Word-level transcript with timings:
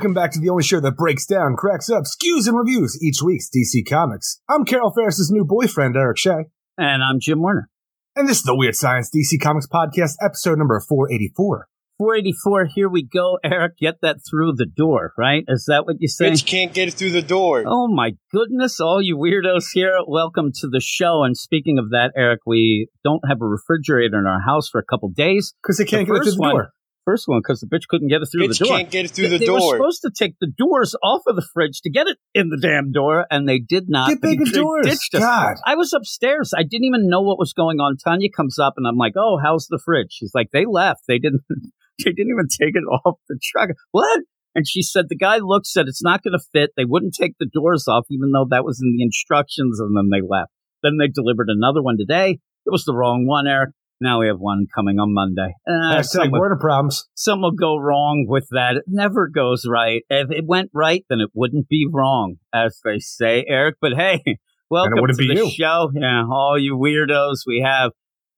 welcome 0.00 0.14
back 0.14 0.30
to 0.32 0.40
the 0.40 0.48
only 0.48 0.62
show 0.62 0.80
that 0.80 0.96
breaks 0.96 1.26
down, 1.26 1.54
cracks 1.56 1.90
up, 1.90 2.04
skews, 2.04 2.48
and 2.48 2.56
reviews 2.56 2.98
each 3.02 3.20
week's 3.22 3.50
DC 3.54 3.86
Comics. 3.86 4.40
I'm 4.48 4.64
Carol 4.64 4.90
Ferris's 4.94 5.30
new 5.30 5.44
boyfriend, 5.44 5.94
Eric 5.94 6.16
Shea. 6.16 6.46
And 6.78 7.02
I'm 7.04 7.20
Jim 7.20 7.42
Warner. 7.42 7.68
And 8.16 8.26
this 8.26 8.38
is 8.38 8.44
the 8.44 8.56
Weird 8.56 8.76
Science 8.76 9.10
DC 9.14 9.38
Comics 9.42 9.66
Podcast, 9.70 10.14
episode 10.24 10.56
number 10.56 10.80
484. 10.80 11.66
484, 11.98 12.68
here 12.74 12.88
we 12.88 13.02
go. 13.06 13.38
Eric, 13.44 13.76
get 13.78 13.96
that 14.00 14.20
through 14.26 14.54
the 14.56 14.64
door, 14.64 15.12
right? 15.18 15.44
Is 15.48 15.66
that 15.68 15.84
what 15.84 15.96
you 15.98 16.08
say? 16.08 16.30
Bitch 16.30 16.46
can't 16.46 16.72
get 16.72 16.88
it 16.88 16.94
through 16.94 17.10
the 17.10 17.20
door. 17.20 17.62
Oh 17.66 17.86
my 17.94 18.12
goodness, 18.32 18.80
all 18.80 19.02
you 19.02 19.18
weirdos 19.18 19.66
here, 19.74 19.98
welcome 20.08 20.50
to 20.62 20.68
the 20.68 20.80
show. 20.80 21.24
And 21.24 21.36
speaking 21.36 21.78
of 21.78 21.90
that, 21.90 22.12
Eric, 22.16 22.40
we 22.46 22.88
don't 23.04 23.20
have 23.28 23.42
a 23.42 23.46
refrigerator 23.46 24.18
in 24.18 24.24
our 24.26 24.40
house 24.40 24.70
for 24.70 24.78
a 24.80 24.84
couple 24.84 25.10
days. 25.10 25.52
Because 25.62 25.76
they 25.76 25.84
can't 25.84 26.06
The 26.08 26.14
get 26.14 26.20
it 26.20 26.24
through 26.24 26.32
the 26.32 26.38
one- 26.40 26.54
door. 26.54 26.72
First 27.06 27.24
one, 27.26 27.40
because 27.40 27.60
the 27.60 27.66
bitch 27.66 27.88
couldn't 27.88 28.08
get 28.08 28.20
it 28.22 28.26
through 28.30 28.46
Bitch 28.48 28.58
the 28.58 28.66
door. 28.66 28.76
can't 28.76 28.90
get 28.90 29.04
it 29.06 29.10
through 29.12 29.28
they, 29.28 29.38
the 29.38 29.46
they 29.46 29.50
were 29.50 29.60
supposed 29.60 30.02
to 30.02 30.10
take 30.16 30.34
the 30.40 30.46
doors 30.46 30.94
off 31.02 31.22
of 31.26 31.34
the 31.34 31.46
fridge 31.54 31.80
to 31.82 31.90
get 31.90 32.06
it 32.06 32.18
in 32.34 32.50
the 32.50 32.58
damn 32.60 32.92
door, 32.92 33.26
and 33.30 33.48
they 33.48 33.58
did 33.58 33.84
not. 33.88 34.08
Get 34.10 34.20
They- 34.22 34.36
bigger 34.36 34.44
they 34.44 34.50
doors. 34.60 34.86
ditched. 34.86 35.12
God. 35.12 35.56
I 35.66 35.74
was 35.76 35.92
upstairs. 35.92 36.52
I 36.56 36.62
didn't 36.62 36.84
even 36.84 37.08
know 37.08 37.22
what 37.22 37.38
was 37.38 37.52
going 37.54 37.78
on. 37.80 37.96
Tanya 37.96 38.28
comes 38.30 38.58
up, 38.58 38.74
and 38.76 38.86
I'm 38.86 38.96
like, 38.96 39.14
"Oh, 39.16 39.38
how's 39.42 39.66
the 39.68 39.80
fridge?" 39.82 40.08
She's 40.12 40.32
like, 40.34 40.48
"They 40.52 40.64
left. 40.66 41.00
They 41.08 41.18
didn't. 41.18 41.42
They 42.02 42.12
didn't 42.12 42.32
even 42.32 42.48
take 42.48 42.74
it 42.76 42.84
off 43.04 43.18
the 43.28 43.38
truck. 43.42 43.70
What?" 43.90 44.20
And 44.54 44.66
she 44.66 44.80
said 44.82 45.06
the 45.08 45.16
guy 45.16 45.36
looked 45.38 45.66
said 45.66 45.86
it's 45.86 46.02
not 46.02 46.22
going 46.22 46.32
to 46.32 46.44
fit. 46.52 46.70
They 46.76 46.86
wouldn't 46.86 47.14
take 47.14 47.34
the 47.38 47.44
doors 47.52 47.86
off, 47.88 48.06
even 48.10 48.30
though 48.32 48.46
that 48.50 48.64
was 48.64 48.80
in 48.82 48.94
the 48.96 49.02
instructions, 49.02 49.78
and 49.78 49.94
then 49.96 50.08
they 50.10 50.26
left. 50.26 50.50
Then 50.82 50.96
they 50.98 51.08
delivered 51.08 51.48
another 51.50 51.82
one 51.82 51.96
today. 51.98 52.38
It 52.66 52.70
was 52.70 52.84
the 52.84 52.94
wrong 52.94 53.26
one, 53.26 53.46
Eric. 53.46 53.70
Now 54.02 54.20
we 54.20 54.28
have 54.28 54.38
one 54.38 54.66
coming 54.74 54.98
on 54.98 55.12
Monday. 55.12 55.54
Uh, 55.68 55.96
Hashtag 55.96 56.04
some, 56.04 56.30
will, 56.30 56.56
problems. 56.58 57.06
some 57.14 57.42
will 57.42 57.52
go 57.52 57.76
wrong 57.76 58.24
with 58.26 58.46
that. 58.50 58.76
It 58.76 58.84
never 58.86 59.28
goes 59.28 59.64
right. 59.68 60.02
If 60.08 60.30
it 60.30 60.44
went 60.46 60.70
right, 60.72 61.04
then 61.10 61.20
it 61.20 61.28
wouldn't 61.34 61.68
be 61.68 61.86
wrong, 61.90 62.36
as 62.54 62.80
they 62.82 62.98
say, 62.98 63.44
Eric. 63.46 63.76
But 63.78 63.92
hey, 63.94 64.22
welcome 64.70 65.06
to 65.06 65.12
the 65.14 65.24
you. 65.34 65.50
show. 65.50 65.90
Yeah, 65.94 66.24
all 66.30 66.58
you 66.58 66.78
weirdos. 66.78 67.40
We 67.46 67.62
have 67.62 67.92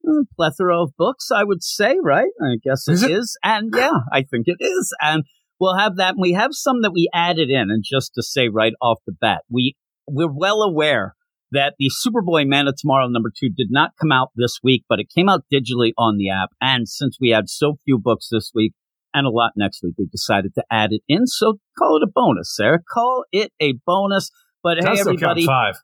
a 0.04 0.24
plethora 0.36 0.82
of 0.82 0.90
books, 0.98 1.28
I 1.32 1.44
would 1.44 1.62
say, 1.62 1.94
right? 2.02 2.30
I 2.42 2.56
guess 2.62 2.88
Is 2.88 3.04
it 3.04 3.12
it? 3.12 3.14
is. 3.18 3.38
And 3.44 3.72
yeah, 3.72 3.98
I 4.12 4.22
think 4.22 4.46
it 4.48 4.56
is. 4.58 4.92
And 5.00 5.22
we'll 5.60 5.78
have 5.78 5.96
that. 5.98 6.14
And 6.14 6.20
We 6.20 6.32
have 6.32 6.50
some 6.54 6.82
that 6.82 6.90
we 6.92 7.08
added 7.14 7.50
in. 7.50 7.70
And 7.70 7.84
just 7.88 8.14
to 8.14 8.22
say 8.24 8.48
right 8.48 8.72
off 8.82 8.98
the 9.06 9.12
bat, 9.20 9.42
we, 9.48 9.76
we're 10.08 10.26
well 10.32 10.62
aware 10.62 11.14
that 11.52 11.74
the 11.78 11.90
Superboy 12.04 12.46
Man 12.46 12.66
of 12.66 12.74
Tomorrow 12.76 13.08
number 13.08 13.30
two 13.30 13.48
did 13.48 13.68
not 13.70 13.92
come 14.00 14.10
out 14.12 14.30
this 14.34 14.58
week, 14.62 14.84
but 14.88 14.98
it 14.98 15.06
came 15.14 15.28
out 15.28 15.42
digitally 15.52 15.92
on 15.96 16.16
the 16.18 16.28
app. 16.30 16.50
And 16.60 16.88
since 16.88 17.18
we 17.20 17.30
had 17.30 17.48
so 17.48 17.76
few 17.84 17.98
books 17.98 18.28
this 18.32 18.50
week 18.54 18.72
and 19.14 19.26
a 19.26 19.30
lot 19.30 19.52
next 19.56 19.82
week, 19.82 19.94
we 19.98 20.06
decided 20.06 20.54
to 20.54 20.64
add 20.70 20.90
it 20.92 21.02
in. 21.08 21.26
So 21.26 21.58
call 21.78 21.96
it 21.98 22.02
a 22.02 22.10
bonus, 22.12 22.54
Sarah. 22.56 22.80
Call 22.92 23.24
it 23.32 23.52
a 23.60 23.74
bonus. 23.86 24.30
But 24.62 24.78
hey, 24.80 24.86
I'll 24.88 24.96
still 24.96 25.06
count 25.16 25.22
everybody. 25.38 25.46
five. 25.46 25.74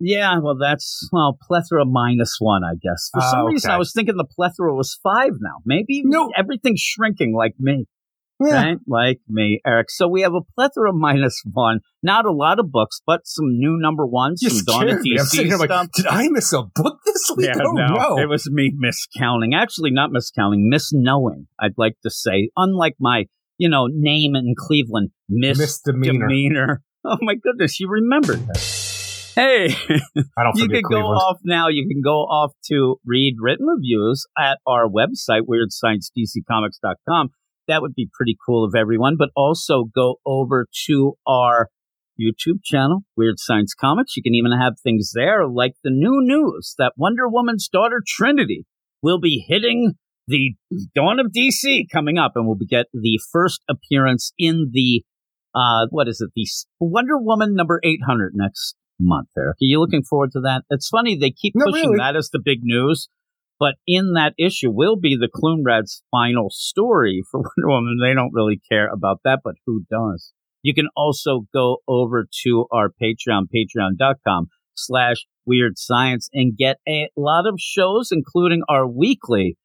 Yeah, 0.00 0.38
well, 0.40 0.56
that's, 0.60 1.08
well, 1.12 1.38
plethora 1.40 1.84
minus 1.86 2.36
one, 2.40 2.62
I 2.64 2.74
guess. 2.74 3.08
For 3.14 3.20
some 3.20 3.40
Ah, 3.42 3.44
reason. 3.46 3.70
I 3.70 3.78
was 3.78 3.92
thinking 3.92 4.16
the 4.16 4.24
plethora 4.24 4.74
was 4.74 4.98
five 5.02 5.30
now. 5.40 5.58
Maybe 5.64 6.02
No. 6.04 6.30
everything's 6.36 6.80
shrinking 6.80 7.32
like 7.34 7.54
me. 7.58 7.86
Yeah. 8.44 8.62
Right? 8.62 8.78
Like 8.86 9.20
me, 9.28 9.60
Eric. 9.66 9.90
So 9.90 10.08
we 10.08 10.22
have 10.22 10.34
a 10.34 10.40
plethora 10.54 10.90
of 10.90 10.96
minus 10.98 11.42
one. 11.50 11.80
Not 12.02 12.26
a 12.26 12.32
lot 12.32 12.58
of 12.58 12.70
books, 12.70 13.00
but 13.06 13.26
some 13.26 13.58
new 13.58 13.76
number 13.78 14.06
ones, 14.06 14.42
You 14.42 14.50
some 14.50 14.64
Dawn 14.64 14.88
of. 14.88 14.98
I'm 14.98 15.02
sitting 15.02 15.46
DC 15.46 15.46
here 15.46 15.56
like, 15.56 15.90
did 15.92 16.06
I 16.06 16.28
miss 16.28 16.52
a 16.52 16.62
book 16.62 17.00
this 17.04 17.30
week? 17.36 17.46
Yeah, 17.46 17.62
oh, 17.64 17.72
no. 17.72 18.18
It 18.18 18.28
was 18.28 18.50
me 18.50 18.72
miscounting. 18.72 19.54
Actually, 19.54 19.90
not 19.90 20.10
miscounting, 20.10 20.68
misknowing, 20.72 21.46
I'd 21.58 21.78
like 21.78 21.96
to 22.02 22.10
say. 22.10 22.50
Unlike 22.56 22.96
my, 23.00 23.24
you 23.58 23.68
know, 23.68 23.86
name 23.90 24.34
in 24.34 24.54
Cleveland, 24.56 25.10
Misdemeanor. 25.28 26.26
misdemeanor. 26.26 26.82
Oh 27.06 27.18
my 27.20 27.34
goodness, 27.34 27.78
you 27.80 27.90
remembered 27.90 28.46
that. 28.46 28.84
Hey, 29.34 29.74
I 30.38 30.42
don't 30.44 30.54
you 30.56 30.68
can 30.68 30.82
go 30.88 31.06
off 31.06 31.38
now. 31.44 31.68
You 31.68 31.88
can 31.88 32.00
go 32.02 32.20
off 32.20 32.52
to 32.66 33.00
read 33.04 33.34
written 33.40 33.66
reviews 33.66 34.26
at 34.38 34.58
our 34.66 34.86
website, 34.86 35.42
weirdsciencedccomics.com. 35.42 37.30
That 37.68 37.82
would 37.82 37.94
be 37.94 38.08
pretty 38.12 38.36
cool 38.46 38.64
of 38.64 38.74
everyone. 38.74 39.16
But 39.18 39.30
also 39.36 39.84
go 39.84 40.16
over 40.26 40.66
to 40.86 41.14
our 41.26 41.68
YouTube 42.20 42.62
channel, 42.62 43.00
Weird 43.16 43.38
Science 43.38 43.74
Comics. 43.74 44.16
You 44.16 44.22
can 44.22 44.34
even 44.34 44.52
have 44.52 44.74
things 44.82 45.12
there 45.14 45.46
like 45.48 45.74
the 45.82 45.90
new 45.90 46.20
news 46.20 46.74
that 46.78 46.92
Wonder 46.96 47.28
Woman's 47.28 47.68
daughter 47.68 48.02
Trinity 48.06 48.66
will 49.02 49.20
be 49.20 49.44
hitting 49.48 49.94
the 50.26 50.54
Dawn 50.94 51.20
of 51.20 51.32
DC 51.36 51.84
coming 51.92 52.16
up, 52.18 52.32
and 52.34 52.46
we'll 52.46 52.56
be 52.56 52.66
get 52.66 52.86
the 52.92 53.20
first 53.32 53.62
appearance 53.68 54.32
in 54.38 54.70
the 54.72 55.02
uh, 55.54 55.86
what 55.90 56.08
is 56.08 56.20
it? 56.20 56.30
The 56.34 56.46
Wonder 56.80 57.18
Woman 57.18 57.54
number 57.54 57.80
eight 57.84 58.00
hundred 58.06 58.32
next 58.34 58.74
month. 58.98 59.28
Eric, 59.36 59.54
are 59.54 59.58
you 59.60 59.80
looking 59.80 60.02
forward 60.02 60.30
to 60.32 60.40
that? 60.40 60.62
It's 60.70 60.88
funny 60.88 61.16
they 61.16 61.30
keep 61.30 61.54
Not 61.54 61.66
pushing 61.66 61.90
really. 61.90 61.98
that 61.98 62.16
as 62.16 62.30
the 62.30 62.40
big 62.42 62.60
news, 62.62 63.08
but 63.58 63.74
in 63.86 64.12
that 64.14 64.34
issue 64.38 64.70
will 64.70 64.96
be 64.96 65.16
the 65.16 65.28
Clunrad's 65.28 66.02
final 66.10 66.48
story 66.50 67.22
for 67.30 67.40
Wonder 67.56 67.68
Woman. 67.68 67.98
They 68.02 68.14
don't 68.14 68.32
really 68.32 68.60
care 68.70 68.88
about 68.88 69.20
that, 69.24 69.40
but 69.44 69.54
who 69.66 69.84
does? 69.90 70.32
You 70.62 70.74
can 70.74 70.88
also 70.96 71.46
go 71.52 71.78
over 71.86 72.26
to 72.44 72.66
our 72.72 72.88
Patreon, 72.88 73.44
patreon.com 73.54 74.48
slash 74.74 75.26
weird 75.46 75.78
science 75.78 76.28
and 76.32 76.56
get 76.56 76.78
a 76.88 77.08
lot 77.16 77.46
of 77.46 77.56
shows, 77.58 78.08
including 78.10 78.62
our 78.68 78.88
weekly 78.88 79.56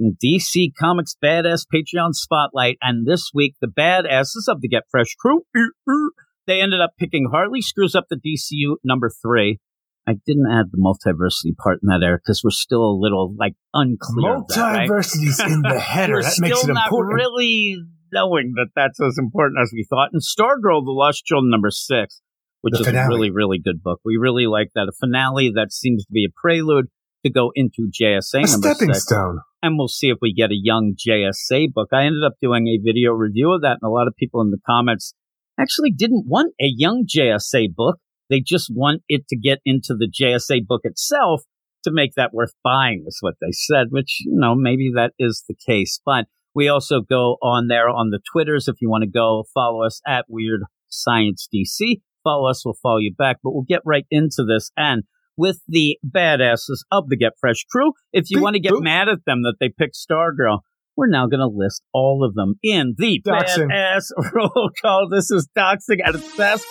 DC 0.00 0.72
Comics 0.78 1.16
Badass 1.22 1.66
Patreon 1.72 2.12
Spotlight. 2.12 2.78
And 2.80 3.06
this 3.06 3.30
week, 3.34 3.54
the 3.60 3.68
badasses 3.68 4.48
of 4.48 4.60
the 4.60 4.68
Get 4.68 4.84
Fresh 4.90 5.14
crew, 5.18 5.42
they 6.46 6.60
ended 6.60 6.80
up 6.80 6.92
picking 6.98 7.28
Harley 7.30 7.60
Screws 7.60 7.94
Up 7.94 8.06
the 8.08 8.16
DCU 8.16 8.76
number 8.84 9.10
three. 9.22 9.58
I 10.06 10.14
didn't 10.26 10.46
add 10.52 10.66
the 10.70 10.78
multiversity 10.78 11.56
part 11.56 11.78
in 11.82 11.88
that, 11.88 12.04
Eric, 12.04 12.22
because 12.26 12.42
we're 12.44 12.50
still 12.50 12.82
a 12.84 12.96
little 12.98 13.34
like 13.38 13.54
unclear. 13.72 14.42
that, 14.48 14.60
right? 14.60 14.88
Multiversity's 14.88 15.40
in 15.40 15.62
the 15.62 15.78
header. 15.80 16.20
That 16.22 16.32
still 16.32 16.48
makes 16.48 16.64
it 16.64 16.72
not 16.74 16.88
important. 16.88 17.14
really 17.14 17.76
knowing 18.12 18.52
that 18.56 18.68
that's 18.76 19.00
as 19.00 19.16
important 19.18 19.58
as 19.62 19.70
we 19.72 19.84
thought. 19.88 20.10
And 20.12 20.20
Stargirl, 20.22 20.84
The 20.84 20.92
Lost 20.92 21.24
Children, 21.24 21.50
number 21.50 21.70
six, 21.70 22.20
which 22.60 22.72
The 22.74 22.80
is 22.80 22.86
finale. 22.86 23.04
a 23.04 23.08
really, 23.08 23.30
really 23.30 23.58
good 23.58 23.82
book. 23.82 24.00
We 24.04 24.16
really 24.18 24.46
like 24.46 24.68
that. 24.74 24.88
A 24.88 24.92
finale 24.98 25.50
that 25.54 25.72
seems 25.72 26.04
to 26.04 26.12
be 26.12 26.24
a 26.26 26.32
prelude 26.40 26.86
to 27.24 27.30
go 27.32 27.50
into 27.54 27.90
JSA 27.90 28.34
a 28.34 28.40
number 28.50 28.68
stepping 28.74 28.92
six. 28.92 29.04
stone. 29.06 29.40
And 29.62 29.78
we'll 29.78 29.88
see 29.88 30.08
if 30.10 30.18
we 30.20 30.34
get 30.34 30.50
a 30.50 30.56
young 30.62 30.94
JSA 30.94 31.72
book. 31.72 31.88
I 31.92 32.04
ended 32.04 32.22
up 32.24 32.34
doing 32.42 32.68
a 32.68 32.76
video 32.78 33.12
review 33.12 33.52
of 33.54 33.62
that, 33.62 33.78
and 33.80 33.88
a 33.88 33.90
lot 33.90 34.06
of 34.06 34.14
people 34.16 34.42
in 34.42 34.50
the 34.50 34.58
comments 34.66 35.14
actually 35.58 35.90
didn't 35.90 36.26
want 36.28 36.52
a 36.60 36.66
young 36.68 37.06
JSA 37.08 37.74
book. 37.74 37.96
They 38.30 38.40
just 38.40 38.70
want 38.74 39.02
it 39.08 39.28
to 39.28 39.36
get 39.36 39.58
into 39.64 39.94
the 39.94 40.10
JSA 40.10 40.66
book 40.66 40.82
itself 40.84 41.42
to 41.84 41.90
make 41.92 42.14
that 42.16 42.32
worth 42.32 42.54
buying, 42.62 43.04
is 43.06 43.18
what 43.20 43.34
they 43.40 43.52
said, 43.52 43.88
which, 43.90 44.20
you 44.20 44.32
know, 44.34 44.54
maybe 44.54 44.90
that 44.94 45.12
is 45.18 45.44
the 45.48 45.54
case. 45.54 46.00
But 46.04 46.26
we 46.54 46.68
also 46.68 47.00
go 47.00 47.36
on 47.42 47.68
there 47.68 47.88
on 47.88 48.10
the 48.10 48.20
Twitters 48.32 48.68
if 48.68 48.76
you 48.80 48.88
want 48.88 49.02
to 49.02 49.10
go 49.10 49.44
follow 49.52 49.84
us 49.84 50.00
at 50.06 50.24
Weird 50.28 50.62
Science 50.88 51.48
DC. 51.54 52.00
Follow 52.22 52.48
us, 52.48 52.64
we'll 52.64 52.78
follow 52.82 52.98
you 52.98 53.12
back. 53.16 53.38
But 53.42 53.52
we'll 53.52 53.64
get 53.68 53.82
right 53.84 54.06
into 54.10 54.44
this. 54.44 54.70
And 54.76 55.02
with 55.36 55.60
the 55.68 55.98
badasses 56.08 56.78
of 56.90 57.08
the 57.08 57.16
Get 57.16 57.32
Fresh 57.38 57.64
crew, 57.70 57.92
if 58.12 58.26
you 58.30 58.40
want 58.40 58.54
to 58.54 58.60
get 58.60 58.72
boop. 58.72 58.82
mad 58.82 59.08
at 59.08 59.24
them 59.26 59.42
that 59.42 59.56
they 59.60 59.68
picked 59.68 59.96
Stargirl, 59.96 60.60
we're 60.96 61.08
now 61.08 61.26
going 61.26 61.40
to 61.40 61.46
list 61.46 61.82
all 61.92 62.24
of 62.24 62.34
them 62.34 62.54
in 62.62 62.94
the 62.96 63.20
Doxing. 63.26 63.68
badass 63.68 64.10
roll 64.32 64.70
call. 64.80 65.08
This 65.10 65.30
is 65.30 65.48
doxing 65.56 65.98
at 66.04 66.14
its 66.14 66.36
best. 66.36 66.64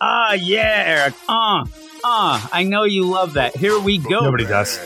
Ah, 0.00 0.32
yeah, 0.32 0.82
Eric. 0.86 1.14
Ah, 1.28 1.64
ah. 2.04 2.48
I 2.52 2.64
know 2.64 2.84
you 2.84 3.04
love 3.04 3.34
that. 3.34 3.54
Here 3.54 3.78
we 3.78 3.98
go. 3.98 4.20
Nobody 4.20 4.46
does. 4.46 4.78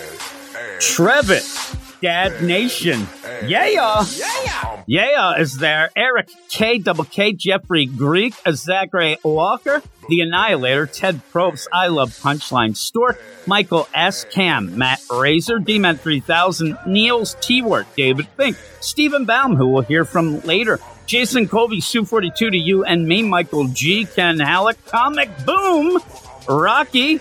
Trevitt, 0.81 2.01
Dad 2.01 2.43
Nation. 2.43 3.07
Yeah, 3.47 3.67
yeah. 3.69 4.05
Yeah, 4.87 5.39
is 5.39 5.59
there. 5.59 5.91
Eric 5.97 6.29
K. 6.51 6.79
Double 6.79 7.05
K. 7.05 7.33
Jeffrey 7.33 7.87
Greek, 7.87 8.35
Zachary 8.51 9.17
Walker, 9.23 9.83
The 10.09 10.21
Annihilator, 10.21 10.87
Ted 10.87 11.21
Probst, 11.33 11.67
I 11.73 11.87
Love 11.89 12.11
Punchline, 12.11 12.77
Stork, 12.77 13.21
Michael 13.47 13.89
S. 13.95 14.25
Cam, 14.25 14.77
Matt 14.77 15.01
Razor, 15.11 15.59
Dman 15.61 15.99
3000, 15.99 16.77
Niels 16.87 17.37
T-Wort, 17.41 17.87
David 17.97 18.27
Fink, 18.37 18.57
Stephen 18.81 19.25
Baum, 19.25 19.57
who 19.57 19.69
we'll 19.69 19.83
hear 19.83 20.05
from 20.05 20.41
later, 20.41 20.79
Jason 21.07 21.49
Colby, 21.49 21.81
Sue 21.81 22.05
42 22.05 22.51
to 22.51 22.57
you 22.57 22.85
and 22.85 23.07
me, 23.07 23.23
Michael 23.23 23.69
G. 23.69 24.05
Ken 24.07 24.39
Halleck, 24.39 24.85
Comic 24.87 25.31
Boom, 25.45 26.01
Rocky, 26.49 27.19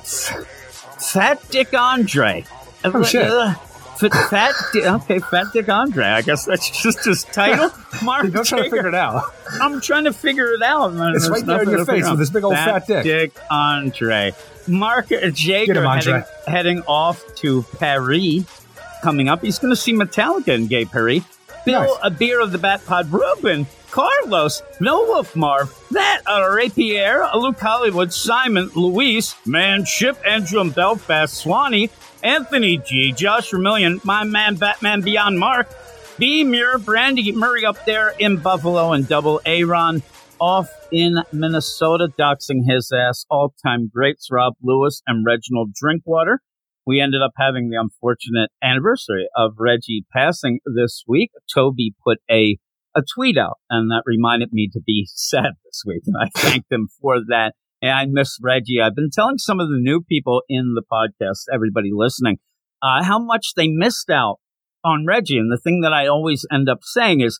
Fat 0.00 1.40
Dick 1.50 1.72
Andre. 1.74 2.44
Oh, 2.84 3.02
shit. 3.02 3.30
Uh, 3.30 3.54
Fat, 3.98 4.12
fat 4.30 4.54
okay, 4.74 5.18
Fat 5.20 5.46
Dick 5.54 5.70
Andre. 5.70 6.04
I 6.04 6.20
guess 6.20 6.44
that's 6.44 6.82
just 6.82 7.04
his 7.06 7.24
title. 7.24 7.70
Mark 8.02 8.30
Don't 8.30 8.44
try 8.46 8.62
to 8.62 8.70
figure 8.70 8.88
it 8.88 8.94
out. 8.94 9.24
I'm 9.52 9.80
trying 9.80 10.04
to 10.04 10.12
figure 10.12 10.52
it 10.52 10.62
out. 10.62 10.92
It's 10.92 11.26
There's 11.26 11.30
right 11.30 11.46
there 11.46 11.62
in 11.62 11.70
your 11.70 11.86
face 11.86 12.08
with 12.08 12.18
this 12.18 12.28
big 12.28 12.44
old 12.44 12.54
fat 12.54 12.86
dick. 12.86 13.04
Dick 13.04 13.32
Andre. 13.50 14.34
Mark 14.68 15.08
Jager 15.08 15.72
him, 15.72 15.86
Andre. 15.86 16.12
heading, 16.12 16.28
heading 16.46 16.82
off 16.82 17.24
to 17.36 17.62
Paris. 17.78 18.44
Coming 19.02 19.28
up, 19.28 19.40
he's 19.40 19.58
going 19.58 19.72
to 19.72 19.80
see 19.80 19.94
Metallica 19.94 20.48
in 20.48 20.66
Gay 20.66 20.84
Paris. 20.84 21.22
Bill, 21.66 21.82
Nice. 21.82 21.98
a 22.02 22.10
beer 22.10 22.40
of 22.40 22.52
the 22.52 22.58
Bat 22.58 22.86
Pod, 22.86 23.12
Ruben, 23.12 23.66
Carlos, 23.90 24.62
No 24.80 25.02
Wolf 25.04 25.36
Marv, 25.36 25.74
that 25.90 26.22
uh, 26.26 26.48
Ray 26.50 26.70
Pierre, 26.70 27.28
Luke 27.34 27.60
Hollywood, 27.60 28.12
Simon, 28.12 28.70
Luis, 28.74 29.34
Manship, 29.44 30.16
Andrew 30.26 30.70
Belfast, 30.70 31.34
Swanee, 31.34 31.90
Anthony 32.22 32.78
G, 32.78 33.12
Josh 33.12 33.50
Vermillion, 33.50 34.00
my 34.04 34.24
man 34.24 34.54
Batman 34.54 35.02
Beyond 35.02 35.38
Mark, 35.38 35.68
B 36.18 36.44
Muir, 36.44 36.78
Brandy 36.78 37.32
Murray 37.32 37.66
up 37.66 37.84
there 37.84 38.14
in 38.18 38.38
Buffalo, 38.38 38.92
and 38.92 39.06
Double 39.06 39.40
Aaron 39.44 40.02
off 40.38 40.68
in 40.92 41.16
Minnesota, 41.32 42.08
doxing 42.18 42.60
his 42.66 42.90
ass. 42.94 43.24
All 43.30 43.54
time 43.64 43.90
greats 43.92 44.28
Rob 44.30 44.54
Lewis 44.62 45.02
and 45.06 45.26
Reginald 45.26 45.72
Drinkwater. 45.74 46.40
We 46.86 47.00
ended 47.00 47.20
up 47.20 47.32
having 47.36 47.68
the 47.68 47.80
unfortunate 47.80 48.50
anniversary 48.62 49.26
of 49.36 49.54
Reggie 49.58 50.06
passing 50.12 50.60
this 50.64 51.02
week. 51.06 51.30
Toby 51.52 51.94
put 52.04 52.18
a 52.30 52.58
a 52.94 53.02
tweet 53.14 53.36
out, 53.36 53.58
and 53.68 53.90
that 53.90 54.02
reminded 54.06 54.50
me 54.52 54.70
to 54.72 54.80
be 54.80 55.06
sad 55.14 55.52
this 55.64 55.82
week, 55.86 56.02
and 56.06 56.16
I 56.18 56.28
thanked 56.38 56.72
him 56.72 56.88
for 57.00 57.16
that. 57.28 57.52
And 57.82 57.90
I 57.90 58.06
miss 58.08 58.38
Reggie. 58.40 58.80
I've 58.82 58.94
been 58.94 59.10
telling 59.12 59.36
some 59.36 59.60
of 59.60 59.68
the 59.68 59.78
new 59.78 60.00
people 60.00 60.42
in 60.48 60.74
the 60.74 60.82
podcast, 60.90 61.52
everybody 61.52 61.90
listening, 61.92 62.38
uh, 62.82 63.04
how 63.04 63.18
much 63.18 63.48
they 63.54 63.68
missed 63.68 64.08
out 64.08 64.38
on 64.82 65.04
Reggie. 65.06 65.36
And 65.36 65.52
the 65.52 65.60
thing 65.62 65.82
that 65.82 65.92
I 65.92 66.06
always 66.06 66.46
end 66.50 66.70
up 66.70 66.78
saying 66.82 67.20
is, 67.20 67.38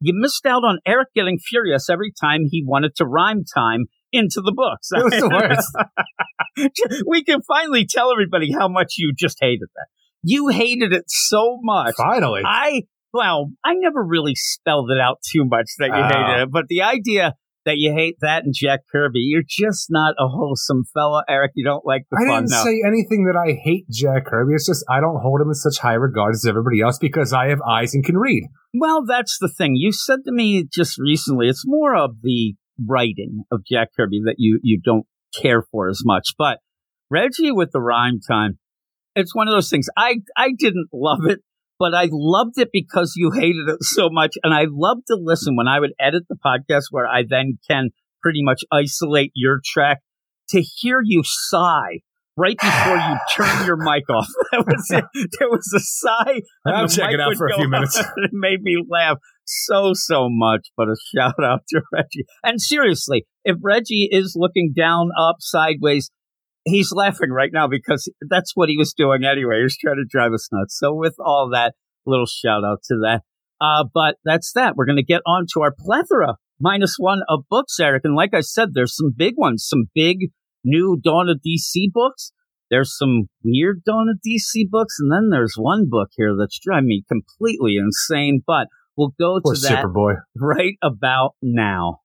you 0.00 0.12
missed 0.14 0.44
out 0.44 0.62
on 0.62 0.78
Eric 0.86 1.08
getting 1.14 1.38
furious 1.38 1.88
every 1.88 2.12
time 2.20 2.48
he 2.50 2.62
wanted 2.64 2.94
to 2.96 3.06
rhyme 3.06 3.44
time 3.44 3.86
into 4.12 4.40
the 4.42 4.52
books. 4.54 4.90
It 4.92 5.04
was 5.04 5.20
the 5.20 5.28
worst. 5.28 5.68
we 7.06 7.24
can 7.24 7.40
finally 7.42 7.86
tell 7.86 8.10
everybody 8.12 8.52
how 8.52 8.68
much 8.68 8.94
you 8.98 9.12
just 9.16 9.38
hated 9.40 9.68
that. 9.74 9.86
You 10.22 10.48
hated 10.48 10.92
it 10.92 11.04
so 11.08 11.58
much. 11.62 11.94
Finally. 11.96 12.42
I 12.44 12.82
well, 13.12 13.50
I 13.64 13.74
never 13.74 14.04
really 14.04 14.34
spelled 14.34 14.90
it 14.90 15.00
out 15.00 15.18
too 15.22 15.44
much 15.44 15.66
that 15.78 15.86
you 15.88 15.92
Oh. 15.94 16.08
hated 16.08 16.42
it, 16.42 16.50
but 16.50 16.66
the 16.68 16.82
idea 16.82 17.34
that 17.64 17.76
you 17.76 17.92
hate 17.92 18.16
that 18.20 18.44
and 18.44 18.54
Jack 18.56 18.80
Kirby, 18.90 19.18
you're 19.20 19.42
just 19.46 19.88
not 19.90 20.14
a 20.18 20.26
wholesome 20.28 20.84
fella, 20.94 21.22
Eric. 21.28 21.52
You 21.54 21.64
don't 21.64 21.84
like 21.84 22.04
the 22.10 22.16
I 22.18 22.26
fun 22.26 22.30
I 22.30 22.40
didn't 22.40 22.50
now. 22.50 22.64
say 22.64 22.82
anything 22.86 23.24
that 23.24 23.36
I 23.38 23.52
hate 23.62 23.88
Jack 23.90 24.26
Kirby. 24.26 24.54
It's 24.54 24.66
just 24.66 24.84
I 24.90 25.00
don't 25.00 25.20
hold 25.20 25.40
him 25.40 25.48
in 25.48 25.54
such 25.54 25.78
high 25.78 25.94
regard 25.94 26.34
as 26.34 26.46
everybody 26.46 26.80
else 26.80 26.98
because 26.98 27.32
I 27.32 27.48
have 27.48 27.60
eyes 27.62 27.94
and 27.94 28.04
can 28.04 28.16
read. 28.16 28.44
Well, 28.74 29.04
that's 29.06 29.38
the 29.38 29.48
thing. 29.48 29.74
You 29.76 29.92
said 29.92 30.20
to 30.24 30.32
me 30.32 30.66
just 30.72 30.98
recently, 30.98 31.48
it's 31.48 31.64
more 31.66 31.94
of 31.96 32.16
the 32.22 32.54
writing 32.86 33.44
of 33.50 33.64
Jack 33.70 33.88
Kirby 33.96 34.20
that 34.26 34.36
you, 34.38 34.60
you 34.62 34.80
don't 34.82 35.04
care 35.34 35.62
for 35.70 35.88
as 35.88 36.02
much. 36.04 36.34
But 36.36 36.58
Reggie 37.10 37.52
with 37.52 37.70
the 37.72 37.80
rhyme 37.80 38.20
time, 38.26 38.58
it's 39.14 39.34
one 39.34 39.48
of 39.48 39.54
those 39.54 39.70
things. 39.70 39.88
I, 39.96 40.16
I 40.36 40.50
didn't 40.56 40.88
love 40.92 41.20
it, 41.26 41.40
but 41.78 41.94
I 41.94 42.08
loved 42.10 42.58
it 42.58 42.70
because 42.72 43.14
you 43.16 43.30
hated 43.32 43.68
it 43.68 43.82
so 43.82 44.08
much. 44.10 44.36
And 44.42 44.54
I 44.54 44.66
love 44.68 44.98
to 45.08 45.18
listen 45.20 45.56
when 45.56 45.68
I 45.68 45.80
would 45.80 45.92
edit 45.98 46.24
the 46.28 46.36
podcast 46.36 46.84
where 46.90 47.06
I 47.06 47.22
then 47.28 47.58
can 47.68 47.90
pretty 48.22 48.42
much 48.42 48.62
isolate 48.72 49.32
your 49.34 49.60
track 49.64 49.98
to 50.50 50.62
hear 50.62 51.00
you 51.02 51.22
sigh 51.24 52.00
right 52.36 52.56
before 52.58 52.96
you 52.96 53.16
turn 53.36 53.66
your 53.66 53.76
mic 53.84 54.08
off. 54.08 54.28
That 54.52 54.64
was 54.66 54.86
it. 54.90 55.04
There 55.38 55.48
was 55.50 55.70
a 55.76 55.80
sigh. 55.80 56.40
I'll 56.66 56.88
check 56.88 57.12
it 57.12 57.20
out 57.20 57.36
for 57.36 57.48
a 57.48 57.54
few 57.54 57.68
minutes. 57.70 57.98
It 57.98 58.30
made 58.32 58.62
me 58.62 58.82
laugh 58.88 59.18
so, 59.48 59.92
so 59.94 60.28
much. 60.30 60.68
But 60.76 60.88
a 60.88 60.96
shout 61.16 61.42
out 61.42 61.62
to 61.70 61.82
Reggie. 61.92 62.26
And 62.42 62.60
seriously, 62.60 63.26
if 63.44 63.56
Reggie 63.62 64.08
is 64.10 64.34
looking 64.36 64.72
down, 64.76 65.10
up, 65.18 65.36
sideways, 65.40 66.10
he's 66.64 66.92
laughing 66.92 67.30
right 67.30 67.50
now 67.52 67.66
because 67.66 68.10
that's 68.28 68.52
what 68.54 68.68
he 68.68 68.76
was 68.76 68.92
doing 68.92 69.24
anyway. 69.24 69.58
He 69.58 69.62
was 69.64 69.76
trying 69.76 69.96
to 69.96 70.06
drive 70.08 70.32
us 70.32 70.48
nuts. 70.52 70.78
So 70.78 70.94
with 70.94 71.16
all 71.18 71.50
that, 71.52 71.74
little 72.06 72.26
shout 72.26 72.64
out 72.64 72.82
to 72.88 72.96
that. 73.02 73.22
Uh, 73.60 73.84
but 73.92 74.16
that's 74.24 74.52
that. 74.54 74.76
We're 74.76 74.86
going 74.86 74.96
to 74.96 75.02
get 75.02 75.22
on 75.26 75.46
to 75.54 75.62
our 75.62 75.74
plethora 75.76 76.36
minus 76.60 76.94
one 76.98 77.20
of 77.28 77.44
books, 77.50 77.78
Eric. 77.80 78.02
And 78.04 78.14
like 78.14 78.34
I 78.34 78.40
said, 78.40 78.70
there's 78.72 78.96
some 78.96 79.12
big 79.16 79.34
ones, 79.36 79.66
some 79.68 79.84
big 79.94 80.30
new 80.64 80.98
Dawn 81.02 81.28
of 81.28 81.38
DC 81.38 81.92
books. 81.92 82.32
There's 82.70 82.96
some 82.96 83.28
weird 83.42 83.82
Dawn 83.84 84.08
of 84.10 84.18
DC 84.18 84.68
books, 84.68 84.96
and 85.00 85.10
then 85.10 85.30
there's 85.30 85.54
one 85.56 85.86
book 85.88 86.10
here 86.16 86.36
that's 86.38 86.60
driving 86.62 86.88
me 86.88 87.04
completely 87.08 87.76
insane. 87.76 88.42
But 88.46 88.68
we'll 88.98 89.14
go 89.18 89.40
Poor 89.40 89.54
to 89.54 89.60
that 89.60 89.84
Superboy. 89.84 90.16
right 90.36 90.76
about 90.82 91.34
now. 91.40 92.00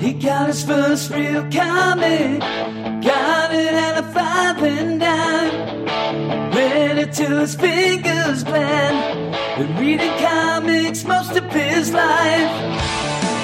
He 0.00 0.12
got 0.12 0.48
his 0.48 0.62
first 0.64 1.10
real 1.10 1.42
comic, 1.50 2.40
got 2.40 3.54
it 3.54 3.72
at 3.72 3.98
a 3.98 4.02
five 4.12 4.62
and 4.62 5.00
dime. 5.00 6.52
Read 6.54 6.98
it 6.98 7.12
till 7.12 7.40
his 7.40 7.54
fingers 7.54 8.44
bled. 8.44 9.34
Been 9.56 9.76
reading 9.78 10.12
comics 10.18 11.04
most 11.04 11.36
of 11.36 11.44
his 11.52 11.92
life. 11.92 12.52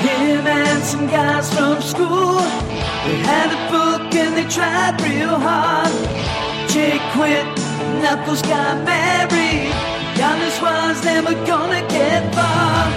Him 0.02 0.46
and 0.46 0.82
some 0.84 1.06
guys 1.06 1.52
from 1.54 1.80
school, 1.80 2.36
they 2.36 3.16
had 3.30 3.48
a 3.56 3.60
book 3.72 4.14
and 4.14 4.36
they 4.36 4.48
tried 4.48 5.00
real 5.02 5.38
hard. 5.38 5.92
Jake 6.68 7.00
quit, 7.12 7.46
Knuckles 8.00 8.42
got 8.42 8.84
married. 8.84 9.72
Giannis 10.16 10.58
was 10.62 11.04
never 11.04 11.34
gonna 11.46 11.82
get 11.88 12.22
far. 12.34 12.88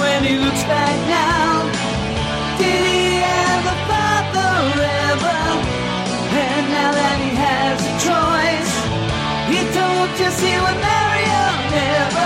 When 0.00 0.24
he 0.24 0.36
looks 0.36 0.62
back 0.64 0.96
now, 1.08 1.62
did 2.58 2.82
he 2.92 3.16
have 3.26 3.64
a 3.74 3.76
father 3.90 4.54
ever? 5.10 5.40
And 6.44 6.64
now 6.76 6.90
that 6.92 7.16
he 7.24 7.30
has 7.48 7.78
a 7.92 7.94
choice, 8.08 8.72
he 9.50 9.60
told 9.76 10.08
Jesse 10.18 10.54
would 10.64 10.80
marry 10.88 11.24
or 11.42 11.54
never. 11.76 12.21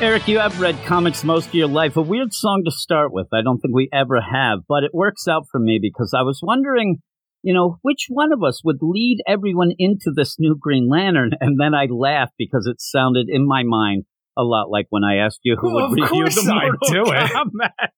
Eric, 0.00 0.28
you 0.28 0.38
have 0.38 0.58
read 0.58 0.82
comics 0.86 1.24
most 1.24 1.48
of 1.48 1.54
your 1.54 1.68
life. 1.68 1.94
A 1.94 2.00
weird 2.00 2.32
song 2.32 2.62
to 2.64 2.70
start 2.70 3.12
with. 3.12 3.26
I 3.34 3.42
don't 3.42 3.58
think 3.60 3.74
we 3.74 3.90
ever 3.92 4.18
have, 4.22 4.60
but 4.66 4.82
it 4.82 4.92
works 4.94 5.28
out 5.28 5.44
for 5.52 5.60
me 5.60 5.78
because 5.80 6.14
I 6.16 6.22
was 6.22 6.40
wondering, 6.42 7.02
you 7.42 7.52
know, 7.52 7.76
which 7.82 8.06
one 8.08 8.32
of 8.32 8.42
us 8.42 8.64
would 8.64 8.78
lead 8.80 9.18
everyone 9.28 9.72
into 9.78 10.10
this 10.14 10.36
new 10.38 10.56
Green 10.58 10.88
Lantern? 10.88 11.32
And 11.42 11.60
then 11.60 11.74
I 11.74 11.84
laughed 11.90 12.32
because 12.38 12.66
it 12.66 12.80
sounded 12.80 13.26
in 13.28 13.46
my 13.46 13.62
mind 13.62 14.04
a 14.38 14.42
lot 14.42 14.70
like 14.70 14.86
when 14.88 15.04
I 15.04 15.16
asked 15.16 15.40
you 15.42 15.56
who 15.60 15.74
Well, 15.74 15.90
would 15.90 16.00
review 16.00 16.24
the 16.24 16.44
Mortal 16.46 17.04
do 17.04 17.12
it. 17.12 17.30
Kombat. 17.30 17.90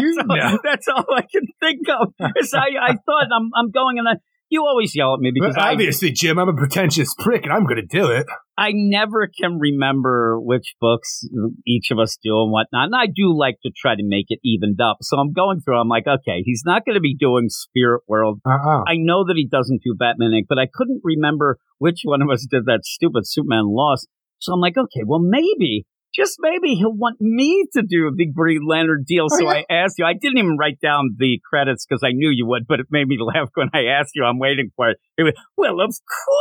You 0.00 0.14
That's 0.16 0.28
all, 0.28 0.58
that's 0.64 0.88
all 0.88 1.04
I 1.16 1.22
can 1.22 1.46
think 1.60 1.86
of. 1.88 2.14
Is 2.36 2.52
I, 2.52 2.70
I 2.82 2.94
thought 2.94 3.28
I'm, 3.32 3.50
I'm 3.56 3.70
going 3.70 4.00
and 4.00 4.08
I, 4.08 4.14
you 4.54 4.64
always 4.64 4.94
yell 4.94 5.14
at 5.14 5.20
me 5.20 5.28
uh, 5.28 5.34
because 5.34 5.54
But 5.54 5.64
I 5.64 5.72
obviously, 5.72 6.12
Jim, 6.12 6.38
I'm 6.38 6.48
a 6.48 6.54
pretentious 6.54 7.14
prick, 7.18 7.44
and 7.44 7.52
I'm 7.52 7.64
going 7.64 7.76
to 7.76 7.86
do 7.86 8.10
it. 8.10 8.26
I 8.56 8.70
never 8.72 9.28
can 9.28 9.58
remember 9.58 10.38
which 10.40 10.76
books 10.80 11.26
each 11.66 11.90
of 11.90 11.98
us 11.98 12.16
do 12.22 12.40
and 12.40 12.52
whatnot. 12.52 12.86
And 12.86 12.94
I 12.94 13.06
do 13.06 13.36
like 13.36 13.56
to 13.64 13.72
try 13.76 13.96
to 13.96 14.02
make 14.02 14.26
it 14.28 14.38
evened 14.44 14.80
up. 14.80 14.98
So 15.02 15.18
I'm 15.18 15.32
going 15.32 15.60
through, 15.60 15.78
I'm 15.78 15.88
like, 15.88 16.06
okay, 16.06 16.42
he's 16.44 16.62
not 16.64 16.84
going 16.86 16.94
to 16.94 17.00
be 17.00 17.16
doing 17.16 17.48
Spirit 17.48 18.02
World. 18.06 18.40
Uh-uh. 18.46 18.84
I 18.86 18.94
know 18.96 19.24
that 19.26 19.34
he 19.36 19.48
doesn't 19.50 19.82
do 19.82 19.96
Batman 19.98 20.30
Inc., 20.30 20.46
but 20.48 20.58
I 20.58 20.68
couldn't 20.72 21.00
remember 21.02 21.58
which 21.78 22.02
one 22.04 22.22
of 22.22 22.30
us 22.30 22.46
did 22.48 22.66
that 22.66 22.84
stupid 22.84 23.26
Superman 23.26 23.64
Lost. 23.66 24.08
So 24.38 24.52
I'm 24.52 24.60
like, 24.60 24.76
okay, 24.76 25.02
well, 25.04 25.20
maybe, 25.20 25.86
just 26.14 26.36
maybe 26.40 26.74
he'll 26.74 26.92
want 26.94 27.16
me 27.20 27.66
to 27.72 27.82
do 27.82 28.12
the 28.16 28.26
Green 28.30 28.62
Lantern 28.66 29.04
deal. 29.06 29.26
Oh, 29.30 29.38
so 29.38 29.46
Oh, 29.48 29.52
yeah. 29.52 29.62
I 29.68 29.74
asked 29.74 29.96
you. 29.98 30.04
I 30.04 30.14
didn't 30.14 30.38
even 30.38 30.56
write 30.58 30.80
down 30.80 31.16
the 31.18 31.40
credits 31.48 31.86
because 31.86 32.02
I 32.04 32.12
knew 32.12 32.30
you 32.30 32.46
would, 32.46 32.66
but 32.68 32.80
it 32.80 32.86
made 32.90 33.06
me 33.08 33.18
laugh 33.20 33.48
when 33.54 33.68
I 33.74 33.86
asked 33.86 34.12
you. 34.14 34.24
I'm 34.24 34.38
waiting 34.38 34.70
for 34.76 34.90
it. 34.90 34.98
It 35.18 35.24
was, 35.24 35.34
well, 35.56 35.80
of 35.80 35.94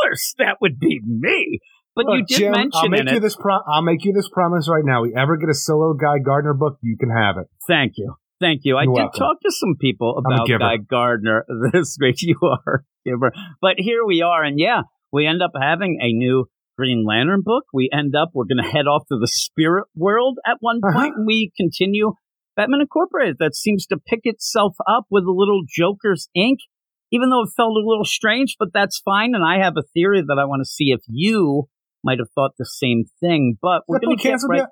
course, 0.04 0.34
that 0.38 0.58
would 0.62 0.80
be 0.80 1.02
me. 1.06 1.60
But 1.96 2.06
you 2.10 2.26
did 2.26 2.38
Jim, 2.38 2.52
mention 2.54 2.72
I'll 2.74 2.90
make 2.90 3.10
you 3.10 3.18
it. 3.18 3.20
this 3.22 3.36
pro- 3.36 3.62
I'll 3.68 3.84
make 3.84 4.04
you 4.04 4.14
this 4.14 4.28
promise 4.30 4.68
right 4.68 4.84
now. 4.84 5.04
We 5.04 5.14
ever 5.16 5.38
get 5.38 5.50
a 5.50 5.54
solo 5.54 5.94
Guy 5.94 6.20
Gardner 6.26 6.56
book, 6.56 6.78
you 6.82 6.98
can 7.00 7.10
have 7.12 7.38
it. 7.38 7.46
Thank 7.68 7.94
you. 7.98 8.16
Thank 8.40 8.62
you. 8.64 8.78
I 8.78 8.84
You're 8.84 8.94
did 8.96 9.02
welcome. 9.04 9.20
talk 9.20 9.38
to 9.42 9.52
some 9.52 9.76
people 9.80 10.18
about. 10.18 10.48
Guy 10.48 10.78
Gardner 10.78 11.46
this 11.72 11.98
week. 12.02 12.16
You 12.22 12.36
are 12.42 12.84
giver. 13.06 13.32
But 13.62 13.76
here 13.78 14.04
we 14.06 14.22
are. 14.24 14.44
And 14.44 14.60
yeah, 14.60 14.82
we 15.12 15.28
end 15.28 15.42
up 15.44 15.52
having 15.60 16.00
a 16.02 16.12
new 16.12 16.46
Green 16.78 17.06
Lantern 17.08 17.42
book. 17.44 17.66
We 17.74 17.90
end 17.94 18.16
up, 18.16 18.30
we're 18.34 18.46
going 18.46 18.64
to 18.64 18.70
head 18.70 18.88
off 18.88 19.04
to 19.10 19.18
the 19.20 19.28
spirit 19.28 19.86
world 19.96 20.40
at 20.46 20.58
one 20.60 20.80
Uh-huh. 20.84 21.00
point, 21.00 21.14
and 21.18 21.28
we 21.28 21.52
continue 21.58 22.14
Batman 22.56 22.82
Incorporated. 22.82 23.38
That 23.40 23.56
seems 23.56 23.86
to 23.88 23.98
pick 23.98 24.22
itself 24.24 24.76
up 24.88 25.06
with 25.10 25.24
a 25.24 25.32
little 25.32 25.62
Joker's 25.68 26.30
ink, 26.36 26.60
even 27.12 27.30
though 27.30 27.44
it 27.44 27.50
felt 27.56 27.76
a 27.76 27.88
little 27.88 28.06
strange, 28.06 28.56
but 28.60 28.70
that's 28.74 29.00
fine. 29.00 29.34
And 29.36 29.44
I 29.44 29.64
have 29.64 29.74
a 29.78 29.84
theory 29.94 30.22
that 30.22 30.38
I 30.40 30.46
want 30.46 30.62
to 30.62 30.70
see 30.70 30.92
if 30.92 31.02
you 31.08 31.68
might 32.04 32.20
have 32.20 32.30
thought 32.36 32.52
the 32.58 32.66
same 32.66 33.06
thing. 33.20 33.58
But 33.62 33.84
we're 33.88 34.00
going 34.00 34.18
to 34.18 34.22
get 34.24 34.40
right. 34.50 34.58
yet? 34.60 34.70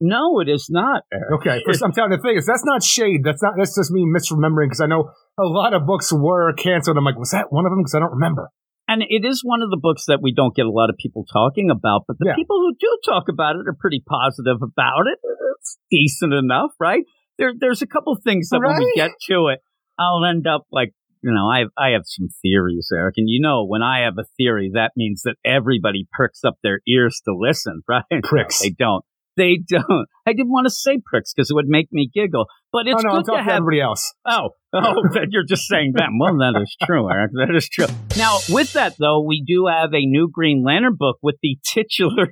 No, 0.00 0.40
it 0.40 0.48
is 0.48 0.66
not. 0.68 1.02
Eric. 1.12 1.32
Okay, 1.40 1.62
first, 1.66 1.82
I'm 1.82 1.92
telling 1.92 2.10
you, 2.10 2.16
the 2.16 2.22
thing 2.22 2.36
is, 2.36 2.46
that's 2.46 2.64
not 2.64 2.82
shade. 2.82 3.20
That's 3.24 3.42
not. 3.42 3.54
That's 3.56 3.76
just 3.76 3.90
me 3.92 4.04
misremembering 4.04 4.66
because 4.66 4.80
I 4.80 4.86
know 4.86 5.10
a 5.38 5.44
lot 5.44 5.74
of 5.74 5.86
books 5.86 6.12
were 6.12 6.52
canceled. 6.54 6.96
I'm 6.96 7.04
like, 7.04 7.18
was 7.18 7.30
that 7.30 7.46
one 7.52 7.66
of 7.66 7.70
them? 7.70 7.80
Because 7.80 7.94
I 7.94 8.00
don't 8.00 8.12
remember. 8.12 8.50
And 8.92 9.02
it 9.08 9.24
is 9.24 9.40
one 9.42 9.62
of 9.62 9.70
the 9.70 9.78
books 9.80 10.04
that 10.06 10.20
we 10.20 10.34
don't 10.34 10.54
get 10.54 10.66
a 10.66 10.70
lot 10.70 10.90
of 10.90 10.96
people 10.98 11.24
talking 11.32 11.70
about, 11.70 12.02
but 12.06 12.18
the 12.18 12.26
Yeah. 12.28 12.34
people 12.34 12.58
who 12.60 12.74
do 12.78 12.98
talk 13.04 13.24
about 13.30 13.56
it 13.56 13.66
are 13.66 13.76
pretty 13.78 14.02
positive 14.06 14.58
about 14.60 15.06
it. 15.06 15.18
It's 15.58 15.78
decent 15.90 16.34
enough, 16.34 16.72
right? 16.78 17.04
There, 17.38 17.52
there's 17.58 17.80
a 17.80 17.86
couple 17.86 18.14
things 18.16 18.50
that 18.50 18.60
when 18.60 18.76
we 18.78 18.92
get 18.94 19.12
to 19.30 19.48
it, 19.48 19.60
I'll 19.98 20.24
end 20.24 20.46
up 20.46 20.66
like 20.70 20.92
you 21.24 21.30
know, 21.32 21.46
I 21.48 21.60
have, 21.60 21.68
I 21.78 21.88
have 21.90 22.02
some 22.04 22.28
theories, 22.42 22.88
Eric, 22.92 23.14
and 23.16 23.28
you 23.30 23.40
know, 23.40 23.64
when 23.64 23.80
I 23.80 24.00
have 24.00 24.14
a 24.18 24.24
theory, 24.36 24.72
that 24.74 24.90
means 24.96 25.22
that 25.22 25.36
everybody 25.44 26.08
perks 26.12 26.42
up 26.44 26.56
their 26.64 26.80
ears 26.88 27.22
to 27.26 27.32
listen, 27.32 27.82
right? 27.88 28.02
Pricks. 28.24 28.60
they 28.60 28.70
don't. 28.70 29.04
They 29.36 29.58
don't. 29.66 30.06
I 30.26 30.32
didn't 30.32 30.50
want 30.50 30.66
to 30.66 30.70
say 30.70 31.00
pricks 31.04 31.32
because 31.34 31.50
it 31.50 31.54
would 31.54 31.66
make 31.66 31.88
me 31.90 32.10
giggle, 32.12 32.46
but 32.72 32.86
it's 32.86 33.02
oh, 33.04 33.08
no, 33.08 33.16
good 33.16 33.32
to 33.32 33.42
have. 33.42 33.48
everybody 33.48 33.80
else. 33.80 34.12
Oh, 34.26 34.50
oh, 34.72 35.02
you're 35.30 35.46
just 35.46 35.66
saying 35.66 35.92
that. 35.96 36.08
Well, 36.18 36.36
that 36.38 36.60
is 36.60 36.76
true, 36.84 37.10
Eric. 37.10 37.32
That 37.34 37.54
is 37.54 37.68
true. 37.68 37.86
Now, 38.16 38.38
with 38.48 38.72
that 38.74 38.96
though, 38.98 39.22
we 39.22 39.42
do 39.46 39.66
have 39.66 39.92
a 39.94 40.04
new 40.04 40.28
Green 40.32 40.62
Lantern 40.64 40.96
book 40.98 41.18
with 41.22 41.36
the 41.42 41.58
titular 41.64 42.26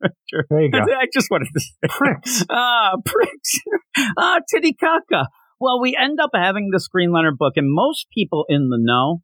character. 0.00 0.46
There 0.50 0.60
you 0.60 0.70
go. 0.70 0.78
I 0.78 1.06
just 1.12 1.28
wanted 1.30 1.48
to 1.54 1.60
say 1.60 1.88
Pricks. 1.88 2.44
ah, 2.50 2.96
pricks. 3.04 3.58
ah, 4.18 4.40
Titicaca. 4.48 5.26
Well, 5.58 5.80
we 5.80 5.96
end 5.98 6.18
up 6.20 6.30
having 6.34 6.70
this 6.72 6.88
Green 6.88 7.12
Lantern 7.12 7.36
book, 7.38 7.54
and 7.56 7.66
most 7.70 8.06
people 8.12 8.44
in 8.48 8.68
the 8.68 8.78
know, 8.80 9.22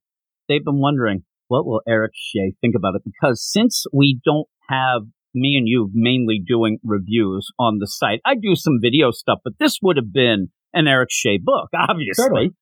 they've 0.49 0.65
been 0.65 0.81
wondering, 0.81 1.25
what 1.49 1.67
will 1.67 1.83
Eric 1.87 2.13
Shea 2.15 2.53
think 2.61 2.75
about 2.77 2.95
it? 2.95 3.03
Because 3.05 3.43
since 3.43 3.87
we 3.93 4.21
don't 4.25 4.47
have 4.69 5.03
me 5.35 5.57
and 5.57 5.69
you 5.69 5.91
mainly 5.93 6.41
doing 6.45 6.79
reviews 6.85 7.49
on 7.59 7.79
the 7.79 7.87
site, 7.87 8.21
I 8.25 8.35
do 8.35 8.55
some 8.55 8.79
video 8.81 9.11
stuff, 9.11 9.39
but 9.45 9.55
this 9.59 9.79
would 9.83 9.97
have 9.97 10.13
been 10.13 10.49
an 10.73 10.87
Eric 10.89 11.09
Shea 11.11 11.39
book, 11.43 11.69
obviously. 11.75 12.25
Totally. 12.29 12.51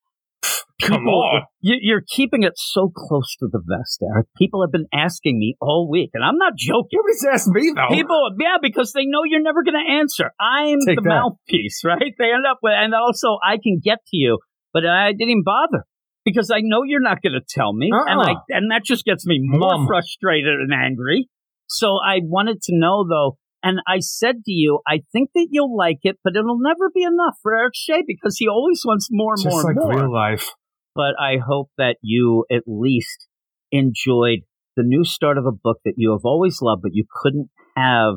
Come 0.82 1.00
People- 1.00 1.14
on. 1.34 1.42
You, 1.60 1.76
you're 1.80 2.02
keeping 2.06 2.42
it 2.42 2.52
so 2.56 2.92
close 2.94 3.34
to 3.40 3.48
the 3.50 3.60
vest, 3.66 4.02
Eric. 4.02 4.26
People 4.36 4.62
have 4.62 4.70
been 4.70 4.86
asking 4.92 5.38
me 5.38 5.56
all 5.60 5.88
week, 5.90 6.10
and 6.14 6.22
I'm 6.22 6.36
not 6.36 6.52
joking. 6.56 6.90
Nobody's 6.92 7.24
asked 7.32 7.48
me 7.48 7.72
though. 7.74 7.92
People, 7.94 8.30
yeah, 8.38 8.58
because 8.60 8.92
they 8.92 9.06
know 9.06 9.20
you're 9.24 9.42
never 9.42 9.64
going 9.64 9.74
to 9.82 9.92
answer. 9.94 10.30
I'm 10.38 10.78
Take 10.86 10.96
the 10.96 11.02
that. 11.02 11.08
mouthpiece, 11.08 11.80
right? 11.84 12.12
They 12.18 12.26
end 12.26 12.44
up 12.48 12.58
with, 12.62 12.74
and 12.76 12.94
also 12.94 13.38
I 13.42 13.56
can 13.62 13.80
get 13.82 13.98
to 14.08 14.16
you, 14.16 14.38
but 14.72 14.86
I 14.86 15.12
didn't 15.12 15.44
bother 15.44 15.84
because 16.24 16.50
I 16.50 16.58
know 16.62 16.82
you're 16.84 17.00
not 17.00 17.22
going 17.22 17.32
to 17.32 17.44
tell 17.48 17.72
me, 17.72 17.88
and 17.92 18.20
I 18.20 18.32
Uh-uh. 18.32 18.40
and 18.50 18.70
that 18.70 18.82
just 18.84 19.04
gets 19.04 19.26
me 19.26 19.38
more 19.42 19.78
Mum. 19.78 19.86
frustrated 19.86 20.60
and 20.60 20.72
angry. 20.74 21.28
So 21.68 21.98
I 22.04 22.20
wanted 22.22 22.62
to 22.62 22.72
know 22.76 23.06
though, 23.08 23.38
and 23.62 23.80
I 23.86 23.98
said 23.98 24.44
to 24.44 24.52
you, 24.52 24.80
I 24.86 25.00
think 25.12 25.30
that 25.34 25.48
you'll 25.50 25.76
like 25.76 25.98
it, 26.02 26.16
but 26.22 26.36
it'll 26.36 26.60
never 26.60 26.90
be 26.94 27.02
enough 27.02 27.36
for 27.42 27.56
Eric 27.56 27.74
Shea 27.74 28.02
because 28.06 28.36
he 28.38 28.48
always 28.48 28.82
wants 28.84 29.08
more 29.10 29.34
and 29.34 29.42
Just 29.42 29.54
more 29.54 29.64
like 29.64 29.76
more 29.76 30.02
real 30.04 30.12
life. 30.12 30.50
but 30.94 31.14
I 31.20 31.38
hope 31.44 31.70
that 31.78 31.96
you 32.02 32.44
at 32.50 32.62
least 32.66 33.26
enjoyed 33.72 34.40
the 34.76 34.82
new 34.84 35.04
start 35.04 35.38
of 35.38 35.46
a 35.46 35.52
book 35.52 35.78
that 35.84 35.94
you 35.96 36.12
have 36.12 36.24
always 36.24 36.60
loved, 36.62 36.82
but 36.82 36.94
you 36.94 37.04
couldn't 37.22 37.48
have 37.76 38.16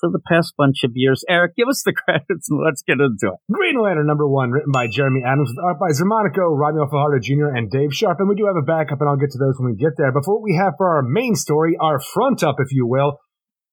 for 0.00 0.10
the 0.10 0.20
past 0.26 0.54
bunch 0.56 0.84
of 0.84 0.92
years. 0.94 1.24
Eric, 1.28 1.56
give 1.56 1.68
us 1.68 1.82
the 1.84 1.92
credits 2.04 2.50
and 2.50 2.60
let's 2.62 2.82
get 2.82 3.00
into 3.00 3.34
it. 3.34 3.40
Green 3.52 3.80
Lantern 3.80 4.06
number 4.06 4.26
one, 4.26 4.50
written 4.50 4.72
by 4.72 4.88
Jeremy 4.88 5.22
Adams, 5.24 5.50
with 5.54 5.64
art 5.64 5.78
by 5.78 5.90
Xermanico, 5.90 6.56
Romeo 6.56 6.86
Fajardo 6.86 7.20
Jr., 7.20 7.54
and 7.54 7.70
Dave 7.70 7.92
Sharp. 7.92 8.18
And 8.20 8.28
we 8.28 8.34
do 8.34 8.46
have 8.46 8.56
a 8.56 8.66
backup, 8.66 9.00
and 9.00 9.08
I'll 9.08 9.16
get 9.16 9.30
to 9.32 9.38
those 9.38 9.54
when 9.58 9.70
we 9.72 9.76
get 9.76 9.96
there. 9.96 10.12
But 10.12 10.24
what 10.26 10.42
we 10.42 10.56
have 10.56 10.74
for 10.76 10.88
our 10.96 11.02
main 11.02 11.34
story, 11.34 11.76
our 11.80 12.00
front 12.00 12.42
up, 12.42 12.56
if 12.58 12.72
you 12.72 12.86
will, 12.86 13.20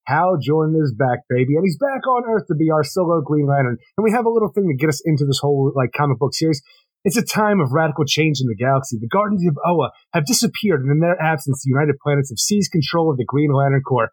Hal 0.05 0.37
Jordan 0.41 0.75
is 0.81 0.93
back, 0.93 1.19
baby, 1.29 1.55
and 1.55 1.63
he's 1.63 1.77
back 1.77 2.05
on 2.07 2.23
Earth 2.27 2.47
to 2.47 2.55
be 2.55 2.69
our 2.69 2.83
solo 2.83 3.21
Green 3.21 3.47
Lantern. 3.47 3.77
And 3.97 4.03
we 4.03 4.11
have 4.11 4.25
a 4.25 4.29
little 4.29 4.51
thing 4.51 4.67
to 4.67 4.75
get 4.75 4.89
us 4.89 5.01
into 5.05 5.25
this 5.25 5.39
whole 5.41 5.71
like 5.75 5.91
comic 5.95 6.19
book 6.19 6.33
series. 6.33 6.61
It's 7.05 7.17
a 7.17 7.23
time 7.23 7.59
of 7.59 7.71
radical 7.71 8.05
change 8.05 8.39
in 8.39 8.47
the 8.47 8.55
galaxy. 8.55 8.97
The 8.99 9.07
Guardians 9.07 9.45
of 9.47 9.57
Oa 9.65 9.91
have 10.13 10.25
disappeared, 10.25 10.81
and 10.81 10.91
in 10.91 10.99
their 10.99 11.21
absence, 11.21 11.63
the 11.63 11.69
United 11.69 11.95
Planets 12.03 12.29
have 12.31 12.39
seized 12.39 12.71
control 12.71 13.11
of 13.11 13.17
the 13.17 13.25
Green 13.25 13.51
Lantern 13.51 13.81
Corps. 13.81 14.11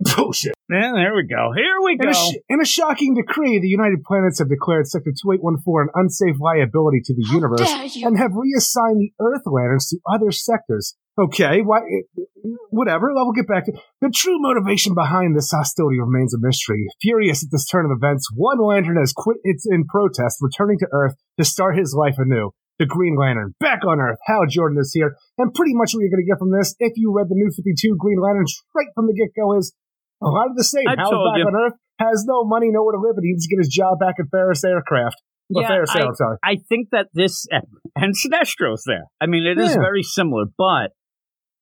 Bullshit. 0.00 0.54
Yeah, 0.72 0.92
there 0.94 1.14
we 1.14 1.26
go. 1.28 1.52
Here 1.54 1.76
we 1.84 1.92
In 1.92 1.98
go. 1.98 2.08
a, 2.10 2.14
sh- 2.14 2.36
in 2.48 2.60
a 2.60 2.64
shocking 2.64 3.14
decree, 3.14 3.60
the 3.60 3.68
United 3.68 4.02
Planets 4.04 4.38
have 4.38 4.48
declared 4.48 4.86
Sector 4.88 5.12
2814 5.22 5.88
an 5.88 5.88
unsafe 5.94 6.40
liability 6.40 7.00
to 7.04 7.14
the 7.14 7.26
universe 7.30 7.60
and 8.02 8.16
have 8.16 8.32
reassigned 8.32 9.00
the 9.00 9.12
Earth 9.20 9.42
Lanterns 9.44 9.88
to 9.88 9.98
other 10.10 10.32
sectors. 10.32 10.96
Okay, 11.18 11.60
why? 11.60 11.80
Whatever. 12.70 13.12
We'll 13.12 13.32
get 13.32 13.46
back 13.46 13.66
to 13.66 13.72
the 14.00 14.10
true 14.14 14.38
motivation 14.40 14.94
behind 14.94 15.36
this 15.36 15.50
hostility 15.50 16.00
remains 16.00 16.32
a 16.32 16.38
mystery. 16.40 16.86
Furious 17.02 17.44
at 17.44 17.50
this 17.52 17.66
turn 17.66 17.84
of 17.84 17.92
events, 17.92 18.28
one 18.34 18.58
lantern 18.64 18.96
has 18.96 19.12
quit 19.12 19.36
its 19.44 19.66
in 19.70 19.84
protest, 19.84 20.38
returning 20.40 20.78
to 20.78 20.88
Earth 20.90 21.14
to 21.38 21.44
start 21.44 21.76
his 21.76 21.94
life 21.94 22.14
anew. 22.16 22.50
The 22.78 22.86
Green 22.86 23.16
Lantern 23.16 23.54
back 23.60 23.84
on 23.86 24.00
Earth. 24.00 24.18
Hal 24.26 24.46
Jordan 24.48 24.78
is 24.80 24.92
here, 24.94 25.14
and 25.36 25.52
pretty 25.54 25.74
much 25.74 25.92
what 25.92 26.00
you're 26.00 26.10
going 26.10 26.24
to 26.24 26.28
get 26.28 26.38
from 26.38 26.50
this, 26.50 26.74
if 26.80 26.94
you 26.96 27.12
read 27.12 27.28
the 27.28 27.36
New 27.36 27.50
52 27.54 27.96
Green 28.00 28.18
Lantern 28.18 28.46
straight 28.46 28.88
from 28.94 29.06
the 29.06 29.12
get 29.12 29.28
go, 29.36 29.56
is 29.56 29.70
a 29.70 29.81
lot 30.28 30.50
of 30.50 30.56
the 30.56 30.64
same. 30.64 30.84
I 30.88 30.94
Hal's 30.98 31.10
back 31.10 31.38
you. 31.38 31.44
on 31.46 31.54
Earth, 31.56 31.78
has 31.98 32.24
no 32.26 32.44
money, 32.44 32.68
nowhere 32.70 32.92
to 32.92 33.00
live, 33.00 33.16
and 33.16 33.24
he 33.24 33.32
needs 33.32 33.46
to 33.46 33.54
get 33.56 33.60
his 33.60 33.68
job 33.72 33.98
back 34.00 34.16
at 34.18 34.26
Ferris 34.30 34.64
Aircraft. 34.64 35.16
Yeah, 35.48 35.66
Ferris 35.68 35.90
I- 35.94 36.00
Air, 36.00 36.08
sorry. 36.14 36.36
I 36.44 36.56
think 36.68 36.88
that 36.92 37.08
this 37.14 37.46
and 37.96 38.14
Sinestro's 38.16 38.84
there. 38.86 39.04
I 39.20 39.26
mean, 39.26 39.44
it 39.44 39.58
is 39.58 39.74
Yeah. 39.74 39.80
very 39.80 40.02
similar, 40.02 40.44
but 40.56 40.92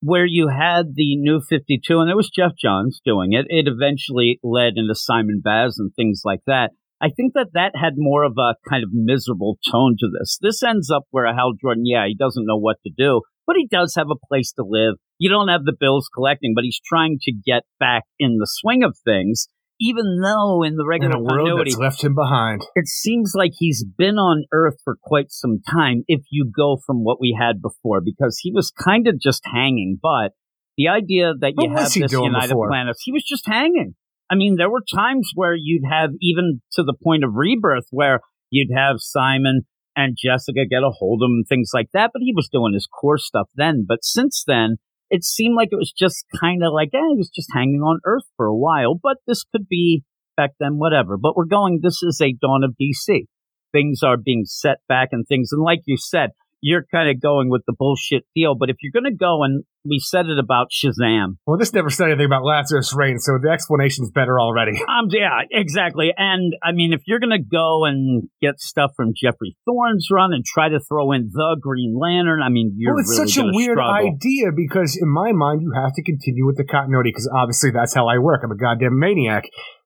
where 0.02 0.24
you 0.24 0.48
had 0.48 0.94
the 0.94 1.16
new 1.16 1.40
52 1.40 1.98
and 1.98 2.10
it 2.10 2.16
was 2.16 2.30
Geoff 2.30 2.52
Johns 2.58 3.00
doing 3.04 3.32
it, 3.32 3.46
it 3.48 3.66
eventually 3.68 4.38
led 4.42 4.74
into 4.76 4.94
Simon 4.94 5.40
Baz 5.44 5.76
and 5.78 5.92
things 5.94 6.22
like 6.24 6.40
that. 6.46 6.70
I 7.02 7.08
think 7.08 7.32
that 7.34 7.48
that 7.54 7.72
had 7.74 7.94
more 7.96 8.24
of 8.24 8.34
a 8.38 8.54
kind 8.68 8.84
of 8.84 8.90
miserable 8.92 9.58
tone 9.70 9.96
to 10.00 10.08
this. 10.18 10.38
This 10.40 10.62
ends 10.62 10.90
up 10.90 11.04
where 11.10 11.26
Hal 11.26 11.52
Jordan, 11.60 11.84
yeah, 11.86 12.06
he 12.06 12.14
doesn't 12.14 12.46
know 12.46 12.58
what 12.58 12.76
to 12.86 12.92
do, 12.96 13.22
but 13.50 13.56
he 13.56 13.66
does 13.66 13.96
have 13.96 14.06
a 14.12 14.26
place 14.28 14.52
to 14.52 14.62
live. 14.62 14.94
You 15.18 15.28
don't 15.28 15.48
have 15.48 15.64
the 15.64 15.74
bills 15.78 16.08
collecting, 16.14 16.52
but 16.54 16.62
he's 16.62 16.78
trying 16.86 17.18
to 17.22 17.32
get 17.32 17.64
back 17.80 18.04
in 18.16 18.36
the 18.38 18.46
swing 18.48 18.84
of 18.84 18.96
things, 19.04 19.48
even 19.80 20.20
though 20.22 20.62
in 20.62 20.76
the 20.76 20.86
regular 20.86 21.16
a 21.16 21.20
world 21.20 21.58
that's 21.58 21.76
left 21.76 22.04
him 22.04 22.14
behind. 22.14 22.62
it 22.76 22.86
seems 22.86 23.32
like 23.34 23.50
he's 23.58 23.84
been 23.84 24.18
on 24.18 24.44
Earth 24.52 24.76
for 24.84 24.96
quite 25.02 25.32
some 25.32 25.58
time 25.68 26.04
if 26.06 26.20
you 26.30 26.48
go 26.48 26.78
from 26.86 27.02
what 27.02 27.20
we 27.20 27.36
had 27.36 27.60
before, 27.60 28.00
because 28.00 28.38
he 28.40 28.52
was 28.54 28.70
kind 28.70 29.08
of 29.08 29.18
just 29.20 29.42
hanging. 29.44 29.98
But 30.00 30.30
the 30.76 30.86
idea 30.86 31.32
that 31.40 31.54
you 31.58 31.70
have 31.70 31.92
this 31.92 32.12
United 32.12 32.50
before? 32.50 32.68
Planets, 32.68 33.02
he 33.02 33.10
was 33.10 33.24
just 33.24 33.48
hanging. 33.48 33.96
I 34.30 34.36
mean, 34.36 34.54
there 34.58 34.70
were 34.70 34.84
times 34.94 35.32
where 35.34 35.56
you'd 35.56 35.90
have, 35.90 36.10
even 36.22 36.62
to 36.74 36.84
the 36.84 36.94
point 37.02 37.24
of 37.24 37.32
rebirth, 37.34 37.86
where 37.90 38.20
you'd 38.48 38.70
have 38.72 38.98
Simon 39.00 39.62
and 40.04 40.16
Jessica 40.18 40.66
get 40.68 40.82
a 40.82 40.90
hold 40.90 41.22
of 41.22 41.26
him 41.26 41.42
and 41.42 41.46
things 41.48 41.70
like 41.74 41.88
that, 41.92 42.10
but 42.12 42.22
he 42.22 42.32
was 42.34 42.48
doing 42.50 42.74
his 42.74 42.86
core 42.86 43.18
stuff 43.18 43.48
then. 43.54 43.84
But 43.86 44.04
since 44.04 44.44
then, 44.46 44.76
it 45.10 45.24
seemed 45.24 45.56
like 45.56 45.68
it 45.72 45.76
was 45.76 45.92
just 45.96 46.24
kind 46.40 46.62
of 46.62 46.72
like, 46.72 46.90
eh, 46.94 47.08
he 47.10 47.16
was 47.16 47.30
just 47.30 47.50
hanging 47.52 47.80
on 47.80 48.00
Earth 48.04 48.24
for 48.36 48.46
a 48.46 48.56
while, 48.56 48.94
but 48.94 49.18
this 49.26 49.44
could 49.44 49.68
be 49.68 50.04
back 50.36 50.50
then, 50.60 50.78
whatever. 50.78 51.16
But 51.18 51.36
we're 51.36 51.44
going, 51.44 51.80
this 51.82 52.02
is 52.02 52.20
a 52.22 52.32
dawn 52.32 52.64
of 52.64 52.76
DC. 52.80 53.26
Things 53.72 54.02
are 54.02 54.16
being 54.16 54.44
set 54.46 54.78
back 54.88 55.08
and 55.12 55.26
things. 55.26 55.50
And 55.52 55.62
like 55.62 55.80
you 55.86 55.96
said, 55.96 56.30
you're 56.60 56.84
kind 56.92 57.08
of 57.08 57.20
going 57.20 57.50
with 57.50 57.62
the 57.66 57.74
bullshit 57.76 58.24
deal. 58.34 58.54
But 58.54 58.70
if 58.70 58.76
you're 58.82 58.92
going 58.92 59.10
to 59.10 59.16
go 59.16 59.42
and 59.42 59.64
we 59.84 59.98
said 59.98 60.26
it 60.26 60.38
about 60.38 60.68
Shazam, 60.70 61.36
Well, 61.46 61.56
this 61.58 61.72
never 61.72 61.90
said 61.90 62.08
anything 62.08 62.26
about 62.26 62.44
Lazarus 62.44 62.94
Reign, 62.94 63.18
so 63.18 63.38
the 63.42 63.50
explanation's 63.50 64.10
better 64.10 64.38
already. 64.38 64.72
um, 64.88 65.08
yeah, 65.10 65.40
exactly. 65.50 66.12
And 66.16 66.54
I 66.62 66.72
mean, 66.72 66.92
if 66.92 67.02
you're 67.06 67.20
going 67.20 67.30
to 67.30 67.42
go 67.42 67.84
and 67.84 68.28
get 68.42 68.60
stuff 68.60 68.92
from 68.96 69.12
Geoffrey 69.16 69.56
Thorne's 69.64 70.08
run 70.10 70.32
and 70.32 70.44
try 70.44 70.68
to 70.68 70.80
throw 70.80 71.12
in 71.12 71.30
the 71.32 71.56
Green 71.60 71.96
Lantern, 71.98 72.42
I 72.42 72.48
mean, 72.48 72.74
you're 72.76 72.94
well, 72.94 73.00
it's 73.00 73.18
really 73.18 73.28
such 73.28 73.42
a 73.42 73.48
weird 73.52 73.76
struggle. 73.76 74.12
idea 74.14 74.52
because 74.54 74.98
in 75.00 75.08
my 75.08 75.32
mind, 75.32 75.62
you 75.62 75.72
have 75.74 75.94
to 75.94 76.02
continue 76.02 76.46
with 76.46 76.56
the 76.56 76.64
continuity 76.64 77.10
because 77.10 77.30
obviously 77.34 77.70
that's 77.70 77.94
how 77.94 78.06
I 78.08 78.18
work. 78.18 78.42
I'm 78.44 78.52
a 78.52 78.56
goddamn 78.56 78.98
maniac. 78.98 79.44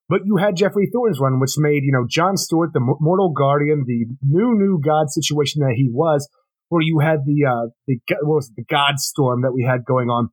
But 0.08 0.20
you 0.26 0.36
had 0.36 0.56
Geoffrey 0.56 0.90
Thorne's 0.92 1.18
run, 1.18 1.40
which 1.40 1.54
made, 1.56 1.82
you 1.82 1.92
know, 1.92 2.04
John 2.06 2.36
Stewart, 2.36 2.74
the 2.74 2.80
Mo- 2.80 2.98
Mortal 3.00 3.32
Guardian, 3.32 3.84
the 3.86 4.04
new, 4.22 4.54
new 4.54 4.78
God 4.84 5.08
situation 5.08 5.60
that 5.60 5.74
he 5.76 5.88
was, 5.90 6.28
where 6.75 6.83
you 6.83 6.99
had 6.99 7.21
the, 7.25 7.38
uh, 7.47 7.66
the, 7.87 8.00
what 8.23 8.43
was 8.43 8.49
it, 8.50 8.57
the 8.57 8.64
God 8.69 8.99
Storm 8.99 9.43
that 9.43 9.52
we 9.54 9.62
had 9.62 9.85
going 9.85 10.11
on, 10.11 10.31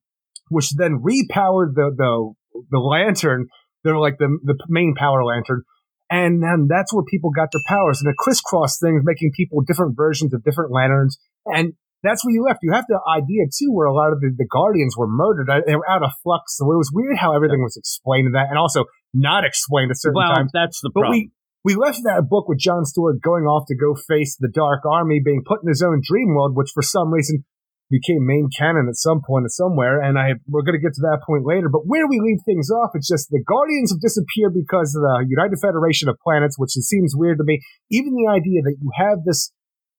which 0.50 0.72
then 0.74 1.04
repowered 1.06 1.76
the, 1.76 1.94
the, 1.96 2.34
the 2.72 2.80
lantern. 2.80 3.48
They're 3.84 3.98
like 3.98 4.18
the, 4.18 4.30
the 4.44 4.58
main 4.68 4.96
power 4.98 5.24
lantern. 5.24 5.62
And 6.10 6.42
then 6.44 6.68
that's 6.68 6.92
where 6.94 7.06
people 7.06 7.30
got 7.30 7.50
their 7.54 7.62
powers. 7.68 8.02
And 8.02 8.12
the 8.12 8.18
crisscross 8.18 8.80
thing 8.82 8.98
is 8.98 9.04
making 9.06 9.32
people 9.38 9.62
different 9.62 9.96
versions 9.96 10.34
of 10.34 10.44
different 10.44 10.72
lanterns. 10.74 11.18
And 11.46 11.74
that's 12.04 12.26
where 12.26 12.34
you 12.34 12.44
left. 12.44 12.60
You 12.64 12.74
have 12.74 12.86
the 12.90 13.00
idea 13.08 13.46
too, 13.48 13.72
where 13.72 13.86
a 13.86 13.94
lot 13.94 14.12
of 14.12 14.20
the, 14.20 14.34
the 14.36 14.48
guardians 14.50 14.98
were 14.98 15.08
murdered. 15.08 15.50
Uh, 15.50 15.62
They 15.66 15.76
were 15.76 15.90
out 15.90 16.04
of 16.04 16.12
flux. 16.24 16.58
So 16.58 16.66
it 16.74 16.76
was 16.76 16.92
weird 16.92 17.18
how 17.18 17.36
everything 17.36 17.62
was 17.62 17.78
explained 17.78 18.26
in 18.26 18.34
that, 18.34 18.50
and 18.50 18.58
also 18.58 18.86
not 19.14 19.46
explained 19.46 19.92
at 19.92 19.98
certain 20.02 20.18
Well, 20.18 20.34
times. 20.36 20.52
that's 20.52 20.82
the 20.82 20.90
But 20.94 21.02
problem. 21.02 21.20
we 21.20 21.32
we 21.64 21.76
left 21.76 22.02
that 22.04 22.28
book 22.30 22.48
with 22.50 22.60
John 22.60 22.86
Stewart 22.86 23.22
going 23.22 23.46
off 23.46 23.68
to 23.68 23.76
go 23.76 23.94
face 23.96 24.36
the 24.40 24.50
Dark 24.50 24.82
Army, 24.86 25.22
being 25.24 25.44
put 25.46 25.62
in 25.62 25.70
his 25.70 25.82
own 25.82 26.02
dream 26.04 26.34
world, 26.34 26.56
which 26.56 26.72
for 26.74 26.82
some 26.82 27.14
reason 27.14 27.46
became 27.92 28.26
main 28.26 28.48
canon 28.58 28.88
at 28.88 28.96
some 28.96 29.22
point 29.22 29.46
at 29.46 29.52
somewhere. 29.52 30.02
And 30.02 30.18
I 30.18 30.40
we're 30.48 30.64
going 30.64 30.80
to 30.80 30.82
get 30.82 30.96
to 30.96 31.06
that 31.12 31.22
point 31.28 31.46
later. 31.46 31.70
But 31.70 31.86
where 31.86 32.08
we 32.08 32.20
leave 32.24 32.40
things 32.46 32.72
off, 32.72 32.92
it's 32.96 33.08
just 33.08 33.30
the 33.30 33.44
Guardians 33.46 33.92
have 33.92 34.02
disappeared 34.02 34.56
because 34.56 34.96
of 34.96 35.04
the 35.04 35.26
United 35.28 35.60
Federation 35.62 36.10
of 36.10 36.18
Planets, 36.24 36.58
which 36.58 36.72
seems 36.72 37.14
weird 37.16 37.38
to 37.38 37.44
me. 37.44 37.62
Even 37.92 38.16
the 38.16 38.32
idea 38.32 38.64
that 38.64 38.78
you 38.82 38.90
have 38.96 39.24
this 39.26 39.52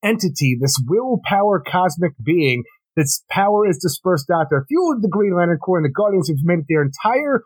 entity, 0.02 0.58
this 0.60 0.74
willpower 0.88 1.62
cosmic 1.62 2.12
being, 2.24 2.64
that's 2.96 3.24
power 3.30 3.68
is 3.68 3.78
dispersed 3.78 4.30
out 4.30 4.48
there, 4.50 4.64
fueled 4.68 5.02
the 5.02 5.08
Green 5.08 5.36
Lantern 5.36 5.58
Corps, 5.58 5.78
and 5.78 5.86
the 5.86 5.94
Guardians 5.94 6.28
have 6.28 6.42
made 6.42 6.60
it 6.60 6.64
their 6.68 6.82
entire 6.82 7.42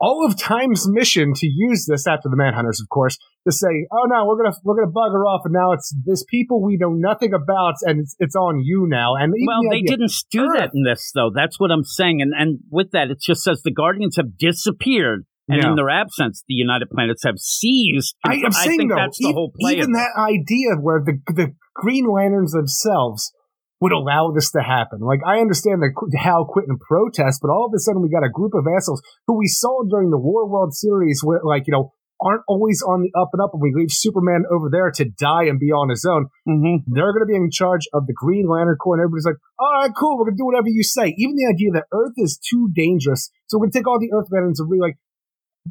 all 0.00 0.26
of 0.26 0.38
time's 0.38 0.86
mission 0.88 1.32
to 1.34 1.46
use 1.46 1.86
this 1.86 2.06
after 2.06 2.28
the 2.28 2.36
Manhunters, 2.36 2.80
of 2.82 2.88
course, 2.90 3.16
to 3.46 3.52
say, 3.52 3.86
"Oh 3.92 4.04
no, 4.06 4.26
we're 4.26 4.42
gonna 4.42 4.54
we're 4.64 4.76
gonna 4.76 4.92
bugger 4.92 5.24
off," 5.26 5.42
and 5.44 5.52
now 5.54 5.72
it's 5.72 5.94
this 6.04 6.24
people 6.28 6.62
we 6.62 6.76
know 6.76 6.90
nothing 6.92 7.32
about, 7.32 7.74
and 7.82 8.00
it's, 8.00 8.14
it's 8.18 8.36
on 8.36 8.60
you 8.62 8.86
now. 8.88 9.14
And 9.16 9.32
well, 9.46 9.62
the 9.62 9.68
they 9.70 9.82
didn't 9.82 10.12
do 10.30 10.42
Earth. 10.44 10.58
that 10.58 10.70
in 10.74 10.82
this, 10.82 11.10
though. 11.14 11.30
That's 11.34 11.58
what 11.58 11.70
I'm 11.70 11.84
saying. 11.84 12.20
And 12.20 12.32
and 12.36 12.58
with 12.70 12.90
that, 12.92 13.10
it 13.10 13.18
just 13.20 13.42
says 13.42 13.62
the 13.62 13.72
Guardians 13.72 14.16
have 14.16 14.36
disappeared, 14.38 15.24
and 15.48 15.62
Yeah. 15.62 15.70
in 15.70 15.76
their 15.76 15.90
absence, 15.90 16.44
the 16.48 16.54
United 16.54 16.90
Planets 16.90 17.24
have 17.24 17.38
seized. 17.38 18.16
I 18.24 18.34
am 18.36 18.52
saying 18.52 18.78
think 18.78 18.90
though, 18.90 18.96
that's 18.96 19.18
the 19.18 19.28
even, 19.28 19.34
whole 19.34 19.52
play. 19.58 19.72
even 19.76 19.92
that 19.92 20.10
idea 20.18 20.76
where 20.80 21.02
the 21.04 21.18
the 21.32 21.54
Green 21.74 22.06
Lanterns 22.10 22.52
themselves 22.52 23.32
would 23.80 23.92
allow 23.92 24.32
this 24.32 24.50
to 24.52 24.62
happen. 24.62 25.00
Like 25.00 25.20
I 25.26 25.38
understand 25.38 25.82
that 25.82 25.92
Hal 26.18 26.46
quit 26.48 26.66
in 26.68 26.78
protest, 26.78 27.40
but 27.42 27.50
all 27.50 27.66
of 27.66 27.72
a 27.74 27.78
sudden 27.78 28.02
we 28.02 28.08
got 28.08 28.24
a 28.24 28.30
group 28.30 28.54
of 28.54 28.64
assholes 28.66 29.02
who 29.26 29.36
we 29.36 29.48
saw 29.48 29.82
during 29.88 30.10
the 30.10 30.18
War 30.18 30.48
World 30.48 30.74
series, 30.74 31.20
where 31.22 31.40
like 31.44 31.64
you 31.66 31.72
know 31.72 31.92
aren't 32.18 32.40
always 32.48 32.80
on 32.80 33.02
the 33.02 33.12
up 33.12 33.28
and 33.34 33.42
up, 33.42 33.50
and 33.52 33.60
we 33.60 33.72
leave 33.76 33.92
Superman 33.92 34.44
over 34.50 34.70
there 34.72 34.90
to 34.90 35.04
die 35.04 35.44
and 35.44 35.60
be 35.60 35.68
on 35.68 35.90
his 35.90 36.06
own. 36.08 36.28
Mhm. 36.48 36.84
They're 36.88 37.12
going 37.12 37.20
to 37.20 37.28
be 37.28 37.36
in 37.36 37.50
charge 37.50 37.84
of 37.92 38.06
the 38.06 38.14
Green 38.16 38.48
Lantern 38.48 38.76
Corps, 38.76 38.94
and 38.96 39.02
everybody's 39.02 39.26
like, 39.26 39.36
"All 39.58 39.72
right, 39.82 39.92
cool, 39.94 40.16
we're 40.16 40.24
going 40.24 40.36
to 40.36 40.40
do 40.40 40.46
whatever 40.46 40.68
you 40.68 40.82
say." 40.82 41.14
Even 41.18 41.36
the 41.36 41.52
idea 41.52 41.72
that 41.72 41.92
Earth 41.92 42.14
is 42.16 42.38
too 42.38 42.70
dangerous, 42.74 43.30
so 43.46 43.58
we're 43.58 43.66
going 43.68 43.72
to 43.72 43.78
take 43.78 43.86
all 43.86 44.00
the 44.00 44.12
Earth 44.16 44.28
Lanterns 44.32 44.60
and 44.60 44.70
be 44.70 44.80
like, 44.80 44.96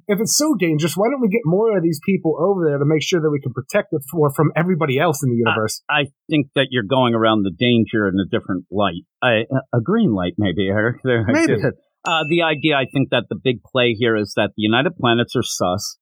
if 0.08 0.20
it's 0.20 0.38
so 0.38 0.56
dangerous, 0.60 0.94
why 0.96 1.08
don't 1.10 1.22
we 1.22 1.30
get 1.30 1.42
more 1.46 1.78
of 1.78 1.84
these 1.84 2.00
people 2.06 2.38
over 2.40 2.66
there 2.68 2.78
to 2.78 2.86
make 2.86 3.04
sure 3.04 3.22
that 3.22 3.30
we 3.30 3.40
can 3.40 3.54
protect 3.54 3.90
it 3.92 4.02
for 4.12 4.32
from 4.34 4.52
everybody 4.56 5.00
else 5.00 5.24
in 5.24 5.30
the 5.30 5.36
universe? 5.36 5.82
I 5.90 6.12
think 6.30 6.48
that 6.56 6.68
you're 6.72 6.84
going 6.84 7.16
around 7.16 7.44
the 7.44 7.52
danger 7.52 8.08
in 8.08 8.16
a 8.20 8.26
different 8.26 8.66
light. 8.72 9.04
I, 9.22 9.46
a 9.74 9.82
green 9.82 10.14
light, 10.14 10.34
maybe, 10.38 10.68
Eric. 10.68 10.98
There, 11.06 11.24
Maybe. 11.28 11.62
Uh, 12.08 12.24
the 12.30 12.44
idea, 12.44 12.76
I 12.76 12.86
think 12.92 13.10
that 13.10 13.26
the 13.30 13.36
big 13.36 13.64
play 13.64 13.94
here 13.94 14.16
is 14.16 14.34
that 14.36 14.52
the 14.56 14.62
United 14.62 14.96
Planets 14.96 15.36
are 15.36 15.44
sus. 15.44 15.98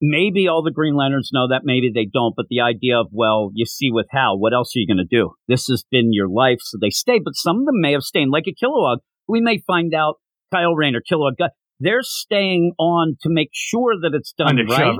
Maybe 0.00 0.48
all 0.48 0.62
the 0.62 0.70
Green 0.70 0.96
Lanterns 0.96 1.30
know 1.32 1.48
that, 1.48 1.62
maybe 1.64 1.90
they 1.94 2.08
don't. 2.10 2.34
But 2.36 2.46
the 2.48 2.60
idea 2.60 2.98
of, 2.98 3.08
well, 3.12 3.50
you 3.54 3.64
see 3.64 3.90
with 3.90 4.06
Hal, 4.10 4.38
what 4.38 4.52
else 4.52 4.74
are 4.74 4.80
you 4.80 4.86
going 4.86 5.04
to 5.06 5.16
do? 5.16 5.32
This 5.48 5.66
has 5.66 5.84
been 5.90 6.12
your 6.12 6.28
life, 6.28 6.58
so 6.60 6.78
they 6.80 6.90
stay. 6.90 7.20
But 7.22 7.36
some 7.36 7.60
of 7.60 7.66
them 7.66 7.80
may 7.80 7.92
have 7.92 8.02
stayed, 8.02 8.28
like 8.28 8.44
a 8.46 8.54
Kilowog. 8.54 8.98
We 9.28 9.40
may 9.40 9.62
find 9.66 9.94
out 9.94 10.16
Kyle 10.52 10.74
Rayner, 10.74 11.00
Kilowog, 11.00 11.36
they're 11.80 12.02
staying 12.02 12.72
on 12.78 13.16
to 13.22 13.28
make 13.30 13.50
sure 13.52 13.94
that 14.00 14.12
it's 14.14 14.32
done 14.36 14.56
right. 14.68 14.96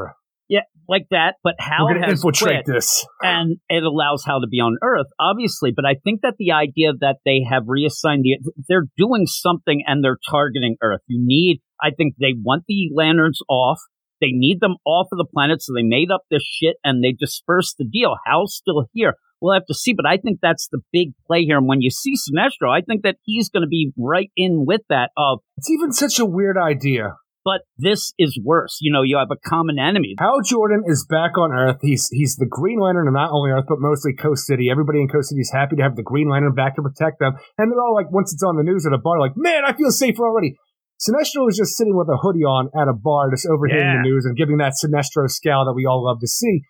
Yeah, 0.48 0.60
like 0.88 1.06
that. 1.10 1.36
But 1.42 1.54
Hal 1.58 1.86
We're 1.86 1.94
to 1.94 2.00
has 2.00 2.10
infiltrate 2.18 2.64
quit 2.64 2.74
this. 2.74 3.06
and 3.22 3.56
it 3.68 3.82
allows 3.82 4.24
Hal 4.24 4.40
to 4.42 4.46
be 4.46 4.58
on 4.58 4.76
Earth, 4.82 5.06
obviously. 5.18 5.72
But 5.74 5.86
I 5.86 5.94
think 6.04 6.20
that 6.22 6.34
the 6.38 6.52
idea 6.52 6.92
that 7.00 7.16
they 7.24 7.40
have 7.48 7.62
reassigned 7.66 8.24
the, 8.24 8.38
they're 8.68 8.86
doing 8.96 9.26
something 9.26 9.82
and 9.86 10.04
they're 10.04 10.18
targeting 10.30 10.76
Earth. 10.82 11.00
You 11.06 11.18
need, 11.24 11.62
I 11.80 11.90
think 11.90 12.14
they 12.20 12.34
want 12.36 12.64
the 12.68 12.90
lanterns 12.94 13.40
off. 13.48 13.80
They 14.20 14.30
need 14.30 14.60
them 14.60 14.76
off 14.86 15.08
of 15.12 15.18
the 15.18 15.26
planet, 15.32 15.62
so 15.62 15.72
they 15.74 15.82
made 15.82 16.10
up 16.10 16.22
this 16.30 16.44
shit 16.44 16.76
and 16.84 17.02
they 17.02 17.12
dispersed 17.12 17.76
the 17.78 17.84
deal. 17.84 18.16
Hal's 18.26 18.54
still 18.54 18.86
here. 18.92 19.14
We'll 19.44 19.52
have 19.52 19.66
to 19.66 19.74
see, 19.74 19.92
but 19.92 20.06
I 20.06 20.16
think 20.16 20.38
that's 20.40 20.68
the 20.72 20.80
big 20.90 21.08
play 21.26 21.42
here. 21.44 21.58
And 21.58 21.68
when 21.68 21.82
you 21.82 21.90
see 21.90 22.14
Sinestro, 22.16 22.72
I 22.74 22.80
think 22.80 23.02
that 23.02 23.16
he's 23.24 23.50
going 23.50 23.60
to 23.60 23.68
be 23.68 23.92
right 23.98 24.30
in 24.38 24.64
with 24.66 24.80
that 24.88 25.10
of, 25.18 25.40
It's 25.58 25.70
even 25.70 25.92
such 25.92 26.18
a 26.18 26.24
weird 26.24 26.56
idea. 26.56 27.16
but 27.44 27.60
this 27.76 28.14
is 28.18 28.40
worse. 28.42 28.78
You 28.80 28.90
know, 28.90 29.02
you 29.02 29.18
have 29.18 29.28
a 29.30 29.36
common 29.46 29.76
enemy. 29.78 30.14
Hal 30.18 30.40
Jordan 30.42 30.82
is 30.86 31.04
back 31.10 31.36
on 31.36 31.52
Earth. 31.52 31.76
He's 31.82 32.08
he's 32.10 32.36
the 32.36 32.46
Green 32.48 32.80
Lantern, 32.80 33.06
and 33.06 33.12
not 33.12 33.32
only 33.32 33.50
Earth, 33.50 33.66
but 33.68 33.80
mostly 33.80 34.14
Coast 34.14 34.46
City. 34.46 34.70
Everybody 34.70 35.00
in 35.02 35.08
Coast 35.08 35.28
City 35.28 35.42
is 35.42 35.52
happy 35.52 35.76
to 35.76 35.82
have 35.82 35.94
the 35.94 36.02
Green 36.02 36.30
Lantern 36.30 36.54
back 36.54 36.76
to 36.76 36.82
protect 36.82 37.20
them. 37.20 37.34
And 37.58 37.70
they're 37.70 37.82
all 37.84 37.92
like, 37.94 38.10
once 38.10 38.32
it's 38.32 38.42
on 38.42 38.56
the 38.56 38.64
news 38.64 38.86
at 38.86 38.94
a 38.96 38.98
bar, 38.98 39.20
like, 39.20 39.36
man, 39.36 39.60
I 39.66 39.74
feel 39.76 39.90
safer 39.90 40.24
already. 40.24 40.56
Sinestro 41.04 41.50
is 41.50 41.58
just 41.58 41.76
sitting 41.76 41.94
with 41.94 42.08
a 42.08 42.16
hoodie 42.16 42.44
on 42.48 42.70
at 42.74 42.88
a 42.88 42.94
bar, 42.96 43.28
just 43.30 43.44
overhearing 43.50 43.84
Yeah. 43.92 44.00
the 44.00 44.08
news 44.08 44.24
and 44.24 44.36
giving 44.38 44.56
that 44.58 44.72
Sinestro 44.80 45.28
scowl 45.28 45.66
that 45.66 45.74
we 45.76 45.84
all 45.84 46.02
love 46.02 46.20
to 46.20 46.26
see. 46.28 46.62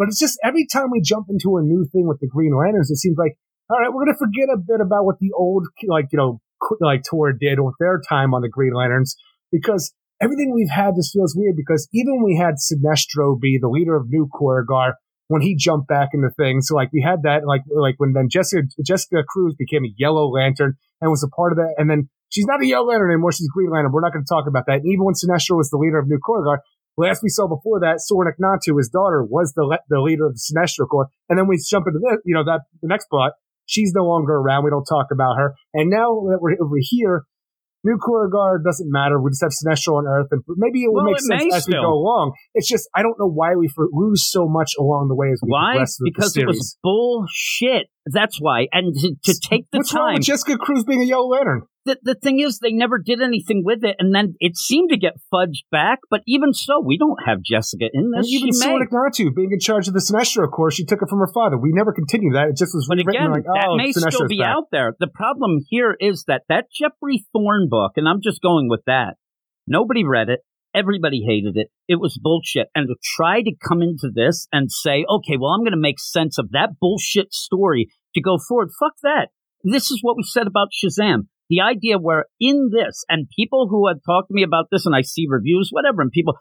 But 0.00 0.08
it's 0.08 0.18
just 0.18 0.38
every 0.42 0.66
time 0.66 0.88
we 0.90 1.02
jump 1.02 1.26
into 1.28 1.58
a 1.58 1.62
new 1.62 1.84
thing 1.92 2.08
with 2.08 2.20
the 2.20 2.26
Green 2.26 2.56
Lanterns, 2.56 2.90
it 2.90 2.96
seems 2.96 3.18
like, 3.18 3.36
all 3.68 3.78
right, 3.78 3.92
we're 3.92 4.06
going 4.06 4.16
to 4.16 4.18
forget 4.18 4.48
a 4.48 4.56
bit 4.56 4.80
about 4.80 5.04
what 5.04 5.18
the 5.20 5.30
old, 5.36 5.66
like, 5.86 6.06
you 6.10 6.16
know, 6.16 6.40
like 6.80 7.02
Tor 7.04 7.34
did 7.34 7.60
with 7.60 7.74
their 7.78 8.00
time 8.08 8.32
on 8.32 8.40
the 8.40 8.48
Green 8.48 8.72
Lanterns 8.72 9.14
because 9.52 9.92
everything 10.18 10.54
we've 10.54 10.70
had 10.70 10.94
just 10.96 11.12
feels 11.12 11.36
weird 11.36 11.54
because 11.54 11.86
even 11.92 12.16
when 12.16 12.24
we 12.24 12.36
had 12.36 12.54
Sinestro 12.54 13.38
be 13.38 13.58
the 13.60 13.68
leader 13.68 13.94
of 13.94 14.08
New 14.08 14.26
Korugar 14.32 14.94
when 15.28 15.42
he 15.42 15.54
jumped 15.54 15.86
back 15.86 16.08
into 16.14 16.30
things, 16.30 16.68
so 16.68 16.76
like 16.76 16.90
we 16.94 17.02
had 17.02 17.22
that 17.24 17.46
like 17.46 17.60
like 17.70 17.94
when 17.98 18.14
then 18.14 18.28
Jessica 18.30 18.66
Jessica 18.84 19.22
Cruz 19.28 19.54
became 19.54 19.84
a 19.84 19.92
Yellow 19.96 20.28
Lantern 20.28 20.76
and 21.00 21.10
was 21.10 21.22
a 21.22 21.28
part 21.28 21.52
of 21.52 21.58
that, 21.58 21.74
and 21.78 21.88
then 21.88 22.08
she's 22.30 22.46
not 22.46 22.62
a 22.62 22.66
Yellow 22.66 22.88
Lantern 22.88 23.10
anymore; 23.10 23.32
she's 23.32 23.46
a 23.46 23.54
Green 23.54 23.70
Lantern. 23.70 23.92
We're 23.92 24.00
not 24.00 24.12
going 24.12 24.24
to 24.24 24.28
talk 24.28 24.48
about 24.48 24.64
that. 24.66 24.80
And 24.80 24.86
even 24.86 25.04
when 25.04 25.14
Sinestro 25.14 25.56
was 25.56 25.70
the 25.70 25.78
leader 25.78 25.98
of 25.98 26.08
New 26.08 26.18
Korugar, 26.18 26.58
last 26.96 27.22
we 27.22 27.28
saw 27.28 27.46
before 27.48 27.80
that, 27.80 28.00
Soranik 28.10 28.38
Natu, 28.42 28.76
his 28.78 28.88
daughter, 28.88 29.24
was 29.24 29.52
the 29.54 29.64
le- 29.64 29.84
the 29.88 30.00
leader 30.00 30.26
of 30.26 30.34
the 30.34 30.40
Sinestro 30.40 30.88
Corps, 30.88 31.08
and 31.28 31.38
then 31.38 31.46
we 31.48 31.58
jump 31.68 31.86
into 31.86 31.98
this, 31.98 32.18
you 32.24 32.34
know, 32.34 32.44
that 32.44 32.62
the 32.82 32.88
next 32.88 33.06
plot. 33.10 33.32
She's 33.66 33.92
no 33.94 34.02
longer 34.04 34.32
around. 34.34 34.64
We 34.64 34.70
don't 34.70 34.84
talk 34.84 35.06
about 35.12 35.36
her. 35.38 35.54
And 35.74 35.90
now 35.90 36.26
that 36.30 36.38
we're 36.40 36.56
over 36.60 36.74
here, 36.80 37.22
New 37.84 37.98
Korugar 37.98 38.58
doesn't 38.64 38.90
matter. 38.90 39.20
We 39.22 39.30
just 39.30 39.42
have 39.42 39.52
Sinestro 39.52 39.94
on 39.98 40.06
Earth, 40.08 40.26
and 40.32 40.42
maybe 40.56 40.82
it 40.82 40.88
will 40.88 40.96
Well, 40.96 41.04
make 41.04 41.16
it 41.18 41.22
sense 41.22 41.54
as 41.54 41.66
we 41.68 41.74
go 41.74 41.92
along. 41.92 42.32
It's 42.52 42.68
just 42.68 42.88
I 42.96 43.02
don't 43.02 43.16
know 43.18 43.30
why 43.30 43.54
we 43.54 43.68
for, 43.68 43.86
lose 43.92 44.28
so 44.28 44.48
much 44.48 44.72
along 44.78 45.06
the 45.08 45.14
way 45.14 45.28
as 45.32 45.40
we 45.42 45.50
Why? 45.50 45.72
progress 45.74 45.96
through 45.96 46.06
Because 46.12 46.32
the 46.34 46.40
it 46.42 46.46
was 46.48 46.76
bullshit. 46.82 47.86
That's 48.06 48.38
why. 48.40 48.66
And 48.72 48.92
to, 48.94 49.14
to 49.32 49.40
take 49.48 49.70
the 49.70 49.78
What's 49.78 49.94
wrong 49.94 50.08
time. 50.08 50.14
with 50.16 50.24
Jessica 50.24 50.58
Cruz 50.58 50.84
being 50.84 51.02
a 51.02 51.06
Yellow 51.06 51.28
Lantern? 51.28 51.62
The, 51.86 51.96
the 52.02 52.14
thing 52.14 52.40
is, 52.40 52.58
they 52.58 52.72
never 52.72 52.98
did 52.98 53.22
anything 53.22 53.62
with 53.64 53.82
it, 53.84 53.96
and 53.98 54.14
then 54.14 54.34
it 54.38 54.56
seemed 54.56 54.90
to 54.90 54.98
get 54.98 55.14
fudged 55.32 55.64
back. 55.70 56.00
But 56.10 56.20
even 56.26 56.52
so, 56.52 56.78
we 56.78 56.98
don't 56.98 57.18
have 57.24 57.38
Jessica 57.42 57.86
in 57.92 58.12
And 58.12 58.22
this. 58.22 58.30
even 58.30 58.52
she 58.52 58.58
may. 58.60 58.66
Soranik 58.66 58.90
Natu 58.92 59.34
being 59.34 59.50
in 59.52 59.60
charge 59.60 59.88
of 59.88 59.94
the 59.94 60.00
Sinestro 60.00 60.50
Corps, 60.50 60.70
she 60.70 60.84
took 60.84 61.00
it 61.00 61.08
from 61.08 61.20
her 61.20 61.30
father. 61.32 61.56
We 61.56 61.72
never 61.72 61.92
continued 61.92 62.34
that. 62.34 62.48
It 62.48 62.56
just 62.58 62.74
was 62.74 62.86
But 62.86 62.98
rewritten 62.98 63.22
again, 63.22 63.32
like, 63.32 63.44
that 63.44 63.68
oh, 63.70 63.76
may 63.76 63.92
Sinestro's 63.92 64.14
still 64.14 64.28
be 64.28 64.38
back. 64.40 64.48
out 64.56 64.64
there. 64.70 64.94
The 65.00 65.08
problem 65.08 65.60
here 65.68 65.96
is 65.98 66.24
that 66.28 66.42
that 66.50 66.66
Geoffrey 66.70 67.24
Thorne 67.32 67.68
book, 67.70 67.92
and 67.96 68.06
I'm 68.06 68.20
just 68.22 68.42
going 68.42 68.68
with 68.68 68.82
that. 68.86 69.14
Nobody 69.66 70.04
read 70.04 70.28
it. 70.28 70.40
Everybody 70.74 71.24
hated 71.26 71.56
it. 71.56 71.68
It 71.88 71.98
was 71.98 72.18
bullshit. 72.22 72.68
And 72.74 72.88
to 72.88 72.94
try 73.16 73.40
to 73.42 73.52
come 73.66 73.82
into 73.82 74.10
this 74.14 74.46
and 74.52 74.70
say, 74.70 75.04
okay, 75.08 75.36
well, 75.40 75.50
I'm 75.50 75.62
going 75.62 75.72
to 75.72 75.80
make 75.80 75.98
sense 75.98 76.38
of 76.38 76.50
that 76.52 76.78
bullshit 76.78 77.32
story 77.32 77.88
to 78.14 78.20
go 78.20 78.38
forward. 78.48 78.68
Fuck 78.78 78.92
that. 79.02 79.28
This 79.64 79.90
is 79.90 79.98
what 80.02 80.16
we 80.16 80.22
said 80.22 80.46
about 80.46 80.68
Shazam. 80.72 81.22
The 81.50 81.60
idea 81.60 81.98
where 81.98 82.26
in 82.40 82.70
this, 82.72 83.04
and 83.08 83.28
people 83.36 83.66
who 83.68 83.88
have 83.88 83.98
talked 84.06 84.28
to 84.28 84.34
me 84.34 84.44
about 84.44 84.66
this, 84.70 84.86
and 84.86 84.94
I 84.94 85.02
see 85.02 85.26
reviews, 85.28 85.68
whatever, 85.70 86.00
and 86.00 86.10
people, 86.10 86.34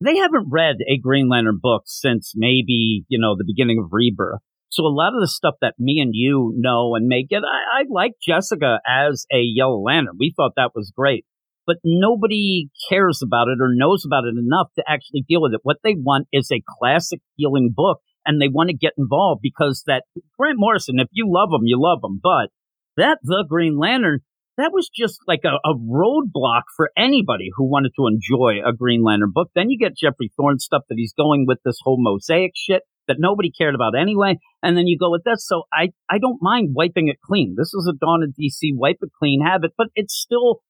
they 0.00 0.16
haven't 0.16 0.48
read 0.50 0.76
a 0.88 0.98
Green 0.98 1.28
Lantern 1.28 1.58
book 1.62 1.82
since 1.84 2.32
maybe, 2.34 3.04
you 3.08 3.18
know, 3.20 3.36
the 3.36 3.44
beginning 3.46 3.78
of 3.78 3.90
Rebirth. 3.92 4.40
So 4.70 4.82
a 4.84 4.88
lot 4.88 5.14
of 5.14 5.20
the 5.20 5.28
stuff 5.28 5.54
that 5.60 5.74
me 5.78 6.00
and 6.00 6.10
you 6.14 6.52
know 6.56 6.96
and 6.96 7.06
make 7.06 7.26
it, 7.30 7.42
I, 7.44 7.82
I 7.82 7.84
like 7.88 8.12
Jessica 8.26 8.80
as 8.84 9.26
a 9.30 9.38
Yellow 9.40 9.80
Lantern. 9.80 10.16
We 10.18 10.32
thought 10.34 10.52
that 10.56 10.72
was 10.74 10.92
great. 10.96 11.24
But 11.66 11.76
nobody 11.84 12.70
cares 12.90 13.22
about 13.24 13.48
it 13.48 13.58
or 13.60 13.72
knows 13.72 14.04
about 14.04 14.24
it 14.24 14.34
enough 14.36 14.68
to 14.76 14.84
actually 14.88 15.24
deal 15.28 15.40
with 15.40 15.54
it. 15.54 15.60
What 15.62 15.78
they 15.84 15.94
want 15.94 16.26
is 16.32 16.50
a 16.50 16.62
classic 16.78 17.20
feeling 17.36 17.72
book 17.74 18.00
and 18.26 18.40
they 18.40 18.48
want 18.48 18.68
to 18.70 18.76
get 18.76 18.92
involved 18.98 19.40
because 19.42 19.84
that 19.86 20.04
Grant 20.38 20.58
Morrison, 20.58 20.98
if 20.98 21.08
you 21.12 21.26
love 21.28 21.50
him, 21.52 21.62
you 21.64 21.80
love 21.80 22.00
him. 22.02 22.20
But 22.22 22.48
that 22.96 23.18
The 23.22 23.44
Green 23.48 23.78
Lantern, 23.78 24.20
that 24.56 24.70
was 24.72 24.88
just 24.88 25.20
like 25.26 25.42
a, 25.44 25.56
a 25.68 25.74
roadblock 25.74 26.62
for 26.76 26.90
anybody 26.96 27.48
who 27.56 27.64
wanted 27.64 27.92
to 27.96 28.06
enjoy 28.06 28.66
a 28.66 28.72
Green 28.72 29.02
Lantern 29.02 29.32
book. 29.32 29.50
Then 29.54 29.70
you 29.70 29.78
get 29.78 29.96
Geoffrey 29.96 30.30
Thorne 30.36 30.58
stuff 30.58 30.82
that 30.88 30.96
he's 30.96 31.12
going 31.12 31.44
with 31.46 31.58
this 31.64 31.78
whole 31.82 31.98
mosaic 31.98 32.52
shit 32.54 32.82
that 33.08 33.16
nobody 33.18 33.50
cared 33.50 33.74
about 33.74 33.98
anyway. 33.98 34.38
And 34.62 34.76
then 34.76 34.86
you 34.86 34.98
go 34.98 35.10
with 35.10 35.24
this. 35.24 35.46
So 35.46 35.64
I, 35.72 35.90
I 36.08 36.18
don't 36.18 36.38
mind 36.40 36.70
wiping 36.74 37.08
it 37.08 37.18
clean. 37.24 37.54
This 37.56 37.74
is 37.74 37.90
a 37.90 37.96
Dawn 37.98 38.22
of 38.22 38.30
DC, 38.30 38.70
wipe 38.74 38.98
it 39.00 39.10
clean, 39.18 39.42
habit, 39.44 39.72
but 39.76 39.88
it 39.94 40.10
still 40.10 40.60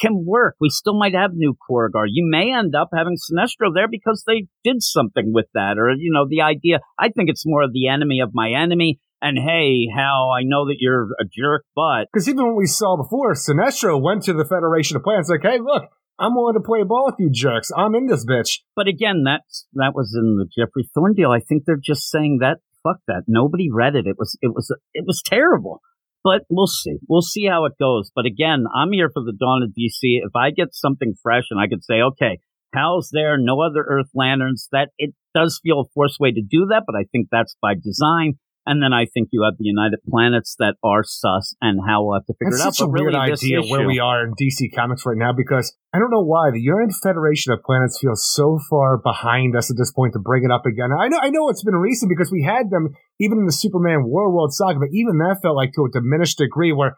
can 0.00 0.24
work. 0.24 0.54
We 0.60 0.68
still 0.70 0.96
might 0.96 1.14
have 1.14 1.32
new 1.34 1.56
Korugar. 1.68 2.06
You 2.08 2.28
may 2.28 2.52
end 2.52 2.74
up 2.74 2.90
having 2.94 3.16
Sinestro 3.16 3.72
there 3.74 3.88
because 3.88 4.24
they 4.26 4.46
did 4.64 4.82
something 4.82 5.32
with 5.32 5.46
that. 5.54 5.76
Or, 5.78 5.90
you 5.90 6.12
know, 6.12 6.26
the 6.28 6.42
idea, 6.42 6.80
I 6.98 7.08
think 7.08 7.30
it's 7.30 7.46
more 7.46 7.62
of 7.62 7.72
the 7.72 7.88
enemy 7.88 8.20
of 8.20 8.30
my 8.32 8.50
enemy. 8.50 9.00
And 9.20 9.36
hey, 9.36 9.88
Hal, 9.94 10.30
I 10.30 10.42
know 10.44 10.66
that 10.66 10.76
you're 10.78 11.08
a 11.20 11.24
jerk, 11.24 11.64
but 11.74 12.06
Because 12.12 12.28
even 12.28 12.46
what 12.46 12.56
we 12.56 12.66
saw 12.66 12.96
before, 12.96 13.34
Sinestro 13.34 14.00
went 14.00 14.22
to 14.24 14.32
the 14.32 14.44
Federation 14.44 14.96
of 14.96 15.02
Planets 15.02 15.28
like, 15.28 15.42
hey, 15.42 15.58
look, 15.58 15.90
I'm 16.20 16.34
willing 16.34 16.54
to 16.54 16.60
play 16.60 16.82
ball 16.84 17.06
with 17.06 17.16
you 17.18 17.30
jerks. 17.30 17.70
I'm 17.76 17.94
in 17.94 18.06
this 18.06 18.24
bitch. 18.24 18.60
But 18.74 18.88
again, 18.88 19.24
that's 19.24 19.66
that 19.74 19.92
was 19.94 20.16
in 20.18 20.36
the 20.36 20.46
Geoffrey 20.46 20.88
Thorne 20.94 21.14
deal. 21.14 21.30
I 21.30 21.40
think 21.40 21.64
they're 21.64 21.80
just 21.82 22.10
saying 22.10 22.38
that 22.40 22.58
fuck 22.82 22.98
that. 23.06 23.24
Nobody 23.26 23.68
read 23.70 23.94
it. 23.94 24.06
It 24.06 24.16
was 24.18 24.36
it 24.40 24.52
was 24.54 24.74
it 24.94 25.04
was 25.06 25.22
terrible. 25.24 25.80
But 26.24 26.42
we'll 26.50 26.66
see. 26.66 26.98
We'll 27.08 27.22
see 27.22 27.46
how 27.46 27.64
it 27.64 27.78
goes. 27.78 28.10
But 28.14 28.26
again, 28.26 28.64
I'm 28.74 28.92
here 28.92 29.10
for 29.12 29.22
the 29.22 29.36
dawn 29.38 29.62
of 29.62 29.70
DC. 29.70 30.18
If 30.22 30.34
I 30.34 30.50
get 30.50 30.74
something 30.74 31.14
fresh 31.22 31.44
and 31.50 31.60
I 31.60 31.68
could 31.68 31.84
say, 31.84 32.02
okay, 32.02 32.40
Hal's 32.74 33.10
there, 33.12 33.38
no 33.38 33.62
other 33.62 33.84
Earth 33.88 34.10
Lanterns, 34.14 34.68
that 34.72 34.88
it 34.98 35.14
does 35.34 35.60
feel 35.62 35.80
a 35.80 35.88
forced 35.94 36.18
way 36.18 36.32
to 36.32 36.42
do 36.42 36.66
that, 36.66 36.82
but 36.86 36.96
I 36.96 37.04
think 37.12 37.28
that's 37.30 37.56
by 37.62 37.74
design. 37.74 38.34
And 38.68 38.84
then 38.84 38.92
I 38.92 39.08
think 39.08 39.32
you 39.32 39.48
have 39.48 39.56
the 39.56 39.64
United 39.64 40.04
Planets 40.04 40.52
that 40.60 40.76
are 40.84 41.00
sus 41.00 41.56
and 41.64 41.80
how 41.88 42.04
we'll 42.04 42.20
have 42.20 42.28
to 42.28 42.36
figure 42.36 42.52
That's 42.52 42.60
it 42.60 42.66
out. 42.68 42.74
such 42.76 42.84
a 42.84 42.90
really, 42.92 43.16
weird 43.16 43.32
idea 43.32 43.64
where 43.64 43.88
we 43.88 43.96
are 43.98 44.28
in 44.28 44.36
DC 44.36 44.76
Comics 44.76 45.08
right 45.08 45.16
now 45.16 45.32
because 45.32 45.72
I 45.94 45.98
don't 45.98 46.12
know 46.12 46.20
why 46.20 46.52
the 46.52 46.60
United 46.60 46.92
Federation 47.00 47.56
of 47.56 47.64
Planets 47.64 47.96
feels 47.96 48.28
so 48.28 48.60
far 48.68 49.00
behind 49.00 49.56
us 49.56 49.70
at 49.72 49.80
this 49.80 49.90
point 49.90 50.12
to 50.12 50.18
bring 50.18 50.44
it 50.44 50.52
up 50.52 50.66
again. 50.68 50.92
I 50.92 51.08
know, 51.08 51.16
I 51.16 51.30
know 51.30 51.48
it's 51.48 51.64
been 51.64 51.80
recent 51.80 52.12
because 52.12 52.30
we 52.30 52.44
had 52.44 52.68
them 52.68 52.92
even 53.18 53.38
in 53.38 53.46
the 53.46 53.56
Superman 53.56 54.04
War 54.04 54.28
World 54.30 54.52
saga, 54.52 54.78
but 54.78 54.92
even 54.92 55.16
that 55.16 55.40
felt 55.40 55.56
like 55.56 55.72
to 55.72 55.88
a 55.88 55.90
diminished 55.90 56.36
degree 56.36 56.72
where. 56.72 56.94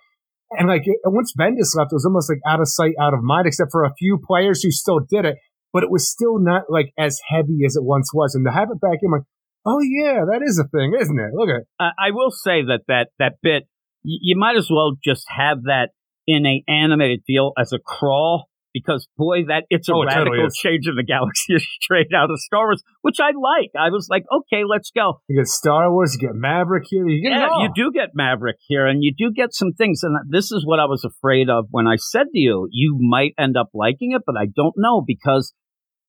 And 0.50 0.66
like 0.66 0.83
once 1.04 1.33
Bendis 1.38 1.78
left, 1.78 1.92
it 1.92 2.02
was 2.02 2.04
almost 2.04 2.28
like 2.28 2.42
out 2.44 2.59
of 2.59 2.66
sight, 2.66 2.94
out 3.00 3.14
of 3.14 3.22
mind, 3.22 3.46
except 3.46 3.70
for 3.70 3.85
a 3.85 3.94
few 3.96 4.18
players 4.18 4.64
who 4.64 4.72
still 4.72 4.98
did 4.98 5.24
it. 5.24 5.37
But 5.72 5.85
it 5.85 5.90
was 5.92 6.11
still 6.11 6.40
not 6.40 6.64
like 6.68 6.90
as 6.98 7.20
heavy 7.30 7.62
as 7.64 7.76
it 7.76 7.85
once 7.85 8.11
was. 8.12 8.35
And 8.35 8.44
to 8.44 8.50
have 8.50 8.66
it 8.72 8.80
back 8.80 8.98
in, 9.02 9.12
like, 9.12 9.22
oh 9.66 9.81
yeah, 9.81 10.25
that 10.31 10.40
is 10.44 10.59
a 10.59 10.68
thing, 10.68 10.92
isn't 10.99 11.18
it? 11.18 11.31
Look 11.35 11.49
at 11.51 11.62
it. 11.62 11.66
I, 11.79 11.90
I 11.99 12.11
will 12.12 12.31
say 12.31 12.62
that 12.62 12.81
that 12.88 13.09
that 13.18 13.35
bit 13.42 13.64
y- 14.05 14.18
you 14.23 14.37
might 14.38 14.57
as 14.57 14.68
well 14.70 14.92
just 15.03 15.27
have 15.29 15.64
that 15.64 15.90
in 16.27 16.46
a 16.46 16.62
animated 16.68 17.20
deal 17.27 17.53
as 17.59 17.73
a 17.73 17.79
crawl 17.79 18.46
because 18.73 19.09
boy 19.18 19.44
that 19.49 19.64
it's 19.68 19.88
a 19.88 19.92
Oh, 19.92 20.03
it 20.03 20.11
totally 20.11 20.31
radical 20.38 20.46
is. 20.46 20.55
change 20.55 20.87
in 20.87 20.94
the 20.94 21.03
galaxy 21.03 21.59
straight 21.81 22.07
out 22.14 22.31
of 22.31 22.38
Star 22.38 22.66
Wars 22.68 22.83
which 23.03 23.16
I 23.18 23.31
like 23.35 23.70
I 23.77 23.90
was 23.90 24.07
like 24.09 24.23
okay 24.33 24.62
let's 24.68 24.92
go 24.94 25.23
You 25.29 25.40
get 25.40 25.49
Star 25.49 25.90
Wars, 25.90 26.14
you 26.14 26.29
get 26.29 26.37
Maverick 26.37 26.85
here, 26.88 27.05
you 27.09 27.20
get 27.20 27.37
yeah 27.37 27.49
you 27.62 27.70
do 27.75 27.90
get 27.92 28.11
Maverick 28.14 28.59
here 28.68 28.87
and 28.87 29.03
you 29.03 29.12
do 29.16 29.33
get 29.35 29.53
some 29.55 29.73
things 29.73 30.05
and 30.05 30.14
this 30.29 30.53
is 30.53 30.64
what 30.64 30.79
I 30.79 30.85
was 30.85 31.05
afraid 31.05 31.51
of 31.51 31.66
when 31.73 31.88
I 31.88 31.96
said 31.96 32.27
to 32.33 32.38
you 32.38 32.68
you 32.70 32.96
might 33.01 33.33
end 33.37 33.57
up 33.57 33.70
liking 33.75 34.12
it 34.12 34.23
but 34.25 34.37
I 34.38 34.46
don't 34.46 34.75
know 34.77 35.03
because 35.05 35.53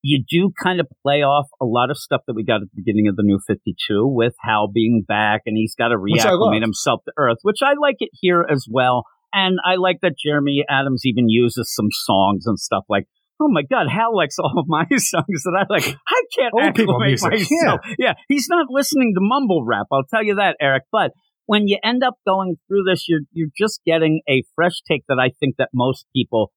you 0.02 0.24
do 0.28 0.52
kind 0.62 0.80
of 0.80 0.88
play 1.04 1.22
off 1.22 1.48
a 1.62 1.66
lot 1.66 1.92
of 1.92 1.98
stuff 1.98 2.22
that 2.28 2.34
we 2.34 2.44
got 2.44 2.62
at 2.62 2.70
the 2.74 2.82
beginning 2.84 3.08
of 3.08 3.16
the 3.16 3.24
new 3.24 3.40
52 3.46 4.08
with 4.08 4.34
Hal 4.42 4.68
being 4.74 5.04
back 5.08 5.42
and 5.46 5.56
he's 5.56 5.76
got 5.76 5.90
to 5.90 5.96
reacclimate 5.96 6.62
himself 6.62 7.02
to 7.06 7.14
Earth, 7.18 7.38
which 7.44 7.60
I 7.64 7.74
like 7.80 7.98
it 8.00 8.10
here 8.14 8.46
as 8.50 8.66
well. 8.70 9.04
And 9.34 9.60
I 9.66 9.76
like 9.76 9.98
that 10.02 10.14
Jeremy 10.22 10.66
Adams 10.70 11.04
even 11.06 11.30
uses 11.30 11.74
some 11.74 11.90
songs 11.92 12.46
and 12.46 12.60
stuff 12.60 12.84
like, 12.90 13.06
oh 13.42 13.48
my 13.50 13.62
God, 13.62 13.88
Hal 13.90 14.16
likes 14.16 14.38
all 14.40 14.54
of 14.58 14.66
my 14.68 14.86
songs 14.92 15.44
that 15.44 15.58
I 15.58 15.72
like. 15.72 15.86
I 15.86 16.24
can't 16.38 16.54
Old 16.54 16.64
acclimate 16.64 17.22
myself. 17.22 17.82
Yeah, 17.98 18.14
he's 18.28 18.48
not 18.50 18.68
listening 18.70 19.14
to 19.16 19.22
mumble 19.22 19.64
rap. 19.66 19.88
I'll 19.92 20.04
tell 20.04 20.24
you 20.24 20.36
that, 20.36 20.58
Eric. 20.60 20.84
But 20.92 21.12
when 21.46 21.68
you 21.68 21.78
end 21.84 22.04
up 22.04 22.16
going 22.26 22.56
through 22.68 22.84
this, 22.90 23.06
you're 23.08 23.22
you're 23.32 23.50
just 23.58 23.82
getting 23.86 24.22
a 24.30 24.44
fresh 24.56 24.82
take 24.88 25.04
that 25.08 25.18
I 25.20 25.32
think 25.40 25.56
that 25.58 25.70
most 25.74 26.06
people 26.16 26.52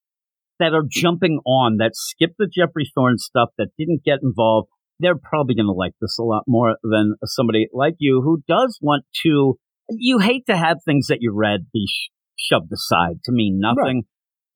that 0.59 0.73
are 0.73 0.85
jumping 0.89 1.41
on 1.47 1.77
that 1.79 1.93
skip 1.95 2.31
the 2.39 2.49
Geoffrey 2.53 2.91
Thorne 2.95 3.19
stuff 3.19 3.51
that 3.59 3.69
didn't 3.79 4.05
get 4.05 4.21
involved, 4.23 4.69
they're 5.01 5.17
probably 5.17 5.55
going 5.55 5.67
to 5.67 5.73
like 5.73 5.95
this 6.01 6.19
a 6.19 6.23
lot 6.23 6.45
more 6.47 6.77
than 6.83 7.17
somebody 7.25 7.67
like 7.73 7.95
you 7.99 8.23
who 8.23 8.43
does 8.47 8.79
want 8.81 9.05
to. 9.25 9.59
You 9.91 10.19
hate 10.19 10.47
to 10.47 10.57
have 10.57 10.79
things 10.85 11.09
that 11.09 11.19
you 11.21 11.33
read 11.35 11.67
be 11.73 11.87
sh- 11.87 12.11
shoved 12.37 12.73
aside 12.73 13.21
to 13.25 13.33
mean 13.33 13.61
nothing, 13.61 14.05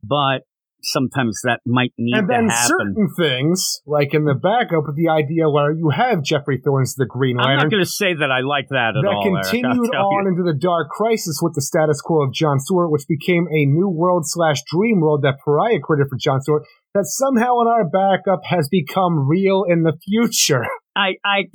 but 0.03 0.43
sometimes 0.83 1.41
that 1.45 1.61
might 1.67 1.93
need 1.99 2.15
and 2.17 2.29
to 2.29 2.33
then 2.33 2.49
happen. 2.49 2.67
certain 2.67 3.09
things, 3.19 3.81
like 3.87 4.15
in 4.15 4.25
the 4.25 4.35
backup 4.35 4.87
with 4.87 4.97
the 4.97 5.09
idea 5.11 5.49
where 5.51 5.73
you 5.73 5.91
have 5.91 6.23
Geoffrey 6.23 6.61
Thorne's 6.65 6.95
the 6.95 7.07
Green 7.07 7.37
liner. 7.37 7.51
I'm 7.53 7.59
not 7.59 7.71
going 7.71 7.83
to 7.85 7.91
say 7.91 8.15
that 8.15 8.31
I 8.31 8.41
like 8.41 8.69
that 8.71 8.95
at 8.97 9.03
that 9.03 9.09
all. 9.09 9.37
I'll 9.37 9.43
continued 9.43 9.95
on 9.95 10.25
you. 10.25 10.31
into 10.31 10.43
the 10.45 10.57
Dark 10.59 10.89
Crisis 10.91 11.41
with 11.43 11.55
the 11.55 11.63
status 11.63 12.01
quo 12.01 12.23
of 12.27 12.33
John 12.33 12.59
Stewart, 12.61 12.91
which 12.91 13.07
became 13.09 13.47
a 13.51 13.67
new 13.67 13.89
world 13.89 14.23
slash 14.27 14.63
dream 14.71 15.01
world 15.01 15.23
that 15.23 15.39
Pariah 15.45 15.81
created 15.83 16.09
for 16.09 16.17
John 16.21 16.41
Stewart, 16.41 16.63
that 16.95 17.05
somehow 17.07 17.61
in 17.61 17.69
our 17.69 17.85
backup 17.89 18.41
has 18.45 18.69
become 18.71 19.29
real 19.29 19.65
in 19.69 19.83
the 19.83 19.93
future. 20.07 20.65
I, 20.97 21.15
I, 21.25 21.45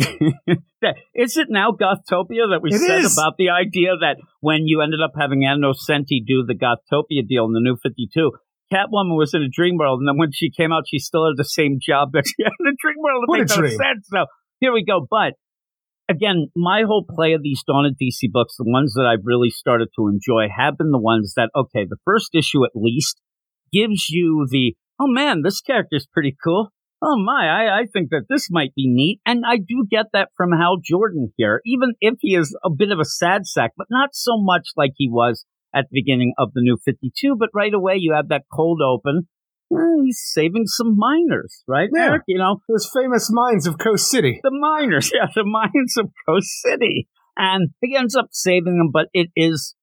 that- 0.81 0.95
is 1.13 1.36
it 1.36 1.47
now 1.49 1.71
Gothtopia 1.71 2.47
that 2.51 2.59
we 2.62 2.69
It 2.73 2.79
said 2.79 2.99
is. 2.99 3.17
about 3.17 3.33
the 3.38 3.49
idea 3.49 3.91
that 3.99 4.15
when 4.39 4.67
you 4.67 4.79
ended 4.81 5.01
up 5.03 5.12
having 5.19 5.43
Ann 5.43 5.59
Nocenti 5.62 6.23
do 6.25 6.45
the 6.47 6.55
Gothtopia 6.55 7.27
deal 7.27 7.43
in 7.45 7.51
the 7.51 7.59
New 7.59 7.75
52, 7.83 8.31
Catwoman 8.71 9.17
was 9.17 9.34
in 9.34 9.41
a 9.43 9.49
dream 9.49 9.78
world, 9.78 9.99
and 9.99 10.08
then 10.08 10.17
when 10.17 10.32
she 10.32 10.49
came 10.49 10.71
out, 10.71 10.84
she 10.88 10.99
still 10.99 11.26
had 11.28 11.38
the 11.38 11.43
same 11.43 11.80
job 11.82 12.12
that 12.13 12.26
she 12.28 12.36
had 12.43 12.54
in 12.60 12.65
the 12.65 12.78
dream 12.80 12.97
world. 12.99 13.23
It 13.23 13.30
What 13.30 13.39
makes 13.39 13.52
no 13.52 13.58
dream. 13.62 13.78
sense. 13.78 14.08
So 14.10 14.26
here 14.60 14.73
we 14.73 14.84
go. 14.86 15.06
But 15.10 15.34
again, 16.10 16.47
my 16.56 16.84
whole 16.88 17.06
play 17.08 17.34
of 17.34 17.43
these 17.43 17.63
Dawn 17.65 17.86
of 17.86 17.93
DC 17.93 18.32
books, 18.32 18.56
the 18.58 18.65
ones 18.67 18.93
that 18.93 19.06
I've 19.06 19.26
really 19.26 19.49
started 19.49 19.89
to 19.97 20.08
enjoy, 20.08 20.47
have 20.56 20.78
been 20.78 20.91
the 20.91 20.99
ones 20.99 21.34
that, 21.36 21.49
okay, 21.56 21.86
the 21.88 21.97
first 22.06 22.30
issue 22.34 22.63
at 22.65 22.71
least 22.76 23.19
gives 23.71 24.10
you 24.10 24.47
the, 24.49 24.76
oh 24.99 25.08
man, 25.08 25.41
this 25.43 25.62
character's 25.62 26.08
pretty 26.12 26.36
cool. 26.43 26.69
Oh 27.02 27.21
my, 27.21 27.47
I, 27.47 27.82
I 27.82 27.86
think 27.91 28.12
that 28.12 28.28
this 28.30 28.47
might 28.49 28.73
be 28.76 28.88
neat. 28.88 29.19
And 29.26 29.43
I 29.45 29.58
do 29.58 29.86
get 29.89 30.06
that 30.13 30.30
from 30.38 30.52
Hal 30.54 30.78
Jordan 30.82 31.34
here, 31.36 31.60
even 31.65 31.95
if 31.99 32.15
he 32.21 32.36
is 32.36 32.56
a 32.63 32.69
bit 32.69 32.91
of 32.91 32.99
a 32.99 33.06
sad 33.06 33.45
sack, 33.45 33.71
but 33.76 33.88
not 33.89 34.12
so 34.13 34.38
much 34.38 34.69
like 34.78 34.91
he 34.95 35.10
was 35.10 35.45
at 35.73 35.86
the 35.89 36.01
beginning 36.01 36.33
of 36.38 36.49
the 36.53 36.62
new 36.62 36.77
52. 36.83 37.36
But 37.38 37.49
right 37.53 37.73
away, 37.73 37.95
you 37.97 38.13
have 38.13 38.29
that 38.29 38.43
cold 38.53 38.81
open. 38.81 39.27
Eh, 39.73 40.03
he's 40.05 40.21
saving 40.23 40.63
some 40.67 40.95
miners, 40.97 41.63
right, 41.67 41.89
Yeah. 41.95 42.05
Eric? 42.07 42.23
You 42.27 42.38
know, 42.38 42.57
Those 42.69 42.89
famous 42.93 43.29
mines 43.31 43.65
of 43.65 43.77
Coast 43.79 44.07
City. 44.09 44.39
the 44.43 44.51
miners, 44.51 45.12
yeah, 45.15 45.27
the 45.33 45.43
mines 45.45 45.95
of 45.97 46.09
Coast 46.27 46.49
City. 46.62 47.07
And 47.36 47.69
he 47.81 47.95
ends 47.95 48.15
up 48.15 48.27
saving 48.31 48.77
them, 48.77 48.91
but 48.93 49.07
it 49.13 49.29
is 49.36 49.73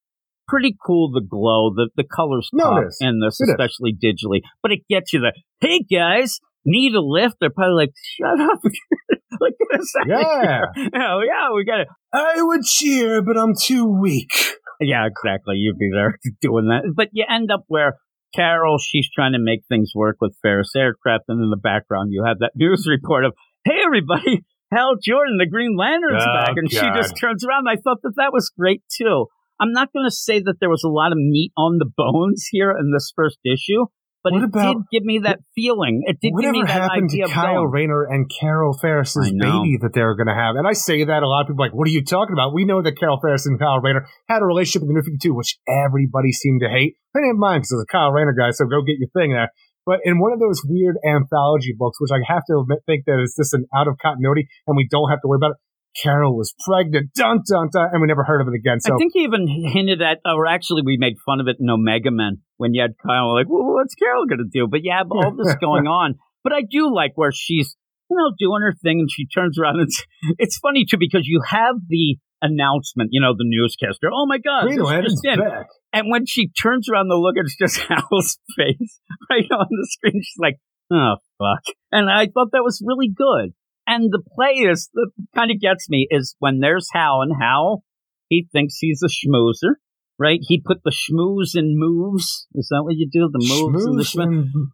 pretty 0.46 0.76
cool 0.86 1.10
the 1.10 1.20
glow, 1.28 1.70
the, 1.74 1.90
the 1.96 2.04
colors 2.04 2.48
No, 2.52 2.76
in 3.00 3.20
this, 3.20 3.40
It 3.40 3.44
is. 3.44 3.50
especially 3.50 3.92
digitally. 3.92 4.42
But 4.62 4.70
it 4.72 4.80
gets 4.88 5.12
you 5.12 5.20
the, 5.20 5.32
hey 5.60 5.80
guys, 5.80 6.38
need 6.64 6.94
a 6.94 7.00
lift? 7.00 7.36
They're 7.40 7.50
probably 7.50 7.86
like, 7.86 7.92
shut 8.16 8.40
up. 8.40 8.60
Look 9.40 9.54
at 9.72 9.78
this. 9.78 9.92
Yeah. 10.06 10.60
Oh, 10.94 11.20
yeah, 11.26 11.54
we 11.54 11.64
got 11.64 11.80
it. 11.80 11.88
I 12.12 12.42
would 12.42 12.62
cheer, 12.64 13.22
but 13.22 13.36
I'm 13.38 13.54
too 13.60 13.86
weak. 13.86 14.32
Yeah, 14.80 15.06
exactly. 15.06 15.56
You'd 15.56 15.78
be 15.78 15.90
there 15.92 16.18
doing 16.40 16.68
that. 16.68 16.92
But 16.94 17.08
you 17.12 17.24
end 17.28 17.50
up 17.50 17.64
where 17.68 17.94
Carol, 18.34 18.78
she's 18.78 19.08
trying 19.10 19.32
to 19.32 19.38
make 19.38 19.60
things 19.68 19.92
work 19.94 20.16
with 20.20 20.36
Ferris 20.42 20.72
Aircraft, 20.76 21.24
and 21.28 21.42
in 21.42 21.50
the 21.50 21.56
background 21.56 22.10
you 22.12 22.24
have 22.24 22.38
that 22.38 22.52
news 22.54 22.86
report 22.88 23.24
of, 23.24 23.34
"Hey, 23.64 23.78
everybody, 23.84 24.42
Hal 24.72 24.96
Jordan, 25.02 25.36
the 25.38 25.48
Green 25.50 25.76
Lantern's 25.76 26.24
Oh, 26.26 26.34
back," 26.34 26.54
and 26.56 26.70
she 26.70 26.86
just 26.94 27.14
turns 27.20 27.44
around. 27.44 27.66
I 27.68 27.76
thought 27.76 27.98
that 28.02 28.14
that 28.16 28.32
was 28.32 28.52
great 28.56 28.82
too. 28.96 29.26
I'm 29.60 29.72
not 29.72 29.92
going 29.92 30.06
to 30.08 30.14
say 30.14 30.40
that 30.40 30.54
there 30.58 30.70
was 30.70 30.84
a 30.84 30.88
lot 30.88 31.12
of 31.12 31.18
meat 31.18 31.52
on 31.56 31.76
the 31.78 31.90
bones 31.94 32.46
here 32.50 32.70
in 32.70 32.92
this 32.92 33.12
first 33.14 33.38
issue, 33.44 33.86
but 34.22 34.32
What 34.32 34.42
it 34.42 34.44
about- 34.52 34.74
did 34.76 34.82
give 34.92 35.04
me 35.04 35.18
that 35.20 35.40
feeling. 35.54 36.02
It 36.06 36.18
did 36.20 36.32
give 36.38 36.50
me 36.52 36.62
that 36.62 36.90
idea 36.90 37.24
to 37.24 37.30
of 37.30 37.30
Kyle. 37.30 37.64
Rayner 37.66 38.02
and 38.04 38.30
Carol 38.30 38.76
Ferris's 38.76 39.32
baby 39.32 39.78
that 39.80 39.92
they 39.94 40.02
were 40.02 40.14
going 40.14 40.28
to 40.28 40.34
have? 40.34 40.56
And 40.56 40.66
I 40.66 40.72
say 40.72 41.04
that 41.04 41.22
a 41.22 41.26
lot 41.28 41.42
of 41.42 41.46
people 41.48 41.64
are 41.64 41.68
like, 41.68 41.74
what 41.74 41.88
are 41.88 41.90
you 41.90 42.04
talking 42.04 42.32
about? 42.34 42.52
We 42.52 42.64
know 42.64 42.82
that 42.82 42.98
Carol 42.98 43.18
Ferris 43.20 43.46
and 43.46 43.58
Kyle 43.58 43.80
Rayner 43.80 44.06
had 44.28 44.42
a 44.42 44.44
relationship 44.46 44.82
in 44.82 44.88
the 44.88 44.94
New 44.94 45.02
52, 45.02 45.32
which 45.34 45.58
everybody 45.68 46.32
seemed 46.32 46.60
to 46.60 46.68
hate. 46.68 46.94
I 47.16 47.20
didn't 47.20 47.38
mind 47.38 47.62
because 47.62 47.72
I 47.72 47.76
was 47.80 47.86
a 47.88 47.92
Kyle 47.92 48.12
Rayner 48.12 48.32
guy, 48.36 48.50
so 48.50 48.66
go 48.66 48.82
get 48.82 48.98
your 48.98 49.08
thing 49.16 49.32
there. 49.32 49.50
But 49.86 50.00
in 50.04 50.20
one 50.20 50.32
of 50.32 50.38
those 50.38 50.62
weird 50.68 50.96
anthology 51.08 51.74
books, 51.76 51.98
which 52.00 52.10
I 52.12 52.20
have 52.30 52.44
to 52.50 52.60
admit, 52.60 52.80
think 52.86 53.04
that 53.06 53.18
is 53.22 53.34
just 53.36 53.54
an 53.54 53.64
out 53.74 53.88
of 53.88 53.96
continuity 54.00 54.46
and 54.66 54.76
we 54.76 54.86
don't 54.88 55.08
have 55.10 55.20
to 55.22 55.28
worry 55.28 55.38
about 55.40 55.52
it, 55.52 55.56
Carol 56.02 56.36
was 56.36 56.54
pregnant, 56.66 57.12
dun 57.14 57.40
dun 57.48 57.68
dun, 57.72 57.88
and 57.92 58.00
we 58.00 58.06
never 58.06 58.24
heard 58.24 58.40
of 58.40 58.48
it 58.48 58.54
again. 58.54 58.80
So 58.80 58.94
I 58.94 58.96
think 58.98 59.12
he 59.14 59.24
even 59.24 59.46
hinted 59.48 60.00
at, 60.02 60.18
or 60.24 60.46
actually, 60.46 60.82
we 60.84 60.96
made 60.98 61.16
fun 61.24 61.40
of 61.40 61.48
it 61.48 61.56
in 61.58 61.68
Omega 61.68 62.10
Men 62.10 62.38
when 62.58 62.74
you 62.74 62.82
had 62.82 62.92
Kyle 63.04 63.34
like, 63.34 63.48
well, 63.48 63.74
what's 63.74 63.94
Carol 63.94 64.26
going 64.26 64.38
to 64.38 64.50
do? 64.50 64.68
But 64.70 64.80
you 64.82 64.92
have 64.96 65.08
all 65.10 65.34
this 65.36 65.54
going 65.60 65.86
on. 65.86 66.14
But 66.44 66.52
I 66.52 66.62
do 66.62 66.94
like 66.94 67.12
where 67.16 67.32
she's, 67.32 67.76
you 68.08 68.16
know, 68.16 68.32
doing 68.38 68.62
her 68.62 68.74
thing 68.82 69.00
and 69.00 69.10
she 69.10 69.26
turns 69.26 69.58
around 69.58 69.80
and 69.80 69.88
it's, 69.88 70.04
it's 70.38 70.58
funny 70.58 70.84
too 70.88 70.96
because 70.98 71.26
you 71.26 71.42
have 71.46 71.76
the 71.88 72.16
announcement, 72.42 73.10
you 73.12 73.20
know, 73.20 73.34
the 73.36 73.44
newscaster. 73.44 74.08
Oh 74.12 74.26
my 74.26 74.38
God, 74.38 74.68
just 75.02 75.24
in. 75.24 75.38
back. 75.38 75.66
And 75.92 76.10
when 76.10 76.24
she 76.26 76.48
turns 76.48 76.88
around 76.88 77.08
to 77.08 77.18
look, 77.18 77.34
it's 77.36 77.56
just 77.56 77.78
Hal's 77.88 78.38
face 78.56 79.00
right 79.28 79.50
on 79.50 79.66
the 79.70 79.88
screen. 79.90 80.22
She's 80.22 80.38
like, 80.38 80.58
oh, 80.92 81.16
fuck. 81.38 81.74
And 81.92 82.10
I 82.10 82.26
thought 82.26 82.52
that 82.52 82.62
was 82.62 82.82
really 82.84 83.10
good. 83.14 83.52
And 83.86 84.10
the 84.12 84.22
play 84.34 84.68
is, 84.70 84.88
that 84.94 85.10
kind 85.34 85.50
of 85.50 85.60
gets 85.60 85.88
me, 85.88 86.06
is 86.10 86.36
when 86.38 86.60
there's 86.60 86.88
Hal, 86.92 87.22
and 87.22 87.32
Hal, 87.40 87.82
he 88.28 88.46
thinks 88.52 88.78
he's 88.78 89.02
a 89.02 89.08
schmoozer, 89.08 89.74
right? 90.18 90.38
He 90.42 90.62
put 90.64 90.82
the 90.84 90.92
schmooze 90.92 91.58
in 91.58 91.74
moves. 91.76 92.46
Is 92.54 92.68
that 92.70 92.82
what 92.84 92.94
you 92.96 93.08
do? 93.10 93.28
The 93.32 93.38
moves 93.38 93.84
and 93.86 93.98
the 93.98 94.04
Schmooze 94.04 94.70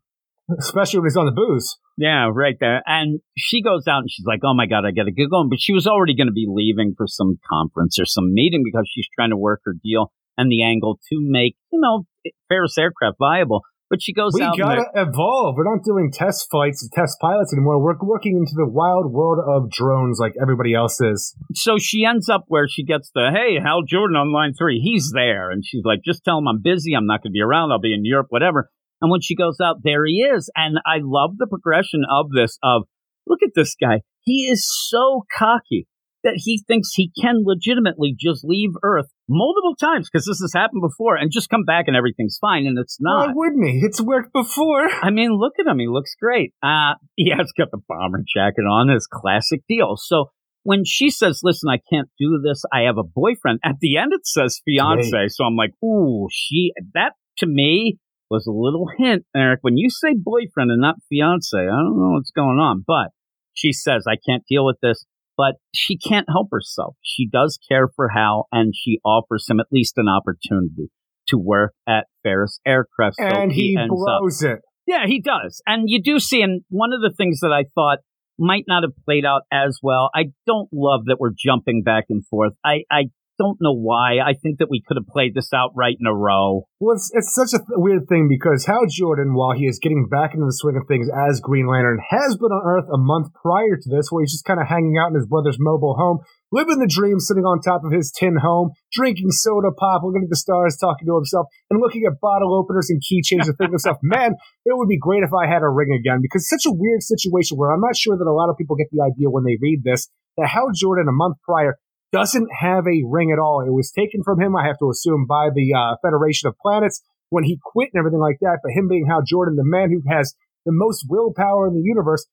especially 0.59 1.01
when 1.01 1.07
he's 1.07 1.17
on 1.17 1.27
the 1.27 1.33
booze. 1.33 1.77
Yeah, 1.97 2.31
right 2.33 2.57
there. 2.61 2.83
And 2.87 3.21
she 3.37 3.63
goes 3.63 3.87
out 3.89 4.01
and 4.01 4.11
she's 4.11 4.27
like, 4.27 4.41
oh 4.45 4.55
my 4.55 4.67
God, 4.67 4.85
I 4.85 4.93
got 4.93 5.05
to 5.05 5.13
get 5.13 5.31
going. 5.31 5.49
But 5.49 5.61
she 5.61 5.73
was 5.73 5.87
already 5.87 6.15
going 6.15 6.29
to 6.29 6.33
be 6.33 6.47
leaving 6.49 6.95
for 6.97 7.07
some 7.07 7.39
conference 7.49 7.99
or 7.99 8.05
some 8.05 8.33
meeting 8.33 8.63
because 8.65 8.89
she's 8.93 9.09
trying 9.15 9.31
to 9.31 9.37
work 9.37 9.61
her 9.65 9.75
deal 9.83 10.13
and 10.37 10.51
the 10.51 10.63
angle 10.63 10.99
to 11.09 11.17
make, 11.21 11.57
you 11.73 11.81
know, 11.81 12.07
Ferris 12.49 12.77
Aircraft 12.79 13.17
viable. 13.19 13.63
But 13.89 14.03
she 14.03 14.13
goes 14.13 14.33
We 14.35 14.43
out. 14.43 14.59
and 14.59 14.59
gotta 14.59 14.85
evolve. 14.97 15.55
We're 15.57 15.73
not 15.73 15.85
doing 15.85 16.11
test 16.13 16.49
flights, 16.51 16.83
and 16.83 16.91
test 16.93 17.19
pilots 17.21 17.53
anymore. 17.55 17.81
We're 17.81 17.95
working 18.03 18.37
into 18.37 18.55
the 18.57 18.67
wild 18.69 19.13
world 19.13 19.39
of 19.47 19.71
drones 19.71 20.19
like 20.21 20.35
everybody 20.43 20.75
else 20.75 21.01
is. 21.01 21.37
so 21.55 21.77
she 21.79 22.05
ends 22.05 22.29
up 22.29 22.45
where 22.49 22.67
she 22.69 22.85
gets 22.85 23.11
the, 23.15 23.31
hey, 23.33 23.61
Hal 23.63 23.83
Jordan 23.87 24.17
on 24.17 24.33
line 24.33 24.55
three. 24.59 24.81
He's 24.83 25.13
there. 25.15 25.51
And 25.51 25.65
she's 25.65 25.83
like, 25.85 26.01
just 26.05 26.25
tell 26.25 26.39
him 26.39 26.49
I'm 26.49 26.63
busy. 26.63 26.95
I'm 26.95 27.07
not 27.07 27.23
going 27.23 27.31
to 27.31 27.37
be 27.37 27.41
around. 27.43 27.71
I'll 27.71 27.79
be 27.81 27.95
in 27.95 28.05
Europe, 28.05 28.27
whatever. 28.31 28.71
And 29.01 29.11
when 29.11 29.21
she 29.21 29.37
goes 29.37 29.59
out, 29.63 29.77
there 29.85 30.05
he 30.05 30.15
is. 30.35 30.51
And 30.57 30.79
I 30.85 30.97
love 31.03 31.37
the 31.39 31.47
progression 31.47 32.03
of 32.11 32.31
this 32.31 32.59
of, 32.65 32.83
look 33.27 33.41
at 33.45 33.51
this 33.55 33.77
guy. 33.81 34.01
He 34.23 34.49
is 34.51 34.67
so 34.89 35.25
cocky. 35.39 35.87
that 36.25 36.35
he 36.43 36.65
thinks 36.67 36.93
he 36.95 37.13
can 37.23 37.43
legitimately 37.45 38.17
just 38.19 38.43
leave 38.43 38.71
Earth 38.83 39.07
multiple 39.29 39.75
times 39.75 40.09
because 40.11 40.27
this 40.27 40.41
has 40.41 40.53
happened 40.55 40.83
before 40.83 41.17
and 41.17 41.31
just 41.33 41.49
come 41.49 41.65
back 41.65 41.85
and 41.89 41.97
everything's 41.97 42.39
fine 42.41 42.67
and 42.67 42.79
it's 42.79 42.99
not. 43.01 43.29
Why 43.29 43.33
wouldn't 43.35 43.67
he? 43.67 43.81
It's 43.83 44.01
worked 44.01 44.33
before. 44.33 44.89
I 45.03 45.11
mean, 45.11 45.31
look 45.33 45.55
at 45.59 45.67
him. 45.67 45.79
He 45.79 45.89
looks 45.89 46.15
great. 46.21 46.55
Uh, 46.63 46.95
he 47.17 47.33
has 47.37 47.53
got 47.57 47.71
the 47.71 47.81
bomber 47.89 48.23
jacket 48.27 48.63
on, 48.63 48.89
his 48.89 49.07
classic 49.07 49.63
deal. 49.69 49.97
So 49.97 50.31
when 50.63 50.85
she 50.85 51.11
says, 51.11 51.41
listen, 51.43 51.69
I 51.71 51.79
can't 51.93 52.09
do 52.19 52.41
this. 52.43 52.63
I 52.73 52.83
have 52.83 52.99
a 52.99 53.05
boyfriend. 53.05 53.61
At 53.65 53.77
the 53.81 53.97
end, 53.97 54.13
it 54.13 54.27
says 54.27 54.61
fiance. 54.65 55.11
Great. 55.11 55.31
So 55.31 55.45
I'm 55.45 55.57
like, 55.57 55.73
ooh, 55.85 56.29
she, 56.31 56.73
that 56.95 57.13
to 57.39 57.47
me 57.47 57.99
was 58.31 58.47
a 58.47 58.53
little 58.53 58.89
hint, 58.99 59.25
Eric. 59.37 59.61
When 59.63 59.77
you 59.77 59.91
say 59.91 60.15
boyfriend 60.17 60.71
and 60.71 60.81
not 60.81 60.97
fiance, 61.09 61.57
I 61.57 61.67
don't 61.67 61.97
know 61.97 62.15
what's 62.15 62.33
going 62.33 62.59
on, 62.59 62.85
but 62.87 63.11
she 63.55 63.73
says, 63.73 64.05
I 64.09 64.17
can't 64.29 64.43
deal 64.49 64.67
with 64.67 64.79
this 64.83 65.07
but 65.37 65.57
she 65.75 65.97
can't 65.97 66.29
help 66.29 66.49
herself. 66.51 66.97
She 67.03 67.29
does 67.29 67.59
care 67.69 67.89
for 67.95 68.09
Hal 68.09 68.49
and 68.53 68.75
she 68.75 69.01
offers 69.05 69.47
him 69.49 69.61
at 69.61 69.67
least 69.71 69.95
an 69.97 70.07
opportunity 70.09 70.91
to 71.29 71.39
work 71.39 71.75
at 71.89 72.07
Ferris 72.23 72.61
Aircraft. 72.67 73.17
So 73.19 73.25
and 73.25 73.53
he, 73.53 73.77
he 73.79 73.87
blows 73.89 74.43
up. 74.43 74.51
it. 74.51 74.61
Yeah, 74.87 75.07
he 75.07 75.21
does. 75.21 75.61
And 75.67 75.85
you 75.87 76.01
do 76.01 76.21
see, 76.21 76.43
and 76.43 76.63
one 76.69 76.93
of 76.93 77.01
the 77.01 77.15
things 77.15 77.41
that 77.41 77.53
I 77.53 77.65
thought 77.75 77.99
might 78.39 78.65
not 78.69 78.85
have 78.85 78.93
played 79.05 79.25
out 79.25 79.43
as 79.53 79.81
well, 79.83 80.11
I 80.15 80.27
don't 80.47 80.69
love 80.73 81.07
that 81.07 81.17
we're 81.19 81.33
jumping 81.37 81.83
back 81.83 82.05
and 82.09 82.25
forth. 82.27 82.53
I, 82.65 82.83
I 82.91 83.05
don't 83.39 83.59
know 83.61 83.75
why. 83.75 84.19
I 84.19 84.35
think 84.35 84.59
that 84.59 84.71
we 84.71 84.83
could 84.87 84.97
have 84.97 85.07
played 85.07 85.35
this 85.35 85.53
out 85.53 85.73
right 85.75 85.97
in 85.99 86.07
a 86.07 86.15
row. 86.15 86.67
Well, 86.81 86.97
it's, 86.97 87.11
it's 87.15 87.35
such 87.35 87.53
a 87.53 87.61
th- 87.61 87.77
weird 87.77 88.09
thing 88.09 88.29
because 88.29 88.67
Hal 88.67 88.87
Jordan, 88.89 89.35
while 89.35 89.53
he 89.53 89.67
is 89.67 89.79
getting 89.79 90.09
back 90.09 90.35
into 90.35 90.47
the 90.47 90.57
swing 90.57 90.77
of 90.77 90.89
things 90.89 91.09
as 91.09 91.41
Green 91.41 91.67
Lantern, 91.67 92.01
has 92.09 92.37
been 92.37 92.53
on 92.53 92.65
Earth 92.65 92.89
a 92.93 92.99
month 92.99 93.33
prior 93.35 93.77
to 93.77 93.89
this, 93.89 94.09
where 94.11 94.23
he's 94.23 94.33
just 94.33 94.45
kind 94.45 94.61
of 94.61 94.69
hanging 94.69 94.97
out 94.99 95.09
in 95.09 95.15
his 95.15 95.27
brother's 95.27 95.57
mobile 95.59 95.95
home, 95.95 96.19
living 96.53 96.79
the 96.79 96.89
dream, 96.89 97.21
sitting 97.21 97.45
on 97.45 97.61
top 97.61 97.85
of 97.85 97.93
his 97.93 98.13
tin 98.13 98.37
home, 98.37 98.71
drinking 98.93 99.31
soda 99.31 99.73
pop, 99.73 100.03
looking 100.03 100.25
at 100.25 100.31
the 100.31 100.37
stars, 100.37 100.77
talking 100.77 101.07
to 101.07 101.17
himself, 101.17 101.47
and 101.71 101.81
looking 101.81 102.05
at 102.07 102.21
bottle 102.21 102.55
openers 102.55 102.91
and 102.91 103.01
keychains 103.01 103.49
and 103.49 103.57
thinking 103.57 103.77
to 103.77 103.81
himself, 103.81 103.99
man, 104.03 104.35
it 104.65 104.77
would 104.77 104.89
be 104.89 104.99
great 104.99 105.23
if 105.23 105.33
I 105.33 105.47
had 105.47 105.63
a 105.63 105.69
ring 105.69 105.93
again. 105.93 106.21
Because 106.23 106.43
it's 106.43 106.63
such 106.63 106.71
a 106.71 106.75
weird 106.75 107.03
situation 107.03 107.57
where 107.57 107.71
I'm 107.73 107.81
not 107.81 107.97
sure 107.97 108.17
that 108.17 108.29
a 108.29 108.33
lot 108.33 108.51
of 108.51 108.57
people 108.57 108.77
get 108.77 108.89
the 108.91 109.05
idea 109.05 109.31
when 109.31 109.45
they 109.45 109.59
read 109.61 109.83
this 109.85 110.09
that 110.37 110.49
Hal 110.49 110.69
Jordan, 110.75 111.09
a 111.09 111.13
month 111.13 111.37
prior, 111.43 111.79
doesn't 112.13 112.49
have 112.61 112.87
a 112.87 113.03
ring 113.07 113.33
at 113.33 113.39
all. 113.39 113.65
It 113.67 113.73
was 113.73 113.91
taken 113.91 114.23
from 114.23 114.41
him, 114.41 114.57
I 114.57 114.67
have 114.67 114.79
to 114.79 114.91
assume, 114.91 115.27
by 115.27 115.49
the 115.55 115.75
uh, 115.75 115.97
Federation 116.03 116.49
of 116.49 116.57
Planets 116.59 117.03
when 117.31 117.45
he 117.45 117.59
quit 117.63 117.91
and 117.93 117.99
everything 117.99 118.21
like 118.21 118.39
that. 118.41 118.61
But 118.63 118.73
him 118.73 118.89
being 118.89 119.07
Hal 119.07 119.23
Jordan, 119.27 119.57
the 119.57 119.65
man 119.65 119.91
who 119.91 120.03
has 120.09 120.35
the 120.65 120.73
most 120.73 121.07
willpower 121.09 121.69
in 121.69 121.75
the 121.75 121.83
universe, 121.83 122.27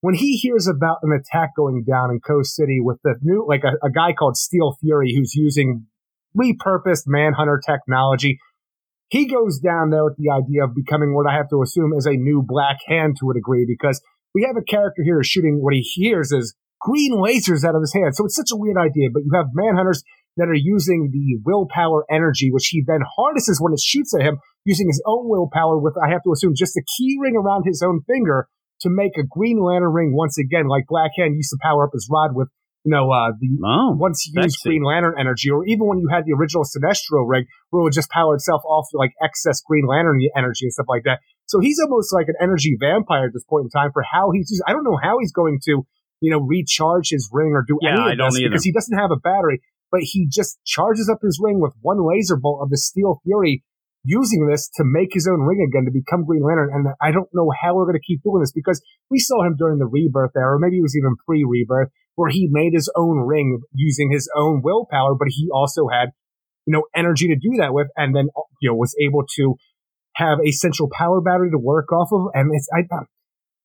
when 0.00 0.14
he 0.14 0.36
hears 0.36 0.66
about 0.66 0.98
an 1.02 1.12
attack 1.12 1.50
going 1.56 1.84
down 1.84 2.10
in 2.10 2.20
Coast 2.20 2.54
City 2.54 2.78
with 2.80 2.98
the 3.04 3.14
new, 3.22 3.46
like 3.48 3.62
a, 3.64 3.86
a 3.86 3.90
guy 3.90 4.12
called 4.12 4.36
Steel 4.36 4.76
Fury 4.80 5.14
who's 5.16 5.34
using 5.34 5.86
repurposed 6.36 7.04
Manhunter 7.06 7.60
technology, 7.64 8.40
he 9.08 9.28
goes 9.28 9.60
down 9.60 9.90
there 9.90 10.04
with 10.04 10.16
the 10.16 10.30
idea 10.30 10.64
of 10.64 10.74
becoming 10.74 11.14
what 11.14 11.30
I 11.30 11.36
have 11.36 11.50
to 11.50 11.62
assume 11.62 11.92
is 11.92 12.06
a 12.06 12.12
new 12.12 12.42
Black 12.44 12.78
Hand 12.88 13.16
to 13.20 13.30
a 13.30 13.34
degree 13.34 13.66
because 13.68 14.02
we 14.34 14.44
have 14.44 14.56
a 14.56 14.64
character 14.64 15.02
here 15.04 15.22
shooting 15.22 15.62
what 15.62 15.74
he 15.74 15.82
hears 15.82 16.32
is 16.32 16.54
green 16.82 17.14
lasers 17.14 17.64
out 17.64 17.74
of 17.74 17.80
his 17.80 17.94
hand. 17.94 18.14
So 18.14 18.26
it's 18.26 18.36
such 18.36 18.50
a 18.52 18.58
weird 18.58 18.76
idea, 18.76 19.08
but 19.12 19.22
you 19.22 19.30
have 19.34 19.46
manhunters 19.56 20.02
that 20.36 20.48
are 20.48 20.56
using 20.56 21.10
the 21.12 21.38
willpower 21.44 22.04
energy, 22.10 22.50
which 22.50 22.68
he 22.68 22.82
then 22.86 23.00
harnesses 23.16 23.60
when 23.60 23.72
it 23.72 23.80
shoots 23.80 24.14
at 24.14 24.24
him 24.24 24.38
using 24.64 24.88
his 24.88 25.02
own 25.06 25.28
willpower 25.28 25.78
with, 25.78 25.94
I 26.02 26.10
have 26.10 26.22
to 26.24 26.32
assume, 26.32 26.54
just 26.56 26.76
a 26.76 26.82
key 26.96 27.18
ring 27.20 27.36
around 27.36 27.64
his 27.66 27.82
own 27.82 28.00
finger 28.06 28.48
to 28.80 28.90
make 28.90 29.12
a 29.18 29.22
Green 29.28 29.62
Lantern 29.62 29.92
ring 29.92 30.16
once 30.16 30.38
again, 30.38 30.66
like 30.66 30.84
Black 30.88 31.12
Hand 31.16 31.36
used 31.36 31.50
to 31.50 31.58
power 31.60 31.84
up 31.84 31.92
his 31.92 32.08
rod 32.10 32.34
with, 32.34 32.48
you 32.84 32.90
know, 32.90 33.12
uh, 33.12 33.30
the, 33.38 33.46
oh, 33.62 33.94
once 33.94 34.26
you 34.26 34.42
use 34.42 34.56
Green 34.56 34.82
Lantern 34.82 35.14
energy, 35.20 35.50
or 35.50 35.64
even 35.66 35.86
when 35.86 35.98
you 35.98 36.08
had 36.10 36.24
the 36.24 36.32
original 36.32 36.64
Sinestro 36.64 37.22
ring, 37.28 37.46
where 37.70 37.80
it 37.80 37.84
would 37.84 37.92
just 37.92 38.10
power 38.10 38.34
itself 38.34 38.62
off 38.64 38.86
like 38.94 39.12
excess 39.22 39.60
Green 39.60 39.86
Lantern 39.86 40.18
energy 40.36 40.64
and 40.64 40.72
stuff 40.72 40.86
like 40.88 41.04
that. 41.04 41.20
So 41.46 41.60
he's 41.60 41.78
almost 41.78 42.12
like 42.12 42.26
an 42.26 42.34
energy 42.40 42.76
vampire 42.80 43.26
at 43.26 43.32
this 43.34 43.44
point 43.44 43.64
in 43.66 43.70
time 43.70 43.90
for 43.92 44.02
how 44.02 44.30
he's, 44.32 44.48
just, 44.48 44.62
I 44.66 44.72
don't 44.72 44.84
know 44.84 44.98
how 45.00 45.18
he's 45.20 45.32
going 45.32 45.60
to, 45.66 45.86
you 46.22 46.30
know, 46.30 46.38
recharge 46.38 47.10
his 47.10 47.28
ring 47.32 47.50
or 47.52 47.64
do 47.66 47.76
yeah, 47.82 48.06
any 48.06 48.12
of 48.12 48.32
this 48.32 48.40
because 48.40 48.64
he 48.64 48.72
doesn't 48.72 48.96
have 48.96 49.10
a 49.10 49.18
battery. 49.18 49.60
But 49.90 50.00
he 50.02 50.26
just 50.30 50.58
charges 50.64 51.10
up 51.12 51.18
his 51.20 51.38
ring 51.42 51.60
with 51.60 51.74
one 51.82 51.98
laser 52.00 52.36
bolt 52.36 52.62
of 52.62 52.70
the 52.70 52.78
Steel 52.78 53.20
Fury, 53.24 53.62
using 54.04 54.46
this 54.46 54.70
to 54.76 54.84
make 54.86 55.10
his 55.12 55.28
own 55.28 55.40
ring 55.40 55.66
again 55.68 55.84
to 55.84 55.90
become 55.90 56.24
Green 56.24 56.42
Lantern. 56.42 56.70
And 56.72 56.86
I 57.02 57.12
don't 57.12 57.28
know 57.34 57.52
how 57.60 57.74
we're 57.74 57.84
going 57.84 58.00
to 58.00 58.06
keep 58.06 58.22
doing 58.22 58.40
this 58.40 58.52
because 58.52 58.80
we 59.10 59.18
saw 59.18 59.44
him 59.44 59.56
during 59.58 59.78
the 59.78 59.86
Rebirth 59.86 60.32
era, 60.34 60.56
or 60.56 60.58
maybe 60.58 60.78
it 60.78 60.82
was 60.82 60.96
even 60.96 61.16
pre-Rebirth, 61.26 61.90
where 62.14 62.30
he 62.30 62.48
made 62.50 62.72
his 62.72 62.90
own 62.96 63.26
ring 63.26 63.60
using 63.74 64.10
his 64.10 64.30
own 64.36 64.62
willpower, 64.62 65.14
but 65.14 65.28
he 65.28 65.50
also 65.52 65.88
had, 65.88 66.10
you 66.66 66.72
know, 66.72 66.84
energy 66.94 67.28
to 67.28 67.36
do 67.36 67.58
that 67.58 67.74
with, 67.74 67.88
and 67.96 68.14
then 68.14 68.28
you 68.60 68.70
know 68.70 68.74
was 68.74 68.94
able 69.02 69.24
to 69.36 69.56
have 70.14 70.38
a 70.44 70.52
central 70.52 70.88
power 70.90 71.20
battery 71.20 71.50
to 71.50 71.58
work 71.58 71.92
off 71.92 72.08
of. 72.12 72.28
And 72.34 72.50
it's 72.54 72.68
I 72.72 72.82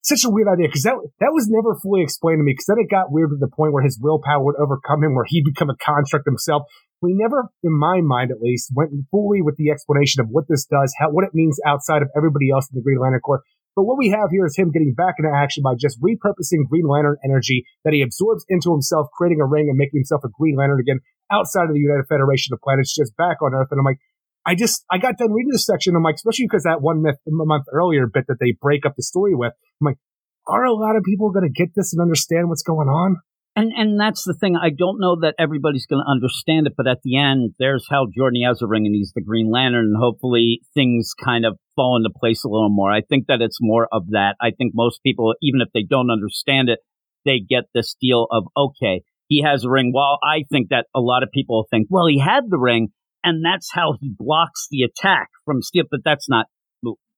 such 0.08 0.24
a 0.26 0.32
weird 0.32 0.48
idea 0.48 0.67
because 0.67 0.84
that 0.84 0.98
that 1.20 1.36
was 1.36 1.48
never 1.50 1.76
fully 1.76 2.02
explained 2.02 2.39
to 2.39 2.43
me. 2.43 2.54
Because 2.54 2.67
then 2.67 2.80
it 2.80 2.89
got 2.89 3.12
weird 3.12 3.30
to 3.32 3.38
the 3.38 3.52
point 3.52 3.74
where 3.74 3.84
his 3.84 4.00
willpower 4.02 4.43
would 4.43 4.56
overcome 4.56 5.04
him, 5.04 5.15
where 5.15 5.28
he'd 5.28 5.46
become 5.52 5.70
a 5.70 5.78
construct 5.78 6.26
himself. 6.26 6.63
We 7.02 7.13
never, 7.13 7.50
in 7.62 7.78
my 7.78 8.02
mind 8.02 8.32
at 8.32 8.41
least, 8.41 8.72
went 8.74 8.89
fully 9.12 9.41
with 9.41 9.56
the 9.58 9.70
explanation 9.70 10.22
of 10.22 10.28
what 10.30 10.46
this 10.50 10.65
does, 10.65 10.96
how 10.98 11.12
what 11.12 11.26
it 11.26 11.36
means 11.36 11.60
outside 11.65 12.02
of 12.02 12.10
everybody 12.17 12.50
else 12.50 12.67
in 12.72 12.76
the 12.76 12.82
Green 12.82 13.00
Lantern 13.00 13.22
Corps. 13.22 13.43
But 13.78 13.86
what 13.86 14.02
we 14.02 14.10
have 14.10 14.34
here 14.34 14.48
is 14.48 14.58
him 14.58 14.72
getting 14.74 14.96
back 14.98 15.22
into 15.22 15.30
action 15.30 15.62
by 15.62 15.78
just 15.78 16.02
repurposing 16.02 16.65
Green 16.65 16.89
Lantern 16.89 17.17
energy 17.24 17.62
that 17.86 17.93
he 17.93 18.02
absorbs 18.02 18.43
into 18.50 18.74
himself, 18.74 19.06
creating 19.13 19.39
a 19.39 19.46
ring 19.46 19.70
and 19.70 19.78
making 19.78 20.02
himself 20.02 20.24
a 20.26 20.34
Green 20.34 20.58
Lantern 20.58 20.80
again 20.80 21.00
outside 21.32 21.70
of 21.70 21.74
the 21.78 21.80
United 21.80 22.10
Federation 22.10 22.54
of 22.54 22.60
Planets, 22.65 22.96
just 22.96 23.15
back 23.17 23.38
on 23.43 23.54
Earth. 23.54 23.67
And 23.70 23.78
I'm 23.78 23.86
like, 23.86 24.02
I 24.48 24.56
just 24.56 24.86
I 24.90 24.98
got 24.98 25.18
done 25.18 25.34
reading 25.34 25.52
this 25.52 25.66
section. 25.66 25.94
I'm 25.96 26.04
like, 26.04 26.16
especially 26.16 26.46
because 26.46 26.64
that 26.64 26.82
one 26.82 27.02
myth, 27.02 27.18
a 27.28 27.32
month 27.32 27.66
earlier 27.72 28.08
bit 28.08 28.26
that 28.28 28.38
they 28.40 28.56
break 28.60 28.86
up 28.86 28.96
the 28.96 29.04
story 29.04 29.36
with. 29.36 29.52
I'm 29.82 29.86
like, 29.86 29.98
are 30.48 30.64
a 30.64 30.74
lot 30.74 30.96
of 30.96 31.04
people 31.04 31.32
going 31.32 31.44
to 31.44 31.52
get 31.52 31.76
this 31.76 31.92
and 31.92 32.02
understand 32.02 32.48
what's 32.48 32.64
going 32.64 32.88
on? 32.88 33.18
And 33.58 33.74
and 33.76 34.00
that's 34.00 34.24
the 34.24 34.34
thing. 34.34 34.56
I 34.56 34.70
don't 34.70 35.02
know 35.02 35.20
that 35.22 35.36
everybody's 35.38 35.86
going 35.86 36.02
to 36.02 36.10
understand 36.10 36.66
it, 36.68 36.74
but 36.78 36.88
at 36.88 37.00
the 37.04 37.18
end, 37.18 37.56
there's 37.60 37.88
Hal 37.90 38.08
Jordan 38.16 38.44
has 38.48 38.62
a 38.62 38.68
ring 38.68 38.86
and 38.86 38.96
he's 38.96 39.12
the 39.14 39.22
Green 39.22 39.52
Lantern, 39.52 39.86
and 39.86 39.98
hopefully 40.00 40.62
things 40.74 41.14
kind 41.22 41.44
of 41.44 41.58
fall 41.76 41.98
into 41.98 42.18
place 42.18 42.46
a 42.46 42.50
little 42.50 42.70
more. 42.70 42.92
I 42.92 43.02
think 43.02 43.26
that 43.28 43.42
it's 43.42 43.58
more 43.60 43.88
of 43.92 44.12
that. 44.12 44.36
I 44.40 44.52
think 44.52 44.72
most 44.76 45.02
people, 45.04 45.34
even 45.42 45.60
if 45.60 45.70
they 45.74 45.84
don't 45.84 46.12
understand 46.12 46.70
it, 46.70 46.80
they 47.26 47.40
get 47.40 47.64
this 47.74 47.96
deal 48.00 48.28
of 48.32 48.46
okay, 48.56 49.02
he 49.28 49.42
has 49.42 49.66
a 49.66 49.70
ring. 49.70 49.90
While 49.92 50.20
I 50.24 50.44
think 50.52 50.70
that 50.70 50.86
a 50.96 51.02
lot 51.02 51.24
of 51.24 51.32
people 51.34 51.66
think, 51.70 51.88
well, 51.90 52.06
he 52.06 52.20
had 52.20 52.44
the 52.50 52.60
ring, 52.60 52.90
and 53.28 53.44
that's 53.44 53.70
how 53.74 53.96
he 54.00 54.13
blocks 54.18 54.68
the 54.72 54.84
attack 54.84 55.28
from 55.46 55.62
Skip, 55.62 55.88
but 55.92 56.00
that's 56.06 56.30
not 56.30 56.46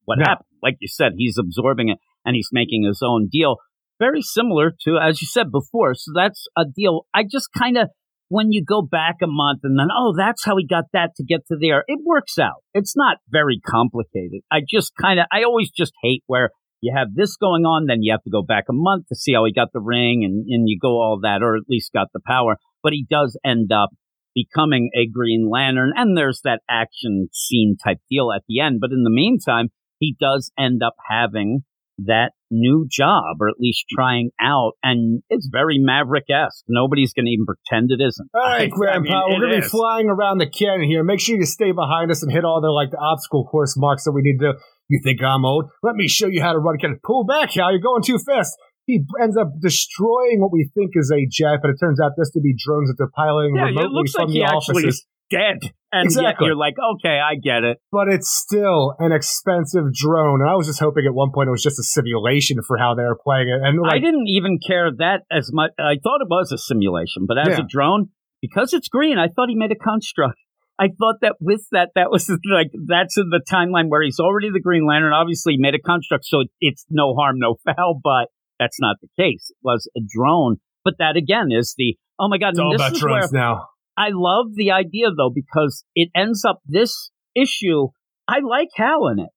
what 0.06 0.18
no. 0.18 0.26
happened. 0.28 0.48
Like 0.64 0.78
you 0.80 0.88
said, 0.88 1.14
he's 1.18 1.38
absorbing 1.38 1.90
it 1.90 2.00
and 2.26 2.36
he's 2.36 2.50
making 2.52 2.84
his 2.84 3.02
own 3.06 3.30
deal. 3.32 3.58
Very 4.00 4.22
similar 4.22 4.72
to, 4.86 4.98
as 4.98 5.22
you 5.22 5.28
said 5.28 5.52
before. 5.52 5.94
So 5.94 6.12
that's 6.16 6.48
a 6.58 6.64
deal. 6.66 7.06
I 7.14 7.24
just 7.30 7.50
kind 7.56 7.78
of, 7.78 7.90
when 8.28 8.52
you 8.52 8.64
go 8.64 8.82
back 8.82 9.18
a 9.22 9.28
month 9.28 9.60
and 9.64 9.78
then, 9.78 9.88
oh, 9.96 10.14
that's 10.18 10.46
how 10.46 10.58
he 10.58 10.66
got 10.66 10.86
that 10.94 11.12
to 11.18 11.24
get 11.24 11.46
to 11.48 11.58
there, 11.60 11.84
it 11.88 12.00
works 12.06 12.38
out. 12.40 12.64
It's 12.74 12.96
not 12.96 13.18
very 13.30 13.60
complicated. 13.60 14.42
I 14.52 14.62
just 14.68 14.94
kind 15.00 15.20
of, 15.20 15.26
I 15.32 15.44
always 15.44 15.70
just 15.70 15.94
hate 16.02 16.24
where 16.28 16.52
you 16.82 16.94
have 16.96 17.14
this 17.14 17.36
going 17.36 17.66
on, 17.66 17.88
then 17.88 18.02
you 18.02 18.12
have 18.14 18.24
to 18.24 18.30
go 18.30 18.42
back 18.42 18.66
a 18.70 18.74
month 18.74 19.08
to 19.10 19.16
see 19.16 19.34
how 19.34 19.46
he 19.46 19.52
got 19.52 19.70
the 19.74 19.82
ring 19.82 20.24
and, 20.24 20.46
and 20.48 20.70
you 20.70 20.78
go 20.82 21.02
all 21.02 21.20
that, 21.24 21.42
or 21.44 21.56
at 21.56 21.64
least 21.68 21.92
got 21.92 22.08
the 22.14 22.22
power. 22.26 22.58
But 22.82 22.94
he 22.94 23.06
does 23.10 23.38
end 23.46 23.72
up 23.72 23.90
becoming 24.34 24.90
a 24.96 25.08
Green 25.08 25.50
Lantern, 25.52 25.92
and 25.96 26.18
there's 26.18 26.42
that 26.44 26.62
action 26.70 27.30
scene 27.34 27.76
type 27.84 28.00
deal 28.10 28.32
at 28.36 28.44
the 28.48 28.60
end. 28.60 28.80
But 28.82 28.92
in 28.92 29.04
the 29.04 29.10
meantime, 29.10 29.70
he 30.00 30.16
does 30.20 30.52
end 30.58 30.82
up 30.84 30.96
having 31.10 31.64
that 32.06 32.32
new 32.50 32.88
job, 32.90 33.38
or 33.42 33.50
at 33.50 33.60
least 33.60 33.86
trying 33.94 34.32
out, 34.42 34.74
and 34.82 35.22
it's 35.30 35.50
very 35.52 35.78
Maverick 35.80 36.26
esque. 36.30 36.64
Nobody's 36.68 37.14
going 37.14 37.26
to 37.26 37.32
even 37.32 37.46
pretend 37.46 37.92
it 37.92 38.04
isn't. 38.04 38.30
All 38.34 38.42
right, 38.42 38.64
I, 38.64 38.68
Grandpa, 38.68 38.98
I 38.98 39.30
mean, 39.30 39.40
we're 39.40 39.48
going 39.48 39.62
to 39.62 39.68
be 39.68 39.68
flying 39.68 40.08
around 40.10 40.38
the 40.40 40.50
canyon 40.50 40.90
here. 40.90 41.04
Make 41.04 41.20
sure 41.20 41.36
you 41.36 41.46
stay 41.46 41.72
behind 41.72 42.10
us 42.12 42.24
and 42.24 42.32
hit 42.32 42.46
all 42.46 42.62
the 42.62 42.70
like 42.70 42.92
the 42.92 42.98
obstacle 42.98 43.46
course 43.46 43.76
marks 43.78 44.06
that 44.06 44.12
we 44.12 44.22
need 44.22 44.40
to. 44.40 44.54
You 44.88 45.02
think 45.04 45.22
I'm 45.22 45.46
old? 45.46 45.70
Let 45.84 45.96
me 45.96 46.08
show 46.08 46.28
you 46.28 46.42
how 46.42 46.54
to 46.54 46.60
run. 46.60 46.78
Can 46.80 47.00
pull 47.04 47.24
back, 47.24 47.52
Hal. 47.54 47.72
You're 47.72 47.82
going 47.82 48.02
too 48.02 48.18
fast. 48.18 48.58
He 48.90 49.06
ends 49.22 49.38
up 49.38 49.54
destroying 49.62 50.42
what 50.42 50.52
we 50.52 50.72
think 50.74 50.92
is 50.96 51.14
a 51.14 51.30
jet, 51.30 51.62
but 51.62 51.70
it 51.70 51.78
turns 51.80 52.02
out 52.02 52.14
this 52.18 52.32
to 52.32 52.42
be 52.42 52.56
drones 52.58 52.90
that 52.90 52.98
they're 52.98 53.14
piloting 53.14 53.56
yeah, 53.56 53.70
remotely 53.70 54.10
from 54.10 54.26
like 54.26 54.34
the 54.34 54.44
offices 54.50 55.06
dead. 55.30 55.72
And 55.92 56.06
exactly. 56.06 56.46
you're 56.46 56.56
like, 56.56 56.76
okay, 56.78 57.18
I 57.18 57.36
get 57.36 57.64
it. 57.64 57.78
But 57.92 58.10
it's 58.10 58.30
still 58.30 58.96
an 59.00 59.12
expensive 59.12 59.94
drone. 59.94 60.42
And 60.42 60.50
I 60.50 60.54
was 60.54 60.68
just 60.68 60.80
hoping 60.80 61.06
at 61.08 61.14
one 61.14 61.32
point 61.34 61.48
it 61.48 61.52
was 61.52 61.64
just 61.64 61.80
a 61.80 61.84
simulation 61.84 62.62
for 62.62 62.78
how 62.78 62.94
they 62.94 63.04
were 63.04 63.18
playing 63.24 63.50
it. 63.50 63.66
And 63.66 63.82
like, 63.82 63.94
I 63.94 64.00
didn't 64.00 64.28
even 64.28 64.60
care 64.66 64.92
that 65.00 65.22
as 65.32 65.50
much. 65.52 65.72
I 65.80 65.98
thought 66.02 66.22
it 66.22 66.30
was 66.30 66.52
a 66.52 66.58
simulation, 66.58 67.26
but 67.28 67.38
as 67.40 67.58
yeah. 67.58 67.64
a 67.64 67.68
drone, 67.68 68.10
because 68.42 68.74
it's 68.74 68.88
green, 68.88 69.18
I 69.18 69.28
thought 69.30 69.50
he 69.50 69.56
made 69.56 69.72
a 69.72 69.76
construct. 69.76 70.38
I 70.80 70.88
thought 70.88 71.22
that 71.22 71.36
with 71.42 71.66
that, 71.72 71.90
that 71.96 72.12
was 72.12 72.30
like, 72.46 72.72
that's 72.88 73.18
in 73.18 73.30
the 73.30 73.42
timeline 73.42 73.90
where 73.90 74.04
he's 74.04 74.20
already 74.20 74.50
the 74.52 74.62
Green 74.62 74.86
Lantern. 74.88 75.12
Obviously, 75.12 75.56
made 75.58 75.76
a 75.76 75.80
construct, 75.80 76.26
so 76.26 76.44
it's 76.62 76.86
no 76.90 77.16
harm, 77.16 77.38
no 77.40 77.56
foul, 77.66 78.00
but 78.02 78.30
that's 78.60 78.80
not 78.80 78.98
the 79.02 79.08
case. 79.18 79.50
It 79.50 79.58
was 79.64 79.90
a 79.96 80.02
drone 80.08 80.58
But 80.84 80.96
that 81.00 81.16
again 81.16 81.48
is 81.52 81.74
the 81.78 81.98
oh 82.20 82.28
my 82.30 82.38
god, 82.38 82.50
It's 82.52 82.60
all 82.60 82.72
this 82.72 83.02
about 83.02 83.10
where 83.10 83.28
now. 83.32 83.68
I 83.98 84.10
love 84.12 84.48
the 84.56 84.72
idea 84.72 85.08
though 85.16 85.32
because 85.34 85.84
it 85.96 86.10
ends 86.16 86.46
up 86.46 86.60
this 86.66 87.12
issue. 87.36 87.88
I 88.28 88.40
like 88.48 88.70
Hal 88.76 89.08
in 89.08 89.20
it, 89.20 89.30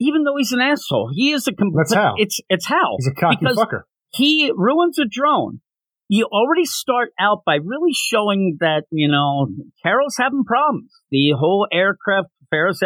even 0.00 0.24
though 0.24 0.36
he's 0.36 0.52
an 0.52 0.60
asshole. 0.60 1.10
He 1.14 1.32
is 1.32 1.46
a 1.46 1.52
com- 1.52 1.72
That's 1.76 1.94
Hal. 1.94 2.14
It's 2.18 2.40
it's 2.48 2.66
Hal 2.66 2.96
He's 2.98 3.08
a 3.08 3.14
cocky 3.14 3.44
fucker. 3.46 3.82
he 4.12 4.50
ruins 4.54 4.98
a 4.98 5.04
drone. 5.08 5.60
You 6.08 6.26
already 6.32 6.64
start 6.64 7.10
out 7.20 7.42
by 7.46 7.58
really 7.64 7.92
showing 7.94 8.56
that, 8.58 8.82
you 8.90 9.06
know, 9.06 9.46
Carol's 9.80 10.16
having 10.18 10.42
problems. 10.42 10.90
The 11.12 11.34
whole 11.38 11.68
aircraft 11.72 12.30
affairs, 12.42 12.82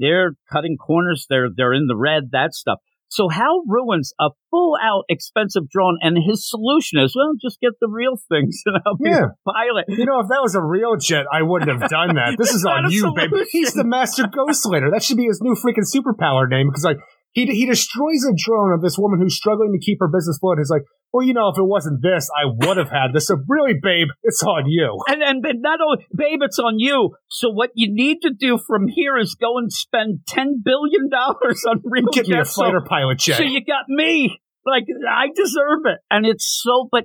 they're 0.00 0.32
cutting 0.52 0.76
corners, 0.76 1.26
they're 1.30 1.50
they're 1.56 1.72
in 1.72 1.86
the 1.86 1.96
red, 1.96 2.30
that 2.32 2.52
stuff. 2.52 2.78
So 3.14 3.28
Hal 3.28 3.62
ruins 3.68 4.12
a 4.18 4.30
full 4.50 4.74
out 4.82 5.04
expensive 5.08 5.68
drone 5.70 5.98
and 6.02 6.18
his 6.18 6.50
solution 6.50 6.98
is, 6.98 7.14
well, 7.14 7.34
just 7.40 7.60
get 7.60 7.74
the 7.80 7.86
real 7.88 8.16
things 8.28 8.60
and 8.66 8.76
I'll 8.84 8.96
be 8.96 9.08
Yeah. 9.08 9.38
a 9.38 9.50
pilot. 9.52 9.84
You 9.86 10.04
know, 10.04 10.18
if 10.18 10.26
that 10.34 10.42
was 10.42 10.56
a 10.56 10.62
real 10.62 10.96
jet, 10.96 11.26
I 11.32 11.42
wouldn't 11.42 11.70
have 11.70 11.88
done 11.88 12.16
that. 12.16 12.34
This 12.44 12.52
is 12.52 12.64
on 12.66 12.90
you, 12.90 13.14
baby. 13.14 13.44
He's 13.52 13.72
the 13.74 13.84
master 13.84 14.24
ghostlater. 14.24 14.90
That 14.90 15.04
should 15.04 15.16
be 15.16 15.26
his 15.26 15.40
new 15.40 15.54
freaking 15.54 15.86
superpower 15.86 16.48
name 16.50 16.66
because, 16.68 16.82
like, 16.82 16.98
he 17.34 17.46
he 17.46 17.66
destroys 17.66 18.24
a 18.24 18.32
drone 18.36 18.72
of 18.72 18.80
this 18.80 18.96
woman 18.98 19.20
who's 19.20 19.36
struggling 19.36 19.72
to 19.72 19.84
keep 19.84 19.98
her 20.00 20.08
business 20.08 20.38
afloat. 20.38 20.58
He's 20.58 20.70
like, 20.70 20.82
well, 21.12 21.26
you 21.26 21.34
know, 21.34 21.48
if 21.48 21.58
it 21.58 21.66
wasn't 21.66 22.00
this, 22.02 22.30
I 22.34 22.46
would 22.46 22.76
have 22.76 22.90
had 22.90 23.12
this. 23.12 23.26
So 23.26 23.36
really, 23.48 23.74
babe, 23.80 24.08
it's 24.22 24.42
on 24.42 24.64
you. 24.66 24.98
And 25.08 25.22
and 25.22 25.44
not 25.60 25.80
only, 25.84 26.06
babe, 26.16 26.40
it's 26.42 26.58
on 26.58 26.78
you. 26.78 27.10
So 27.28 27.50
what 27.50 27.70
you 27.74 27.88
need 27.92 28.22
to 28.22 28.30
do 28.30 28.58
from 28.58 28.88
here 28.88 29.18
is 29.18 29.36
go 29.38 29.58
and 29.58 29.70
spend 29.72 30.20
ten 30.26 30.62
billion 30.64 31.10
dollars 31.10 31.64
on 31.68 31.82
real 31.84 32.06
Get 32.12 32.26
me 32.28 32.34
a 32.34 32.38
jets. 32.38 32.54
So- 32.54 32.62
fighter 32.62 32.80
pilot 32.88 33.18
jet. 33.18 33.36
So 33.36 33.42
you 33.42 33.64
got 33.64 33.84
me. 33.88 34.40
Like 34.66 34.84
I 35.10 35.26
deserve 35.34 35.84
it, 35.84 35.98
and 36.10 36.24
it's 36.24 36.60
so. 36.64 36.88
But 36.90 37.04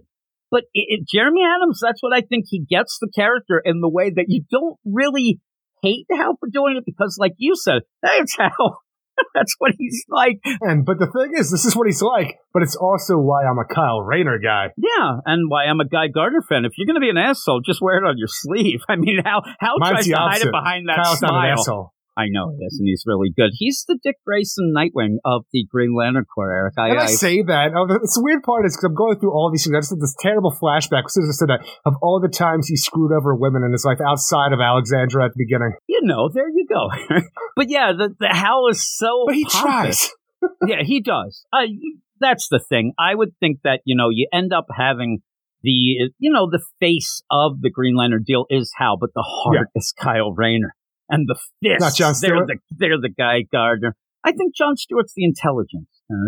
but 0.50 0.62
it, 0.74 1.02
it- 1.02 1.08
Jeremy 1.08 1.42
Adams, 1.44 1.80
that's 1.84 2.02
what 2.02 2.16
I 2.16 2.22
think 2.22 2.46
he 2.48 2.64
gets 2.70 2.98
the 3.02 3.10
character 3.14 3.62
in 3.64 3.82
the 3.82 3.90
way 3.90 4.12
that 4.16 4.26
you 4.30 4.44
don't 4.50 4.78
really 4.86 5.42
hate 5.84 6.06
Hal 6.12 6.38
for 6.40 6.48
doing 6.50 6.78
it 6.78 6.84
because, 6.86 7.18
like 7.20 7.34
you 7.38 7.56
said, 7.56 7.82
hey, 8.04 8.20
it's 8.20 8.38
Hal. 8.38 8.80
that's 9.34 9.56
what 9.60 9.72
he's 9.78 10.06
like. 10.10 10.40
and 10.62 10.86
but 10.86 11.00
the 11.00 11.08
thing 11.08 11.34
is, 11.38 11.52
this 11.52 11.66
is 11.66 11.76
what 11.76 11.88
he's 11.88 12.02
like. 12.02 12.38
But 12.54 12.64
it's 12.64 12.76
also 12.76 13.18
why 13.18 13.46
I'm 13.46 13.58
a 13.60 13.66
Kyle 13.66 14.02
Rayner 14.02 14.40
guy. 14.40 14.68
Yeah, 14.78 15.20
and 15.26 15.50
why 15.50 15.66
I'm 15.66 15.80
a 15.80 15.88
Guy 15.88 16.08
Gardner 16.08 16.42
fan. 16.42 16.66
If 16.66 16.74
you're 16.78 16.88
going 16.88 16.96
to 16.96 17.02
be 17.02 17.10
an 17.10 17.18
asshole, 17.18 17.62
just 17.62 17.82
wear 17.82 17.98
it 17.98 18.08
on 18.08 18.18
your 18.18 18.28
sleeve. 18.30 18.82
I 18.90 18.96
mean, 18.96 19.20
how 19.24 19.42
how 19.60 19.76
Mine's 19.78 20.06
tries 20.06 20.08
to 20.08 20.16
hide 20.16 20.42
it 20.42 20.52
behind 20.52 20.90
that 20.90 20.98
Kyle's 20.98 21.22
not 21.22 21.50
an 21.50 21.58
smile. 21.58 21.94
I 22.20 22.28
know 22.30 22.52
he 22.52 22.66
is, 22.66 22.76
and 22.80 22.88
he's 22.88 23.04
really 23.08 23.32
good. 23.36 23.52
He's 23.54 23.86
the 23.88 23.98
Dick 24.04 24.18
Grayson 24.28 24.74
Nightwing 24.76 25.18
of 25.24 25.46
the 25.54 25.66
Green 25.72 25.96
Lantern 25.96 26.26
Corps, 26.26 26.52
Eric. 26.52 26.74
I, 26.78 26.90
I 26.90 27.04
I- 27.04 27.06
say 27.06 27.42
that. 27.44 27.72
Oh, 27.76 27.88
the, 27.88 28.00
the 28.00 28.22
weird 28.24 28.44
part 28.44 28.66
is 28.66 28.76
because 28.76 28.90
I'm 28.92 28.96
going 28.96 29.20
through 29.20 29.32
all 29.32 29.50
these 29.52 29.64
things. 29.64 29.76
I 29.76 29.80
just 29.80 29.92
had 29.92 30.00
this 30.02 30.16
terrible 30.20 30.52
flashback. 30.52 31.06
As 31.06 31.14
soon 31.14 31.24
as 31.24 31.30
I 31.32 31.38
said 31.40 31.50
that, 31.50 31.66
of 31.86 31.94
all 32.02 32.20
the 32.20 32.28
times 32.28 32.68
he 32.68 32.76
screwed 32.76 33.12
over 33.12 33.34
women 33.36 33.64
in 33.64 33.72
his 33.72 33.86
life 33.86 34.00
outside 34.06 34.52
of 34.52 34.60
Alexandra 34.60 35.24
at 35.26 35.32
the 35.32 35.40
beginning. 35.46 35.72
you 35.88 36.02
know, 36.04 36.30
there 36.34 36.50
you 36.50 36.66
go. 36.68 36.90
but 37.56 37.70
yeah, 37.70 37.94
the, 37.98 38.14
the 38.20 38.28
Hal 38.30 38.68
is 38.70 38.84
so. 38.84 39.24
But 39.26 39.36
he 39.36 39.46
pompous. 39.46 40.10
tries. 40.42 40.52
yeah, 40.68 40.84
he 40.84 41.00
does. 41.02 41.46
I, 41.54 41.68
that's 42.20 42.48
the 42.50 42.60
thing. 42.60 42.94
I 43.00 43.16
would 43.16 43.32
think 43.40 43.60
that 43.64 43.80
you 43.86 43.96
know 43.96 44.10
you 44.10 44.28
end 44.34 44.52
up 44.54 44.66
having 44.76 45.20
the 45.64 46.12
you 46.18 46.32
know 46.32 46.50
the 46.50 46.64
face 46.80 47.22
of 47.32 47.62
the 47.62 47.70
Green 47.70 47.96
Lantern 47.96 48.24
deal 48.26 48.46
is 48.50 48.72
Hal, 48.78 48.98
but 49.00 49.10
the 49.14 49.22
heart 49.26 49.68
is 49.76 49.94
Kyle 49.98 50.34
Rayner, 50.34 50.74
and 51.10 51.28
the 51.28 51.36
fists 51.62 51.82
Not 51.82 51.96
Jon 51.96 52.14
they're 52.22 52.46
the 52.46 52.58
they're 52.72 53.02
the 53.02 53.10
Guy 53.10 53.46
Gardner. 53.52 53.96
I 54.24 54.32
think 54.32 54.56
John 54.56 54.76
Stewart's 54.76 55.14
the 55.16 55.24
intelligence. 55.24 55.88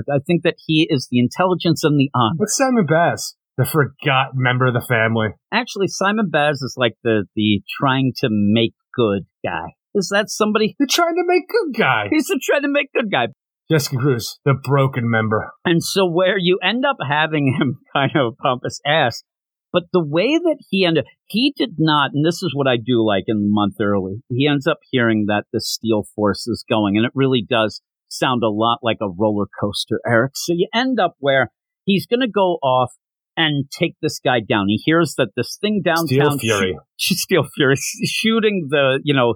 I 0.09 0.19
think 0.25 0.43
that 0.43 0.55
he 0.65 0.87
is 0.89 1.07
the 1.11 1.19
intelligence 1.19 1.83
and 1.83 1.99
the 1.99 2.09
honor. 2.13 2.35
What's 2.37 2.55
Simon 2.55 2.85
Baz? 2.85 3.35
The 3.57 3.65
forgotten 3.65 4.41
member 4.41 4.67
of 4.67 4.73
the 4.73 4.81
family. 4.81 5.29
Actually, 5.51 5.87
Simon 5.87 6.29
Baz 6.29 6.61
is 6.61 6.75
like 6.77 6.93
the 7.03 7.25
the 7.35 7.61
trying 7.79 8.13
to 8.17 8.29
make 8.31 8.73
good 8.93 9.25
guy. 9.43 9.75
Is 9.93 10.09
that 10.09 10.29
somebody? 10.29 10.75
They're 10.79 10.87
trying 10.89 11.15
to 11.15 11.23
make 11.25 11.43
good 11.49 11.77
guy. 11.77 12.07
He's 12.09 12.27
the 12.27 12.39
trying 12.41 12.61
to 12.61 12.69
make 12.69 12.93
good 12.93 13.11
guy. 13.11 13.27
Jessica 13.69 13.97
Cruz, 13.97 14.37
the 14.43 14.53
broken 14.53 15.09
member. 15.09 15.51
And 15.63 15.81
so 15.81 16.05
where 16.05 16.37
you 16.37 16.59
end 16.61 16.83
up 16.85 16.97
having 17.07 17.55
him 17.57 17.79
kind 17.93 18.11
of 18.15 18.37
pompous 18.37 18.81
ass, 18.85 19.23
but 19.71 19.83
the 19.93 20.03
way 20.03 20.37
that 20.37 20.57
he 20.69 20.85
ended, 20.85 21.05
he 21.25 21.53
did 21.55 21.75
not, 21.77 22.11
and 22.13 22.25
this 22.25 22.43
is 22.43 22.51
what 22.53 22.67
I 22.67 22.75
do 22.77 23.05
like 23.05 23.25
in 23.27 23.41
the 23.43 23.49
month 23.49 23.75
early. 23.81 24.21
He 24.29 24.47
ends 24.47 24.67
up 24.67 24.79
hearing 24.89 25.25
that 25.27 25.45
the 25.53 25.61
Steel 25.61 26.05
Force 26.15 26.47
is 26.47 26.65
going, 26.69 26.97
and 26.97 27.05
it 27.05 27.11
really 27.15 27.45
does 27.47 27.81
sound 28.09 28.43
a 28.43 28.49
lot 28.49 28.79
like 28.83 28.97
a 29.01 29.09
roller 29.09 29.47
coaster, 29.59 29.99
Eric. 30.05 30.33
So 30.35 30.53
you 30.53 30.67
end 30.73 30.99
up 30.99 31.15
where 31.19 31.51
he's 31.85 32.05
going 32.05 32.19
to 32.19 32.29
go 32.29 32.57
off 32.61 32.91
and 33.37 33.65
take 33.71 33.95
this 34.01 34.19
guy 34.19 34.39
down. 34.39 34.65
He 34.67 34.81
hears 34.83 35.15
that 35.17 35.29
this 35.35 35.57
thing 35.59 35.81
downtown, 35.83 36.07
Steel 36.07 36.39
Fury. 36.39 36.77
Steel 36.97 37.47
Fury, 37.55 37.75
shooting 38.05 38.67
the 38.69 38.99
you 39.03 39.13
know 39.13 39.35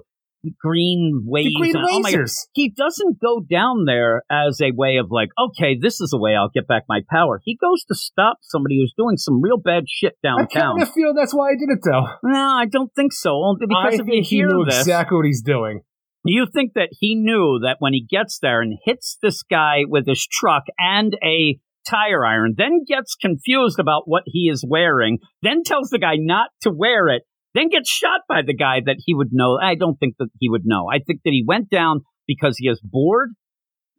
green 0.60 1.22
waves. 1.24 1.48
The 1.48 1.60
green 1.60 1.76
and- 1.76 1.84
oh 1.88 2.00
my 2.00 2.12
lasers. 2.12 2.32
he 2.54 2.70
doesn't 2.70 3.20
go 3.20 3.40
down 3.40 3.84
there 3.86 4.22
as 4.30 4.60
a 4.60 4.72
way 4.74 4.96
of 4.96 5.06
like, 5.10 5.28
okay, 5.38 5.76
this 5.80 6.00
is 6.00 6.12
a 6.14 6.18
way 6.18 6.34
I'll 6.34 6.50
get 6.52 6.66
back 6.66 6.84
my 6.88 7.00
power. 7.10 7.40
He 7.44 7.56
goes 7.56 7.84
to 7.88 7.94
stop 7.94 8.38
somebody 8.42 8.78
who's 8.78 8.94
doing 8.96 9.16
some 9.16 9.40
real 9.42 9.58
bad 9.58 9.84
shit 9.88 10.14
downtown. 10.22 10.46
I 10.76 10.78
kind 10.78 10.82
of 10.82 10.92
feel 10.92 11.14
that's 11.14 11.34
why 11.34 11.50
I 11.50 11.54
did 11.58 11.68
it, 11.70 11.80
though. 11.84 12.06
No, 12.22 12.38
I 12.58 12.66
don't 12.66 12.92
think 12.94 13.12
so. 13.12 13.30
Only 13.32 13.66
because 13.66 13.84
I 13.84 13.94
if 13.94 14.06
think 14.06 14.08
you 14.08 14.22
he 14.22 14.42
knew 14.42 14.64
this, 14.64 14.80
exactly 14.80 15.16
what 15.16 15.26
he's 15.26 15.42
doing. 15.42 15.80
you 16.24 16.46
think 16.52 16.72
that 16.74 16.88
he 16.92 17.14
knew 17.14 17.60
that 17.62 17.76
when 17.78 17.92
he 17.92 18.04
gets 18.08 18.38
there 18.40 18.60
and 18.60 18.78
hits 18.84 19.16
this 19.22 19.42
guy 19.42 19.80
with 19.86 20.06
his 20.06 20.26
truck 20.26 20.64
and 20.78 21.14
a 21.22 21.58
tire 21.88 22.24
iron, 22.24 22.54
then 22.56 22.80
gets 22.86 23.14
confused 23.14 23.78
about 23.78 24.02
what 24.06 24.24
he 24.26 24.48
is 24.52 24.64
wearing, 24.68 25.18
then 25.42 25.62
tells 25.64 25.88
the 25.90 25.98
guy 26.00 26.14
not 26.18 26.50
to 26.62 26.70
wear 26.70 27.06
it, 27.08 27.22
then 27.56 27.68
gets 27.68 27.88
shot 27.90 28.20
by 28.28 28.42
the 28.46 28.54
guy 28.54 28.80
that 28.84 28.96
he 29.04 29.14
would 29.14 29.30
know. 29.32 29.58
I 29.60 29.74
don't 29.74 29.96
think 29.96 30.16
that 30.18 30.28
he 30.38 30.48
would 30.48 30.62
know. 30.64 30.86
I 30.92 30.98
think 30.98 31.20
that 31.24 31.30
he 31.30 31.44
went 31.46 31.70
down 31.70 32.00
because 32.26 32.56
he 32.58 32.68
is 32.68 32.80
bored. 32.82 33.30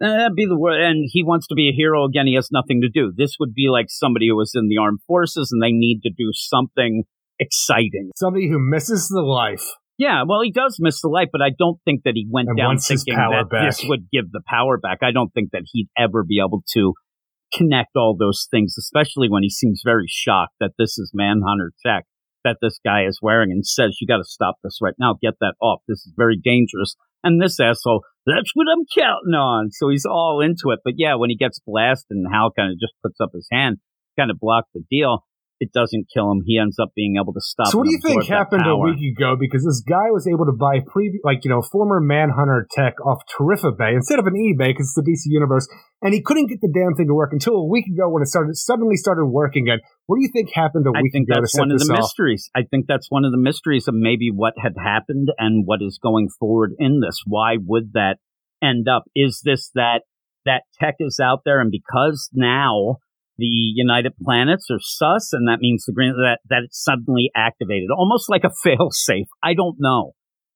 Uh, 0.01 0.07
That'd 0.07 0.35
be 0.35 0.45
the 0.45 0.57
word. 0.57 0.79
And 0.81 1.09
he 1.11 1.23
wants 1.23 1.47
to 1.47 1.55
be 1.55 1.69
a 1.69 1.75
hero 1.75 2.05
again. 2.05 2.27
He 2.27 2.35
has 2.35 2.49
nothing 2.51 2.81
to 2.81 2.89
do. 2.89 3.11
This 3.15 3.35
would 3.39 3.53
be 3.53 3.67
like 3.69 3.87
somebody 3.89 4.27
who 4.29 4.35
was 4.35 4.51
in 4.53 4.67
the 4.67 4.77
armed 4.77 4.99
forces 5.07 5.49
and 5.51 5.61
they 5.61 5.71
need 5.71 6.01
to 6.03 6.11
do 6.15 6.29
something 6.33 7.03
exciting. 7.39 8.11
Somebody 8.15 8.47
who 8.49 8.59
misses 8.59 9.07
the 9.07 9.21
life. 9.21 9.65
Yeah, 9.97 10.23
well, 10.27 10.41
he 10.41 10.51
does 10.51 10.77
miss 10.79 11.01
the 11.01 11.07
life, 11.07 11.29
but 11.31 11.41
I 11.41 11.49
don't 11.57 11.79
think 11.83 12.03
that 12.03 12.13
he 12.13 12.27
went 12.29 12.49
And 12.49 12.57
down 12.57 12.77
thinking 12.77 13.15
that 13.15 13.49
back. 13.49 13.65
this 13.65 13.83
would 13.85 14.11
give 14.11 14.31
the 14.31 14.41
power 14.45 14.77
back. 14.77 14.99
I 15.01 15.11
don't 15.11 15.33
think 15.33 15.49
that 15.53 15.63
he'd 15.73 15.89
ever 15.97 16.23
be 16.23 16.39
able 16.39 16.61
to 16.73 16.93
connect 17.51 17.95
all 17.95 18.15
those 18.15 18.47
things, 18.51 18.75
especially 18.77 19.27
when 19.29 19.41
he 19.41 19.49
seems 19.49 19.81
very 19.83 20.05
shocked 20.07 20.53
that 20.59 20.73
this 20.77 20.99
is 20.99 21.11
Manhunter 21.15 21.71
tech 21.83 22.05
that 22.43 22.57
this 22.61 22.79
guy 22.83 23.05
is 23.05 23.19
wearing 23.21 23.51
and 23.51 23.65
says, 23.65 23.97
You 23.99 24.07
got 24.07 24.17
to 24.17 24.23
stop 24.23 24.55
this 24.63 24.79
right 24.81 24.95
now. 24.99 25.15
Get 25.21 25.35
that 25.41 25.55
off. 25.61 25.81
This 25.87 25.99
is 25.99 26.13
very 26.15 26.37
dangerous. 26.37 26.95
And 27.23 27.41
this 27.41 27.59
asshole, 27.59 28.03
that's 28.25 28.51
what 28.53 28.67
I'm 28.71 28.85
counting 28.95 29.33
on. 29.33 29.71
So 29.71 29.89
he's 29.89 30.05
all 30.05 30.39
into 30.41 30.71
it. 30.71 30.79
But 30.83 30.93
yeah, 30.97 31.15
when 31.15 31.29
he 31.29 31.35
gets 31.35 31.59
blasted 31.65 32.11
and 32.11 32.27
Hal 32.31 32.51
kind 32.55 32.71
of 32.71 32.79
just 32.79 32.93
puts 33.03 33.19
up 33.19 33.31
his 33.33 33.47
hand, 33.51 33.77
kind 34.17 34.31
of 34.31 34.39
block 34.39 34.65
the 34.73 34.83
deal, 34.89 35.25
it 35.59 35.73
doesn't 35.73 36.07
kill 36.13 36.31
him. 36.31 36.41
He 36.45 36.59
ends 36.59 36.77
up 36.79 36.89
being 36.95 37.15
able 37.19 37.33
to 37.33 37.41
stop. 37.41 37.67
So 37.67 37.79
what 37.79 37.85
do 37.85 37.91
you 37.91 37.99
think 38.01 38.25
happened 38.25 38.65
a 38.67 38.77
week 38.77 39.17
ago? 39.17 39.35
Because 39.39 39.65
this 39.65 39.81
guy 39.81 40.13
was 40.13 40.27
able 40.27 40.45
to 40.45 40.53
buy 40.53 40.79
previ- 40.85 41.23
like 41.23 41.43
you 41.43 41.49
know 41.49 41.61
former 41.61 41.99
Manhunter 41.99 42.67
tech 42.71 42.93
off 43.05 43.21
Bay 43.77 43.93
instead 43.95 44.19
of 44.19 44.27
an 44.27 44.33
eBay 44.33 44.69
because 44.69 44.93
it's 44.93 44.95
the 44.95 45.01
DC 45.01 45.33
universe, 45.33 45.67
and 46.01 46.13
he 46.13 46.21
couldn't 46.21 46.47
get 46.47 46.61
the 46.61 46.69
damn 46.69 46.93
thing 46.95 47.07
to 47.07 47.13
work 47.13 47.33
until 47.33 47.55
a 47.55 47.67
week 47.67 47.85
ago 47.87 48.09
when 48.09 48.21
it 48.21 48.27
started 48.27 48.55
suddenly 48.55 48.95
started 48.95 49.25
working 49.25 49.67
again. 49.67 49.79
What 50.05 50.17
do 50.17 50.21
you 50.21 50.29
think 50.31 50.53
happened 50.53 50.85
a 50.85 50.91
week 50.91 50.99
ago? 50.99 51.09
I 51.09 51.11
think 51.11 51.29
ago 51.29 51.41
that's 51.41 51.57
one 51.57 51.71
of 51.71 51.79
the 51.79 51.93
off? 51.93 51.99
mysteries. 51.99 52.49
I 52.55 52.61
think 52.69 52.85
that's 52.87 53.09
one 53.09 53.25
of 53.25 53.31
the 53.31 53.41
mysteries 53.41 53.87
of 53.87 53.95
maybe 53.95 54.29
what 54.29 54.53
had 54.61 54.73
happened 54.77 55.29
and 55.37 55.65
what 55.65 55.81
is 55.81 55.99
going 56.01 56.29
forward 56.39 56.73
in 56.77 56.99
this. 56.99 57.23
Why 57.25 57.57
would 57.59 57.93
that 57.93 58.17
end 58.61 58.87
up? 58.87 59.03
Is 59.15 59.41
this 59.43 59.71
that 59.73 60.01
that 60.45 60.63
tech 60.79 60.95
is 60.99 61.19
out 61.21 61.41
there 61.45 61.59
and 61.59 61.71
because 61.71 62.29
now 62.33 62.97
the 63.37 63.45
United 63.45 64.13
Planets 64.23 64.67
are 64.71 64.79
sus 64.79 65.31
and 65.33 65.47
that 65.47 65.59
means 65.59 65.85
the 65.85 65.93
green 65.93 66.13
that 66.13 66.39
that 66.49 66.63
it's 66.65 66.83
suddenly 66.83 67.31
activated, 67.35 67.89
almost 67.95 68.29
like 68.29 68.43
a 68.43 68.51
fail 68.63 68.89
safe. 68.91 69.27
I 69.43 69.53
don't 69.53 69.77
know. 69.79 70.13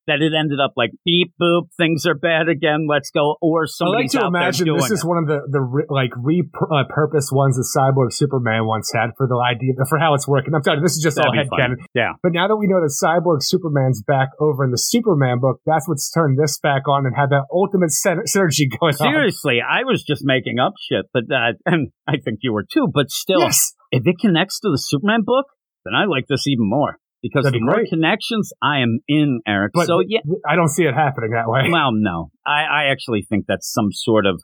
That 0.07 0.17
it 0.19 0.33
ended 0.33 0.59
up 0.59 0.73
like 0.75 0.89
beep 1.05 1.31
boop, 1.39 1.69
things 1.77 2.07
are 2.07 2.15
bad 2.15 2.49
again. 2.49 2.87
Let's 2.89 3.11
go. 3.11 3.35
Or 3.39 3.61
I 3.61 3.63
like 3.63 3.69
somebody's 3.69 4.11
to 4.13 4.19
out 4.25 4.27
imagine 4.33 4.65
this 4.75 4.89
is 4.89 5.03
it. 5.03 5.07
one 5.07 5.17
of 5.19 5.27
the 5.27 5.45
the 5.47 5.61
re- 5.61 5.85
like 5.89 6.09
repurposed 6.17 7.31
ones 7.31 7.55
that 7.57 7.67
Cyborg 7.69 8.11
Superman 8.13 8.65
once 8.65 8.91
had 8.93 9.11
for 9.17 9.27
the 9.27 9.37
idea 9.37 9.73
for 9.87 9.97
how 9.99 10.13
it's 10.13 10.27
working. 10.27 10.53
I'm 10.55 10.63
telling 10.63 10.79
you, 10.79 10.85
this 10.85 10.97
is 10.97 11.03
just 11.03 11.17
That'd 11.17 11.29
all 11.29 11.37
headcanon. 11.37 11.75
Yeah. 11.93 12.13
But 12.23 12.33
now 12.33 12.47
that 12.47 12.55
we 12.57 12.67
know 12.67 12.81
that 12.81 12.89
Cyborg 12.91 13.43
Superman's 13.43 14.01
back 14.01 14.29
over 14.39 14.63
in 14.65 14.71
the 14.71 14.77
Superman 14.77 15.39
book, 15.39 15.61
that's 15.65 15.87
what's 15.87 16.09
turned 16.11 16.37
this 16.37 16.59
back 16.59 16.87
on 16.87 17.05
and 17.05 17.15
had 17.15 17.29
that 17.29 17.45
ultimate 17.51 17.91
syner- 17.91 18.25
synergy 18.27 18.67
going 18.79 18.93
on. 18.95 19.13
Seriously, 19.13 19.59
I 19.61 19.83
was 19.83 20.03
just 20.03 20.21
making 20.25 20.59
up 20.59 20.73
shit, 20.81 21.05
but 21.13 21.23
uh, 21.31 21.53
and 21.65 21.89
I 22.07 22.13
think 22.23 22.39
you 22.41 22.53
were 22.53 22.65
too. 22.65 22.87
But 22.91 23.11
still, 23.11 23.41
Yes. 23.41 23.73
if 23.91 24.03
it 24.05 24.15
connects 24.19 24.59
to 24.61 24.69
the 24.71 24.77
Superman 24.77 25.21
book, 25.23 25.45
then 25.85 25.93
I 25.95 26.05
like 26.05 26.25
this 26.27 26.47
even 26.47 26.67
more 26.69 26.97
because 27.21 27.43
That'd 27.43 27.55
the 27.55 27.59
be 27.59 27.65
more 27.65 27.75
great. 27.75 27.89
connections, 27.89 28.51
I 28.61 28.79
am 28.79 28.99
in, 29.07 29.41
Eric. 29.47 29.71
But 29.73 29.87
so 29.87 30.01
yeah, 30.05 30.21
I 30.47 30.55
don't 30.55 30.69
see 30.69 30.83
it 30.83 30.93
happening 30.93 31.31
that 31.31 31.47
way. 31.47 31.69
well, 31.71 31.91
no, 31.93 32.31
I, 32.45 32.63
I 32.63 32.91
actually 32.91 33.25
think 33.27 33.45
that's 33.47 33.71
some 33.71 33.91
sort 33.91 34.25
of 34.25 34.41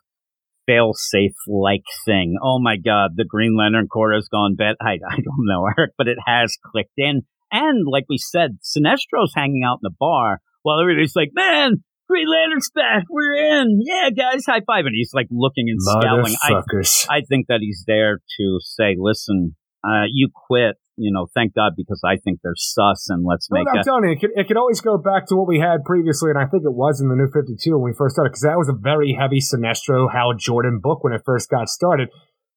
fail-safe 0.66 1.34
like 1.48 1.84
thing. 2.04 2.36
Oh 2.42 2.58
my 2.60 2.76
God, 2.76 3.12
the 3.16 3.24
Green 3.24 3.56
Lantern 3.56 3.88
Corps 3.88 4.14
has 4.14 4.28
gone 4.28 4.54
bad. 4.54 4.76
I, 4.80 4.98
I 5.10 5.16
don't 5.16 5.46
know, 5.46 5.66
Eric, 5.78 5.92
but 5.96 6.08
it 6.08 6.18
has 6.26 6.56
clicked 6.72 6.92
in. 6.96 7.22
And 7.50 7.86
like 7.90 8.04
we 8.08 8.18
said, 8.18 8.58
Sinestro's 8.60 9.32
hanging 9.34 9.62
out 9.66 9.78
in 9.82 9.88
the 9.90 9.94
bar 9.98 10.40
while 10.62 10.80
everybody's 10.80 11.16
like, 11.16 11.30
man, 11.32 11.82
Green 12.08 12.28
Lantern's 12.28 12.70
back. 12.74 13.04
We're 13.08 13.34
in. 13.34 13.80
Yeah, 13.82 14.10
guys, 14.10 14.44
high 14.46 14.60
five. 14.66 14.84
And 14.84 14.94
he's 14.94 15.12
like 15.14 15.28
looking 15.30 15.68
and 15.68 15.80
scowling. 15.80 16.36
I, 16.42 16.62
I 17.10 17.20
think 17.28 17.46
that 17.48 17.60
he's 17.60 17.84
there 17.86 18.18
to 18.38 18.58
say, 18.60 18.96
listen, 18.98 19.56
uh, 19.82 20.04
you 20.12 20.28
quit 20.34 20.76
you 20.98 21.12
know, 21.12 21.26
thank 21.32 21.54
God 21.54 21.72
because 21.76 22.02
I 22.04 22.16
think 22.16 22.40
they're 22.42 22.58
sus 22.58 23.08
and 23.08 23.24
let's 23.24 23.48
make. 23.50 23.64
Well, 23.64 23.78
I'm 23.78 23.84
telling 23.84 24.04
you, 24.04 24.12
it 24.12 24.20
could, 24.20 24.30
it 24.34 24.48
could 24.48 24.56
always 24.56 24.80
go 24.80 24.98
back 24.98 25.26
to 25.28 25.36
what 25.36 25.46
we 25.46 25.58
had 25.58 25.84
previously, 25.84 26.30
and 26.30 26.38
I 26.38 26.46
think 26.46 26.64
it 26.64 26.74
was 26.74 27.00
in 27.00 27.08
the 27.08 27.16
New 27.16 27.30
Fifty 27.32 27.54
Two 27.54 27.78
when 27.78 27.92
we 27.92 27.96
first 27.96 28.14
started, 28.14 28.30
because 28.30 28.42
that 28.42 28.58
was 28.58 28.68
a 28.68 28.76
very 28.76 29.16
heavy 29.18 29.40
Sinestro 29.40 30.12
Hal 30.12 30.34
Jordan 30.34 30.80
book 30.82 31.04
when 31.04 31.12
it 31.12 31.22
first 31.24 31.48
got 31.48 31.68
started. 31.68 32.08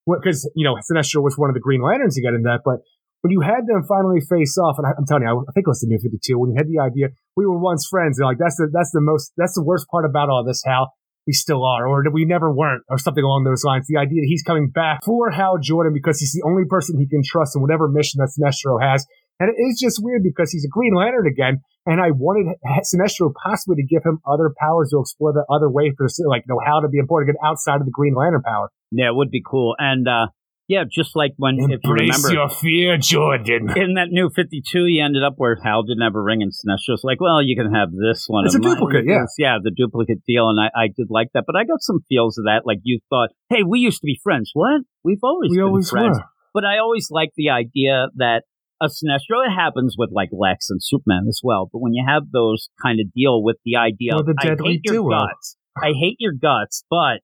Because 0.05 0.49
you 0.55 0.65
know, 0.65 0.75
Sinestro 0.81 1.21
was 1.21 1.37
one 1.37 1.49
of 1.49 1.53
the 1.53 1.61
Green 1.61 1.81
Lanterns 1.81 2.15
to 2.15 2.21
get 2.21 2.33
in 2.33 2.43
that, 2.43 2.61
but 2.65 2.81
when 3.21 3.29
you 3.29 3.41
had 3.41 3.69
them 3.69 3.85
finally 3.87 4.19
face 4.19 4.57
off, 4.57 4.77
and 4.77 4.87
I, 4.87 4.97
am 4.97 5.05
telling 5.05 5.23
you, 5.23 5.45
I, 5.47 5.51
think 5.53 5.69
it 5.69 5.69
was 5.69 5.81
the 5.81 5.87
New 5.87 5.99
Fifty 6.01 6.17
Two 6.17 6.39
when 6.39 6.51
you 6.51 6.57
had 6.57 6.67
the 6.67 6.81
idea 6.81 7.13
we 7.35 7.45
were 7.45 7.59
once 7.59 7.87
friends. 7.87 8.17
They're 8.17 8.25
like, 8.25 8.41
that's 8.41 8.57
the 8.57 8.69
that's 8.73 8.91
the 8.91 9.01
most 9.01 9.33
that's 9.37 9.53
the 9.53 9.63
worst 9.63 9.87
part 9.89 10.05
about 10.05 10.29
all 10.29 10.43
this, 10.43 10.63
Hal 10.65 10.91
we 11.27 11.33
still 11.33 11.65
are, 11.65 11.87
or 11.87 12.03
we 12.11 12.25
never 12.25 12.51
weren't, 12.51 12.83
or 12.89 12.97
something 12.97 13.23
along 13.23 13.43
those 13.43 13.63
lines. 13.63 13.85
The 13.87 13.97
idea 13.97 14.21
that 14.21 14.27
he's 14.27 14.43
coming 14.43 14.69
back 14.69 14.99
for 15.05 15.29
Hal 15.29 15.57
Jordan 15.61 15.93
because 15.93 16.19
he's 16.19 16.33
the 16.33 16.47
only 16.47 16.63
person 16.67 16.97
he 16.97 17.07
can 17.07 17.21
trust 17.23 17.55
in 17.55 17.61
whatever 17.61 17.87
mission 17.87 18.19
that 18.19 18.33
Sinestro 18.33 18.81
has. 18.81 19.05
And 19.39 19.49
it 19.49 19.59
is 19.59 19.79
just 19.81 19.99
weird 20.01 20.21
because 20.23 20.51
he's 20.51 20.65
a 20.65 20.69
Green 20.69 20.93
Lantern 20.93 21.25
again, 21.25 21.61
and 21.85 21.99
I 22.01 22.11
wanted 22.11 22.55
Sinestro 22.85 23.33
possibly 23.33 23.77
to 23.77 23.87
give 23.87 24.03
him 24.03 24.19
other 24.25 24.53
powers 24.57 24.89
to 24.91 24.99
explore 24.99 25.33
the 25.33 25.45
other 25.49 25.69
way 25.69 25.93
for, 25.97 26.07
like, 26.27 26.43
you 26.47 26.53
know, 26.53 26.61
how 26.63 26.79
to 26.79 26.89
be 26.89 26.99
important 26.99 27.29
again 27.29 27.39
outside 27.43 27.81
of 27.81 27.85
the 27.85 27.91
Green 27.91 28.13
Lantern 28.13 28.43
power. 28.43 28.69
Yeah, 28.91 29.07
it 29.07 29.15
would 29.15 29.31
be 29.31 29.41
cool. 29.45 29.75
And, 29.77 30.07
uh, 30.07 30.27
yeah, 30.71 30.85
just 30.89 31.17
like 31.17 31.33
when 31.35 31.59
Embrace 31.59 31.75
if 31.75 31.83
you 31.83 31.91
remember 31.91 32.31
your 32.31 32.49
fear, 32.49 32.97
Jordan. 32.97 33.67
In 33.75 33.95
that 33.95 34.07
new 34.07 34.29
Fifty 34.33 34.63
Two, 34.63 34.85
he 34.85 35.01
ended 35.03 35.21
up 35.21 35.33
where 35.35 35.59
Hal 35.61 35.83
didn't 35.83 36.01
have 36.01 36.15
a 36.15 36.21
ring, 36.21 36.41
and 36.41 36.53
Sinestro's 36.53 37.03
like, 37.03 37.19
"Well, 37.19 37.43
you 37.43 37.57
can 37.57 37.73
have 37.73 37.91
this 37.91 38.23
one." 38.27 38.45
It's 38.45 38.55
a 38.55 38.59
duplicate, 38.59 39.03
yeah, 39.05 39.25
yeah, 39.37 39.57
the 39.61 39.71
duplicate 39.75 40.23
deal, 40.25 40.47
and 40.47 40.57
I, 40.57 40.71
I 40.73 40.87
did 40.87 41.07
like 41.09 41.27
that, 41.33 41.43
but 41.45 41.57
I 41.57 41.65
got 41.65 41.81
some 41.81 41.99
feels 42.07 42.37
of 42.37 42.45
that. 42.45 42.61
Like 42.63 42.79
you 42.83 42.99
thought, 43.09 43.31
"Hey, 43.49 43.63
we 43.67 43.79
used 43.79 43.99
to 43.99 44.05
be 44.05 44.17
friends." 44.23 44.51
What? 44.53 44.81
We've 45.03 45.19
always 45.21 45.51
we 45.51 45.57
been 45.57 45.65
always 45.65 45.89
friends. 45.89 46.17
Were. 46.17 46.25
But 46.53 46.63
I 46.63 46.79
always 46.79 47.11
like 47.11 47.31
the 47.35 47.49
idea 47.49 48.07
that 48.15 48.43
a 48.81 48.85
Sinestro. 48.85 49.45
It 49.45 49.51
happens 49.51 49.95
with 49.97 50.11
like 50.13 50.29
Lex 50.31 50.69
and 50.69 50.79
Superman 50.81 51.25
as 51.27 51.41
well. 51.43 51.69
But 51.71 51.79
when 51.79 51.93
you 51.93 52.05
have 52.07 52.31
those 52.31 52.69
kind 52.81 53.01
of 53.01 53.11
deal 53.11 53.43
with 53.43 53.57
the 53.65 53.75
idea, 53.75 54.13
the 54.23 54.35
I 54.39 54.55
hate 54.63 54.81
your 54.85 55.03
duo. 55.03 55.19
guts. 55.19 55.57
I 55.75 55.91
hate 55.99 56.15
your 56.19 56.33
guts, 56.33 56.85
but 56.89 57.19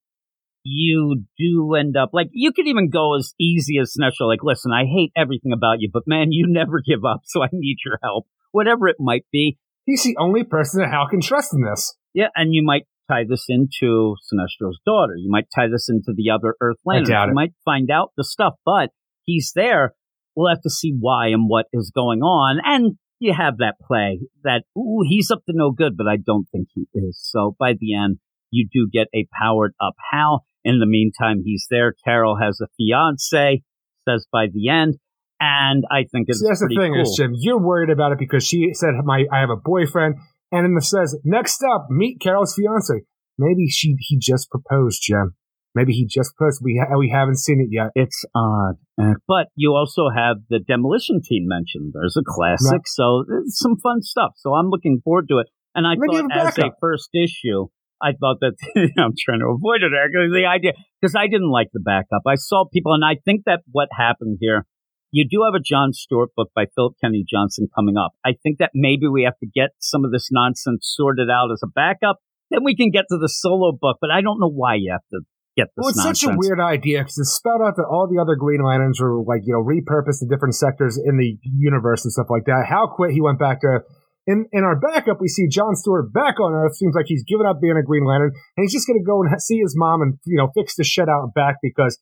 you 0.68 1.24
do 1.38 1.76
end 1.76 1.96
up 1.96 2.10
like 2.14 2.28
you 2.32 2.52
could 2.52 2.68
even 2.68 2.90
go 2.90 3.16
as 3.16 3.34
easy 3.40 3.78
as 3.80 3.96
Sinestro, 3.96 4.28
like, 4.28 4.44
listen, 4.44 4.72
I 4.72 4.84
hate 4.84 5.12
everything 5.16 5.54
about 5.54 5.78
you, 5.80 5.90
but 5.92 6.04
man, 6.06 6.32
you 6.32 6.46
never 6.50 6.82
give 6.86 7.06
up, 7.06 7.22
so 7.26 7.44
I 7.44 7.48
need 7.52 7.78
your 7.86 8.00
help. 8.04 8.28
Whatever 8.52 8.88
it 8.88 8.98
might 9.00 9.26
be. 9.32 9.58
He's 9.86 10.04
the 10.04 10.18
only 10.20 10.44
person 10.44 10.82
that 10.82 10.90
Hal 10.90 11.08
can 11.10 11.22
trust 11.22 11.54
in 11.54 11.62
this. 11.62 11.96
Yeah, 12.14 12.28
and 12.36 12.54
you 12.54 12.62
might 12.64 12.84
tie 13.10 13.24
this 13.28 13.46
into 13.48 14.16
Sinestro's 14.28 14.80
daughter. 14.86 15.16
You 15.16 15.30
might 15.30 15.48
tie 15.56 15.68
this 15.72 15.88
into 15.90 16.14
the 16.14 16.30
other 16.30 16.56
Earth 16.60 16.78
Lanterns. 16.86 17.10
You 17.10 17.32
it. 17.32 17.34
might 17.34 17.54
find 17.64 17.90
out 17.90 18.12
the 18.18 18.26
stuff, 18.26 18.56
but 18.66 18.90
he's 19.24 19.54
there. 19.56 19.94
We'll 20.36 20.50
have 20.50 20.62
to 20.64 20.70
see 20.70 20.94
why 21.00 21.28
and 21.28 21.48
what 21.48 21.68
is 21.72 21.92
going 21.96 22.20
on. 22.22 22.60
And 22.64 22.98
you 23.20 23.34
have 23.34 23.58
that 23.58 23.76
play 23.86 24.20
that, 24.44 24.64
ooh, 24.78 25.04
he's 25.08 25.32
up 25.32 25.40
to 25.46 25.54
no 25.56 25.72
good, 25.72 25.98
but 25.98 26.08
I 26.08 26.18
don't 26.18 26.48
think 26.52 26.68
he 26.74 26.88
is. 26.94 27.18
So 27.20 27.56
by 27.58 27.74
the 27.80 27.96
end, 27.96 28.18
you 28.52 28.68
do 28.72 28.90
get 28.92 29.08
a 29.14 29.28
powered 29.40 29.74
up 29.82 29.96
Hal. 30.12 30.46
In 30.64 30.80
the 30.80 30.86
meantime, 30.86 31.42
he's 31.44 31.66
there. 31.70 31.94
Carol 32.04 32.38
has 32.42 32.60
a 32.62 32.68
fiance, 32.78 33.64
says 34.08 34.28
by 34.32 34.48
the 34.52 34.70
end. 34.70 34.96
And 35.40 35.84
I 35.92 36.06
think 36.12 36.26
it's 36.28 36.40
See, 36.40 36.48
that's 36.48 36.62
the 36.62 36.68
thing 36.68 36.94
cool. 36.94 37.02
is, 37.02 37.16
Jim, 37.16 37.32
you're 37.36 37.62
worried 37.62 37.92
about 37.92 38.12
it 38.12 38.18
because 38.18 38.46
she 38.46 38.74
said, 38.74 38.94
"My, 39.04 39.26
I 39.32 39.40
have 39.40 39.52
a 39.52 39.56
boyfriend," 39.56 40.16
and 40.52 40.66
then 40.66 40.76
it 40.76 40.84
says, 40.84 41.16
"Next 41.24 41.64
up, 41.64 41.88
meet 41.90 42.20
Carol's 42.20 42.56
fiance." 42.56 43.06
Maybe 43.38 43.68
she 43.70 43.96
he 44.00 44.18
just 44.18 44.50
proposed, 44.50 45.04
Jim. 45.04 45.36
Maybe 45.76 45.94
he 45.94 46.08
just 46.08 46.36
proposed. 46.36 46.62
We 46.64 46.84
ha- 46.84 46.98
we 46.98 47.12
haven't 47.14 47.38
seen 47.38 47.62
it 47.62 47.70
yet. 47.72 47.92
It's 47.94 48.26
odd, 48.34 48.78
eh, 49.00 49.14
but 49.28 49.48
you 49.56 49.74
also 49.74 50.10
have 50.10 50.38
the 50.50 50.58
demolition 50.58 51.22
team 51.24 51.46
mentioned. 51.46 51.94
There's 51.94 52.18
a 52.18 52.24
classic, 52.26 52.72
right. 52.72 52.88
so 52.88 53.24
it's 53.44 53.60
some 53.60 53.78
fun 53.78 54.02
stuff. 54.02 54.32
So 54.38 54.56
I'm 54.56 54.70
looking 54.70 55.02
forward 55.04 55.28
to 55.30 55.38
it. 55.38 55.48
And 55.76 55.86
I 55.86 55.94
Maybe 55.96 56.18
thought 56.18 56.48
as 56.48 56.58
a 56.58 56.72
first 56.82 57.10
issue, 57.14 57.68
I 58.02 58.12
thought 58.14 58.38
that 58.42 58.56
I'm 58.98 59.14
trying 59.18 59.40
to 59.40 59.50
avoid 59.54 59.82
it 59.82 59.92
actually 59.94 60.30
the 60.30 60.48
idea 60.48 60.74
because 61.02 61.16
I 61.16 61.28
didn't 61.28 61.52
like 61.52 61.68
the 61.74 61.80
backup. 61.80 62.24
I 62.28 62.36
saw 62.36 62.66
people, 62.72 62.94
and 62.94 63.04
I 63.04 63.18
think 63.24 63.44
that 63.46 63.62
what 63.72 63.90
happened 63.92 64.38
here. 64.42 64.66
You 65.10 65.24
do 65.24 65.48
have 65.48 65.56
a 65.56 65.64
John 65.64 65.94
Stewart 65.94 66.32
book 66.36 66.52
by 66.54 66.66
Philip 66.76 66.96
Kennedy 67.00 67.24
Johnson 67.28 67.70
coming 67.74 67.96
up. 67.96 68.12
I 68.26 68.32
think 68.44 68.60
that 68.60 68.72
maybe 68.76 69.08
we 69.08 69.24
have 69.24 69.40
to 69.40 69.48
get 69.48 69.70
some 69.80 70.04
of 70.04 70.12
this 70.12 70.28
nonsense 70.32 70.92
sorted 70.96 71.30
out 71.30 71.48
as 71.52 71.62
a 71.64 71.68
backup. 71.68 72.18
Then 72.52 72.66
we 72.66 72.76
can 72.76 72.92
get 72.92 73.06
to 73.10 73.18
the 73.18 73.30
solo 73.30 73.72
book, 73.72 73.98
but 74.02 74.12
I 74.12 74.20
don't 74.20 74.40
know 74.40 74.52
why 74.52 74.76
you 74.76 74.92
have 74.92 75.08
to 75.12 75.22
get 75.58 75.68
this. 75.76 75.84
Well, 75.84 75.90
it's 75.90 75.98
nonsense. 75.98 76.22
such 76.22 76.34
a 76.34 76.38
weird 76.38 76.60
idea 76.60 77.00
because 77.00 77.18
it's 77.18 77.34
spelled 77.34 77.62
out 77.66 77.76
that 77.76 77.88
all 77.90 78.08
the 78.08 78.22
other 78.22 78.36
Green 78.36 78.62
Lanterns 78.62 79.02
were 79.02 79.24
like 79.24 79.42
you 79.44 79.54
know 79.54 79.64
repurposed 79.64 80.20
to 80.20 80.28
different 80.30 80.56
sectors 80.56 80.98
in 80.98 81.18
the 81.18 81.38
universe 81.44 82.06
and 82.06 82.12
stuff 82.12 82.28
like 82.30 82.46
that. 82.46 82.68
How 82.70 82.88
quick 82.88 83.12
He 83.12 83.22
went 83.22 83.40
back 83.40 83.62
to 83.62 83.82
in, 84.28 84.46
in 84.52 84.64
our 84.66 84.78
backup, 84.78 85.22
we 85.22 85.30
see 85.30 85.48
John 85.48 85.74
Stewart 85.76 86.12
back 86.12 86.40
on 86.42 86.52
Earth. 86.52 86.76
Seems 86.76 86.94
like 86.94 87.06
he's 87.08 87.24
given 87.24 87.48
up 87.48 87.62
being 87.62 87.78
a 87.78 87.84
Green 87.84 88.06
Lantern, 88.06 88.34
and 88.58 88.64
he's 88.64 88.74
just 88.74 88.86
going 88.86 89.00
to 89.00 89.06
go 89.06 89.24
and 89.24 89.42
see 89.42 89.60
his 89.60 89.74
mom 89.76 90.02
and 90.02 90.20
you 90.26 90.38
know 90.38 90.50
fix 90.54 90.76
the 90.76 90.84
shit 90.84 91.08
out 91.08 91.34
back 91.34 91.56
because 91.64 91.98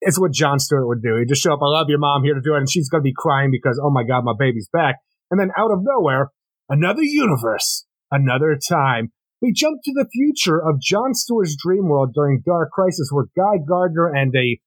it's 0.00 0.20
what 0.20 0.32
John 0.32 0.60
Stewart 0.60 0.86
would 0.86 1.02
do. 1.02 1.18
He'd 1.18 1.28
just 1.28 1.42
show 1.42 1.52
up, 1.52 1.58
I 1.60 1.66
love 1.66 1.88
your 1.88 1.98
mom 1.98 2.22
here 2.22 2.34
to 2.34 2.40
do 2.40 2.54
it, 2.54 2.58
and 2.58 2.70
she's 2.70 2.88
going 2.88 3.02
to 3.02 3.08
be 3.10 3.14
crying 3.14 3.50
because 3.50 3.80
oh 3.82 3.90
my 3.90 4.04
god, 4.04 4.24
my 4.24 4.34
baby's 4.38 4.68
back. 4.72 4.96
And 5.32 5.40
then 5.40 5.50
out 5.58 5.72
of 5.72 5.80
nowhere, 5.82 6.30
another 6.68 7.02
universe, 7.02 7.84
another 8.10 8.56
time. 8.56 9.12
We 9.42 9.52
jump 9.52 9.80
to 9.84 9.92
the 9.94 10.08
future 10.12 10.58
of 10.58 10.80
John 10.80 11.14
Stewart's 11.14 11.56
dream 11.56 11.88
world 11.88 12.12
during 12.14 12.42
Dark 12.44 12.70
Crisis, 12.70 13.10
where 13.12 13.26
Guy 13.36 13.62
Gardner 13.68 14.06
and 14.14 14.34
a 14.34 14.60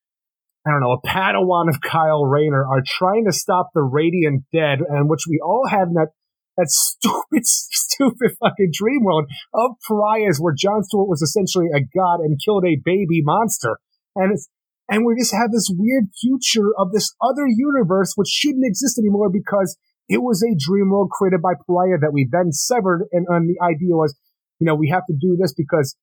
I 0.66 0.70
don't 0.70 0.82
know, 0.82 0.92
a 0.92 1.08
Padawan 1.08 1.70
of 1.70 1.82
Kyle 1.82 2.24
Rayner 2.26 2.64
are 2.64 2.84
trying 2.86 3.26
to 3.26 3.32
stop 3.32 3.70
the 3.74 3.82
Radiant 3.82 4.44
Dead, 4.54 4.80
and 4.88 5.10
which 5.10 5.24
we 5.28 5.40
all 5.44 5.64
in 5.66 5.94
that 5.96 6.10
that 6.58 6.70
stupid, 6.70 7.42
stupid 7.46 8.32
fucking 8.40 8.72
dream 8.74 9.04
world 9.04 9.26
of 9.54 9.72
pariahs 9.88 10.40
where 10.40 10.54
John 10.58 10.84
Stewart 10.84 11.10
was 11.10 11.22
essentially 11.22 11.68
a 11.74 11.82
god 11.82 12.20
and 12.20 12.40
killed 12.44 12.66
a 12.66 12.82
baby 12.84 13.22
monster. 13.22 13.78
And 14.16 14.34
it's, 14.34 14.48
and 14.90 15.06
we 15.06 15.16
just 15.18 15.34
have 15.34 15.52
this 15.52 15.72
weird 15.72 16.12
future 16.20 16.76
of 16.78 16.92
this 16.92 17.16
other 17.22 17.48
universe 17.48 18.14
which 18.16 18.28
shouldn't 18.28 18.66
exist 18.66 19.00
anymore 19.00 19.30
because 19.32 19.78
it 20.10 20.22
was 20.22 20.44
a 20.44 20.58
dream 20.60 20.90
world 20.90 21.10
created 21.12 21.42
by 21.42 21.54
Pariah 21.56 22.00
that 22.02 22.12
we 22.12 22.28
then 22.30 22.52
severed. 22.52 23.08
And, 23.14 23.26
and 23.30 23.48
the 23.48 23.56
idea 23.64 23.96
was, 23.96 24.14
you 24.60 24.68
know, 24.68 24.76
we 24.76 24.90
have 24.90 25.06
to 25.08 25.14
do 25.14 25.38
this 25.40 25.54
because 25.54 25.96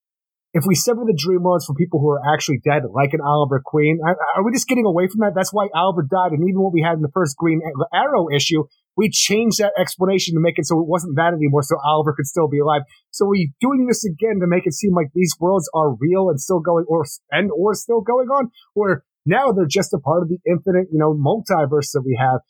if 0.54 0.64
we 0.66 0.74
sever 0.74 1.02
the 1.04 1.16
dream 1.16 1.42
worlds 1.42 1.66
for 1.66 1.74
people 1.74 2.00
who 2.00 2.08
are 2.08 2.22
actually 2.32 2.60
dead, 2.64 2.82
like 2.90 3.12
an 3.12 3.20
Oliver 3.20 3.60
Queen, 3.62 4.00
are 4.02 4.44
we 4.44 4.52
just 4.52 4.66
getting 4.66 4.86
away 4.86 5.06
from 5.06 5.20
that? 5.20 5.34
That's 5.34 5.52
why 5.52 5.68
Oliver 5.74 6.02
died. 6.02 6.32
And 6.32 6.42
even 6.48 6.62
what 6.62 6.72
we 6.72 6.80
had 6.80 6.94
in 6.94 7.02
the 7.02 7.12
first 7.12 7.36
Green 7.36 7.60
Arrow 7.92 8.28
issue, 8.34 8.64
we 8.98 9.08
changed 9.08 9.58
that 9.58 9.72
explanation 9.78 10.34
to 10.34 10.40
make 10.40 10.58
it 10.58 10.66
so 10.66 10.78
it 10.80 10.88
wasn't 10.88 11.14
that 11.16 11.32
anymore, 11.32 11.62
so 11.62 11.76
Oliver 11.86 12.12
could 12.12 12.26
still 12.26 12.48
be 12.48 12.58
alive. 12.58 12.82
So 13.10 13.26
we're 13.26 13.48
doing 13.60 13.86
this 13.86 14.04
again 14.04 14.40
to 14.40 14.46
make 14.46 14.66
it 14.66 14.74
seem 14.74 14.92
like 14.92 15.06
these 15.14 15.34
worlds 15.38 15.70
are 15.72 15.94
real 15.94 16.28
and 16.28 16.40
still 16.40 16.58
going, 16.58 16.84
or 16.88 17.04
and 17.30 17.50
or 17.56 17.74
still 17.74 18.00
going 18.00 18.26
on, 18.26 18.50
or 18.74 19.04
now 19.24 19.52
they're 19.52 19.70
just 19.70 19.94
a 19.94 19.98
part 19.98 20.22
of 20.22 20.28
the 20.28 20.38
infinite, 20.44 20.88
you 20.90 20.98
know, 20.98 21.14
multiverse 21.14 21.92
that 21.92 22.02
we 22.04 22.18
have. 22.20 22.40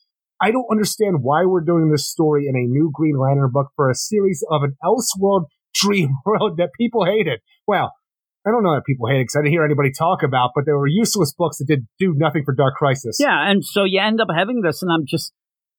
I 0.40 0.50
don't 0.50 0.66
understand 0.70 1.18
why 1.20 1.44
we're 1.44 1.60
doing 1.64 1.90
this 1.90 2.08
story 2.08 2.46
in 2.48 2.56
a 2.56 2.64
new 2.66 2.90
Green 2.94 3.18
Lantern 3.18 3.50
book 3.52 3.68
for 3.76 3.90
a 3.90 3.94
series 3.94 4.42
of 4.50 4.62
an 4.62 4.76
Elseworld 4.82 5.46
dream 5.74 6.10
world 6.24 6.56
that 6.56 6.70
people 6.78 7.04
hated. 7.04 7.40
Well, 7.66 7.92
I 8.46 8.50
don't 8.50 8.62
know 8.62 8.74
that 8.74 8.86
people 8.86 9.08
hated 9.08 9.24
because 9.24 9.36
I 9.36 9.40
didn't 9.40 9.52
hear 9.52 9.64
anybody 9.64 9.90
talk 9.92 10.22
about, 10.22 10.52
but 10.54 10.64
they 10.64 10.72
were 10.72 10.86
useless 10.86 11.34
books 11.36 11.58
that 11.58 11.66
did 11.66 11.86
do 11.98 12.14
nothing 12.16 12.44
for 12.44 12.54
Dark 12.54 12.76
Crisis. 12.76 13.18
Yeah, 13.18 13.50
and 13.50 13.64
so 13.64 13.84
you 13.84 14.00
end 14.00 14.20
up 14.20 14.28
having 14.34 14.62
this, 14.62 14.80
and 14.80 14.90
I'm 14.90 15.04
just, 15.06 15.32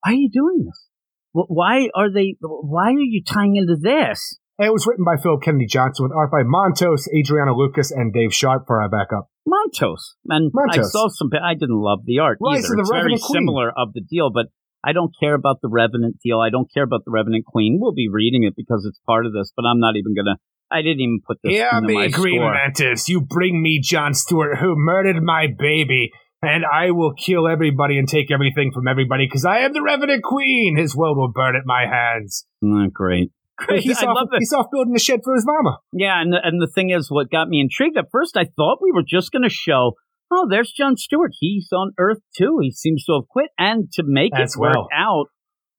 why 0.04 0.12
are 0.12 0.16
you 0.16 0.30
doing 0.32 0.66
this? 0.66 0.86
Why 1.34 1.89
are 1.95 2.12
they? 2.12 2.36
Why 2.41 2.89
are 2.91 3.00
you 3.00 3.24
tying 3.24 3.56
into 3.56 3.76
this? 3.80 4.38
It 4.58 4.74
was 4.74 4.86
written 4.86 5.06
by 5.06 5.16
Philip 5.16 5.41
Kennedy 5.41 5.68
Johnson 5.68 6.04
with 6.04 6.12
art 6.12 6.32
by 6.32 6.43
Montos, 6.43 7.08
Adriano 7.18 7.56
Lucas, 7.56 7.91
and 7.91 8.12
Dave 8.12 8.34
Sharpe 8.34 8.68
for 8.68 8.82
our 8.82 8.89
backup. 8.89 9.30
Montos, 9.47 10.16
and 10.28 10.52
Montos. 10.52 10.80
I 10.80 10.82
saw 10.84 11.08
some. 11.08 11.30
I 11.41 11.54
didn't 11.54 11.80
love 11.80 12.00
the 12.06 12.20
art 12.20 12.39
Rise 12.41 12.66
either. 12.66 12.82
it's 12.82 12.89
very 12.89 13.18
Queen. 13.18 13.20
similar 13.20 13.70
of 13.70 13.93
the 13.93 14.02
deal, 14.02 14.32
but 14.34 14.47
I 14.84 14.91
don't 14.91 15.12
care 15.20 15.34
about 15.34 15.58
the 15.62 15.70
Revenant 15.70 16.18
deal. 16.24 16.39
I 16.39 16.50
don't 16.50 16.68
care 16.74 16.84
about 16.84 17.06
the 17.06 17.12
Revenant 17.12 17.45
Queen. 17.45 17.78
We'll 17.80 17.93
be 17.93 18.10
reading 18.12 18.43
it 18.43 18.54
because 18.56 18.86
it's 18.88 19.00
part 19.06 19.26
of 19.26 19.34
this, 19.34 19.52
but 19.56 19.64
I'm 19.64 19.80
not 19.80 19.95
even 19.95 20.14
gonna. 20.16 20.38
I 20.72 20.82
didn't 20.82 21.00
even 21.00 21.22
put 21.26 21.38
this. 21.43 21.54
Yeah, 21.54 21.78
into 21.78 21.88
me, 21.88 21.93
my 21.95 22.08
Green 22.10 22.41
score. 22.41 22.54
Mantis. 22.54 23.08
You 23.08 23.22
bring 23.22 23.62
me 23.62 23.80
John 23.82 24.14
Stewart, 24.14 24.58
who 24.60 24.76
murdered 24.76 25.22
my 25.24 25.47
baby, 25.47 26.12
and 26.42 26.64
I 26.66 26.92
will 26.92 27.14
kill 27.14 27.48
everybody 27.48 27.98
and 27.98 28.08
take 28.08 28.32
everything 28.32 28.72
from 28.74 28.88
everybody 28.88 29.26
because 29.28 29.46
I 29.46 29.60
am 29.60 29.74
the 29.74 29.82
Revenant 29.82 30.24
Queen. 30.24 30.78
His 30.78 30.96
world 30.96 31.18
will 31.18 31.32
burn 31.32 31.56
at 31.56 31.64
my 31.66 31.86
hands. 31.86 32.46
Not 32.62 32.94
great. 32.94 33.32
great. 33.58 33.82
He's 33.82 34.02
I 34.02 34.08
off, 34.08 34.16
love 34.16 34.28
it. 34.32 34.40
he's 34.40 34.54
off 34.54 34.68
building 34.72 34.96
a 34.96 35.00
shed 35.00 35.22
for 35.24 35.34
his 35.36 35.46
mama. 35.46 35.80
Yeah, 35.92 36.22
and 36.22 36.32
the, 36.34 36.38
and 36.42 36.62
the 36.62 36.72
thing 36.74 36.92
is, 36.92 37.12
what 37.12 37.30
got 37.30 37.50
me 37.50 37.60
intrigued 37.60 37.98
at 37.98 38.06
first, 38.12 38.38
I 38.38 38.46
thought 38.56 38.80
we 38.82 38.92
were 38.92 39.04
just 39.08 39.32
going 39.32 39.44
to 39.44 39.50
show, 39.50 39.94
oh, 40.32 40.48
there's 40.50 40.72
John 40.72 40.96
Stewart. 40.96 41.32
He's 41.40 41.70
on 41.74 41.92
Earth 42.00 42.22
too. 42.38 42.60
He 42.62 42.72
seems 42.72 43.04
to 43.06 43.14
have 43.14 43.28
quit. 43.28 43.50
And 43.58 43.92
to 43.94 44.04
make 44.06 44.32
As 44.36 44.56
it 44.56 44.60
work 44.60 44.76
out, 44.96 45.26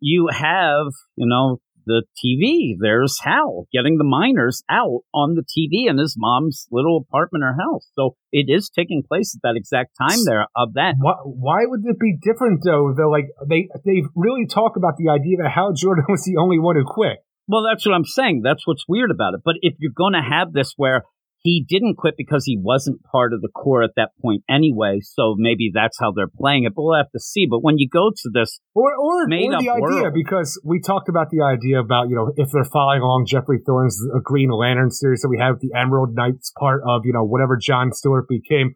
you 0.01 0.29
have, 0.33 0.93
you 1.17 1.27
know, 1.27 1.61
the 1.91 2.05
TV. 2.14 2.76
There's 2.78 3.18
Hal 3.22 3.66
getting 3.72 3.99
the 3.99 4.05
miners 4.05 4.62
out 4.70 5.03
on 5.12 5.34
the 5.34 5.43
TV 5.43 5.91
in 5.91 5.99
his 5.99 6.14
mom's 6.16 6.66
little 6.70 6.97
apartment 6.97 7.43
or 7.43 7.57
house. 7.59 7.88
So 7.95 8.14
it 8.32 8.47
is 8.49 8.70
taking 8.70 9.03
place 9.03 9.34
at 9.36 9.43
that 9.43 9.57
exact 9.57 9.97
time 10.01 10.24
there 10.24 10.47
of 10.55 10.74
that. 10.74 10.95
Why, 10.99 11.14
why 11.24 11.59
would 11.66 11.80
it 11.84 11.99
be 11.99 12.16
different 12.22 12.61
though? 12.64 12.95
Though, 12.97 13.11
like 13.11 13.26
they 13.49 13.68
they 13.84 14.03
really 14.14 14.47
talk 14.47 14.76
about 14.76 14.95
the 14.97 15.11
idea 15.11 15.38
that 15.43 15.51
Hal 15.51 15.72
Jordan 15.72 16.05
was 16.09 16.22
the 16.22 16.36
only 16.38 16.59
one 16.59 16.76
who 16.76 16.84
quit. 16.86 17.18
Well, 17.49 17.64
that's 17.68 17.84
what 17.84 17.95
I'm 17.95 18.05
saying. 18.05 18.43
That's 18.45 18.64
what's 18.64 18.84
weird 18.86 19.11
about 19.11 19.34
it. 19.34 19.41
But 19.45 19.57
if 19.62 19.74
you're 19.80 19.93
going 19.97 20.12
to 20.12 20.22
have 20.22 20.53
this 20.53 20.74
where 20.76 21.03
he 21.43 21.64
didn't 21.66 21.97
quit 21.97 22.14
because 22.18 22.45
he 22.45 22.59
wasn't 22.61 23.03
part 23.03 23.32
of 23.32 23.41
the 23.41 23.49
Corps 23.49 23.82
at 23.82 23.93
that 23.97 24.11
point 24.20 24.45
anyway, 24.49 25.01
so 25.03 25.34
maybe 25.38 25.70
that's 25.72 25.99
how 25.99 26.12
they're 26.12 26.28
playing 26.28 26.64
it. 26.64 26.74
But 26.74 26.82
we'll 26.82 26.99
have 26.99 27.11
to 27.12 27.20
see. 27.20 27.47
But 27.49 27.61
when 27.61 27.78
you 27.78 27.88
go 27.88 28.11
to 28.11 28.30
this, 28.32 28.61
Or 28.74 28.93
or, 28.95 29.22
or 29.22 29.28
the 29.28 29.57
idea 29.57 29.80
world. 29.80 30.14
because 30.14 30.61
we 30.64 30.80
talked 30.80 31.09
about 31.09 31.30
the 31.30 31.43
idea 31.43 31.80
about 31.80 32.09
you 32.11 32.14
know 32.14 32.32
if 32.36 32.51
they're 32.53 32.64
following 32.64 33.01
along 33.01 33.24
Geoffrey 33.26 33.61
Thorne's 33.64 33.99
uh, 34.14 34.18
Green 34.22 34.51
Lantern 34.51 34.91
series, 34.91 35.22
so 35.22 35.28
we 35.28 35.38
have 35.38 35.61
the 35.61 35.70
Emerald 35.74 36.14
Knights 36.14 36.53
part 36.59 36.82
of 36.86 37.03
you 37.05 37.12
know 37.12 37.24
whatever 37.24 37.57
John 37.57 37.93
Stewart 37.93 38.26
became. 38.28 38.74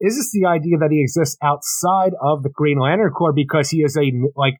Is 0.00 0.16
this 0.16 0.32
the 0.32 0.46
idea 0.48 0.78
that 0.78 0.90
he 0.90 1.00
exists 1.00 1.36
outside 1.42 2.12
of 2.20 2.42
the 2.42 2.50
Green 2.50 2.78
Lantern 2.78 3.12
Corps 3.12 3.32
because 3.32 3.70
he 3.70 3.78
is 3.78 3.96
a 3.96 4.10
like 4.34 4.54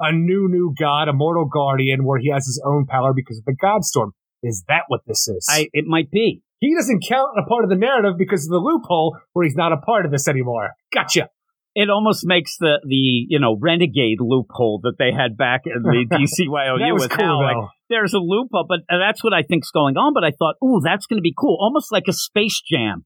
a 0.00 0.10
new 0.12 0.48
new 0.48 0.74
god, 0.78 1.08
a 1.08 1.12
mortal 1.12 1.44
guardian, 1.44 2.04
where 2.04 2.18
he 2.18 2.30
has 2.30 2.46
his 2.46 2.62
own 2.64 2.86
power 2.86 3.12
because 3.12 3.38
of 3.38 3.44
the 3.44 3.54
Godstorm? 3.62 4.12
Is 4.42 4.64
that 4.68 4.84
what 4.88 5.02
this 5.06 5.28
is? 5.28 5.46
I 5.50 5.68
it 5.74 5.84
might 5.86 6.10
be. 6.10 6.42
He 6.60 6.74
doesn't 6.74 7.04
count 7.06 7.38
a 7.38 7.46
part 7.48 7.64
of 7.64 7.70
the 7.70 7.76
narrative 7.76 8.18
because 8.18 8.44
of 8.44 8.50
the 8.50 8.58
loophole 8.58 9.16
where 9.32 9.44
he's 9.44 9.56
not 9.56 9.72
a 9.72 9.76
part 9.76 10.04
of 10.04 10.12
this 10.12 10.28
anymore. 10.28 10.70
Gotcha. 10.92 11.28
It 11.74 11.90
almost 11.90 12.26
makes 12.26 12.56
the 12.58 12.80
the 12.84 13.26
you 13.28 13.38
know 13.38 13.56
renegade 13.60 14.18
loophole 14.20 14.80
that 14.82 14.94
they 14.98 15.12
had 15.12 15.36
back 15.36 15.62
in 15.66 15.82
the 15.82 16.06
DCYOU 16.10 16.94
with 16.94 17.10
cool 17.10 17.24
Hal. 17.24 17.42
Like, 17.42 17.70
there's 17.88 18.14
a 18.14 18.18
loophole, 18.18 18.66
but 18.68 18.80
that's 18.88 19.22
what 19.22 19.32
I 19.32 19.42
think's 19.42 19.70
going 19.70 19.96
on. 19.96 20.12
But 20.12 20.24
I 20.24 20.32
thought, 20.32 20.56
ooh, 20.64 20.80
that's 20.82 21.06
going 21.06 21.18
to 21.18 21.22
be 21.22 21.34
cool, 21.38 21.56
almost 21.60 21.92
like 21.92 22.04
a 22.08 22.12
Space 22.12 22.60
Jam. 22.60 23.04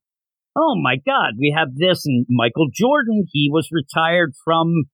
Oh 0.57 0.75
my 0.81 0.97
God, 0.97 1.35
we 1.39 1.55
have 1.57 1.75
this, 1.75 2.07
and 2.07 2.27
Michael 2.29 2.69
Jordan, 2.73 3.25
he 3.33 3.51
was 3.51 3.69
retired 3.73 4.33
from 4.45 4.85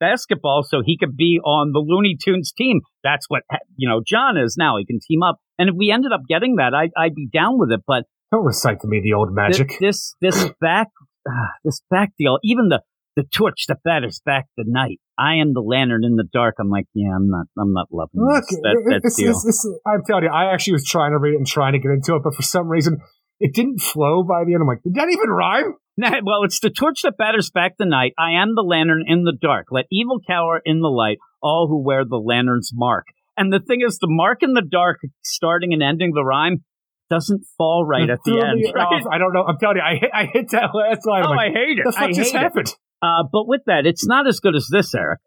basketball 0.00 0.62
so 0.66 0.82
he 0.84 0.96
could 0.98 1.16
be 1.16 1.38
on 1.44 1.72
the 1.72 1.78
Looney 1.78 2.16
Tunes 2.22 2.52
team. 2.52 2.80
That's 3.04 3.26
what 3.28 3.42
you 3.76 3.88
know 3.88 4.00
John 4.04 4.36
is 4.36 4.56
now. 4.58 4.78
He 4.78 4.86
can 4.86 4.98
team 5.06 5.22
up, 5.22 5.36
and 5.58 5.68
if 5.68 5.74
we 5.76 5.92
ended 5.92 6.12
up 6.12 6.22
getting 6.28 6.56
that, 6.56 6.72
I, 6.74 6.88
I'd 7.00 7.14
be 7.14 7.28
down 7.32 7.58
with 7.58 7.70
it. 7.70 7.80
But 7.86 8.04
Don't 8.32 8.44
recite 8.44 8.80
to 8.80 8.88
me 8.88 9.00
the 9.02 9.12
old 9.12 9.32
magic. 9.32 9.72
this 9.80 10.14
this 10.20 10.50
back 10.60 10.88
ah, 11.28 11.50
this 11.64 11.82
back 11.90 12.10
deal, 12.18 12.38
even 12.42 12.68
the 12.68 12.80
the 13.16 13.24
torch 13.24 13.66
that 13.68 13.78
batters 13.84 14.20
back 14.24 14.46
the 14.56 14.64
night. 14.66 15.00
I 15.18 15.36
am 15.36 15.52
the 15.52 15.60
lantern 15.60 16.04
in 16.04 16.16
the 16.16 16.24
dark. 16.32 16.56
I'm 16.58 16.70
like, 16.70 16.86
yeah, 16.94 17.14
I'm 17.14 17.28
not, 17.28 17.46
I'm 17.58 17.72
not 17.72 17.88
loving 17.92 18.14
Look, 18.14 18.44
this, 18.48 18.58
that, 18.62 18.82
that 18.86 19.00
it's, 19.04 19.16
deal. 19.16 19.30
it's, 19.30 19.44
it's, 19.46 19.68
I'm 19.86 20.02
telling 20.06 20.24
you, 20.24 20.30
I 20.30 20.52
actually 20.52 20.74
was 20.74 20.86
trying 20.86 21.12
to 21.12 21.18
read 21.18 21.34
it 21.34 21.36
and 21.36 21.46
trying 21.46 21.72
to 21.72 21.78
get 21.78 21.90
into 21.90 22.14
it, 22.14 22.22
but 22.22 22.34
for 22.34 22.42
some 22.42 22.68
reason, 22.68 22.98
it 23.40 23.54
didn't 23.54 23.80
flow 23.80 24.22
by 24.22 24.44
the 24.44 24.52
end. 24.54 24.62
I'm 24.62 24.68
like, 24.68 24.82
did 24.82 24.94
that 24.94 25.08
even 25.10 25.30
rhyme? 25.30 25.74
Nah, 25.96 26.12
well, 26.24 26.44
it's 26.44 26.60
the 26.60 26.70
torch 26.70 27.02
that 27.02 27.18
batters 27.18 27.50
back 27.50 27.72
the 27.78 27.84
night. 27.84 28.12
I 28.18 28.40
am 28.40 28.54
the 28.54 28.62
lantern 28.62 29.04
in 29.06 29.24
the 29.24 29.36
dark. 29.38 29.66
Let 29.70 29.84
evil 29.92 30.18
cower 30.26 30.62
in 30.64 30.80
the 30.80 30.88
light. 30.88 31.18
All 31.42 31.66
who 31.68 31.82
wear 31.84 32.06
the 32.06 32.16
lantern's 32.16 32.70
mark. 32.72 33.04
And 33.36 33.52
the 33.52 33.60
thing 33.60 33.80
is, 33.86 33.98
the 33.98 34.06
mark 34.08 34.38
in 34.42 34.54
the 34.54 34.62
dark, 34.62 35.00
starting 35.22 35.74
and 35.74 35.82
ending 35.82 36.12
the 36.14 36.24
rhyme, 36.24 36.64
doesn't 37.10 37.42
fall 37.58 37.84
right 37.84 38.04
It 38.04 38.10
at 38.10 38.20
the 38.24 38.32
end. 38.32 38.64
right? 38.74 39.02
I 39.12 39.18
don't 39.18 39.34
know. 39.34 39.44
I'm 39.46 39.58
telling 39.58 39.76
you, 39.76 39.82
I 39.82 39.96
hit, 39.96 40.10
I 40.14 40.24
hit 40.24 40.50
that 40.52 40.70
last 40.72 41.06
line. 41.06 41.24
I'm 41.24 41.28
Oh, 41.32 41.32
like, 41.32 41.50
I 41.50 41.52
hate 41.52 41.78
it. 41.80 41.84
the 41.84 41.92
fuck 41.92 42.02
I 42.02 42.12
just 42.12 42.32
happened? 42.32 42.74
Uh, 43.02 43.24
but 43.30 43.46
with 43.46 43.60
that, 43.66 43.84
it's 43.84 44.06
not 44.06 44.26
as 44.26 44.40
good 44.40 44.54
as 44.56 44.68
this, 44.72 44.94
Eric. 44.94 45.18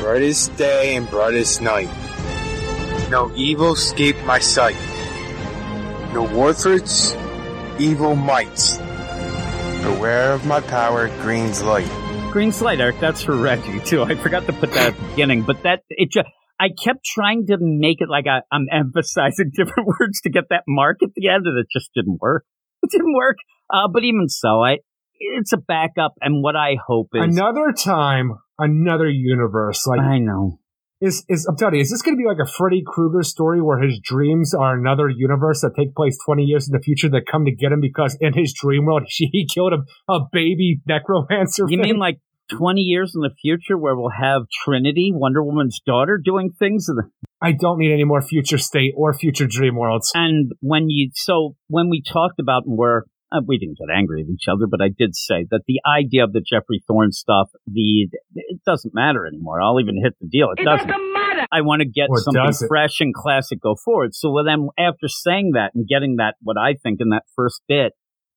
Brightest 0.00 0.54
day 0.56 0.96
and 0.96 1.08
brightest 1.08 1.62
night. 1.62 1.88
No 3.08 3.32
evil 3.34 3.72
escaped 3.72 4.22
my 4.26 4.40
sight. 4.40 4.76
No 6.12 6.26
warthrots, 6.26 7.14
evil 7.80 8.14
mites. 8.14 8.78
Beware 9.82 10.32
of 10.32 10.46
my 10.46 10.60
power, 10.60 11.08
Green's 11.22 11.62
light. 11.62 11.90
Green 12.32 12.52
slide, 12.52 12.80
Eric. 12.80 12.98
That's 13.00 13.22
for 13.22 13.36
Reggie 13.36 13.80
too. 13.80 14.02
I 14.02 14.14
forgot 14.14 14.46
to 14.46 14.52
put 14.52 14.72
that 14.72 14.94
at 14.94 14.98
the 14.98 15.08
beginning, 15.08 15.42
but 15.42 15.62
that 15.62 15.82
it 15.90 16.10
just. 16.10 16.28
I 16.58 16.68
kept 16.68 17.04
trying 17.04 17.46
to 17.48 17.58
make 17.60 18.00
it 18.00 18.08
like 18.08 18.24
I, 18.26 18.40
I'm 18.50 18.66
emphasizing 18.72 19.52
different 19.54 19.88
words 20.00 20.22
to 20.22 20.30
get 20.30 20.44
that 20.50 20.62
mark 20.66 20.98
at 21.02 21.10
the 21.14 21.28
end, 21.28 21.46
and 21.46 21.58
it 21.58 21.66
just 21.70 21.90
didn't 21.94 22.18
work. 22.20 22.44
It 22.82 22.90
didn't 22.90 23.14
work. 23.14 23.36
Uh, 23.70 23.88
but 23.92 24.04
even 24.04 24.28
so, 24.28 24.62
I 24.62 24.78
it's 25.18 25.52
a 25.52 25.58
backup, 25.58 26.14
and 26.20 26.42
what 26.42 26.56
I 26.56 26.76
hope 26.84 27.08
is 27.14 27.36
Another 27.36 27.72
time, 27.72 28.38
another 28.58 29.08
universe. 29.08 29.86
Like, 29.86 30.00
I 30.00 30.18
know. 30.18 30.60
Is, 31.00 31.24
is, 31.28 31.46
I'm 31.46 31.56
telling 31.56 31.74
you, 31.74 31.80
is 31.82 31.90
this 31.90 32.02
going 32.02 32.16
to 32.16 32.20
be 32.20 32.26
like 32.26 32.38
a 32.42 32.50
Freddy 32.50 32.82
Krueger 32.86 33.22
story 33.22 33.60
where 33.60 33.80
his 33.80 34.00
dreams 34.02 34.54
are 34.54 34.74
another 34.74 35.08
universe 35.08 35.60
that 35.60 35.72
take 35.76 35.94
place 35.94 36.16
20 36.24 36.42
years 36.44 36.68
in 36.68 36.72
the 36.72 36.82
future 36.82 37.08
that 37.10 37.26
come 37.30 37.44
to 37.44 37.50
get 37.50 37.72
him 37.72 37.80
because 37.80 38.16
in 38.20 38.32
his 38.32 38.54
dream 38.54 38.86
world, 38.86 39.02
he, 39.06 39.26
he 39.32 39.46
killed 39.46 39.72
a, 39.72 40.12
a 40.12 40.20
baby 40.32 40.80
necromancer? 40.86 41.64
You 41.68 41.82
thing? 41.82 41.92
mean 41.92 41.98
like 41.98 42.18
20 42.50 42.80
years 42.80 43.12
in 43.14 43.20
the 43.20 43.34
future 43.42 43.76
where 43.76 43.96
we'll 43.96 44.10
have 44.10 44.42
Trinity, 44.64 45.10
Wonder 45.12 45.42
Woman's 45.42 45.80
daughter, 45.84 46.20
doing 46.22 46.50
things? 46.58 46.88
And- 46.88 47.10
I 47.42 47.52
don't 47.52 47.78
need 47.78 47.92
any 47.92 48.04
more 48.04 48.22
future 48.22 48.58
state 48.58 48.94
or 48.96 49.12
future 49.12 49.46
dream 49.46 49.76
worlds. 49.76 50.10
And 50.14 50.52
when 50.60 50.88
you, 50.88 51.10
so 51.14 51.56
when 51.68 51.90
we 51.90 52.02
talked 52.02 52.40
about 52.40 52.64
and 52.66 52.78
we're, 52.78 53.02
uh, 53.36 53.40
we 53.46 53.58
didn't 53.58 53.78
get 53.78 53.94
angry 53.94 54.22
at 54.22 54.28
each 54.28 54.46
other, 54.48 54.66
but 54.70 54.80
I 54.80 54.88
did 54.88 55.14
say 55.14 55.46
that 55.50 55.62
the 55.66 55.80
idea 55.86 56.24
of 56.24 56.32
the 56.32 56.40
Geoffrey 56.40 56.82
Thorne 56.86 57.12
stuff, 57.12 57.50
the, 57.66 58.08
it 58.34 58.60
doesn't 58.64 58.94
matter 58.94 59.26
anymore. 59.26 59.60
I'll 59.60 59.80
even 59.80 60.00
hit 60.02 60.14
the 60.20 60.28
deal. 60.28 60.48
It, 60.56 60.64
doesn't. 60.64 60.88
matter. 60.88 61.46
I 61.52 61.60
want 61.60 61.80
to 61.82 61.88
get 61.88 62.08
Or 62.08 62.18
something 62.18 62.68
fresh 62.68 63.00
and 63.00 63.14
classic 63.14 63.60
go 63.60 63.76
forward. 63.84 64.14
So 64.14 64.30
with 64.30 64.46
them, 64.46 64.68
after 64.78 65.08
saying 65.08 65.52
that 65.54 65.72
and 65.74 65.86
getting 65.86 66.16
that, 66.16 66.34
what 66.42 66.56
I 66.58 66.74
think 66.74 67.00
in 67.00 67.10
that 67.10 67.24
first 67.34 67.62
bit, 67.68 67.92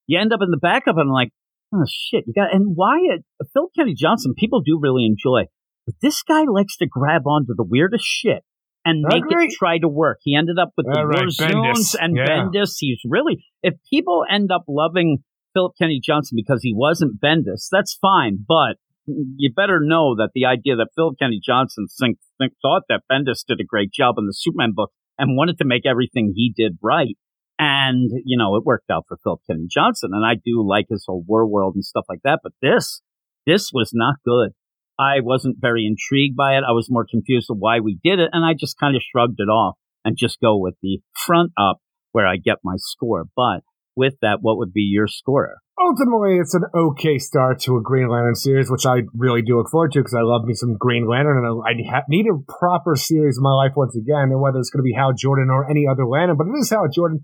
you 0.08 0.20
end 0.20 0.34
up 0.34 0.42
in 0.42 0.52
the 0.52 0.58
backup 0.58 0.98
and 0.98 1.08
I'm 1.08 1.14
like, 1.14 1.30
oh 1.74 1.86
shit, 1.88 2.26
you 2.28 2.34
got, 2.34 2.54
and 2.54 2.76
why, 2.76 2.98
uh, 3.14 3.46
Phil 3.54 3.70
Kenny 3.76 3.94
Johnson, 3.94 4.34
people 4.38 4.62
do 4.62 4.80
really 4.82 5.06
enjoy, 5.06 5.46
but 5.86 5.96
this 6.02 6.24
guy 6.24 6.44
likes 6.44 6.78
to 6.78 6.88
grab 6.88 7.28
onto 7.28 7.54
the 7.56 7.64
weirdest 7.64 8.06
shit 8.06 8.44
and 8.90 9.06
make 9.08 9.24
it 9.30 9.54
try 9.58 9.78
to 9.78 9.88
work. 9.88 10.20
He 10.22 10.36
ended 10.36 10.58
up 10.60 10.72
with 10.76 10.88
the 10.88 11.00
All 11.00 11.06
right, 11.06 11.24
Bendis. 11.24 11.52
Zones 11.52 11.96
and 12.00 12.16
Yeah. 12.16 12.26
Bendis. 12.26 12.76
He's 12.80 13.00
really, 13.06 13.46
if 13.64 13.76
people 13.90 14.24
end 14.30 14.52
up 14.52 14.64
loving 14.68 15.20
Philip 15.54 15.74
Kenny 15.80 16.00
Johnson 16.04 16.36
because 16.36 16.62
he 16.64 16.74
wasn't 16.76 17.20
Bendis, 17.22 17.68
that's 17.72 17.98
fine, 18.02 18.46
but 18.48 18.78
you 19.06 19.52
better 19.56 19.80
know 19.82 20.16
that 20.16 20.30
the 20.36 20.46
idea 20.46 20.76
that 20.76 20.90
Philip 20.96 21.16
Kenny 21.20 21.40
Johnson 21.44 21.88
think, 22.00 22.20
think, 22.38 22.54
thought 22.62 22.84
that 22.90 23.02
Bendis 23.12 23.44
did 23.48 23.60
a 23.60 23.66
great 23.66 23.92
job 23.92 24.16
in 24.18 24.26
the 24.26 24.34
Superman 24.34 24.74
book 24.76 24.92
and 25.18 25.36
wanted 25.36 25.58
to 25.58 25.66
make 25.66 25.86
everything 25.86 26.34
he 26.36 26.54
did 26.56 26.78
right. 26.82 27.18
And, 27.58 28.10
you 28.24 28.38
know, 28.38 28.56
it 28.56 28.64
worked 28.64 28.90
out 28.90 29.06
for 29.08 29.18
Philip 29.22 29.42
Kenny 29.50 29.68
Johnson. 29.70 30.12
And 30.14 30.26
I 30.26 30.36
do 30.36 30.66
like 30.66 30.86
his 30.90 31.04
whole 31.06 31.24
war 31.28 31.46
world 31.46 31.76
and 31.76 31.84
stuff 31.84 32.06
like 32.08 32.22
that. 32.24 32.40
But 32.42 32.54
this, 32.62 33.02
this 33.46 33.72
was 33.74 33.92
not 33.94 34.16
good. 34.24 34.52
I 35.00 35.22
wasn't 35.22 35.58
very 35.60 35.86
intrigued 35.86 36.36
by 36.36 36.58
it. 36.58 36.64
I 36.68 36.74
was 36.74 36.88
more 36.90 37.06
confused 37.10 37.50
of 37.50 37.58
why 37.58 37.80
we 37.80 37.98
did 38.04 38.20
it. 38.20 38.30
And 38.34 38.46
I 38.46 38.54
just 38.54 38.78
kind 38.78 38.96
of 38.96 39.02
shrugged 39.02 39.40
it 39.40 39.50
off 39.50 39.78
and 40.04 40.18
just 40.18 40.42
go 40.42 40.58
with 40.58 40.76
the 40.82 41.00
front 41.26 41.54
up 41.58 41.78
where 42.12 42.28
I 42.28 42.36
get 42.36 42.58
my 42.64 42.76
score. 42.78 43.26
But 43.36 43.62
with 43.96 44.16
that, 44.22 44.40
what 44.42 44.58
would 44.58 44.74
be 44.74 44.82
your 44.82 45.08
score? 45.08 45.58
Ultimately, 45.80 46.38
it's 46.38 46.54
an 46.54 46.64
okay 46.76 47.18
start 47.18 47.60
to 47.62 47.78
a 47.78 47.82
Green 47.82 48.10
Lantern 48.10 48.36
series, 48.36 48.70
which 48.70 48.86
I 48.86 49.04
really 49.16 49.42
do 49.42 49.58
look 49.58 49.70
forward 49.70 49.94
to 49.94 50.00
because 50.00 50.14
I 50.14 50.24
love 50.24 50.44
me 50.44 50.54
some 50.54 50.76
Green 50.78 51.08
Lantern 51.08 51.46
and 51.46 51.64
I, 51.64 52.04
need 52.10 52.26
a 52.28 52.36
proper 52.52 52.96
series 52.96 53.38
in 53.38 53.44
my 53.44 53.54
life 53.54 53.74
once 53.78 53.96
again. 53.96 54.32
And 54.32 54.42
whether 54.42 54.60
it's 54.60 54.70
going 54.70 54.84
to 54.84 54.88
be 54.88 54.94
Hal 54.94 55.14
Jordan 55.14 55.50
or 55.50 55.70
any 55.70 55.86
other 55.90 56.06
Lantern, 56.06 56.36
but 56.36 56.48
it 56.48 56.60
is 56.60 56.70
Hal 56.70 56.88
Jordan. 56.94 57.24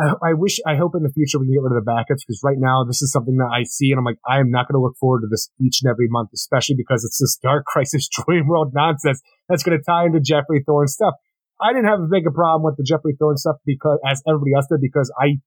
I, 0.00 0.30
I 0.30 0.32
wish, 0.32 0.58
I 0.66 0.76
hope 0.76 0.94
in 0.96 1.02
the 1.02 1.12
future 1.12 1.38
we 1.38 1.46
can 1.46 1.54
get 1.54 1.62
rid 1.62 1.76
of 1.76 1.84
the 1.84 1.90
backups 1.90 2.24
because 2.26 2.40
right 2.42 2.56
now 2.58 2.84
this 2.84 3.02
is 3.02 3.12
something 3.12 3.36
that 3.36 3.50
I 3.52 3.64
see 3.64 3.90
and 3.90 3.98
I'm 3.98 4.04
like, 4.04 4.18
I 4.26 4.40
am 4.40 4.50
not 4.50 4.66
going 4.66 4.78
to 4.78 4.82
look 4.82 4.96
forward 4.98 5.20
to 5.20 5.28
this 5.30 5.50
each 5.60 5.80
and 5.82 5.90
every 5.90 6.08
month, 6.08 6.30
especially 6.34 6.76
because 6.76 7.04
it's 7.04 7.18
this 7.18 7.36
Dark 7.36 7.64
Crisis 7.72 8.08
Dream 8.08 8.48
World 8.48 8.72
nonsense 8.74 9.20
that's 9.48 9.62
going 9.62 9.76
to 9.76 9.84
tie 9.84 10.06
into 10.06 10.20
Geoffrey 10.20 10.62
Thorne 10.64 10.88
stuff. 10.88 11.14
I 11.60 11.72
didn't 11.72 11.86
have 11.86 12.00
a 12.00 12.08
big 12.10 12.24
problem 12.34 12.64
with 12.64 12.76
the 12.76 12.84
Geoffrey 12.84 13.14
Thorne 13.18 13.36
stuff 13.36 13.56
because, 13.64 13.98
as 14.04 14.22
everybody 14.26 14.54
else 14.56 14.66
did, 14.68 14.80
because 14.80 15.12
I 15.20 15.38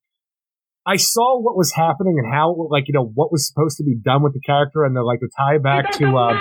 I 0.86 0.96
saw 0.96 1.42
what 1.42 1.56
was 1.56 1.72
happening 1.74 2.14
and 2.16 2.32
how, 2.32 2.54
like, 2.70 2.84
you 2.86 2.94
know, 2.94 3.04
what 3.04 3.32
was 3.32 3.46
supposed 3.46 3.76
to 3.78 3.84
be 3.84 3.96
done 3.96 4.22
with 4.22 4.34
the 4.34 4.40
character 4.40 4.84
and 4.84 4.94
the, 4.94 5.02
like, 5.02 5.18
the 5.18 5.28
tie 5.36 5.58
back 5.58 5.90
to, 5.98 6.16
uh, 6.16 6.38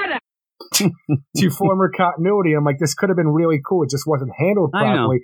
to 1.38 1.50
former 1.50 1.90
continuity. 1.90 2.54
I'm 2.54 2.64
like, 2.64 2.78
this 2.78 2.94
could 2.94 3.10
have 3.10 3.18
been 3.18 3.34
really 3.34 3.60
cool. 3.68 3.82
It 3.82 3.90
just 3.90 4.06
wasn't 4.06 4.32
handled 4.38 4.70
I 4.76 4.82
know. 4.82 4.86
properly. 4.86 5.22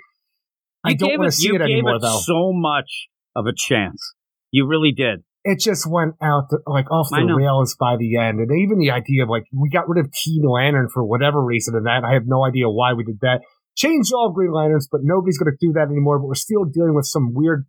I, 0.83 0.93
don't 0.93 1.19
want 1.19 1.31
to 1.31 1.37
see 1.37 1.53
it 1.53 1.61
anymore, 1.61 1.95
it 1.95 2.01
though. 2.01 2.19
so 2.23 2.51
much 2.53 3.07
of 3.35 3.45
a 3.45 3.53
chance. 3.55 4.13
You 4.51 4.67
really 4.67 4.91
did. 4.91 5.23
it 5.43 5.59
just 5.59 5.89
went 5.89 6.15
out 6.21 6.49
the, 6.49 6.59
like 6.67 6.91
off 6.91 7.09
the 7.09 7.33
rails 7.33 7.75
by 7.79 7.97
the 7.97 8.17
end. 8.17 8.39
And 8.39 8.49
even 8.61 8.77
the 8.79 8.91
idea 8.91 9.23
of 9.23 9.29
like 9.29 9.45
we 9.53 9.69
got 9.69 9.89
rid 9.89 10.03
of 10.03 10.11
Teen 10.11 10.43
Lantern 10.45 10.89
for 10.93 11.03
whatever 11.03 11.43
reason, 11.43 11.75
and 11.75 11.85
that 11.85 12.03
I 12.03 12.13
have 12.13 12.23
no 12.25 12.45
idea 12.45 12.69
why 12.69 12.93
we 12.93 13.03
did 13.03 13.19
that. 13.21 13.41
Changed 13.75 14.11
all 14.13 14.31
Green 14.31 14.51
Lanterns, 14.51 14.87
but 14.91 15.01
nobody's 15.03 15.37
going 15.39 15.51
to 15.51 15.57
do 15.59 15.73
that 15.73 15.87
anymore. 15.89 16.19
But 16.19 16.27
we're 16.27 16.35
still 16.35 16.65
dealing 16.65 16.93
with 16.93 17.05
some 17.05 17.33
weird 17.33 17.65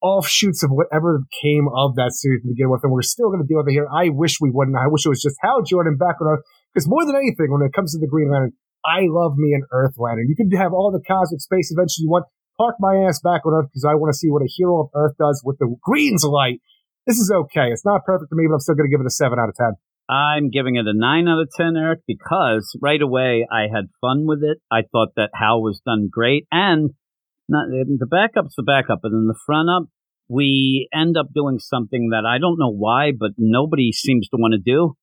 offshoots 0.00 0.62
of 0.62 0.70
whatever 0.70 1.24
came 1.42 1.66
of 1.74 1.96
that 1.96 2.12
series 2.14 2.42
to 2.42 2.48
begin 2.48 2.70
with, 2.70 2.80
and 2.84 2.92
we're 2.92 3.02
still 3.02 3.28
going 3.28 3.42
to 3.42 3.48
deal 3.48 3.58
with 3.58 3.68
it 3.68 3.72
here. 3.72 3.88
I 3.90 4.08
wish 4.08 4.38
we 4.40 4.50
wouldn't. 4.52 4.76
I 4.76 4.86
wish 4.86 5.04
it 5.04 5.08
was 5.08 5.20
just 5.20 5.36
Hal 5.42 5.62
Jordan 5.62 5.96
back 5.98 6.16
on 6.20 6.28
Earth, 6.28 6.44
because 6.72 6.88
more 6.88 7.04
than 7.04 7.16
anything, 7.16 7.50
when 7.50 7.66
it 7.66 7.72
comes 7.74 7.92
to 7.92 7.98
the 7.98 8.06
Green 8.06 8.30
Lantern, 8.30 8.52
I 8.86 9.10
love 9.10 9.36
me 9.36 9.52
an 9.52 9.64
Earth 9.72 9.94
Lantern. 9.98 10.28
You 10.28 10.36
can 10.36 10.50
have 10.56 10.72
all 10.72 10.92
the 10.92 11.02
cosmic 11.02 11.40
space 11.40 11.72
adventures 11.72 11.98
you 11.98 12.08
want. 12.08 12.26
Park 12.56 12.76
my 12.78 12.96
ass 13.08 13.20
back 13.20 13.44
on 13.44 13.52
Earth 13.52 13.68
because 13.68 13.84
I 13.84 13.96
want 13.96 14.14
to 14.14 14.18
see 14.18 14.30
what 14.30 14.42
a 14.42 14.48
hero 14.48 14.80
of 14.80 14.90
Earth 14.94 15.16
does 15.18 15.42
with 15.44 15.58
the 15.58 15.74
Green's 15.82 16.24
light. 16.24 16.62
This 17.06 17.18
is 17.18 17.30
okay. 17.30 17.68
It's 17.72 17.84
not 17.84 18.04
perfect 18.04 18.30
for 18.30 18.36
me, 18.36 18.46
but 18.48 18.54
I'm 18.54 18.60
still 18.60 18.76
going 18.76 18.88
to 18.88 18.94
give 18.94 19.00
it 19.00 19.06
a 19.06 19.10
seven 19.10 19.38
out 19.38 19.48
of 19.48 19.56
ten. 19.56 19.72
I'm 20.08 20.50
giving 20.50 20.76
it 20.76 20.86
a 20.86 20.94
9 20.94 21.28
out 21.28 21.40
of 21.40 21.50
10, 21.56 21.76
Eric, 21.76 22.00
because 22.06 22.78
right 22.80 23.02
away 23.02 23.46
I 23.50 23.62
had 23.62 23.90
fun 24.00 24.24
with 24.24 24.42
it. 24.44 24.58
I 24.70 24.82
thought 24.82 25.16
that 25.16 25.30
Hal 25.34 25.60
was 25.60 25.80
done 25.84 26.08
great. 26.10 26.46
And 26.52 26.90
not, 27.48 27.66
the 27.68 28.06
backup's 28.06 28.54
the 28.56 28.62
backup, 28.62 29.00
but 29.02 29.10
in 29.10 29.26
the 29.26 29.38
front 29.46 29.68
up, 29.68 29.88
we 30.28 30.88
end 30.94 31.16
up 31.16 31.26
doing 31.34 31.58
something 31.58 32.10
that 32.10 32.24
I 32.24 32.38
don't 32.38 32.58
know 32.58 32.72
why, 32.72 33.12
but 33.18 33.32
nobody 33.36 33.92
seems 33.92 34.28
to 34.28 34.36
want 34.36 34.52
to 34.52 34.58
do. 34.58 34.96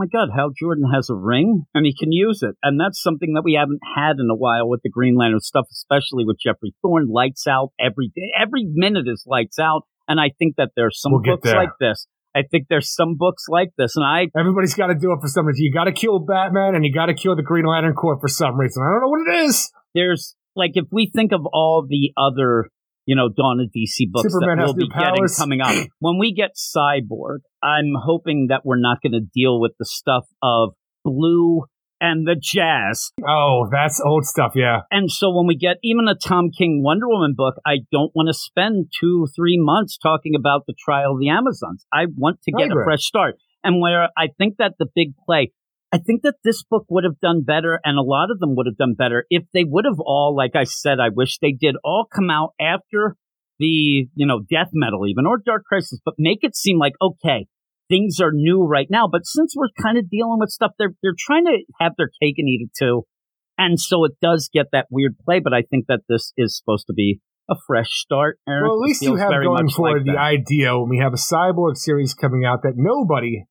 My 0.00 0.06
God, 0.06 0.30
Hal 0.34 0.48
Jordan 0.58 0.84
has 0.94 1.10
a 1.10 1.14
ring 1.14 1.66
and 1.74 1.84
he 1.84 1.94
can 1.94 2.10
use 2.10 2.42
it. 2.42 2.56
And 2.62 2.80
that's 2.80 3.02
something 3.02 3.34
that 3.34 3.44
we 3.44 3.52
haven't 3.52 3.80
had 3.94 4.16
in 4.18 4.30
a 4.30 4.34
while 4.34 4.66
with 4.66 4.80
the 4.82 4.88
Green 4.88 5.14
Lantern 5.14 5.40
stuff, 5.40 5.66
especially 5.70 6.24
with 6.24 6.38
Geoffrey 6.40 6.74
Thorne. 6.80 7.08
Lights 7.08 7.46
out 7.46 7.72
every 7.78 8.10
day. 8.16 8.32
Every 8.40 8.64
minute 8.64 9.04
is 9.06 9.24
lights 9.26 9.58
out. 9.58 9.82
And 10.08 10.18
I 10.18 10.30
think 10.38 10.56
that 10.56 10.70
there's 10.74 10.98
some 10.98 11.12
we'll 11.12 11.20
books 11.20 11.52
like 11.52 11.76
this. 11.78 12.06
I 12.34 12.44
think 12.50 12.68
there's 12.70 12.90
some 12.94 13.16
books 13.18 13.44
like 13.48 13.72
this, 13.76 13.96
and 13.96 14.04
I 14.04 14.28
everybody's 14.38 14.74
got 14.74 14.86
to 14.86 14.94
do 14.94 15.12
it 15.12 15.18
for 15.20 15.28
some 15.28 15.46
reason. 15.46 15.64
You 15.64 15.72
got 15.72 15.84
to 15.84 15.92
kill 15.92 16.20
Batman, 16.20 16.74
and 16.76 16.84
you 16.84 16.94
got 16.94 17.06
to 17.06 17.14
kill 17.14 17.36
the 17.36 17.42
Green 17.42 17.66
Lantern 17.66 17.94
Corps 17.94 18.18
for 18.20 18.28
some 18.28 18.58
reason. 18.58 18.82
I 18.82 18.92
don't 18.92 19.00
know 19.00 19.08
what 19.08 19.34
it 19.34 19.44
is. 19.48 19.70
There's 19.94 20.36
like 20.54 20.72
if 20.74 20.86
we 20.92 21.10
think 21.12 21.32
of 21.32 21.40
all 21.52 21.84
the 21.88 22.12
other 22.16 22.70
you 23.10 23.16
know, 23.16 23.28
Dawn 23.28 23.58
of 23.58 23.72
DC 23.76 24.08
books 24.08 24.32
Superman 24.32 24.58
that 24.58 24.64
we'll 24.66 24.74
be 24.74 24.88
getting 24.88 25.26
coming 25.36 25.60
up. 25.60 25.74
when 25.98 26.20
we 26.20 26.32
get 26.32 26.50
Cyborg, 26.54 27.38
I'm 27.60 27.94
hoping 28.00 28.46
that 28.50 28.60
we're 28.64 28.78
not 28.78 29.02
going 29.02 29.14
to 29.14 29.26
deal 29.34 29.60
with 29.60 29.72
the 29.80 29.84
stuff 29.84 30.26
of 30.40 30.74
Blue 31.04 31.64
and 32.00 32.24
the 32.24 32.36
Jazz. 32.40 33.10
Oh, 33.26 33.68
that's 33.68 34.00
old 34.00 34.26
stuff, 34.26 34.52
yeah. 34.54 34.82
And 34.92 35.10
so 35.10 35.34
when 35.34 35.48
we 35.48 35.56
get 35.56 35.78
even 35.82 36.06
a 36.06 36.14
Tom 36.14 36.50
King 36.56 36.84
Wonder 36.84 37.08
Woman 37.08 37.34
book, 37.36 37.56
I 37.66 37.78
don't 37.90 38.12
want 38.14 38.28
to 38.28 38.32
spend 38.32 38.92
two, 39.00 39.26
three 39.34 39.58
months 39.58 39.98
talking 39.98 40.36
about 40.36 40.66
the 40.68 40.74
trial 40.78 41.14
of 41.14 41.18
the 41.18 41.30
Amazons. 41.30 41.84
I 41.92 42.04
want 42.16 42.40
to 42.42 42.52
get 42.52 42.70
a 42.70 42.84
fresh 42.84 43.02
start. 43.02 43.38
And 43.64 43.80
where 43.80 44.08
I 44.16 44.28
think 44.38 44.58
that 44.58 44.74
the 44.78 44.86
big 44.94 45.14
play, 45.26 45.50
I 45.92 45.98
think 45.98 46.22
that 46.22 46.36
this 46.44 46.62
book 46.62 46.84
would 46.88 47.04
have 47.04 47.18
done 47.20 47.42
better, 47.42 47.80
and 47.84 47.98
a 47.98 48.02
lot 48.02 48.30
of 48.30 48.38
them 48.38 48.54
would 48.54 48.66
have 48.66 48.76
done 48.76 48.94
better 48.94 49.26
if 49.28 49.42
they 49.52 49.64
would 49.64 49.84
have 49.84 49.98
all, 49.98 50.34
like 50.36 50.54
I 50.54 50.64
said, 50.64 51.00
I 51.00 51.08
wish 51.12 51.38
they 51.38 51.52
did 51.52 51.74
all 51.82 52.06
come 52.12 52.30
out 52.30 52.54
after 52.60 53.16
the, 53.58 54.06
you 54.14 54.26
know, 54.26 54.40
death 54.48 54.70
metal 54.72 55.06
even 55.08 55.26
or 55.26 55.38
dark 55.38 55.64
crisis, 55.64 56.00
but 56.04 56.14
make 56.16 56.38
it 56.42 56.56
seem 56.56 56.78
like, 56.78 56.94
okay, 57.02 57.46
things 57.88 58.20
are 58.20 58.30
new 58.32 58.64
right 58.64 58.86
now. 58.88 59.08
But 59.10 59.26
since 59.26 59.54
we're 59.56 59.68
kind 59.82 59.98
of 59.98 60.08
dealing 60.08 60.38
with 60.38 60.50
stuff, 60.50 60.72
they're, 60.78 60.94
they're 61.02 61.12
trying 61.18 61.44
to 61.46 61.58
have 61.80 61.92
their 61.98 62.10
cake 62.22 62.36
and 62.38 62.48
eat 62.48 62.62
it 62.62 62.70
too. 62.78 63.04
And 63.58 63.78
so 63.78 64.04
it 64.04 64.12
does 64.22 64.48
get 64.52 64.66
that 64.72 64.86
weird 64.90 65.16
play, 65.18 65.40
but 65.40 65.52
I 65.52 65.62
think 65.62 65.86
that 65.88 66.00
this 66.08 66.32
is 66.38 66.56
supposed 66.56 66.86
to 66.86 66.94
be 66.94 67.20
a 67.50 67.56
fresh 67.66 67.90
start. 67.90 68.38
Eric. 68.48 68.62
Well, 68.62 68.74
at 68.76 68.86
least 68.86 69.02
you 69.02 69.16
have 69.16 69.30
going 69.30 69.68
for 69.68 69.92
like 69.92 70.04
the 70.06 70.12
that. 70.12 70.18
idea 70.18 70.78
when 70.78 70.88
we 70.88 70.98
have 70.98 71.12
a 71.12 71.16
cyborg 71.16 71.76
series 71.76 72.14
coming 72.14 72.44
out 72.44 72.62
that 72.62 72.74
nobody 72.76 73.44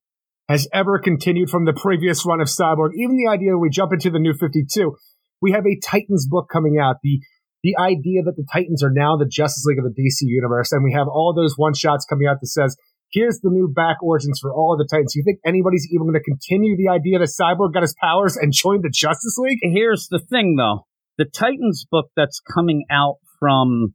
has 0.50 0.66
ever 0.74 0.98
continued 0.98 1.48
from 1.48 1.64
the 1.64 1.72
previous 1.72 2.26
run 2.26 2.40
of 2.40 2.48
Cyborg. 2.48 2.90
Even 2.98 3.16
the 3.16 3.30
idea 3.30 3.52
that 3.52 3.58
we 3.58 3.70
jump 3.70 3.92
into 3.92 4.10
the 4.10 4.18
new 4.18 4.34
52, 4.34 4.96
we 5.40 5.52
have 5.52 5.64
a 5.64 5.78
Titans 5.78 6.26
book 6.28 6.48
coming 6.52 6.76
out. 6.76 6.96
The 7.02 7.20
the 7.62 7.76
idea 7.78 8.22
that 8.24 8.36
the 8.36 8.46
Titans 8.50 8.82
are 8.82 8.90
now 8.90 9.16
the 9.16 9.28
Justice 9.28 9.64
League 9.66 9.78
of 9.78 9.84
the 9.84 9.90
DC 9.90 10.22
universe, 10.22 10.72
and 10.72 10.82
we 10.82 10.92
have 10.92 11.06
all 11.06 11.34
those 11.36 11.54
one 11.56 11.74
shots 11.74 12.06
coming 12.08 12.26
out 12.26 12.38
that 12.40 12.48
says, 12.48 12.74
here's 13.12 13.38
the 13.40 13.50
new 13.50 13.68
back 13.68 14.02
origins 14.02 14.40
for 14.40 14.52
all 14.52 14.72
of 14.72 14.78
the 14.78 14.88
Titans. 14.90 15.14
You 15.14 15.22
think 15.22 15.40
anybody's 15.44 15.86
even 15.92 16.06
going 16.06 16.18
to 16.18 16.24
continue 16.24 16.74
the 16.76 16.88
idea 16.88 17.18
that 17.18 17.28
Cyborg 17.28 17.74
got 17.74 17.82
his 17.82 17.94
powers 18.00 18.36
and 18.36 18.52
joined 18.52 18.82
the 18.82 18.90
Justice 18.90 19.36
League? 19.36 19.58
Here's 19.62 20.08
the 20.10 20.18
thing, 20.18 20.56
though. 20.56 20.86
The 21.18 21.26
Titans 21.26 21.84
book 21.90 22.06
that's 22.16 22.40
coming 22.40 22.86
out 22.90 23.16
from 23.38 23.94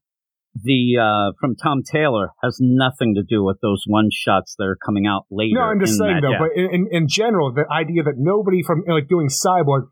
the 0.55 0.97
uh, 0.97 1.33
from 1.39 1.55
Tom 1.55 1.83
Taylor 1.83 2.29
has 2.41 2.57
nothing 2.61 3.15
to 3.15 3.23
do 3.23 3.43
with 3.43 3.57
those 3.61 3.83
one 3.85 4.09
shots 4.11 4.55
that 4.57 4.63
are 4.63 4.77
coming 4.77 5.05
out 5.05 5.25
later. 5.29 5.55
No, 5.55 5.61
I'm 5.61 5.79
just 5.79 5.97
saying 5.97 6.21
though. 6.21 6.39
But 6.39 6.55
in, 6.55 6.87
in 6.91 7.07
general, 7.07 7.53
the 7.53 7.65
idea 7.71 8.03
that 8.03 8.15
nobody 8.17 8.63
from 8.63 8.83
like 8.87 9.07
doing 9.09 9.27
Cyborg 9.27 9.87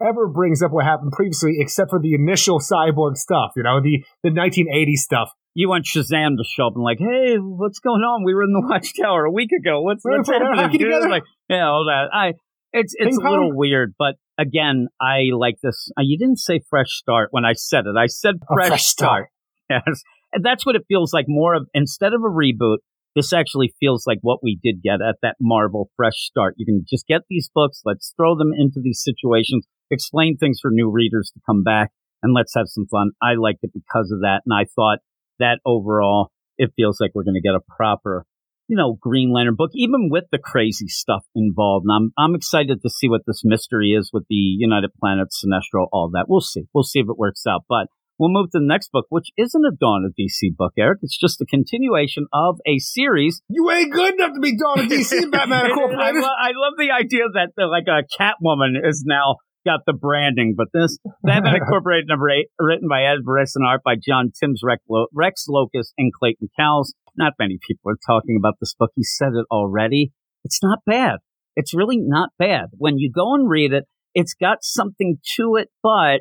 ever 0.00 0.28
brings 0.28 0.62
up 0.62 0.72
what 0.72 0.84
happened 0.84 1.12
previously, 1.12 1.56
except 1.58 1.90
for 1.90 2.00
the 2.00 2.14
initial 2.14 2.60
Cyborg 2.60 3.16
stuff. 3.16 3.52
You 3.56 3.64
know, 3.64 3.80
the 3.80 4.04
the 4.22 4.32
1980 4.32 4.96
stuff. 4.96 5.30
You 5.54 5.70
want 5.70 5.86
Shazam 5.86 6.36
to 6.36 6.44
show 6.44 6.66
up 6.66 6.74
and 6.74 6.84
like, 6.84 6.98
hey, 6.98 7.36
what's 7.36 7.78
going 7.78 8.02
on? 8.02 8.24
We 8.24 8.34
were 8.34 8.42
in 8.42 8.52
the 8.52 8.60
Watchtower 8.68 9.24
a 9.24 9.30
week 9.30 9.50
ago. 9.52 9.82
What's 9.82 10.02
what's 10.04 10.28
happening? 10.28 10.78
Dude? 10.78 11.10
Like, 11.10 11.24
yeah, 11.48 11.68
all 11.68 11.86
that. 11.86 12.08
I 12.12 12.32
it's 12.72 12.94
it's 12.96 13.16
Ping 13.18 13.26
a 13.26 13.30
little 13.30 13.56
weird, 13.56 13.94
but 13.98 14.16
again, 14.38 14.88
I 15.00 15.30
like 15.36 15.56
this. 15.62 15.90
Uh, 15.98 16.02
you 16.02 16.18
didn't 16.18 16.38
say 16.38 16.60
fresh 16.68 16.90
start 16.90 17.28
when 17.32 17.44
I 17.44 17.52
said 17.54 17.84
it. 17.86 17.96
I 17.98 18.06
said 18.06 18.36
fresh, 18.48 18.68
fresh 18.68 18.84
start. 18.84 19.08
start. 19.08 19.30
Yes. 19.68 20.02
And 20.32 20.44
that's 20.44 20.64
what 20.64 20.76
it 20.76 20.84
feels 20.88 21.12
like 21.12 21.26
more 21.28 21.54
of 21.54 21.66
instead 21.74 22.12
of 22.12 22.22
a 22.22 22.30
reboot, 22.30 22.78
this 23.14 23.32
actually 23.32 23.74
feels 23.80 24.04
like 24.06 24.18
what 24.20 24.40
we 24.42 24.60
did 24.62 24.82
get 24.82 25.00
at 25.00 25.16
that 25.22 25.36
Marvel 25.40 25.90
fresh 25.96 26.16
start. 26.16 26.54
You 26.58 26.66
can 26.66 26.84
just 26.88 27.06
get 27.06 27.22
these 27.30 27.50
books, 27.52 27.80
let's 27.84 28.12
throw 28.16 28.36
them 28.36 28.52
into 28.56 28.80
these 28.82 29.02
situations, 29.02 29.66
explain 29.90 30.36
things 30.36 30.58
for 30.60 30.70
new 30.70 30.90
readers 30.90 31.32
to 31.34 31.40
come 31.46 31.62
back, 31.64 31.90
and 32.22 32.34
let's 32.34 32.54
have 32.54 32.68
some 32.68 32.86
fun. 32.90 33.12
I 33.22 33.34
liked 33.34 33.60
it 33.62 33.70
because 33.72 34.10
of 34.12 34.20
that, 34.20 34.42
and 34.44 34.52
I 34.54 34.66
thought 34.76 34.98
that 35.38 35.60
overall 35.64 36.30
it 36.58 36.72
feels 36.76 37.00
like 37.00 37.12
we're 37.14 37.24
going 37.24 37.34
to 37.34 37.40
get 37.40 37.54
a 37.54 37.60
proper, 37.76 38.24
you 38.68 38.76
know, 38.76 38.98
Green 39.00 39.32
Lantern 39.32 39.54
book, 39.56 39.70
even 39.74 40.08
with 40.10 40.24
the 40.30 40.38
crazy 40.38 40.88
stuff 40.88 41.24
involved. 41.34 41.86
And 41.88 41.92
I'm 41.94 42.12
I'm 42.18 42.34
excited 42.34 42.82
to 42.82 42.90
see 42.90 43.08
what 43.08 43.22
this 43.26 43.42
mystery 43.44 43.92
is 43.92 44.10
with 44.12 44.24
the 44.28 44.36
United 44.36 44.90
Planets, 45.00 45.42
Sinestro, 45.42 45.86
all 45.92 46.10
that. 46.12 46.26
We'll 46.28 46.40
see. 46.40 46.64
We'll 46.74 46.84
see 46.84 47.00
if 47.00 47.08
it 47.08 47.18
works 47.18 47.44
out. 47.46 47.62
But 47.68 47.88
We'll 48.18 48.30
move 48.30 48.50
to 48.52 48.58
the 48.58 48.66
next 48.66 48.90
book, 48.92 49.06
which 49.10 49.28
isn't 49.36 49.64
a 49.64 49.76
Dawn 49.78 50.04
of 50.06 50.14
DC 50.18 50.56
book, 50.56 50.72
Eric. 50.78 51.00
It's 51.02 51.18
just 51.18 51.40
a 51.40 51.46
continuation 51.46 52.26
of 52.32 52.58
a 52.66 52.78
series. 52.78 53.42
You 53.48 53.70
ain't 53.70 53.92
good 53.92 54.14
enough 54.14 54.32
to 54.34 54.40
be 54.40 54.56
Dawn 54.56 54.80
of 54.80 54.86
DC, 54.86 55.30
Batman 55.30 55.66
Incorporated. 55.66 56.24
I, 56.24 56.48
I, 56.48 56.52
love 56.56 56.74
the 56.78 56.90
idea 56.92 57.24
that 57.34 57.50
the, 57.56 57.66
like 57.66 57.84
a 57.88 58.04
Catwoman 58.18 58.76
is 58.82 59.04
now 59.06 59.36
got 59.66 59.80
the 59.84 59.92
branding, 59.92 60.54
but 60.56 60.68
this 60.72 60.96
Batman 61.22 61.56
Incorporated 61.60 62.06
number 62.08 62.30
eight, 62.30 62.46
written 62.58 62.88
by 62.88 63.02
Ed 63.02 63.22
Brisson 63.22 63.62
and 63.62 63.68
art 63.68 63.82
by 63.84 63.96
John 63.96 64.32
Timms, 64.38 64.62
Rex 64.64 65.46
Lokus, 65.48 65.92
and 65.98 66.12
Clayton 66.12 66.48
Cowles. 66.58 66.94
Not 67.16 67.34
many 67.38 67.58
people 67.66 67.90
are 67.90 67.98
talking 68.06 68.36
about 68.38 68.54
this 68.60 68.74
book. 68.78 68.92
He 68.94 69.04
said 69.04 69.32
it 69.34 69.46
already. 69.50 70.12
It's 70.44 70.62
not 70.62 70.78
bad. 70.86 71.18
It's 71.56 71.74
really 71.74 71.98
not 71.98 72.30
bad. 72.38 72.66
When 72.78 72.98
you 72.98 73.10
go 73.10 73.34
and 73.34 73.48
read 73.48 73.72
it, 73.72 73.84
it's 74.14 74.34
got 74.34 74.58
something 74.62 75.18
to 75.36 75.56
it, 75.56 75.68
but 75.82 76.20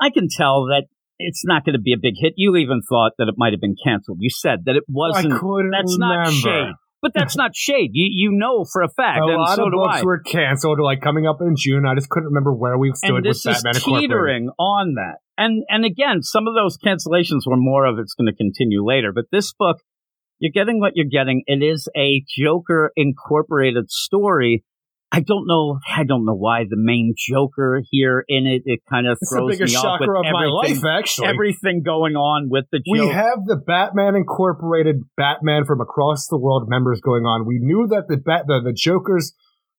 I 0.00 0.10
can 0.10 0.28
tell 0.28 0.64
that 0.66 0.86
it's 1.20 1.44
not 1.44 1.64
going 1.64 1.74
to 1.74 1.80
be 1.80 1.92
a 1.92 2.00
big 2.00 2.14
hit. 2.16 2.34
You 2.36 2.56
even 2.56 2.80
thought 2.88 3.12
that 3.18 3.28
it 3.28 3.34
might 3.36 3.52
have 3.52 3.60
been 3.60 3.76
canceled. 3.82 4.18
You 4.20 4.30
said 4.30 4.64
that 4.66 4.76
it 4.76 4.84
wasn't. 4.88 5.34
I 5.34 5.38
couldn't 5.38 5.70
that's 5.70 5.94
remember. 5.94 6.24
not 6.24 6.32
shade. 6.32 6.74
But 7.02 7.12
that's 7.14 7.34
not 7.36 7.54
shade. 7.54 7.90
You 7.94 8.08
you 8.12 8.30
know 8.32 8.66
for 8.70 8.82
a 8.82 8.88
fact. 8.88 9.20
A 9.20 9.24
and 9.24 9.40
lot 9.40 9.56
so 9.56 9.66
of 9.66 9.72
books 9.72 10.00
I. 10.00 10.04
were 10.04 10.20
canceled, 10.20 10.80
like 10.80 11.00
coming 11.00 11.26
up 11.26 11.38
in 11.40 11.54
June. 11.56 11.86
I 11.86 11.94
just 11.94 12.10
couldn't 12.10 12.28
remember 12.28 12.52
where 12.52 12.76
we 12.76 12.92
stood 12.94 13.16
and 13.16 13.24
this 13.24 13.42
with 13.44 13.54
Batman 13.54 13.76
is 13.76 13.84
teetering 13.84 14.50
on 14.58 14.94
that. 14.94 15.16
And 15.38 15.64
and 15.70 15.86
again, 15.86 16.22
some 16.22 16.46
of 16.46 16.54
those 16.54 16.76
cancellations 16.76 17.46
were 17.46 17.56
more 17.56 17.86
of 17.86 17.98
it's 17.98 18.12
going 18.12 18.26
to 18.26 18.36
continue 18.36 18.84
later. 18.84 19.12
But 19.14 19.26
this 19.32 19.54
book, 19.58 19.78
you're 20.40 20.52
getting 20.52 20.78
what 20.78 20.92
you're 20.94 21.08
getting. 21.10 21.42
It 21.46 21.62
is 21.64 21.88
a 21.96 22.22
Joker 22.28 22.92
incorporated 22.96 23.90
story 23.90 24.64
I 25.12 25.20
don't 25.20 25.46
know. 25.46 25.80
I 25.96 26.04
don't 26.04 26.24
know 26.24 26.36
why 26.36 26.64
the 26.70 26.76
main 26.78 27.14
Joker 27.18 27.82
here 27.90 28.24
in 28.28 28.46
it. 28.46 28.62
It 28.64 28.80
kind 28.88 29.08
of 29.08 29.18
throws 29.28 29.58
me 29.58 29.74
off 29.74 29.98
with 29.98 30.08
of 30.08 30.32
my 30.32 30.46
life. 30.46 30.84
Actually, 30.84 31.28
everything 31.28 31.82
going 31.84 32.14
on 32.14 32.48
with 32.48 32.66
the. 32.70 32.78
Joker. 32.78 33.06
We 33.06 33.12
have 33.12 33.44
the 33.44 33.56
Batman 33.56 34.14
Incorporated 34.14 35.02
Batman 35.16 35.64
from 35.66 35.80
across 35.80 36.28
the 36.28 36.38
world 36.38 36.68
members 36.68 37.00
going 37.00 37.24
on. 37.24 37.44
We 37.44 37.58
knew 37.58 37.88
that 37.88 38.06
the 38.06 38.18
bat 38.18 38.44
the, 38.46 38.60
the 38.62 38.72
Jokers, 38.72 39.32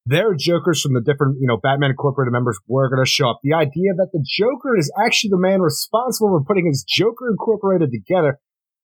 their 0.06 0.34
Jokers 0.36 0.82
from 0.82 0.94
the 0.94 1.02
different 1.02 1.38
you 1.40 1.48
know 1.48 1.58
Batman 1.64 1.92
Incorporated 1.92 2.34
members 2.34 2.60
were 2.68 2.90
going 2.90 3.04
to 3.04 3.10
show 3.10 3.30
up. 3.30 3.40
The 3.42 3.54
idea 3.54 3.96
that 3.96 4.10
the 4.12 4.26
Joker 4.28 4.76
is 4.78 4.92
actually 5.00 5.30
the 5.30 5.40
man 5.40 5.62
responsible 5.62 6.28
for 6.28 6.44
putting 6.44 6.66
his 6.68 6.84
Joker 6.84 7.32
Incorporated 7.32 7.90
together 7.92 8.38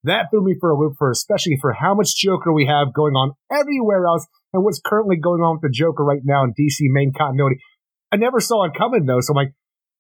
that 0.03 0.27
threw 0.31 0.43
me 0.43 0.55
for 0.59 0.71
a 0.71 0.77
loop 0.77 0.93
for 0.97 1.11
especially 1.11 1.57
for 1.59 1.73
how 1.73 1.93
much 1.93 2.15
Joker 2.15 2.53
we 2.53 2.65
have 2.65 2.93
going 2.93 3.13
on 3.13 3.33
everywhere 3.51 4.05
else 4.05 4.27
and 4.57 4.65
what's 4.65 4.81
currently 4.83 5.15
going 5.15 5.41
on 5.41 5.61
with 5.61 5.69
the 5.69 5.73
Joker 5.73 6.03
right 6.03 6.21
now 6.25 6.43
in 6.43 6.51
DC 6.51 6.89
main 6.89 7.13
continuity. 7.13 7.61
I 8.11 8.17
never 8.17 8.39
saw 8.39 8.65
it 8.65 8.73
coming 8.77 9.05
though, 9.05 9.21
so 9.21 9.33
I'm 9.33 9.45
like, 9.45 9.53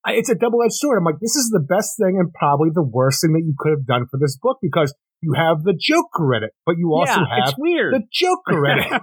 it's 0.07 0.29
a 0.29 0.35
double 0.35 0.63
edged 0.63 0.73
sword. 0.73 0.97
I'm 0.97 1.05
like, 1.05 1.19
this 1.21 1.35
is 1.35 1.49
the 1.49 1.59
best 1.59 1.97
thing 1.97 2.17
and 2.19 2.33
probably 2.33 2.69
the 2.73 2.83
worst 2.83 3.21
thing 3.21 3.33
that 3.33 3.43
you 3.45 3.53
could 3.57 3.71
have 3.71 3.85
done 3.85 4.07
for 4.09 4.17
this 4.19 4.37
book 4.41 4.57
because 4.61 4.93
you 5.21 5.33
have 5.33 5.63
the 5.63 5.77
Joker 5.77 6.35
in 6.35 6.43
it, 6.43 6.51
but 6.65 6.75
you 6.77 6.93
also 6.93 7.21
yeah, 7.21 7.27
have 7.29 7.49
it's 7.49 7.55
weird. 7.57 7.93
the 7.93 8.03
Joker 8.11 8.65
in 8.65 8.79
it. 8.79 9.01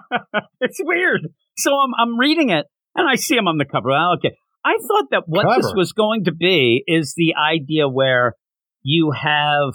it's 0.60 0.80
weird. 0.82 1.28
So 1.56 1.72
I'm 1.72 1.92
I'm 1.98 2.18
reading 2.18 2.50
it 2.50 2.66
and 2.94 3.08
I 3.08 3.16
see 3.16 3.36
him 3.36 3.48
on 3.48 3.58
the 3.58 3.64
cover. 3.64 3.90
Well, 3.90 4.14
okay. 4.18 4.36
I 4.64 4.76
thought 4.80 5.10
that 5.10 5.24
what 5.26 5.46
this 5.56 5.72
was 5.76 5.92
going 5.92 6.24
to 6.24 6.32
be 6.32 6.82
is 6.86 7.14
the 7.16 7.34
idea 7.36 7.86
where 7.86 8.34
you 8.82 9.10
have 9.10 9.72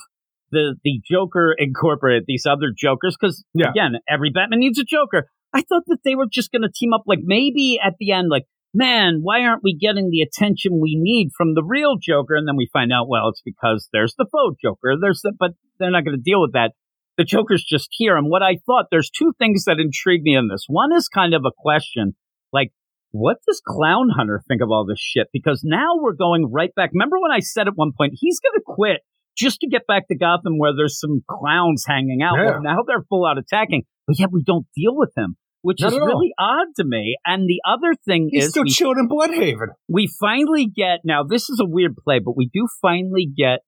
the 0.52 0.76
the 0.84 1.02
Joker 1.10 1.54
incorporated 1.58 2.24
these 2.28 2.46
other 2.50 2.74
Jokers 2.76 3.16
because 3.20 3.44
Yeah. 3.54 3.70
again, 3.70 4.00
every 4.10 4.32
Batman 4.32 4.60
needs 4.60 4.80
a 4.80 4.84
Joker. 4.84 5.28
I 5.54 5.62
thought 5.62 5.84
that 5.88 6.00
they 6.04 6.16
were 6.16 6.28
just 6.32 6.52
going 6.52 6.62
to 6.62 6.72
team 6.74 6.94
up, 6.94 7.04
like 7.08 7.20
maybe 7.24 7.80
at 7.84 7.94
the 8.00 8.12
end, 8.12 8.30
like 8.30 8.46
man, 8.74 9.20
why 9.22 9.44
aren't 9.44 9.64
we 9.64 9.76
getting 9.76 10.10
the 10.10 10.22
attention 10.22 10.80
we 10.80 10.96
need 10.96 11.30
from 11.36 11.54
the 11.54 11.64
real 11.64 11.96
Joker? 12.00 12.36
And 12.36 12.48
then 12.48 12.56
we 12.56 12.70
find 12.72 12.92
out, 12.92 13.08
well, 13.08 13.30
it's 13.30 13.42
because 13.44 13.90
there's 13.92 14.16
the 14.18 14.28
faux 14.32 14.58
Joker. 14.62 14.96
There's 15.00 15.22
the, 15.22 15.34
but 15.38 15.52
they're 15.80 15.92
not 15.92 16.06
going 16.06 16.18
to 16.18 16.24
deal 16.24 16.42
with 16.42 16.54
that. 16.54 16.74
The 17.18 17.24
Joker's 17.24 17.64
just 17.64 17.90
here. 17.92 18.16
And 18.16 18.30
what 18.30 18.44
I 18.44 18.58
thought, 18.66 18.86
there's 18.92 19.10
two 19.10 19.34
things 19.38 19.66
that 19.66 19.80
intrigue 19.80 20.22
me 20.24 20.36
in 20.36 20.48
this. 20.48 20.66
One 20.68 20.94
is 20.96 21.08
kind 21.08 21.34
of 21.34 21.44
a 21.46 21.52
question, 21.58 22.16
like, 22.54 22.72
what 23.12 23.38
does 23.48 23.62
Clown 23.66 24.10
Hunter 24.16 24.42
think 24.48 24.62
of 24.62 24.70
all 24.70 24.86
this 24.86 25.02
shit? 25.02 25.28
Because 25.34 25.62
now 25.64 25.96
we're 26.00 26.14
going 26.14 26.52
right 26.52 26.74
back. 26.76 26.92
Remember 26.94 27.18
when 27.20 27.32
I 27.32 27.40
said 27.40 27.68
at 27.68 27.76
one 27.76 27.92
point, 27.98 28.14
he's 28.16 28.40
going 28.40 28.54
to 28.54 28.64
quit 28.64 29.02
just 29.38 29.60
to 29.62 29.68
get 29.68 29.88
back 29.88 30.08
to 30.10 30.18
Gotham 30.18 30.58
where 30.58 30.72
there's 30.76 31.00
some 31.00 31.22
clowns 31.30 31.86
hanging 31.88 32.22
out. 32.22 32.36
Yeah. 32.38 32.46
Well, 32.52 32.62
now 32.62 32.78
they're 32.86 33.06
full 33.10 33.26
out 33.26 33.38
attacking, 33.38 33.84
but 34.08 34.20
yet 34.20 34.30
we 34.32 34.44
don't 34.44 34.66
deal 34.76 34.96
with 34.96 35.12
him, 35.16 35.38
which 35.62 35.82
Not 35.82 35.94
is 35.94 36.00
really 36.00 36.32
odd 36.38 36.68
to 36.78 36.84
me. 36.86 37.16
And 37.26 37.44
the 37.48 37.62
other 37.68 37.96
thing 38.06 38.30
He's 38.32 38.46
is 38.46 38.50
still 38.52 38.64
we, 38.64 38.70
chilling 38.70 39.00
in 39.00 39.08
Blüdhaven. 39.10 39.68
we 39.88 40.10
finally 40.20 40.66
get, 40.66 41.00
now 41.06 41.24
this 41.24 41.50
is 41.50 41.60
a 41.62 41.66
weird 41.66 41.96
play, 42.04 42.20
but 42.20 42.36
we 42.36 42.50
do 42.54 42.68
finally 42.82 43.30
get 43.36 43.60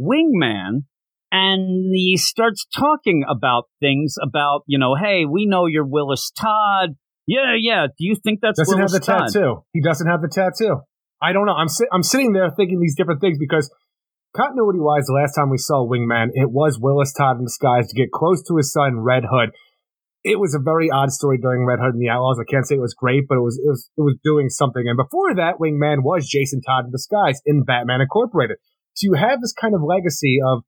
Wingman 0.00 0.84
and 1.30 1.94
he 1.94 2.16
starts 2.16 2.66
talking 2.74 3.24
about 3.28 3.64
things 3.80 4.14
about, 4.22 4.62
you 4.66 4.78
know, 4.78 4.94
hey, 4.94 5.24
we 5.30 5.46
know 5.46 5.66
you're 5.66 5.86
Willis 5.86 6.30
Todd. 6.30 6.90
Yeah, 7.26 7.54
yeah. 7.58 7.86
Do 7.88 8.06
you 8.06 8.16
think 8.22 8.40
that's 8.40 8.58
Doesn't 8.58 8.74
Willis 8.74 8.92
have 8.92 9.00
the 9.02 9.06
Todd? 9.06 9.28
tattoo. 9.32 9.64
He 9.74 9.82
doesn't 9.82 10.06
have 10.06 10.22
the 10.22 10.28
tattoo. 10.32 10.80
I 11.20 11.32
don't 11.32 11.44
know. 11.44 11.52
I'm 11.52 11.68
si- 11.68 11.88
I'm 11.92 12.02
sitting 12.02 12.32
there 12.32 12.48
thinking 12.56 12.80
these 12.80 12.94
different 12.96 13.20
things 13.20 13.36
because 13.38 13.70
continuity 14.34 14.80
wise, 14.80 15.06
the 15.06 15.12
last 15.12 15.34
time 15.34 15.50
we 15.50 15.58
saw 15.58 15.86
Wingman, 15.86 16.28
it 16.34 16.50
was 16.50 16.78
Willis 16.80 17.12
Todd 17.12 17.38
in 17.38 17.44
disguise 17.44 17.88
to 17.88 17.96
get 17.96 18.12
close 18.12 18.42
to 18.44 18.56
his 18.56 18.72
son 18.72 19.00
Red 19.00 19.24
Hood. 19.30 19.50
It 20.24 20.38
was 20.38 20.54
a 20.54 20.62
very 20.62 20.90
odd 20.90 21.10
story 21.10 21.38
during 21.38 21.64
Red 21.64 21.78
Hood 21.78 21.94
and 21.94 22.02
the 22.02 22.10
Outlaws. 22.10 22.38
I 22.40 22.50
can't 22.50 22.66
say 22.66 22.74
it 22.74 22.84
was 22.84 22.94
great, 22.94 23.24
but 23.28 23.38
it 23.38 23.46
was 23.46 23.56
it 23.58 23.68
was 23.68 23.90
it 23.96 24.02
was 24.02 24.16
doing 24.24 24.48
something. 24.48 24.82
And 24.86 24.96
before 24.96 25.34
that, 25.34 25.60
Wingman 25.60 26.02
was 26.02 26.28
Jason 26.28 26.60
Todd 26.60 26.86
in 26.86 26.90
disguise 26.90 27.40
in 27.46 27.62
Batman 27.62 28.00
Incorporated. 28.00 28.58
So 28.94 29.06
you 29.06 29.14
have 29.14 29.40
this 29.40 29.54
kind 29.54 29.74
of 29.74 29.80
legacy 29.82 30.38
of 30.44 30.64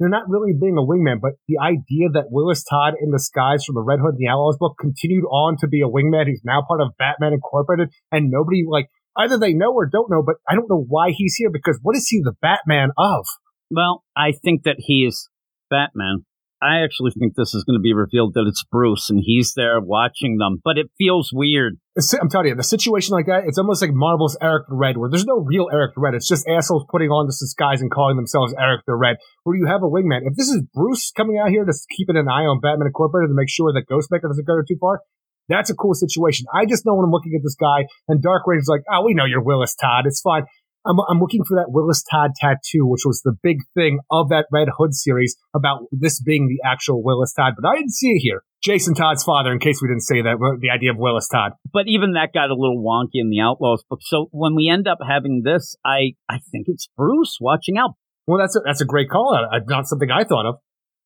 they're 0.00 0.08
not 0.08 0.28
really 0.28 0.52
being 0.58 0.76
a 0.76 0.82
wingman, 0.82 1.20
but 1.20 1.38
the 1.46 1.62
idea 1.62 2.08
that 2.12 2.30
Willis 2.30 2.64
Todd 2.64 2.94
in 3.00 3.12
disguise 3.12 3.64
from 3.64 3.76
the 3.76 3.84
Red 3.86 4.00
Hood 4.00 4.18
and 4.18 4.18
the 4.18 4.28
Outlaws 4.28 4.58
book 4.58 4.74
continued 4.80 5.24
on 5.30 5.56
to 5.60 5.68
be 5.68 5.82
a 5.82 5.88
wingman 5.88 6.26
who's 6.26 6.42
now 6.44 6.64
part 6.66 6.80
of 6.80 6.96
Batman 6.98 7.32
Incorporated, 7.32 7.90
and 8.10 8.30
nobody 8.30 8.64
like 8.66 8.88
either 9.16 9.38
they 9.38 9.54
know 9.54 9.72
or 9.72 9.86
don't 9.86 10.10
know, 10.10 10.22
but 10.24 10.36
I 10.48 10.54
don't 10.54 10.68
know 10.68 10.84
why 10.88 11.10
he's 11.10 11.34
here 11.36 11.50
because 11.52 11.78
what 11.82 11.96
is 11.96 12.08
he 12.08 12.20
the 12.22 12.34
Batman 12.40 12.90
of? 12.98 13.26
Well, 13.70 14.04
I 14.16 14.32
think 14.32 14.62
that 14.64 14.76
he's 14.78 15.28
Batman. 15.70 16.24
I 16.64 16.80
actually 16.80 17.10
think 17.10 17.34
this 17.36 17.52
is 17.52 17.62
going 17.64 17.76
to 17.76 17.82
be 17.82 17.92
revealed 17.92 18.32
that 18.34 18.46
it's 18.48 18.64
Bruce 18.64 19.10
and 19.10 19.20
he's 19.22 19.52
there 19.52 19.80
watching 19.80 20.38
them, 20.38 20.62
but 20.64 20.78
it 20.78 20.86
feels 20.96 21.28
weird. 21.30 21.76
I'm 22.18 22.30
telling 22.30 22.48
you, 22.48 22.54
the 22.54 22.64
situation 22.64 23.12
like 23.12 23.26
that, 23.26 23.44
it's 23.44 23.58
almost 23.58 23.82
like 23.82 23.92
Marvel's 23.92 24.38
Eric 24.40 24.66
the 24.68 24.74
Red, 24.74 24.96
where 24.96 25.10
there's 25.10 25.26
no 25.26 25.44
real 25.44 25.68
Eric 25.70 25.94
the 25.94 26.00
Red. 26.00 26.14
It's 26.14 26.28
just 26.28 26.48
assholes 26.48 26.86
putting 26.90 27.10
on 27.10 27.26
this 27.26 27.38
disguise 27.38 27.82
and 27.82 27.90
calling 27.90 28.16
themselves 28.16 28.54
Eric 28.58 28.80
the 28.86 28.96
Red, 28.96 29.16
where 29.42 29.56
you 29.56 29.66
have 29.66 29.82
a 29.82 29.90
wingman. 29.90 30.24
If 30.24 30.36
this 30.36 30.48
is 30.48 30.62
Bruce 30.72 31.12
coming 31.14 31.36
out 31.36 31.50
here 31.50 31.64
to 31.66 31.72
keeping 31.94 32.16
an 32.16 32.28
eye 32.28 32.48
on 32.48 32.60
Batman 32.60 32.86
Incorporated 32.86 33.28
to 33.28 33.36
make 33.36 33.50
sure 33.50 33.70
that 33.72 33.84
Ghostmaker 33.84 34.28
doesn't 34.30 34.46
go 34.46 34.62
too 34.66 34.78
far, 34.80 35.00
that's 35.48 35.70
a 35.70 35.74
cool 35.74 35.94
situation. 35.94 36.46
I 36.54 36.66
just 36.66 36.86
know 36.86 36.94
when 36.94 37.04
I'm 37.04 37.10
looking 37.10 37.34
at 37.34 37.42
this 37.42 37.56
guy, 37.56 37.86
and 38.08 38.22
Dark 38.22 38.42
Ranger's 38.46 38.68
like, 38.68 38.82
oh, 38.90 39.04
we 39.04 39.14
know 39.14 39.24
you're 39.24 39.42
Willis 39.42 39.74
Todd. 39.74 40.04
It's 40.06 40.20
fine. 40.20 40.44
I'm, 40.86 40.98
I'm 41.08 41.18
looking 41.18 41.42
for 41.48 41.56
that 41.56 41.72
Willis 41.72 42.02
Todd 42.02 42.32
tattoo, 42.38 42.86
which 42.86 43.04
was 43.06 43.22
the 43.24 43.34
big 43.42 43.58
thing 43.74 44.00
of 44.10 44.28
that 44.28 44.46
Red 44.52 44.68
Hood 44.76 44.94
series 44.94 45.34
about 45.54 45.84
this 45.90 46.20
being 46.20 46.46
the 46.48 46.68
actual 46.68 47.02
Willis 47.02 47.32
Todd, 47.32 47.54
but 47.60 47.66
I 47.66 47.76
didn't 47.76 47.92
see 47.92 48.08
it 48.08 48.20
here. 48.20 48.42
Jason 48.62 48.94
Todd's 48.94 49.22
father, 49.22 49.52
in 49.52 49.58
case 49.58 49.80
we 49.82 49.88
didn't 49.88 50.02
say 50.04 50.22
that, 50.22 50.36
the 50.60 50.70
idea 50.70 50.90
of 50.90 50.96
Willis 50.98 51.28
Todd. 51.28 51.52
But 51.72 51.84
even 51.86 52.14
that 52.14 52.32
got 52.32 52.50
a 52.50 52.54
little 52.54 52.82
wonky 52.82 53.20
in 53.20 53.28
the 53.28 53.40
Outlaws 53.40 53.84
book. 53.88 54.00
So 54.02 54.28
when 54.30 54.54
we 54.54 54.70
end 54.70 54.88
up 54.88 54.98
having 55.06 55.42
this, 55.44 55.76
I, 55.84 56.14
I 56.28 56.38
think 56.50 56.66
it's 56.68 56.88
Bruce 56.96 57.36
watching 57.40 57.76
out. 57.76 57.92
Well, 58.26 58.38
that's 58.38 58.56
a, 58.56 58.60
that's 58.64 58.80
a 58.80 58.86
great 58.86 59.10
call. 59.10 59.34
Uh, 59.34 59.58
Not 59.66 59.86
something 59.86 60.10
I 60.10 60.24
thought 60.24 60.46
of. 60.46 60.56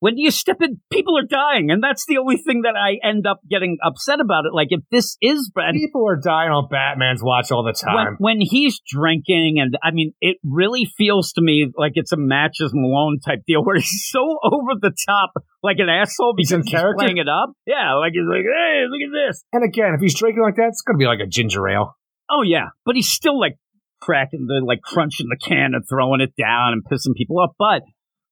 When 0.00 0.14
do 0.14 0.22
you 0.22 0.30
step 0.30 0.58
in? 0.60 0.80
People 0.92 1.18
are 1.18 1.26
dying, 1.26 1.70
and 1.70 1.82
that's 1.82 2.06
the 2.06 2.18
only 2.18 2.36
thing 2.36 2.62
that 2.62 2.74
I 2.76 2.98
end 3.06 3.26
up 3.26 3.40
getting 3.50 3.78
upset 3.84 4.20
about 4.20 4.44
it. 4.46 4.54
Like 4.54 4.68
if 4.70 4.80
this 4.90 5.16
is 5.20 5.50
Brad, 5.52 5.74
People 5.74 6.08
are 6.08 6.16
dying 6.16 6.50
on 6.50 6.68
Batman's 6.70 7.22
watch 7.22 7.50
all 7.50 7.64
the 7.64 7.72
time. 7.72 8.16
when 8.18 8.38
he's 8.40 8.80
drinking, 8.86 9.56
and 9.60 9.76
I 9.82 9.90
mean, 9.90 10.12
it 10.20 10.36
really 10.44 10.84
feels 10.96 11.32
to 11.32 11.42
me 11.42 11.72
like 11.76 11.92
it's 11.96 12.12
a 12.12 12.16
matches 12.16 12.70
Malone 12.72 13.18
type 13.24 13.40
deal 13.46 13.64
where 13.64 13.76
he's 13.76 14.06
so 14.08 14.20
over 14.44 14.78
the 14.80 14.92
top, 15.06 15.32
like 15.62 15.78
an 15.78 15.88
asshole 15.88 16.34
He's 16.36 16.52
in 16.52 16.62
he's, 16.62 16.70
character? 16.70 17.04
playing 17.04 17.18
it 17.18 17.28
up. 17.28 17.52
Yeah, 17.66 17.94
like 17.96 18.12
he's 18.12 18.22
like, 18.28 18.44
hey, 18.44 18.84
look 18.88 19.00
at 19.02 19.12
this. 19.12 19.44
And 19.52 19.64
again, 19.64 19.94
if 19.94 20.00
he's 20.00 20.14
drinking 20.14 20.42
like 20.42 20.56
that, 20.56 20.68
it's 20.68 20.82
to 20.86 20.96
be 20.96 21.06
like 21.06 21.20
a 21.20 21.26
ginger 21.26 21.66
ale. 21.68 21.96
Oh 22.30 22.42
yeah, 22.42 22.66
but 22.84 22.94
he's 22.94 23.08
still 23.08 23.38
like 23.38 23.56
cracking 24.00 24.46
the 24.46 24.60
like 24.64 24.80
crunching 24.82 25.26
the 25.28 25.36
can 25.36 25.74
and 25.74 25.82
throwing 25.88 26.20
it 26.20 26.34
down 26.36 26.72
and 26.72 26.84
pissing 26.84 27.14
people 27.16 27.38
off. 27.40 27.50
But 27.58 27.82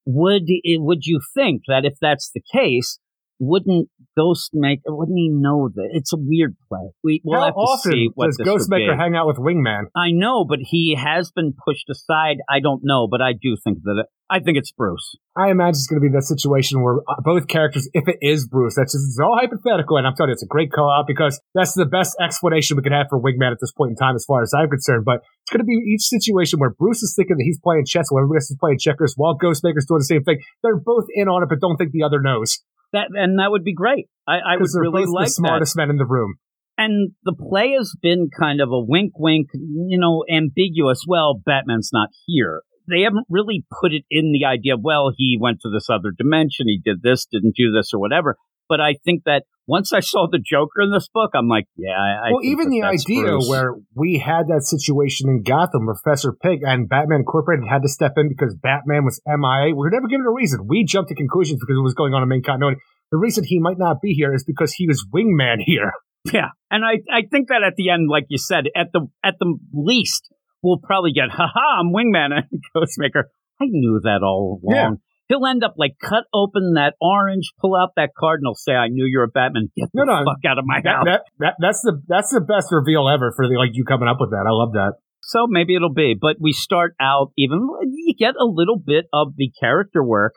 would 0.07 0.45
would 0.65 1.05
you 1.05 1.21
think 1.35 1.63
that 1.69 1.85
if 1.85 1.95
that's 2.01 2.31
the 2.33 2.43
case, 2.53 2.99
wouldn't 3.39 3.89
Ghost 4.17 4.51
make? 4.55 4.81
Wouldn't 4.87 5.17
he 5.17 5.29
know 5.29 5.69
that 5.75 5.89
it's 5.93 6.13
a 6.13 6.17
weird 6.17 6.57
play? 6.69 6.91
We 7.05 7.21
we'll 7.23 7.41
How 7.41 7.47
have 7.47 7.55
to 7.55 7.91
see 7.91 8.09
what 8.15 8.27
does 8.27 8.37
this 8.39 8.49
Ghostmaker 8.49 8.97
hang 8.97 9.15
out 9.15 9.27
with 9.27 9.37
Wingman? 9.37 9.85
I 9.95 10.11
know, 10.11 10.45
but 10.45 10.59
he 10.63 10.97
has 10.97 11.31
been 11.31 11.53
pushed 11.53 11.89
aside. 11.91 12.39
I 12.49 12.61
don't 12.61 12.81
know, 12.83 13.09
but 13.11 13.21
I 13.21 13.33
do 13.33 13.57
think 13.63 13.83
that 13.85 14.01
it, 14.01 14.07
I 14.31 14.41
think 14.41 14.57
it's 14.57 14.73
Bruce. 14.73 15.17
I 15.37 15.51
imagine 15.51 15.77
it's 15.77 15.87
going 15.87 16.01
to 16.01 16.09
be 16.09 16.13
that 16.17 16.25
situation 16.25 16.83
where 16.83 16.97
uh, 17.07 17.21
both 17.23 17.47
characters, 17.47 17.89
if 17.93 18.09
it 18.09 18.17
is 18.23 18.49
Bruce, 18.49 18.75
that's 18.77 18.93
just 18.93 19.05
it's 19.05 19.21
all 19.21 19.37
hypothetical, 19.39 19.99
and 19.99 20.07
I'm 20.07 20.17
telling 20.17 20.31
you, 20.31 20.41
it's 20.41 20.43
a 20.43 20.49
great 20.49 20.73
call 20.73 20.91
out 20.91 21.07
because 21.07 21.39
that's 21.55 21.75
the 21.75 21.85
best 21.85 22.17
explanation 22.19 22.77
we 22.77 22.83
could 22.83 22.97
have 22.97 23.07
for 23.11 23.21
Wingman 23.21 23.53
at 23.53 23.59
this 23.61 23.73
point 23.73 23.91
in 23.91 23.97
time, 23.97 24.17
as 24.17 24.25
far 24.25 24.43
as 24.43 24.53
I'm 24.57 24.71
concerned. 24.71 25.05
But 25.05 25.21
it's 25.45 25.53
going 25.53 25.61
to 25.61 25.69
be 25.69 25.77
each 25.93 26.09
situation 26.09 26.59
where 26.59 26.71
Bruce 26.71 27.03
is 27.03 27.15
thinking 27.15 27.37
that 27.37 27.45
he's 27.45 27.61
playing 27.61 27.85
chess 27.85 28.09
while 28.09 28.23
everybody 28.23 28.39
else 28.39 28.51
is 28.51 28.57
playing 28.59 28.79
checkers, 28.81 29.13
while 29.17 29.37
Ghostmaker's 29.37 29.85
doing 29.85 30.01
the 30.01 30.09
same 30.09 30.25
thing. 30.25 30.41
They're 30.63 30.81
both 30.81 31.05
in 31.13 31.29
on 31.29 31.43
it, 31.43 31.51
but 31.51 31.61
don't 31.61 31.77
think 31.77 31.93
the 31.93 32.03
other 32.03 32.23
knows 32.23 32.65
That 32.93 33.09
and 33.13 33.39
that 33.39 33.51
would 33.51 33.65
be 33.65 33.75
great. 33.75 34.09
I, 34.27 34.35
I 34.35 34.57
would 34.57 34.69
really 34.75 35.05
like 35.07 35.27
the 35.27 35.33
smartest 35.33 35.77
men 35.77 35.91
in 35.91 35.97
the 35.97 36.07
room. 36.07 36.37
And 36.79 37.13
the 37.25 37.35
play 37.35 37.73
has 37.73 37.95
been 38.03 38.29
kind 38.39 38.61
of 38.61 38.69
a 38.71 38.81
wink, 38.81 39.13
wink, 39.19 39.49
you 39.55 39.99
know, 39.99 40.25
ambiguous. 40.31 41.05
Well, 41.07 41.41
Batman's 41.45 41.91
not 41.93 42.11
here. 42.27 42.63
They 42.89 43.01
haven't 43.03 43.27
really 43.31 43.65
put 43.81 43.93
it 43.93 44.05
in 44.11 44.33
the 44.33 44.47
idea. 44.47 44.75
of, 44.75 44.81
Well, 44.83 45.11
he 45.17 45.39
went 45.41 45.61
to 45.63 45.71
this 45.71 45.89
other 45.91 46.13
dimension. 46.17 46.67
He 46.69 46.81
did 46.85 47.03
this, 47.03 47.27
didn't 47.27 47.55
do 47.57 47.73
this, 47.73 47.93
or 47.95 47.99
whatever. 47.99 48.37
But 48.69 48.81
I 48.81 48.95
think 49.05 49.25
that 49.25 49.45
once 49.67 49.93
I 49.93 50.01
saw 50.01 50.29
the 50.31 50.39
Joker 50.39 50.83
in 50.83 50.93
this 50.93 51.09
book, 51.13 51.31
I'm 51.35 51.49
like, 51.49 51.67
yeah. 51.77 51.91
I, 51.91 52.31
well, 52.33 52.45
even 52.45 52.71
that 52.71 52.71
the 52.71 52.83
idea 52.83 53.31
Bruce. 53.33 53.49
where 53.49 53.75
we 53.95 54.19
had 54.19 54.47
that 54.49 54.63
situation 54.63 55.29
in 55.29 55.43
Gotham, 55.43 55.87
Professor 55.87 56.33
Pig 56.33 56.61
and 56.63 56.89
Batman 56.89 57.21
Incorporated 57.21 57.67
had 57.69 57.83
to 57.83 57.89
step 57.89 58.13
in 58.17 58.29
because 58.29 58.55
Batman 58.55 59.05
was 59.05 59.21
MIA. 59.27 59.75
We 59.75 59.75
were 59.75 59.91
never 59.91 60.07
given 60.07 60.27
a 60.27 60.31
reason. 60.31 60.67
We 60.67 60.85
jumped 60.85 61.09
to 61.09 61.15
conclusions 61.15 61.61
because 61.61 61.77
it 61.79 61.83
was 61.83 61.95
going 61.95 62.15
on 62.15 62.23
in 62.23 62.29
main 62.29 62.43
continuity. 62.43 62.81
The 63.11 63.19
reason 63.19 63.45
he 63.45 63.61
might 63.61 63.79
not 63.79 64.01
be 64.01 64.13
here 64.13 64.35
is 64.35 64.45
because 64.45 64.73
he 64.73 64.87
was 64.87 65.07
wingman 65.13 65.59
here. 65.65 65.93
Yeah, 66.33 66.49
and 66.73 66.85
I, 66.85 66.99
I 67.09 67.23
think 67.31 67.51
that 67.51 67.63
at 67.65 67.77
the 67.77 67.91
end, 67.91 68.09
like 68.11 68.25
you 68.31 68.37
said, 68.37 68.65
at 68.75 68.89
the 68.93 69.07
at 69.23 69.35
the 69.39 69.57
least, 69.73 70.29
we'll 70.61 70.81
probably 70.83 71.13
get, 71.13 71.31
haha, 71.31 71.81
I'm 71.81 71.93
Wingman 71.93 72.31
and 72.37 72.63
Ghostmaker. 72.75 73.25
I 73.61 73.67
knew 73.67 74.01
that 74.03 74.23
all 74.25 74.61
along. 74.61 74.75
Yeah. 74.75 74.91
He'll 75.29 75.45
end 75.47 75.65
up 75.65 75.75
like 75.77 75.97
cut 76.03 76.25
open 76.33 76.75
that 76.75 76.95
orange, 77.01 77.53
pull 77.61 77.75
out 77.75 77.91
that 77.97 78.11
card, 78.17 78.39
and 78.39 78.47
he'll 78.47 78.55
say, 78.55 78.73
"I 78.73 78.89
knew 78.89 79.05
you're 79.05 79.25
a 79.25 79.29
Batman. 79.29 79.69
Get 79.77 79.91
the 79.93 80.05
No, 80.05 80.13
no, 80.13 80.25
fuck 80.25 80.45
out 80.49 80.59
of 80.59 80.65
my 80.67 80.81
That, 80.85 80.95
house." 80.95 81.05
that, 81.07 81.21
that, 81.39 81.55
that's 81.59 81.81
the 81.83 82.01
that's 82.07 82.31
the 82.31 82.41
best 82.41 82.69
reveal 82.71 83.09
ever 83.09 83.33
for 83.35 83.47
the, 83.49 83.57
like 83.59 83.71
you 83.73 83.85
coming 83.85 84.09
up 84.09 84.19
with 84.21 84.31
that. 84.31 84.47
I 84.47 84.53
love 84.53 84.73
that. 84.73 84.95
So 85.23 85.47
maybe 85.49 85.75
it'll 85.75 85.93
be. 85.93 86.15
But 86.19 86.37
we 86.41 86.53
start 86.53 86.95
out 87.01 87.33
even 87.37 87.67
you 87.83 88.15
get 88.17 88.35
a 88.39 88.47
little 88.47 88.79
bit 88.79 89.07
of 89.13 89.35
the 89.37 89.51
character 89.59 90.05
work 90.05 90.35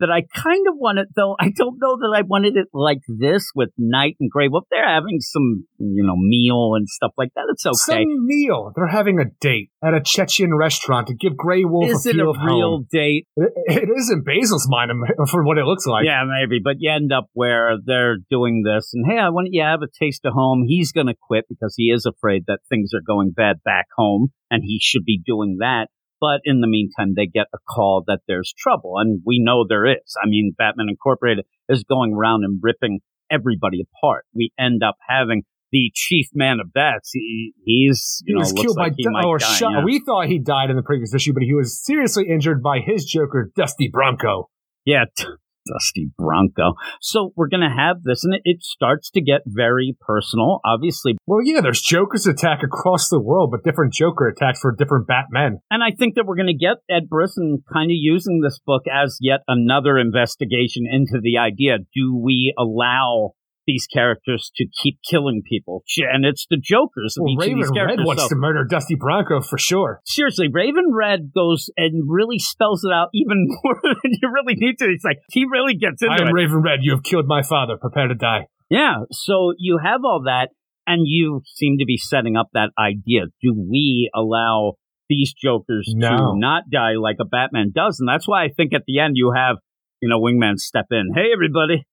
that 0.00 0.10
I 0.10 0.22
kind 0.34 0.66
of 0.68 0.74
wanted, 0.76 1.08
though 1.16 1.36
I 1.38 1.50
don't 1.54 1.78
know 1.80 1.96
that 1.96 2.14
I 2.16 2.22
wanted 2.22 2.56
it 2.56 2.68
like 2.72 3.00
this 3.08 3.50
with 3.54 3.70
Knight 3.78 4.16
and 4.20 4.30
Gray. 4.30 4.48
Wolf. 4.48 4.64
they're 4.70 4.86
having 4.88 5.20
some, 5.20 5.64
you 5.78 6.04
know, 6.04 6.16
meal 6.16 6.72
and 6.74 6.88
stuff 6.88 7.12
like 7.16 7.30
that, 7.34 7.44
it's 7.52 7.64
okay. 7.66 8.02
Some 8.04 8.26
meal. 8.26 8.72
They're 8.74 8.86
having 8.88 9.18
a 9.20 9.26
date 9.40 9.70
at 9.84 9.94
a 9.94 10.00
Chechen 10.00 10.54
restaurant 10.54 11.06
to 11.08 11.14
give 11.14 11.36
Grey 11.36 11.64
Wolf 11.64 11.88
Is 11.90 12.06
a 12.06 12.10
it 12.10 12.16
feel 12.16 12.26
a 12.26 12.30
of 12.30 12.36
real 12.44 12.70
home. 12.78 12.86
date? 12.90 13.26
It, 13.36 13.52
it 13.66 13.88
is 13.96 14.10
in 14.12 14.22
Basil's 14.24 14.66
mind 14.68 14.90
for 15.30 15.44
what 15.44 15.58
it 15.58 15.64
looks 15.64 15.86
like. 15.86 16.04
yeah, 16.04 16.24
maybe. 16.26 16.60
But 16.62 16.76
you 16.78 16.90
end 16.90 17.12
up 17.12 17.26
where 17.32 17.76
they're 17.84 18.16
doing 18.30 18.62
this, 18.64 18.90
and 18.94 19.04
hey, 19.10 19.18
I 19.18 19.28
want 19.30 19.48
you 19.50 19.62
to 19.62 19.66
have 19.68 19.82
a 19.82 19.88
taste 19.98 20.24
of 20.24 20.32
home. 20.32 20.64
He's 20.66 20.92
going 20.92 21.06
to 21.06 21.14
quit 21.20 21.44
because 21.48 21.74
he 21.76 21.84
is 21.84 22.06
afraid 22.06 22.44
that 22.46 22.58
things 22.68 22.90
are 22.94 23.02
going 23.06 23.32
bad 23.36 23.62
back 23.64 23.86
home, 23.96 24.28
and 24.50 24.62
he 24.64 24.78
should 24.80 25.04
be 25.04 25.20
doing 25.24 25.58
that. 25.60 25.88
But 26.20 26.40
in 26.44 26.60
the 26.60 26.66
meantime, 26.66 27.14
they 27.16 27.26
get 27.26 27.46
a 27.54 27.58
call 27.68 28.04
that 28.06 28.20
there's 28.28 28.52
trouble, 28.58 28.94
and 28.96 29.22
we 29.24 29.40
know 29.42 29.64
there 29.66 29.86
is. 29.86 30.16
I 30.22 30.28
mean, 30.28 30.54
Batman 30.56 30.88
Incorporated 30.88 31.46
is 31.68 31.82
going 31.84 32.12
around 32.12 32.44
and 32.44 32.60
ripping 32.62 33.00
everybody 33.30 33.78
apart. 33.80 34.26
We 34.34 34.52
end 34.58 34.82
up 34.82 34.96
having 35.08 35.44
the 35.72 35.90
chief 35.94 36.26
man 36.34 36.58
of 36.60 36.72
bats. 36.72 37.10
He, 37.12 37.52
he's 37.64 38.22
he 38.26 38.34
know 38.34 38.40
was 38.40 38.52
killed 38.52 38.76
like 38.76 38.92
by 38.92 38.96
he 38.98 39.02
du- 39.04 39.10
might 39.10 39.24
or 39.24 39.38
die, 39.38 39.46
shot. 39.54 39.70
yeah. 39.72 39.84
We 39.84 40.02
thought 40.04 40.26
he 40.26 40.38
died 40.38 40.68
in 40.70 40.76
the 40.76 40.82
previous 40.82 41.14
issue, 41.14 41.32
but 41.32 41.42
he 41.42 41.54
was 41.54 41.82
seriously 41.82 42.28
injured 42.28 42.62
by 42.62 42.80
his 42.80 43.04
Joker, 43.04 43.50
Dusty 43.56 43.88
Bronco. 43.88 44.50
Yeah, 44.84 45.04
t- 45.16 45.26
Dusty 45.72 46.10
Bronco. 46.16 46.74
So 47.00 47.32
we're 47.36 47.48
gonna 47.48 47.74
have 47.74 48.02
this, 48.02 48.24
and 48.24 48.34
it, 48.34 48.42
it 48.44 48.62
starts 48.62 49.10
to 49.10 49.20
get 49.20 49.42
very 49.46 49.96
personal. 50.00 50.60
Obviously, 50.64 51.16
Well, 51.26 51.40
yeah, 51.42 51.60
there's 51.60 51.80
Jokers 51.80 52.26
attack 52.26 52.62
across 52.62 53.08
the 53.08 53.20
world, 53.20 53.50
but 53.50 53.64
different 53.64 53.92
Joker 53.92 54.28
attacks 54.28 54.60
for 54.60 54.74
different 54.74 55.06
Batmen. 55.06 55.58
And 55.70 55.82
I 55.82 55.90
think 55.96 56.14
that 56.14 56.26
we're 56.26 56.36
going 56.36 56.46
to 56.46 56.54
get 56.54 56.78
Ed 56.88 57.08
Brisson 57.08 57.62
kind 57.72 57.90
of 57.90 57.96
using 57.96 58.40
this 58.40 58.58
book 58.64 58.82
as 58.92 59.18
yet 59.20 59.40
another 59.48 59.98
investigation 59.98 60.86
into 60.90 61.20
the 61.22 61.38
idea 61.38 61.78
do 61.94 62.16
we 62.16 62.54
allow 62.58 63.32
these 63.66 63.86
characters 63.86 64.50
to 64.56 64.66
keep 64.82 64.98
killing 65.08 65.42
people? 65.48 65.82
And 66.12 66.24
it's 66.24 66.46
the 66.50 66.56
Jokers 66.56 67.16
of 67.18 67.24
Well, 67.24 67.32
each 67.32 67.36
of 67.36 67.40
Raven 67.46 67.58
these 67.60 67.70
Red 67.74 67.98
wants 68.06 68.22
So, 68.24 68.28
to 68.30 68.34
murder 68.36 68.64
Dusty 68.64 68.94
Bronco 68.94 69.40
for 69.40 69.58
sure. 69.58 70.00
seriously, 70.04 70.48
Raven 70.52 70.92
Red 70.92 71.30
goes 71.34 71.70
and 71.76 72.04
really 72.10 72.38
spells 72.38 72.84
it 72.84 72.92
out 72.92 73.08
even 73.14 73.46
more 73.64 73.80
than 73.82 74.12
you 74.20 74.30
really 74.32 74.54
need 74.56 74.78
to. 74.78 74.86
It's 74.86 75.04
like 75.04 75.18
he 75.30 75.44
really 75.50 75.74
gets 75.74 76.02
into 76.02 76.14
I 76.14 76.22
am 76.22 76.28
it. 76.28 76.32
Raven 76.32 76.62
Red. 76.62 76.80
You 76.82 76.92
have 76.92 77.02
killed 77.02 77.26
my 77.26 77.42
father. 77.42 77.76
Prepare 77.76 78.08
to 78.08 78.14
die. 78.14 78.46
Yeah. 78.68 79.04
So 79.10 79.52
you 79.58 79.78
have 79.82 80.00
all 80.04 80.22
that, 80.26 80.50
and 80.86 81.02
you 81.06 81.42
seem 81.44 81.78
to 81.78 81.84
be 81.84 81.96
setting 81.96 82.36
up 82.36 82.48
that 82.54 82.70
idea. 82.78 83.26
Do 83.42 83.54
we 83.54 84.10
allow 84.14 84.74
these 85.08 85.32
Jokers 85.34 85.92
No. 85.94 86.08
to 86.08 86.32
not 86.38 86.64
die 86.72 86.94
like 87.00 87.16
a 87.20 87.24
Batman 87.24 87.72
does? 87.74 87.98
And 88.00 88.08
that's 88.08 88.28
why 88.28 88.44
I 88.44 88.48
think 88.48 88.72
at 88.74 88.82
the 88.86 89.00
end 89.00 89.12
you 89.16 89.32
have, 89.34 89.56
you 90.00 90.08
know, 90.08 90.20
Wingman 90.20 90.56
step 90.58 90.86
in. 90.90 91.10
Hey, 91.14 91.30
everybody. 91.34 91.84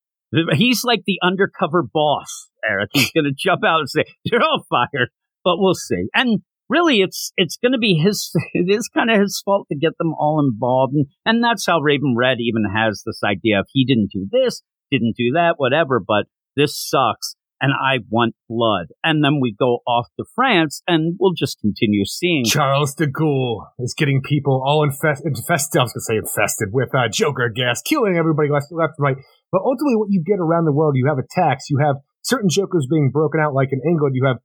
He's 0.53 0.84
like 0.84 1.03
the 1.05 1.19
undercover 1.23 1.84
boss, 1.84 2.49
Eric. 2.67 2.89
He's 2.93 3.11
going 3.11 3.23
to 3.30 3.36
jump 3.36 3.63
out 3.65 3.80
and 3.80 3.89
say, 3.89 4.05
"You're 4.23 4.43
all 4.43 4.63
fired," 4.69 5.09
but 5.43 5.57
we'll 5.57 5.73
see. 5.73 6.07
And 6.13 6.41
really, 6.69 7.01
it's 7.01 7.32
it's 7.38 7.57
going 7.57 7.71
to 7.73 7.78
be 7.78 7.95
his. 7.95 8.32
It 8.53 8.69
is 8.69 8.89
kind 8.93 9.09
of 9.11 9.19
his 9.19 9.41
fault 9.43 9.67
to 9.71 9.78
get 9.78 9.97
them 9.97 10.13
all 10.17 10.39
involved, 10.45 10.93
and 10.93 11.05
and 11.25 11.43
that's 11.43 11.65
how 11.65 11.80
Raven 11.80 12.15
Red 12.17 12.38
even 12.39 12.65
has 12.75 13.03
this 13.05 13.21
idea 13.23 13.59
of 13.59 13.67
he 13.71 13.86
didn't 13.86 14.09
do 14.11 14.28
this, 14.32 14.61
didn't 14.91 15.15
do 15.17 15.32
that, 15.34 15.55
whatever. 15.57 16.01
But 16.05 16.25
this 16.55 16.75
sucks, 16.78 17.36
and 17.61 17.71
I 17.71 17.99
want 18.09 18.36
blood. 18.49 18.88
And 19.03 19.23
then 19.23 19.39
we 19.41 19.55
go 19.57 19.80
off 19.88 20.07
to 20.19 20.25
France, 20.36 20.82
and 20.88 21.15
we'll 21.19 21.34
just 21.34 21.59
continue 21.59 22.05
seeing. 22.05 22.45
Charles 22.45 22.93
de 22.95 23.07
Gaulle 23.07 23.67
is 23.80 23.93
getting 23.97 24.21
people 24.21 24.61
all 24.65 24.84
infest- 24.84 25.25
infested. 25.25 25.80
I 25.80 25.84
was 25.84 25.93
going 25.93 26.01
to 26.01 26.01
say 26.01 26.17
infested 26.17 26.69
with 26.71 26.89
uh, 26.95 27.09
Joker 27.11 27.49
gas, 27.49 27.82
killing 27.82 28.17
everybody 28.17 28.49
left, 28.49 28.67
left 28.71 28.93
right. 28.99 29.17
But 29.52 29.62
ultimately, 29.64 29.95
what 29.95 30.10
you 30.10 30.24
get 30.26 30.39
around 30.39 30.66
the 30.66 30.74
world, 30.74 30.95
you 30.95 31.08
have 31.08 31.18
attacks. 31.18 31.70
You 31.70 31.80
have 31.80 31.98
certain 32.22 32.50
Jokers 32.50 32.88
being 32.89 33.10
broken 33.12 33.39
out, 33.39 33.54
like 33.54 33.70
in 33.72 33.82
England, 33.88 34.16
you 34.16 34.26
have 34.26 34.38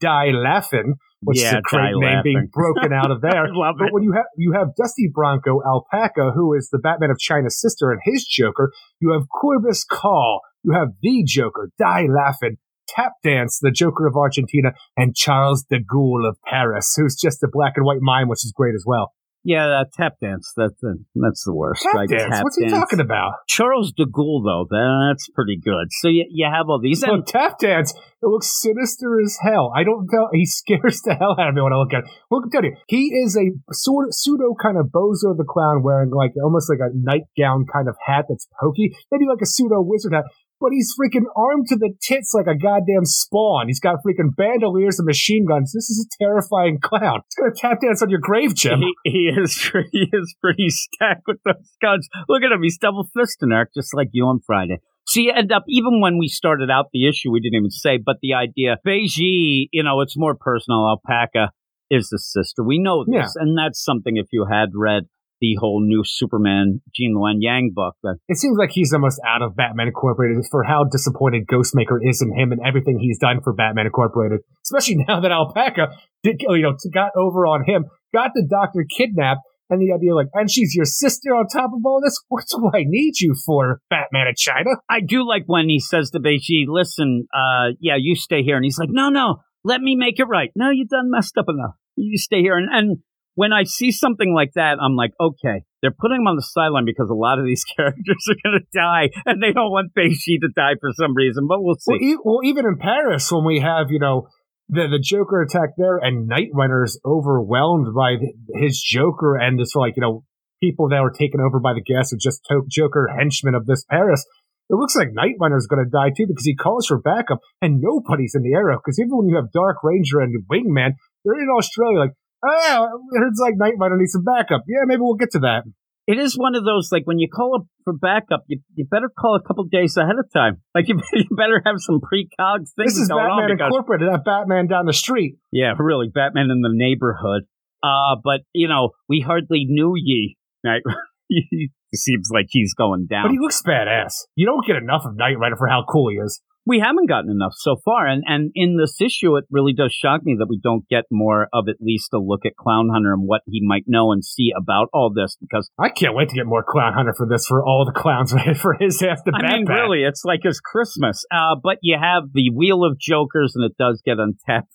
Die 0.00 0.30
Laughing, 0.32 0.94
which 1.22 1.40
Yeah, 1.40 1.48
is 1.48 1.54
a 1.54 1.60
great 1.62 1.94
name 1.94 2.20
being 2.22 2.48
broken 2.52 2.92
out 2.92 3.10
of 3.10 3.20
there. 3.22 3.46
But 3.52 3.86
it. 3.88 3.92
when 3.92 4.02
you 4.02 4.12
have 4.12 4.26
you 4.36 4.52
have 4.52 4.74
Dusty 4.76 5.10
Bronco 5.12 5.60
Alpaca, 5.64 6.32
who 6.34 6.54
is 6.54 6.68
the 6.70 6.78
Batman 6.78 7.10
of 7.10 7.18
China's 7.18 7.60
sister, 7.60 7.90
and 7.90 8.00
his 8.04 8.24
Joker, 8.26 8.72
you 9.00 9.12
have 9.12 9.28
Corvus 9.28 9.84
Call, 9.84 10.40
you 10.62 10.72
have 10.72 10.88
the 11.02 11.24
Joker, 11.26 11.70
Die 11.78 12.06
Laughing, 12.08 12.56
Tap 12.88 13.12
Dance, 13.22 13.58
the 13.60 13.70
Joker 13.70 14.06
of 14.06 14.16
Argentina, 14.16 14.72
and 14.96 15.14
Charles 15.14 15.64
de 15.64 15.78
Gaulle 15.78 16.28
of 16.28 16.36
Paris, 16.44 16.94
who's 16.96 17.16
just 17.16 17.42
a 17.42 17.48
black 17.50 17.74
and 17.76 17.84
white 17.84 18.00
mime, 18.00 18.28
which 18.28 18.44
is 18.44 18.52
great 18.56 18.74
as 18.74 18.84
well. 18.86 19.12
Yeah, 19.44 19.66
that 19.68 19.92
tap 19.92 20.14
dance. 20.20 20.52
That's 20.56 20.74
the 20.80 20.98
that's 21.14 21.44
the 21.44 21.54
worst. 21.54 21.82
Tap 21.82 21.94
right? 21.94 22.08
Dance, 22.08 22.34
Tap 22.34 22.44
what's 22.44 22.58
he 22.58 22.68
talking 22.68 23.00
about? 23.00 23.32
Charles 23.46 23.92
de 23.92 24.04
Gaulle, 24.04 24.42
though, 24.44 24.66
that's 24.68 25.28
pretty 25.30 25.56
good. 25.56 25.88
So 26.02 26.08
you, 26.08 26.26
you 26.30 26.46
have 26.50 26.68
all 26.68 26.80
these. 26.80 27.00
So 27.00 27.14
And 27.14 27.26
Tap 27.26 27.58
Dance, 27.58 27.94
it 27.94 28.26
looks 28.26 28.60
sinister 28.60 29.20
as 29.22 29.38
hell. 29.40 29.72
I 29.74 29.84
don't 29.84 30.08
tell. 30.08 30.28
He 30.32 30.44
scares 30.46 31.00
the 31.02 31.14
hell 31.14 31.36
out 31.38 31.50
of 31.50 31.54
me 31.54 31.62
when 31.62 31.72
I 31.72 31.76
look 31.76 31.94
at 31.94 32.04
it. 32.04 32.10
Look, 32.30 32.44
I'm 32.44 32.50
telling 32.50 32.72
you, 32.72 32.76
he 32.88 33.14
is 33.14 33.36
a 33.36 33.54
sort 33.72 34.08
of 34.08 34.14
pseudo 34.14 34.54
kind 34.60 34.76
of 34.76 34.86
bozo 34.86 35.36
the 35.36 35.46
clown 35.48 35.82
wearing 35.82 36.10
like 36.10 36.32
almost 36.42 36.68
like 36.68 36.82
a 36.82 36.90
nightgown 36.92 37.66
kind 37.72 37.88
of 37.88 37.96
hat 38.04 38.26
that's 38.28 38.48
pokey, 38.60 38.96
maybe 39.12 39.24
like 39.28 39.40
a 39.42 39.46
pseudo 39.46 39.80
wizard 39.80 40.14
hat. 40.14 40.24
But 40.60 40.70
he's 40.72 40.92
freaking 40.98 41.26
armed 41.36 41.66
to 41.68 41.76
the 41.76 41.94
tits 42.00 42.32
like 42.34 42.46
a 42.46 42.56
goddamn 42.56 43.04
spawn. 43.04 43.68
He's 43.68 43.80
got 43.80 43.96
freaking 44.04 44.34
bandoliers 44.36 44.98
and 44.98 45.06
machine 45.06 45.46
guns. 45.46 45.72
This 45.72 45.88
is 45.88 46.04
a 46.04 46.24
terrifying 46.24 46.78
clown. 46.82 47.20
He's 47.28 47.34
gonna 47.36 47.54
tap 47.56 47.80
dance 47.80 48.02
on 48.02 48.10
your 48.10 48.20
grave, 48.20 48.54
Jim. 48.54 48.80
he, 48.80 49.10
he 49.10 49.18
is 49.28 49.56
he 49.92 50.08
is 50.12 50.34
pretty 50.40 50.68
stacked 50.68 51.22
with 51.26 51.38
those 51.44 51.76
guns. 51.80 52.08
Look 52.28 52.42
at 52.42 52.52
him, 52.52 52.62
he's 52.62 52.78
double 52.78 53.08
fisting 53.16 53.52
Eric, 53.52 53.70
just 53.74 53.94
like 53.94 54.08
you 54.12 54.24
on 54.26 54.40
Friday. 54.44 54.78
So 55.06 55.20
you 55.20 55.32
end 55.34 55.52
up 55.52 55.64
even 55.68 56.00
when 56.00 56.18
we 56.18 56.28
started 56.28 56.70
out 56.70 56.86
the 56.92 57.08
issue, 57.08 57.30
we 57.30 57.40
didn't 57.40 57.56
even 57.56 57.70
say, 57.70 57.98
but 58.04 58.16
the 58.20 58.34
idea 58.34 58.76
Beiji, 58.86 59.68
you 59.72 59.82
know, 59.82 60.00
it's 60.00 60.18
more 60.18 60.34
personal. 60.34 60.86
Alpaca 60.88 61.52
is 61.90 62.08
the 62.10 62.18
sister. 62.18 62.62
We 62.62 62.78
know 62.78 63.04
this, 63.06 63.34
and 63.36 63.56
that's 63.56 63.82
something 63.82 64.16
if 64.18 64.26
you 64.32 64.46
had 64.50 64.70
read 64.74 65.04
the 65.40 65.56
whole 65.60 65.84
new 65.84 66.02
Superman 66.04 66.80
Gene 66.94 67.14
Luen 67.16 67.36
Yang 67.38 67.72
book 67.74 67.94
that 68.02 68.16
It 68.28 68.38
seems 68.38 68.56
like 68.58 68.70
he's 68.70 68.92
almost 68.92 69.20
out 69.26 69.42
of 69.42 69.56
Batman 69.56 69.88
Incorporated 69.88 70.44
for 70.50 70.64
how 70.64 70.84
disappointed 70.84 71.46
Ghostmaker 71.46 71.98
is 72.02 72.22
in 72.22 72.36
him 72.36 72.52
and 72.52 72.60
everything 72.66 72.98
he's 72.98 73.18
done 73.18 73.40
for 73.42 73.52
Batman 73.52 73.86
Incorporated. 73.86 74.40
Especially 74.64 74.96
now 75.08 75.20
that 75.20 75.30
Alpaca 75.30 75.88
did, 76.22 76.40
you 76.40 76.62
know, 76.62 76.76
got 76.92 77.12
over 77.16 77.46
on 77.46 77.64
him, 77.64 77.86
got 78.12 78.32
the 78.34 78.46
Doctor 78.48 78.84
kidnapped, 78.88 79.40
and 79.70 79.80
the 79.80 79.92
idea 79.94 80.14
like, 80.14 80.28
and 80.32 80.50
she's 80.50 80.74
your 80.74 80.86
sister 80.86 81.30
on 81.34 81.46
top 81.46 81.70
of 81.74 81.80
all 81.84 82.00
this. 82.02 82.18
What 82.28 82.44
do 82.50 82.70
I 82.74 82.84
need 82.86 83.20
you 83.20 83.34
for, 83.44 83.80
Batman 83.90 84.28
of 84.28 84.36
China? 84.36 84.70
I 84.88 85.00
do 85.00 85.26
like 85.26 85.44
when 85.46 85.68
he 85.68 85.78
says 85.78 86.10
to 86.10 86.20
Beiji, 86.20 86.64
listen, 86.66 87.26
uh, 87.34 87.76
yeah, 87.80 87.96
you 87.98 88.14
stay 88.16 88.42
here. 88.42 88.56
And 88.56 88.64
he's 88.64 88.78
like, 88.78 88.88
no, 88.90 89.10
no, 89.10 89.42
let 89.64 89.80
me 89.80 89.94
make 89.94 90.18
it 90.18 90.24
right. 90.24 90.50
No, 90.56 90.70
you've 90.70 90.88
done 90.88 91.10
messed 91.10 91.36
up 91.36 91.46
enough. 91.48 91.74
You 91.96 92.16
stay 92.16 92.40
here. 92.40 92.56
And, 92.56 92.68
and 92.72 92.98
when 93.38 93.52
I 93.52 93.62
see 93.62 93.92
something 93.92 94.34
like 94.34 94.50
that, 94.56 94.78
I'm 94.82 94.96
like, 94.96 95.12
okay, 95.20 95.62
they're 95.80 95.94
putting 95.94 96.18
him 96.18 96.26
on 96.26 96.34
the 96.34 96.42
sideline 96.42 96.84
because 96.84 97.08
a 97.08 97.14
lot 97.14 97.38
of 97.38 97.46
these 97.46 97.62
characters 97.76 98.26
are 98.28 98.34
going 98.42 98.58
to 98.58 98.66
die 98.74 99.10
and 99.26 99.40
they 99.40 99.52
don't 99.52 99.70
want 99.70 99.94
Beiji 99.94 100.42
to 100.42 100.50
die 100.50 100.74
for 100.80 100.90
some 100.98 101.14
reason, 101.14 101.46
but 101.46 101.62
we'll 101.62 101.78
see. 101.78 101.94
Well, 101.94 102.02
e- 102.02 102.18
well, 102.24 102.40
even 102.42 102.66
in 102.66 102.78
Paris, 102.78 103.30
when 103.30 103.44
we 103.44 103.60
have, 103.60 103.92
you 103.94 104.00
know, 104.00 104.26
the, 104.68 104.88
the 104.90 104.98
Joker 104.98 105.40
attack 105.40 105.78
there 105.78 105.98
and 105.98 106.26
Night 106.26 106.50
is 106.82 107.00
overwhelmed 107.06 107.94
by 107.94 108.16
th- 108.18 108.34
his 108.58 108.82
Joker 108.82 109.38
and 109.38 109.56
this, 109.56 109.76
like, 109.76 109.94
you 109.94 110.02
know, 110.02 110.24
people 110.60 110.88
that 110.88 111.00
were 111.00 111.14
taken 111.14 111.38
over 111.40 111.60
by 111.60 111.74
the 111.74 111.80
gas 111.80 112.12
are 112.12 112.18
just 112.18 112.42
to- 112.50 112.66
Joker 112.68 113.06
henchmen 113.06 113.54
of 113.54 113.66
this 113.66 113.84
Paris. 113.88 114.26
It 114.68 114.74
looks 114.74 114.96
like 114.96 115.14
Night 115.14 115.38
is 115.56 115.68
going 115.68 115.84
to 115.84 115.88
die 115.88 116.10
too 116.10 116.26
because 116.26 116.44
he 116.44 116.56
calls 116.56 116.88
for 116.88 116.98
backup 116.98 117.38
and 117.62 117.80
nobody's 117.80 118.34
in 118.34 118.42
the 118.42 118.52
area. 118.52 118.76
Because 118.82 118.98
even 118.98 119.14
when 119.16 119.28
you 119.28 119.36
have 119.36 119.52
Dark 119.52 119.78
Ranger 119.84 120.18
and 120.18 120.34
Wingman, 120.50 120.98
they're 121.24 121.38
in 121.38 121.48
Australia. 121.56 122.00
Like, 122.00 122.17
oh, 122.46 122.88
it's 123.28 123.40
like 123.40 123.54
Night 123.56 123.74
Runner 123.78 123.96
needs 123.96 124.12
some 124.12 124.24
backup. 124.24 124.62
Yeah, 124.68 124.84
maybe 124.86 125.00
we'll 125.00 125.14
get 125.14 125.32
to 125.32 125.40
that. 125.40 125.64
It 126.06 126.18
is 126.18 126.38
one 126.38 126.54
of 126.54 126.64
those, 126.64 126.88
like, 126.90 127.06
when 127.06 127.18
you 127.18 127.28
call 127.28 127.56
up 127.56 127.66
for 127.84 127.92
backup, 127.92 128.44
you, 128.46 128.60
you 128.74 128.86
better 128.90 129.10
call 129.10 129.36
a 129.36 129.46
couple 129.46 129.64
days 129.64 129.94
ahead 129.98 130.16
of 130.18 130.32
time. 130.32 130.62
Like, 130.74 130.88
you, 130.88 130.98
you 131.12 131.36
better 131.36 131.60
have 131.66 131.76
some 131.78 132.00
precog 132.00 132.64
things 132.76 132.94
This 132.94 132.98
is 132.98 133.08
going 133.08 133.26
on 133.26 133.40
Batman 133.40 133.56
because 133.56 133.66
Incorporated, 133.66 134.08
not 134.08 134.24
Batman 134.24 134.66
down 134.68 134.86
the 134.86 134.94
street. 134.94 135.36
Yeah, 135.52 135.74
really, 135.78 136.08
Batman 136.08 136.50
in 136.50 136.62
the 136.62 136.70
neighborhood. 136.72 137.42
Uh, 137.82 138.16
but 138.22 138.40
you 138.52 138.68
know, 138.68 138.90
we 139.08 139.20
hardly 139.20 139.64
knew 139.68 139.94
ye. 139.96 140.36
Right? 140.64 140.82
he 141.28 141.70
seems 141.94 142.30
like 142.32 142.46
he's 142.48 142.74
going 142.74 143.06
down. 143.06 143.24
But 143.24 143.32
he 143.32 143.38
looks 143.38 143.62
badass. 143.62 144.24
You 144.34 144.46
don't 144.46 144.66
get 144.66 144.76
enough 144.76 145.02
of 145.04 145.16
Night 145.16 145.38
Rider 145.38 145.56
for 145.56 145.68
how 145.68 145.84
cool 145.88 146.10
he 146.10 146.16
is. 146.16 146.40
We 146.68 146.80
haven't 146.84 147.08
gotten 147.08 147.30
enough 147.30 147.54
so 147.56 147.76
far, 147.82 148.06
and 148.06 148.22
and 148.26 148.52
in 148.54 148.76
this 148.76 149.00
issue, 149.00 149.36
it 149.36 149.44
really 149.50 149.72
does 149.72 149.92
shock 149.92 150.20
me 150.22 150.36
that 150.38 150.48
we 150.48 150.60
don't 150.62 150.86
get 150.88 151.04
more 151.10 151.48
of 151.52 151.64
at 151.68 151.76
least 151.80 152.12
a 152.12 152.18
look 152.18 152.44
at 152.44 152.56
Clown 152.56 152.90
Hunter 152.92 153.14
and 153.14 153.26
what 153.26 153.40
he 153.46 153.60
might 153.64 153.84
know 153.86 154.12
and 154.12 154.22
see 154.22 154.50
about 154.54 154.88
all 154.92 155.10
this. 155.12 155.36
Because 155.40 155.70
I 155.80 155.88
can't 155.88 156.14
wait 156.14 156.28
to 156.28 156.36
get 156.36 156.46
more 156.46 156.62
Clown 156.62 156.92
Hunter 156.92 157.14
for 157.16 157.26
this 157.26 157.46
for 157.46 157.64
all 157.64 157.86
the 157.86 157.98
clowns 157.98 158.34
for 158.60 158.76
his 158.78 159.00
half 159.00 159.24
the 159.24 159.32
I 159.34 159.56
mean, 159.56 159.66
really, 159.66 160.02
it's 160.02 160.24
like 160.24 160.40
his 160.42 160.60
Christmas. 160.60 161.24
Uh, 161.32 161.56
but 161.60 161.78
you 161.82 161.96
have 161.98 162.24
the 162.34 162.50
Wheel 162.54 162.84
of 162.84 162.98
Jokers, 162.98 163.54
and 163.56 163.64
it 163.64 163.76
does 163.78 164.02
get 164.04 164.20
on 164.20 164.34
tap 164.46 164.66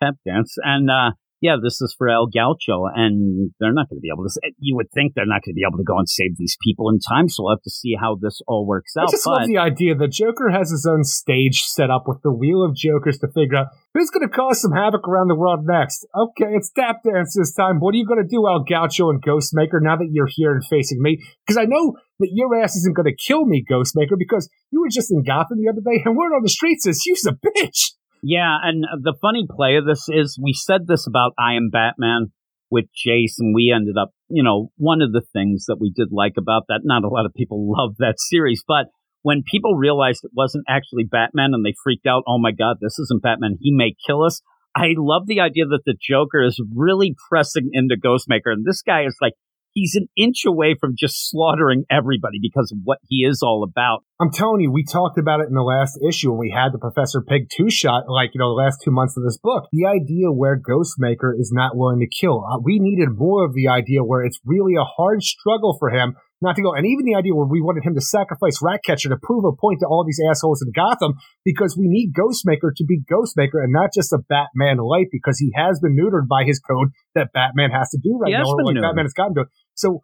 tap 0.00 0.14
dance, 0.24 0.54
and 0.62 0.88
uh, 0.88 1.10
yeah, 1.42 1.56
this 1.60 1.82
is 1.82 1.92
for 1.98 2.08
El 2.08 2.28
Gaucho, 2.30 2.86
and 2.86 3.50
they're 3.58 3.74
not 3.74 3.90
going 3.90 3.98
to 3.98 4.00
be 4.00 4.14
able 4.14 4.22
to. 4.22 4.30
Eh, 4.46 4.54
you 4.58 4.76
would 4.76 4.92
think 4.94 5.14
they're 5.14 5.26
not 5.26 5.42
going 5.42 5.52
to 5.52 5.58
be 5.58 5.66
able 5.66 5.76
to 5.76 5.84
go 5.84 5.98
and 5.98 6.08
save 6.08 6.38
these 6.38 6.56
people 6.62 6.88
in 6.88 7.00
time, 7.02 7.28
so 7.28 7.42
we'll 7.42 7.58
have 7.58 7.66
to 7.66 7.70
see 7.70 7.98
how 7.98 8.14
this 8.14 8.40
all 8.46 8.64
works 8.64 8.94
I 8.96 9.02
out. 9.02 9.10
just 9.10 9.24
but 9.24 9.42
love 9.42 9.48
the 9.48 9.58
idea 9.58 9.96
that 9.96 10.12
Joker 10.12 10.50
has 10.54 10.70
his 10.70 10.86
own 10.86 11.02
stage 11.02 11.66
set 11.66 11.90
up 11.90 12.04
with 12.06 12.22
the 12.22 12.32
Wheel 12.32 12.62
of 12.62 12.76
Jokers 12.76 13.18
to 13.18 13.28
figure 13.34 13.58
out 13.58 13.74
who's 13.92 14.08
going 14.10 14.22
to 14.22 14.30
cause 14.30 14.62
some 14.62 14.70
havoc 14.70 15.08
around 15.08 15.28
the 15.28 15.34
world 15.34 15.66
next. 15.66 16.06
Okay, 16.14 16.54
it's 16.54 16.70
tap 16.70 17.02
dance 17.02 17.34
this 17.36 17.52
time. 17.52 17.82
What 17.82 17.92
are 17.96 17.98
you 17.98 18.06
going 18.06 18.22
to 18.22 18.28
do, 18.28 18.46
El 18.46 18.62
Gaucho 18.62 19.10
and 19.10 19.20
Ghostmaker, 19.20 19.82
now 19.82 19.96
that 19.96 20.10
you're 20.12 20.30
here 20.30 20.52
and 20.52 20.62
facing 20.64 21.02
me? 21.02 21.18
Because 21.44 21.58
I 21.58 21.66
know 21.66 21.98
that 22.20 22.30
your 22.30 22.54
ass 22.54 22.76
isn't 22.76 22.94
going 22.94 23.10
to 23.10 23.18
kill 23.18 23.46
me, 23.46 23.64
Ghostmaker, 23.68 24.14
because 24.16 24.48
you 24.70 24.80
were 24.80 24.88
just 24.88 25.10
in 25.10 25.24
Gotham 25.24 25.58
the 25.58 25.68
other 25.68 25.82
day 25.82 26.02
and 26.04 26.16
word 26.16 26.36
on 26.36 26.44
the 26.44 26.48
street 26.48 26.80
says 26.80 27.02
you's 27.04 27.26
a 27.26 27.34
bitch. 27.34 27.98
Yeah, 28.22 28.56
and 28.62 28.84
the 29.02 29.16
funny 29.20 29.46
play 29.50 29.76
of 29.76 29.84
this 29.84 30.06
is 30.08 30.38
we 30.40 30.52
said 30.52 30.86
this 30.86 31.06
about 31.06 31.32
I 31.38 31.54
Am 31.54 31.70
Batman 31.70 32.32
with 32.72 32.86
Jason, 32.96 33.52
we 33.54 33.72
ended 33.74 33.96
up, 34.00 34.12
you 34.30 34.42
know, 34.42 34.70
one 34.78 35.02
of 35.02 35.12
the 35.12 35.20
things 35.34 35.66
that 35.66 35.76
we 35.78 35.92
did 35.94 36.08
like 36.10 36.34
about 36.38 36.62
that, 36.68 36.80
not 36.84 37.04
a 37.04 37.08
lot 37.08 37.26
of 37.26 37.34
people 37.34 37.70
love 37.76 37.96
that 37.98 38.14
series, 38.16 38.64
but 38.66 38.86
when 39.20 39.42
people 39.46 39.76
realized 39.76 40.24
it 40.24 40.32
wasn't 40.34 40.64
actually 40.68 41.04
Batman 41.04 41.50
and 41.52 41.64
they 41.64 41.74
freaked 41.84 42.06
out, 42.06 42.24
oh 42.26 42.38
my 42.38 42.50
God, 42.50 42.78
this 42.80 42.98
isn't 42.98 43.22
Batman, 43.22 43.58
he 43.60 43.70
may 43.72 43.94
kill 44.06 44.24
us. 44.24 44.40
I 44.74 44.94
love 44.96 45.26
the 45.26 45.40
idea 45.40 45.66
that 45.66 45.82
the 45.84 45.94
Joker 46.00 46.42
is 46.42 46.60
really 46.74 47.14
pressing 47.28 47.68
into 47.72 47.94
Ghostmaker. 47.94 48.50
And 48.50 48.64
this 48.64 48.80
guy 48.80 49.04
is 49.04 49.16
like, 49.20 49.34
he's 49.74 49.94
an 49.94 50.08
inch 50.16 50.44
away 50.46 50.74
from 50.78 50.94
just 50.98 51.30
slaughtering 51.30 51.84
everybody 51.90 52.38
because 52.40 52.72
of 52.72 52.78
what 52.84 52.98
he 53.08 53.26
is 53.28 53.42
all 53.42 53.62
about. 53.62 54.04
I'm 54.20 54.30
telling 54.30 54.60
you, 54.60 54.70
we 54.70 54.84
talked 54.84 55.18
about 55.18 55.40
it 55.40 55.48
in 55.48 55.54
the 55.54 55.62
last 55.62 55.98
issue 56.06 56.30
when 56.30 56.38
we 56.38 56.54
had 56.54 56.72
the 56.72 56.78
Professor 56.78 57.22
Pig 57.22 57.48
two 57.50 57.70
shot, 57.70 58.04
like, 58.08 58.30
you 58.34 58.38
know, 58.38 58.50
the 58.50 58.62
last 58.62 58.80
two 58.84 58.92
months 58.92 59.16
of 59.16 59.24
this 59.24 59.38
book. 59.38 59.68
The 59.72 59.86
idea 59.86 60.30
where 60.30 60.60
Ghostmaker 60.60 61.32
is 61.38 61.50
not 61.52 61.76
willing 61.76 62.00
to 62.00 62.06
kill. 62.06 62.44
Uh, 62.44 62.58
we 62.62 62.78
needed 62.78 63.08
more 63.10 63.44
of 63.44 63.54
the 63.54 63.68
idea 63.68 64.04
where 64.04 64.24
it's 64.24 64.40
really 64.44 64.74
a 64.74 64.84
hard 64.84 65.22
struggle 65.22 65.76
for 65.78 65.90
him 65.90 66.14
not 66.42 66.56
to 66.56 66.62
go. 66.62 66.74
And 66.74 66.84
even 66.84 67.06
the 67.06 67.14
idea 67.14 67.34
where 67.34 67.46
we 67.46 67.62
wanted 67.62 67.86
him 67.86 67.94
to 67.94 68.02
sacrifice 68.02 68.58
Ratcatcher 68.60 69.08
to 69.08 69.16
prove 69.22 69.46
a 69.46 69.54
point 69.54 69.80
to 69.80 69.86
all 69.86 70.04
these 70.04 70.20
assholes 70.28 70.60
in 70.60 70.74
Gotham 70.74 71.14
because 71.44 71.78
we 71.78 71.86
need 71.86 72.12
Ghostmaker 72.12 72.74
to 72.74 72.84
be 72.84 73.00
Ghostmaker 73.06 73.62
and 73.62 73.72
not 73.72 73.94
just 73.94 74.12
a 74.12 74.18
Batman 74.18 74.78
light 74.78 75.06
because 75.10 75.38
he 75.38 75.54
has 75.54 75.78
been 75.80 75.96
neutered 75.96 76.26
by 76.26 76.42
his 76.44 76.58
code 76.58 76.90
that 77.14 77.32
Batman 77.32 77.70
has 77.70 77.90
to 77.90 77.98
do 78.02 78.18
right 78.18 78.28
He 78.28 78.34
now, 78.34 78.42
or 78.44 78.64
like 78.64 78.74
neutered. 78.74 78.82
Batman 78.82 79.06
has 79.06 79.14
gotten 79.14 79.34
to. 79.36 79.44
So 79.74 80.02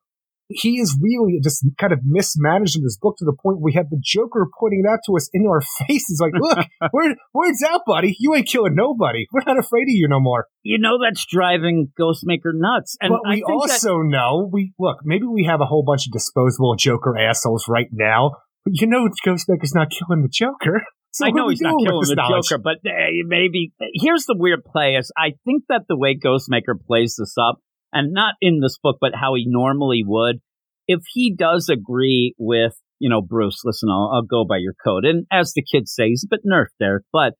he 0.48 0.80
is 0.80 0.96
really 1.00 1.38
just 1.42 1.64
kind 1.78 1.92
of 1.92 2.00
mismanaged 2.04 2.76
in 2.76 2.82
this 2.82 2.96
book 2.96 3.16
to 3.18 3.24
the 3.24 3.36
point 3.42 3.60
we 3.60 3.74
have 3.74 3.90
the 3.90 4.00
Joker 4.02 4.48
pointing 4.58 4.82
it 4.84 4.88
out 4.90 5.00
to 5.06 5.16
us 5.16 5.28
in 5.32 5.46
our 5.46 5.60
faces, 5.86 6.20
like, 6.20 6.32
look, 6.34 6.66
where, 6.90 7.14
where's 7.32 7.62
out, 7.68 7.82
buddy? 7.86 8.16
You 8.18 8.34
ain't 8.34 8.48
killing 8.48 8.74
nobody. 8.74 9.26
We're 9.30 9.42
not 9.46 9.58
afraid 9.58 9.82
of 9.82 9.88
you 9.94 10.08
no 10.08 10.20
more. 10.20 10.46
You 10.62 10.78
know, 10.78 10.98
that's 11.02 11.26
driving 11.26 11.92
Ghostmaker 12.00 12.52
nuts. 12.54 12.96
And 13.00 13.10
but 13.10 13.28
I 13.28 13.34
we 13.34 13.44
think 13.46 13.66
that- 13.66 13.72
also 13.72 13.98
know 13.98 14.48
we 14.50 14.72
look. 14.78 14.98
Maybe 15.04 15.26
we 15.26 15.44
have 15.44 15.60
a 15.60 15.66
whole 15.66 15.84
bunch 15.84 16.06
of 16.06 16.12
disposable 16.12 16.76
Joker 16.76 17.18
assholes 17.18 17.66
right 17.68 17.88
now. 17.92 18.32
But 18.64 18.80
you 18.80 18.86
know, 18.86 19.08
Ghostmaker's 19.24 19.74
not 19.74 19.90
killing 19.90 20.22
the 20.22 20.28
Joker. 20.28 20.82
So 21.10 21.26
I 21.26 21.30
know 21.30 21.48
he's 21.48 21.60
not 21.60 21.74
killing 21.84 22.06
the 22.06 22.14
knowledge? 22.14 22.48
Joker, 22.48 22.62
but 22.62 22.76
uh, 22.86 22.92
maybe 23.26 23.72
here's 23.94 24.26
the 24.26 24.36
weird 24.38 24.64
play: 24.64 24.94
is 24.94 25.10
I 25.16 25.32
think 25.44 25.64
that 25.68 25.82
the 25.88 25.96
way 25.96 26.16
Ghostmaker 26.16 26.78
plays 26.86 27.16
this 27.18 27.34
up, 27.38 27.60
and 27.92 28.12
not 28.12 28.34
in 28.40 28.60
this 28.60 28.78
book, 28.82 28.98
but 29.00 29.14
how 29.14 29.34
he 29.34 29.44
normally 29.46 30.02
would, 30.04 30.40
if 30.86 31.00
he 31.12 31.34
does 31.34 31.68
agree 31.68 32.34
with 32.38 32.74
you 32.98 33.08
know 33.08 33.22
Bruce, 33.22 33.60
listen, 33.64 33.88
I'll, 33.90 34.10
I'll 34.14 34.22
go 34.22 34.44
by 34.44 34.56
your 34.58 34.74
code, 34.84 35.04
and 35.04 35.26
as 35.30 35.52
the 35.52 35.62
kids 35.62 35.92
say, 35.94 36.08
he's 36.08 36.24
a 36.24 36.34
bit 36.34 36.40
nerfed 36.46 36.76
there, 36.78 37.02
but 37.12 37.34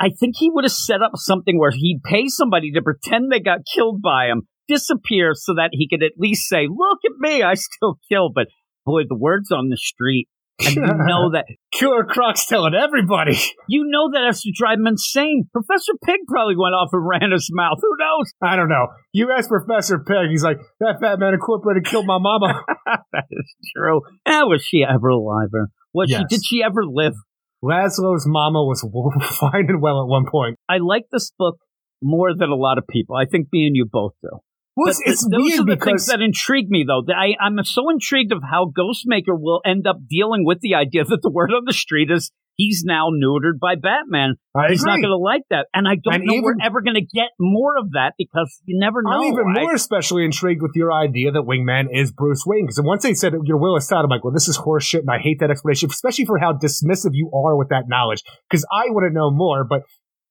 I 0.00 0.10
think 0.10 0.34
he 0.36 0.50
would 0.50 0.64
have 0.64 0.72
set 0.72 1.02
up 1.02 1.12
something 1.14 1.58
where 1.58 1.70
he'd 1.70 2.02
pay 2.04 2.28
somebody 2.28 2.70
to 2.72 2.82
pretend 2.82 3.30
they 3.30 3.40
got 3.40 3.60
killed 3.74 4.02
by 4.02 4.26
him, 4.26 4.42
disappear, 4.68 5.32
so 5.34 5.54
that 5.54 5.70
he 5.72 5.88
could 5.88 6.02
at 6.02 6.18
least 6.18 6.48
say, 6.48 6.66
"Look 6.68 7.00
at 7.04 7.18
me, 7.18 7.42
I 7.42 7.54
still 7.54 7.98
kill." 8.10 8.30
But 8.34 8.48
boy, 8.84 9.02
the 9.08 9.16
word's 9.16 9.50
on 9.50 9.68
the 9.68 9.76
street. 9.76 10.28
And 10.58 10.74
you 10.74 10.82
know 10.82 11.30
that 11.32 11.44
Killer 11.72 12.04
Croc's 12.04 12.46
telling 12.46 12.74
everybody. 12.74 13.36
you 13.68 13.84
know 13.86 14.10
that 14.12 14.24
has 14.26 14.40
to 14.42 14.52
drive 14.56 14.78
him 14.78 14.86
insane. 14.86 15.48
Professor 15.52 15.92
Pyg 16.04 16.20
probably 16.28 16.56
went 16.56 16.74
off 16.74 16.88
and 16.92 17.06
ran 17.06 17.30
his 17.32 17.50
mouth. 17.52 17.78
Who 17.82 17.90
knows? 17.98 18.32
I 18.42 18.56
don't 18.56 18.68
know. 18.68 18.86
You 19.12 19.30
ask 19.32 19.48
Professor 19.48 19.98
Peg, 19.98 20.30
he's 20.30 20.42
like, 20.44 20.58
that 20.80 21.00
Batman 21.00 21.34
Incorporated 21.34 21.84
killed 21.84 22.06
my 22.06 22.18
mama. 22.18 22.64
that 23.12 23.24
is 23.30 23.54
true. 23.76 24.00
Eh, 24.24 24.42
was 24.44 24.64
she 24.64 24.82
ever 24.82 25.08
alive? 25.08 25.48
Or 25.52 25.68
was 25.92 26.10
Yes. 26.10 26.22
she? 26.30 26.36
Did 26.36 26.44
she 26.44 26.62
ever 26.62 26.84
live? 26.86 27.14
Lazlo's 27.62 28.24
mama 28.26 28.62
was 28.64 28.80
fine 29.38 29.66
and 29.68 29.82
well 29.82 30.02
at 30.02 30.08
one 30.08 30.24
point. 30.30 30.56
I 30.68 30.78
like 30.78 31.04
this 31.10 31.32
book 31.38 31.56
more 32.02 32.34
than 32.36 32.50
a 32.50 32.54
lot 32.54 32.78
of 32.78 32.84
people. 32.88 33.16
I 33.16 33.24
think 33.24 33.48
me 33.52 33.66
and 33.66 33.74
you 33.76 33.86
both 33.90 34.12
do. 34.22 34.28
Well, 34.76 34.90
it's, 34.90 35.00
it's 35.04 35.26
th- 35.26 35.32
those 35.32 35.60
are 35.60 35.64
the 35.64 35.82
things 35.82 36.06
that 36.06 36.20
intrigue 36.20 36.68
me, 36.68 36.84
though. 36.86 37.02
I, 37.12 37.32
I'm 37.40 37.56
so 37.64 37.88
intrigued 37.88 38.30
of 38.32 38.42
how 38.42 38.70
Ghostmaker 38.76 39.32
will 39.32 39.62
end 39.64 39.86
up 39.86 39.96
dealing 40.08 40.44
with 40.44 40.60
the 40.60 40.74
idea 40.74 41.04
that 41.04 41.20
the 41.22 41.30
word 41.30 41.50
on 41.50 41.64
the 41.64 41.72
street 41.72 42.10
is 42.10 42.30
he's 42.56 42.82
now 42.84 43.08
neutered 43.08 43.58
by 43.58 43.74
Batman. 43.76 44.34
I 44.54 44.68
He's 44.68 44.84
not 44.84 44.96
going 44.96 45.08
to 45.08 45.16
like 45.16 45.42
that, 45.50 45.66
and 45.72 45.86
I 45.86 45.96
don't 45.96 46.14
And 46.14 46.24
know 46.24 46.42
we're 46.42 46.56
ever 46.62 46.82
going 46.82 46.96
to 46.96 47.04
get 47.04 47.28
more 47.38 47.78
of 47.78 47.92
that 47.92 48.14
because 48.18 48.52
you 48.64 48.78
never 48.78 49.02
know. 49.02 49.12
I'm 49.12 49.32
even 49.32 49.52
more 49.52 49.74
especially 49.74 50.24
intrigued 50.24 50.60
with 50.60 50.72
your 50.74 50.92
idea 50.92 51.32
that 51.32 51.42
Wingman 51.42 51.86
is 51.92 52.12
Bruce 52.12 52.44
Wayne. 52.46 52.64
Because 52.64 52.80
once 52.82 53.02
they 53.02 53.14
said 53.14 53.32
you 53.32 53.54
know 53.54 53.56
Willis 53.56 53.86
Todd, 53.86 54.04
I'm 54.04 54.10
like, 54.10 54.24
well, 54.24 54.32
this 54.32 54.48
is 54.48 54.58
horseshit, 54.58 55.00
and 55.00 55.10
I 55.10 55.18
hate 55.18 55.40
that 55.40 55.50
explanation, 55.50 55.90
especially 55.90 56.26
for 56.26 56.38
how 56.38 56.52
dismissive 56.52 57.12
you 57.12 57.30
are 57.32 57.56
with 57.56 57.68
that 57.68 57.84
knowledge. 57.88 58.22
Because 58.50 58.66
I 58.70 58.90
want 58.90 59.10
to 59.10 59.14
know 59.14 59.30
more, 59.30 59.64
but 59.64 59.82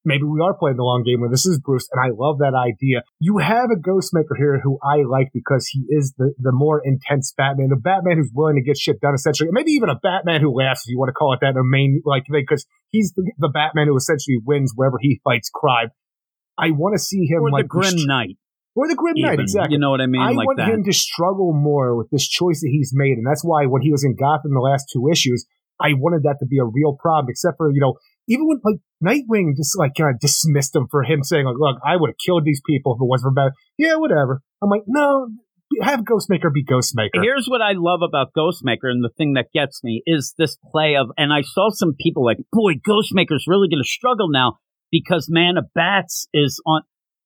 maybe 0.05 0.23
we 0.23 0.39
are 0.41 0.53
playing 0.53 0.77
the 0.77 0.83
long 0.83 1.03
game 1.03 1.21
where 1.21 1.29
this 1.29 1.45
is 1.45 1.59
Bruce, 1.59 1.89
and 1.91 1.99
I 1.99 2.13
love 2.15 2.39
that 2.39 2.53
idea. 2.53 3.03
You 3.19 3.39
have 3.39 3.69
a 3.73 3.79
Ghostmaker 3.79 4.37
here 4.37 4.61
who 4.63 4.77
I 4.83 5.03
like 5.03 5.29
because 5.33 5.67
he 5.67 5.85
is 5.89 6.13
the, 6.17 6.33
the 6.37 6.51
more 6.51 6.81
intense 6.83 7.33
Batman, 7.35 7.69
the 7.69 7.75
Batman 7.75 8.17
who's 8.17 8.31
willing 8.33 8.55
to 8.55 8.63
get 8.63 8.77
shit 8.77 9.01
done, 9.01 9.15
essentially. 9.15 9.49
Maybe 9.51 9.71
even 9.71 9.89
a 9.89 9.99
Batman 10.01 10.41
who 10.41 10.55
laughs, 10.55 10.83
if 10.85 10.91
you 10.91 10.99
want 10.99 11.09
to 11.09 11.13
call 11.13 11.33
it 11.33 11.39
that, 11.41 11.57
a 11.57 11.63
main 11.63 12.01
like 12.05 12.23
because 12.31 12.65
he's 12.89 13.13
the, 13.15 13.31
the 13.37 13.49
Batman 13.49 13.87
who 13.87 13.97
essentially 13.97 14.37
wins 14.43 14.73
wherever 14.75 14.97
he 15.01 15.19
fights 15.23 15.49
crime. 15.53 15.89
I 16.57 16.71
want 16.71 16.95
to 16.95 16.99
see 16.99 17.25
him 17.25 17.41
or 17.41 17.51
like 17.51 17.65
the 17.65 17.67
Grim 17.67 17.95
Knight. 18.07 18.37
or 18.75 18.87
the 18.87 18.95
Grim 18.95 19.15
Knight, 19.17 19.39
exactly. 19.39 19.73
You 19.73 19.79
know 19.79 19.91
what 19.91 20.01
I 20.01 20.07
mean? 20.07 20.21
I 20.21 20.31
like 20.31 20.47
want 20.47 20.57
that. 20.57 20.69
him 20.69 20.83
to 20.85 20.93
struggle 20.93 21.53
more 21.53 21.97
with 21.97 22.09
this 22.11 22.27
choice 22.27 22.61
that 22.61 22.69
he's 22.71 22.91
made, 22.93 23.17
and 23.17 23.25
that's 23.27 23.43
why 23.43 23.65
when 23.65 23.81
he 23.81 23.91
was 23.91 24.03
in 24.03 24.15
Gotham 24.15 24.53
the 24.53 24.59
last 24.59 24.85
two 24.93 25.09
issues, 25.11 25.45
I 25.81 25.91
wanted 25.93 26.23
that 26.23 26.37
to 26.39 26.45
be 26.45 26.57
a 26.57 26.63
real 26.63 26.95
problem. 26.95 27.27
Except 27.29 27.57
for 27.57 27.69
you 27.71 27.81
know, 27.81 27.95
even 28.27 28.47
when 28.47 28.59
like 28.63 28.81
Nightwing 29.03 29.55
just 29.55 29.77
like 29.77 29.91
kind 29.97 30.13
of 30.13 30.19
dismissed 30.19 30.75
him 30.75 30.87
for 30.89 31.03
him 31.03 31.23
saying 31.23 31.45
like, 31.45 31.57
"Look, 31.57 31.77
I 31.85 31.95
would 31.95 32.09
have 32.09 32.17
killed 32.25 32.43
these 32.45 32.61
people 32.65 32.93
if 32.93 33.01
it 33.01 33.05
wasn't 33.05 33.31
for 33.31 33.33
Batman." 33.33 33.53
Yeah, 33.77 33.95
whatever. 33.95 34.41
I'm 34.63 34.69
like, 34.69 34.83
no, 34.87 35.27
have 35.81 36.01
Ghostmaker 36.01 36.51
be 36.53 36.63
Ghostmaker. 36.63 37.21
Here's 37.21 37.47
what 37.47 37.61
I 37.61 37.73
love 37.75 38.01
about 38.01 38.33
Ghostmaker, 38.37 38.89
and 38.89 39.03
the 39.03 39.11
thing 39.17 39.33
that 39.33 39.47
gets 39.53 39.83
me 39.83 40.01
is 40.05 40.33
this 40.37 40.57
play 40.71 40.95
of, 40.95 41.07
and 41.17 41.33
I 41.33 41.41
saw 41.41 41.69
some 41.69 41.93
people 41.99 42.23
like, 42.23 42.37
boy, 42.51 42.73
Ghostmaker's 42.73 43.45
really 43.47 43.67
going 43.67 43.81
to 43.83 43.87
struggle 43.87 44.29
now 44.29 44.57
because 44.91 45.27
Man 45.29 45.57
of 45.57 45.65
Bats 45.73 46.27
is 46.33 46.61
on. 46.65 46.81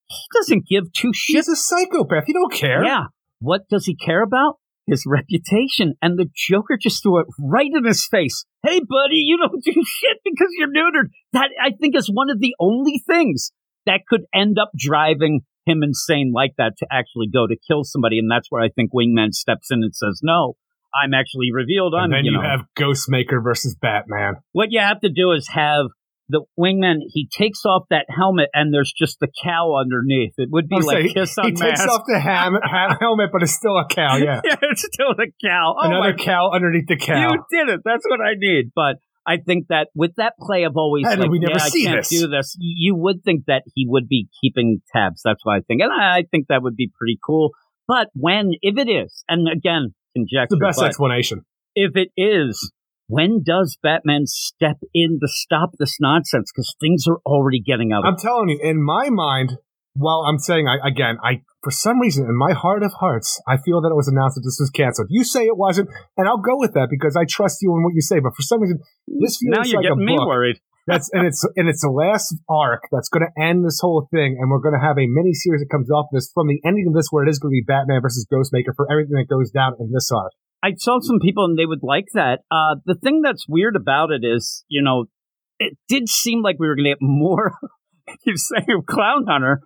He 0.07 0.39
doesn't 0.39 0.65
give 0.67 0.91
two 0.91 1.09
shits. 1.09 1.27
He's 1.27 1.47
a 1.47 1.55
psychopath. 1.55 2.23
He 2.25 2.33
don't 2.33 2.51
care. 2.51 2.83
Yeah. 2.83 3.05
What 3.39 3.69
does 3.69 3.85
he 3.85 3.95
care 3.95 4.23
about? 4.23 4.55
His 4.89 5.03
reputation. 5.05 5.93
And 6.01 6.17
the 6.17 6.29
Joker 6.35 6.77
just 6.79 7.03
threw 7.03 7.19
it 7.19 7.27
right 7.39 7.69
in 7.73 7.85
his 7.85 8.05
face. 8.09 8.45
Hey, 8.63 8.79
buddy, 8.79 9.23
you 9.25 9.37
don't 9.37 9.63
do 9.63 9.71
shit 9.71 10.17
because 10.23 10.49
you're 10.57 10.67
neutered. 10.67 11.09
That, 11.33 11.49
I 11.61 11.71
think, 11.79 11.95
is 11.95 12.09
one 12.11 12.29
of 12.29 12.39
the 12.39 12.55
only 12.59 13.01
things 13.05 13.51
that 13.85 14.01
could 14.07 14.21
end 14.33 14.57
up 14.59 14.71
driving 14.77 15.41
him 15.65 15.83
insane 15.83 16.31
like 16.33 16.51
that 16.57 16.73
to 16.79 16.87
actually 16.91 17.27
go 17.31 17.47
to 17.47 17.55
kill 17.67 17.83
somebody. 17.83 18.19
And 18.19 18.29
that's 18.29 18.47
where 18.49 18.61
I 18.61 18.69
think 18.69 18.91
Wingman 18.93 19.33
steps 19.33 19.67
in 19.71 19.83
and 19.83 19.93
says, 19.95 20.19
no, 20.23 20.55
I'm 20.93 21.13
actually 21.13 21.51
revealed. 21.53 21.93
I'm, 21.95 22.05
And 22.05 22.13
then 22.13 22.25
you 22.25 22.33
you, 22.33 22.41
have 22.41 22.65
Ghostmaker 22.77 23.43
versus 23.43 23.75
Batman. 23.79 24.35
what 24.51 24.71
you 24.71 24.79
have 24.79 24.99
to 25.01 25.09
do 25.09 25.31
is 25.31 25.47
have 25.49 25.85
the 26.29 26.43
wingman, 26.59 26.97
he 27.07 27.27
takes 27.27 27.65
off 27.65 27.83
that 27.89 28.05
helmet 28.07 28.49
and 28.53 28.73
there's 28.73 28.93
just 28.95 29.19
the 29.19 29.27
cow 29.43 29.75
underneath. 29.79 30.33
It 30.37 30.49
would 30.51 30.67
be 30.69 30.77
I'll 30.77 30.85
like 30.85 31.07
say, 31.07 31.13
Kiss 31.13 31.37
on 31.37 31.45
he 31.45 31.51
Unmasked. 31.51 31.77
takes 31.81 31.87
off 31.91 32.03
the 32.07 32.19
ham, 32.19 32.53
ha- 32.63 32.97
helmet, 32.99 33.29
but 33.31 33.41
it's 33.43 33.53
still 33.53 33.77
a 33.77 33.85
cow. 33.87 34.17
Yeah, 34.17 34.41
yeah, 34.45 34.55
it's 34.61 34.83
still 34.93 35.11
a 35.11 35.27
cow. 35.43 35.75
Oh 35.81 35.87
another 35.87 36.13
cow 36.13 36.51
underneath 36.53 36.87
the 36.87 36.97
cow. 36.97 37.33
You 37.33 37.43
did 37.49 37.69
it. 37.69 37.81
That's 37.83 38.05
what 38.07 38.21
I 38.21 38.33
need. 38.37 38.71
But 38.75 38.97
I 39.25 39.37
think 39.37 39.67
that 39.69 39.89
with 39.95 40.15
that 40.17 40.33
play 40.39 40.63
of 40.63 40.73
always 40.75 41.05
How 41.05 41.15
like, 41.15 41.29
we 41.29 41.39
never 41.39 41.53
yeah, 41.53 41.57
see 41.59 41.87
I 41.87 41.91
can't 41.91 41.99
this? 42.01 42.09
do 42.09 42.27
this, 42.27 42.55
you 42.59 42.95
would 42.95 43.23
think 43.23 43.45
that 43.47 43.63
he 43.75 43.85
would 43.87 44.07
be 44.07 44.27
keeping 44.41 44.81
tabs. 44.95 45.21
That's 45.23 45.43
what 45.43 45.57
I 45.57 45.61
think. 45.61 45.81
And 45.81 45.91
I, 45.91 46.19
I 46.19 46.23
think 46.29 46.47
that 46.49 46.63
would 46.63 46.75
be 46.75 46.91
pretty 46.97 47.19
cool. 47.25 47.51
But 47.87 48.09
when, 48.13 48.51
if 48.61 48.77
it 48.77 48.89
is, 48.89 49.23
and 49.27 49.47
again, 49.47 49.93
conjecture, 50.15 50.47
the 50.51 50.65
best 50.65 50.81
explanation. 50.81 51.43
if 51.75 51.95
it 51.95 52.09
is, 52.15 52.71
when 53.09 53.41
does 53.43 53.77
Batman 53.81 54.27
step 54.27 54.77
in 54.93 55.17
to 55.19 55.27
stop 55.27 55.71
this 55.79 55.97
nonsense? 55.99 56.51
Because 56.53 56.75
things 56.79 57.05
are 57.09 57.17
already 57.25 57.59
getting 57.59 57.91
out 57.91 58.05
of 58.05 58.13
I'm 58.13 58.17
telling 58.17 58.49
you, 58.49 58.59
in 58.61 58.81
my 58.81 59.09
mind, 59.09 59.57
while 59.95 60.23
I'm 60.29 60.37
saying 60.37 60.67
I 60.67 60.77
again, 60.87 61.17
I 61.23 61.41
for 61.63 61.71
some 61.71 61.99
reason 61.99 62.25
in 62.25 62.37
my 62.37 62.53
heart 62.53 62.83
of 62.83 62.93
hearts, 63.01 63.41
I 63.47 63.57
feel 63.57 63.81
that 63.81 63.89
it 63.89 63.97
was 63.97 64.07
announced 64.07 64.35
that 64.35 64.45
this 64.45 64.61
was 64.61 64.69
canceled. 64.69 65.07
You 65.09 65.23
say 65.23 65.45
it 65.45 65.57
wasn't, 65.57 65.89
and 66.17 66.27
I'll 66.27 66.37
go 66.37 66.55
with 66.55 66.73
that 66.73 66.87
because 66.89 67.17
I 67.17 67.25
trust 67.27 67.57
you 67.61 67.75
in 67.75 67.83
what 67.83 67.95
you 67.95 68.01
say. 68.01 68.19
But 68.19 68.35
for 68.35 68.43
some 68.43 68.61
reason, 68.61 68.79
this 69.07 69.41
feels 69.41 69.57
Now 69.57 69.63
you're 69.65 69.81
like 69.81 69.89
getting 69.89 70.05
me 70.05 70.15
worried. 70.15 70.61
that's 70.87 71.09
and 71.11 71.25
it's 71.25 71.43
and 71.57 71.67
it's 71.67 71.81
the 71.81 71.89
last 71.89 72.37
arc 72.47 72.83
that's 72.91 73.09
going 73.09 73.25
to 73.25 73.33
end 73.41 73.65
this 73.65 73.79
whole 73.81 74.07
thing, 74.13 74.37
and 74.39 74.51
we're 74.51 74.61
going 74.61 74.77
to 74.77 74.85
have 74.85 75.01
a 75.01 75.09
mini 75.09 75.33
series 75.33 75.61
that 75.61 75.69
comes 75.73 75.89
off 75.89 76.13
this 76.13 76.29
from 76.31 76.47
the 76.47 76.61
ending 76.63 76.85
of 76.87 76.93
this, 76.93 77.09
where 77.09 77.25
it 77.25 77.29
is 77.29 77.39
going 77.39 77.49
to 77.49 77.57
be 77.57 77.65
Batman 77.65 78.01
versus 78.01 78.25
Ghostmaker 78.31 78.77
for 78.77 78.85
everything 78.85 79.17
that 79.17 79.27
goes 79.27 79.49
down 79.49 79.73
in 79.79 79.89
this 79.91 80.11
arc. 80.13 80.31
I 80.61 80.73
saw 80.77 80.99
some 80.99 81.19
people 81.19 81.45
and 81.45 81.57
they 81.57 81.65
would 81.65 81.83
like 81.83 82.07
that. 82.13 82.39
Uh, 82.51 82.75
the 82.85 82.95
thing 82.95 83.21
that's 83.23 83.45
weird 83.47 83.75
about 83.75 84.11
it 84.11 84.25
is, 84.25 84.65
you 84.67 84.81
know, 84.81 85.05
it 85.57 85.77
did 85.87 86.09
seem 86.09 86.41
like 86.41 86.57
we 86.59 86.67
were 86.67 86.75
going 86.75 86.85
to 86.85 86.91
get 86.91 86.97
more, 87.01 87.53
you 88.25 88.35
say, 88.37 88.65
of 88.77 88.85
Clown 88.85 89.25
Hunter, 89.27 89.61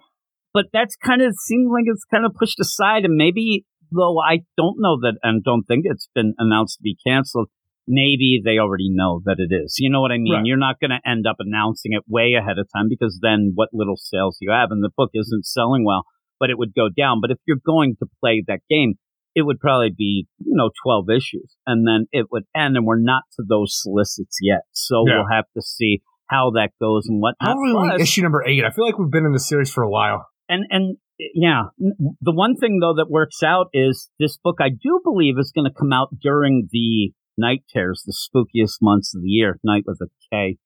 but 0.53 0.65
that's 0.71 0.95
kind 0.95 1.21
of 1.21 1.33
seemed 1.45 1.71
like 1.71 1.85
it's 1.87 2.05
kind 2.11 2.25
of 2.25 2.33
pushed 2.33 2.59
aside. 2.59 3.05
And 3.05 3.15
maybe, 3.15 3.65
though 3.91 4.17
I 4.19 4.39
don't 4.57 4.77
know 4.79 4.97
that 5.01 5.17
and 5.23 5.43
don't 5.43 5.63
think 5.63 5.85
it's 5.85 6.07
been 6.13 6.33
announced 6.37 6.77
to 6.77 6.83
be 6.83 6.95
canceled, 7.05 7.49
maybe 7.87 8.41
they 8.43 8.57
already 8.59 8.89
know 8.89 9.21
that 9.25 9.37
it 9.39 9.53
is. 9.53 9.75
You 9.79 9.89
know 9.89 10.01
what 10.01 10.11
I 10.11 10.17
mean? 10.17 10.33
Right. 10.33 10.45
You're 10.45 10.57
not 10.57 10.79
going 10.79 10.91
to 10.91 11.09
end 11.09 11.25
up 11.27 11.37
announcing 11.39 11.93
it 11.93 12.03
way 12.07 12.33
ahead 12.39 12.57
of 12.59 12.67
time 12.75 12.85
because 12.87 13.19
then 13.21 13.51
what 13.55 13.69
little 13.73 13.97
sales 13.97 14.37
you 14.41 14.51
have 14.51 14.69
and 14.71 14.83
the 14.83 14.91
book 14.95 15.09
isn't 15.13 15.45
selling 15.45 15.83
well. 15.85 16.03
but 16.39 16.49
it 16.49 16.57
would 16.57 16.73
go 16.73 16.89
down. 16.89 17.19
But 17.21 17.31
if 17.31 17.37
you're 17.47 17.61
going 17.65 17.95
to 17.99 18.05
play 18.19 18.43
that 18.47 18.59
game, 18.69 18.95
it 19.35 19.43
would 19.43 19.59
probably 19.59 19.89
be, 19.95 20.27
you 20.39 20.53
know, 20.55 20.69
12 20.83 21.09
issues 21.09 21.55
and 21.65 21.87
then 21.87 22.05
it 22.11 22.27
would 22.31 22.43
end. 22.55 22.77
And 22.77 22.85
we're 22.85 22.99
not 22.99 23.23
to 23.35 23.43
those 23.47 23.79
solicits 23.81 24.37
yet. 24.41 24.61
So 24.71 25.03
Yeah. 25.07 25.17
we'll 25.19 25.31
have 25.31 25.45
to 25.55 25.61
see 25.61 26.01
how 26.29 26.51
that 26.51 26.69
goes 26.81 27.07
and 27.07 27.21
what. 27.21 27.35
Really 27.41 27.89
Plus- 27.89 28.01
issue 28.01 28.21
number 28.21 28.43
eight? 28.45 28.63
I 28.63 28.69
feel 28.71 28.85
like 28.85 28.97
we've 28.97 29.11
been 29.11 29.25
in 29.25 29.31
the 29.33 29.39
series 29.39 29.71
for 29.71 29.83
a 29.83 29.89
while. 29.89 30.25
and 30.49 30.65
and 30.69 30.97
yeah, 31.33 31.63
the 31.77 32.31
one 32.33 32.55
thing 32.55 32.79
though 32.81 32.95
that 32.95 33.09
works 33.09 33.43
out 33.43 33.67
is 33.73 34.09
this 34.19 34.37
book 34.37 34.57
I 34.59 34.69
do 34.69 34.99
believe 35.03 35.37
is 35.37 35.51
going 35.55 35.69
to 35.69 35.73
come 35.73 35.93
out 35.93 36.09
during 36.21 36.67
the 36.71 37.11
Knight 37.37 37.63
Terrors, 37.69 38.03
the 38.05 38.13
spookiest 38.13 38.77
months 38.81 39.15
of 39.15 39.21
the 39.21 39.29
year, 39.29 39.59
night 39.63 39.83
with 39.85 39.99
a 40.01 40.07
K, 40.31 40.57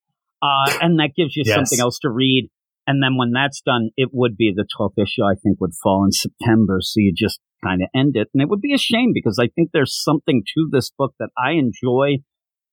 uh, 0.42 0.72
and 0.82 0.98
that 0.98 1.10
gives 1.16 1.36
you 1.36 1.42
Yes. 1.46 1.54
something 1.54 1.80
else 1.80 1.98
to 2.00 2.10
read. 2.10 2.48
And 2.88 3.02
then 3.02 3.18
when 3.18 3.32
that's 3.32 3.60
done, 3.60 3.90
it 3.98 4.08
would 4.14 4.38
be 4.38 4.50
the 4.56 4.64
12th 4.64 4.96
issue. 4.96 5.22
I 5.22 5.34
think 5.34 5.60
would 5.60 5.74
fall 5.82 6.06
in 6.06 6.12
September, 6.12 6.78
so 6.80 7.00
you 7.00 7.12
just 7.14 7.38
kind 7.62 7.82
of 7.82 7.88
end 7.94 8.16
it, 8.16 8.28
and 8.32 8.42
it 8.42 8.48
would 8.48 8.62
be 8.62 8.72
a 8.72 8.78
shame 8.78 9.10
because 9.12 9.38
I 9.38 9.48
think 9.54 9.70
there's 9.72 9.94
something 10.02 10.42
to 10.54 10.68
this 10.72 10.90
book 10.96 11.12
that 11.18 11.28
I 11.36 11.52
enjoy, 11.52 12.24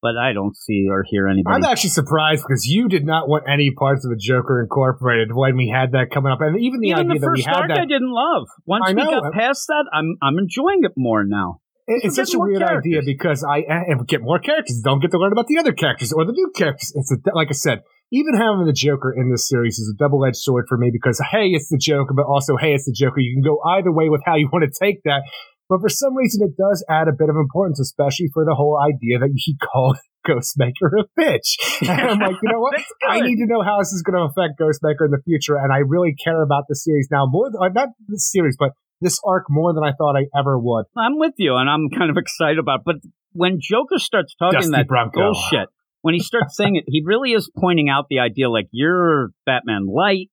but 0.01 0.16
I 0.16 0.32
don't 0.32 0.55
see 0.55 0.88
or 0.89 1.03
hear 1.05 1.28
anybody. 1.28 1.55
I'm 1.55 1.66
actually 1.66 1.89
surprised 1.89 2.45
because 2.47 2.66
you 2.66 2.88
did 2.88 3.05
not 3.05 3.28
want 3.28 3.43
any 3.51 3.72
parts 3.78 4.05
of 4.05 4.11
the 4.11 4.18
Joker 4.18 4.61
Incorporated 4.61 5.34
when 5.34 5.57
we 5.57 5.68
had 5.68 5.91
that 5.91 6.11
coming 6.13 6.32
up, 6.32 6.39
and 6.39 6.57
even 6.61 6.80
the 6.80 6.89
Even 6.89 7.11
idea 7.11 7.20
the 7.20 7.26
that 7.26 7.34
we 7.36 7.41
had 7.41 7.68
that. 7.68 7.78
I 7.78 7.86
didn't 7.86 8.13
love. 8.13 8.47
Once 8.66 8.86
I 8.88 8.93
we 8.93 9.01
got 9.03 9.34
past 9.34 9.68
that, 9.68 9.86
I'm 9.91 10.16
I'm 10.22 10.38
enjoying 10.38 10.80
it 10.84 10.93
more 10.95 11.26
now. 11.26 11.59
It's 11.88 12.16
such 12.16 12.34
a 12.34 12.39
weird 12.39 12.63
idea 12.63 13.01
because 13.05 13.43
I 13.43 13.59
and 13.68 14.07
get 14.07 14.22
more 14.22 14.39
characters. 14.39 14.82
Don't 14.84 15.01
get 15.01 15.11
to 15.11 15.20
learn 15.20 15.34
about 15.34 15.47
the 15.47 15.59
other 15.59 15.74
characters 15.74 16.13
or 16.13 16.26
the 16.26 16.32
new 16.32 16.51
characters. 16.55 16.93
It's 16.95 17.11
a, 17.11 17.18
like 17.36 17.49
I 17.49 17.53
said, 17.53 17.82
even 18.11 18.35
having 18.35 18.65
the 18.65 18.73
Joker 18.73 19.13
in 19.15 19.31
this 19.31 19.47
series 19.47 19.79
is 19.79 19.91
a 19.93 19.97
double 19.97 20.25
edged 20.25 20.37
sword 20.37 20.65
for 20.67 20.77
me 20.77 20.89
because 20.91 21.21
hey, 21.31 21.47
it's 21.49 21.69
the 21.69 21.77
Joker, 21.77 22.13
but 22.13 22.25
also 22.25 22.57
hey, 22.57 22.73
it's 22.73 22.85
the 22.85 22.95
Joker. 22.95 23.19
You 23.19 23.35
can 23.35 23.43
go 23.43 23.59
either 23.77 23.91
way 23.91 24.09
with 24.09 24.21
how 24.25 24.35
you 24.35 24.49
want 24.51 24.63
to 24.63 24.71
take 24.71 25.01
that. 25.03 25.23
But 25.67 25.81
for 25.81 25.89
some 25.89 26.15
reason, 26.15 26.45
it 26.45 26.55
does 26.55 26.85
add 26.89 27.07
a 27.07 27.15
bit 27.17 27.29
of 27.29 27.35
importance, 27.35 27.79
especially 27.79 28.29
for 28.31 28.45
the 28.45 28.53
whole 28.53 28.77
idea 28.77 29.17
that 29.17 29.33
he 29.33 29.57
called 29.73 29.97
Ghostmaker 30.27 30.93
a 31.01 31.19
bitch. 31.19 31.57
And 31.81 31.89
I'm 31.89 32.19
like, 32.19 32.37
you 32.41 32.49
know 32.51 32.59
what? 32.59 32.77
I 33.09 33.21
need 33.21 33.37
to 33.37 33.47
know 33.47 33.63
how 33.63 33.79
this 33.79 33.91
is 33.91 34.03
going 34.03 34.17
to 34.17 34.29
affect 34.29 34.59
Ghostmaker 34.59 35.05
in 35.05 35.11
the 35.11 35.21
future, 35.25 35.55
and 35.55 35.73
I 35.73 35.79
really 35.79 36.15
care 36.15 36.41
about 36.41 36.65
the 36.69 36.75
series 36.75 37.07
now 37.11 37.25
more. 37.25 37.49
Than, 37.49 37.61
uh, 37.61 37.69
not 37.73 37.89
this 38.07 38.31
series, 38.31 38.55
but 38.57 38.71
this 39.01 39.19
arc 39.25 39.45
more 39.49 39.73
than 39.73 39.83
I 39.83 39.91
thought 39.97 40.15
I 40.15 40.25
ever 40.37 40.57
would. 40.59 40.85
I'm 40.95 41.17
with 41.17 41.33
you, 41.37 41.55
and 41.55 41.69
I'm 41.69 41.89
kind 41.89 42.11
of 42.11 42.17
excited 42.17 42.59
about. 42.59 42.81
It. 42.81 42.85
But 42.85 42.95
when 43.33 43.59
Joker 43.59 43.97
starts 43.97 44.35
talking 44.35 44.59
Dusty 44.59 44.71
that 44.71 44.87
Bronco. 44.87 45.19
bullshit, 45.19 45.69
when 46.05 46.13
he 46.13 46.19
starts 46.19 46.55
saying 46.55 46.75
it, 46.75 46.83
he 46.87 47.01
really 47.03 47.31
is 47.31 47.49
pointing 47.57 47.89
out 47.89 48.05
the 48.11 48.19
idea 48.19 48.47
like 48.47 48.67
you're 48.71 49.29
Batman 49.47 49.87
light. 49.87 50.29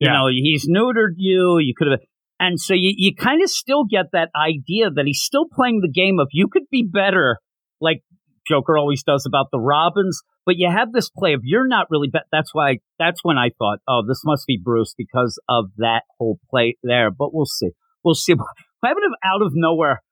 You 0.00 0.08
Yeah. 0.08 0.14
know, 0.14 0.26
he's 0.26 0.68
neutered 0.68 1.14
you. 1.16 1.58
You 1.58 1.74
could 1.76 1.86
have, 1.92 2.00
and 2.40 2.58
so 2.58 2.74
you 2.74 2.92
you 2.96 3.14
kind 3.14 3.40
of 3.40 3.48
still 3.48 3.84
get 3.84 4.06
that 4.12 4.30
idea 4.34 4.90
that 4.90 5.04
he's 5.06 5.22
still 5.22 5.46
playing 5.48 5.78
the 5.80 5.88
game 5.88 6.18
of 6.18 6.26
you 6.32 6.48
could 6.48 6.64
be 6.72 6.82
better, 6.82 7.38
like 7.80 8.02
Joker 8.48 8.76
always 8.76 9.04
does 9.04 9.24
about 9.24 9.46
the 9.52 9.60
Robins. 9.60 10.20
But 10.44 10.56
you 10.56 10.68
have 10.68 10.90
this 10.90 11.08
play 11.08 11.34
of 11.34 11.42
you're 11.44 11.68
not 11.68 11.86
really 11.88 12.08
bet. 12.12 12.22
That's 12.32 12.52
why. 12.52 12.78
That's 12.98 13.20
when 13.22 13.38
I 13.38 13.50
thought, 13.56 13.78
oh, 13.86 14.02
this 14.04 14.22
must 14.24 14.44
be 14.48 14.58
Bruce 14.60 14.92
because 14.98 15.40
of 15.48 15.66
that 15.76 16.02
whole 16.18 16.40
play 16.50 16.78
there. 16.82 17.12
But 17.12 17.32
we'll 17.32 17.46
see. 17.46 17.70
We'll 18.02 18.16
see. 18.16 18.34
Having 18.84 19.04
him 19.04 19.14
out 19.24 19.40
of 19.42 19.52
nowhere, 19.54 20.02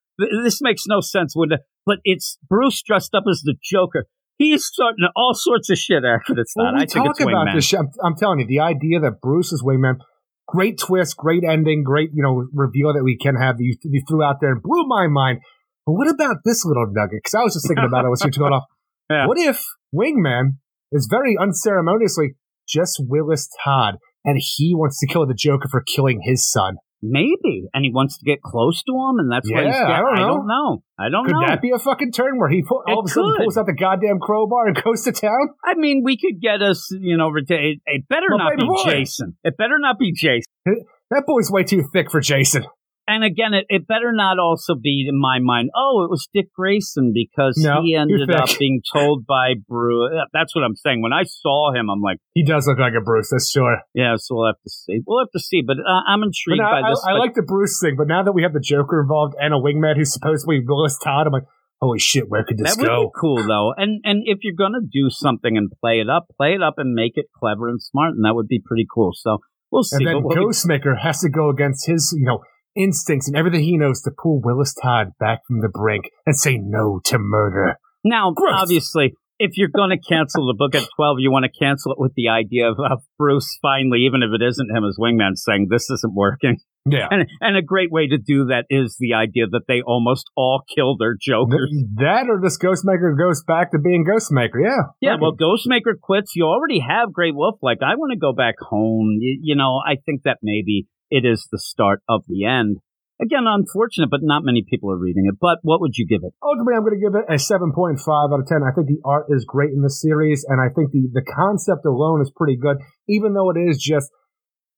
this 0.45 0.61
makes 0.63 0.87
no 0.87 1.01
sense. 1.01 1.35
When, 1.35 1.49
but 1.85 1.99
it's 2.05 2.39
Bruce 2.49 2.81
dressed 2.81 3.13
up 3.13 3.25
as 3.29 3.41
the 3.45 3.57
Joker. 3.61 4.07
He's 4.41 4.65
starting 4.65 5.07
all 5.15 5.35
sorts 5.35 5.69
of 5.69 5.77
shit 5.77 6.03
after 6.03 6.33
it's 6.41 6.55
Well, 6.57 6.73
we 6.75 6.81
I 6.81 6.85
talk 6.87 7.21
about 7.21 7.49
Wingman. 7.49 7.55
this. 7.57 7.75
I'm, 7.75 7.91
I'm 8.03 8.17
telling 8.17 8.41
you, 8.41 8.47
the 8.47 8.61
idea 8.61 8.99
that 9.01 9.21
Bruce 9.21 9.53
is 9.53 9.63
Wingman, 9.63 9.97
great 10.49 10.79
twist, 10.79 11.15
great 11.19 11.45
ending, 11.45 11.85
great 11.85 12.09
you 12.15 12.23
know 12.23 12.49
reveal 12.55 12.95
that 12.95 13.05
we 13.05 13.19
can 13.19 13.37
have 13.37 13.59
that 13.59 13.65
you, 13.65 13.77
you 13.85 14.03
threw 14.09 14.23
out 14.23 14.37
there 14.41 14.53
and 14.53 14.63
blew 14.63 14.85
my 14.87 15.09
mind. 15.09 15.41
But 15.85 15.93
what 15.93 16.09
about 16.09 16.39
this 16.47 16.65
little 16.65 16.87
nugget? 16.91 17.21
Because 17.23 17.35
I 17.35 17.43
was 17.43 17.53
just 17.53 17.69
thinking 17.69 17.85
about 17.85 18.07
it 18.07 18.13
as 18.13 18.23
you're 18.25 18.31
going 18.31 18.55
off. 18.55 18.65
Yeah. 19.11 19.27
What 19.27 19.37
if 19.37 19.63
Wingman 19.95 20.57
is 20.91 21.07
very 21.11 21.37
unceremoniously 21.39 22.37
just 22.67 22.99
Willis 22.99 23.47
Todd, 23.63 23.97
and 24.25 24.41
he 24.41 24.75
wants 24.75 24.99
to 25.01 25.07
kill 25.07 25.27
the 25.27 25.35
Joker 25.35 25.69
for 25.71 25.83
killing 25.83 26.23
his 26.25 26.51
son? 26.51 26.77
Maybe, 27.03 27.65
and 27.73 27.83
he 27.83 27.91
wants 27.91 28.19
to 28.19 28.25
get 28.27 28.43
close 28.43 28.83
to 28.83 28.93
him, 28.93 29.19
and 29.19 29.33
that's 29.33 29.51
why 29.51 29.65
he's. 29.65 29.75
Yeah, 29.75 29.89
I 29.89 30.01
don't 30.01 30.15
know. 30.17 30.23
I 30.23 30.27
don't 30.27 30.47
know. 30.47 30.83
I 30.99 31.09
don't 31.09 31.25
Could 31.25 31.33
know. 31.33 31.47
that 31.47 31.63
be 31.63 31.71
a 31.75 31.79
fucking 31.79 32.13
turn 32.13 32.39
where 32.39 32.51
he 32.51 32.63
pull, 32.63 32.83
all 32.87 32.93
It 32.95 32.99
of 32.99 33.05
a 33.07 33.09
sudden 33.09 33.33
could. 33.39 33.45
pulls 33.45 33.57
out 33.57 33.65
the 33.67 33.73
goddamn 33.73 34.19
crowbar 34.21 34.67
and 34.69 34.77
goes 34.85 35.05
to 35.05 35.13
town? 35.13 35.49
I 35.65 35.75
mean, 35.77 36.03
we 36.05 36.19
could 36.19 36.43
get 36.43 36.61
us, 36.61 36.89
you 36.93 37.17
know, 37.17 37.33
it, 37.35 37.47
it 37.87 38.09
better 38.09 38.27
Well, 38.29 38.39
not 38.39 38.57
be 38.59 38.67
boy. 38.67 38.85
Jason. 38.85 39.37
It 39.45 39.57
better 39.57 39.79
not 39.79 39.99
be 39.99 40.13
Jason. 40.13 40.45
That 41.11 41.25
boy's 41.27 41.51
way 41.51 41.65
too 41.65 41.85
thick 41.93 42.11
for 42.11 42.21
Jason. 42.21 42.65
And 43.09 43.25
again, 43.25 43.55
it, 43.55 43.67
it 43.69 43.89
better 43.89 44.13
not 44.13 44.39
also 44.39 44.75
be 44.75 45.07
in 45.09 45.19
my 45.21 45.39
mind. 45.41 45.71
Oh, 45.75 46.05
it 46.05 46.11
was 46.11 46.29
Dick 46.33 46.47
Grayson 46.55 47.13
because 47.13 47.55
No, 47.59 47.83
he 47.83 47.97
ended 47.97 48.31
up 48.31 48.49
being 48.59 48.83
told 48.95 49.27
by 49.27 49.55
Bruce. 49.69 50.13
That's 50.33 50.55
what 50.55 50.63
I'm 50.63 50.77
saying. 50.77 51.03
When 51.03 51.13
I 51.13 51.25
saw 51.25 51.73
him, 51.75 51.91
I'm 51.91 52.01
like, 52.01 52.19
He 52.35 52.45
does 52.45 52.67
look 52.69 52.79
like 52.79 52.93
a 52.97 53.01
Bruce, 53.03 53.31
that's 53.31 53.51
sure. 53.51 53.79
yeah. 53.95 54.15
So 54.17 54.37
we'll 54.37 54.47
have 54.47 54.63
to 54.63 54.71
see. 54.71 55.01
We'll 55.07 55.19
have 55.25 55.33
to 55.33 55.41
see. 55.41 55.63
But 55.67 55.79
uh, 55.79 56.01
I'm 56.07 56.23
intrigued 56.23 56.61
now, 56.63 56.71
by 56.71 56.87
I, 56.87 56.91
this. 56.91 57.05
I 57.09 57.13
but- 57.15 57.19
like 57.19 57.35
the 57.35 57.43
Bruce 57.43 57.81
thing, 57.81 57.97
but 57.99 58.07
now 58.07 58.23
that 58.23 58.33
we 58.33 58.43
have 58.43 58.53
the 58.53 58.61
Joker 58.61 59.01
involved 59.01 59.35
and 59.41 59.53
a 59.53 59.59
wingman 59.59 59.97
who's 59.97 60.13
supposedly 60.13 60.61
Willis 60.65 60.97
Todd, 61.03 61.27
I'm 61.27 61.33
like, 61.33 61.45
holy 61.81 61.99
shit, 61.99 62.25
where 62.29 62.45
could 62.45 62.59
this 62.59 62.77
that 62.77 62.81
would 62.81 62.87
go? 62.87 63.05
be 63.07 63.11
cool 63.21 63.43
though. 63.49 63.73
And 63.77 64.03
and 64.05 64.23
if 64.27 64.39
you're 64.43 64.55
gonna 64.55 64.85
do 64.89 65.09
something 65.11 65.57
and 65.57 65.71
play 65.81 65.99
it 66.01 66.09
up, 66.09 66.27
play 66.37 66.53
it 66.55 66.63
up 66.63 66.75
and 66.77 66.95
make 66.95 67.15
it 67.17 67.27
clever 67.37 67.69
and 67.69 67.83
smart, 67.83 68.11
and 68.15 68.25
that 68.25 68.35
would 68.35 68.47
be 68.49 68.61
pretty 68.65 68.87
cool. 68.95 69.11
So 69.15 69.39
we'll 69.73 69.83
see. 69.83 69.97
And 70.05 70.07
then 70.07 70.23
we'll 70.23 70.37
be- 70.37 70.43
Ghostmaker 70.43 71.01
has 71.03 71.21
to 71.23 71.29
go 71.31 71.49
against 71.51 71.89
his, 71.89 72.15
you 72.17 72.25
know, 72.27 72.41
instincts 72.77 73.29
and 73.29 73.37
everything 73.37 73.63
he 73.63 73.77
knows 73.77 74.03
to 74.03 74.11
pull 74.11 74.41
Willis 74.41 74.75
Todd 74.75 75.13
back 75.19 75.41
from 75.47 75.61
the 75.61 75.69
brink 75.69 76.05
and 76.27 76.37
say 76.37 76.59
no 76.59 77.01
to 77.05 77.19
murder. 77.19 77.77
Now, 78.05 78.33
Gross. 78.33 78.55
obviously, 78.55 79.15
if 79.39 79.57
you're 79.57 79.73
going 79.75 79.91
to 79.91 79.99
cancel 79.99 80.47
the 80.47 80.55
book 80.57 80.75
at 80.75 80.87
12, 80.97 81.17
you 81.21 81.33
want 81.33 81.47
to 81.47 81.59
cancel 81.59 81.93
it 81.93 81.99
with 81.99 82.13
the 82.15 82.29
idea 82.29 82.71
of, 82.71 82.79
of 82.79 83.03
Bruce 83.19 83.59
finally, 83.63 84.01
even 84.07 84.23
if 84.23 84.29
it 84.39 84.45
isn't 84.45 84.71
him 84.71 84.85
as 84.85 84.99
wingman, 85.01 85.33
saying 85.35 85.69
this 85.71 85.91
isn't 85.91 86.15
working. 86.15 86.59
Yeah. 86.87 87.09
And, 87.11 87.27
and 87.41 87.57
a 87.57 87.63
great 87.63 87.91
way 87.91 88.07
to 88.09 88.17
do 88.17 88.47
that 88.47 88.65
is 88.71 88.97
the 88.99 89.15
idea 89.15 89.47
that 89.51 89.63
they 89.69 89.83
almost 89.83 90.31
all 90.37 90.63
kill 90.75 90.97
their 90.97 91.15
Jokers. 91.21 91.71
That 91.97 92.27
or 92.29 92.41
this 92.43 92.59
Ghostmaker 92.59 93.17
goes 93.19 93.43
back 93.45 93.73
to 93.73 93.79
being 93.79 94.05
Ghostmaker. 94.05 94.61
Yeah. 94.63 94.93
Yeah, 95.01 95.17
Perfect. 95.17 95.23
well, 95.23 95.33
Ghostmaker 95.37 96.01
quits. 96.01 96.33
You 96.37 96.45
already 96.45 96.81
have 96.81 97.13
Grey 97.13 97.33
Wolf. 97.33 97.57
Like, 97.63 97.79
I 97.83 97.97
want 97.97 98.13
to 98.13 98.19
go 98.19 98.33
back 98.33 98.55
home. 98.61 99.17
You, 99.21 99.41
you 99.43 99.57
know, 99.57 99.81
I 99.87 99.97
think 100.05 100.23
that 100.25 100.39
maybe 100.43 100.87
it 101.11 101.25
is 101.25 101.49
the 101.51 101.59
start 101.59 102.01
of 102.09 102.23
the 102.29 102.45
end. 102.45 102.79
Again, 103.21 103.45
unfortunate, 103.45 104.09
but 104.09 104.21
not 104.23 104.45
many 104.45 104.65
people 104.65 104.91
are 104.91 104.97
reading 104.97 105.29
it. 105.29 105.37
But 105.39 105.59
what 105.61 105.81
would 105.83 105.93
you 105.97 106.07
give 106.07 106.25
it? 106.25 106.33
ultimately, 106.41 106.73
I'm 106.73 106.85
going 106.89 106.97
to 106.97 107.05
give 107.05 107.13
it 107.13 107.29
a 107.29 107.37
7.5 107.37 108.01
out 108.01 108.41
of 108.41 108.47
10. 108.47 108.65
I 108.65 108.73
think 108.73 108.89
the 108.89 109.05
art 109.05 109.27
is 109.29 109.45
great 109.45 109.77
in 109.77 109.83
this 109.83 110.01
series, 110.01 110.47
and 110.49 110.57
I 110.57 110.73
think 110.73 110.91
the, 110.91 111.05
the 111.13 111.21
concept 111.21 111.85
alone 111.85 112.23
is 112.23 112.33
pretty 112.35 112.57
good, 112.57 112.79
even 113.09 113.35
though 113.35 113.51
it 113.51 113.61
is 113.61 113.77
just, 113.77 114.09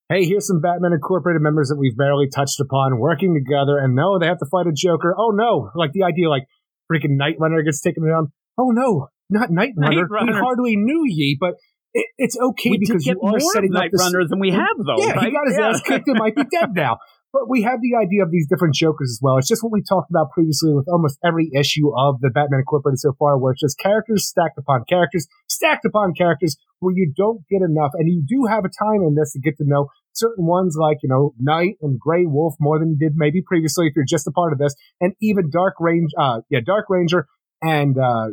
hey, 0.09 0.25
here's 0.25 0.49
some 0.49 0.61
Batman 0.61 0.93
Incorporated 0.93 1.41
members 1.41 1.69
that 1.69 1.79
we've 1.79 1.97
barely 1.97 2.27
touched 2.35 2.59
upon 2.59 2.99
working 2.99 3.33
together, 3.39 3.79
and 3.79 3.95
no, 3.95 4.19
they 4.19 4.27
have 4.27 4.43
to 4.43 4.51
fight 4.51 4.67
a 4.67 4.75
Joker. 4.75 5.15
Oh, 5.17 5.31
no. 5.31 5.71
Like 5.77 5.93
the 5.93 6.03
idea, 6.03 6.29
like, 6.29 6.51
freaking 6.91 7.15
Night 7.15 7.37
Runner 7.39 7.63
gets 7.63 7.81
taken 7.81 8.03
down. 8.03 8.33
Oh, 8.59 8.75
no, 8.75 9.07
not 9.31 9.51
Night 9.51 9.75
Night 9.77 10.03
Runner. 10.11 10.33
We 10.33 10.39
hardly 10.39 10.75
knew 10.77 11.05
ye, 11.07 11.39
but 11.39 11.55
it, 11.95 12.07
it's 12.19 12.37
okay 12.39 12.71
we 12.71 12.79
because 12.79 13.05
get 13.05 13.17
you 13.17 13.29
are 13.29 13.41
setting 13.41 13.73
up 13.75 13.81
Night 13.83 13.91
this 13.93 14.01
Runner 14.03 14.27
than 14.29 14.39
we 14.41 14.51
have, 14.51 14.77
though. 14.85 14.97
yeah, 14.99 15.13
right? 15.13 15.25
he 15.27 15.31
got 15.33 15.47
his 15.47 15.57
Yeah. 15.59 15.69
ass 15.71 15.81
kicked 15.83 16.09
and 16.09 16.19
might 16.19 16.35
be 16.37 16.45
dead 16.51 16.71
now. 16.75 16.99
But 17.33 17.49
we 17.49 17.63
have 17.63 17.81
the 17.81 17.97
idea 17.97 18.23
of 18.25 18.31
these 18.31 18.47
different 18.47 18.75
Jokers 18.75 19.09
as 19.11 19.19
well. 19.23 19.39
It's 19.39 19.49
just 19.49 19.63
what 19.63 19.73
we 19.73 19.83
talked 19.83 20.11
about 20.11 20.33
previously 20.33 20.75
with 20.75 20.87
almost 20.87 21.19
every 21.25 21.51
issue 21.59 21.89
of 21.97 22.21
the 22.21 22.29
Batman 22.29 22.61
Incorporated 22.61 22.99
so 22.99 23.15
far, 23.19 23.39
where 23.39 23.53
it's 23.53 23.63
just 23.63 23.79
characters 23.79 24.29
stacked 24.29 24.59
upon 24.59 24.85
characters, 24.87 25.27
stacked 25.49 25.87
upon 25.87 26.13
characters, 26.13 26.59
where 26.81 26.93
you 26.95 27.11
don't 27.17 27.41
get 27.51 27.63
enough. 27.63 27.93
And 27.95 28.07
you 28.07 28.23
do 28.29 28.45
have 28.51 28.67
a 28.67 28.69
time 28.69 29.01
in 29.01 29.15
this 29.15 29.33
to 29.33 29.41
get 29.41 29.57
to 29.59 29.65
know 29.67 29.87
certain 30.13 30.45
ones 30.45 30.77
like, 30.79 30.99
you 31.03 31.09
know, 31.09 31.33
Knight 31.41 31.77
and 31.81 31.99
Grey 31.99 32.27
Wolf 32.27 32.55
more 32.61 32.79
than 32.79 32.91
you 32.91 32.99
did 32.99 33.15
maybe 33.17 33.41
previously 33.41 33.87
if 33.87 33.95
you're 33.97 34.05
just 34.07 34.27
a 34.27 34.31
part 34.31 34.53
of 34.53 34.59
this. 34.59 34.75
And 35.01 35.15
even 35.23 35.49
Dark 35.51 35.77
Range, 35.81 36.11
uh, 36.21 36.41
yeah, 36.51 36.61
Dark 36.63 36.85
Ranger 36.91 37.27
and, 37.63 37.97
uh, 37.97 38.27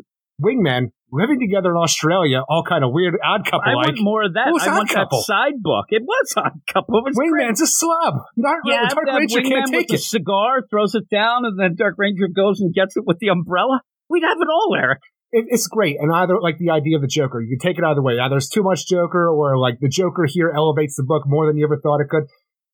Wingman 0.43 0.91
living 1.11 1.39
together 1.39 1.71
in 1.71 1.77
Australia, 1.77 2.41
all 2.47 2.63
kind 2.63 2.83
of 2.83 2.91
weird 2.93 3.15
odd 3.23 3.45
couple 3.45 3.69
I 3.71 3.75
want 3.75 3.97
more 3.99 4.23
of 4.23 4.33
that. 4.33 4.47
I 4.47 4.51
Odd 4.69 4.77
want 4.77 4.89
Couple? 4.89 5.19
that 5.19 5.25
side 5.25 5.61
book. 5.61 5.85
It 5.89 6.03
was 6.03 6.33
Odd 6.37 6.61
Couple. 6.71 6.99
It 6.99 7.03
was 7.05 7.15
great. 7.15 7.31
Wingman's 7.49 7.61
a 7.61 7.67
slob. 7.67 8.15
Not 8.37 8.57
Yeah, 8.65 8.87
Dark 8.89 9.05
Ranger 9.07 9.39
Wingman 9.39 9.47
can't 9.49 9.69
with 9.71 9.79
take 9.79 9.87
the 9.89 9.95
it. 9.95 10.01
cigar, 10.01 10.61
throws 10.69 10.95
it 10.95 11.09
down, 11.09 11.45
and 11.45 11.59
then 11.59 11.75
Dark 11.75 11.95
Ranger 11.97 12.27
goes 12.27 12.59
and 12.61 12.73
gets 12.73 12.97
it 12.97 13.03
with 13.05 13.19
the 13.19 13.29
umbrella. 13.29 13.81
We'd 14.09 14.23
have 14.23 14.37
it 14.39 14.47
all, 14.49 14.75
Eric. 14.77 14.99
it. 15.31 15.45
It's 15.49 15.67
great. 15.67 15.97
And 15.99 16.11
either, 16.11 16.39
like, 16.41 16.57
the 16.57 16.71
idea 16.71 16.95
of 16.97 17.01
the 17.01 17.07
Joker, 17.07 17.41
you 17.41 17.57
can 17.57 17.59
take 17.59 17.77
it 17.77 17.83
either 17.83 18.01
way. 18.01 18.17
Either 18.19 18.37
it's 18.37 18.49
too 18.49 18.63
much 18.63 18.87
Joker 18.87 19.29
or, 19.29 19.57
like, 19.57 19.79
the 19.79 19.89
Joker 19.89 20.25
here 20.27 20.51
elevates 20.55 20.95
the 20.95 21.03
book 21.03 21.23
more 21.27 21.45
than 21.47 21.57
you 21.57 21.65
ever 21.65 21.79
thought 21.81 22.01
it 22.01 22.09
could. 22.09 22.23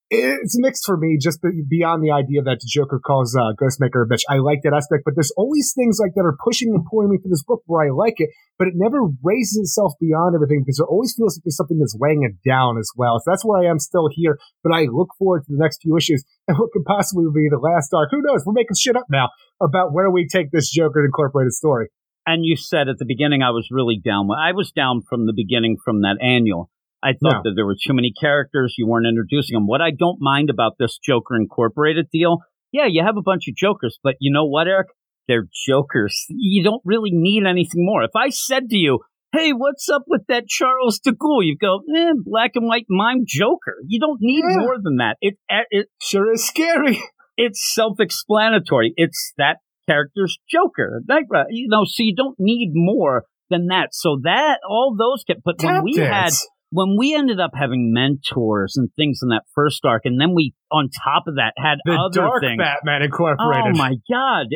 It's 0.09 0.57
mixed 0.59 0.85
for 0.85 0.97
me, 0.97 1.17
just 1.19 1.41
beyond 1.41 2.03
the 2.03 2.11
idea 2.11 2.43
that 2.43 2.61
the 2.61 2.69
Joker 2.69 3.01
calls 3.03 3.35
uh, 3.35 3.57
Ghostmaker 3.57 4.05
a 4.05 4.07
bitch. 4.07 4.21
I 4.29 4.37
like 4.37 4.61
that 4.63 4.73
aspect, 4.73 5.01
but 5.03 5.15
there's 5.15 5.33
always 5.35 5.73
things 5.73 5.97
like 5.99 6.13
that 6.13 6.21
are 6.21 6.37
pushing 6.43 6.69
and 6.69 6.85
pulling 6.85 7.09
me 7.09 7.17
to 7.17 7.29
this 7.29 7.43
book 7.43 7.63
where 7.65 7.87
I 7.87 7.89
like 7.89 8.15
it, 8.17 8.29
but 8.59 8.67
it 8.67 8.75
never 8.75 9.01
raises 9.23 9.57
itself 9.57 9.93
beyond 9.99 10.35
everything 10.35 10.61
because 10.61 10.79
it 10.79 10.85
always 10.89 11.15
feels 11.17 11.37
like 11.37 11.43
there's 11.43 11.57
something 11.57 11.79
that's 11.79 11.97
weighing 11.97 12.21
it 12.21 12.37
down 12.47 12.77
as 12.77 12.89
well. 12.95 13.17
So 13.17 13.31
that's 13.31 13.43
where 13.43 13.61
I 13.61 13.69
am 13.69 13.79
still 13.79 14.07
here, 14.11 14.37
but 14.63 14.73
I 14.73 14.85
look 14.85 15.09
forward 15.17 15.41
to 15.45 15.51
the 15.51 15.61
next 15.61 15.81
few 15.81 15.97
issues 15.97 16.23
and 16.47 16.57
what 16.57 16.69
could 16.71 16.85
possibly 16.85 17.25
be 17.33 17.49
the 17.49 17.57
last 17.57 17.89
arc. 17.93 18.09
Who 18.11 18.21
knows? 18.21 18.45
We're 18.45 18.53
making 18.53 18.77
shit 18.77 18.95
up 18.95 19.09
now 19.09 19.29
about 19.61 19.93
where 19.93 20.11
we 20.11 20.27
take 20.27 20.51
this 20.51 20.69
Joker 20.69 21.03
Incorporated 21.03 21.53
story. 21.53 21.89
And 22.27 22.45
you 22.45 22.57
said 22.57 22.89
at 22.89 22.97
the 22.97 23.05
beginning 23.05 23.41
I 23.41 23.51
was 23.51 23.69
really 23.71 24.01
down. 24.03 24.27
I 24.31 24.53
was 24.53 24.71
down 24.71 25.01
from 25.07 25.25
the 25.25 25.33
beginning 25.35 25.77
from 25.83 26.01
that 26.01 26.17
annual. 26.21 26.69
I 27.05 27.11
thought 27.11 27.43
no. 27.45 27.49
that 27.49 27.53
there 27.55 27.67
were 27.67 27.75
too 27.75 27.93
many 27.93 28.11
characters. 28.19 28.73
You 28.77 28.87
weren't 28.87 29.05
introducing 29.05 29.53
them. 29.53 29.67
What 29.67 29.79
I 29.79 29.91
don't 29.91 30.17
mind 30.19 30.49
about 30.49 30.73
this 30.79 30.97
Joker 30.97 31.35
Incorporated 31.35 32.07
deal, 32.11 32.39
yeah, 32.71 32.87
you 32.87 33.03
have 33.05 33.15
a 33.15 33.21
bunch 33.21 33.47
of 33.47 33.55
Jokers, 33.55 33.99
but 34.03 34.15
you 34.19 34.33
know 34.33 34.45
what, 34.45 34.67
Eric? 34.67 34.87
They're 35.27 35.47
Jokers. 35.67 36.25
You 36.29 36.63
don't 36.63 36.81
really 36.83 37.11
need 37.11 37.43
anything 37.45 37.85
more. 37.85 38.03
If 38.03 38.15
I 38.15 38.29
said 38.29 38.69
to 38.69 38.75
you, 38.75 38.99
hey, 39.31 39.51
what's 39.51 39.87
up 39.87 40.03
with 40.07 40.21
that 40.29 40.47
Charles 40.47 40.99
de 40.99 41.11
Gaulle? 41.11 41.45
You 41.45 41.57
go, 41.57 41.81
eh, 41.95 42.13
black 42.23 42.51
and 42.55 42.67
white 42.67 42.85
mime 42.89 43.23
Joker. 43.27 43.77
You 43.85 43.99
don't 43.99 44.19
need 44.19 44.43
yeah. 44.47 44.57
more 44.57 44.77
than 44.81 44.97
that. 44.97 45.17
It, 45.21 45.35
it 45.69 45.87
sure 46.01 46.31
is 46.31 46.45
scary. 46.45 46.99
It's 47.37 47.73
self-explanatory. 47.75 48.93
It's 48.95 49.33
that 49.37 49.57
character's 49.89 50.37
Joker. 50.49 51.01
You 51.49 51.67
know, 51.67 51.83
so 51.83 52.01
you 52.01 52.15
don't 52.15 52.37
need 52.39 52.71
more 52.73 53.25
than 53.49 53.67
that. 53.67 53.89
So 53.91 54.21
that 54.23 54.59
all 54.65 54.95
those 54.97 55.25
get. 55.25 55.43
But 55.43 55.55
when 55.61 55.83
we 55.83 55.97
dance. 55.97 56.47
When 56.71 56.95
we 56.97 57.15
ended 57.15 57.39
up 57.39 57.51
having 57.53 57.93
mentors 57.93 58.75
and 58.75 58.89
things 58.95 59.19
in 59.21 59.29
that 59.29 59.43
first 59.53 59.81
arc, 59.85 60.01
and 60.05 60.19
then 60.19 60.33
we, 60.35 60.53
on 60.71 60.89
top 60.89 61.23
of 61.27 61.35
that, 61.35 61.53
had 61.57 61.77
the 61.85 61.93
other 61.93 62.27
Dark 62.27 62.41
things. 62.41 62.57
Batman 62.57 63.03
Incorporated. 63.03 63.75
Oh 63.75 63.77
my 63.77 63.95
god, 64.09 64.47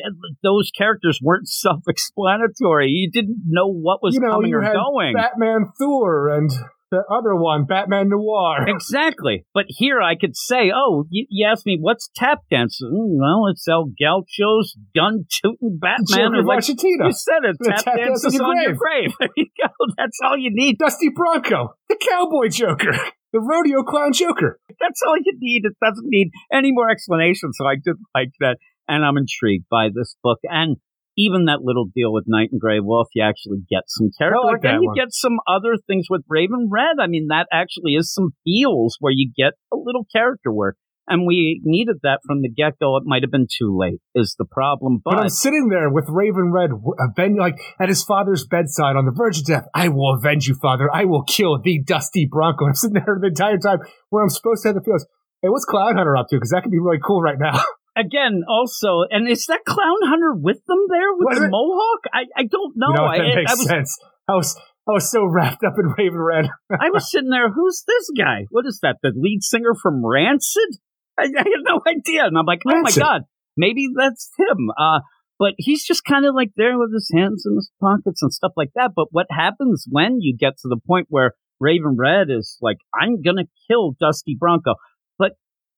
those 0.44 0.72
characters 0.78 1.20
weren't 1.22 1.48
self-explanatory. 1.48 2.90
You 2.90 3.10
didn't 3.12 3.44
know 3.46 3.72
what 3.72 4.00
was 4.02 4.16
you 4.16 4.22
know, 4.22 4.32
coming 4.32 4.52
you 4.52 4.58
or 4.58 4.62
had 4.62 4.74
going. 4.74 5.14
Batman 5.16 5.72
Thor 5.78 6.30
and 6.30 6.52
the 6.92 7.04
other 7.10 7.36
one, 7.36 7.66
Batman 7.66 8.10
Noir. 8.10 8.66
Exactly. 8.80 9.46
But 9.54 9.66
here 9.68 10.02
I 10.02 10.16
could 10.16 10.36
say, 10.36 10.72
oh, 10.74 11.06
you, 11.10 11.26
you 11.30 11.48
asked 11.48 11.66
me, 11.66 11.78
what's 11.80 12.10
tap 12.16 12.40
dancing? 12.50 12.90
Mm, 12.94 13.20
well, 13.20 13.52
it's 13.52 13.68
El 13.68 13.92
Gaucho's 14.00 14.76
gun 14.96 15.26
tooting 15.30 15.78
Batman. 15.80 16.32
Joker 16.34 16.44
like, 16.44 16.68
you 16.68 17.12
said 17.12 17.44
it. 17.44 17.58
Tap, 17.64 17.84
tap 17.84 17.96
dances 17.98 18.40
on 18.40 18.62
your 18.62 18.74
grave. 18.74 19.12
There 19.20 19.30
you 19.36 19.48
go. 19.62 19.70
That's 19.98 20.18
all 20.24 20.38
you 20.38 20.50
need. 20.52 20.78
Dusty 20.78 21.10
Bronco, 21.14 21.76
the 21.90 21.98
cowboy 21.98 22.50
Joker. 22.50 22.94
The 23.32 23.40
rodeo 23.40 23.84
clown 23.84 24.12
Joker. 24.12 24.60
That's 24.80 25.02
all 25.06 25.16
you 25.16 25.34
need. 25.38 25.62
It 25.64 25.74
doesn't 25.80 26.08
need 26.08 26.32
any 26.52 26.72
more 26.72 26.90
explanation. 26.90 27.52
So 27.54 27.68
I 27.68 27.76
did 27.76 27.96
like 28.16 28.30
that. 28.40 28.58
And 28.88 29.06
I'm 29.06 29.18
intrigued 29.18 29.66
by 29.70 29.90
this 29.94 30.16
book. 30.24 30.40
And 30.46 30.78
even 31.20 31.46
that 31.46 31.60
little 31.62 31.86
deal 31.94 32.14
with 32.14 32.24
Knight 32.28 32.50
and 32.52 32.62
Grey 32.62 32.80
Wolf, 32.80 33.10
you 33.14 33.22
actually 33.22 33.60
get 33.70 33.84
some 33.88 34.10
character 34.18 34.40
like 34.42 34.64
and 34.64 34.82
you 34.82 34.88
one. 34.88 34.96
get 34.96 35.12
some 35.12 35.38
other 35.46 35.76
things 35.86 36.08
with 36.10 36.24
Raven 36.30 36.70
Red. 36.72 36.96
I 37.02 37.08
mean, 37.08 37.28
that 37.28 37.48
actually 37.52 37.94
is 37.94 38.14
some 38.14 38.32
feels 38.46 38.96
where 39.02 39.12
you 39.14 39.30
get 39.36 39.54
a 39.72 39.76
little 39.76 40.06
character 40.12 40.52
work. 40.52 40.78
And 41.12 41.26
we 41.26 41.60
needed 41.66 41.98
that 42.04 42.20
from 42.26 42.42
the 42.42 42.50
get 42.50 42.78
go. 42.80 42.96
It 42.96 43.04
might 43.04 43.24
have 43.24 43.32
been 43.32 43.48
too 43.50 43.76
late, 43.76 44.00
is 44.14 44.36
the 44.38 44.46
problem. 44.46 45.02
But, 45.04 45.16
but 45.16 45.24
I'm 45.24 45.30
sitting 45.30 45.68
there 45.70 45.90
with 45.90 46.06
Raven 46.08 46.54
Red, 46.54 46.70
avenge, 47.00 47.38
like 47.38 47.60
at 47.82 47.90
his 47.90 48.04
father's 48.04 48.46
bedside 48.46 48.96
on 48.96 49.06
the 49.06 49.12
verge 49.12 49.40
of 49.40 49.46
death. 49.46 49.66
I 49.74 49.90
will 49.90 50.14
avenge 50.14 50.48
you, 50.48 50.56
father. 50.62 50.88
I 50.94 51.06
will 51.06 51.24
kill 51.24 51.60
the 51.60 51.82
Dusty 51.84 52.28
Bronco. 52.30 52.68
I'm 52.68 52.76
sitting 52.76 52.94
there 52.94 53.18
the 53.20 53.28
entire 53.28 53.58
time 53.58 53.80
where 54.10 54.22
I'm 54.22 54.30
supposed 54.30 54.62
to 54.62 54.70
have 54.70 54.76
the 54.76 54.84
feels. 54.84 55.08
Hey, 55.42 55.50
what's 55.50 55.66
Clown 55.66 55.98
Hunter 55.98 56.16
up 56.16 56.28
to? 56.30 56.36
Because 56.36 56.52
that 56.52 56.62
could 56.62 56.72
be 56.72 56.80
really 56.80 57.00
cool 57.04 57.22
right 57.22 57.40
now. 57.40 57.60
again, 57.96 58.44
also, 58.48 59.04
and 59.10 59.30
is 59.30 59.46
that 59.48 59.66
clown 59.66 60.02
hunter 60.04 60.34
with 60.34 60.60
them 60.68 60.80
there 60.90 61.14
with 61.14 61.28
Was 61.30 61.40
the 61.40 61.50
mohawk? 61.50 62.02
I, 62.14 62.26
I 62.36 62.44
don't 62.44 62.74
know. 62.76 62.90
You 62.90 62.96
know, 62.96 63.12
that 63.12 63.22
I, 63.22 63.36
makes 63.36 63.52
I 63.52 63.56
was, 63.56 63.68
sense. 63.68 64.00
I 64.28 64.34
was 64.36 64.58
I 64.88 64.92
was 64.94 65.12
so 65.12 65.26
wrapped 65.26 65.64
up 65.64 65.74
in 65.78 65.94
Raven 65.98 66.20
Red. 66.20 66.50
I 66.72 66.90
was 66.90 67.12
sitting 67.12 67.30
there. 67.30 67.52
Who's 67.52 67.84
this 67.86 68.10
guy? 68.18 68.46
What 68.50 68.66
is 68.66 68.80
that? 68.82 68.98
The 69.04 69.12
lead 69.16 69.44
singer 69.44 69.76
from 69.80 70.06
Rancid? 70.06 70.80
I, 71.18 71.24
I 71.24 71.44
had 71.44 71.64
no 71.64 71.82
idea, 71.86 72.26
and 72.26 72.38
I'm 72.38 72.46
like, 72.46 72.62
oh 72.68 72.82
my 72.82 72.92
god, 72.92 73.24
maybe 73.56 73.88
that's 73.96 74.32
him. 74.38 74.70
Uh, 74.78 75.00
but 75.38 75.54
he's 75.58 75.86
just 75.86 76.04
kind 76.04 76.26
of 76.26 76.36
like 76.36 76.52
there 76.58 76.78
with 76.78 76.94
his 76.94 77.10
hands 77.16 77.46
in 77.46 77.56
his 77.56 77.72
pockets 77.80 78.22
and 78.22 78.34
stuff 78.34 78.52
like 78.58 78.72
that. 78.76 78.92
But 78.96 79.08
what 79.12 79.28
happens 79.30 79.86
when 79.90 80.22
you 80.22 80.36
get 80.38 80.58
to 80.62 80.68
the 80.68 80.80
point 80.86 81.08
where 81.10 81.34
Raven 81.60 81.96
Red 81.98 82.28
is 82.30 82.58
like, 82.62 82.78
I'm 83.00 83.22
gonna 83.22 83.46
kill 83.70 83.96
Dusty 84.00 84.36
Bronco? 84.40 84.76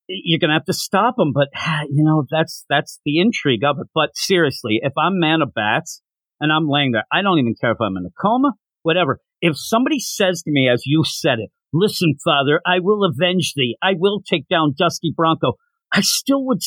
You're 0.08 0.40
gonna 0.40 0.54
have 0.54 0.66
to 0.66 0.74
stop 0.74 1.16
him. 1.18 1.32
But 1.34 1.50
you 1.90 2.04
know, 2.04 2.26
that's 2.30 2.66
that's 2.70 3.00
the 3.06 3.20
intrigue 3.20 3.64
of 3.64 3.78
it. 3.80 3.88
But 3.94 4.16
seriously, 4.16 4.80
if 4.82 4.94
I'm 4.98 5.20
man 5.20 5.42
of 5.42 5.54
bats 5.54 6.02
and 6.40 6.52
I'm 6.52 6.68
laying 6.68 6.92
there, 6.92 7.06
I 7.12 7.22
don't 7.22 7.40
even 7.40 7.56
care 7.60 7.72
if 7.72 7.82
I'm 7.82 7.98
in 7.98 8.06
a 8.06 8.22
coma, 8.22 8.54
whatever. 8.84 9.20
If 9.42 9.58
somebody 9.58 10.00
says 10.00 10.44
to 10.44 10.52
me, 10.52 10.70
as 10.72 10.84
you 10.86 11.04
said 11.06 11.40
it, 11.40 11.50
listen, 11.74 12.16
father, 12.24 12.62
I 12.66 12.80
will 12.80 13.04
avenge 13.04 13.54
thee. 13.56 13.76
I 13.82 13.94
will 13.98 14.22
take 14.22 14.48
down 14.48 14.76
Dusty 14.78 15.14
Bronco. 15.16 15.54
I 15.92 16.02
still 16.02 16.46
would 16.46 16.62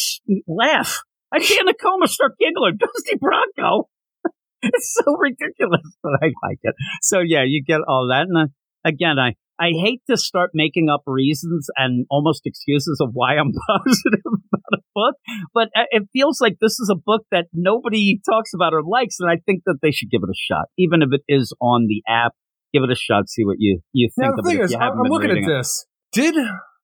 laugh. 0.46 1.00
I'd 1.32 1.40
be 1.40 1.58
in 1.58 1.68
a 1.68 1.74
coma, 1.74 2.08
start 2.08 2.32
giggling. 2.38 2.76
Dusty 2.78 3.16
Bronco. 3.18 3.88
it's 4.62 5.00
so 5.02 5.16
ridiculous, 5.16 5.82
but 6.02 6.12
I 6.22 6.26
like 6.42 6.58
it. 6.62 6.74
So 7.02 7.20
yeah, 7.20 7.44
you 7.46 7.62
get 7.66 7.80
all 7.86 8.08
that. 8.08 8.26
And 8.28 8.36
uh, 8.36 8.46
again, 8.84 9.18
I, 9.18 9.34
I 9.60 9.70
hate 9.70 10.02
to 10.10 10.16
start 10.16 10.50
making 10.52 10.88
up 10.88 11.02
reasons 11.06 11.68
and 11.76 12.06
almost 12.10 12.42
excuses 12.44 12.98
of 13.00 13.10
why 13.12 13.36
I'm 13.36 13.52
positive 13.68 14.20
about 14.24 14.72
a 14.72 14.82
book, 14.94 15.14
but 15.54 15.68
it 15.90 16.04
feels 16.12 16.40
like 16.40 16.56
this 16.60 16.80
is 16.80 16.90
a 16.92 16.96
book 16.96 17.22
that 17.30 17.46
nobody 17.52 18.20
talks 18.28 18.50
about 18.54 18.74
or 18.74 18.82
likes, 18.82 19.16
and 19.20 19.30
I 19.30 19.36
think 19.46 19.62
that 19.66 19.78
they 19.82 19.90
should 19.90 20.10
give 20.10 20.22
it 20.22 20.28
a 20.30 20.36
shot, 20.36 20.66
even 20.76 21.02
if 21.02 21.08
it 21.12 21.22
is 21.28 21.52
on 21.60 21.86
the 21.88 22.02
app. 22.08 22.32
Give 22.72 22.82
it 22.82 22.90
a 22.90 22.96
shot, 22.96 23.28
see 23.28 23.44
what 23.44 23.56
you 23.60 23.80
you 23.92 24.10
think 24.18 24.30
now, 24.30 24.34
the 24.34 24.42
of 24.42 24.46
thing 24.46 24.58
it. 24.58 24.64
is, 24.64 24.74
I'm 24.74 24.98
looking 25.04 25.30
at 25.30 25.36
it. 25.36 25.46
this. 25.46 25.86
Did 26.10 26.34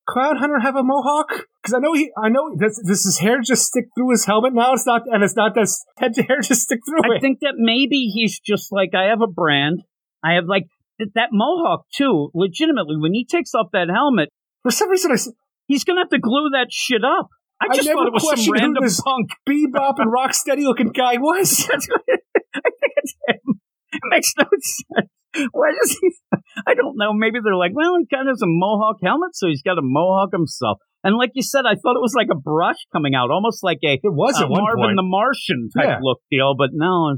Clown 0.09 0.37
Hunter 0.37 0.61
have 0.61 0.77
a 0.77 0.85
mohawk? 0.85 1.47
Because 1.63 1.75
I 1.75 1.79
know 1.81 1.93
he, 1.95 2.13
I 2.17 2.29
know 2.29 2.55
does, 2.57 2.81
does 2.87 3.05
his 3.05 3.19
hair 3.19 3.41
just 3.41 3.65
stick 3.65 3.87
through 3.97 4.11
his 4.11 4.25
helmet 4.25 4.55
now? 4.55 4.73
It's 4.73 4.87
not, 4.87 5.03
and 5.07 5.25
it's 5.25 5.35
not 5.35 5.55
that 5.57 5.69
head 5.99 6.15
to 6.15 6.23
hair 6.23 6.41
just 6.43 6.63
stick 6.63 6.79
through 6.89 7.13
I 7.13 7.17
it. 7.17 7.21
think 7.21 7.41
that 7.41 7.55
maybe 7.57 8.11
he's 8.15 8.39
just 8.39 8.71
like 8.71 8.95
I 8.95 9.05
have 9.09 9.21
a 9.21 9.27
brand. 9.27 9.83
I 10.25 10.35
have 10.35 10.45
like 10.47 10.67
that 11.15 11.29
mohawk 11.33 11.87
too. 11.95 12.31
Legitimately, 12.35 12.97
when 12.99 13.13
he 13.15 13.25
takes 13.25 13.55
off 13.55 13.69
that 13.73 13.89
helmet, 13.93 14.29
for 14.63 14.71
some 14.71 14.89
reason, 14.91 15.13
I, 15.13 15.17
he's 15.67 15.85
gonna 15.85 16.01
have 16.01 16.11
to 16.11 16.19
glue 16.19 16.51
that 16.53 16.69
shit 16.71 17.03
up. 17.05 17.29
I 17.61 17.75
just 17.75 17.89
I 17.89 17.93
thought 17.93 18.07
it 18.07 18.13
was 18.15 18.45
some 18.45 18.53
random 18.53 18.83
this 18.83 19.01
punk 19.01 19.31
bebop 19.49 19.97
and 19.99 20.11
rocksteady 20.13 20.65
looking 20.65 20.93
guy 20.93 21.17
was. 21.17 21.69
I 21.73 21.79
think 21.79 22.93
it's 22.97 23.15
him. 23.29 23.61
It 23.93 24.01
makes 24.11 24.33
no 24.39 24.45
sense. 24.45 25.11
Why 25.53 25.71
does 25.79 25.97
he? 26.01 26.11
I 26.67 26.75
don't 26.75 26.97
know. 26.97 27.13
Maybe 27.13 27.39
they're 27.43 27.55
like, 27.55 27.73
well, 27.75 27.97
he 27.99 28.07
kind 28.15 28.29
of 28.29 28.33
has 28.33 28.43
a 28.43 28.49
mohawk 28.49 28.97
helmet, 29.03 29.31
so 29.35 29.47
he's 29.47 29.63
got 29.63 29.79
a 29.79 29.83
mohawk 29.83 30.31
himself. 30.33 30.79
And 31.05 31.17
like 31.17 31.31
you 31.35 31.43
said, 31.43 31.65
I 31.67 31.75
thought 31.77 31.97
it 31.97 32.03
was 32.03 32.15
like 32.17 32.29
a 32.33 32.37
brush 32.37 32.77
coming 32.93 33.15
out, 33.15 33.31
almost 33.31 33.63
like 33.63 33.79
a 33.85 33.95
it 33.95 34.01
was 34.05 34.41
one 34.41 34.51
Marvin 34.63 34.85
point. 34.85 34.97
the 34.97 35.03
Martian 35.07 35.69
type 35.77 35.87
Yeah. 35.87 35.99
look 36.03 36.21
deal. 36.31 36.55
But 36.59 36.71
no, 36.73 37.17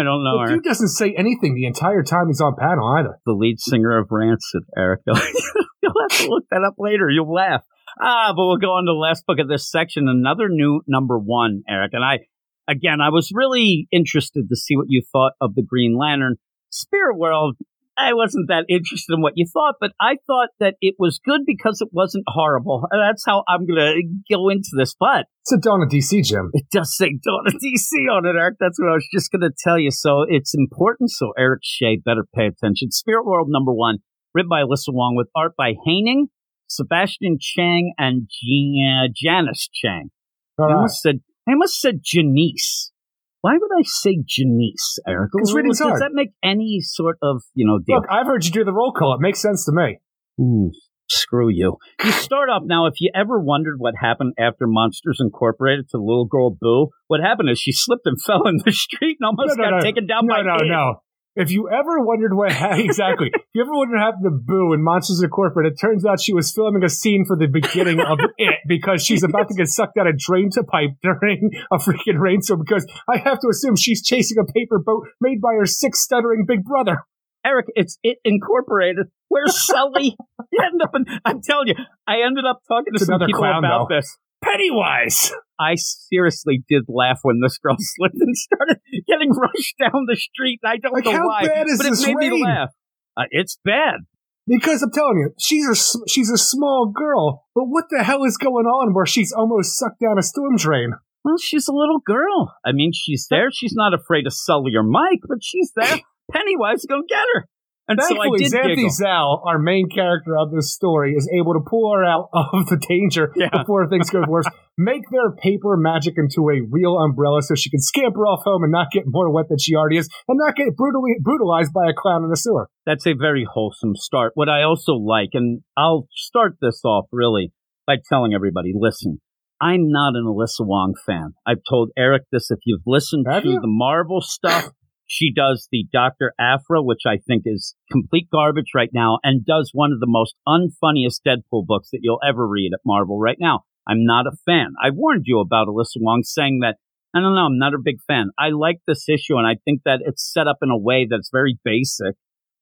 I 0.00 0.04
don't 0.04 0.24
know. 0.24 0.38
The 0.38 0.50
Eric. 0.50 0.62
dude 0.62 0.64
doesn't 0.64 0.88
say 0.88 1.14
anything 1.16 1.54
the 1.54 1.66
entire 1.66 2.02
time 2.02 2.28
he's 2.28 2.40
on 2.40 2.54
panel 2.58 2.86
either. 2.98 3.18
the 3.26 3.32
lead 3.32 3.60
singer 3.60 3.98
of 3.98 4.08
Rancid, 4.10 4.62
Eric. 4.76 5.02
You'll 5.06 5.94
have 6.08 6.18
to 6.18 6.28
look 6.28 6.44
that 6.50 6.64
up 6.66 6.74
later. 6.78 7.08
You'll 7.08 7.32
laugh. 7.32 7.62
Ah, 8.00 8.32
but 8.34 8.46
we'll 8.46 8.58
go 8.58 8.68
on 8.72 8.84
to 8.84 8.92
the 8.92 8.98
last 8.98 9.24
book 9.26 9.38
of 9.38 9.48
this 9.48 9.70
section. 9.70 10.08
Another 10.08 10.48
new 10.48 10.82
number 10.86 11.18
one, 11.18 11.62
Eric. 11.68 11.92
And 11.94 12.04
I, 12.04 12.20
again, 12.68 13.00
I 13.00 13.10
was 13.10 13.30
really 13.34 13.88
interested 13.92 14.48
to 14.48 14.56
see 14.56 14.76
what 14.76 14.86
you 14.88 15.02
thought 15.12 15.32
of 15.40 15.54
the 15.54 15.62
Green 15.62 15.96
Lantern. 15.98 16.36
Spirit 16.70 17.18
World, 17.18 17.56
I 18.00 18.14
wasn't 18.14 18.48
that 18.48 18.64
interested 18.68 19.12
in 19.14 19.20
what 19.20 19.34
you 19.36 19.46
thought, 19.52 19.74
but 19.80 19.92
I 20.00 20.16
thought 20.26 20.48
that 20.58 20.74
it 20.80 20.94
was 20.98 21.20
good 21.24 21.42
because 21.46 21.80
it 21.80 21.88
wasn't 21.92 22.24
horrible. 22.26 22.86
That's 22.90 23.24
how 23.26 23.44
I'm 23.48 23.66
going 23.66 23.78
to 23.78 24.34
go 24.34 24.48
into 24.48 24.70
this. 24.76 24.94
But 24.98 25.26
It's 25.42 25.52
a 25.52 25.58
Dawn 25.58 25.82
of 25.82 25.88
DC, 25.90 26.24
Jim. 26.24 26.50
it 26.54 26.64
does 26.72 26.96
say 26.96 27.10
Dawn 27.22 27.46
of 27.46 27.54
DC 27.54 28.08
on 28.10 28.26
it, 28.26 28.38
Eric. 28.38 28.56
That's 28.58 28.78
what 28.80 28.90
I 28.90 28.94
was 28.94 29.06
just 29.12 29.30
going 29.30 29.42
to 29.42 29.50
tell 29.62 29.78
you. 29.78 29.90
So 29.90 30.24
it's 30.28 30.54
important. 30.54 31.10
So 31.10 31.32
Eric 31.38 31.60
Shea 31.62 32.00
better 32.02 32.24
pay 32.34 32.46
attention. 32.46 32.90
Spirit 32.90 33.24
World 33.26 33.48
number 33.50 33.72
one, 33.72 33.98
written 34.34 34.48
by 34.48 34.62
Alyssa 34.62 34.88
Wong 34.94 35.14
with 35.16 35.28
art 35.36 35.52
by 35.56 35.74
Haining, 35.84 36.28
Sebastian 36.68 37.36
Cheng, 37.40 37.92
and 37.98 38.28
Jan- 38.30 39.12
Janice 39.14 39.68
Chiang. 39.72 40.10
All 40.58 40.70
I 40.70 40.74
almost 40.74 41.02
said 41.02 41.20
I 41.48 41.52
almost 41.52 41.80
said 41.80 42.00
Janice. 42.04 42.92
Why 43.42 43.52
would 43.58 43.70
I 43.78 43.82
say 43.82 44.18
Janice, 44.26 44.98
Eric? 45.06 45.30
'Cause 45.32 45.54
reading's 45.54 45.78
Does 45.78 45.88
hard. 45.88 46.02
that 46.02 46.10
make 46.12 46.30
any 46.42 46.80
sort 46.80 47.16
of 47.22 47.42
you 47.54 47.66
know 47.66 47.78
deal? 47.78 47.96
Look, 47.96 48.06
I've 48.10 48.26
heard 48.26 48.44
you 48.44 48.50
do 48.50 48.64
the 48.64 48.72
roll 48.72 48.92
call. 48.92 49.14
It 49.14 49.20
makes 49.20 49.40
sense 49.40 49.64
to 49.66 49.72
me. 49.72 49.98
Mm, 50.38 50.70
screw 51.08 51.48
you. 51.48 51.76
You 52.04 52.10
start 52.12 52.48
off 52.50 52.62
now. 52.66 52.86
If 52.86 53.00
you 53.00 53.10
ever 53.14 53.40
wondered 53.40 53.76
what 53.78 53.94
happened 54.00 54.34
after 54.38 54.66
Monsters 54.66 55.18
Incorporated 55.20 55.88
to 55.90 55.98
little 55.98 56.26
girl 56.26 56.50
Boo, 56.58 56.88
what 57.08 57.20
happened 57.20 57.48
is 57.50 57.58
she 57.58 57.72
slipped 57.72 58.06
and 58.06 58.20
fell 58.26 58.46
in 58.46 58.58
the 58.64 58.72
street 58.72 59.16
and 59.20 59.26
almost 59.26 59.56
No, 59.56 59.64
no, 59.64 59.70
got 59.70 59.76
no. 59.78 59.82
taken 59.82 60.06
down 60.06 60.26
No, 60.26 60.34
by 60.34 60.42
no, 60.42 60.54
Id. 60.60 60.68
no. 60.68 60.94
If 61.36 61.50
you 61.50 61.68
ever 61.70 62.00
wondered 62.00 62.34
what 62.34 62.50
exactly, 62.78 63.30
if 63.32 63.42
you 63.54 63.62
ever 63.62 63.70
wondered 63.72 63.96
what 63.96 64.04
happened 64.04 64.24
to 64.24 64.30
Boo 64.30 64.72
in 64.72 64.82
Monsters 64.82 65.22
Incorporated, 65.22 65.74
it 65.74 65.80
turns 65.80 66.04
out 66.04 66.20
she 66.20 66.34
was 66.34 66.52
filming 66.52 66.82
a 66.82 66.88
scene 66.88 67.24
for 67.26 67.36
the 67.36 67.46
beginning 67.46 68.00
of 68.00 68.18
it 68.38 68.56
because 68.66 69.04
she's 69.04 69.22
about 69.22 69.48
to 69.48 69.54
get 69.54 69.68
sucked 69.68 69.96
out 69.96 70.06
a 70.08 70.12
drain 70.12 70.50
to 70.52 70.64
pipe 70.64 70.90
during 71.02 71.50
a 71.70 71.76
freaking 71.78 72.18
rainstorm. 72.18 72.60
Because 72.66 72.86
I 73.08 73.18
have 73.18 73.38
to 73.40 73.48
assume 73.48 73.76
she's 73.76 74.02
chasing 74.04 74.38
a 74.38 74.52
paper 74.52 74.80
boat 74.84 75.06
made 75.20 75.40
by 75.40 75.54
her 75.58 75.66
sick, 75.66 75.94
stuttering 75.94 76.46
big 76.46 76.64
brother. 76.64 76.98
Eric, 77.44 77.66
it's 77.74 77.98
it 78.02 78.18
incorporated. 78.24 79.06
Where's 79.28 79.64
Sully? 79.64 80.16
you 80.52 80.58
end 80.62 80.82
up 80.82 80.90
in, 80.94 81.06
I'm 81.24 81.40
telling 81.42 81.68
you, 81.68 81.74
I 82.06 82.22
ended 82.26 82.44
up 82.44 82.60
talking 82.68 82.92
to 82.92 82.96
It's 82.96 83.06
some 83.06 83.20
people 83.20 83.40
clown, 83.40 83.64
about 83.64 83.88
though. 83.88 83.96
this. 83.96 84.18
Pennywise. 84.42 85.32
I 85.58 85.74
seriously 85.76 86.64
did 86.68 86.84
laugh 86.88 87.20
when 87.22 87.40
this 87.42 87.58
girl 87.58 87.76
slipped 87.78 88.16
and 88.18 88.36
started 88.36 88.78
getting 89.06 89.30
rushed 89.30 89.74
down 89.78 90.06
the 90.06 90.16
street. 90.16 90.60
I 90.64 90.78
don't 90.78 90.92
Like, 90.92 91.04
know 91.04 91.12
how 91.12 91.26
why, 91.26 91.46
bad 91.46 91.66
is 91.68 91.78
but 91.78 91.86
it 91.86 91.90
this 91.90 92.06
made 92.06 92.16
me 92.16 92.42
laugh. 92.42 92.70
Uh, 93.16 93.24
it's 93.30 93.58
bad. 93.64 94.00
Because 94.46 94.82
I'm 94.82 94.90
telling 94.90 95.18
you, 95.18 95.30
she's 95.38 95.68
a 95.68 96.08
she's 96.08 96.30
a 96.30 96.38
small 96.38 96.90
girl, 96.92 97.44
but 97.54 97.64
what 97.64 97.84
the 97.90 98.02
hell 98.02 98.24
is 98.24 98.36
going 98.36 98.66
on 98.66 98.94
where 98.94 99.06
she's 99.06 99.32
almost 99.32 99.78
sucked 99.78 100.00
down 100.00 100.18
a 100.18 100.22
storm 100.22 100.56
drain? 100.56 100.92
Well, 101.24 101.36
she's 101.38 101.68
a 101.68 101.72
little 101.72 102.00
girl. 102.04 102.54
I 102.64 102.72
mean, 102.72 102.92
she's 102.94 103.26
there. 103.30 103.50
She's 103.52 103.74
not 103.74 103.92
afraid 103.94 104.26
of 104.26 104.32
Sully 104.32 104.72
or 104.74 104.82
Mike, 104.82 105.20
but 105.28 105.38
she's 105.42 105.70
there. 105.76 105.98
Pennywise 106.32 106.82
to 106.82 107.02
get 107.08 107.24
her. 107.34 107.48
And 107.90 107.98
so 108.00 108.08
Thankfully, 108.14 108.38
did 108.38 108.52
Xanthe. 108.52 108.90
Zal, 108.90 109.42
our 109.44 109.58
main 109.58 109.88
character 109.90 110.36
of 110.38 110.50
this 110.52 110.72
story, 110.72 111.14
is 111.14 111.28
able 111.36 111.54
to 111.54 111.60
pull 111.60 111.92
her 111.92 112.04
out 112.04 112.28
of 112.32 112.66
the 112.66 112.78
danger 112.88 113.32
Yeah. 113.36 113.48
before 113.52 113.88
things 113.88 114.08
go 114.10 114.22
worse. 114.28 114.46
Make 114.78 115.02
their 115.10 115.32
paper 115.32 115.76
magic 115.76 116.14
into 116.16 116.48
a 116.48 116.62
real 116.70 116.96
umbrella 116.98 117.42
so 117.42 117.54
she 117.54 117.68
can 117.68 117.80
scamper 117.80 118.20
off 118.26 118.40
home 118.44 118.62
and 118.62 118.72
not 118.72 118.86
get 118.92 119.02
more 119.06 119.30
wet 119.30 119.46
than 119.50 119.58
she 119.58 119.74
already 119.74 119.98
is, 119.98 120.08
and 120.28 120.38
not 120.38 120.56
get 120.56 120.74
brutally 120.76 121.12
brutalized 121.20 121.72
by 121.74 121.90
a 121.90 121.92
clown 121.92 122.24
in 122.24 122.30
a 122.32 122.36
sewer. 122.36 122.68
That's 122.86 123.06
a 123.06 123.12
very 123.12 123.44
wholesome 123.52 123.96
start. 123.96 124.32
What 124.36 124.48
I 124.48 124.62
also 124.62 124.92
like, 124.94 125.30
and 125.34 125.60
I'll 125.76 126.06
start 126.14 126.54
this 126.62 126.80
off 126.84 127.06
really 127.12 127.52
by 127.86 127.96
telling 128.08 128.32
everybody, 128.32 128.72
listen, 128.74 129.20
I'm 129.60 129.90
not 129.90 130.14
an 130.16 130.24
Alyssa 130.24 130.64
Wong 130.66 130.94
fan. 131.04 131.34
I've 131.46 131.60
told 131.68 131.90
Eric 131.98 132.22
this. 132.32 132.50
If 132.50 132.60
you've 132.64 132.80
listened 132.86 133.26
Have 133.28 133.42
to 133.42 133.48
you? 133.50 133.60
the 133.60 133.66
Marvel 133.66 134.22
stuff, 134.22 134.68
she 135.10 135.32
does 135.32 135.66
the 135.72 135.86
Dr. 135.92 136.32
Aphra, 136.38 136.84
which 136.84 137.00
I 137.04 137.18
think 137.18 137.42
is 137.44 137.74
complete 137.90 138.28
garbage 138.30 138.70
right 138.76 138.90
now, 138.94 139.18
and 139.24 139.44
does 139.44 139.72
one 139.74 139.90
of 139.90 139.98
the 139.98 140.06
most 140.06 140.36
unfunniest 140.46 141.22
Deadpool 141.26 141.66
books 141.66 141.90
that 141.90 141.98
you'll 142.00 142.20
ever 142.26 142.46
read 142.46 142.70
at 142.72 142.80
Marvel 142.86 143.18
right 143.18 143.38
now. 143.40 143.64
I'm 143.88 144.04
not 144.04 144.28
a 144.28 144.36
fan. 144.46 144.74
I 144.80 144.90
warned 144.90 145.24
you 145.26 145.40
about 145.40 145.66
Alyssa 145.66 145.96
Wong 145.96 146.22
saying 146.22 146.60
that, 146.62 146.76
I 147.12 147.20
don't 147.20 147.34
know, 147.34 147.46
I'm 147.46 147.58
not 147.58 147.74
a 147.74 147.82
big 147.82 147.96
fan. 148.06 148.30
I 148.38 148.50
like 148.50 148.78
this 148.86 149.08
issue, 149.08 149.36
and 149.36 149.48
I 149.48 149.56
think 149.64 149.82
that 149.84 149.98
it's 150.06 150.32
set 150.32 150.46
up 150.46 150.58
in 150.62 150.70
a 150.70 150.78
way 150.78 151.08
that's 151.10 151.30
very 151.32 151.58
basic 151.64 152.14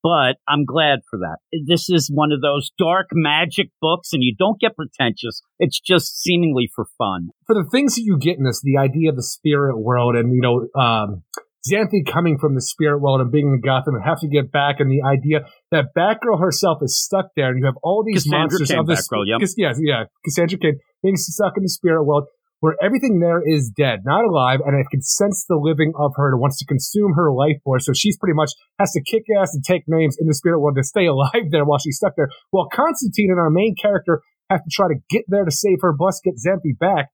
but 0.02 0.36
I'm 0.46 0.64
glad 0.64 1.00
for 1.10 1.18
that. 1.18 1.38
This 1.66 1.90
is 1.90 2.10
one 2.12 2.30
of 2.32 2.40
those 2.40 2.70
dark 2.78 3.08
magic 3.12 3.70
books, 3.80 4.12
and 4.12 4.22
you 4.22 4.34
don't 4.38 4.60
get 4.60 4.76
pretentious. 4.76 5.42
It's 5.58 5.80
just 5.80 6.22
seemingly 6.22 6.70
for 6.74 6.86
fun. 6.96 7.30
For 7.46 7.54
the 7.54 7.68
things 7.68 7.96
that 7.96 8.02
you 8.02 8.16
get 8.18 8.38
in 8.38 8.44
this, 8.44 8.62
the 8.62 8.78
idea 8.78 9.10
of 9.10 9.16
the 9.16 9.22
spirit 9.22 9.76
world 9.78 10.14
and, 10.14 10.32
you 10.32 10.40
know, 10.40 10.80
um, 10.80 11.24
Xanthe 11.66 12.06
coming 12.06 12.39
from 12.39 12.55
the 12.55 12.62
spirit 12.62 13.01
world 13.01 13.20
and 13.20 13.32
being 13.32 13.48
in 13.48 13.60
Gotham 13.60 13.94
and 13.94 14.05
have 14.05 14.20
to 14.20 14.28
get 14.28 14.52
back, 14.52 14.76
and 14.78 14.90
the 14.90 15.02
idea 15.02 15.40
that 15.70 15.86
Batgirl 15.97 16.40
herself 16.40 16.78
is 16.82 16.98
stuck 16.98 17.30
there, 17.36 17.51
and 17.51 17.59
you 17.59 17.66
have 17.66 17.78
all 17.82 18.05
these 18.05 18.24
Cassandra 18.24 18.59
monsters 18.59 18.70
of 18.70 18.86
this. 18.86 19.09
Batgirl, 19.09 19.24
yep. 19.26 19.48
Yeah, 19.56 19.72
yeah, 19.80 20.05
Cassandra 20.24 20.59
Cain 20.59 20.78
being 21.02 21.16
stuck 21.16 21.56
in 21.56 21.62
the 21.62 21.68
spirit 21.68 22.05
world, 22.05 22.24
where 22.60 22.76
everything 22.82 23.20
there 23.20 23.43
is 23.44 23.70
dead, 23.70 24.01
not 24.05 24.24
alive, 24.24 24.60
and 24.64 24.78
it 24.78 24.86
can 24.90 25.02
sense 25.02 25.44
the 25.48 25.56
living 25.56 25.93
of 25.98 26.12
her 26.16 26.32
and 26.32 26.40
wants 26.40 26.59
to 26.59 26.66
consume 26.66 27.14
her 27.14 27.32
life 27.32 27.56
force. 27.64 27.86
So 27.86 27.93
she's 27.93 28.16
pretty 28.18 28.35
much 28.35 28.52
has 28.78 28.93
to 28.93 29.02
kick 29.02 29.24
ass 29.40 29.55
and 29.55 29.64
take 29.64 29.82
names 29.86 30.16
in 30.20 30.26
the 30.26 30.35
spirit 30.35 30.60
world 30.60 30.76
to 30.76 30.85
stay 30.85 31.06
alive 31.10 31.51
there 31.51 31.64
while 31.64 31.78
she's 31.78 31.97
stuck 31.97 32.14
there. 32.16 32.30
While 32.51 32.68
Constantine 32.72 33.30
and 33.30 33.39
our 33.39 33.51
main 33.51 33.74
character 33.80 34.22
have 34.51 34.64
to 34.64 34.70
try 34.72 34.89
to 34.89 35.01
get 35.10 35.24
there 35.28 35.44
to 35.44 35.51
save 35.51 35.78
her, 35.82 35.94
plus 35.97 36.20
get 36.24 36.35
Xanthe 36.35 36.78
back. 36.78 37.09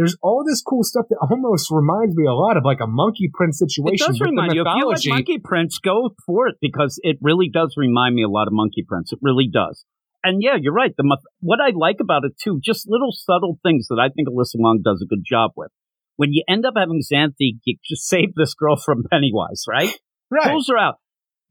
There's 0.00 0.16
all 0.22 0.42
this 0.48 0.62
cool 0.62 0.82
stuff 0.82 1.04
that 1.10 1.18
almost 1.20 1.70
reminds 1.70 2.16
me 2.16 2.24
a 2.24 2.32
lot 2.32 2.56
of 2.56 2.64
like 2.64 2.78
a 2.82 2.86
Monkey 2.86 3.28
Prince 3.34 3.60
It 3.60 3.68
situation. 3.68 4.06
does 4.06 4.18
with 4.18 4.30
remind 4.30 4.54
you. 4.54 4.62
If 4.62 5.04
you 5.04 5.12
like. 5.12 5.26
Monkey 5.26 5.38
Prince, 5.44 5.78
go 5.78 6.14
for 6.24 6.48
it 6.48 6.56
because 6.58 6.98
it 7.02 7.18
really 7.20 7.50
does 7.52 7.74
remind 7.76 8.14
me 8.14 8.22
a 8.22 8.28
lot 8.30 8.46
of 8.46 8.54
Monkey 8.54 8.82
Prince. 8.82 9.12
It 9.12 9.18
really 9.20 9.46
does. 9.52 9.84
And 10.24 10.42
yeah, 10.42 10.56
you're 10.58 10.72
right. 10.72 10.94
The 10.96 11.04
what 11.40 11.58
I 11.60 11.72
like 11.76 11.98
about 12.00 12.24
it 12.24 12.32
too, 12.42 12.60
just 12.64 12.88
little 12.88 13.12
subtle 13.12 13.58
things 13.62 13.88
that 13.88 13.98
I 14.00 14.08
think 14.08 14.26
Alyssa 14.26 14.56
Wong 14.56 14.80
does 14.82 15.02
a 15.04 15.06
good 15.06 15.22
job 15.22 15.50
with. 15.54 15.70
When 16.16 16.32
you 16.32 16.44
end 16.48 16.64
up 16.64 16.74
having 16.78 17.02
Xanthe 17.02 17.60
get- 17.62 17.82
just 17.86 18.04
save 18.08 18.34
this 18.36 18.54
girl 18.54 18.76
from 18.76 19.04
Pennywise, 19.10 19.64
right? 19.68 19.90
right? 20.30 20.46
pulls 20.48 20.68
her 20.68 20.78
out. 20.78 20.94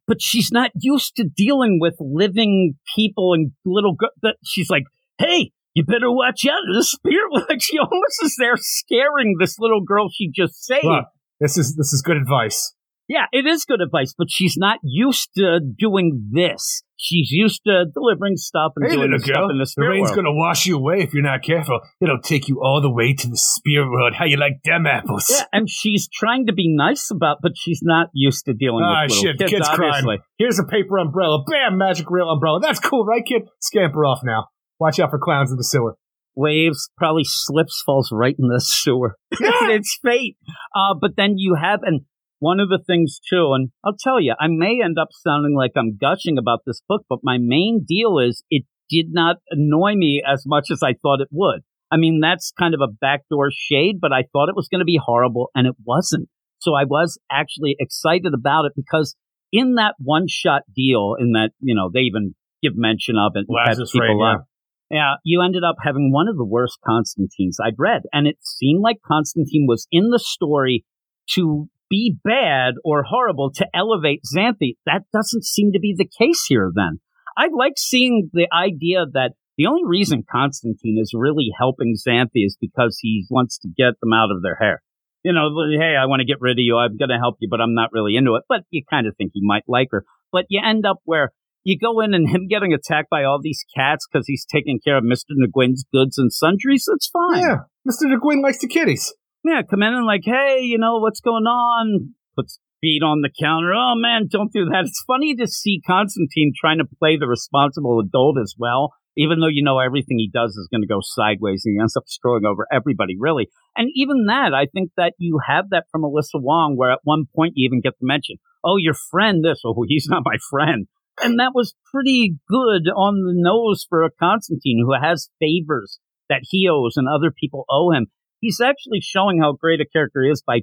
But 0.08 0.24
she's 0.24 0.52
not 0.52 0.72
used 0.74 1.16
to 1.18 1.24
dealing 1.24 1.78
with 1.80 1.94
living 2.00 2.78
people 2.96 3.34
and 3.36 3.52
little 3.64 3.94
girls. 3.94 4.14
That 4.24 4.38
she's 4.44 4.72
like, 4.72 4.86
"Hey, 5.20 5.52
you 5.74 5.84
better 5.86 6.12
watch 6.12 6.46
out!" 6.50 6.60
The 6.74 6.84
spirit, 6.84 7.46
like 7.50 7.62
she 7.62 7.78
almost 7.78 8.24
is 8.24 8.36
there 8.40 8.56
scaring 8.58 9.36
this 9.40 9.58
little 9.60 9.82
girl 9.84 10.10
she 10.14 10.30
just 10.34 10.64
saved. 10.64 10.86
Look, 10.86 11.06
this 11.40 11.58
is 11.58 11.76
this 11.76 11.94
is 11.94 12.02
good 12.02 12.18
advice. 12.18 12.74
Yeah, 13.08 13.26
it 13.32 13.48
is 13.48 13.66
good 13.66 13.82
advice, 13.82 14.14
but 14.16 14.28
she's 14.30 14.56
not 14.56 14.78
used 14.84 15.30
to 15.36 15.60
doing 15.60 16.30
this. 16.32 16.84
She's 16.96 17.32
used 17.32 17.62
to 17.66 17.86
delivering 17.92 18.36
stuff 18.36 18.74
and 18.76 18.88
Hey, 18.88 18.98
doing 18.98 19.18
stuff 19.18 19.36
girl, 19.36 19.50
in 19.50 19.58
the 19.58 19.66
spirit. 19.66 19.88
the 19.88 19.90
rain's 19.94 20.10
world. 20.10 20.16
gonna 20.18 20.34
wash 20.36 20.68
you 20.68 20.76
away 20.78 20.98
if 21.00 21.12
you're 21.14 21.24
not 21.24 21.42
careful. 21.42 21.80
It'll 22.02 22.22
take 22.22 22.48
you 22.50 22.62
all 22.62 22.82
the 22.82 22.92
way 22.92 23.16
to 23.16 23.28
the 23.28 23.36
spirit 23.38 23.90
world. 23.90 24.14
How 24.14 24.26
you 24.26 24.38
like 24.38 24.62
them 24.64 24.86
apples? 24.86 25.26
Yeah, 25.32 25.46
and 25.52 25.68
she's 25.68 26.08
trying 26.08 26.46
to 26.48 26.54
be 26.54 26.68
nice 26.68 27.10
about, 27.10 27.38
but 27.42 27.54
she's 27.56 27.80
not 27.82 28.10
used 28.14 28.46
to 28.46 28.54
dealing 28.54 28.84
Ah, 28.86 29.04
with 29.04 29.12
little 29.12 29.24
shit, 29.24 29.38
kids. 29.40 29.52
kid's 29.54 29.70
crying. 29.70 29.92
obviously. 29.92 30.18
Here's 30.38 30.60
a 30.60 30.66
paper 30.66 31.00
umbrella. 31.00 31.44
Bam, 31.50 31.80
magic 31.80 32.12
real 32.12 32.30
umbrella. 32.30 32.60
That's 32.62 32.80
cool, 32.80 33.06
right, 33.06 33.26
kid? 33.26 33.44
Scamper 33.60 34.06
off 34.06 34.20
now. 34.24 34.50
Watch 34.80 35.00
out 35.00 35.10
for 35.10 35.20
clowns 35.20 35.52
in 35.52 35.58
the 35.58 35.64
sewer. 35.64 35.98
waves, 36.36 36.90
probably 36.98 37.24
slips, 37.26 37.82
falls 37.86 38.10
right 38.12 38.36
in 38.38 38.48
the 38.48 38.60
sewer. 38.64 39.16
it's 39.32 40.00
fate. 40.04 40.38
Uh, 40.76 40.96
but 41.00 41.12
then 41.18 41.36
you 41.38 41.56
have, 41.62 41.82
and 41.84 42.02
one 42.40 42.60
of 42.60 42.70
the 42.70 42.82
things 42.86 43.20
too, 43.30 43.52
and 43.54 43.70
I'll 43.84 43.98
tell 44.00 44.20
you, 44.20 44.34
I 44.40 44.48
may 44.48 44.82
end 44.84 44.98
up 44.98 45.10
sounding 45.12 45.56
like 45.56 45.72
I'm 45.76 45.98
gushing 46.00 46.38
about 46.38 46.60
this 46.66 46.82
book, 46.88 47.04
but 47.10 47.20
my 47.24 47.38
main 47.40 47.86
deal 47.88 48.18
is 48.20 48.44
it 48.50 48.64
did 48.90 49.08
not 49.10 49.38
annoy 49.52 49.96
me 49.96 50.24
as 50.26 50.44
much 50.46 50.68
as 50.72 50.82
I 50.84 50.94
thought 50.94 51.22
it 51.22 51.28
would. 51.32 51.62
I 51.92 51.98
mean, 51.98 52.20
that's 52.22 52.54
kind 52.58 52.74
of 52.74 52.82
a 52.82 52.92
backdoor 52.92 53.50
shade, 53.52 53.98
but 54.00 54.12
I 54.12 54.24
thought 54.32 54.50
it 54.50 54.56
was 54.56 54.68
going 54.70 54.80
to 54.80 54.86
be 54.86 55.00
horrible, 55.04 55.50
and 55.56 55.68
it 55.68 55.76
wasn't. 55.84 56.30
So 56.60 56.74
I 56.74 56.86
was 56.86 57.18
actually 57.32 57.76
excited 57.80 58.34
about 58.34 58.66
it 58.66 58.74
because 58.76 59.16
in 59.52 59.76
that 59.76 59.96
one 59.98 60.26
shot 60.28 60.64
deal, 60.76 61.16
in 61.20 61.32
that, 61.34 61.50
you 61.60 61.76
know, 61.76 61.90
they 61.92 62.02
even 62.02 62.36
give 62.62 62.74
mention 62.76 63.16
of 63.18 63.34
it. 63.36 63.46
Lazarus 63.50 63.92
people 63.92 64.08
Rain, 64.08 64.20
yeah. 64.20 64.44
Yeah, 64.90 65.16
you 65.24 65.42
ended 65.42 65.64
up 65.64 65.76
having 65.84 66.12
one 66.12 66.28
of 66.28 66.36
the 66.36 66.46
worst 66.46 66.80
Constantines 66.86 67.58
I'd 67.64 67.78
read. 67.78 68.04
And 68.12 68.28
it 68.28 68.38
seemed 68.42 68.82
like 68.82 68.98
Constantine 69.06 69.66
was 69.68 69.88
in 69.92 70.10
the 70.10 70.20
story 70.20 70.84
to 71.32 71.70
be 71.90 72.18
bad 72.24 72.76
or 72.84 73.04
horrible 73.04 73.52
to 73.56 73.68
elevate 73.74 74.22
Xanthe. 74.36 74.78
That 74.86 75.04
doesn't 75.14 75.44
seem 75.44 75.72
to 75.74 75.80
be 75.80 75.94
the 75.98 76.08
case 76.08 76.46
here 76.48 76.72
then. 76.74 77.00
I 77.38 77.48
like 77.56 77.74
seeing 77.78 78.30
the 78.34 78.48
idea 78.54 79.06
that 79.14 79.34
the 79.58 79.68
only 79.68 79.84
reason 79.86 80.24
Constantine 80.30 80.98
is 81.02 81.14
really 81.14 81.50
helping 81.58 81.96
Xanthe 81.96 82.30
is 82.34 82.58
because 82.60 82.98
he 83.02 83.26
wants 83.30 83.58
to 83.60 83.68
get 83.68 84.00
them 84.02 84.14
out 84.14 84.32
of 84.32 84.42
their 84.42 84.58
hair. 84.60 84.82
You 85.24 85.34
know, 85.34 85.50
hey, 85.78 85.96
I 86.00 86.06
want 86.06 86.22
to 86.22 86.26
get 86.26 86.40
rid 86.40 86.58
of 86.58 86.64
you. 86.64 86.78
I'm 86.78 86.98
going 86.98 87.10
to 87.10 87.18
help 87.18 87.38
you, 87.42 87.50
but 87.52 87.60
I'm 87.60 87.74
not 87.74 87.90
really 87.92 88.16
into 88.16 88.36
it. 88.36 88.44
But 88.48 88.62
you 88.72 88.84
kind 88.90 89.06
of 89.06 89.16
think 89.18 89.32
he 89.34 89.42
might 89.44 89.64
like 89.68 89.90
her. 89.92 90.06
But 90.32 90.46
you 90.50 90.62
end 90.64 90.86
up 90.86 91.00
where 91.04 91.32
you 91.64 91.78
go 91.78 92.00
in 92.02 92.14
and 92.14 92.30
him 92.30 92.48
getting 92.48 92.74
attacked 92.74 93.10
by 93.10 93.24
all 93.24 93.40
these 93.42 93.64
cats 93.76 94.08
because 94.12 94.26
he's 94.28 94.46
taking 94.46 94.80
care 94.84 94.98
of 94.98 95.04
Mr. 95.04 95.32
Nguyen's 95.32 95.86
goods 95.94 96.18
and 96.18 96.32
sundries. 96.32 96.86
It's 96.88 97.10
fine. 97.10 97.42
Yeah, 97.42 97.58
Mr. 97.88 98.12
DeGuin 98.12 98.42
likes 98.42 98.60
the 98.60 98.68
kitties. 98.68 99.14
Yeah, 99.44 99.62
come 99.70 99.84
in 99.84 99.94
and 99.94 100.06
like, 100.06 100.24
hey, 100.26 100.60
you 100.62 100.78
know, 100.78 101.00
what's 101.00 101.22
going 101.22 101.46
on? 101.46 102.16
Puts 102.36 102.60
feet 102.82 103.04
on 103.04 103.22
the 103.22 103.30
counter. 103.30 103.74
Oh 103.74 103.94
man, 103.96 104.28
don't 104.30 104.52
do 104.52 104.66
that. 104.66 104.86
It's 104.86 105.04
funny 105.06 105.36
to 105.36 105.48
see 105.48 105.82
Constantine 105.86 106.54
trying 106.60 106.80
to 106.80 106.86
play 106.86 107.18
the 107.18 107.28
responsible 107.28 108.00
adult 108.00 108.38
as 108.42 108.56
well, 108.58 108.94
even 109.18 109.40
though 109.40 109.52
you 109.52 109.64
know 109.64 109.80
everything 109.80 110.18
he 110.18 110.30
does 110.32 110.52
is 110.52 110.68
going 110.72 110.82
to 110.82 110.88
go 110.88 111.00
sideways 111.02 111.64
and 111.66 111.76
he 111.76 111.82
ends 111.82 111.98
up 111.98 112.04
screwing 112.08 112.46
over 112.46 112.66
everybody, 112.72 113.16
really. 113.20 113.50
And 113.76 113.90
even 113.96 114.26
that, 114.28 114.54
I 114.54 114.66
think 114.66 114.92
that 114.98 115.14
you 115.18 115.40
have 115.48 115.70
that 115.72 115.86
from 115.92 116.04
Alyssa 116.04 116.42
Wong, 116.42 116.76
where 116.76 116.92
at 116.92 117.00
one 117.04 117.26
point 117.36 117.54
you 117.56 117.68
even 117.68 117.82
get 117.82 117.98
to 118.00 118.06
mention, 118.06 118.38
oh, 118.64 118.78
your 118.78 118.96
friend 119.12 119.44
this, 119.44 119.62
oh, 119.66 119.86
he's 119.88 120.08
not 120.10 120.24
my 120.26 120.38
friend. 120.50 120.88
And 121.22 121.40
that 121.40 121.52
was 121.54 121.76
pretty 121.92 122.36
good 122.48 122.88
on 122.96 123.16
the 123.24 123.34
nose 123.36 123.86
for 123.88 124.04
a 124.04 124.12
Constantine 124.12 124.84
who 124.86 124.94
has 125.02 125.30
favors 125.40 126.00
that 126.30 126.42
he 126.44 126.68
owes 126.70 126.94
and 126.96 127.08
other 127.08 127.32
people 127.32 127.66
owe 127.70 127.92
him 127.92 128.08
he's 128.42 128.62
actually 128.62 129.02
showing 129.02 129.40
how 129.42 129.54
great 129.54 129.82
a 129.82 129.86
character 129.86 130.24
he 130.24 130.30
is 130.30 130.42
by 130.46 130.62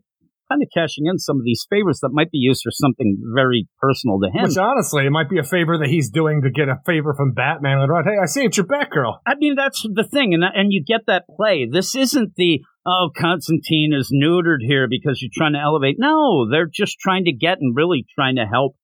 kind 0.48 0.62
of 0.62 0.68
cashing 0.72 1.06
in 1.06 1.18
some 1.18 1.38
of 1.38 1.44
these 1.44 1.66
favors 1.68 1.98
that 2.00 2.10
might 2.12 2.30
be 2.30 2.38
used 2.38 2.62
for 2.62 2.70
something 2.70 3.18
very 3.34 3.68
personal 3.80 4.20
to 4.20 4.30
him. 4.30 4.44
Which 4.44 4.56
honestly, 4.56 5.04
it 5.04 5.10
might 5.10 5.28
be 5.28 5.38
a 5.38 5.44
favor 5.44 5.76
that 5.78 5.88
he's 5.88 6.08
doing 6.08 6.42
to 6.42 6.50
get 6.50 6.68
a 6.68 6.78
favor 6.86 7.14
from 7.14 7.32
Batman 7.32 7.80
later 7.80 7.96
on. 7.96 8.04
Hey, 8.04 8.16
I 8.22 8.26
saved 8.26 8.56
your 8.56 8.66
Batgirl. 8.66 9.18
I 9.26 9.34
mean, 9.34 9.56
that's 9.56 9.82
the 9.82 10.04
thing, 10.04 10.34
and 10.34 10.44
and 10.44 10.72
you 10.72 10.84
get 10.84 11.06
that 11.08 11.24
play. 11.36 11.66
This 11.70 11.96
isn't 11.96 12.36
the 12.36 12.60
oh, 12.86 13.10
Constantine 13.16 13.92
is 13.92 14.14
neutered 14.14 14.60
here 14.60 14.86
because 14.88 15.20
you're 15.20 15.34
trying 15.34 15.54
to 15.54 15.58
elevate. 15.58 15.96
No, 15.98 16.48
they're 16.48 16.70
just 16.72 16.98
trying 17.00 17.24
to 17.24 17.32
get 17.32 17.58
and 17.60 17.74
really 17.74 18.06
trying 18.14 18.36
to 18.36 18.46
help 18.46 18.76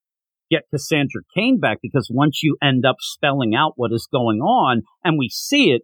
get 0.52 0.64
Cassandra 0.70 1.22
Cain 1.34 1.58
back 1.58 1.78
because 1.82 2.08
once 2.12 2.42
you 2.42 2.56
end 2.62 2.84
up 2.84 2.96
spelling 3.00 3.54
out 3.54 3.72
what 3.76 3.92
is 3.92 4.08
going 4.12 4.40
on 4.40 4.82
and 5.02 5.18
we 5.18 5.28
see 5.28 5.70
it, 5.70 5.82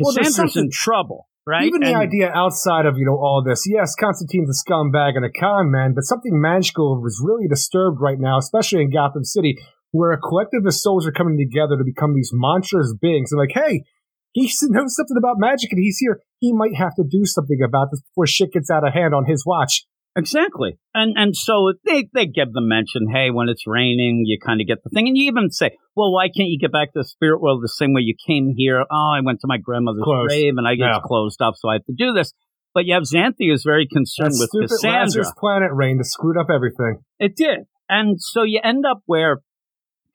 Cassandra's 0.00 0.54
well, 0.54 0.64
in 0.64 0.70
trouble. 0.72 1.28
Right? 1.46 1.64
Even 1.64 1.80
the 1.80 1.94
idea 1.94 2.28
outside 2.28 2.84
of, 2.84 2.98
you 2.98 3.06
know, 3.06 3.16
all 3.16 3.42
this, 3.42 3.64
yes, 3.66 3.94
Constantine's 3.98 4.50
a 4.50 4.70
scumbag 4.70 5.16
and 5.16 5.24
a 5.24 5.30
con 5.30 5.70
man, 5.70 5.94
but 5.94 6.04
something 6.04 6.38
magical 6.38 7.00
was 7.00 7.22
really 7.24 7.48
disturbed 7.48 7.98
right 8.02 8.18
now, 8.20 8.36
especially 8.36 8.82
in 8.82 8.90
Gotham 8.90 9.24
City, 9.24 9.56
where 9.90 10.12
a 10.12 10.20
collective 10.20 10.66
of 10.66 10.74
souls 10.74 11.06
are 11.06 11.12
coming 11.12 11.38
together 11.38 11.78
to 11.78 11.84
become 11.84 12.14
these 12.14 12.32
monstrous 12.34 12.94
beings. 13.00 13.30
They're 13.30 13.40
like, 13.40 13.54
hey, 13.54 13.84
he 14.32 14.52
knows 14.64 14.94
something 14.94 15.16
about 15.16 15.36
magic 15.38 15.72
and 15.72 15.82
he's 15.82 15.96
here. 15.98 16.20
He 16.38 16.52
might 16.52 16.76
have 16.76 16.94
to 16.96 17.04
do 17.08 17.24
something 17.24 17.60
about 17.66 17.88
this 17.92 18.02
before 18.02 18.26
shit 18.26 18.52
gets 18.52 18.70
out 18.70 18.86
of 18.86 18.92
hand 18.92 19.14
on 19.14 19.24
his 19.24 19.46
watch. 19.46 19.86
Exactly. 20.18 20.78
And 20.94 21.14
and 21.16 21.36
so 21.36 21.72
they, 21.84 22.08
they 22.12 22.26
give 22.26 22.52
the 22.52 22.60
mention, 22.60 23.06
hey, 23.12 23.30
when 23.30 23.48
it's 23.48 23.66
raining, 23.66 24.24
you 24.26 24.36
kind 24.44 24.60
of 24.60 24.66
get 24.66 24.82
the 24.82 24.90
thing. 24.90 25.06
And 25.06 25.16
you 25.16 25.28
even 25.28 25.50
say, 25.50 25.70
well, 25.94 26.12
why 26.12 26.26
can't 26.26 26.48
you 26.48 26.58
get 26.58 26.72
back 26.72 26.92
to 26.92 27.00
the 27.00 27.04
spirit 27.04 27.40
world 27.40 27.62
the 27.62 27.68
same 27.68 27.94
way 27.94 28.02
you 28.02 28.16
came 28.26 28.52
here? 28.56 28.84
Oh, 28.90 29.12
I 29.16 29.20
went 29.24 29.40
to 29.40 29.46
my 29.46 29.58
grandmother's 29.58 30.02
Close. 30.02 30.26
grave 30.26 30.54
and 30.56 30.66
I 30.66 30.74
get 30.74 30.90
yeah. 30.90 31.00
closed 31.04 31.40
up, 31.40 31.54
so 31.56 31.68
I 31.68 31.74
have 31.74 31.84
to 31.84 31.94
do 31.96 32.12
this. 32.12 32.32
But 32.74 32.84
you 32.84 32.94
have 32.94 33.04
Xanthe 33.04 33.36
who's 33.38 33.62
very 33.64 33.86
concerned 33.86 34.32
that 34.32 34.48
with 34.52 34.70
Cassandra. 34.70 35.00
Lazarus 35.00 35.32
planet 35.38 35.70
rain 35.72 35.98
that 35.98 36.04
screwed 36.04 36.36
up 36.36 36.48
everything. 36.52 36.98
It 37.18 37.36
did. 37.36 37.66
And 37.88 38.20
so 38.20 38.42
you 38.42 38.60
end 38.62 38.84
up 38.84 39.02
where 39.06 39.38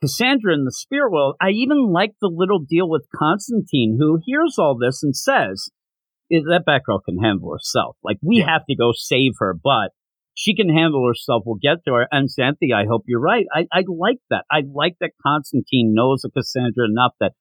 Cassandra 0.02 0.54
in 0.54 0.66
the 0.66 0.72
spirit 0.72 1.12
world, 1.12 1.36
I 1.42 1.50
even 1.50 1.92
like 1.92 2.12
the 2.20 2.30
little 2.32 2.60
deal 2.60 2.90
with 2.90 3.08
Constantine, 3.16 3.98
who 4.00 4.20
hears 4.26 4.56
all 4.60 4.78
this 4.78 5.02
and 5.02 5.16
says, 5.16 5.70
that 6.30 6.64
Batgirl 6.68 7.02
can 7.06 7.20
handle 7.20 7.52
herself. 7.52 7.98
Like, 8.04 8.18
we 8.22 8.38
yeah. 8.38 8.52
have 8.52 8.66
to 8.70 8.76
go 8.76 8.92
save 8.94 9.34
her, 9.40 9.54
but 9.54 9.92
she 10.36 10.56
can 10.56 10.70
handle 10.70 11.06
herself. 11.08 11.44
We'll 11.46 11.60
get 11.62 11.86
to 11.86 11.94
her. 11.94 12.08
And 12.12 12.30
Xanthe, 12.30 12.74
I 12.76 12.86
hope 12.90 13.04
you're 13.08 13.20
right. 13.20 13.46
I, 13.54 13.68
I 13.72 13.84
like 13.88 14.18
that. 14.30 14.46
I 14.50 14.62
like 14.74 14.96
that 15.00 15.12
Constantine 15.26 15.94
knows 15.94 16.24
of 16.24 16.34
Cassandra 16.34 16.86
enough 16.90 17.14
that 17.20 17.34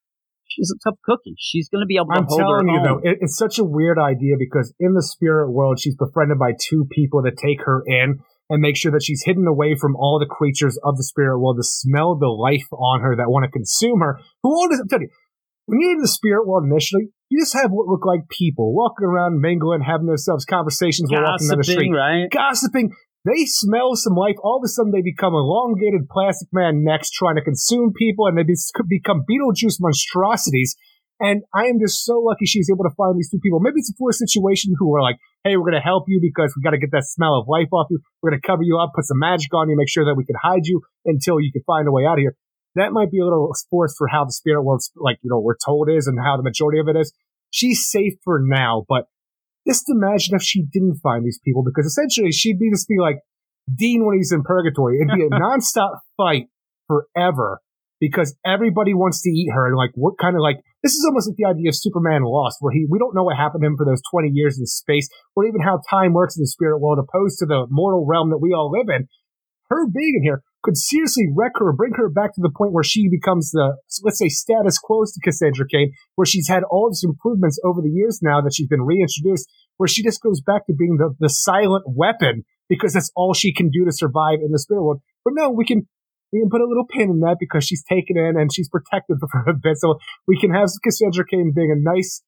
she's 0.47 0.71
a 0.71 0.79
tough 0.89 0.99
cookie. 1.05 1.35
She's 1.39 1.69
going 1.69 1.83
to 1.83 1.87
be 1.87 1.97
able 1.97 2.09
to 2.09 2.21
I'm 2.21 2.27
hold 2.29 2.41
telling 2.41 2.69
you, 2.69 2.79
own. 2.79 2.85
though, 2.85 3.01
it, 3.03 3.19
it's 3.21 3.37
such 3.37 3.59
a 3.59 3.65
weird 3.65 3.99
idea 3.99 4.35
because 4.39 4.75
in 4.79 4.95
the 4.95 5.03
spirit 5.03 5.51
world, 5.51 5.81
she's 5.81 5.97
befriended 5.97 6.39
by 6.39 6.53
two 6.59 6.87
people 6.91 7.23
that 7.23 7.37
take 7.37 7.65
her 7.65 7.83
in 7.87 8.21
and 8.51 8.61
make 8.61 8.77
sure 8.77 8.93
that 8.93 9.03
she's 9.03 9.23
hidden 9.25 9.47
away 9.47 9.75
from 9.75 9.97
all 9.97 10.19
the 10.19 10.27
creatures 10.27 10.79
of 10.85 10.97
the 10.97 11.05
spirit 11.05 11.39
world 11.39 11.57
to 11.57 11.65
smell 11.65 12.17
the 12.17 12.29
life 12.29 12.69
on 12.73 13.01
her 13.01 13.17
that 13.17 13.31
want 13.31 13.45
to 13.45 13.51
consume 13.51 14.01
her. 14.01 14.19
Who 14.43 14.51
all 14.51 14.69
does, 14.69 14.81
I'm 14.81 14.89
telling 14.89 15.09
you, 15.09 15.11
when 15.73 15.81
you're 15.81 15.97
in 15.97 16.05
the 16.05 16.09
spirit 16.09 16.47
world 16.47 16.69
initially, 16.69 17.09
you 17.31 17.41
just 17.41 17.57
have 17.57 17.73
what 17.73 17.89
look 17.89 18.05
like 18.05 18.29
people 18.29 18.77
walking 18.77 19.09
around, 19.09 19.41
mingling, 19.41 19.81
having 19.81 20.05
themselves 20.05 20.45
conversations 20.45 21.09
while 21.09 21.25
walking 21.25 21.49
down 21.49 21.57
the 21.57 21.65
street, 21.65 21.89
right? 21.89 22.29
Gossiping. 22.29 22.93
They 23.25 23.49
smell 23.49 23.97
some 23.97 24.13
life. 24.13 24.37
All 24.45 24.61
of 24.61 24.67
a 24.67 24.69
sudden, 24.69 24.93
they 24.93 25.01
become 25.01 25.33
elongated 25.33 26.13
plastic 26.13 26.53
man 26.53 26.85
next, 26.85 27.17
trying 27.17 27.37
to 27.37 27.41
consume 27.41 27.95
people, 27.97 28.27
and 28.27 28.37
they 28.37 28.45
become 28.45 29.25
Beetlejuice 29.25 29.81
monstrosities. 29.81 30.77
And 31.21 31.41
I 31.55 31.73
am 31.73 31.81
just 31.81 32.05
so 32.05 32.21
lucky 32.21 32.45
she's 32.45 32.69
able 32.69 32.85
to 32.85 32.93
find 32.95 33.17
these 33.17 33.31
two 33.31 33.41
people. 33.41 33.61
Maybe 33.61 33.81
it's 33.81 33.89
a 33.89 33.97
poor 33.97 34.13
situation 34.13 34.75
who 34.77 34.95
are 34.95 35.01
like, 35.01 35.17
hey, 35.43 35.57
we're 35.57 35.71
going 35.71 35.81
to 35.81 35.89
help 35.89 36.05
you 36.07 36.21
because 36.21 36.53
we 36.53 36.61
got 36.61 36.77
to 36.77 36.83
get 36.83 36.91
that 36.93 37.07
smell 37.07 37.41
of 37.41 37.49
life 37.49 37.73
off 37.73 37.87
you. 37.89 38.01
We're 38.21 38.31
going 38.31 38.43
to 38.43 38.47
cover 38.47 38.63
you 38.63 38.77
up, 38.77 38.93
put 38.95 39.07
some 39.07 39.21
magic 39.21 39.55
on 39.55 39.71
you, 39.71 39.77
make 39.79 39.89
sure 39.89 40.05
that 40.05 40.17
we 40.21 40.27
can 40.27 40.37
hide 40.37 40.67
you 40.67 40.83
until 41.07 41.41
you 41.41 41.49
can 41.51 41.63
find 41.65 41.89
a 41.89 41.93
way 41.93 42.05
out 42.05 42.19
of 42.19 42.27
here 42.27 42.37
that 42.75 42.93
might 42.93 43.11
be 43.11 43.19
a 43.21 43.25
little 43.25 43.53
forced 43.71 43.97
for 43.99 44.09
how 44.09 44.25
the 44.25 44.33
spirit 44.33 44.63
world, 44.63 44.83
like, 44.97 45.19
you 45.23 45.31
know, 45.31 45.41
we're 45.41 45.57
told 45.65 45.89
is 45.91 46.07
and 46.07 46.19
how 46.19 46.37
the 46.37 46.43
majority 46.43 46.81
of 46.81 46.89
it 46.89 46.99
is. 46.99 47.13
She's 47.51 47.89
safe 47.91 48.15
for 48.25 48.41
now, 48.43 48.85
but 48.89 49.07
just 49.67 49.85
imagine 49.89 50.35
if 50.35 50.43
she 50.43 50.65
didn't 50.65 51.01
find 51.03 51.25
these 51.25 51.39
people 51.45 51.63
because 51.63 51.87
essentially 51.87 52.33
she'd 52.33 52.59
be 52.59 52.71
just 52.71 52.89
be 52.89 52.99
like 52.99 53.21
Dean 53.73 54.07
when 54.07 54.17
he's 54.17 54.33
in 54.33 54.43
purgatory. 54.43 54.99
It'd 54.99 55.15
be 55.15 55.25
a 55.25 55.31
nonstop 55.41 55.99
fight 56.17 56.47
forever 56.89 57.61
because 58.01 58.35
everybody 58.45 58.95
wants 58.95 59.23
to 59.23 59.31
eat 59.31 59.51
her. 59.55 59.67
And 59.67 59.77
like, 59.77 59.93
what 59.95 60.19
kind 60.19 60.35
of 60.35 60.43
like, 60.43 60.57
this 60.83 60.93
is 60.93 61.07
almost 61.07 61.29
like 61.29 61.37
the 61.37 61.47
idea 61.47 61.69
of 61.69 61.77
Superman 61.77 62.25
Lost, 62.25 62.57
where 62.59 62.73
he, 62.73 62.85
we 62.91 62.99
don't 62.99 63.15
know 63.15 63.23
what 63.23 63.37
happened 63.37 63.63
to 63.63 63.67
him 63.69 63.77
for 63.77 63.87
those 63.87 64.03
20 64.11 64.29
years 64.35 64.59
in 64.59 64.67
space, 64.67 65.09
or 65.37 65.47
even 65.47 65.61
how 65.61 65.79
time 65.89 66.13
works 66.13 66.37
in 66.37 66.43
the 66.43 66.49
spirit 66.49 66.81
world 66.81 66.99
opposed 66.99 67.39
to 67.39 67.47
the 67.47 67.67
mortal 67.71 68.05
realm 68.05 68.31
that 68.31 68.43
we 68.43 68.53
all 68.53 68.73
live 68.73 68.89
in. 68.89 69.07
Her 69.71 69.87
being 69.87 70.19
in 70.19 70.23
here, 70.25 70.43
could 70.63 70.77
seriously 70.77 71.27
wreck 71.35 71.53
her, 71.57 71.73
bring 71.73 71.93
her 71.95 72.09
back 72.09 72.35
to 72.35 72.41
the 72.41 72.53
point 72.57 72.73
where 72.73 72.85
she 72.85 73.09
becomes 73.09 73.51
the, 73.51 73.77
let's 74.03 74.19
say, 74.19 74.29
status 74.29 74.79
quo 74.79 75.03
to 75.05 75.21
Cassandra 75.23 75.67
Cain, 75.69 75.93
where 76.15 76.27
she's 76.27 76.49
had 76.49 76.63
all 76.65 76.89
these 76.89 77.05
improvements 77.05 77.59
over 77.65 77.81
the 77.83 77.91
years 77.91 78.21
now 78.23 78.41
that 78.41 78.55
she's 78.55 78.69
been 78.69 78.83
reintroduced, 78.83 79.51
where 79.77 79.89
she 79.89 80.03
just 80.03 80.23
goes 80.23 80.41
back 80.41 80.67
to 80.67 80.73
being 80.73 80.97
the, 80.99 81.15
the 81.19 81.29
silent 81.29 81.85
weapon 81.87 82.45
because 82.69 82.93
that's 82.95 83.11
all 83.17 83.35
she 83.35 83.53
can 83.53 83.71
do 83.71 83.85
to 83.85 83.93
survive 83.93 84.39
in 84.45 84.53
the 84.53 84.59
spirit 84.59 84.83
world. 84.83 85.03
But 85.25 85.35
no, 85.37 85.51
we 85.51 85.65
can, 85.65 85.89
we 86.33 86.41
can 86.41 86.49
put 86.49 86.61
a 86.61 86.67
little 86.67 86.87
pin 86.87 87.11
in 87.11 87.21
that 87.21 87.37
because 87.41 87.65
she's 87.65 87.85
taken 87.85 88.17
in 88.17 88.39
and 88.39 88.53
she's 88.53 88.69
protected 88.69 89.19
for 89.31 89.45
a 89.51 89.55
bit. 89.55 89.77
So 89.79 89.99
we 90.27 90.39
can 90.39 90.53
have 90.55 90.69
Cassandra 90.83 91.25
Cain 91.29 91.53
being 91.55 91.71
a 91.71 91.79
nice, 91.79 92.23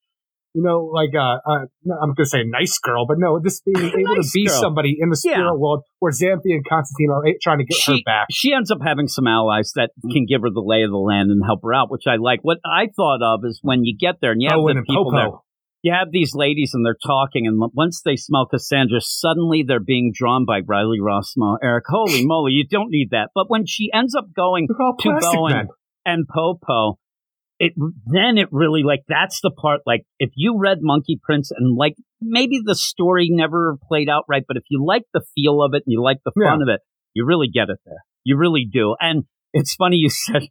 you 0.55 0.63
know, 0.63 0.85
like 0.85 1.11
uh, 1.19 1.39
uh 1.45 1.67
I'm 2.01 2.15
going 2.15 2.25
to 2.25 2.27
say 2.27 2.45
nice 2.47 2.79
girl, 2.79 3.07
but 3.07 3.17
no, 3.19 3.41
this 3.43 3.61
being 3.61 3.77
able 3.99 4.17
nice 4.17 4.31
to 4.31 4.31
be 4.33 4.47
girl. 4.47 4.61
somebody 4.61 4.97
in 4.99 5.11
the 5.11 5.17
spirit 5.17 5.39
yeah. 5.39 5.53
world 5.53 5.83
where 5.99 6.13
Xanthe 6.13 6.47
and 6.47 6.65
Constantine 6.67 7.11
are 7.11 7.25
trying 7.43 7.59
to 7.59 7.65
get 7.65 7.77
she, 7.77 7.93
her 7.93 7.99
back. 8.07 8.27
She 8.31 8.53
ends 8.55 8.71
up 8.71 8.79
having 8.83 9.09
some 9.09 9.27
allies 9.27 9.73
that 9.75 9.91
can 10.13 10.27
give 10.27 10.43
her 10.43 10.51
the 10.51 10.63
lay 10.65 10.83
of 10.83 10.91
the 10.91 10.97
land 10.97 11.31
and 11.31 11.43
help 11.45 11.61
her 11.65 11.75
out, 11.75 11.91
which 11.91 12.07
I 12.07 12.17
like. 12.17 12.41
What 12.43 12.59
I 12.65 12.87
thought 12.95 13.21
of 13.21 13.41
is 13.45 13.59
when 13.63 13.85
you 13.85 13.97
get 13.99 14.17
there 14.21 14.31
and 14.31 14.41
you 14.41 14.49
have 14.49 14.61
the 14.61 14.83
people 14.87 15.11
there. 15.11 15.31
You 15.83 15.93
have 15.93 16.13
these 16.13 16.35
ladies 16.35 16.71
and 16.73 16.87
they're 16.87 16.97
talking, 17.05 17.47
and 17.47 17.61
once 17.75 18.01
they 18.03 18.17
smell 18.17 18.47
Cassandra, 18.47 19.03
suddenly 19.03 19.65
they're 19.67 19.81
being 19.81 20.13
drawn 20.15 20.47
by 20.47 20.61
Riley 20.67 20.99
Rossmo, 20.99 21.59
Eric. 21.63 21.85
Holy 21.89 22.25
moly, 22.27 22.53
you 22.53 22.65
don't 22.67 22.89
need 22.89 23.11
that. 23.11 23.31
But 23.35 23.51
when 23.51 23.67
she 23.67 23.91
ends 23.93 24.15
up 24.15 24.33
going 24.35 24.69
to 24.69 25.19
Bowen 25.21 25.69
and 26.07 26.27
Popo, 26.27 26.99
it 27.59 27.73
then 27.77 28.37
it 28.37 28.49
really 28.51 28.83
like 28.83 29.05
that's 29.09 29.41
the 29.41 29.51
part 29.51 29.81
like 29.87 30.03
if 30.19 30.31
you 30.35 30.59
read 30.59 30.79
Monkey 30.81 31.21
Prince 31.23 31.51
and 31.51 31.77
like 31.77 31.95
maybe 32.21 32.61
the 32.65 32.75
story 32.75 33.29
never 33.31 33.77
played 33.89 34.09
out 34.09 34.25
right, 34.29 34.45
but 34.47 34.57
if 34.57 34.65
you 34.69 34.85
like 34.85 35.03
the 35.13 35.23
feel 35.35 35.63
of 35.63 35.73
it 35.75 35.85
and 35.87 35.93
you 35.93 36.03
like 36.03 36.19
the 36.25 36.33
fun 36.33 36.61
yeah. 36.61 36.63
of 36.63 36.69
it, 36.69 36.81
you 37.15 37.25
really 37.25 37.49
get 37.53 37.71
it 37.71 37.79
there. 37.87 38.05
You 38.25 38.37
really 38.37 38.67
do. 38.71 38.97
And 39.01 39.25
it's 39.53 39.75
funny 39.75 39.97
you 39.97 40.11
said 40.11 40.43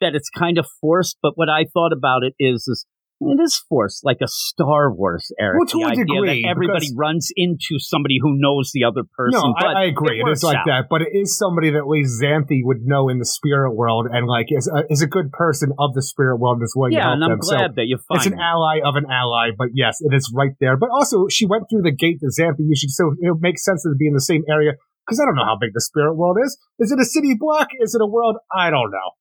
that 0.00 0.14
it's 0.14 0.30
kind 0.30 0.58
of 0.58 0.66
forced, 0.80 1.16
but 1.22 1.32
what 1.36 1.48
I 1.48 1.64
thought 1.72 1.92
about 1.92 2.22
it 2.22 2.34
is 2.38 2.66
is 2.68 2.86
it 3.30 3.40
is 3.42 3.62
forced, 3.68 4.04
like 4.04 4.18
a 4.22 4.28
Star 4.28 4.92
Wars 4.92 5.30
era. 5.38 5.54
Well, 5.58 5.66
to 5.66 5.78
the 5.78 5.92
a 5.92 5.96
degree, 5.96 6.42
that 6.42 6.50
everybody 6.50 6.88
runs 6.94 7.30
into 7.36 7.78
somebody 7.78 8.18
who 8.20 8.34
knows 8.36 8.70
the 8.72 8.84
other 8.84 9.02
person. 9.16 9.40
No, 9.40 9.54
I, 9.56 9.82
I, 9.82 9.84
agree. 9.84 10.20
It, 10.20 10.26
it 10.26 10.30
is 10.30 10.42
like 10.42 10.58
out. 10.58 10.66
that, 10.66 10.84
but 10.90 11.02
it 11.02 11.10
is 11.12 11.36
somebody 11.36 11.70
that 11.70 11.78
at 11.78 11.88
least 11.88 12.20
Xanthe 12.20 12.60
would 12.64 12.82
know 12.82 13.08
in 13.08 13.18
the 13.18 13.24
spirit 13.24 13.72
world, 13.72 14.06
and 14.10 14.26
like 14.26 14.46
is 14.50 14.68
a, 14.68 14.84
is 14.90 15.02
a 15.02 15.06
good 15.06 15.30
person 15.32 15.72
of 15.78 15.94
the 15.94 16.02
spirit 16.02 16.36
world 16.36 16.60
as 16.62 16.72
well. 16.76 16.90
Yeah, 16.90 17.12
and 17.12 17.22
I'm 17.22 17.30
them. 17.30 17.38
glad 17.38 17.70
so 17.70 17.74
that 17.76 17.86
you 17.86 17.98
find 18.08 18.18
it's 18.18 18.26
an 18.26 18.38
ally 18.40 18.80
of 18.84 18.96
an 18.96 19.06
ally. 19.10 19.50
But 19.56 19.68
yes, 19.74 19.98
it 20.00 20.14
is 20.14 20.32
right 20.34 20.52
there. 20.60 20.76
But 20.76 20.90
also, 20.90 21.28
she 21.28 21.46
went 21.46 21.64
through 21.70 21.82
the 21.82 21.94
gate 21.94 22.20
to 22.20 22.26
Xanthe. 22.26 22.58
You 22.58 22.76
should 22.76 22.90
so 22.90 23.14
it 23.18 23.36
makes 23.40 23.64
sense 23.64 23.82
to 23.82 23.94
be 23.98 24.08
in 24.08 24.14
the 24.14 24.20
same 24.20 24.42
area 24.48 24.72
because 25.06 25.20
I 25.20 25.24
don't 25.24 25.34
know 25.34 25.44
how 25.44 25.58
big 25.60 25.70
the 25.74 25.80
spirit 25.80 26.14
world 26.14 26.38
is. 26.42 26.58
Is 26.78 26.92
it 26.92 26.98
a 26.98 27.04
city 27.04 27.34
block? 27.38 27.68
Is 27.80 27.94
it 27.94 28.00
a 28.02 28.06
world? 28.06 28.36
I 28.54 28.70
don't 28.70 28.90
know. 28.90 29.12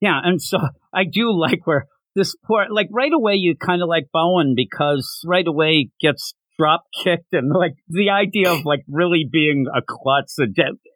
Yeah, 0.00 0.18
and 0.22 0.40
so 0.40 0.58
I 0.94 1.04
do 1.04 1.32
like 1.32 1.66
where 1.66 1.86
this 2.14 2.34
poor, 2.46 2.66
like 2.70 2.88
right 2.92 3.12
away, 3.12 3.34
you 3.34 3.56
kind 3.56 3.82
of 3.82 3.88
like 3.88 4.08
Bowen 4.12 4.54
because 4.56 5.22
right 5.24 5.46
away 5.46 5.90
gets 6.00 6.34
drop 6.58 6.84
kicked 7.04 7.32
and 7.32 7.50
like 7.52 7.74
the 7.88 8.10
idea 8.10 8.50
of 8.52 8.64
like 8.64 8.80
really 8.88 9.26
being 9.30 9.66
a 9.74 9.80
klutz, 9.86 10.36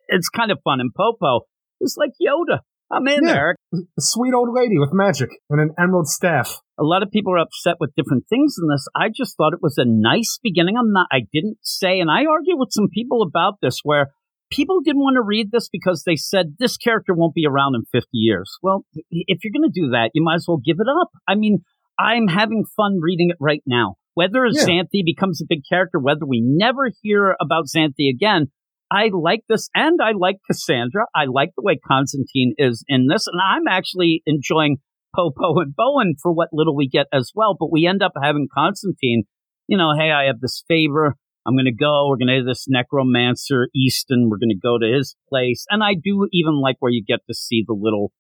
it's 0.09 0.29
kind 0.29 0.51
of 0.51 0.59
fun. 0.65 0.81
And 0.81 0.93
Popo 0.95 1.47
is 1.81 1.97
like 1.99 2.11
Yoda. 2.21 2.61
I'm 2.91 3.09
in 3.09 3.25
yeah, 3.25 3.33
there. 3.33 3.57
A 3.73 3.79
sweet 3.99 4.35
old 4.35 4.51
lady 4.55 4.79
with 4.79 4.91
magic 4.93 5.31
and 5.51 5.61
an 5.61 5.71
emerald 5.79 6.07
staff. 6.07 6.61
A 6.79 6.85
lot 6.85 7.03
of 7.03 7.11
people 7.11 7.33
are 7.33 7.39
upset 7.39 7.77
with 7.81 7.95
different 7.97 8.25
things 8.29 8.57
in 8.61 8.69
this. 8.69 8.87
I 8.95 9.09
just 9.09 9.37
thought 9.37 9.53
it 9.53 9.63
was 9.63 9.79
a 9.79 9.85
nice 9.87 10.39
beginning. 10.43 10.77
I'm 10.77 10.93
not, 10.93 11.07
I 11.11 11.21
didn't 11.33 11.59
say, 11.63 11.99
and 11.99 12.11
I 12.11 12.27
argue 12.27 12.57
with 12.57 12.69
some 12.73 12.89
people 12.93 13.23
about 13.23 13.55
this 13.63 13.81
where 13.83 14.13
people 14.55 14.81
didn't 14.81 15.03
want 15.03 15.17
to 15.17 15.23
read 15.23 15.51
this 15.51 15.69
because 15.71 16.05
they 16.07 16.17
said 16.17 16.57
this 16.59 16.77
character 16.77 17.13
won't 17.15 17.35
be 17.35 17.47
around 17.47 17.75
in 17.75 17.83
50 17.93 18.09
years. 18.13 18.51
Well, 18.63 18.85
if 19.11 19.43
you're 19.43 19.53
going 19.53 19.71
to 19.71 19.81
do 19.81 19.91
that, 19.91 20.11
you 20.15 20.23
might 20.23 20.37
as 20.37 20.45
well 20.47 20.61
give 20.65 20.77
it 20.79 20.87
up. 20.89 21.09
I 21.29 21.35
mean, 21.35 21.59
I'm 21.99 22.29
having 22.29 22.65
fun 22.77 22.99
reading 23.01 23.31
it 23.31 23.37
right 23.41 23.63
now. 23.67 23.97
Whether 24.15 24.47
yeah. 24.47 24.65
Xanthe 24.65 25.05
becomes 25.05 25.43
a 25.43 25.47
big 25.49 25.63
character, 25.69 25.99
whether 25.99 26.25
we 26.27 26.41
never 26.45 26.91
hear 27.03 27.37
about 27.41 27.65
Xanthe 27.75 28.09
again, 28.09 28.47
I 28.91 29.11
like 29.13 29.41
this 29.49 29.69
and 29.75 29.99
I 30.01 30.13
like 30.17 30.37
Cassandra. 30.49 31.07
I 31.15 31.25
like 31.25 31.51
the 31.57 31.63
way 31.63 31.79
Constantine 31.87 32.55
is 32.59 32.85
in 32.87 33.09
this, 33.09 33.27
and 33.27 33.41
I'm 33.43 33.67
actually 33.67 34.23
enjoying 34.27 34.77
Popo 35.17 35.61
and 35.61 35.75
Bowen 35.75 36.15
for 36.23 36.33
what 36.33 36.51
little 36.53 36.77
we 36.77 36.89
get 36.89 37.07
as 37.13 37.33
well. 37.35 37.57
But 37.59 37.73
we 37.73 37.87
end 37.87 38.03
up 38.03 38.13
having 38.21 38.47
Constantine, 38.57 39.25
you 39.67 39.77
know, 39.77 39.93
hey, 39.99 40.13
I 40.13 40.27
have 40.27 40.41
this 40.41 40.63
favor. 40.69 41.17
I'm 41.47 41.55
going 41.55 41.67
to 41.67 41.75
go. 41.75 42.09
We're 42.09 42.17
going 42.17 42.41
to 42.41 42.45
this 42.47 42.67
necromancer 42.69 43.69
Easton. 43.75 44.29
We're 44.31 44.39
going 44.39 44.51
to 44.51 44.61
go 44.61 44.79
to 44.79 44.87
his 44.87 45.15
place. 45.29 45.67
And 45.71 45.83
I 45.83 45.95
do 45.95 46.29
even 46.33 46.61
like 46.61 46.77
where 46.81 46.91
you 46.91 47.05
get 47.07 47.21
to 47.29 47.35
see 47.35 47.65
the 47.67 47.75
little 47.79 48.13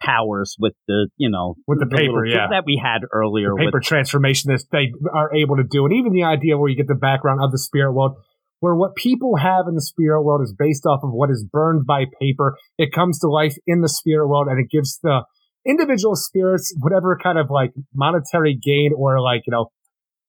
powers 0.00 0.56
with 0.58 0.74
the 0.88 1.08
you 1.16 1.30
know 1.30 1.54
With 1.66 1.78
the 1.78 1.86
paper, 1.86 2.26
little- 2.26 2.26
yeah. 2.26 2.48
that 2.50 2.64
we 2.66 2.80
had 2.82 3.02
earlier. 3.12 3.50
the 3.50 3.66
paper 3.66 3.78
with, 3.78 3.84
transformation 3.84 4.50
that 4.52 4.64
they 4.72 4.92
are 5.12 5.32
able 5.34 5.56
to 5.56 5.64
do, 5.64 5.84
and 5.86 5.94
even 5.94 6.12
the 6.12 6.24
idea 6.24 6.58
where 6.58 6.68
you 6.68 6.76
get 6.76 6.88
the 6.88 6.94
background 6.94 7.40
of 7.40 7.52
the 7.52 7.58
spirit 7.58 7.92
world, 7.92 8.16
where 8.60 8.74
what 8.74 8.96
people 8.96 9.36
have 9.36 9.66
in 9.68 9.74
the 9.74 9.82
spirit 9.82 10.22
world 10.22 10.42
is 10.42 10.54
based 10.56 10.86
off 10.86 11.00
of 11.02 11.10
what 11.12 11.30
is 11.30 11.44
burned 11.44 11.86
by 11.86 12.04
paper. 12.20 12.56
It 12.78 12.92
comes 12.92 13.20
to 13.20 13.28
life 13.28 13.56
in 13.66 13.80
the 13.80 13.88
spirit 13.88 14.26
world, 14.28 14.48
and 14.48 14.58
it 14.58 14.70
gives 14.70 14.98
the 15.02 15.22
individual 15.64 16.16
spirits 16.16 16.74
whatever 16.80 17.16
kind 17.22 17.38
of 17.38 17.46
like 17.48 17.70
monetary 17.94 18.58
gain 18.60 18.90
or 18.96 19.20
like 19.20 19.42
you 19.46 19.52
know 19.52 19.70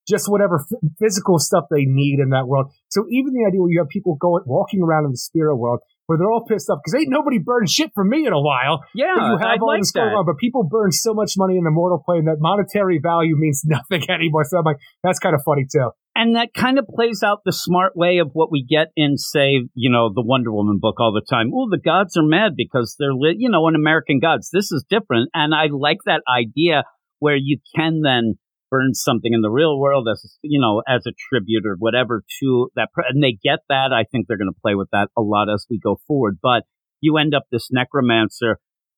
just 0.08 0.30
whatever 0.30 0.60
f- 0.62 0.80
physical 1.00 1.40
stuff 1.40 1.66
they 1.72 1.86
need 1.86 2.20
in 2.20 2.30
that 2.30 2.48
world. 2.48 2.72
So 2.90 3.06
even 3.12 3.34
the 3.34 3.46
idea 3.48 3.62
where 3.62 3.70
you 3.72 3.80
have 3.80 3.90
people 3.90 4.16
going 4.20 4.44
walking 4.46 4.82
around 4.82 5.06
in 5.06 5.12
the 5.12 5.18
spirit 5.18 5.56
world. 5.58 5.80
Where 6.06 6.18
they're 6.18 6.30
all 6.30 6.44
pissed 6.46 6.70
off 6.70 6.80
because 6.84 7.00
ain't 7.00 7.10
nobody 7.10 7.40
burned 7.40 7.70
shit 7.70 7.92
for 7.96 8.04
me 8.04 8.28
in 8.28 8.34
a 8.34 8.42
while. 8.42 8.84
yeah, 8.94 9.14
But 9.16 9.24
you 9.24 9.38
have 9.38 9.62
all 9.62 9.68
like 9.70 9.80
this 9.80 9.94
that. 9.94 10.02
on, 10.02 10.26
but 10.26 10.38
people 10.38 10.64
burn 10.70 10.92
so 10.92 11.14
much 11.14 11.36
money 11.38 11.58
in 11.58 11.64
the 11.64 11.72
mortal 11.72 12.04
plane 12.06 12.26
that 12.26 12.40
monetary 12.42 13.00
value 13.02 13.36
means 13.38 13.62
nothing 13.66 14.04
anymore. 14.12 14.44
So 14.44 14.58
I'm 14.58 14.66
like, 14.66 14.80
that's 15.02 15.18
kind 15.20 15.34
of 15.34 15.42
funny 15.46 15.66
too. 15.72 15.92
and 16.14 16.36
that 16.36 16.54
kind 16.54 16.78
of 16.78 16.88
plays 16.94 17.24
out 17.24 17.40
the 17.46 17.54
smart 17.54 17.96
way 17.96 18.18
of 18.18 18.32
what 18.34 18.52
we 18.52 18.66
get 18.70 18.88
in, 18.98 19.16
say, 19.18 19.64
you 19.76 19.90
know, 19.90 20.12
the 20.14 20.22
Wonder 20.22 20.52
Woman 20.52 20.78
book 20.82 21.00
all 21.00 21.14
the 21.14 21.24
time. 21.26 21.52
Oh, 21.56 21.70
the 21.72 21.80
gods 21.80 22.18
are 22.18 22.28
mad 22.28 22.52
because 22.58 22.98
they're, 23.00 23.14
li- 23.14 23.38
you 23.40 23.50
know, 23.50 23.66
an 23.70 23.76
American 23.76 24.20
gods. 24.20 24.50
This 24.52 24.74
is 24.74 24.84
different, 24.90 25.30
and 25.34 25.56
I 25.56 25.68
like 25.72 26.00
that 26.06 26.22
idea 26.30 26.84
where 27.20 27.38
you 27.38 27.60
can 27.78 28.02
then 28.04 28.38
burn 28.74 28.92
something 29.08 29.32
in 29.38 29.42
the 29.46 29.54
real 29.62 29.76
world 29.84 30.06
as 30.12 30.20
you 30.42 30.60
know 30.64 30.82
as 30.88 31.04
a 31.06 31.14
tribute 31.30 31.66
or 31.70 31.76
whatever 31.86 32.24
to 32.40 32.48
that, 32.76 32.90
and 33.10 33.22
they 33.24 33.38
get 33.50 33.60
that. 33.70 33.90
I 33.94 34.04
think 34.10 34.26
they're 34.26 34.42
going 34.44 34.54
to 34.56 34.62
play 34.66 34.76
with 34.82 34.90
that 34.96 35.08
a 35.16 35.22
lot 35.22 35.48
as 35.54 35.62
we 35.70 35.78
go 35.90 35.94
forward, 36.08 36.36
but. 36.42 36.64
You 37.06 37.18
end 37.20 37.36
up 37.36 37.44
this 37.52 37.68
necromancer. 37.70 38.52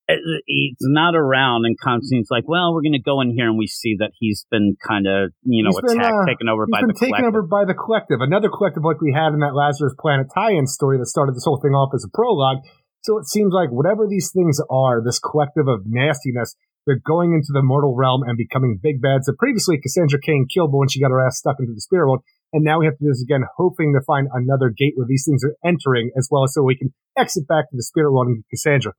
uh, 0.08 0.14
He's 0.46 0.78
not 1.00 1.16
around, 1.18 1.66
and 1.66 1.74
Constantine's 1.74 2.30
like, 2.30 2.46
"Well, 2.46 2.70
we're 2.72 2.86
going 2.86 2.94
to 2.94 3.02
go 3.02 3.18
in 3.20 3.34
here," 3.34 3.48
and 3.50 3.58
we 3.58 3.66
see 3.66 3.96
that 3.98 4.12
he's 4.22 4.46
been 4.48 4.76
kind 4.78 5.08
of, 5.10 5.34
you 5.42 5.64
know, 5.66 5.74
He's 5.74 5.90
been, 5.90 5.98
uh, 6.06 6.22
taken 6.24 6.46
over 6.48 6.70
He's 6.70 6.70
by 6.70 6.80
been 6.86 6.94
the 6.94 7.00
taken 7.02 7.18
collective. 7.18 7.34
over 7.34 7.42
by 7.42 7.64
the 7.66 7.74
collective, 7.74 8.20
another 8.22 8.46
collective 8.48 8.84
like 8.86 9.00
we 9.02 9.10
had 9.10 9.34
in 9.34 9.40
that 9.42 9.58
Lazarus 9.58 9.98
Planet 9.98 10.28
tie-in 10.32 10.68
story 10.70 10.98
that 11.02 11.10
started 11.10 11.34
this 11.34 11.42
whole 11.44 11.58
thing 11.58 11.74
off 11.74 11.90
as 11.98 12.06
a 12.06 12.10
prologue. 12.14 12.62
So 13.02 13.18
it 13.18 13.26
seems 13.26 13.50
like 13.52 13.70
whatever 13.74 14.06
these 14.06 14.30
things 14.30 14.62
are, 14.70 15.02
this 15.02 15.18
collective 15.18 15.66
of 15.66 15.82
nastiness, 15.90 16.54
they're 16.86 17.02
going 17.04 17.34
into 17.34 17.48
the 17.52 17.62
mortal 17.62 17.94
realm 17.94 18.22
and 18.22 18.38
becoming 18.38 18.78
big 18.80 19.02
bads. 19.02 19.26
That 19.26 19.38
previously 19.38 19.78
Cassandra 19.82 20.20
Cain 20.20 20.46
killed 20.52 20.70
when 20.72 20.88
she 20.88 21.00
got 21.00 21.10
her 21.10 21.24
ass 21.24 21.38
stuck 21.38 21.56
into 21.58 21.74
the 21.74 21.80
spirit 21.80 22.06
world, 22.06 22.22
and 22.52 22.64
now 22.64 22.78
we 22.78 22.86
have 22.86 22.96
to 22.98 23.04
do 23.04 23.10
this 23.10 23.22
again, 23.22 23.42
hoping 23.56 23.92
to 23.92 24.04
find 24.06 24.28
another 24.32 24.70
gate 24.70 24.94
where 24.96 25.06
these 25.08 25.24
things 25.26 25.42
are 25.44 25.56
entering, 25.64 26.10
as 26.16 26.28
well 26.30 26.44
as 26.44 26.54
so 26.54 26.62
we 26.62 26.76
can 26.76 26.94
exit 27.18 27.46
back 27.48 27.68
to 27.70 27.76
the 27.76 27.82
spirit 27.82 28.12
world 28.12 28.28
and 28.28 28.44
Cassandra. 28.50 28.92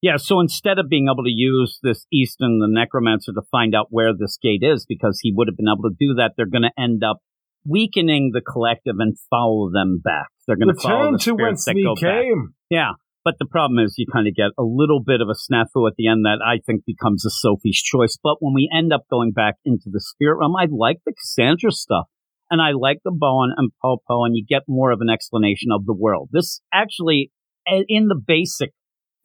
Yeah, 0.00 0.16
so 0.16 0.38
instead 0.38 0.78
of 0.78 0.88
being 0.88 1.08
able 1.08 1.24
to 1.24 1.30
use 1.30 1.80
this 1.82 2.06
Easton, 2.12 2.60
the 2.60 2.68
necromancer, 2.68 3.32
to 3.32 3.42
find 3.50 3.74
out 3.74 3.88
where 3.90 4.12
this 4.16 4.38
gate 4.40 4.62
is, 4.62 4.86
because 4.86 5.18
he 5.22 5.32
would 5.34 5.48
have 5.48 5.56
been 5.56 5.66
able 5.68 5.88
to 5.88 5.96
do 5.98 6.14
that, 6.14 6.32
they're 6.36 6.46
going 6.46 6.62
to 6.62 6.80
end 6.80 7.02
up 7.02 7.18
weakening 7.66 8.30
the 8.32 8.40
collective 8.40 8.96
and 9.00 9.18
follow 9.28 9.70
them 9.72 10.00
back. 10.02 10.28
They're 10.46 10.56
going 10.56 10.74
to 10.74 10.80
follow 10.80 11.12
the 11.12 11.18
to 11.18 11.34
whence 11.34 11.64
that 11.64 11.74
we 11.74 11.82
go 11.82 11.94
back. 11.94 12.22
came. 12.22 12.54
Yeah, 12.70 12.92
but 13.28 13.34
the 13.38 13.50
problem 13.50 13.78
is 13.78 13.92
you 13.98 14.06
kind 14.10 14.26
of 14.26 14.34
get 14.34 14.56
a 14.56 14.62
little 14.62 15.02
bit 15.04 15.20
of 15.20 15.28
a 15.28 15.36
snafu 15.36 15.86
at 15.86 15.96
the 15.98 16.08
end 16.08 16.24
that 16.24 16.40
I 16.42 16.60
think 16.64 16.86
becomes 16.86 17.26
a 17.26 17.30
Sophie's 17.30 17.76
choice. 17.76 18.16
But 18.22 18.36
when 18.40 18.54
we 18.54 18.70
end 18.74 18.90
up 18.90 19.02
going 19.10 19.32
back 19.32 19.56
into 19.66 19.90
the 19.92 20.00
spirit 20.00 20.38
realm, 20.40 20.56
I 20.56 20.64
like 20.70 21.00
the 21.04 21.12
Cassandra 21.12 21.70
stuff. 21.70 22.06
And 22.50 22.62
I 22.62 22.70
like 22.72 23.00
the 23.04 23.12
Bowen 23.12 23.52
and 23.54 23.70
Popo, 23.82 24.24
and 24.24 24.34
you 24.34 24.46
get 24.48 24.62
more 24.66 24.92
of 24.92 25.02
an 25.02 25.10
explanation 25.10 25.68
of 25.70 25.84
the 25.84 25.92
world. 25.92 26.30
This 26.32 26.62
actually, 26.72 27.30
in 27.66 28.08
the 28.08 28.18
basic 28.18 28.70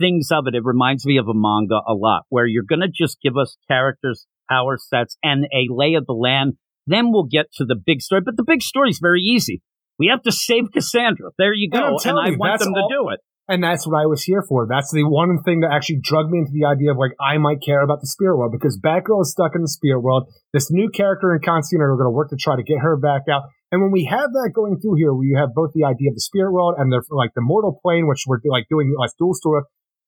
things 0.02 0.28
of 0.34 0.48
it, 0.48 0.56
it 0.56 0.66
reminds 0.66 1.06
me 1.06 1.16
of 1.16 1.30
a 1.30 1.34
manga 1.34 1.80
a 1.88 1.94
lot, 1.94 2.24
where 2.28 2.46
you're 2.46 2.68
going 2.68 2.82
to 2.82 2.92
just 2.94 3.22
give 3.24 3.38
us 3.38 3.56
characters, 3.70 4.28
power 4.50 4.78
sets, 4.78 5.16
and 5.24 5.46
a 5.46 5.72
lay 5.74 5.94
of 5.94 6.06
the 6.08 6.12
land. 6.12 6.56
Then 6.88 7.14
we'll 7.14 7.30
get 7.32 7.54
to 7.54 7.64
the 7.64 7.78
big 7.82 8.02
story. 8.02 8.20
But 8.26 8.36
the 8.36 8.44
big 8.46 8.62
story 8.62 8.90
is 8.90 9.00
very 9.02 9.22
easy. 9.22 9.62
We 9.98 10.08
have 10.08 10.24
to 10.24 10.32
save 10.34 10.74
Cassandra. 10.74 11.30
There 11.38 11.54
you 11.54 11.70
go. 11.70 11.88
And, 11.88 12.00
telling 12.00 12.26
I 12.26 12.30
you, 12.32 12.38
want 12.38 12.60
them 12.60 12.74
all- 12.76 12.90
to 12.90 12.94
do 12.94 13.10
it. 13.12 13.22
And 13.48 13.62
that's 13.62 13.86
what 13.86 14.00
I 14.00 14.08
was 14.08 14.24
here 14.24 14.42
for. 14.48 14.66
That's 14.68 14.92
the 14.92 15.04
one 15.04 15.44
thing 15.44 15.60
that 15.62 15.72
actually 15.76 16.00
drug 16.00 16.32
me 16.32 16.40
into 16.40 16.56
the 16.56 16.64
idea 16.64 16.92
of 16.92 16.98
like, 16.98 17.12
I 17.20 17.38
might 17.38 17.60
care 17.60 17.84
about 17.84 18.00
the 18.00 18.08
spirit 18.08 18.38
world 18.38 18.56
because 18.56 18.80
Batgirl 18.80 19.28
is 19.28 19.36
stuck 19.36 19.52
in 19.54 19.62
the 19.62 19.68
spirit 19.68 20.00
world. 20.00 20.32
This 20.54 20.72
new 20.72 20.88
character 20.88 21.36
in 21.36 21.44
Constantine 21.44 21.84
are 21.84 21.98
going 22.00 22.08
to 22.08 22.16
work 22.16 22.30
to 22.32 22.40
try 22.40 22.56
to 22.56 22.64
get 22.64 22.80
her 22.80 22.96
back 22.96 23.28
out. 23.28 23.44
And 23.72 23.82
when 23.82 23.92
we 23.92 24.06
have 24.06 24.32
that 24.32 24.52
going 24.56 24.80
through 24.80 24.96
here, 24.96 25.14
where 25.14 25.28
you 25.28 25.36
have 25.36 25.52
both 25.54 25.76
the 25.76 25.84
idea 25.84 26.12
of 26.12 26.16
the 26.16 26.24
spirit 26.24 26.54
world 26.54 26.76
and 26.78 26.88
the, 26.88 27.04
like 27.12 27.32
the 27.36 27.44
mortal 27.44 27.78
plane, 27.84 28.08
which 28.08 28.24
we're 28.26 28.40
like 28.46 28.70
doing 28.70 28.96
like 28.98 29.12
dual 29.20 29.34
story. 29.34 29.64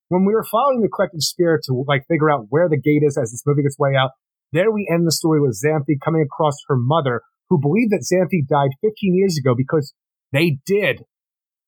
When 0.07 0.23
we 0.23 0.33
were 0.33 0.45
following 0.45 0.79
the 0.79 0.87
collective 0.87 1.21
spirit 1.21 1.65
to 1.65 1.83
like 1.87 2.07
figure 2.07 2.31
out 2.31 2.47
where 2.49 2.69
the 2.69 2.79
gate 2.79 3.03
is 3.03 3.17
as 3.17 3.33
it's 3.33 3.43
moving 3.45 3.65
its 3.65 3.77
way 3.77 3.97
out, 3.99 4.11
there 4.53 4.71
we 4.71 4.87
end 4.87 5.05
the 5.05 5.11
story 5.11 5.41
with 5.41 5.59
Xanthe 5.59 5.99
coming 5.99 6.21
across 6.21 6.55
her 6.69 6.77
mother, 6.77 7.21
who 7.49 7.59
believed 7.59 7.91
that 7.91 8.07
Xanthe 8.07 8.47
died 8.47 8.71
15 8.79 9.13
years 9.13 9.37
ago 9.37 9.55
because 9.57 9.93
they 10.31 10.59
did 10.65 11.03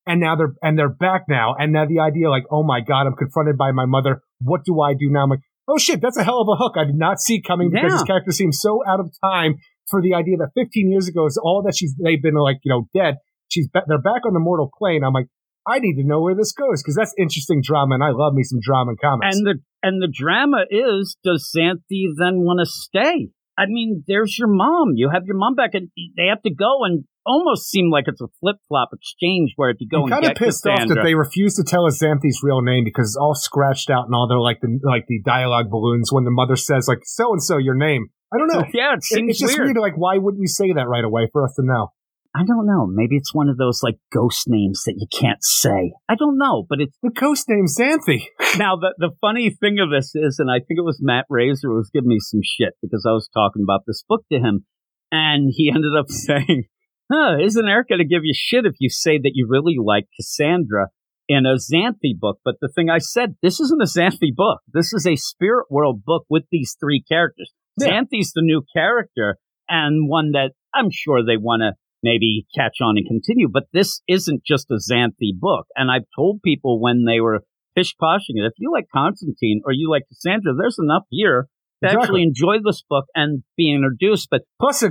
and 0.08 0.20
now 0.20 0.36
they're 0.36 0.54
and 0.62 0.78
they're 0.78 0.90
back 0.90 1.24
now. 1.30 1.56
And 1.58 1.74
now 1.74 1.86
the 1.86 2.00
idea, 2.00 2.30
like, 2.30 2.46
oh 2.52 2.64
my 2.64 2.80
god, 2.82 3.08
I'm 3.08 3.16
confronted 3.16 3.58
by 3.58 3.72
my 3.72 3.86
mother. 3.86 4.22
What 4.42 4.62
do 4.66 4.82
I 4.82 4.94
do 4.94 5.10
now? 5.10 5.24
I'm 5.24 5.30
like, 5.30 5.42
oh 5.68 5.78
shit, 5.78 6.02
that's 6.02 6.18
a 6.18 6.24
hell 6.24 6.42
of 6.42 6.48
a 6.48 6.56
hook. 6.56 6.74
I 6.78 6.86
did 6.86 6.96
not 6.96 7.20
see 7.20 7.42
coming 7.42 7.70
because 7.70 7.92
Yeah. 7.92 7.96
this 7.98 8.04
character 8.04 8.32
seems 8.32 8.60
so 8.62 8.82
out 8.88 9.00
of 9.00 9.12
time 9.24 9.56
for 9.90 10.02
the 10.02 10.14
idea 10.14 10.38
that 10.38 10.50
15 10.56 10.92
years 10.92 11.08
ago 11.08 11.26
is 11.26 11.40
all 11.42 11.64
that 11.66 11.76
she's 11.76 11.94
they've 12.02 12.22
been 12.22 12.36
like 12.36 12.58
you 12.64 12.72
know 12.72 12.88
dead. 12.94 13.16
She's 13.50 13.70
they're 13.74 14.02
back 14.02 14.26
on 14.26 14.34
the 14.34 14.40
mortal 14.40 14.70
plane. 14.78 15.04
I'm 15.04 15.14
like, 15.14 15.28
I 15.68 15.80
need 15.80 15.96
to 16.02 16.08
know 16.08 16.22
where 16.22 16.36
this 16.36 16.54
goes 16.54 16.82
because 16.82 16.96
that's 16.96 17.14
interesting 17.18 17.62
drama, 17.64 17.96
and 17.96 18.04
I 18.04 18.12
love 18.12 18.34
me 18.34 18.44
some 18.44 18.60
drama 18.62 18.92
and 18.92 19.00
comics. 19.00 19.36
And 19.36 19.46
the 19.46 19.56
and 19.84 20.02
the 20.02 20.12
drama 20.12 20.66
is, 20.70 21.18
does 21.24 21.52
Xanthe 21.56 22.08
then 22.18 22.40
want 22.40 22.60
to 22.60 22.66
stay? 22.66 23.30
I 23.60 23.66
mean, 23.68 24.04
there's 24.08 24.38
your 24.38 24.50
mom. 24.50 24.92
You 24.96 25.10
have 25.12 25.24
your 25.26 25.36
mom 25.38 25.56
back, 25.56 25.72
and 25.74 25.90
they 26.16 26.28
have 26.30 26.42
to 26.44 26.54
go 26.54 26.84
and 26.84 27.06
almost 27.28 27.70
seem 27.70 27.92
like 27.92 28.06
it's 28.08 28.22
a 28.22 28.28
flip 28.40 28.56
flop 28.68 28.90
exchange 28.94 29.54
where 29.58 29.70
if 29.70 29.78
you 29.80 29.88
go 29.88 30.04
I'm 30.06 30.10
kind 30.10 30.26
of 30.26 30.36
pissed 30.36 30.66
off 30.66 30.88
that 30.88 31.02
they 31.04 31.14
refuse 31.14 31.56
to 31.56 31.64
tell 31.64 31.86
us 31.86 32.02
Xanthe's 32.02 32.40
real 32.42 32.62
name 32.62 32.84
because 32.86 33.10
it's 33.10 33.18
all 33.18 33.36
scratched 33.36 33.90
out 33.90 34.06
and 34.06 34.16
all 34.16 34.28
their 34.28 34.40
like 34.40 34.62
the 34.62 34.80
like 34.84 35.06
the 35.08 35.22
dialogue 35.26 35.70
balloons 35.70 36.12
when 36.12 36.24
the 36.24 36.32
mother 36.32 36.56
says 36.56 36.88
like 36.88 37.00
so 37.04 37.32
and 37.34 37.44
so 37.44 37.58
your 37.58 37.76
name. 37.76 38.08
I 38.34 38.38
don't 38.38 38.48
know. 38.52 38.64
yeah, 38.74 38.94
it 38.94 39.00
It- 39.12 39.26
it's 39.30 39.40
just 39.40 39.58
weird. 39.58 39.68
weird. 39.76 39.78
Like, 39.78 39.98
why 39.98 40.18
wouldn't 40.18 40.42
you 40.42 40.48
say 40.48 40.74
that 40.74 40.88
right 40.88 41.04
away 41.04 41.30
for 41.32 41.44
us 41.44 41.54
to 41.56 41.64
know? 41.64 41.92
I 42.36 42.44
don't 42.46 42.68
know. 42.68 42.86
Maybe 42.86 43.16
it's 43.16 43.34
one 43.34 43.50
of 43.50 43.58
those 43.58 43.80
like 43.82 43.96
ghost 44.14 44.44
names 44.48 44.84
that 44.86 44.96
you 44.98 45.08
can't 45.12 45.42
say. 45.42 45.94
I 46.08 46.16
don't 46.16 46.38
know, 46.38 46.66
but 46.70 46.80
it's 46.82 46.96
The 47.02 47.10
ghost 47.10 47.46
name 47.50 47.66
Xanthe. 47.66 48.22
now 48.60 48.76
the 48.76 48.94
the 48.98 49.12
funny 49.22 49.50
thing 49.50 49.80
of 49.80 49.90
this 49.90 50.12
is, 50.14 50.38
and 50.40 50.52
I 50.52 50.60
think 50.60 50.78
it 50.78 50.86
was 50.86 51.00
Matt 51.02 51.26
Razor 51.30 51.70
who 51.70 51.76
was 51.76 51.90
giving 51.92 52.10
me 52.10 52.20
some 52.20 52.42
shit 52.44 52.74
because 52.82 53.06
I 53.10 53.14
was 53.14 53.28
talking 53.34 53.64
about 53.64 53.82
this 53.88 54.04
book 54.08 54.24
to 54.32 54.40
him, 54.40 54.66
and 55.12 55.52
he 55.56 55.70
ended 55.74 55.94
up 55.98 56.10
saying, 56.10 56.66
"Huh, 57.12 57.38
isn't 57.42 57.68
Eric 57.68 57.90
going 57.90 58.00
to 58.00 58.06
give 58.06 58.24
you 58.24 58.34
shit 58.36 58.66
if 58.66 58.76
you 58.80 58.90
say 58.90 59.18
that 59.18 59.32
you 59.34 59.48
really 59.50 59.76
like 59.80 60.08
Cassandra 60.16 60.88
in 61.28 61.46
a 61.46 61.56
Xanthe 61.56 62.18
book?" 62.20 62.40
But 62.44 62.56
the 62.62 62.70
thing 62.74 62.90
I 62.90 62.98
said, 63.00 63.36
this 63.42 63.60
isn't 63.60 63.82
a 63.82 63.86
Xanthe 63.86 64.36
book. 64.36 64.62
This 64.72 64.94
is 64.94 65.06
a 65.06 65.16
Spirit 65.16 65.68
World 65.70 66.04
book 66.06 66.26
with 66.30 66.44
these 66.52 66.76
three 66.80 67.02
characters. 67.02 67.52
Yeah. 67.80 67.90
Xanthe's 67.90 68.34
the 68.34 68.42
new 68.42 68.64
character 68.74 69.38
and 69.70 70.10
one 70.10 70.32
that 70.32 70.52
I'm 70.74 70.90
sure 70.92 71.24
they 71.24 71.38
want 71.38 71.62
to 71.62 71.74
maybe 72.04 72.46
catch 72.56 72.78
on 72.82 72.98
and 72.98 73.08
continue. 73.08 73.48
But 73.52 73.66
this 73.74 74.02
isn't 74.08 74.44
just 74.46 74.72
a 74.72 74.76
Xanthe 74.76 75.38
book. 75.40 75.68
And 75.76 75.92
I've 75.92 76.08
told 76.16 76.42
people 76.42 76.82
when 76.82 77.06
they 77.06 77.20
were 77.20 77.42
pish 77.76 77.96
poshing 78.02 78.36
it, 78.36 78.46
if 78.46 78.54
you 78.58 78.72
like 78.72 78.86
Constantine 78.94 79.62
or 79.66 79.72
you 79.72 79.90
like 79.90 80.04
Cassandra, 80.10 80.54
there's 80.58 80.80
enough 80.80 81.04
here 81.10 81.48
Exactly. 81.82 82.02
actually 82.02 82.24
enjoy 82.24 82.56
this 82.64 82.84
book 82.90 83.06
and 83.14 83.44
be 83.56 83.74
introduced. 83.74 84.30
But 84.32 84.42
Plus 84.60 84.84
a 84.84 84.90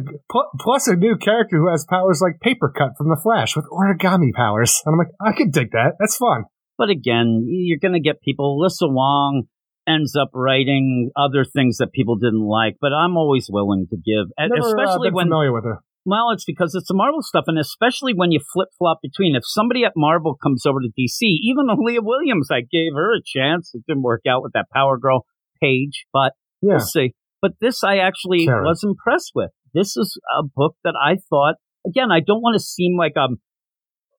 plus 0.60 0.86
a 0.86 0.94
new 0.94 1.16
character 1.16 1.58
who 1.58 1.70
has 1.70 1.84
powers 1.88 2.20
like 2.20 2.40
paper 2.40 2.72
cut 2.76 2.92
from 2.96 3.08
the 3.08 3.18
Flash 3.20 3.56
with 3.56 3.66
origami 3.66 4.32
powers. 4.32 4.82
And 4.84 4.94
I'm 4.94 4.98
like, 4.98 5.14
I 5.20 5.36
could 5.36 5.52
dig 5.52 5.72
that. 5.72 5.94
That's 5.98 6.16
fun. 6.16 6.44
but 6.78 6.90
again, 6.90 7.44
you're 7.48 7.78
going 7.80 7.94
to 7.94 8.00
get 8.00 8.20
people. 8.22 8.58
Alyssa 8.60 8.90
Wong 8.90 9.44
ends 9.88 10.14
up 10.20 10.30
writing 10.34 11.10
other 11.16 11.44
things 11.44 11.78
that 11.78 11.92
people 11.92 12.16
didn't 12.16 12.46
like, 12.46 12.76
but 12.80 12.92
I'm 12.92 13.16
always 13.16 13.48
willing 13.50 13.86
to 13.90 13.96
give, 13.96 14.30
Never 14.38 14.54
uh, 14.54 14.68
especially 14.68 15.08
been 15.08 15.14
when 15.14 15.26
familiar 15.26 15.52
with 15.52 15.64
her. 15.64 15.78
Well, 16.04 16.30
it's 16.30 16.44
because 16.44 16.72
it's 16.76 16.86
the 16.86 16.94
Marvel 16.94 17.20
stuff, 17.20 17.44
and 17.48 17.58
especially 17.58 18.12
when 18.14 18.30
you 18.30 18.38
flip 18.52 18.68
flop 18.78 18.98
between. 19.02 19.34
If 19.34 19.42
somebody 19.44 19.84
at 19.84 19.92
Marvel 19.96 20.36
comes 20.40 20.64
over 20.64 20.78
to 20.80 20.88
DC, 20.88 21.18
even 21.42 21.66
Leah 21.78 22.00
Williams, 22.00 22.48
I 22.50 22.60
gave 22.60 22.92
her 22.94 23.16
a 23.16 23.22
chance. 23.24 23.72
It 23.74 23.82
didn't 23.88 24.04
work 24.04 24.22
out 24.28 24.42
with 24.42 24.52
that 24.52 24.66
Power 24.72 24.98
Girl 24.98 25.26
page, 25.60 26.06
but 26.12 26.32
Yeah. 26.62 26.76
we'll 26.76 26.80
see. 26.80 27.14
But 27.42 27.52
this, 27.60 27.84
I 27.84 27.98
actually 27.98 28.46
Karen. 28.46 28.64
was 28.64 28.82
impressed 28.82 29.32
with. 29.34 29.50
This 29.74 29.96
is 29.96 30.18
a 30.38 30.42
book 30.42 30.76
that 30.84 30.94
I 31.00 31.16
thought. 31.28 31.56
Again, 31.86 32.10
I 32.10 32.20
don't 32.20 32.40
want 32.40 32.54
to 32.56 32.62
seem 32.64 32.96
like 32.98 33.12
I'm, 33.16 33.36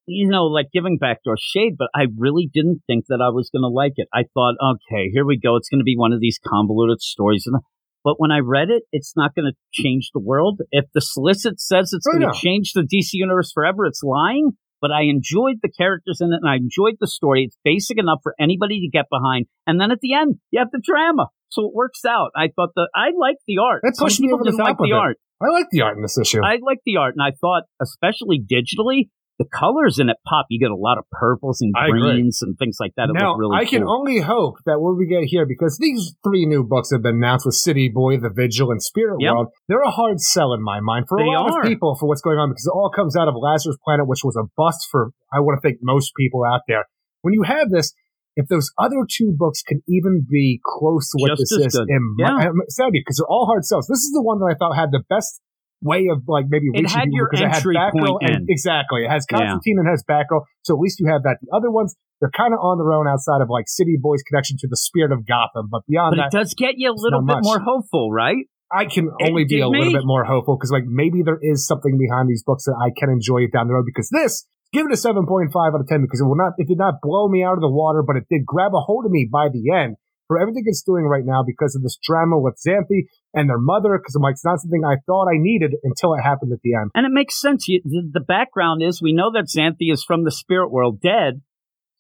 you 0.06 0.30
know, 0.30 0.46
like 0.46 0.68
giving 0.72 0.98
backdoor 0.98 1.36
shade, 1.40 1.74
but 1.78 1.90
I 1.96 2.06
really 2.18 2.50
didn't 2.54 2.82
think 2.88 3.06
that 3.10 3.20
I 3.22 3.30
was 3.30 3.50
going 3.52 3.64
to 3.64 3.68
like 3.74 3.94
it. 3.98 4.08
I 4.14 4.24
thought, 4.34 4.56
okay, 4.64 5.10
here 5.12 5.26
we 5.26 5.38
go. 5.38 5.56
It's 5.58 5.68
going 5.68 5.80
to 5.82 5.84
be 5.84 5.98
one 5.98 6.14
of 6.14 6.22
these 6.22 6.40
convoluted 6.46 7.02
stories, 7.02 7.44
and 7.46 7.58
but 8.06 8.16
when 8.20 8.32
I 8.32 8.40
read 8.40 8.70
it, 8.70 8.84
it's 8.94 9.14
not 9.18 9.36
going 9.36 9.52
to 9.52 9.58
change 9.74 10.12
the 10.14 10.22
world. 10.22 10.62
If 10.72 10.86
the 10.94 11.02
solicit 11.02 11.60
says 11.60 11.92
it's 11.92 12.08
Oh, 12.08 12.18
going 12.18 12.32
to 12.32 12.40
change 12.40 12.72
the 12.74 12.84
DC 12.84 13.10
universe 13.14 13.52
forever, 13.52 13.86
it's 13.86 14.02
lying. 14.02 14.52
but 14.80 14.92
I 14.92 15.02
enjoyed 15.10 15.58
the 15.62 15.72
characters 15.76 16.20
in 16.22 16.32
it 16.32 16.40
and 16.42 16.50
I 16.50 16.56
enjoyed 16.56 16.98
the 17.02 17.08
story. 17.08 17.44
It's 17.46 17.58
basic 17.66 18.00
enough 18.00 18.20
for 18.24 18.34
anybody 18.40 18.80
to 18.80 18.88
get 18.90 19.08
behind. 19.12 19.48
And 19.66 19.82
then 19.82 19.92
at 19.92 20.00
the 20.02 20.14
end, 20.14 20.36
you 20.52 20.60
have 20.60 20.70
the 20.72 20.80
drama. 20.82 21.28
So 21.50 21.66
it 21.66 21.74
works 21.74 22.04
out. 22.06 22.32
I 22.36 22.50
thought 22.56 22.70
the 22.76 22.90
I 22.96 23.12
liked 23.18 23.44
the 23.48 23.60
art. 23.60 23.82
That 23.84 23.96
pushed 23.98 24.20
me 24.20 24.28
people 24.28 24.42
over 24.42 24.52
the 24.52 24.58
top 24.58 24.68
like 24.68 24.78
the 24.78 24.90
it. 24.90 24.94
art. 24.94 25.18
I 25.42 25.50
like 25.52 25.68
the 25.72 25.82
art 25.82 25.96
in 25.96 26.02
this 26.02 26.18
issue. 26.18 26.44
I 26.44 26.58
like 26.62 26.80
the 26.86 26.98
art, 26.98 27.16
and 27.16 27.22
I 27.22 27.32
thought, 27.40 27.64
especially 27.80 28.42
digitally, 28.42 29.10
the 29.38 29.46
colors 29.46 30.00
in 30.00 30.10
it 30.10 30.18
pop. 30.28 30.48
You 30.50 30.60
get 30.60 30.72
a 30.72 30.76
lot 30.76 30.98
of 30.98 31.06
purples 31.12 31.62
and 31.62 31.72
greens 31.74 32.42
and 32.42 32.58
things 32.58 32.78
like 32.80 32.94
that. 32.98 33.10
It 33.10 33.14
now, 33.14 33.36
really 33.36 33.56
I 33.56 33.66
can 33.66 33.84
cool. 33.84 34.00
only 34.00 34.20
hope 34.20 34.56
that 34.66 34.80
what 34.80 34.98
we 34.98 35.06
get 35.06 35.26
here, 35.26 35.46
because 35.46 35.78
these 35.80 36.16
three 36.24 36.48
new 36.48 36.64
books 36.64 36.90
have 36.92 37.04
been 37.04 37.18
announced 37.18 37.46
with 37.46 37.54
City 37.54 37.88
Boy, 37.88 38.18
The 38.18 38.32
Vigil, 38.34 38.72
and 38.72 38.82
Spirit 38.82 39.18
Yep. 39.20 39.32
World. 39.32 39.48
They're 39.68 39.82
a 39.84 39.92
hard 39.92 40.20
sell 40.20 40.54
in 40.54 40.64
my 40.64 40.80
mind 40.80 41.06
for 41.08 41.20
a 41.20 41.26
lot 41.30 41.52
are. 41.52 41.62
of 41.62 41.68
people 41.68 41.96
for 42.00 42.10
what's 42.10 42.22
going 42.22 42.40
on, 42.40 42.50
because 42.50 42.66
it 42.66 42.74
all 42.74 42.90
comes 42.90 43.16
out 43.16 43.28
of 43.28 43.36
Lazarus 43.40 43.78
Planet, 43.86 44.08
which 44.08 44.24
was 44.24 44.36
a 44.36 44.50
bust 44.58 44.88
for, 44.90 45.12
I 45.32 45.40
want 45.40 45.62
to 45.62 45.62
think, 45.62 45.80
most 45.84 46.14
people 46.18 46.44
out 46.44 46.62
there. 46.68 46.86
When 47.22 47.36
you 47.36 47.44
have 47.44 47.70
this, 47.70 47.94
if 48.38 48.46
those 48.48 48.72
other 48.78 49.02
two 49.10 49.34
books 49.36 49.62
can 49.66 49.82
even 49.90 50.22
be 50.30 50.62
close 50.64 51.10
to 51.12 51.18
what 51.20 51.34
Just 51.36 51.50
this 51.58 51.74
is, 51.74 51.76
in 51.76 52.02
my, 52.16 52.30
Yeah. 52.30 52.50
I'm 52.54 52.62
excited 52.62 52.94
because 52.94 53.18
they're 53.18 53.28
all 53.28 53.48
hard 53.50 53.66
sells. 53.66 53.88
This 53.90 54.06
is 54.06 54.14
the 54.14 54.22
one 54.22 54.38
that 54.40 54.54
I 54.54 54.56
thought 54.56 54.78
had 54.78 54.92
the 54.94 55.02
best 55.10 55.42
way 55.82 56.08
of 56.14 56.24
like 56.28 56.46
maybe 56.50 56.68
It 56.74 56.82
reaching 56.82 56.90
had 56.90 57.06
people 57.10 57.18
your 57.18 57.28
because 57.30 57.44
it 57.46 57.52
had 57.54 57.64
Batgirl 57.66 58.18
and 58.22 58.36
in. 58.42 58.46
exactly 58.50 59.04
it 59.06 59.10
has 59.10 59.26
Yeah. 59.30 59.38
Constantine 59.38 59.78
and 59.82 59.88
has 59.90 60.02
Batgirl, 60.10 60.42
so 60.62 60.74
at 60.76 60.80
least 60.80 61.00
you 61.02 61.08
have 61.12 61.24
that. 61.24 61.38
The 61.42 61.50
other 61.56 61.70
ones 61.70 61.96
they're 62.22 62.34
kind 62.34 62.54
of 62.54 62.60
on 62.66 62.78
their 62.82 62.94
own 62.94 63.06
outside 63.08 63.42
of 63.46 63.50
like 63.50 63.66
City 63.68 63.94
Boy's 64.02 64.24
connection 64.24 64.58
to 64.62 64.68
the 64.68 64.78
spirit 64.78 65.12
of 65.12 65.28
Gotham, 65.28 65.70
but 65.70 65.82
beyond 65.88 66.16
But 66.18 66.26
it 66.26 66.32
that, 66.32 66.38
does 66.40 66.54
get 66.58 66.74
you 66.78 66.90
a 66.90 66.98
little 66.98 67.22
bit 67.22 67.36
much. 67.36 67.44
more 67.46 67.60
hopeful, 67.62 68.10
right? 68.12 68.46
I 68.74 68.86
can 68.86 69.12
it 69.20 69.30
only 69.30 69.44
be 69.46 69.58
did 69.58 69.62
a 69.62 69.70
little 69.70 69.94
bit 69.94 70.02
more 70.04 70.26
hopeful 70.26 70.58
because 70.58 70.72
like 70.72 70.84
maybe 70.86 71.22
there 71.24 71.38
is 71.42 71.66
something 71.68 71.96
behind 71.98 72.28
these 72.28 72.42
books 72.44 72.66
that 72.66 72.74
I 72.76 72.90
can 72.98 73.10
enjoy 73.10 73.46
down 73.54 73.68
the 73.68 73.74
road. 73.76 73.86
Because 73.86 74.10
this, 74.10 74.46
give 74.74 74.86
it 74.86 74.94
a 74.94 74.98
seven 74.98 75.26
point 75.26 75.52
five 75.52 75.74
out 75.74 75.82
of 75.82 75.88
ten 75.88 76.02
because 76.02 76.22
it 76.22 76.26
will 76.26 76.38
not, 76.38 76.54
it 76.58 76.68
did 76.68 76.78
not 76.78 77.02
blow 77.02 77.28
me 77.28 77.44
out 77.44 77.54
of 77.54 77.62
the 77.62 77.72
water, 77.72 78.04
but 78.06 78.16
it 78.16 78.26
did 78.30 78.46
grab 78.46 78.74
a 78.74 78.82
hold 78.82 79.06
of 79.06 79.12
me 79.12 79.28
by 79.32 79.50
the 79.50 79.72
end 79.72 79.96
for 80.28 80.40
everything 80.40 80.64
it's 80.66 80.84
doing 80.84 81.06
right 81.06 81.26
now 81.26 81.44
because 81.46 81.76
of 81.76 81.82
this 81.82 81.98
drama 82.04 82.38
with 82.38 82.60
Xanthe 82.66 83.08
and 83.34 83.50
their 83.50 83.58
mother. 83.58 83.98
Because 83.98 84.16
I'm 84.16 84.22
like, 84.22 84.34
it's 84.34 84.46
not 84.46 84.60
something 84.60 84.84
I 84.84 84.98
thought 85.06 85.28
I 85.28 85.38
needed 85.38 85.76
until 85.84 86.14
it 86.14 86.22
happened 86.22 86.52
at 86.54 86.60
the 86.64 86.76
end. 86.76 86.92
And 86.94 87.06
it 87.06 87.12
makes 87.12 87.40
sense. 87.40 87.68
You, 87.68 87.82
the, 87.84 88.10
the 88.14 88.26
background 88.26 88.84
is 88.84 89.02
we 89.02 89.14
know 89.14 89.32
that 89.32 89.48
Xanthe 89.48 89.92
is 89.92 90.04
from 90.04 90.24
the 90.24 90.32
spirit 90.32 90.72
world, 90.72 91.02
dead. 91.02 91.42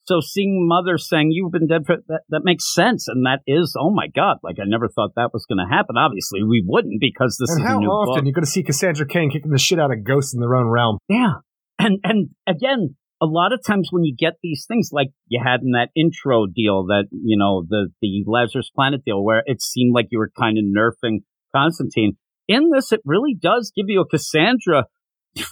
So 0.03 0.21
seeing 0.21 0.65
mother 0.67 0.97
saying 0.97 1.31
you've 1.31 1.51
been 1.51 1.67
dead 1.67 1.85
for 1.85 1.97
that, 2.07 2.21
that 2.29 2.41
makes 2.45 2.73
sense, 2.73 3.09
and 3.09 3.25
that 3.25 3.41
is 3.45 3.75
oh 3.77 3.89
my 3.89 4.07
god! 4.07 4.37
Like 4.41 4.55
I 4.57 4.63
never 4.65 4.87
thought 4.87 5.11
that 5.17 5.33
was 5.33 5.45
going 5.45 5.57
to 5.57 5.67
happen. 5.69 5.97
Obviously, 5.97 6.43
we 6.43 6.63
wouldn't 6.65 7.01
because 7.01 7.35
this 7.37 7.49
and 7.49 7.59
is 7.59 7.67
how 7.67 7.75
a 7.75 7.81
new 7.81 7.87
often 7.89 8.15
book. 8.15 8.23
you're 8.23 8.33
going 8.33 8.45
to 8.45 8.49
see 8.49 8.63
Cassandra 8.63 9.05
Cain 9.05 9.29
kicking 9.29 9.51
the 9.51 9.57
shit 9.57 9.81
out 9.81 9.91
of 9.91 10.05
ghosts 10.05 10.33
in 10.33 10.39
their 10.39 10.55
own 10.55 10.67
realm? 10.67 10.97
Yeah. 11.09 11.43
And 11.79 11.99
and 12.03 12.29
again, 12.47 12.95
a 13.21 13.25
lot 13.25 13.53
of 13.53 13.61
times 13.65 13.89
when 13.91 14.03
you 14.03 14.15
get 14.17 14.33
these 14.43 14.65
things 14.67 14.89
like 14.91 15.07
you 15.27 15.41
had 15.43 15.61
in 15.61 15.71
that 15.71 15.89
intro 15.95 16.45
deal 16.45 16.85
that, 16.87 17.05
you 17.11 17.37
know, 17.37 17.65
the 17.67 17.89
the 18.01 18.23
Lazarus 18.25 18.71
Planet 18.75 19.01
deal 19.05 19.23
where 19.23 19.43
it 19.45 19.61
seemed 19.61 19.93
like 19.93 20.07
you 20.11 20.19
were 20.19 20.31
kind 20.37 20.57
of 20.57 20.63
nerfing 20.65 21.19
Constantine. 21.55 22.17
In 22.47 22.69
this 22.73 22.91
it 22.91 23.01
really 23.05 23.35
does 23.39 23.71
give 23.75 23.85
you 23.89 24.01
a 24.01 24.07
Cassandra 24.07 24.85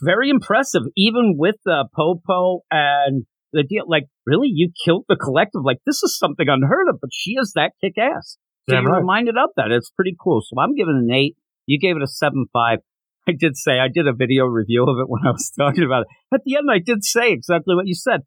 very 0.02 0.30
impressive, 0.30 0.84
even 0.96 1.36
with 1.38 1.56
the 1.66 1.88
Popo 1.96 2.62
and 2.72 3.26
the 3.54 3.64
deal. 3.64 3.86
Like, 3.88 4.06
really, 4.26 4.50
you 4.52 4.72
killed 4.84 5.06
the 5.08 5.16
collective. 5.16 5.62
Like, 5.64 5.78
this 5.86 6.04
is 6.04 6.18
something 6.18 6.48
unheard 6.48 6.88
of, 6.90 7.00
but 7.02 7.12
she 7.14 7.32
is 7.32 7.54
that 7.56 7.72
kick 7.82 7.98
ass. 7.98 8.38
So 8.68 8.76
Damn 8.76 8.84
you're 8.84 8.94
right. 8.94 9.00
reminded 9.00 9.36
of 9.38 9.52
that. 9.58 9.72
It's 9.72 9.92
pretty 9.92 10.16
cool. 10.22 10.42
So 10.42 10.60
I'm 10.60 10.76
giving 10.76 10.96
it 10.96 11.12
an 11.12 11.16
eight. 11.16 11.36
You 11.68 11.80
gave 11.80 11.96
it 11.96 12.04
a 12.04 12.08
seven 12.08 12.46
five. 12.52 12.80
I 13.28 13.34
did 13.38 13.58
say 13.58 13.80
I 13.80 13.88
did 13.94 14.08
a 14.08 14.14
video 14.14 14.46
review 14.46 14.84
of 14.84 14.98
it 15.00 15.10
when 15.10 15.22
I 15.26 15.32
was 15.32 15.52
talking 15.58 15.84
about 15.84 16.04
it. 16.04 16.08
At 16.34 16.42
the 16.46 16.56
end, 16.56 16.70
I 16.72 16.80
did 16.80 17.04
say 17.04 17.32
exactly 17.32 17.76
what 17.76 17.88
you 17.88 17.96
said. 17.96 18.22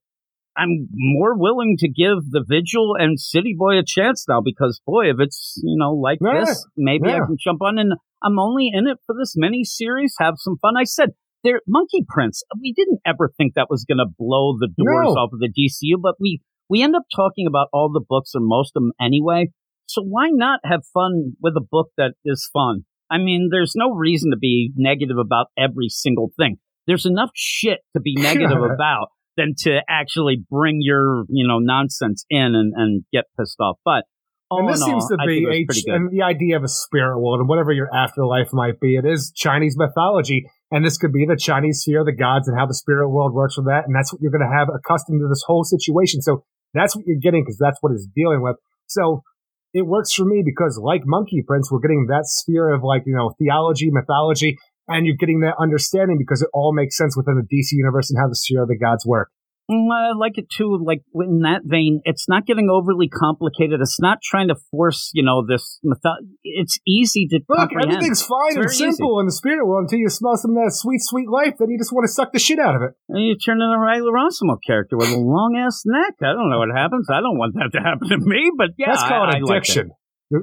I'm 0.56 0.88
more 0.92 1.38
willing 1.38 1.76
to 1.78 1.88
give 1.88 2.18
the 2.30 2.44
Vigil 2.46 2.96
and 2.98 3.20
City 3.20 3.54
Boy 3.56 3.78
a 3.78 3.84
chance 3.86 4.26
now 4.28 4.40
because, 4.44 4.80
boy, 4.84 5.08
if 5.10 5.16
it's 5.20 5.60
you 5.62 5.76
know 5.78 5.92
like 5.92 6.18
Yeah, 6.20 6.40
this, 6.46 6.66
maybe 6.76 7.10
I 7.10 7.18
can 7.18 7.36
jump 7.38 7.62
on. 7.62 7.78
And 7.78 7.92
I'm 8.22 8.40
only 8.40 8.70
in 8.72 8.88
it 8.88 8.98
for 9.06 9.14
this 9.16 9.34
mini 9.36 9.62
series. 9.62 10.14
Have 10.18 10.34
some 10.38 10.56
fun. 10.60 10.74
I 10.76 10.82
said 10.82 11.10
there, 11.44 11.60
Monkey 11.68 12.04
Prince. 12.08 12.42
We 12.60 12.72
didn't 12.72 12.98
ever 13.06 13.30
think 13.36 13.54
that 13.54 13.68
was 13.70 13.84
going 13.84 13.98
to 13.98 14.12
blow 14.18 14.56
the 14.58 14.66
doors 14.66 15.14
No. 15.14 15.20
off 15.22 15.30
of 15.32 15.38
the 15.38 15.46
DCU, 15.48 16.00
but 16.02 16.16
we 16.18 16.40
we 16.68 16.82
end 16.82 16.96
up 16.96 17.04
talking 17.14 17.46
about 17.46 17.68
all 17.72 17.90
the 17.92 18.04
books 18.06 18.32
or 18.34 18.40
most 18.42 18.72
of 18.74 18.82
them 18.82 18.92
anyway. 19.00 19.50
So 19.86 20.02
why 20.02 20.28
not 20.32 20.58
have 20.64 20.82
fun 20.92 21.36
with 21.40 21.54
a 21.56 21.64
book 21.64 21.90
that 21.96 22.14
is 22.24 22.50
fun? 22.52 22.84
I 23.10 23.18
mean, 23.18 23.48
there's 23.50 23.72
no 23.74 23.90
reason 23.90 24.30
to 24.30 24.36
be 24.36 24.72
negative 24.76 25.18
about 25.18 25.46
every 25.56 25.88
single 25.88 26.30
thing. 26.36 26.58
There's 26.86 27.06
enough 27.06 27.30
shit 27.34 27.80
to 27.94 28.00
be 28.00 28.14
negative 28.16 28.62
about 28.62 29.08
than 29.36 29.54
to 29.58 29.80
actually 29.88 30.44
bring 30.50 30.78
your, 30.80 31.24
you 31.28 31.46
know, 31.46 31.58
nonsense 31.58 32.24
in 32.28 32.54
and, 32.54 32.72
and 32.76 33.04
get 33.12 33.24
pissed 33.38 33.60
off. 33.60 33.76
But 33.84 34.04
all 34.50 34.60
and 34.60 34.68
this 34.68 34.86
in 34.86 34.94
all, 34.94 35.08
to 35.08 35.16
I 35.20 35.26
be 35.26 35.44
think 35.44 35.48
it 35.48 35.66
pretty 35.66 35.82
good. 35.82 35.94
and 35.94 36.10
the 36.10 36.22
idea 36.22 36.56
of 36.56 36.64
a 36.64 36.68
spirit 36.68 37.20
world 37.20 37.40
and 37.40 37.48
whatever 37.48 37.72
your 37.72 37.94
afterlife 37.94 38.48
might 38.52 38.80
be. 38.80 38.96
It 38.96 39.04
is 39.04 39.32
Chinese 39.34 39.76
mythology, 39.76 40.44
and 40.70 40.84
this 40.84 40.96
could 40.96 41.12
be 41.12 41.26
the 41.26 41.36
Chinese 41.36 41.80
sphere 41.80 42.00
of 42.00 42.06
the 42.06 42.16
gods 42.16 42.48
and 42.48 42.58
how 42.58 42.66
the 42.66 42.74
spirit 42.74 43.08
world 43.10 43.34
works 43.34 43.56
with 43.56 43.66
that. 43.66 43.84
And 43.86 43.94
that's 43.94 44.12
what 44.12 44.22
you're 44.22 44.32
going 44.32 44.48
to 44.48 44.56
have 44.56 44.68
accustomed 44.74 45.20
to 45.20 45.28
this 45.28 45.44
whole 45.46 45.64
situation. 45.64 46.22
So 46.22 46.44
that's 46.74 46.96
what 46.96 47.04
you're 47.06 47.20
getting 47.20 47.42
because 47.42 47.58
that's 47.58 47.78
what 47.80 47.92
it's 47.92 48.06
dealing 48.14 48.42
with. 48.42 48.56
So 48.86 49.22
it 49.74 49.86
works 49.86 50.12
for 50.12 50.24
me 50.24 50.42
because, 50.44 50.80
like 50.82 51.02
Monkey 51.04 51.42
Prince, 51.46 51.70
we're 51.70 51.80
getting 51.80 52.06
that 52.08 52.26
sphere 52.26 52.72
of 52.72 52.82
like 52.82 53.02
you 53.06 53.14
know 53.14 53.34
theology, 53.38 53.90
mythology, 53.90 54.58
and 54.86 55.06
you're 55.06 55.16
getting 55.16 55.40
that 55.40 55.54
understanding 55.60 56.16
because 56.18 56.42
it 56.42 56.48
all 56.52 56.72
makes 56.72 56.96
sense 56.96 57.16
within 57.16 57.36
the 57.36 57.42
DC 57.42 57.72
universe 57.72 58.10
and 58.10 58.18
how 58.18 58.28
the 58.28 58.36
sphere 58.36 58.62
of 58.62 58.68
the 58.68 58.78
gods 58.78 59.04
work. 59.04 59.30
Mm, 59.70 59.92
I 59.92 60.16
like 60.16 60.38
it 60.38 60.48
too. 60.48 60.80
Like 60.82 61.02
in 61.14 61.40
that 61.40 61.60
vein, 61.64 62.00
it's 62.04 62.26
not 62.26 62.46
getting 62.46 62.70
overly 62.72 63.06
complicated. 63.08 63.80
It's 63.82 64.00
not 64.00 64.18
trying 64.22 64.48
to 64.48 64.56
force, 64.70 65.10
you 65.12 65.22
know, 65.22 65.44
this. 65.46 65.78
method. 65.84 66.24
it's 66.42 66.78
easy 66.86 67.26
to 67.28 67.40
Look, 67.48 67.58
comprehend. 67.58 67.92
everything's 67.92 68.22
fine 68.22 68.56
and 68.56 68.70
simple 68.70 69.20
in 69.20 69.26
the 69.26 69.32
spirit 69.32 69.66
world 69.66 69.84
until 69.84 69.98
you 69.98 70.08
smell 70.08 70.36
some 70.36 70.52
of 70.52 70.64
that 70.64 70.72
sweet, 70.72 71.00
sweet 71.02 71.28
life. 71.28 71.54
Then 71.58 71.68
you 71.68 71.76
just 71.76 71.92
want 71.92 72.04
to 72.08 72.12
suck 72.12 72.32
the 72.32 72.38
shit 72.38 72.58
out 72.58 72.76
of 72.76 72.82
it. 72.82 72.92
And 73.10 73.20
you 73.22 73.36
turn 73.36 73.60
into 73.60 73.68
a 73.74 73.78
Riley 73.78 74.08
Rossmo 74.08 74.56
character 74.66 74.96
with 74.96 75.10
a 75.10 75.18
long 75.18 75.56
ass 75.60 75.82
neck. 75.84 76.14
I 76.22 76.32
don't 76.32 76.48
know 76.48 76.58
what 76.58 76.72
happens. 76.74 77.08
I 77.12 77.20
don't 77.20 77.36
want 77.36 77.54
that 77.60 77.76
to 77.76 77.84
happen 77.84 78.08
to 78.08 78.18
me, 78.18 78.50
but 78.56 78.70
yeah, 78.78 78.86
That's 78.96 79.02
called 79.04 79.28
I, 79.34 79.36
I 79.36 79.40
like 79.44 79.68
it. 79.68 79.76
addiction. 79.76 79.90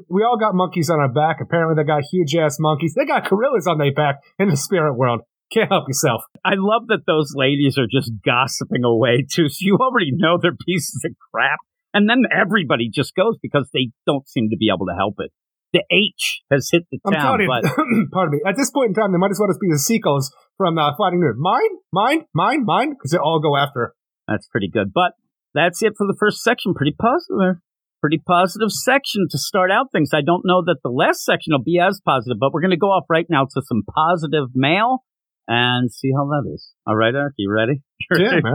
we 0.10 0.22
all 0.24 0.38
got 0.38 0.54
monkeys 0.54 0.92
on 0.92 1.00
our 1.00 1.12
back. 1.12 1.38
Apparently, 1.42 1.74
they 1.82 1.88
got 1.88 2.04
huge 2.12 2.36
ass 2.36 2.58
monkeys. 2.60 2.94
They 2.96 3.06
got 3.06 3.28
gorillas 3.28 3.66
on 3.66 3.80
their 3.80 3.94
back 3.94 4.18
in 4.38 4.50
the 4.50 4.58
spirit 4.58 4.94
world. 4.94 5.22
Can't 5.52 5.70
help 5.70 5.88
yourself. 5.88 6.22
I 6.44 6.54
love 6.58 6.88
that 6.88 7.06
those 7.06 7.34
ladies 7.36 7.78
are 7.78 7.88
just 7.90 8.12
gossiping 8.26 8.84
away 8.84 9.26
too. 9.32 9.50
So 9.50 9.58
you 9.62 9.78
already 9.80 10.12
know 10.14 10.38
they're 10.42 10.56
pieces 10.56 11.02
of 11.06 11.12
crap. 11.34 11.60
And 11.94 12.10
then 12.10 12.24
everybody 12.30 12.90
just 12.94 13.16
goes 13.16 13.38
because 13.42 13.70
they 13.74 13.92
don't 14.06 14.28
seem 14.28 14.50
to 14.50 14.58
be 14.58 14.70
able 14.74 14.86
to 14.88 14.96
help 14.96 15.16
it. 15.20 15.32
The 15.72 15.84
H 15.92 16.42
has 16.52 16.70
hit 16.72 16.84
the 16.92 17.00
I'm 17.06 17.14
town, 17.14 17.40
telling 17.40 17.48
but 17.48 17.64
pardon 18.12 18.32
me. 18.36 18.42
At 18.46 18.56
this 18.58 18.72
point 18.72 18.90
in 18.90 18.94
time, 18.94 19.12
they 19.12 19.18
might 19.18 19.32
as 19.32 19.40
well 19.40 19.50
just 19.50 19.62
be 19.62 19.72
the 19.72 19.80
sequels 19.80 20.34
from 20.58 20.78
uh, 20.78 20.92
Finding 20.98 21.22
Nemo. 21.22 21.36
Mine, 21.38 21.76
mine, 21.92 22.26
mine, 22.34 22.66
mine, 22.66 22.90
because 22.92 23.12
they 23.12 23.18
all 23.18 23.40
go 23.40 23.56
after. 23.56 23.80
her. 23.80 23.94
that's 24.28 24.48
pretty 24.48 24.70
good. 24.70 24.92
But 24.94 25.14
that's 25.54 25.82
it 25.84 25.94
for 25.98 26.06
the 26.08 26.16
first 26.20 26.44
section. 26.44 26.74
Pretty 26.74 26.96
positive. 26.98 27.62
Pretty 28.02 28.22
positive 28.26 28.72
section 28.72 29.28
to 29.32 29.38
start 29.38 29.72
out 29.72 29.88
things. 29.92 30.12
I 30.14 30.22
don't 30.22 30.44
know 30.46 30.62
that 30.66 30.80
the 30.84 30.92
last 30.92 31.24
section 31.24 31.52
will 31.52 31.64
be 31.64 31.80
as 31.80 32.02
positive, 32.06 32.38
but 32.40 32.54
we're 32.54 32.62
going 32.62 32.72
to 32.72 32.78
go 32.78 32.92
off 32.92 33.06
right 33.10 33.26
now 33.30 33.46
to 33.46 33.62
some 33.66 33.84
positive 33.84 34.50
mail 34.54 35.04
and 35.48 35.92
see 35.92 36.12
how 36.16 36.26
that 36.26 36.50
is. 36.54 36.72
All 36.88 36.96
right, 36.96 37.14
Eric, 37.14 37.34
you 37.38 37.52
ready? 37.52 37.82
Yeah, 38.12 38.40
man. 38.44 38.54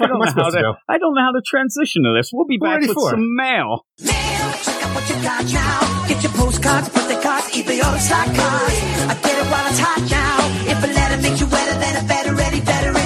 I 0.00 0.06
don't, 0.06 0.20
know 0.20 0.30
how 0.30 0.50
to 0.50 0.58
to. 0.60 0.74
I 0.88 0.98
don't 0.98 1.14
know 1.14 1.22
how 1.22 1.32
to 1.32 1.42
transition 1.44 2.04
to 2.04 2.14
this. 2.14 2.30
We'll 2.32 2.46
be 2.46 2.58
back 2.58 2.80
with 2.80 2.96
some 2.96 3.34
mail. 3.34 3.86
Mail, 3.98 4.52
check 4.62 4.78
out 4.84 4.94
what 4.94 5.08
you 5.08 5.16
got 5.16 5.44
now. 5.50 6.06
Get 6.06 6.22
your 6.22 6.32
postcards, 6.32 6.88
birthday 6.90 7.20
cards, 7.20 7.50
eBay 7.50 7.80
or 7.82 7.98
stock 7.98 8.26
cards. 8.26 8.78
I 9.10 9.18
get 9.20 9.34
it 9.34 9.50
while 9.50 9.66
it's 9.66 9.80
hot 9.80 10.04
now. 10.06 10.70
If 10.70 10.84
a 10.84 10.86
letter 10.86 11.22
makes 11.22 11.40
you 11.40 11.46
wetter, 11.48 11.78
then 11.80 12.04
a 12.04 12.06
better 12.06 12.34
ready, 12.34 12.60
better 12.60 12.92
it's 12.94 13.03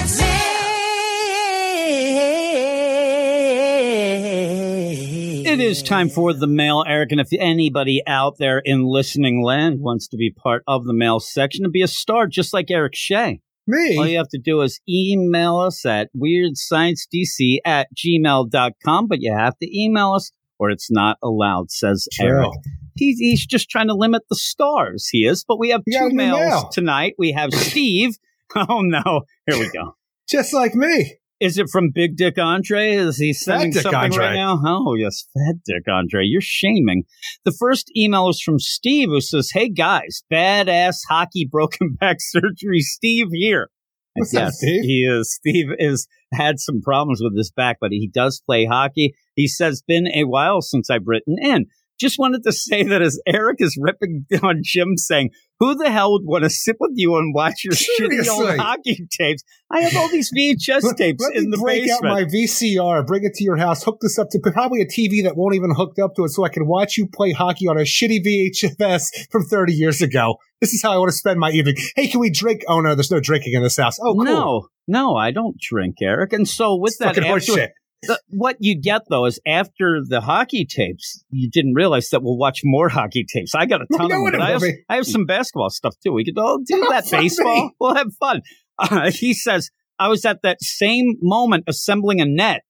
It 5.59 5.63
is 5.65 5.83
time 5.83 6.07
for 6.07 6.31
the 6.31 6.47
mail, 6.47 6.85
Eric. 6.87 7.11
And 7.11 7.19
if 7.19 7.27
anybody 7.37 8.01
out 8.07 8.37
there 8.37 8.59
in 8.59 8.85
listening 8.85 9.43
land 9.43 9.81
wants 9.81 10.07
to 10.07 10.15
be 10.15 10.31
part 10.31 10.63
of 10.65 10.85
the 10.85 10.93
mail 10.93 11.19
section 11.19 11.65
and 11.65 11.73
be 11.73 11.81
a 11.81 11.87
star 11.87 12.27
just 12.27 12.53
like 12.53 12.71
Eric 12.71 12.95
Shea, 12.95 13.41
Me? 13.67 13.97
all 13.97 14.07
you 14.07 14.17
have 14.17 14.29
to 14.29 14.39
do 14.39 14.61
is 14.61 14.79
email 14.87 15.57
us 15.57 15.85
at 15.85 16.11
weirdsciencedc 16.15 17.57
at 17.65 17.89
gmail.com. 17.93 19.07
But 19.07 19.19
you 19.19 19.35
have 19.35 19.57
to 19.57 19.77
email 19.77 20.13
us 20.13 20.31
or 20.59 20.69
it's 20.69 20.89
not 20.89 21.17
allowed, 21.21 21.71
says 21.71 22.07
Sure. 22.13 22.43
Eric. 22.43 22.51
He's, 22.95 23.19
he's 23.19 23.45
just 23.45 23.69
trying 23.69 23.87
to 23.89 23.93
limit 23.95 24.21
the 24.29 24.37
stars, 24.37 25.09
he 25.11 25.25
is. 25.25 25.43
But 25.45 25.59
we 25.59 25.69
have 25.71 25.81
You 25.85 25.99
two 26.09 26.15
mails 26.15 26.39
mail. 26.39 26.69
tonight. 26.71 27.15
We 27.17 27.33
have 27.33 27.53
Steve. 27.53 28.15
oh, 28.55 28.79
no. 28.81 29.23
Here 29.45 29.59
we 29.59 29.69
go. 29.71 29.95
Just 30.29 30.53
like 30.53 30.73
me. 30.73 31.15
Is 31.39 31.57
it 31.57 31.69
from 31.71 31.91
Big 31.93 32.17
Dick 32.17 32.37
Andre? 32.37 32.95
Is 32.95 33.17
he 33.17 33.31
sending 33.33 33.71
something 33.71 33.95
Andre. 33.95 34.25
right 34.25 34.35
now? 34.35 34.59
Oh, 34.65 34.95
yes, 34.95 35.25
Fat 35.33 35.55
Dick 35.65 35.83
Andre. 35.89 36.23
You're 36.25 36.41
shaming. 36.41 37.03
The 37.45 37.55
first 37.57 37.89
email 37.95 38.27
is 38.27 38.41
from 38.41 38.59
Steve 38.59 39.07
who 39.09 39.21
says, 39.21 39.51
Hey 39.53 39.69
guys, 39.69 40.23
badass 40.31 40.97
hockey 41.09 41.47
broken 41.49 41.95
back 41.99 42.17
surgery 42.19 42.81
Steve 42.81 43.27
here. 43.31 43.69
What's 44.15 44.35
up, 44.35 44.51
Steve? 44.51 44.81
he 44.83 45.03
is. 45.09 45.33
Steve 45.33 45.67
is 45.77 46.07
had 46.33 46.59
some 46.59 46.81
problems 46.81 47.21
with 47.23 47.37
his 47.37 47.51
back, 47.51 47.77
but 47.79 47.91
he 47.91 48.09
does 48.13 48.41
play 48.45 48.65
hockey. 48.65 49.13
He 49.35 49.47
says, 49.47 49.83
"Been 49.87 50.07
a 50.07 50.23
while 50.25 50.61
since 50.61 50.89
I've 50.89 51.05
written 51.05 51.35
in." 51.41 51.67
Just 51.99 52.17
wanted 52.17 52.43
to 52.43 52.51
say 52.51 52.83
that 52.83 53.01
as 53.01 53.19
Eric 53.27 53.57
is 53.59 53.77
ripping 53.79 54.25
on 54.41 54.61
Jim, 54.63 54.95
saying, 54.95 55.31
"Who 55.59 55.75
the 55.75 55.91
hell 55.91 56.13
would 56.13 56.23
want 56.25 56.43
to 56.45 56.49
sit 56.49 56.77
with 56.79 56.91
you 56.95 57.17
and 57.17 57.33
watch 57.33 57.63
your 57.63 57.73
shitty 57.73 58.27
old 58.27 58.57
hockey 58.57 59.05
tapes?" 59.11 59.43
I 59.71 59.81
have 59.81 59.95
all 59.95 60.07
these 60.09 60.31
VHS 60.35 60.83
Let, 60.83 60.97
tapes 60.97 61.23
let 61.23 61.35
in 61.35 61.49
the 61.49 61.57
break 61.57 61.83
basement. 61.83 62.11
out 62.11 62.15
my 62.15 62.23
VCR, 62.23 63.05
bring 63.05 63.23
it 63.23 63.33
to 63.35 63.43
your 63.43 63.57
house, 63.57 63.83
hook 63.83 63.99
this 64.01 64.17
up 64.17 64.29
to 64.31 64.39
probably 64.39 64.81
a 64.81 64.85
TV 64.85 65.23
that 65.23 65.35
won't 65.35 65.55
even 65.55 65.71
hooked 65.75 65.99
up 65.99 66.15
to 66.15 66.23
it, 66.23 66.29
so 66.29 66.45
I 66.45 66.49
can 66.49 66.67
watch 66.67 66.97
you 66.97 67.07
play 67.07 67.31
hockey 67.33 67.67
on 67.67 67.77
a 67.77 67.81
shitty 67.81 68.23
VHS 68.23 69.27
from 69.29 69.43
30 69.43 69.73
years 69.73 70.01
ago. 70.01 70.37
This 70.61 70.73
is 70.73 70.81
how 70.81 70.91
I 70.91 70.97
want 70.97 71.09
to 71.11 71.17
spend 71.17 71.39
my 71.39 71.51
evening. 71.51 71.75
Hey, 71.95 72.07
can 72.07 72.19
we 72.19 72.29
drink? 72.29 72.63
Oh 72.67 72.79
no, 72.79 72.95
there's 72.95 73.11
no 73.11 73.19
drinking 73.19 73.53
in 73.53 73.63
this 73.63 73.77
house. 73.77 73.97
Oh, 73.99 74.13
cool. 74.13 74.23
No, 74.23 74.67
no, 74.87 75.15
I 75.15 75.31
don't 75.31 75.57
drink, 75.59 75.97
Eric. 76.01 76.33
And 76.33 76.47
so 76.47 76.75
with 76.75 76.91
It's 76.91 76.99
that, 76.99 77.15
fucking 77.15 77.29
after-. 77.29 77.73
The, 78.03 78.19
what 78.29 78.57
you 78.59 78.79
get 78.79 79.03
though 79.09 79.25
is 79.25 79.39
after 79.45 80.01
the 80.05 80.21
hockey 80.21 80.65
tapes, 80.65 81.23
you 81.29 81.49
didn't 81.49 81.73
realize 81.73 82.09
that 82.09 82.23
we'll 82.23 82.37
watch 82.37 82.61
more 82.63 82.89
hockey 82.89 83.25
tapes. 83.25 83.55
I 83.55 83.65
got 83.65 83.81
a 83.81 83.85
ton 83.97 84.11
of 84.11 84.31
them. 84.31 84.41
I, 84.41 84.51
have. 84.51 84.63
I 84.89 84.95
have 84.95 85.05
some 85.05 85.25
basketball 85.25 85.69
stuff 85.69 85.95
too. 86.03 86.13
We 86.13 86.25
could 86.25 86.37
all 86.37 86.59
do 86.59 86.87
that. 86.89 87.09
Baseball, 87.09 87.71
we'll 87.79 87.95
have 87.95 88.13
fun. 88.19 88.41
Uh, 88.81 89.11
he 89.11 89.33
says 89.33 89.71
I 89.99 90.07
was 90.07 90.23
at 90.23 90.41
that 90.43 90.61
same 90.61 91.17
moment 91.21 91.65
assembling 91.67 92.21
a 92.21 92.25
net. 92.25 92.61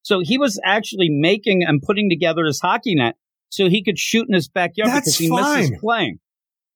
So 0.00 0.20
he 0.20 0.38
was 0.38 0.58
actually 0.64 1.10
making 1.10 1.62
and 1.62 1.82
putting 1.82 2.08
together 2.08 2.46
his 2.46 2.58
hockey 2.58 2.94
net 2.94 3.16
so 3.50 3.68
he 3.68 3.84
could 3.84 3.98
shoot 3.98 4.26
in 4.26 4.34
his 4.34 4.48
backyard 4.48 4.90
That's 4.90 5.18
because 5.18 5.18
he 5.18 5.30
misses 5.30 5.78
playing. 5.78 6.20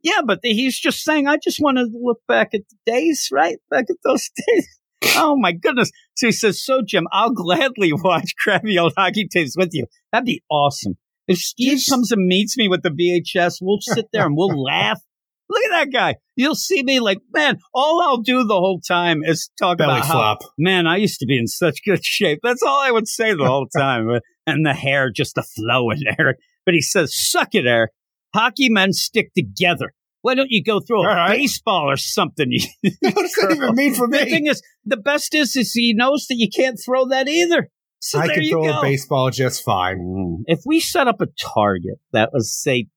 Yeah, 0.03 0.21
but 0.25 0.41
he's 0.43 0.79
just 0.79 1.05
saying, 1.05 1.29
I 1.29 1.39
just 1.43 1.61
want 1.61 1.79
to 1.79 1.89
look 1.93 2.21
back 2.27 2.51
at 2.55 2.63
the 2.69 2.93
days, 2.93 3.29
right? 3.33 3.59
Back 3.71 3.87
at 3.89 3.97
those 4.05 4.29
days. 4.49 4.81
Oh 5.17 5.37
my 5.39 5.53
goodness. 5.53 5.91
So 6.15 6.29
he 6.29 6.33
says, 6.33 6.65
So 6.65 6.83
Jim, 6.87 7.07
I'll 7.13 7.31
gladly 7.33 7.93
watch 8.05 8.33
crappy 8.39 8.79
old 8.79 8.95
hockey 8.97 9.27
tapes 9.29 9.57
with 9.57 9.71
you. 9.73 9.87
That'd 10.13 10.27
be 10.27 10.43
awesome. 10.51 10.95
If 11.29 11.39
Steve 11.39 11.81
comes 11.89 12.11
and 12.13 12.27
meets 12.27 12.57
me 12.57 12.69
with 12.69 12.83
the 12.83 12.91
VHS, 12.91 13.59
we'll 13.61 13.79
sit 13.81 14.07
there 14.13 14.27
and 14.27 14.37
we'll 14.37 14.63
laugh. 14.63 15.01
Look 15.49 15.65
at 15.65 15.71
that 15.71 15.93
guy. 15.93 16.17
You'll 16.35 16.55
see 16.55 16.83
me 16.83 16.99
like, 17.01 17.19
man, 17.35 17.59
all 17.75 18.01
I'll 18.03 18.23
do 18.23 18.45
the 18.45 18.55
whole 18.55 18.81
time 18.81 19.23
is 19.23 19.51
talk 19.59 19.79
Belly 19.79 19.99
about 19.99 20.07
how, 20.07 20.39
man, 20.59 20.87
I 20.87 20.97
used 20.97 21.21
to 21.21 21.27
be 21.27 21.37
in 21.39 21.47
such 21.47 21.81
good 21.85 22.05
shape. 22.05 22.39
That's 22.43 22.63
all 22.63 22.81
I 22.81 22.91
would 22.91 23.07
say 23.07 23.35
the 23.35 23.47
whole 23.47 23.67
time. 23.77 24.09
and 24.47 24.65
the 24.65 24.73
hair 24.73 25.11
just 25.11 25.37
a 25.37 25.43
flowing, 25.43 26.01
Eric. 26.19 26.39
But 26.65 26.75
he 26.75 26.81
says, 26.81 27.13
suck 27.15 27.55
it, 27.55 27.67
Eric. 27.67 27.91
Hockey 28.35 28.71
men 28.71 28.93
stick 28.95 29.33
together. 29.35 29.93
Why 30.23 30.35
don't 30.35 30.51
you 30.51 30.63
go 30.63 30.81
throw 30.81 31.03
a 31.03 31.07
right. 31.07 31.37
baseball 31.37 31.91
or 31.91 31.97
something? 31.97 32.51
what 32.83 33.15
does 33.15 33.33
that 33.33 33.53
even 33.55 33.75
mean 33.75 33.95
for 33.95 34.07
the 34.07 34.25
me? 34.25 34.31
thing 34.31 34.47
is, 34.47 34.63
the 34.85 34.97
best 34.97 35.35
is, 35.35 35.55
is 35.57 35.73
he 35.73 35.93
knows 35.93 36.27
that 36.29 36.37
you 36.37 36.49
can't 36.49 36.81
throw 36.83 37.07
that 37.09 37.29
either. 37.29 37.69
So 37.99 38.19
I 38.19 38.29
can 38.29 38.49
throw 38.49 38.65
go. 38.65 38.79
a 38.79 38.83
baseball 38.83 39.31
just 39.31 39.63
fine. 39.63 40.45
If 40.47 40.61
we 40.67 40.81
set 40.81 41.07
up 41.07 41.21
a 41.21 41.27
target 41.27 42.01
that 42.13 42.31
was, 42.33 42.53
say, 42.53 42.89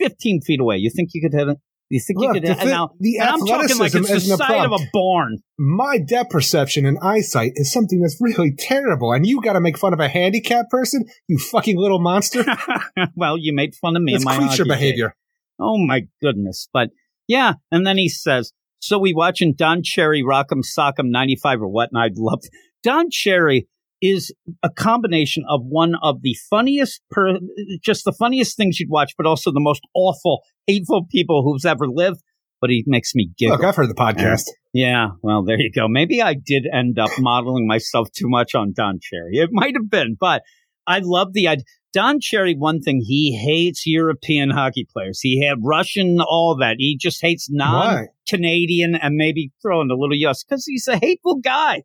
15 0.00 0.40
feet 0.40 0.60
away, 0.60 0.76
you 0.76 0.90
think 0.90 1.10
you 1.14 1.20
could 1.20 1.36
hit 1.36 1.48
it? 1.48 1.58
You 1.90 2.00
think 2.00 2.18
Look, 2.18 2.34
you 2.34 2.40
could 2.40 2.48
hit 2.48 2.62
it? 2.62 2.66
Now, 2.66 2.90
the 3.00 3.18
and 3.18 3.28
I'm 3.28 3.46
talking 3.46 3.78
like 3.78 3.94
it's 3.94 4.08
the 4.08 4.36
size 4.36 4.66
of 4.66 4.72
a 4.72 4.78
barn. 4.92 5.38
My 5.58 5.98
depth 5.98 6.30
perception 6.30 6.84
and 6.84 6.98
eyesight 6.98 7.52
is 7.54 7.72
something 7.72 8.00
that's 8.00 8.18
really 8.20 8.52
terrible, 8.52 9.12
and 9.12 9.26
you 9.26 9.40
got 9.40 9.54
to 9.54 9.60
make 9.60 9.78
fun 9.78 9.92
of 9.92 10.00
a 10.00 10.08
handicapped 10.08 10.70
person, 10.70 11.04
you 11.28 11.38
fucking 11.38 11.78
little 11.78 12.00
monster. 12.00 12.44
well, 13.14 13.38
you 13.38 13.54
made 13.54 13.74
fun 13.74 13.96
of 13.96 14.02
me 14.02 14.18
my 14.22 14.36
creature 14.36 14.66
behavior. 14.66 15.14
Oh 15.60 15.78
my 15.78 16.02
goodness. 16.22 16.68
But 16.72 16.90
yeah, 17.26 17.54
and 17.70 17.86
then 17.86 17.98
he 17.98 18.08
says, 18.08 18.52
so 18.80 18.98
we 18.98 19.12
watching 19.12 19.54
Don 19.54 19.82
Cherry 19.82 20.22
Rock'em 20.22 20.62
Sock'em 20.62 21.10
95 21.10 21.62
or 21.62 21.68
what, 21.68 21.90
and 21.92 22.00
I'd 22.00 22.16
love 22.16 22.40
Don 22.82 23.10
Cherry 23.10 23.68
is 24.00 24.32
a 24.62 24.70
combination 24.70 25.44
of 25.48 25.60
one 25.64 25.94
of 26.02 26.22
the 26.22 26.36
funniest, 26.48 27.02
per, 27.10 27.38
just 27.82 28.04
the 28.04 28.12
funniest 28.12 28.56
things 28.56 28.78
you'd 28.78 28.90
watch, 28.90 29.14
but 29.16 29.26
also 29.26 29.50
the 29.50 29.60
most 29.60 29.82
awful, 29.94 30.42
hateful 30.66 31.04
people 31.10 31.42
who's 31.42 31.64
ever 31.64 31.86
lived. 31.88 32.20
But 32.60 32.70
he 32.70 32.82
makes 32.86 33.14
me 33.14 33.30
giggle. 33.38 33.56
Look, 33.56 33.64
I've 33.64 33.76
heard 33.76 33.88
the 33.88 33.94
podcast. 33.94 34.44
Yeah, 34.72 35.10
well, 35.22 35.44
there 35.44 35.60
you 35.60 35.70
go. 35.72 35.86
Maybe 35.88 36.20
I 36.20 36.34
did 36.34 36.64
end 36.72 36.98
up 36.98 37.10
modeling 37.18 37.68
myself 37.68 38.08
too 38.12 38.28
much 38.28 38.54
on 38.56 38.72
Don 38.74 38.98
Cherry. 39.00 39.38
It 39.38 39.50
might 39.52 39.74
have 39.74 39.88
been, 39.88 40.16
but 40.18 40.42
I 40.88 41.00
love 41.02 41.34
the 41.34 41.46
idea. 41.46 41.64
Don 41.92 42.20
Cherry, 42.20 42.54
one 42.54 42.80
thing, 42.80 43.02
he 43.04 43.36
hates 43.36 43.86
European 43.86 44.50
hockey 44.50 44.86
players. 44.92 45.20
He 45.20 45.44
had 45.44 45.58
Russian, 45.62 46.20
all 46.20 46.56
that. 46.60 46.76
He 46.78 46.98
just 47.00 47.22
hates 47.22 47.48
non-Canadian 47.50 48.94
and 48.94 49.14
maybe 49.14 49.52
throwing 49.62 49.90
a 49.90 49.94
little 49.94 50.16
US 50.28 50.44
because 50.44 50.66
he's 50.66 50.86
a 50.86 50.98
hateful 50.98 51.36
guy. 51.36 51.82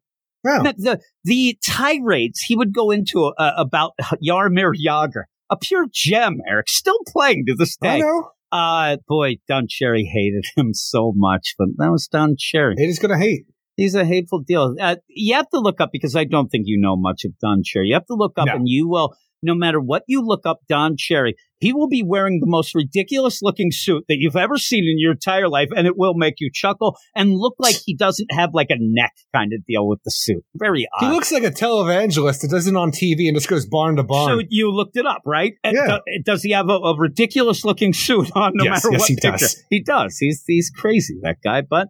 The, 0.63 0.73
the, 0.77 0.99
the 1.23 1.57
tirades 1.63 2.41
he 2.41 2.55
would 2.57 2.73
go 2.73 2.91
into 2.91 3.33
uh, 3.37 3.51
about 3.57 3.93
Jaromir 4.21 4.73
Jagr, 4.75 5.23
a 5.49 5.57
pure 5.57 5.85
gem, 5.91 6.39
Eric, 6.49 6.67
still 6.67 6.99
playing 7.07 7.45
to 7.47 7.55
this 7.55 7.77
I 7.81 7.87
day. 7.87 7.99
know. 7.99 8.29
Uh, 8.51 8.97
boy, 9.07 9.37
Don 9.47 9.67
Cherry 9.67 10.03
hated 10.03 10.45
him 10.55 10.73
so 10.73 11.13
much, 11.15 11.55
but 11.57 11.69
that 11.77 11.91
was 11.91 12.07
Don 12.07 12.35
Cherry. 12.37 12.75
It 12.77 12.87
is 12.87 12.99
going 12.99 13.11
to 13.11 13.17
hate. 13.17 13.45
He's 13.75 13.95
a 13.95 14.05
hateful 14.05 14.39
deal. 14.39 14.75
Uh, 14.79 14.97
you 15.07 15.33
have 15.35 15.49
to 15.49 15.59
look 15.59 15.81
up 15.81 15.89
because 15.91 16.15
I 16.15 16.25
don't 16.25 16.49
think 16.49 16.65
you 16.67 16.79
know 16.79 16.95
much 16.95 17.23
of 17.25 17.31
Don 17.39 17.61
Cherry. 17.63 17.87
You 17.87 17.95
have 17.95 18.05
to 18.07 18.13
look 18.15 18.33
up, 18.37 18.47
No. 18.47 18.53
and 18.55 18.63
you 18.67 18.87
will. 18.87 19.15
No 19.45 19.53
matter 19.55 19.81
what 19.81 20.03
you 20.07 20.21
look 20.25 20.45
up, 20.45 20.59
Don 20.69 20.95
Cherry, 20.97 21.35
he 21.59 21.73
will 21.73 21.89
be 21.89 22.01
wearing 22.01 22.39
the 22.39 22.47
most 22.47 22.73
ridiculous 22.73 23.41
looking 23.41 23.71
suit 23.73 24.05
that 24.07 24.15
you've 24.19 24.37
ever 24.37 24.57
seen 24.57 24.85
in 24.85 24.97
your 24.97 25.11
entire 25.11 25.49
life, 25.49 25.67
and 25.75 25.85
it 25.85 25.97
will 25.97 26.13
make 26.13 26.35
you 26.39 26.49
chuckle 26.53 26.95
and 27.13 27.33
look 27.35 27.55
like 27.59 27.75
he 27.85 27.93
doesn't 27.93 28.31
have 28.31 28.51
like 28.53 28.67
a 28.69 28.77
neck 28.79 29.11
kind 29.35 29.51
of 29.51 29.65
deal 29.65 29.85
with 29.85 29.99
the 30.05 30.11
suit. 30.11 30.45
Very 30.55 30.87
odd. 30.95 31.05
He 31.07 31.11
looks 31.11 31.29
like 31.33 31.43
a 31.43 31.51
televangelist 31.51 32.39
that 32.41 32.51
doesn't 32.51 32.75
on 32.77 32.91
TV 32.91 33.27
and 33.27 33.35
just 33.35 33.49
goes 33.49 33.65
barn 33.65 33.97
to 33.97 34.03
barn. 34.03 34.39
so 34.39 34.45
you 34.49 34.71
looked 34.71 34.95
it 34.95 35.05
up, 35.05 35.23
right? 35.25 35.55
And 35.63 35.75
Yeah. 35.75 35.97
do- 36.05 36.23
does 36.23 36.43
he 36.43 36.51
have 36.51 36.69
a, 36.69 36.73
a 36.79 36.97
ridiculous 36.97 37.65
looking 37.65 37.91
suit 37.91 38.31
on? 38.35 38.53
No 38.55 38.63
Yes, 38.63 38.85
matter 38.85 38.91
yes, 38.93 38.99
what 39.01 39.09
he 39.09 39.15
picture 39.15 39.31
does. 39.31 39.63
he 39.69 39.81
does. 39.81 40.17
He's 40.19 40.41
he's 40.47 40.69
crazy 40.69 41.17
that 41.23 41.37
guy, 41.43 41.61
but 41.61 41.89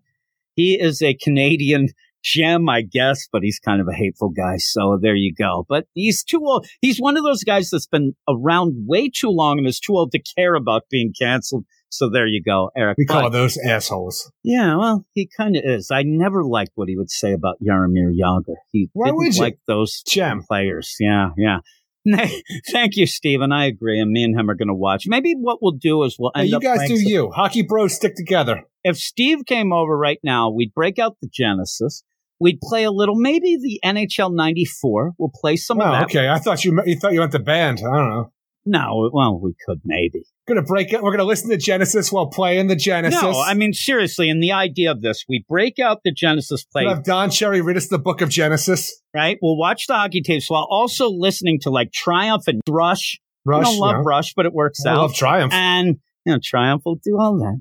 he 0.55 0.79
is 0.79 1.01
a 1.01 1.13
Canadian 1.15 1.89
gem, 2.23 2.69
I 2.69 2.81
guess. 2.81 3.27
But 3.31 3.43
he's 3.43 3.59
kind 3.59 3.81
of 3.81 3.87
a 3.87 3.93
hateful 3.95 4.29
guy. 4.29 4.57
So 4.57 4.97
there 5.01 5.15
you 5.15 5.33
go. 5.37 5.65
But 5.67 5.85
he's 5.93 6.23
too 6.23 6.41
old. 6.43 6.65
He's 6.81 6.97
one 6.99 7.17
of 7.17 7.23
those 7.23 7.43
guys 7.43 7.69
that's 7.69 7.87
been 7.87 8.13
around 8.29 8.85
way 8.87 9.09
too 9.09 9.29
long 9.29 9.57
and 9.57 9.67
is 9.67 9.79
too 9.79 9.93
old 9.93 10.11
to 10.13 10.21
care 10.37 10.55
about 10.55 10.83
being 10.89 11.13
canceled. 11.19 11.65
So 11.89 12.09
there 12.09 12.25
you 12.25 12.41
go, 12.41 12.71
Eric. 12.75 12.97
we 12.97 13.05
call 13.05 13.23
But- 13.23 13.33
those 13.33 13.55
assholes. 13.57 14.31
yeah, 14.43 14.75
well, 14.77 15.05
he 15.13 15.29
kind 15.37 15.55
of 15.55 15.61
is. 15.63 15.91
I 15.91 16.01
never 16.03 16.43
liked 16.43 16.71
what 16.73 16.89
he 16.89 16.97
would 16.97 17.11
say 17.11 17.33
about 17.33 17.57
Jaromir 17.61 18.11
Jagr. 18.19 18.55
He 18.71 18.89
Why 18.93 19.07
didn't 19.09 19.17
would 19.17 19.35
you? 19.35 19.41
like 19.41 19.59
those 19.67 20.01
Gem. 20.07 20.41
players. 20.41 20.95
Yeah, 20.99 21.29
yeah. 21.37 21.59
Thank 22.71 22.95
you, 22.97 23.05
Stephen. 23.05 23.51
I 23.51 23.65
agree. 23.65 23.99
And 23.99 24.11
me 24.11 24.23
and 24.23 24.37
him 24.37 24.49
are 24.49 24.55
going 24.55 24.67
to 24.67 24.73
watch. 24.73 25.03
Maybe 25.07 25.33
what 25.39 25.59
we'll 25.61 25.71
do 25.79 26.03
is 26.03 26.17
we'll 26.19 26.31
end 26.35 26.49
you 26.49 26.57
up 26.57 26.61
guys 26.63 26.87
do 26.87 26.97
some- 26.97 27.05
you. 27.11 27.31
Hockey 27.31 27.61
bros 27.63 27.93
stick 27.93 28.15
together. 28.15 28.63
If 28.83 28.97
Steve 28.97 29.45
came 29.45 29.71
over 29.71 29.97
right 29.97 30.19
now, 30.23 30.49
we'd 30.49 30.73
break 30.73 30.99
out 30.99 31.17
the 31.21 31.29
Genesis. 31.31 32.03
We'd 32.39 32.59
play 32.61 32.83
a 32.83 32.91
little, 32.91 33.15
maybe 33.15 33.55
the 33.55 33.79
NHL 33.85 34.35
'94. 34.35 35.13
We'll 35.17 35.31
play 35.33 35.55
some 35.55 35.79
of 35.79 35.87
Oh, 35.87 35.91
that. 35.91 36.03
okay. 36.05 36.27
I 36.27 36.39
thought 36.39 36.65
you 36.65 36.77
you 36.85 36.97
thought 36.99 37.13
you 37.13 37.19
meant 37.21 37.31
the 37.31 37.39
band. 37.39 37.79
I 37.79 37.95
don't 37.95 38.09
know. 38.09 38.31
No, 38.65 39.09
well, 39.13 39.39
we 39.41 39.55
could 39.65 39.81
maybe. 39.83 40.23
We're 40.47 40.55
Gonna 40.55 40.65
break 40.65 40.93
it. 40.93 41.01
We're 41.03 41.11
gonna 41.11 41.23
listen 41.25 41.49
to 41.49 41.57
Genesis 41.57 42.11
while 42.11 42.27
playing 42.27 42.67
the 42.67 42.75
Genesis. 42.75 43.21
No, 43.21 43.41
I 43.41 43.53
mean 43.53 43.73
seriously. 43.73 44.29
And 44.29 44.41
the 44.41 44.51
idea 44.53 44.91
of 44.91 45.01
this, 45.01 45.25
we 45.27 45.43
break 45.49 45.79
out 45.79 45.99
the 46.03 46.11
Genesis 46.11 46.63
play. 46.63 46.85
We'll 46.85 46.95
have 46.95 47.03
Don 47.03 47.29
Cherry 47.29 47.61
read 47.61 47.77
us 47.77 47.87
the 47.87 47.99
book 47.99 48.21
of 48.21 48.29
Genesis. 48.29 49.01
right? 49.13 49.37
We'll 49.41 49.57
watch 49.57 49.87
the 49.87 49.95
hockey 49.95 50.21
tapes 50.21 50.49
while 50.49 50.67
also 50.69 51.09
listening 51.09 51.59
to 51.61 51.69
like 51.69 51.91
Triumph 51.91 52.43
and 52.47 52.61
Rush. 52.69 53.19
Rush. 53.45 53.65
I 53.65 53.71
don't 53.71 53.79
love 53.79 53.95
you. 53.97 54.03
Rush, 54.03 54.33
but 54.33 54.45
it 54.45 54.53
works 54.53 54.85
I 54.85 54.91
out. 54.91 54.97
love 54.97 55.13
Triumph. 55.15 55.53
and 55.53 55.97
you 56.25 56.33
know, 56.33 56.39
Triumph 56.41 56.83
will 56.85 56.99
do 57.03 57.17
all 57.19 57.37
that. 57.39 57.59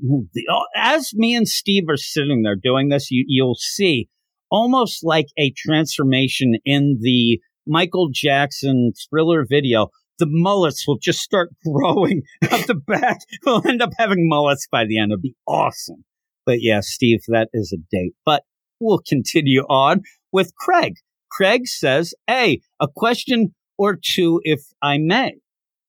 Oh, 0.50 0.64
As 0.76 1.10
me 1.14 1.34
and 1.34 1.48
Steve 1.48 1.84
are 1.88 1.96
sitting 1.96 2.42
there 2.42 2.54
doing 2.54 2.90
this, 2.90 3.10
you, 3.10 3.24
you'll 3.26 3.56
see 3.58 4.08
almost 4.52 5.04
like 5.04 5.26
a 5.36 5.52
transformation 5.56 6.54
in 6.64 6.98
the 7.00 7.40
Michael 7.66 8.10
Jackson 8.12 8.92
thriller 9.10 9.44
video. 9.48 9.88
The 10.18 10.26
mullets 10.28 10.86
will 10.86 10.98
just 10.98 11.20
start 11.20 11.50
growing 11.64 12.22
out 12.50 12.66
the 12.66 12.74
back. 12.74 13.18
We'll 13.44 13.66
end 13.66 13.82
up 13.82 13.92
having 13.98 14.28
mullets 14.28 14.66
by 14.70 14.84
the 14.84 14.98
end. 14.98 15.12
It'll 15.12 15.20
be 15.20 15.36
awesome. 15.46 16.04
But 16.44 16.58
yeah, 16.60 16.80
Steve, 16.80 17.20
that 17.28 17.48
is 17.52 17.72
a 17.72 17.80
date. 17.90 18.14
But 18.24 18.42
we'll 18.80 19.02
continue 19.06 19.62
on 19.62 20.02
with 20.32 20.54
Craig. 20.56 20.94
Craig 21.30 21.66
says, 21.66 22.14
Hey, 22.26 22.60
a 22.80 22.88
question 22.94 23.54
or 23.78 23.98
two, 24.00 24.40
if 24.44 24.60
I 24.82 24.98
may. 24.98 25.34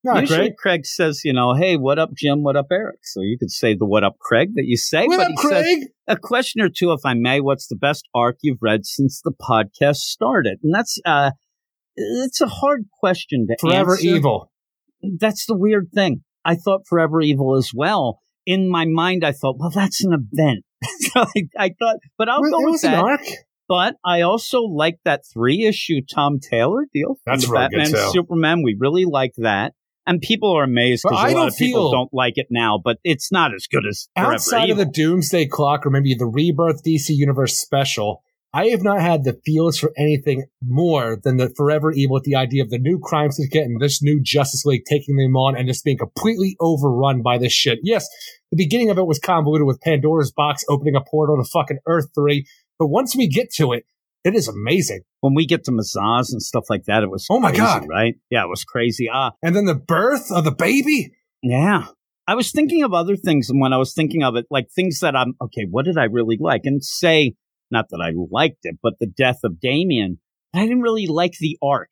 Not 0.03 0.21
Usually 0.21 0.39
great. 0.39 0.57
Craig 0.57 0.85
says, 0.85 1.21
you 1.23 1.31
know, 1.31 1.53
hey, 1.53 1.77
what 1.77 1.97
up, 1.97 2.13
Jim? 2.13 2.43
What 2.43 2.57
up, 2.57 2.67
Eric? 2.69 2.99
So 3.03 3.21
you 3.21 3.37
could 3.37 3.51
say 3.51 3.73
the 3.73 3.85
what 3.85 4.03
up, 4.03 4.17
Craig, 4.19 4.49
that 4.55 4.65
you 4.65 4.75
say. 4.75 5.05
What 5.05 5.17
but 5.17 5.27
up, 5.27 5.31
he 5.31 5.37
says, 5.37 5.63
Craig? 5.63 5.79
a 6.07 6.17
question 6.17 6.61
or 6.61 6.67
two, 6.67 6.91
if 6.91 6.99
I 7.05 7.13
may. 7.13 7.39
What's 7.39 7.67
the 7.67 7.77
best 7.77 8.05
arc 8.13 8.37
you've 8.41 8.61
read 8.61 8.85
since 8.85 9.21
the 9.21 9.31
podcast 9.31 9.97
started? 9.97 10.59
And 10.61 10.75
that's, 10.75 10.99
uh, 11.05 11.31
it's 11.95 12.41
a 12.41 12.47
hard 12.47 12.85
question 12.99 13.47
to 13.47 13.53
answer. 13.53 13.67
Forever 13.67 13.91
answer. 13.93 14.07
evil. 14.07 14.51
That's 15.19 15.45
the 15.45 15.57
weird 15.57 15.89
thing. 15.93 16.23
I 16.45 16.55
thought 16.55 16.81
Forever 16.87 17.21
Evil 17.21 17.55
as 17.55 17.71
well. 17.73 18.19
In 18.45 18.69
my 18.69 18.85
mind, 18.85 19.23
I 19.23 19.31
thought, 19.31 19.57
well, 19.57 19.69
that's 19.69 20.03
an 20.03 20.13
event. 20.13 20.65
so 20.99 21.21
I, 21.21 21.43
I 21.57 21.69
thought, 21.79 21.97
but 22.17 22.29
I'll 22.29 22.41
Well, 22.41 22.51
go 22.51 22.71
with 22.71 22.81
that. 22.81 23.19
But 23.69 23.95
I 24.03 24.21
also 24.21 24.59
like 24.61 24.99
that 25.05 25.21
three 25.33 25.65
issue 25.65 26.01
Tom 26.13 26.39
Taylor 26.39 26.85
deal. 26.93 27.15
That's 27.25 27.45
the 27.45 27.51
really 27.51 27.69
good, 27.69 27.77
Batman 27.77 27.91
too. 27.91 28.11
Superman. 28.11 28.61
We 28.63 28.75
really 28.77 29.05
like 29.05 29.31
that. 29.37 29.73
And 30.05 30.19
people 30.19 30.51
are 30.57 30.63
amazed 30.63 31.03
because 31.03 31.23
I 31.23 31.29
a 31.29 31.35
lot 31.35 31.47
of 31.47 31.55
people 31.55 31.89
don't 31.89 32.13
like 32.13 32.33
it 32.37 32.47
now, 32.49 32.77
but 32.83 32.97
it's 33.05 33.31
not 33.31 33.53
as 33.53 33.67
good 33.67 33.85
as 33.87 34.09
Forever 34.15 34.33
Outside 34.33 34.69
of 34.69 34.75
the 34.75 34.81
Evil. 34.83 34.91
Doomsday 34.91 35.45
Clock 35.47 35.85
or 35.85 35.91
maybe 35.91 36.13
the 36.13 36.25
Rebirth 36.25 36.83
DC 36.83 37.09
Universe 37.11 37.57
special, 37.57 38.22
I 38.55 38.67
have 38.67 38.83
not 38.83 39.01
had 39.01 39.23
the 39.23 39.39
feels 39.45 39.79
for 39.79 39.91
anything 39.97 40.45
more 40.63 41.17
than 41.23 41.37
the 41.37 41.49
Forever 41.57 41.91
Evil 41.91 42.13
with 42.15 42.23
the 42.23 42.35
idea 42.35 42.61
of 42.61 42.69
the 42.69 42.77
new 42.77 42.99
crime 42.99 43.31
syndicate 43.31 43.63
and 43.63 43.81
this 43.81 44.03
new 44.03 44.21
Justice 44.21 44.63
League 44.65 44.83
taking 44.87 45.15
them 45.17 45.35
on 45.35 45.57
and 45.57 45.67
just 45.67 45.83
being 45.83 45.97
completely 45.97 46.55
overrun 46.59 47.21
by 47.23 47.37
this 47.39 47.51
shit. 47.53 47.79
Yes, 47.81 48.05
the 48.51 48.57
beginning 48.57 48.91
of 48.91 48.97
it 48.99 49.07
was 49.07 49.17
convoluted 49.19 49.65
with 49.65 49.81
Pandora's 49.81 50.31
box 50.31 50.63
opening 50.69 50.95
a 50.95 51.01
portal 51.01 51.37
to 51.37 51.49
fucking 51.51 51.79
Earth 51.87 52.09
3, 52.13 52.45
but 52.77 52.87
once 52.87 53.15
we 53.15 53.27
get 53.27 53.51
to 53.55 53.71
it, 53.73 53.85
it 54.23 54.35
is 54.35 54.47
amazing. 54.47 55.01
when 55.21 55.33
we 55.33 55.45
get 55.45 55.63
to 55.65 55.71
Mazahs 55.71 56.31
and 56.31 56.41
stuff 56.41 56.65
like 56.69 56.83
that, 56.85 57.01
it 57.03 57.09
was 57.09 57.25
Oh 57.29 57.39
my 57.39 57.49
crazy, 57.49 57.63
God. 57.63 57.87
right? 57.89 58.13
Yeah, 58.29 58.43
it 58.43 58.49
was 58.49 58.63
crazy. 58.63 59.09
Ah, 59.11 59.31
And 59.41 59.55
then 59.55 59.65
the 59.65 59.73
birth 59.75 60.31
of 60.31 60.43
the 60.43 60.51
baby. 60.51 61.11
Yeah. 61.41 61.87
I 62.27 62.35
was 62.35 62.51
thinking 62.51 62.83
of 62.83 62.93
other 62.93 63.15
things, 63.17 63.49
and 63.49 63.59
when 63.59 63.73
I 63.73 63.77
was 63.77 63.93
thinking 63.93 64.23
of 64.23 64.35
it, 64.37 64.45
like 64.49 64.67
things 64.73 64.99
that 64.99 65.13
I'm 65.15 65.33
okay, 65.41 65.65
what 65.69 65.83
did 65.85 65.97
I 65.97 66.03
really 66.05 66.37
like? 66.39 66.61
And 66.63 66.81
say, 66.83 67.33
not 67.73 67.89
that 67.89 67.99
I 68.01 68.11
liked 68.31 68.59
it, 68.63 68.77
but 68.81 68.93
the 69.01 69.07
death 69.07 69.39
of 69.43 69.59
Damian, 69.59 70.19
I 70.53 70.61
didn't 70.61 70.81
really 70.81 71.07
like 71.07 71.33
the 71.39 71.57
arc. 71.61 71.89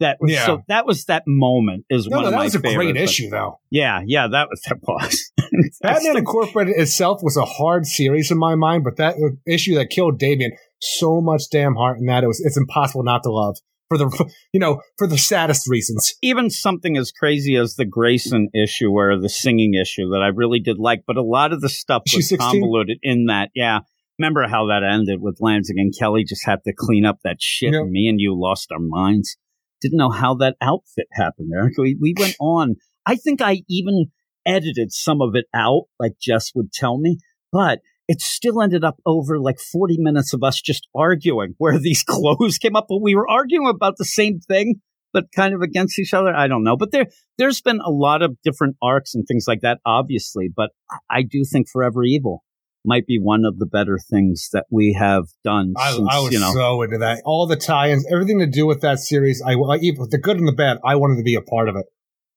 That 0.00 0.18
was 0.20 0.32
Yeah. 0.32 0.46
so 0.46 0.62
that 0.68 0.84
was 0.86 1.04
that 1.06 1.22
moment 1.26 1.84
is 1.90 2.06
No, 2.08 2.16
one 2.18 2.22
no, 2.22 2.28
of 2.28 2.32
that 2.32 2.38
my 2.38 2.44
was 2.44 2.54
a 2.54 2.60
favorites. 2.60 2.76
great 2.92 2.96
issue, 2.96 3.30
though. 3.30 3.60
Yeah, 3.70 4.00
yeah, 4.04 4.26
that 4.28 4.48
was 4.50 4.60
that 4.68 4.78
was. 4.82 5.32
Batman 5.80 6.16
Incorporated 6.16 6.74
itself 6.76 7.20
was 7.22 7.36
a 7.36 7.44
hard 7.44 7.86
series 7.86 8.30
in 8.30 8.38
my 8.38 8.54
mind, 8.54 8.84
but 8.84 8.96
that 8.96 9.14
issue 9.46 9.74
that 9.76 9.90
killed 9.90 10.18
Damian, 10.18 10.52
so 10.80 11.20
much 11.20 11.42
damn 11.50 11.74
heart 11.76 11.98
in 11.98 12.06
that 12.06 12.24
it 12.24 12.26
was 12.26 12.40
it's 12.44 12.56
impossible 12.56 13.04
not 13.04 13.22
to 13.22 13.30
love 13.30 13.56
for 13.88 13.98
the 13.98 14.30
you 14.52 14.58
know 14.58 14.80
for 14.98 15.06
the 15.06 15.18
saddest 15.18 15.68
reasons. 15.68 16.14
even 16.22 16.50
something 16.50 16.96
as 16.96 17.12
crazy 17.12 17.54
as 17.56 17.74
the 17.76 17.84
Grayson 17.84 18.48
issue 18.54 18.88
or 18.90 19.16
the 19.20 19.28
singing 19.28 19.74
issue 19.74 20.08
that 20.10 20.22
I 20.22 20.28
really 20.28 20.58
did 20.58 20.78
like, 20.78 21.04
but 21.06 21.16
a 21.16 21.22
lot 21.22 21.52
of 21.52 21.60
the 21.60 21.68
stuff 21.68 22.02
was 22.12 22.28
16? 22.28 22.38
convoluted 22.38 22.98
in 23.02 23.26
that. 23.26 23.50
Yeah. 23.54 23.80
Remember 24.22 24.46
how 24.48 24.66
that 24.68 24.84
ended 24.88 25.20
with 25.20 25.38
Lanzing 25.42 25.78
and 25.80 25.92
Kelly 25.98 26.22
just 26.24 26.46
had 26.46 26.60
to 26.64 26.72
clean 26.76 27.04
up 27.04 27.18
that 27.24 27.38
shit 27.40 27.72
Yep. 27.72 27.82
and 27.82 27.90
me 27.90 28.06
and 28.08 28.20
you 28.20 28.38
lost 28.40 28.70
our 28.70 28.78
minds. 28.78 29.36
Didn't 29.80 29.98
know 29.98 30.10
how 30.10 30.36
that 30.36 30.54
outfit 30.60 31.06
happened 31.12 31.50
there. 31.50 31.72
We, 31.76 31.96
we 32.00 32.14
went 32.16 32.36
on. 32.40 32.76
I 33.04 33.16
think 33.16 33.42
I 33.42 33.62
even 33.68 34.06
edited 34.46 34.92
some 34.92 35.20
of 35.20 35.34
it 35.34 35.46
out, 35.52 35.86
like 35.98 36.12
Jess 36.22 36.52
would 36.54 36.72
tell 36.72 36.98
me, 36.98 37.18
but 37.50 37.80
it 38.06 38.20
still 38.20 38.62
ended 38.62 38.84
up 38.84 38.96
over 39.04 39.40
like 39.40 39.58
40 39.58 39.96
minutes 39.98 40.32
of 40.32 40.44
us 40.44 40.60
just 40.60 40.86
arguing 40.94 41.54
where 41.58 41.76
these 41.78 42.04
clothes 42.08 42.58
came 42.58 42.76
up, 42.76 42.86
but 42.88 43.02
we 43.02 43.16
were 43.16 43.28
arguing 43.28 43.66
about 43.68 43.94
the 43.98 44.04
same 44.04 44.38
thing 44.38 44.76
but 45.12 45.26
kind 45.36 45.52
of 45.52 45.60
against 45.62 45.98
each 45.98 46.14
other. 46.14 46.32
I 46.34 46.46
don't 46.46 46.62
know. 46.64 46.76
But 46.76 46.90
there, 46.92 47.06
there's 47.38 47.60
been 47.60 47.80
a 47.84 47.90
lot 47.90 48.22
of 48.22 48.36
different 48.44 48.76
arcs 48.80 49.14
and 49.14 49.24
things 49.26 49.44
like 49.48 49.60
that, 49.62 49.78
obviously. 49.84 50.48
But 50.54 50.70
I- 50.90 51.18
I 51.18 51.22
do 51.22 51.42
think 51.44 51.66
Forever 51.70 52.02
Evil 52.04 52.42
might 52.84 53.06
be 53.06 53.18
one 53.18 53.44
of 53.44 53.58
the 53.58 53.66
better 53.66 53.98
things 53.98 54.48
that 54.52 54.66
we 54.70 54.96
have 54.98 55.24
done 55.44 55.74
I, 55.76 55.92
since, 55.92 56.08
I 56.10 56.18
was 56.20 56.32
you 56.32 56.40
know. 56.40 56.52
so 56.52 56.82
into 56.82 56.98
that. 56.98 57.22
All 57.24 57.46
the 57.46 57.56
tie-ins, 57.56 58.06
everything 58.10 58.40
to 58.40 58.46
do 58.46 58.66
with 58.66 58.80
that 58.80 58.98
series, 58.98 59.42
I 59.42 59.52
even 59.80 60.08
the 60.10 60.18
good 60.18 60.38
and 60.38 60.48
the 60.48 60.52
bad. 60.52 60.78
I 60.84 60.96
wanted 60.96 61.16
to 61.16 61.22
be 61.22 61.34
a 61.34 61.42
part 61.42 61.68
of 61.68 61.76
it. 61.76 61.86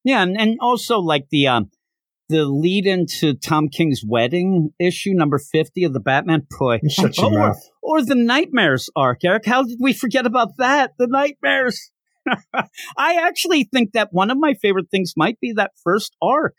yeah, 0.03 0.21
and, 0.21 0.39
and 0.39 0.57
also 0.61 0.99
like 0.99 1.27
the 1.31 1.47
um, 1.47 1.71
the 2.29 2.45
lead 2.45 2.85
into 2.85 3.33
Tom 3.33 3.69
King's 3.69 4.01
wedding 4.05 4.71
issue 4.79 5.11
number 5.13 5.39
fifty 5.39 5.83
of 5.83 5.93
the 5.93 5.99
Batman. 5.99 6.45
Boy, 6.59 6.79
shut 6.89 7.17
your 7.17 7.27
or, 7.33 7.39
mouth. 7.39 7.61
or 7.81 8.03
the 8.03 8.15
Nightmares 8.15 8.89
arc, 8.95 9.23
Eric. 9.23 9.45
How 9.45 9.63
did 9.63 9.77
we 9.79 9.93
forget 9.93 10.25
about 10.25 10.57
that? 10.57 10.91
The 10.97 11.07
Nightmares. 11.07 11.91
I 12.97 13.15
actually 13.27 13.63
think 13.71 13.93
that 13.93 14.09
one 14.11 14.31
of 14.31 14.37
my 14.39 14.55
favorite 14.55 14.89
things 14.89 15.13
might 15.15 15.39
be 15.39 15.53
that 15.53 15.71
first 15.83 16.15
arc 16.21 16.55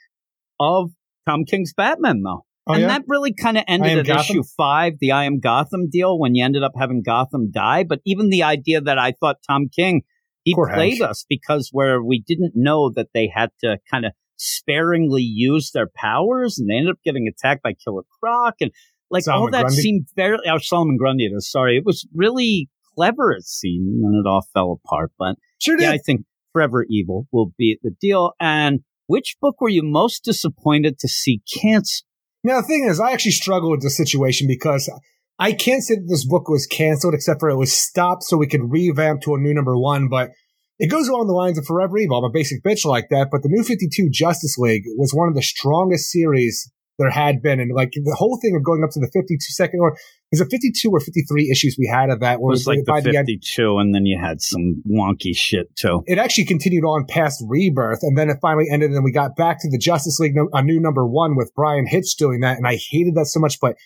of 0.60 0.90
Tom 1.28 1.44
King's 1.44 1.72
Batman, 1.74 2.22
though. 2.22 2.45
Oh, 2.66 2.72
and 2.72 2.82
yeah? 2.82 2.88
that 2.88 3.02
really 3.06 3.32
kind 3.32 3.56
of 3.56 3.64
ended 3.68 3.98
at 3.98 4.06
Gotham? 4.06 4.20
issue 4.20 4.42
five, 4.56 4.94
the 5.00 5.12
I 5.12 5.24
Am 5.24 5.38
Gotham 5.38 5.88
deal, 5.88 6.18
when 6.18 6.34
you 6.34 6.44
ended 6.44 6.64
up 6.64 6.72
having 6.76 7.02
Gotham 7.04 7.50
die. 7.52 7.84
But 7.84 8.00
even 8.04 8.28
the 8.28 8.42
idea 8.42 8.80
that 8.80 8.98
I 8.98 9.12
thought 9.12 9.36
Tom 9.48 9.68
King, 9.74 10.02
he 10.42 10.54
Poor 10.54 10.72
played 10.72 11.00
us 11.00 11.24
because 11.28 11.70
where 11.72 12.02
we 12.02 12.22
didn't 12.26 12.52
know 12.54 12.90
that 12.94 13.08
they 13.14 13.30
had 13.32 13.50
to 13.60 13.78
kind 13.90 14.04
of 14.04 14.12
sparingly 14.36 15.22
use 15.22 15.70
their 15.70 15.88
powers 15.94 16.58
and 16.58 16.68
they 16.68 16.74
ended 16.74 16.92
up 16.92 16.98
getting 17.04 17.28
attacked 17.28 17.62
by 17.62 17.72
Killer 17.72 18.02
Croc 18.20 18.54
and 18.60 18.70
like 19.10 19.26
all 19.28 19.50
that 19.50 19.66
Grundy? 19.66 19.82
seemed 19.82 20.08
very, 20.16 20.38
oh, 20.46 20.58
Solomon 20.58 20.96
Grundy, 20.96 21.26
is, 21.26 21.50
sorry. 21.50 21.76
It 21.76 21.84
was 21.84 22.06
really 22.12 22.68
clever, 22.96 23.32
it 23.32 23.44
seemed, 23.44 24.02
and 24.02 24.14
it 24.16 24.28
all 24.28 24.46
fell 24.52 24.80
apart. 24.84 25.12
But 25.18 25.36
Sure 25.58 25.80
yeah, 25.80 25.92
did. 25.92 26.00
I 26.00 26.02
think 26.04 26.22
Forever 26.52 26.84
Evil 26.90 27.28
will 27.30 27.52
be 27.56 27.78
the 27.82 27.92
deal. 28.00 28.32
And 28.40 28.80
which 29.06 29.36
book 29.40 29.60
were 29.60 29.68
you 29.68 29.82
most 29.84 30.24
disappointed 30.24 30.98
to 30.98 31.08
see 31.08 31.42
canceled? 31.62 32.02
Now 32.46 32.60
the 32.60 32.66
thing 32.68 32.84
is, 32.84 33.00
I 33.00 33.10
actually 33.10 33.32
struggle 33.32 33.72
with 33.72 33.82
the 33.82 33.90
situation 33.90 34.46
because 34.46 34.88
I 35.36 35.50
can't 35.50 35.82
say 35.82 35.96
that 35.96 36.06
this 36.08 36.24
book 36.24 36.48
was 36.48 36.68
canceled, 36.68 37.12
except 37.12 37.40
for 37.40 37.50
it 37.50 37.56
was 37.56 37.76
stopped 37.76 38.22
so 38.22 38.36
we 38.36 38.46
could 38.46 38.70
revamp 38.70 39.22
to 39.22 39.34
a 39.34 39.38
new 39.38 39.52
number 39.52 39.76
one. 39.76 40.06
But 40.08 40.30
it 40.78 40.86
goes 40.86 41.08
along 41.08 41.26
the 41.26 41.32
lines 41.32 41.58
of 41.58 41.66
Forever 41.66 41.98
Evil. 41.98 42.18
I'm 42.18 42.30
a 42.30 42.32
basic 42.32 42.62
bitch 42.62 42.84
like 42.84 43.08
that. 43.10 43.30
But 43.32 43.42
the 43.42 43.48
New 43.50 43.64
52 43.64 44.10
Justice 44.12 44.56
League 44.58 44.84
was 44.96 45.12
one 45.12 45.26
of 45.26 45.34
the 45.34 45.42
strongest 45.42 46.08
series 46.08 46.70
there 46.98 47.10
had 47.10 47.42
been, 47.42 47.60
and 47.60 47.72
like 47.74 47.92
the 47.92 48.16
whole 48.16 48.38
thing 48.40 48.56
of 48.56 48.64
going 48.64 48.82
up 48.82 48.90
to 48.90 49.00
the 49.00 49.10
52 49.12 49.36
second 49.40 49.80
or 49.80 49.96
is 50.32 50.40
it 50.40 50.48
52 50.50 50.90
or 50.90 51.00
53 51.00 51.50
issues 51.50 51.76
we 51.78 51.86
had 51.86 52.10
of 52.10 52.20
that? 52.20 52.34
It 52.34 52.40
Where 52.40 52.50
was 52.50 52.66
like 52.66 52.78
the 52.84 53.00
the 53.02 53.18
end, 53.18 53.26
52, 53.26 53.78
and 53.78 53.94
then 53.94 54.06
you 54.06 54.18
had 54.20 54.40
some 54.40 54.82
wonky 54.88 55.36
shit 55.36 55.74
too. 55.76 56.02
it 56.06 56.18
actually 56.18 56.46
continued 56.46 56.84
on 56.84 57.06
past 57.06 57.44
Rebirth, 57.46 58.00
and 58.02 58.16
then 58.16 58.30
it 58.30 58.38
finally 58.40 58.66
ended, 58.70 58.92
and 58.92 59.04
we 59.04 59.12
got 59.12 59.36
back 59.36 59.60
to 59.60 59.70
the 59.70 59.78
Justice 59.78 60.18
League, 60.18 60.34
no- 60.34 60.48
a 60.52 60.62
new 60.62 60.80
number 60.80 61.06
one 61.06 61.36
with 61.36 61.54
Bryan 61.54 61.86
Hitch 61.86 62.16
doing 62.16 62.40
that, 62.40 62.56
and 62.56 62.66
I 62.66 62.78
hated 62.90 63.14
that 63.14 63.26
so 63.26 63.40
much. 63.40 63.58
But 63.60 63.76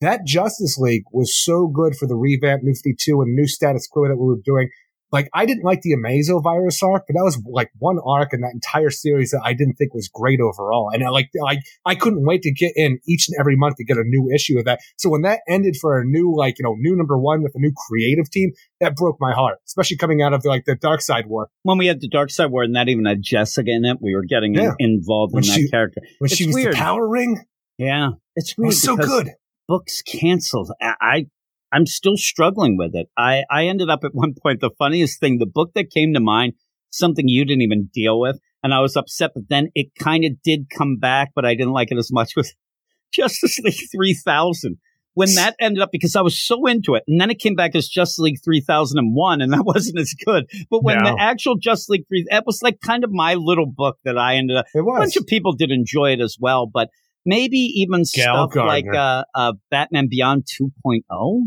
that 0.00 0.26
Justice 0.26 0.76
League 0.78 1.04
was 1.12 1.32
so 1.34 1.68
good 1.68 1.94
for 1.94 2.08
the 2.08 2.16
revamp 2.16 2.64
New 2.64 2.74
52 2.74 3.20
and 3.20 3.34
new 3.34 3.46
status 3.46 3.86
quo 3.86 4.08
that 4.08 4.16
we 4.16 4.26
were 4.26 4.40
doing. 4.44 4.68
Like, 5.12 5.28
I 5.34 5.44
didn't 5.46 5.62
like 5.64 5.82
the 5.82 5.94
Amazo 5.94 6.42
virus 6.42 6.82
arc, 6.82 7.04
but 7.06 7.14
that 7.14 7.22
was 7.22 7.38
like 7.46 7.70
one 7.78 7.98
arc 8.04 8.32
in 8.32 8.40
that 8.40 8.52
entire 8.54 8.90
series 8.90 9.30
that 9.32 9.42
I 9.44 9.52
didn't 9.52 9.74
think 9.74 9.92
was 9.92 10.08
great 10.08 10.40
overall. 10.40 10.88
And 10.92 11.04
I 11.04 11.10
like, 11.10 11.28
I, 11.46 11.58
I 11.84 11.94
couldn't 11.94 12.24
wait 12.24 12.42
to 12.42 12.52
get 12.52 12.72
in 12.76 12.98
each 13.06 13.28
and 13.28 13.36
every 13.38 13.54
month 13.56 13.76
to 13.76 13.84
get 13.84 13.98
a 13.98 14.04
new 14.04 14.30
issue 14.34 14.58
of 14.58 14.64
that. 14.64 14.80
So 14.96 15.10
when 15.10 15.22
that 15.22 15.40
ended 15.48 15.76
for 15.80 16.00
a 16.00 16.04
new, 16.04 16.34
like, 16.36 16.58
you 16.58 16.62
know, 16.64 16.74
new 16.78 16.96
number 16.96 17.18
one 17.18 17.42
with 17.42 17.52
a 17.54 17.58
new 17.58 17.72
creative 17.88 18.30
team, 18.30 18.52
that 18.80 18.96
broke 18.96 19.16
my 19.20 19.32
heart, 19.32 19.58
especially 19.68 19.98
coming 19.98 20.22
out 20.22 20.32
of 20.32 20.44
like 20.44 20.64
the 20.64 20.74
Darkseid 20.76 21.26
War. 21.26 21.48
When 21.62 21.78
we 21.78 21.86
had 21.86 22.00
the 22.00 22.08
Darkseid 22.08 22.50
War 22.50 22.62
and 22.62 22.74
that 22.74 22.88
even 22.88 23.04
had 23.04 23.18
Jessica 23.22 23.70
in 23.70 23.84
it, 23.84 23.98
we 24.00 24.14
were 24.14 24.24
getting 24.24 24.54
in- 24.54 24.74
involved 24.78 25.34
When 25.34 25.44
in 25.44 25.50
that 25.50 25.68
character. 25.70 26.00
when 26.18 26.26
It's 26.28 26.36
she 26.36 26.46
was 26.46 26.54
weird. 26.54 26.72
the 26.72 26.78
Power 26.78 27.06
Ring. 27.06 27.44
Yeah, 27.78 28.10
it's 28.34 28.52
It 28.52 28.58
weird. 28.58 28.66
was 28.68 28.82
so 28.82 28.96
good. 28.96 29.30
Books 29.68 30.02
canceled. 30.02 30.70
I, 30.80 30.94
I 31.00 31.26
I'm 31.72 31.86
still 31.86 32.16
struggling 32.16 32.76
with 32.76 32.94
it. 32.94 33.08
I 33.16 33.44
I 33.50 33.64
ended 33.66 33.88
up 33.90 34.00
at 34.04 34.14
one 34.14 34.34
point. 34.40 34.60
The 34.60 34.70
funniest 34.78 35.20
thing, 35.20 35.38
the 35.38 35.46
book 35.46 35.70
that 35.74 35.90
came 35.90 36.12
to 36.14 36.20
mind, 36.20 36.52
something 36.90 37.26
you 37.28 37.44
didn't 37.44 37.62
even 37.62 37.88
deal 37.92 38.20
with, 38.20 38.38
and 38.62 38.74
I 38.74 38.80
was 38.80 38.96
upset. 38.96 39.30
But 39.34 39.44
then 39.48 39.68
it 39.74 39.88
kind 39.98 40.24
of 40.24 40.32
did 40.42 40.66
come 40.70 40.96
back, 40.98 41.30
but 41.34 41.44
I 41.44 41.54
didn't 41.54 41.72
like 41.72 41.90
it 41.90 41.98
as 41.98 42.12
much. 42.12 42.36
Was 42.36 42.54
Justice 43.12 43.58
League 43.60 43.88
three 43.90 44.14
thousand. 44.14 44.78
When 45.14 45.28
that 45.34 45.54
ended 45.60 45.82
up, 45.82 45.90
because 45.92 46.16
I 46.16 46.22
was 46.22 46.40
so 46.42 46.64
into 46.66 46.94
it, 46.94 47.02
and 47.06 47.20
then 47.20 47.30
it 47.30 47.38
came 47.38 47.54
back 47.54 47.74
as 47.74 47.86
Justice 47.86 48.18
League 48.18 48.38
3001, 48.42 49.42
and 49.42 49.52
that 49.52 49.62
wasn't 49.66 49.98
as 49.98 50.14
good. 50.24 50.46
But 50.70 50.82
when 50.82 51.02
No. 51.02 51.10
the 51.10 51.16
actual 51.20 51.56
Justice 51.56 51.90
League 51.90 52.06
3, 52.08 52.28
that 52.30 52.44
was 52.46 52.62
like 52.62 52.80
kind 52.80 53.04
of 53.04 53.10
my 53.12 53.34
little 53.34 53.66
book 53.66 53.98
that 54.06 54.16
I 54.16 54.36
ended 54.36 54.56
up, 54.56 54.64
a 54.74 54.82
bunch 54.82 55.16
of 55.16 55.26
people 55.26 55.52
did 55.52 55.70
enjoy 55.70 56.12
it 56.12 56.20
as 56.20 56.38
well, 56.40 56.66
but 56.66 56.88
maybe 57.26 57.58
even 57.58 58.04
Gal 58.14 58.48
stuff 58.50 58.56
like 58.64 58.86
Gardner. 58.86 59.24
uh, 59.34 59.38
uh, 59.38 59.52
Batman 59.70 60.08
Beyond 60.08 60.46
2.0. 60.46 61.42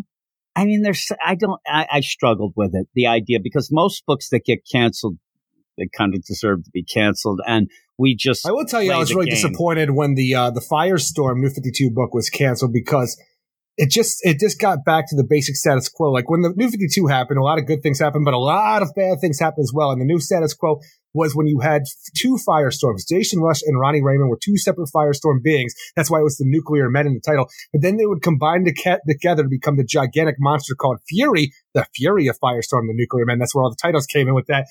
I 0.56 0.66
mean, 0.66 0.84
there's, 0.84 1.12
I 1.26 1.36
don't, 1.36 1.60
I, 1.68 1.88
I 1.92 2.00
struggled 2.00 2.54
with 2.56 2.72
it, 2.74 2.88
the 2.96 3.08
idea, 3.08 3.40
because 3.42 3.70
most 3.72 4.06
books 4.06 4.30
that 4.30 4.46
get 4.46 4.60
canceled, 4.72 5.18
they 5.78 5.88
kind 5.98 6.16
of 6.16 6.24
deserve 6.24 6.64
to 6.64 6.72
be 6.72 6.84
canceled. 6.84 7.42
And 7.46 7.70
we 7.98 8.16
just, 8.16 8.48
I 8.48 8.52
will 8.52 8.66
tell 8.66 8.82
you, 8.82 8.94
I 8.94 8.98
was 8.98 9.14
really 9.14 9.26
game. 9.26 9.36
disappointed 9.36 9.92
when 9.92 10.16
the 10.16 10.34
uh, 10.34 10.52
the 10.52 10.62
Firestorm 10.62 11.40
New 11.42 11.50
Fifty 11.50 11.72
Two 11.74 11.92
book 11.92 12.14
was 12.14 12.30
canceled 12.30 12.72
because 12.72 13.22
it 13.78 13.90
just 13.90 14.20
it 14.24 14.40
just 14.40 14.60
got 14.60 14.86
back 14.86 15.10
to 15.10 15.16
the 15.16 15.26
basic 15.30 15.56
status 15.56 15.90
quo. 15.90 16.12
Like 16.12 16.30
when 16.30 16.42
the 16.42 16.54
New 16.56 16.70
Fifty 16.70 16.88
Two 16.90 17.08
happened, 17.08 17.40
a 17.40 17.44
lot 17.44 17.58
of 17.58 17.66
good 17.66 17.84
things 17.84 18.00
happened, 18.00 18.24
but 18.24 18.34
a 18.34 18.38
lot 18.38 18.82
of 18.82 18.90
bad 18.96 19.20
things 19.20 19.40
happened 19.40 19.64
as 19.64 19.72
well. 19.74 19.92
And 19.92 20.00
the 20.00 20.06
new 20.06 20.20
status 20.20 20.54
quo 20.54 20.80
was 21.16 21.36
when 21.36 21.48
you 21.48 21.62
had 21.62 21.84
two 22.16 22.38
Firestorms. 22.48 23.08
Jason 23.08 23.40
Rusch 23.40 23.62
and 23.66 23.80
Ronnie 23.80 24.04
Raymond 24.04 24.30
were 24.30 24.40
two 24.42 24.58
separate 24.58 24.90
Firestorm 24.94 25.42
beings. 25.42 25.74
That's 25.96 26.12
why 26.12 26.20
it 26.20 26.24
was 26.24 26.38
the 26.38 26.46
Nuclear 26.46 26.90
Men 26.90 27.08
in 27.08 27.14
the 27.14 27.22
title. 27.22 27.48
But 27.72 27.82
then 27.82 27.98
they 27.98 28.06
would 28.06 28.22
combine 28.22 28.66
to 28.66 29.00
together 29.08 29.44
to 29.44 29.50
become 29.50 29.78
the 29.78 29.84
gigantic 29.84 30.36
monster 30.40 30.76
called 30.76 31.00
Fury, 31.08 31.52
the 31.74 31.88
Fury 31.96 32.28
of 32.28 32.38
Firestorm, 32.40 32.88
the 32.88 32.94
Nuclear 32.94 33.26
Men. 33.26 33.40
That's 33.40 33.56
where 33.56 33.64
all 33.64 33.72
the 33.72 33.78
titles 33.82 34.06
came 34.06 34.28
in 34.28 34.36
with 34.36 34.48
that. 34.48 34.68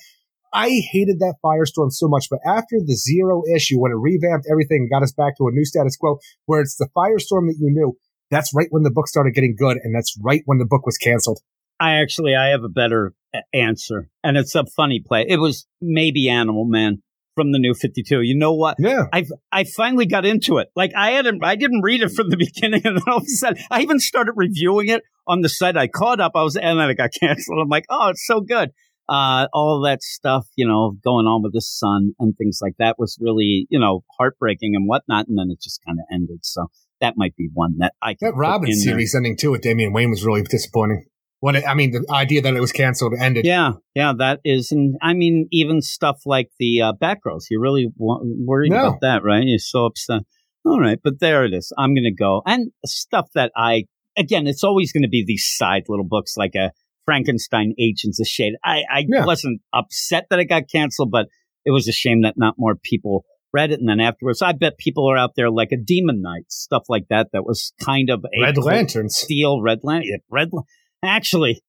I 0.53 0.69
hated 0.69 1.19
that 1.19 1.35
Firestorm 1.43 1.91
so 1.91 2.07
much, 2.07 2.27
but 2.29 2.39
after 2.45 2.77
the 2.79 2.95
zero 2.95 3.43
issue, 3.53 3.77
when 3.77 3.91
it 3.91 3.95
revamped 3.95 4.47
everything 4.49 4.87
and 4.87 4.89
got 4.89 5.03
us 5.03 5.11
back 5.11 5.35
to 5.37 5.47
a 5.47 5.51
new 5.51 5.65
status 5.65 5.97
quo, 5.97 6.19
where 6.45 6.61
it's 6.61 6.77
the 6.77 6.87
Firestorm 6.95 7.47
that 7.47 7.57
you 7.59 7.69
knew, 7.71 7.97
that's 8.31 8.53
right 8.55 8.67
when 8.69 8.83
the 8.83 8.91
book 8.91 9.07
started 9.07 9.33
getting 9.33 9.55
good, 9.57 9.77
and 9.83 9.93
that's 9.93 10.17
right 10.23 10.43
when 10.45 10.57
the 10.57 10.65
book 10.65 10.85
was 10.85 10.97
canceled. 10.97 11.39
I 11.79 11.95
actually 12.01 12.35
I 12.35 12.47
have 12.49 12.63
a 12.63 12.69
better 12.69 13.13
answer, 13.53 14.09
and 14.23 14.37
it's 14.37 14.55
a 14.55 14.65
funny 14.65 15.01
play. 15.05 15.25
It 15.27 15.37
was 15.37 15.67
maybe 15.81 16.29
Animal 16.29 16.65
Man 16.65 17.01
from 17.35 17.51
the 17.51 17.59
New 17.59 17.73
Fifty 17.73 18.03
Two. 18.03 18.21
You 18.21 18.37
know 18.37 18.53
what? 18.53 18.77
Yeah. 18.79 19.03
I 19.11 19.25
I 19.51 19.65
finally 19.65 20.05
got 20.05 20.25
into 20.25 20.57
it. 20.57 20.69
Like 20.75 20.91
I 20.95 21.11
hadn't, 21.11 21.43
I 21.43 21.55
didn't 21.55 21.81
read 21.81 22.01
it 22.01 22.11
from 22.11 22.29
the 22.29 22.37
beginning, 22.55 22.81
and 22.85 22.97
then 22.97 23.03
all 23.07 23.17
of 23.17 23.23
a 23.23 23.27
sudden, 23.27 23.63
I 23.69 23.81
even 23.81 23.99
started 23.99 24.33
reviewing 24.35 24.89
it 24.89 25.03
on 25.27 25.41
the 25.41 25.49
site. 25.49 25.77
I 25.77 25.87
caught 25.87 26.19
up. 26.19 26.33
I 26.35 26.43
was, 26.43 26.55
and 26.55 26.79
then 26.79 26.89
it 26.89 26.95
got 26.95 27.11
canceled. 27.19 27.59
I'm 27.61 27.69
like, 27.69 27.85
oh, 27.89 28.09
it's 28.09 28.25
so 28.25 28.41
good. 28.41 28.71
Uh, 29.07 29.47
all 29.53 29.81
that 29.85 30.01
stuff, 30.01 30.47
you 30.55 30.67
know, 30.67 30.93
going 31.03 31.27
on 31.27 31.43
with 31.43 31.53
the 31.53 31.61
son 31.61 32.15
and 32.19 32.35
things 32.37 32.57
like 32.59 32.73
that 32.79 32.95
was 32.97 33.19
really, 33.21 33.67
you 33.69 33.79
know, 33.79 34.03
heartbreaking 34.17 34.73
and 34.75 34.87
whatnot. 34.87 35.27
And 35.27 35.37
then 35.37 35.51
it 35.51 35.61
just 35.61 35.79
kind 35.85 35.99
of 35.99 36.05
ended. 36.11 36.39
So 36.41 36.71
that 37.01 37.13
might 37.15 37.35
be 37.35 37.47
one 37.53 37.75
that 37.77 37.93
I 38.01 38.15
That 38.19 38.33
Robin 38.35 38.67
there. 38.71 38.79
series 38.79 39.13
ending 39.13 39.37
too 39.37 39.51
with 39.51 39.61
Damian 39.61 39.93
Wayne 39.93 40.09
was 40.09 40.25
really 40.25 40.41
disappointing. 40.41 41.05
What 41.45 41.55
it, 41.57 41.63
I 41.67 41.75
mean, 41.75 41.91
the 41.91 42.03
idea 42.11 42.41
that 42.41 42.55
it 42.55 42.59
was 42.59 42.71
canceled 42.71 43.13
ended. 43.19 43.45
Yeah, 43.45 43.73
yeah, 43.93 44.13
that 44.17 44.39
is, 44.43 44.71
and 44.71 44.95
I 44.99 45.13
mean, 45.13 45.47
even 45.51 45.79
stuff 45.81 46.21
like 46.25 46.49
the 46.57 46.81
uh, 46.81 46.93
Batgirls. 46.99 47.43
You're 47.51 47.61
really 47.61 47.87
wo- 47.97 48.21
worried 48.23 48.71
No. 48.71 48.87
about 48.87 49.01
that, 49.01 49.23
right? 49.23 49.43
You're 49.45 49.59
so 49.59 49.85
upset. 49.85 50.21
All 50.65 50.79
right, 50.81 50.97
but 51.03 51.19
there 51.19 51.45
it 51.45 51.53
is. 51.53 51.71
I'm 51.77 51.93
going 51.93 52.05
to 52.05 52.11
go 52.27 52.41
and 52.47 52.71
stuff 52.83 53.27
that 53.35 53.51
I 53.55 53.83
again. 54.17 54.47
It's 54.47 54.63
always 54.63 54.91
going 54.91 55.03
to 55.03 55.09
be 55.09 55.23
these 55.23 55.45
side 55.47 55.83
little 55.87 56.07
books 56.07 56.35
like 56.35 56.55
a 56.55 56.71
Frankenstein 57.05 57.73
Agents 57.79 58.19
of 58.19 58.25
Shade. 58.27 58.53
I, 58.63 58.81
I 58.91 59.05
Yeah. 59.07 59.25
wasn't 59.25 59.61
upset 59.71 60.25
that 60.31 60.39
it 60.39 60.45
got 60.45 60.63
canceled, 60.71 61.11
but 61.11 61.27
it 61.63 61.69
was 61.71 61.87
a 61.87 61.91
shame 61.91 62.23
that 62.23 62.33
not 62.37 62.55
more 62.57 62.75
people 62.75 63.23
read 63.53 63.71
it. 63.71 63.79
And 63.79 63.87
then 63.87 63.99
afterwards, 63.99 64.41
I 64.41 64.53
bet 64.53 64.79
people 64.79 65.07
are 65.11 65.17
out 65.17 65.33
there 65.35 65.51
like 65.51 65.71
a 65.71 65.77
Demon 65.77 66.23
Knight 66.23 66.45
stuff 66.49 66.85
like 66.89 67.05
that. 67.11 67.27
That 67.33 67.45
was 67.45 67.71
kind 67.79 68.09
of 68.09 68.25
a 68.25 68.41
Red 68.41 68.57
Lanterns. 68.57 69.15
Steel 69.15 69.61
Red 69.61 69.81
Lantern. 69.83 70.21
Red. 70.31 70.49
Lan- 70.51 70.63
Actually, 71.07 71.61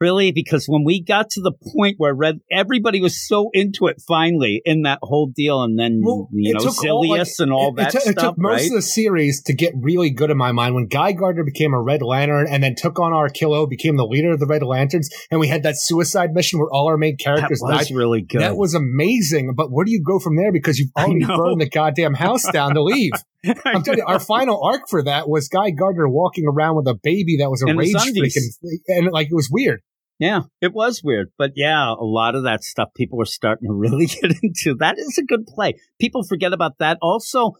really, 0.00 0.32
because 0.32 0.66
when 0.66 0.84
we 0.84 1.02
got 1.02 1.30
to 1.30 1.40
the 1.40 1.52
point 1.74 1.96
where 1.98 2.14
Red, 2.14 2.40
everybody 2.50 3.00
was 3.00 3.26
so 3.26 3.50
into 3.52 3.86
it 3.86 4.02
finally 4.06 4.62
in 4.64 4.82
that 4.82 4.98
whole 5.02 5.26
deal, 5.34 5.62
and 5.62 5.78
then 5.78 6.00
Well, 6.02 6.28
you 6.32 6.54
know 6.54 6.60
took 6.60 6.84
all, 6.86 7.08
like, 7.08 7.26
and 7.38 7.52
all 7.52 7.70
it, 7.72 7.76
that 7.76 7.88
it, 7.88 7.92
took- 7.92 8.02
stuff. 8.02 8.12
it 8.16 8.20
took 8.20 8.34
most 8.38 8.60
right? 8.60 8.66
of 8.68 8.74
the 8.74 8.82
series 8.82 9.42
to 9.44 9.54
get 9.54 9.74
really 9.76 10.10
good 10.10 10.30
in 10.30 10.36
my 10.38 10.52
mind 10.52 10.74
when 10.74 10.86
Guy 10.86 11.12
Gardner 11.12 11.44
became 11.44 11.74
a 11.74 11.80
Red 11.80 12.02
Lantern 12.02 12.46
and 12.48 12.62
then 12.62 12.74
took 12.74 12.98
on 12.98 13.12
Arkillo, 13.12 13.68
became 13.68 13.96
the 13.96 14.06
leader 14.06 14.32
of 14.32 14.40
the 14.40 14.46
Red 14.46 14.62
Lanterns, 14.62 15.10
and 15.30 15.38
we 15.38 15.48
had 15.48 15.62
that 15.64 15.74
suicide 15.78 16.32
mission 16.32 16.58
where 16.58 16.70
all 16.72 16.88
our 16.88 16.96
main 16.96 17.16
that 17.18 17.24
characters 17.24 17.60
died. 17.60 17.78
was 17.78 17.90
really 17.90 18.22
good. 18.22 18.40
That 18.40 18.56
was 18.56 18.74
amazing, 18.74 19.54
but 19.56 19.70
where 19.70 19.84
do 19.84 19.92
you 19.92 20.02
go 20.02 20.18
from 20.18 20.36
there? 20.36 20.52
Because 20.52 20.78
you've 20.78 20.90
already 20.96 21.24
burned 21.24 21.60
the 21.60 21.68
goddamn 21.68 22.14
house 22.14 22.50
down 22.50 22.74
to 22.74 22.82
leave. 22.82 23.12
I'm 23.64 23.82
telling 23.82 23.98
you, 23.98 24.04
our 24.06 24.20
final 24.20 24.62
arc 24.62 24.82
for 24.88 25.02
that 25.04 25.28
was 25.28 25.48
Guy 25.48 25.70
Gardner 25.70 26.08
walking 26.08 26.44
around 26.46 26.76
with 26.76 26.86
a 26.88 26.98
baby 27.02 27.38
that 27.40 27.48
was 27.48 27.62
a 27.62 27.68
his 27.68 27.76
rage 27.94 27.94
freaking, 27.94 28.78
and 28.88 29.12
like 29.12 29.28
it 29.28 29.34
was 29.34 29.48
weird. 29.50 29.80
Yeah, 30.20 30.42
it 30.60 30.74
was 30.74 31.00
weird. 31.02 31.32
But 31.38 31.52
yeah, 31.56 31.88
a 31.88 32.04
lot 32.04 32.34
of 32.34 32.44
that 32.44 32.62
stuff 32.62 32.90
people 32.94 33.18
were 33.18 33.24
starting 33.24 33.68
to 33.68 33.74
really 33.74 34.06
get 34.06 34.32
into. 34.42 34.76
That 34.78 34.96
is 34.98 35.18
a 35.18 35.24
good 35.24 35.46
play. 35.46 35.74
People 35.98 36.22
forget 36.22 36.52
about 36.52 36.78
that. 36.78 36.98
Also, 37.00 37.54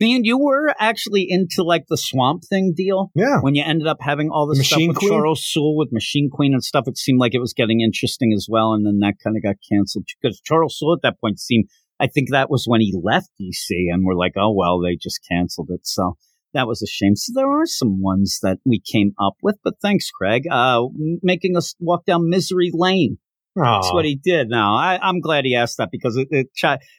man, 0.00 0.24
you 0.24 0.38
were 0.38 0.74
actually 0.78 1.26
into 1.28 1.62
like 1.62 1.84
the 1.88 1.98
Swamp 1.98 2.42
Thing 2.48 2.72
deal 2.74 3.10
Yeah, 3.14 3.40
when 3.42 3.54
you 3.54 3.62
ended 3.62 3.86
up 3.86 3.98
having 4.00 4.30
all 4.30 4.46
this 4.46 4.58
Machine 4.58 4.78
stuff 4.78 4.88
with 4.88 4.96
Queen? 4.96 5.10
Charles 5.10 5.44
Soule 5.44 5.76
with 5.76 5.92
Machine 5.92 6.30
Queen 6.32 6.54
and 6.54 6.64
stuff. 6.64 6.88
It 6.88 6.96
seemed 6.96 7.20
like 7.20 7.34
it 7.34 7.40
was 7.40 7.52
getting 7.52 7.82
interesting 7.82 8.32
as 8.34 8.48
well. 8.50 8.72
And 8.72 8.86
then 8.86 8.98
that 9.00 9.16
kind 9.22 9.36
of 9.36 9.42
got 9.42 9.56
canceled 9.70 10.06
because 10.20 10.40
Charles 10.40 10.78
Soule 10.78 10.94
at 10.94 11.02
that 11.02 11.20
point 11.20 11.38
seemed, 11.38 11.66
I 12.00 12.06
think 12.06 12.30
that 12.30 12.50
was 12.50 12.64
when 12.66 12.80
he 12.80 12.94
left 12.98 13.28
DC 13.38 13.92
and 13.92 14.06
we're 14.06 14.14
like, 14.14 14.32
oh, 14.38 14.54
well, 14.56 14.80
they 14.80 14.96
just 14.96 15.20
canceled 15.30 15.68
it. 15.70 15.86
So 15.86 16.16
that 16.56 16.66
was 16.66 16.82
a 16.82 16.86
shame. 16.86 17.14
So 17.14 17.32
there 17.34 17.50
are 17.50 17.66
some 17.66 18.00
ones 18.02 18.38
that 18.42 18.58
we 18.64 18.80
came 18.80 19.12
up 19.20 19.34
with, 19.42 19.56
but 19.62 19.74
thanks, 19.80 20.10
Craig, 20.10 20.44
uh, 20.50 20.82
making 21.22 21.56
us 21.56 21.74
walk 21.78 22.04
down 22.04 22.28
misery 22.28 22.70
lane. 22.72 23.18
That's 23.54 23.92
what 23.92 24.04
he 24.04 24.16
did. 24.16 24.48
Now 24.48 24.74
I, 24.74 24.98
I'm 25.00 25.20
glad 25.20 25.46
he 25.46 25.56
asked 25.56 25.78
that 25.78 25.88
because 25.90 26.16
it 26.16 26.28
it, 26.30 26.48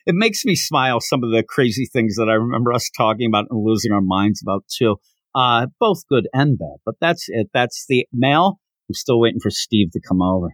it 0.06 0.14
makes 0.14 0.44
me 0.44 0.56
smile. 0.56 0.98
Some 1.00 1.22
of 1.22 1.30
the 1.30 1.44
crazy 1.48 1.86
things 1.86 2.16
that 2.16 2.28
I 2.28 2.34
remember 2.34 2.72
us 2.72 2.90
talking 2.96 3.28
about 3.28 3.46
and 3.50 3.64
losing 3.64 3.92
our 3.92 4.00
minds 4.00 4.42
about 4.42 4.64
too. 4.66 4.96
Uh, 5.34 5.66
both 5.78 5.98
good 6.08 6.26
and 6.32 6.58
bad. 6.58 6.78
But 6.84 6.96
that's 7.00 7.26
it. 7.28 7.48
That's 7.54 7.84
the 7.88 8.06
mail. 8.12 8.58
I'm 8.88 8.94
still 8.94 9.20
waiting 9.20 9.40
for 9.40 9.50
Steve 9.50 9.92
to 9.92 10.00
come 10.00 10.20
over. 10.20 10.48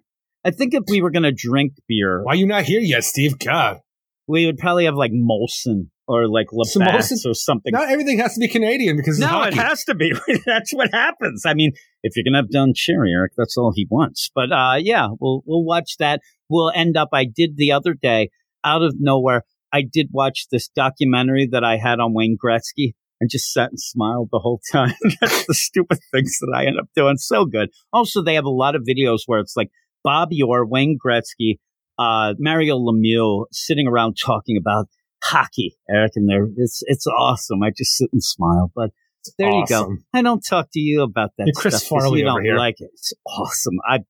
I 0.44 0.50
think 0.50 0.74
if 0.74 0.82
we 0.88 1.00
were 1.00 1.10
gonna 1.10 1.32
drink 1.32 1.72
beer, 1.88 2.22
Why 2.22 2.34
you 2.34 2.46
not 2.46 2.64
here 2.64 2.80
yet, 2.80 3.04
Steve? 3.04 3.38
God, 3.38 3.78
we 4.26 4.44
would 4.44 4.58
probably 4.58 4.84
have 4.84 4.96
like 4.96 5.12
Molson 5.12 5.88
or 6.06 6.28
like 6.28 6.46
Molson? 6.52 7.30
or 7.30 7.34
something. 7.34 7.72
not 7.72 7.88
everything 7.88 8.18
has 8.18 8.34
to 8.34 8.40
be 8.40 8.48
Canadian 8.48 8.96
because 8.96 9.18
it's 9.18 9.26
No, 9.26 9.28
hockey. 9.32 9.48
it 9.48 9.54
has 9.62 9.84
to 9.84 9.94
be. 9.94 10.12
that's 10.46 10.72
what 10.72 10.90
happens. 10.92 11.44
I 11.46 11.54
mean, 11.54 11.72
if 12.02 12.16
you're 12.16 12.24
gonna 12.24 12.38
have 12.38 12.50
Don 12.50 12.72
Cherry, 12.74 13.12
Eric, 13.12 13.32
that's 13.36 13.56
all 13.56 13.72
he 13.74 13.86
wants. 13.90 14.30
But 14.34 14.52
uh, 14.52 14.76
yeah, 14.78 15.08
we'll 15.20 15.42
we'll 15.46 15.64
watch 15.64 15.96
that. 15.98 16.20
We'll 16.48 16.72
end 16.74 16.96
up. 16.96 17.08
I 17.12 17.24
did 17.24 17.56
the 17.56 17.72
other 17.72 17.94
day, 17.94 18.30
out 18.64 18.82
of 18.82 18.94
nowhere. 18.98 19.42
I 19.72 19.82
did 19.82 20.08
watch 20.12 20.46
this 20.52 20.68
documentary 20.68 21.48
that 21.50 21.64
I 21.64 21.78
had 21.78 21.98
on 22.00 22.14
Wayne 22.14 22.36
Gretzky, 22.42 22.92
and 23.20 23.30
just 23.30 23.52
sat 23.52 23.70
and 23.70 23.80
smiled 23.80 24.28
the 24.30 24.38
whole 24.38 24.60
time. 24.72 24.94
that's 25.20 25.46
the 25.46 25.54
stupid 25.54 25.98
things 26.12 26.36
that 26.40 26.54
I 26.54 26.66
end 26.66 26.78
up 26.78 26.86
doing. 26.94 27.16
So 27.16 27.44
good. 27.46 27.70
Also, 27.92 28.22
they 28.22 28.34
have 28.34 28.44
a 28.44 28.50
lot 28.50 28.74
of 28.76 28.82
videos 28.88 29.20
where 29.26 29.40
it's 29.40 29.56
like 29.56 29.70
Bob 30.04 30.28
Orr, 30.46 30.66
Wayne 30.66 30.98
Gretzky, 31.04 31.58
uh, 31.98 32.34
Mario 32.38 32.76
Lemieux 32.78 33.46
sitting 33.52 33.88
around 33.88 34.16
talking 34.22 34.56
about 34.60 34.86
hockey, 35.24 35.76
Eric, 35.90 36.12
and 36.16 36.28
they're 36.28 36.48
it's 36.56 36.82
it's 36.86 37.06
awesome. 37.06 37.62
I 37.62 37.70
just 37.70 37.96
sit 37.96 38.10
and 38.12 38.22
smile. 38.22 38.70
But 38.74 38.90
there 39.38 39.50
you 39.50 39.64
go. 39.68 39.96
I 40.12 40.22
don't 40.22 40.44
talk 40.46 40.68
to 40.72 40.80
you 40.80 41.02
about 41.02 41.30
that. 41.38 41.46
You're 41.46 41.54
Chris 41.54 41.78
stuff 41.78 41.88
Farley 41.88 42.20
you 42.20 42.28
over 42.28 42.38
don't 42.38 42.44
here. 42.44 42.56
like 42.56 42.76
it. 42.78 42.90
It's 42.92 43.12
awesome. 43.26 43.74
I 43.88 44.00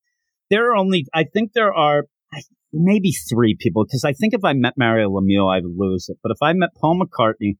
there 0.50 0.70
are 0.70 0.76
only 0.76 1.06
I 1.14 1.24
think 1.24 1.52
there 1.52 1.72
are 1.72 2.06
maybe 2.72 3.12
three 3.12 3.56
people 3.58 3.84
because 3.84 4.04
I 4.04 4.12
think 4.12 4.34
if 4.34 4.44
I 4.44 4.52
met 4.52 4.74
Mario 4.76 5.08
Lemieux, 5.08 5.50
I 5.50 5.60
would 5.60 5.76
lose 5.76 6.08
it. 6.08 6.18
But 6.22 6.32
if 6.32 6.38
I 6.42 6.52
met 6.52 6.70
Paul 6.80 7.00
McCartney, 7.00 7.56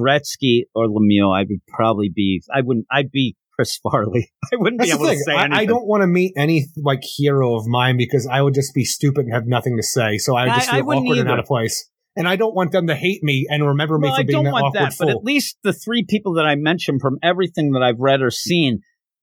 Gretzky, 0.00 0.64
or 0.74 0.86
Lemieux, 0.86 1.34
I 1.34 1.40
would 1.48 1.66
probably 1.66 2.10
be. 2.14 2.42
I 2.54 2.60
wouldn't. 2.60 2.86
I'd 2.90 3.10
be 3.10 3.36
Chris 3.54 3.76
Farley. 3.78 4.30
I 4.52 4.56
wouldn't 4.56 4.80
That's 4.80 4.90
be 4.90 4.96
able 4.96 5.08
to 5.08 5.16
say 5.16 5.32
I, 5.32 5.44
anything. 5.44 5.58
I 5.58 5.64
don't 5.64 5.86
want 5.86 6.02
to 6.02 6.06
meet 6.06 6.34
any 6.36 6.66
like 6.76 7.02
hero 7.02 7.56
of 7.56 7.66
mine 7.66 7.96
because 7.96 8.28
I 8.30 8.42
would 8.42 8.54
just 8.54 8.74
be 8.74 8.84
stupid 8.84 9.24
and 9.24 9.34
have 9.34 9.46
nothing 9.46 9.76
to 9.76 9.82
say. 9.82 10.18
So 10.18 10.36
I 10.36 10.44
would 10.44 10.54
just 10.54 10.68
I 10.68 10.76
feel 10.76 10.86
wouldn't 10.86 11.06
awkward 11.06 11.18
and 11.18 11.30
out 11.30 11.38
of 11.38 11.46
place. 11.46 11.88
And 12.18 12.28
I 12.28 12.34
don't 12.34 12.54
want 12.54 12.72
them 12.72 12.88
to 12.88 12.96
hate 12.96 13.22
me 13.22 13.46
and 13.48 13.64
remember 13.64 13.96
me 13.96 14.08
well, 14.08 14.16
for 14.16 14.20
I 14.20 14.24
being 14.24 14.36
don't 14.36 14.44
that 14.46 14.52
want 14.52 14.76
awkward 14.76 14.90
that, 14.90 14.96
but 14.98 15.08
at 15.08 15.22
least 15.22 15.56
the 15.62 15.72
three 15.72 16.04
people 16.04 16.34
that 16.34 16.46
I 16.46 16.56
mentioned 16.56 17.00
from 17.00 17.16
everything 17.22 17.72
that 17.72 17.82
I've 17.82 18.00
read 18.00 18.20
or 18.20 18.30
seen, 18.32 18.80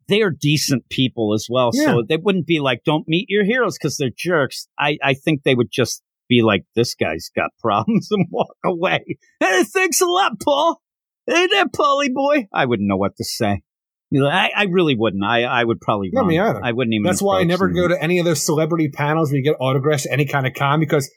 they 0.08 0.22
are 0.22 0.32
decent 0.32 0.88
people 0.90 1.34
as 1.34 1.48
well. 1.50 1.72
So 1.74 2.04
they 2.08 2.16
wouldn't 2.16 2.48
be 2.48 2.60
like, 2.60 2.84
"Don't 2.86 3.06
meet 3.06 3.26
your 3.30 3.44
heroes" 3.44 3.78
because 3.78 3.98
they're 3.98 4.12
jerks. 4.16 4.68
I 4.80 4.98
I 5.04 5.14
think 5.14 5.44
they 5.44 5.56
would 5.56 5.72
just 5.72 6.04
be 6.30 6.42
like, 6.42 6.64
"This 6.74 6.96
guy's 6.96 7.30
got 7.36 7.52
problems" 7.60 8.08
and 8.12 8.28
walk 8.32 8.56
away. 8.64 9.18
Hey, 9.42 9.64
thanks 9.64 10.00
a 10.00 10.06
lot, 10.06 10.40
Paul. 10.40 10.82
Hey 11.28 11.48
there, 11.48 11.66
Paulie 11.66 12.14
boy. 12.14 12.48
I 12.54 12.66
wouldn't 12.66 12.88
know 12.88 12.98
what 12.98 13.18
to 13.18 13.26
say. 13.26 13.64
You 14.12 14.22
know, 14.22 14.28
I, 14.28 14.52
I 14.56 14.64
really 14.66 14.96
wouldn't. 14.96 15.24
I, 15.24 15.44
I 15.44 15.64
would 15.64 15.82
probably 15.82 16.12
Not 16.14 16.28
me 16.28 16.40
either. 16.40 16.64
I 16.64 16.72
wouldn't 16.72 16.94
even. 16.94 17.04
That's 17.04 17.22
why 17.22 17.40
I 17.40 17.44
never 17.44 17.68
them. 17.68 17.76
go 17.76 17.88
to 17.88 18.02
any 18.02 18.20
of 18.20 18.26
those 18.26 18.46
celebrity 18.46 18.88
panels 18.90 19.32
where 19.32 19.38
you 19.38 19.44
get 19.44 19.58
autographs, 19.60 20.06
any 20.06 20.26
kind 20.26 20.46
of 20.46 20.54
con, 20.54 20.80
because 20.80 21.12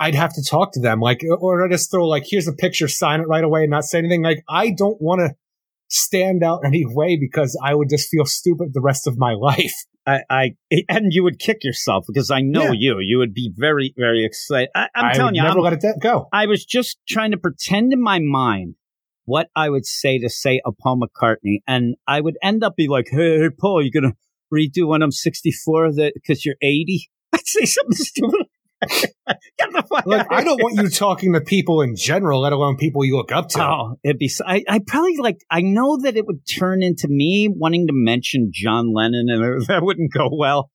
I'd 0.00 0.14
have 0.14 0.32
to 0.34 0.42
talk 0.42 0.72
to 0.72 0.80
them. 0.80 0.98
Like, 1.00 1.22
or 1.40 1.64
I 1.64 1.68
just 1.68 1.90
throw 1.90 2.08
like, 2.08 2.24
here's 2.26 2.48
a 2.48 2.52
picture, 2.54 2.88
sign 2.88 3.20
it 3.20 3.28
right 3.28 3.44
away, 3.44 3.62
and 3.62 3.70
not 3.70 3.84
say 3.84 3.98
anything. 3.98 4.22
Like, 4.22 4.42
I 4.48 4.70
don't 4.70 5.00
want 5.00 5.20
to 5.20 5.36
stand 5.88 6.42
out 6.42 6.62
any 6.64 6.84
way 6.86 7.18
because 7.20 7.58
I 7.62 7.74
would 7.74 7.90
just 7.90 8.08
feel 8.08 8.24
stupid 8.24 8.70
the 8.72 8.80
rest 8.80 9.06
of 9.06 9.18
my 9.18 9.34
life. 9.38 9.74
I, 10.06 10.20
I 10.30 10.50
and 10.88 11.12
you 11.12 11.22
would 11.24 11.38
kick 11.38 11.62
yourself 11.62 12.06
because 12.08 12.30
I 12.30 12.40
know 12.40 12.72
Yeah. 12.72 12.72
you. 12.78 12.96
You 13.00 13.18
would 13.18 13.34
be 13.34 13.52
very, 13.54 13.92
very 13.98 14.24
excited. 14.24 14.70
I, 14.74 14.88
I'm 14.94 15.04
I 15.04 15.12
telling 15.12 15.34
you, 15.34 15.42
never 15.42 15.58
I'm, 15.58 15.64
let 15.64 15.84
it 15.84 15.84
go. 16.00 16.28
I 16.32 16.46
was 16.46 16.64
just 16.64 16.98
trying 17.06 17.32
to 17.32 17.36
pretend 17.36 17.92
in 17.92 18.00
my 18.02 18.18
mind 18.18 18.76
what 19.26 19.48
I 19.54 19.68
would 19.68 19.84
say 19.84 20.18
to 20.18 20.30
say 20.30 20.62
a 20.64 20.72
Paul 20.72 20.98
McCartney, 21.00 21.58
and 21.68 21.96
I 22.08 22.22
would 22.22 22.36
end 22.42 22.64
up 22.64 22.74
be 22.76 22.88
like, 22.88 23.08
"Hey, 23.10 23.38
hey 23.38 23.50
Paul, 23.50 23.84
you 23.84 23.92
gonna 23.92 24.14
redo 24.52 24.88
when 24.88 25.02
I'm 25.02 25.12
64 25.12 25.92
that 25.92 26.12
because 26.14 26.46
you're 26.46 26.56
80?" 26.62 27.10
I'd 27.34 27.46
say 27.46 27.66
something 27.66 27.94
stupid. 27.96 28.46
Get 28.90 29.72
the 29.72 29.84
fuck 29.88 30.06
Like, 30.06 30.20
out 30.22 30.32
I 30.32 30.44
don't 30.44 30.60
want 30.62 30.76
you 30.76 30.88
talking 30.88 31.32
to 31.34 31.40
people 31.40 31.82
in 31.82 31.96
general, 31.96 32.40
let 32.40 32.52
alone 32.52 32.76
people 32.76 33.04
you 33.04 33.16
look 33.16 33.32
up 33.32 33.48
to. 33.50 33.62
Oh, 33.62 33.96
it'd 34.02 34.18
be. 34.18 34.30
I, 34.46 34.64
I 34.68 34.80
probably 34.86 35.16
like. 35.18 35.38
I 35.50 35.60
know 35.60 35.98
that 36.02 36.16
it 36.16 36.26
would 36.26 36.40
turn 36.46 36.82
into 36.82 37.08
me 37.08 37.48
wanting 37.54 37.86
to 37.88 37.92
mention 37.94 38.50
John 38.52 38.94
Lennon, 38.94 39.26
and 39.28 39.62
that 39.68 39.82
wouldn't 39.82 40.12
go 40.12 40.28
well. 40.32 40.70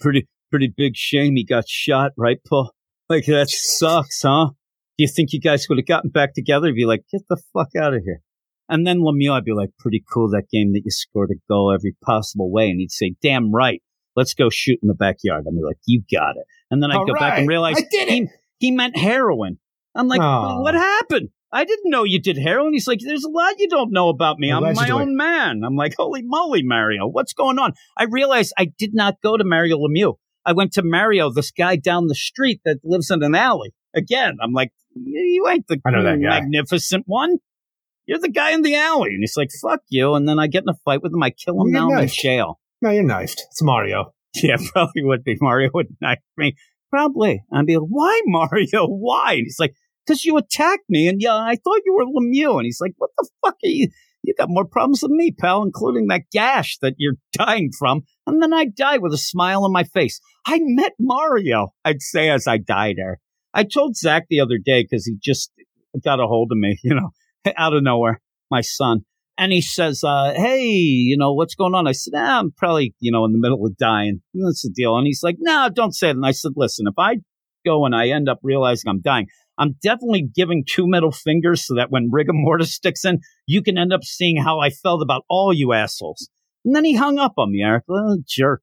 Pretty, 0.00 0.26
pretty 0.50 0.72
big 0.76 0.96
shame 0.96 1.36
he 1.36 1.44
got 1.44 1.68
shot, 1.68 2.12
right, 2.16 2.38
Paul? 2.48 2.72
Like 3.08 3.26
that 3.26 3.48
sucks, 3.48 4.22
huh? 4.22 4.50
Do 4.98 5.04
you 5.04 5.08
think 5.08 5.32
you 5.32 5.40
guys 5.40 5.66
would 5.68 5.78
have 5.78 5.86
gotten 5.86 6.10
back 6.10 6.34
together? 6.34 6.72
Be 6.72 6.84
like, 6.84 7.04
get 7.10 7.22
the 7.28 7.40
fuck 7.52 7.68
out 7.80 7.94
of 7.94 8.02
here. 8.04 8.20
And 8.68 8.86
then 8.86 8.98
Lemieux, 8.98 9.32
I'd 9.32 9.44
be 9.44 9.52
like, 9.52 9.70
pretty 9.78 10.04
cool 10.12 10.28
that 10.30 10.50
game 10.52 10.72
that 10.72 10.82
you 10.84 10.90
scored 10.90 11.30
a 11.30 11.40
goal 11.48 11.72
every 11.72 11.96
possible 12.04 12.50
way. 12.50 12.68
And 12.68 12.80
he'd 12.80 12.90
say, 12.90 13.14
damn 13.22 13.52
right. 13.52 13.80
Let's 14.18 14.34
go 14.34 14.50
shoot 14.50 14.80
in 14.82 14.88
the 14.88 14.94
backyard. 14.94 15.44
I'm 15.46 15.54
like, 15.60 15.78
you 15.86 16.02
got 16.12 16.36
it. 16.36 16.44
And 16.72 16.82
then 16.82 16.90
All 16.90 17.06
go 17.06 17.14
back 17.14 17.38
and 17.38 17.46
realize 17.46 17.76
I 17.78 18.04
he, 18.04 18.28
he 18.58 18.72
meant 18.72 18.96
heroin. 18.96 19.58
I'm 19.94 20.08
like, 20.08 20.20
what 20.20 20.74
happened? 20.74 21.28
I 21.52 21.64
didn't 21.64 21.88
know 21.88 22.02
you 22.02 22.20
did 22.20 22.36
heroin. 22.36 22.72
He's 22.72 22.88
like, 22.88 22.98
there's 23.00 23.22
a 23.22 23.30
lot 23.30 23.60
you 23.60 23.68
don't 23.68 23.92
know 23.92 24.08
about 24.08 24.40
me. 24.40 24.50
I'm 24.52 24.74
my 24.74 24.90
own 24.90 25.16
man. 25.16 25.62
I'm 25.64 25.76
like, 25.76 25.94
holy 25.96 26.22
moly, 26.24 26.64
Mario, 26.64 27.06
what's 27.06 27.32
going 27.32 27.60
on? 27.60 27.74
I 27.96 28.04
realized 28.04 28.52
I 28.58 28.72
did 28.76 28.92
not 28.92 29.22
go 29.22 29.36
to 29.36 29.44
Mario 29.44 29.78
Lemieux. 29.78 30.16
I 30.44 30.52
went 30.52 30.72
to 30.72 30.82
Mario, 30.82 31.30
this 31.30 31.52
guy 31.52 31.76
down 31.76 32.08
the 32.08 32.14
street 32.16 32.60
that 32.64 32.78
lives 32.82 33.10
in 33.10 33.22
an 33.22 33.36
alley. 33.36 33.72
Again, 33.94 34.38
I'm 34.42 34.52
like, 34.52 34.72
you 34.94 35.46
ain't 35.48 35.68
the 35.68 35.80
I 35.86 35.90
know 35.90 36.02
that 36.02 36.20
guy. 36.20 36.40
magnificent 36.40 37.04
one. 37.06 37.36
You're 38.06 38.18
the 38.18 38.30
guy 38.30 38.50
in 38.50 38.62
the 38.62 38.74
alley. 38.74 39.10
And 39.10 39.20
he's 39.20 39.36
like, 39.36 39.50
fuck 39.62 39.80
you. 39.88 40.14
And 40.14 40.28
then 40.28 40.38
I 40.38 40.48
get 40.48 40.64
in 40.64 40.70
a 40.70 40.74
fight 40.84 41.02
with 41.02 41.12
him. 41.12 41.22
I 41.22 41.30
kill 41.30 41.60
him. 41.60 41.70
Now 41.70 41.90
in 41.90 42.08
jail. 42.08 42.58
No, 42.80 42.90
you're 42.90 43.04
knifed. 43.04 43.42
It's 43.50 43.62
Mario. 43.62 44.12
Yeah, 44.42 44.56
probably 44.72 45.02
would 45.02 45.24
be. 45.24 45.36
Mario 45.40 45.70
would 45.74 45.96
knife 46.00 46.18
me. 46.36 46.54
Probably. 46.90 47.42
I'd 47.52 47.66
be 47.66 47.76
like, 47.76 47.88
why, 47.88 48.20
Mario? 48.26 48.86
Why? 48.86 49.32
And 49.32 49.44
he's 49.44 49.58
like, 49.58 49.74
because 50.06 50.24
you 50.24 50.36
attacked 50.36 50.84
me. 50.88 51.08
And 51.08 51.20
yeah, 51.20 51.34
I 51.34 51.56
thought 51.56 51.80
you 51.84 51.94
were 51.94 52.04
Lemieux. 52.04 52.56
And 52.56 52.64
he's 52.64 52.80
like, 52.80 52.92
what 52.98 53.10
the 53.16 53.28
fuck 53.44 53.54
are 53.54 53.68
you? 53.68 53.88
You 54.22 54.34
got 54.36 54.50
more 54.50 54.66
problems 54.66 55.00
than 55.00 55.16
me, 55.16 55.32
pal, 55.32 55.62
including 55.62 56.08
that 56.08 56.22
gash 56.32 56.78
that 56.82 56.94
you're 56.98 57.14
dying 57.32 57.70
from. 57.76 58.02
And 58.26 58.42
then 58.42 58.52
I 58.52 58.66
die 58.66 58.98
with 58.98 59.12
a 59.12 59.18
smile 59.18 59.64
on 59.64 59.72
my 59.72 59.84
face. 59.84 60.20
I 60.46 60.60
met 60.62 60.92
Mario, 61.00 61.68
I'd 61.84 62.02
say 62.02 62.28
as 62.28 62.46
I 62.46 62.58
died 62.58 62.96
there. 62.98 63.20
I 63.54 63.64
told 63.64 63.96
Zach 63.96 64.26
the 64.28 64.40
other 64.40 64.58
day 64.62 64.82
because 64.82 65.06
he 65.06 65.16
just 65.22 65.50
got 66.04 66.20
a 66.20 66.26
hold 66.26 66.50
of 66.52 66.58
me, 66.58 66.78
you 66.84 66.94
know, 66.94 67.10
out 67.56 67.74
of 67.74 67.82
nowhere, 67.82 68.20
my 68.50 68.60
son. 68.60 69.04
And 69.38 69.52
he 69.52 69.60
says, 69.60 70.02
uh, 70.02 70.32
hey, 70.34 70.66
you 70.66 71.16
know, 71.16 71.32
what's 71.32 71.54
going 71.54 71.72
on? 71.72 71.86
I 71.86 71.92
said, 71.92 72.14
ah, 72.16 72.40
I'm 72.40 72.50
probably, 72.50 72.92
you 72.98 73.12
know, 73.12 73.24
in 73.24 73.30
the 73.30 73.38
middle 73.38 73.64
of 73.64 73.76
dying. 73.76 74.20
That's 74.34 74.62
the 74.62 74.70
deal. 74.74 74.96
And 74.96 75.06
he's 75.06 75.22
like, 75.22 75.36
no, 75.38 75.68
don't 75.72 75.94
say 75.94 76.08
it. 76.08 76.16
And 76.16 76.26
I 76.26 76.32
said, 76.32 76.52
listen, 76.56 76.86
if 76.88 76.98
I 76.98 77.18
go 77.64 77.86
and 77.86 77.94
I 77.94 78.08
end 78.08 78.28
up 78.28 78.40
realizing 78.42 78.88
I'm 78.88 79.00
dying, 79.00 79.28
I'm 79.56 79.76
definitely 79.80 80.28
giving 80.34 80.64
two 80.66 80.88
middle 80.88 81.12
fingers 81.12 81.64
so 81.64 81.76
that 81.76 81.90
when 81.90 82.10
rigor 82.10 82.32
mortis 82.32 82.74
sticks 82.74 83.04
in, 83.04 83.20
you 83.46 83.62
can 83.62 83.78
end 83.78 83.92
up 83.92 84.02
seeing 84.02 84.36
how 84.42 84.58
I 84.58 84.70
felt 84.70 85.02
about 85.02 85.22
all 85.28 85.52
you 85.52 85.72
assholes. 85.72 86.28
And 86.64 86.74
then 86.74 86.84
he 86.84 86.96
hung 86.96 87.18
up 87.18 87.34
on 87.38 87.52
me, 87.52 87.62
Eric. 87.62 87.84
Oh, 87.88 88.18
jerk. 88.26 88.62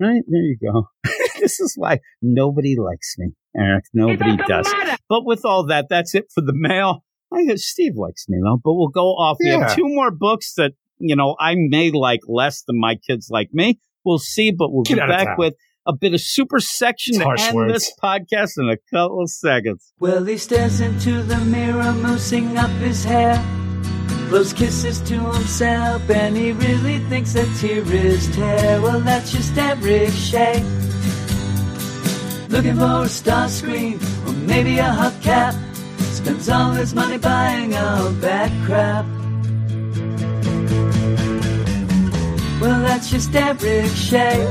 Right? 0.00 0.22
There 0.26 0.40
you 0.40 0.56
go. 0.62 0.88
this 1.40 1.60
is 1.60 1.74
why 1.76 1.98
nobody 2.22 2.76
likes 2.78 3.16
me, 3.18 3.32
Eric. 3.54 3.84
Nobody 3.92 4.38
does. 4.48 4.72
But 5.10 5.26
with 5.26 5.44
all 5.44 5.66
that, 5.66 5.88
that's 5.90 6.14
it 6.14 6.26
for 6.34 6.40
the 6.40 6.54
mail. 6.54 7.04
I 7.32 7.44
guess 7.44 7.62
Steve 7.64 7.92
likes 7.96 8.26
me 8.28 8.38
though, 8.42 8.60
but 8.62 8.74
we'll 8.74 8.88
go 8.88 9.08
off. 9.10 9.36
We 9.40 9.50
Yeah. 9.50 9.68
have 9.68 9.76
two 9.76 9.86
more 9.88 10.10
books 10.10 10.54
that, 10.56 10.72
you 10.98 11.14
know, 11.16 11.36
I 11.38 11.54
may 11.56 11.90
like 11.90 12.20
less 12.26 12.62
than 12.66 12.78
my 12.80 12.96
kids 12.96 13.28
like 13.30 13.50
me. 13.52 13.78
We'll 14.04 14.18
see, 14.18 14.50
but 14.50 14.72
we'll 14.72 14.82
Get 14.82 14.94
be 14.96 15.00
back 15.06 15.38
with 15.38 15.54
a 15.86 15.92
bit 15.94 16.12
of 16.14 16.20
super 16.20 16.60
section 16.60 17.12
It's 17.14 17.18
to 17.18 17.24
harsh 17.24 17.46
end 17.48 17.54
words. 17.54 17.72
this 17.72 17.92
podcast 18.02 18.50
in 18.58 18.68
a 18.68 18.76
couple 18.92 19.22
of 19.22 19.30
seconds. 19.30 19.92
Well, 20.00 20.24
he 20.24 20.36
stares 20.36 20.80
into 20.80 21.22
the 21.22 21.38
mirror, 21.38 21.82
moosing 21.82 22.56
up 22.56 22.70
his 22.80 23.04
hair. 23.04 23.36
Blows 24.28 24.52
kisses 24.52 25.00
to 25.02 25.14
himself, 25.18 26.08
and 26.10 26.36
he 26.36 26.52
really 26.52 26.98
thinks 27.08 27.32
that 27.32 27.48
tear 27.58 27.82
is 27.92 28.28
tear. 28.34 28.80
Well, 28.80 29.00
that's 29.00 29.32
just 29.32 29.56
Eric 29.58 30.10
Shea. 30.12 30.62
Looking 32.48 32.76
for 32.76 33.04
a 33.04 33.08
star 33.08 33.48
screen, 33.48 33.98
or 34.26 34.32
maybe 34.32 34.78
a 34.78 34.84
hubcap. 34.84 35.54
Spends 36.10 36.48
all 36.48 36.72
his 36.72 36.94
money 36.94 37.18
buying 37.18 37.74
all 37.74 38.10
that 38.20 38.50
crap. 38.66 39.06
Well, 42.60 42.80
that's 42.82 43.10
just 43.10 43.34
Eric 43.34 43.90
Shea. 43.94 44.44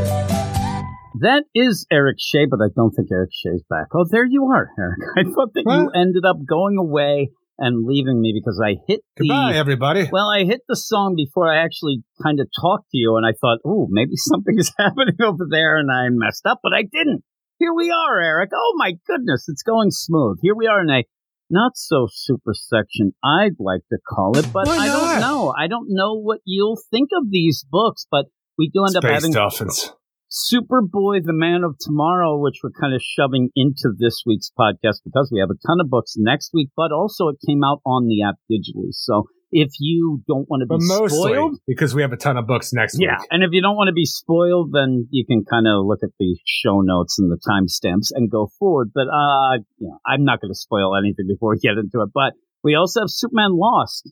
That 1.22 1.44
is 1.54 1.86
Eric 1.92 2.18
Shea, 2.18 2.46
but 2.50 2.60
I 2.64 2.70
don't 2.76 2.92
think 2.92 3.10
Eric 3.12 3.32
Shea's 3.34 3.64
back. 3.70 3.88
Oh, 3.94 4.06
there 4.10 4.26
you 4.26 4.46
are, 4.46 4.70
Eric. 4.80 5.00
I 5.18 5.24
thought 5.24 5.54
that 5.54 5.64
you 5.68 5.92
ended 5.94 6.24
up 6.26 6.38
going 6.48 6.78
away 6.78 7.30
and 7.58 7.86
leaving 7.86 8.22
me 8.22 8.32
because 8.34 8.60
I 8.64 8.78
hit 8.88 9.02
the 9.18 9.28
Goodbye, 9.28 9.54
everybody. 9.56 10.08
Well, 10.10 10.30
I 10.30 10.46
hit 10.46 10.62
the 10.70 10.78
song 10.78 11.16
before 11.16 11.52
I 11.54 11.62
actually 11.62 12.04
kind 12.24 12.40
of 12.40 12.48
talked 12.60 12.90
to 12.92 12.98
you, 12.98 13.18
and 13.18 13.26
I 13.26 13.34
thought, 13.40 13.60
oh, 13.66 13.88
maybe 13.92 14.12
something 14.16 14.58
is 14.58 14.72
happening 14.80 15.18
over 15.22 15.46
there, 15.50 15.78
and 15.78 15.92
I 15.92 16.08
messed 16.10 16.46
up, 16.46 16.60
but 16.64 16.74
I 16.74 16.84
didn't. 16.84 17.24
Here 17.58 17.74
we 17.74 17.92
are, 17.92 18.20
Eric. 18.22 18.52
Oh 18.56 18.74
my 18.78 18.94
goodness, 19.06 19.46
it's 19.50 19.64
going 19.64 19.92
smooth. 19.92 20.38
Here 20.42 20.56
we 20.56 20.68
are 20.68 20.82
in 20.82 20.90
a 20.90 21.04
not 21.50 21.72
so 21.76 22.08
super 22.12 22.54
section, 22.54 23.14
I'd 23.24 23.60
like 23.60 23.82
to 23.90 23.98
call 24.08 24.38
it, 24.38 24.52
but 24.54 24.68
I 24.68 24.88
don't 24.88 25.20
know. 25.20 25.54
I 25.58 25.68
don't 25.68 25.88
know 25.90 26.20
what 26.20 26.40
you'll 26.46 26.80
think 26.92 27.10
of 27.18 27.30
these 27.32 27.66
books, 27.70 28.06
but 28.10 28.26
we 28.58 28.70
do 28.74 28.86
end 28.86 28.98
up 28.98 29.04
having 29.04 29.32
Dolphins. 29.32 29.92
Superboy, 30.30 31.26
the 31.26 31.34
Man 31.34 31.64
of 31.64 31.76
Tomorrow, 31.80 32.38
which 32.38 32.62
we're 32.64 32.78
kind 32.80 32.94
of 32.94 33.02
shoving 33.02 33.50
into 33.56 33.90
this 33.98 34.22
week's 34.28 34.52
podcast 34.58 35.02
because 35.04 35.32
we 35.34 35.40
have 35.40 35.50
a 35.50 35.58
ton 35.66 35.82
of 35.82 35.90
books 35.90 36.14
next 36.18 36.52
week, 36.54 36.70
but 36.78 36.92
also 36.92 37.30
it 37.30 37.38
came 37.48 37.64
out 37.64 37.82
on 37.84 38.06
the 38.06 38.22
app 38.22 38.36
digitally. 38.46 38.92
So 38.92 39.26
if 39.52 39.70
you 39.80 40.22
don't 40.28 40.50
want 40.50 40.62
to 40.62 40.68
be 40.68 40.76
mostly 40.80 41.32
spoiled, 41.32 41.60
because 41.68 41.96
we 41.96 42.02
have 42.02 42.12
a 42.12 42.18
ton 42.18 42.38
of 42.38 42.46
books 42.48 42.72
next 42.74 42.98
yeah, 43.00 43.18
week. 43.20 43.28
and 43.32 43.44
if 43.44 43.50
you 43.52 43.62
don't 43.62 43.76
want 43.76 43.88
to 43.88 43.94
be 43.94 44.06
spoiled, 44.06 44.72
then 44.74 45.08
you 45.12 45.26
can 45.26 45.44
kind 45.44 45.68
of 45.68 45.86
look 45.86 46.00
at 46.04 46.10
the 46.20 46.38
show 46.46 46.82
notes 46.82 47.18
and 47.20 47.32
the 47.32 47.38
timestamps 47.38 48.12
and 48.14 48.30
go 48.30 48.50
forward. 48.60 48.92
But 48.94 49.08
uh, 49.08 49.64
you 49.78 49.88
know, 49.88 50.00
I'm 50.06 50.24
not 50.24 50.42
going 50.42 50.52
to 50.52 50.60
spoil 50.60 50.96
anything 50.96 51.26
before 51.28 51.52
we 51.52 51.60
get 51.60 51.78
into 51.78 52.02
it. 52.02 52.10
But 52.14 52.34
we 52.64 52.76
also 52.76 53.02
have 53.02 53.10
Superman 53.10 53.52
Lost. 53.54 54.12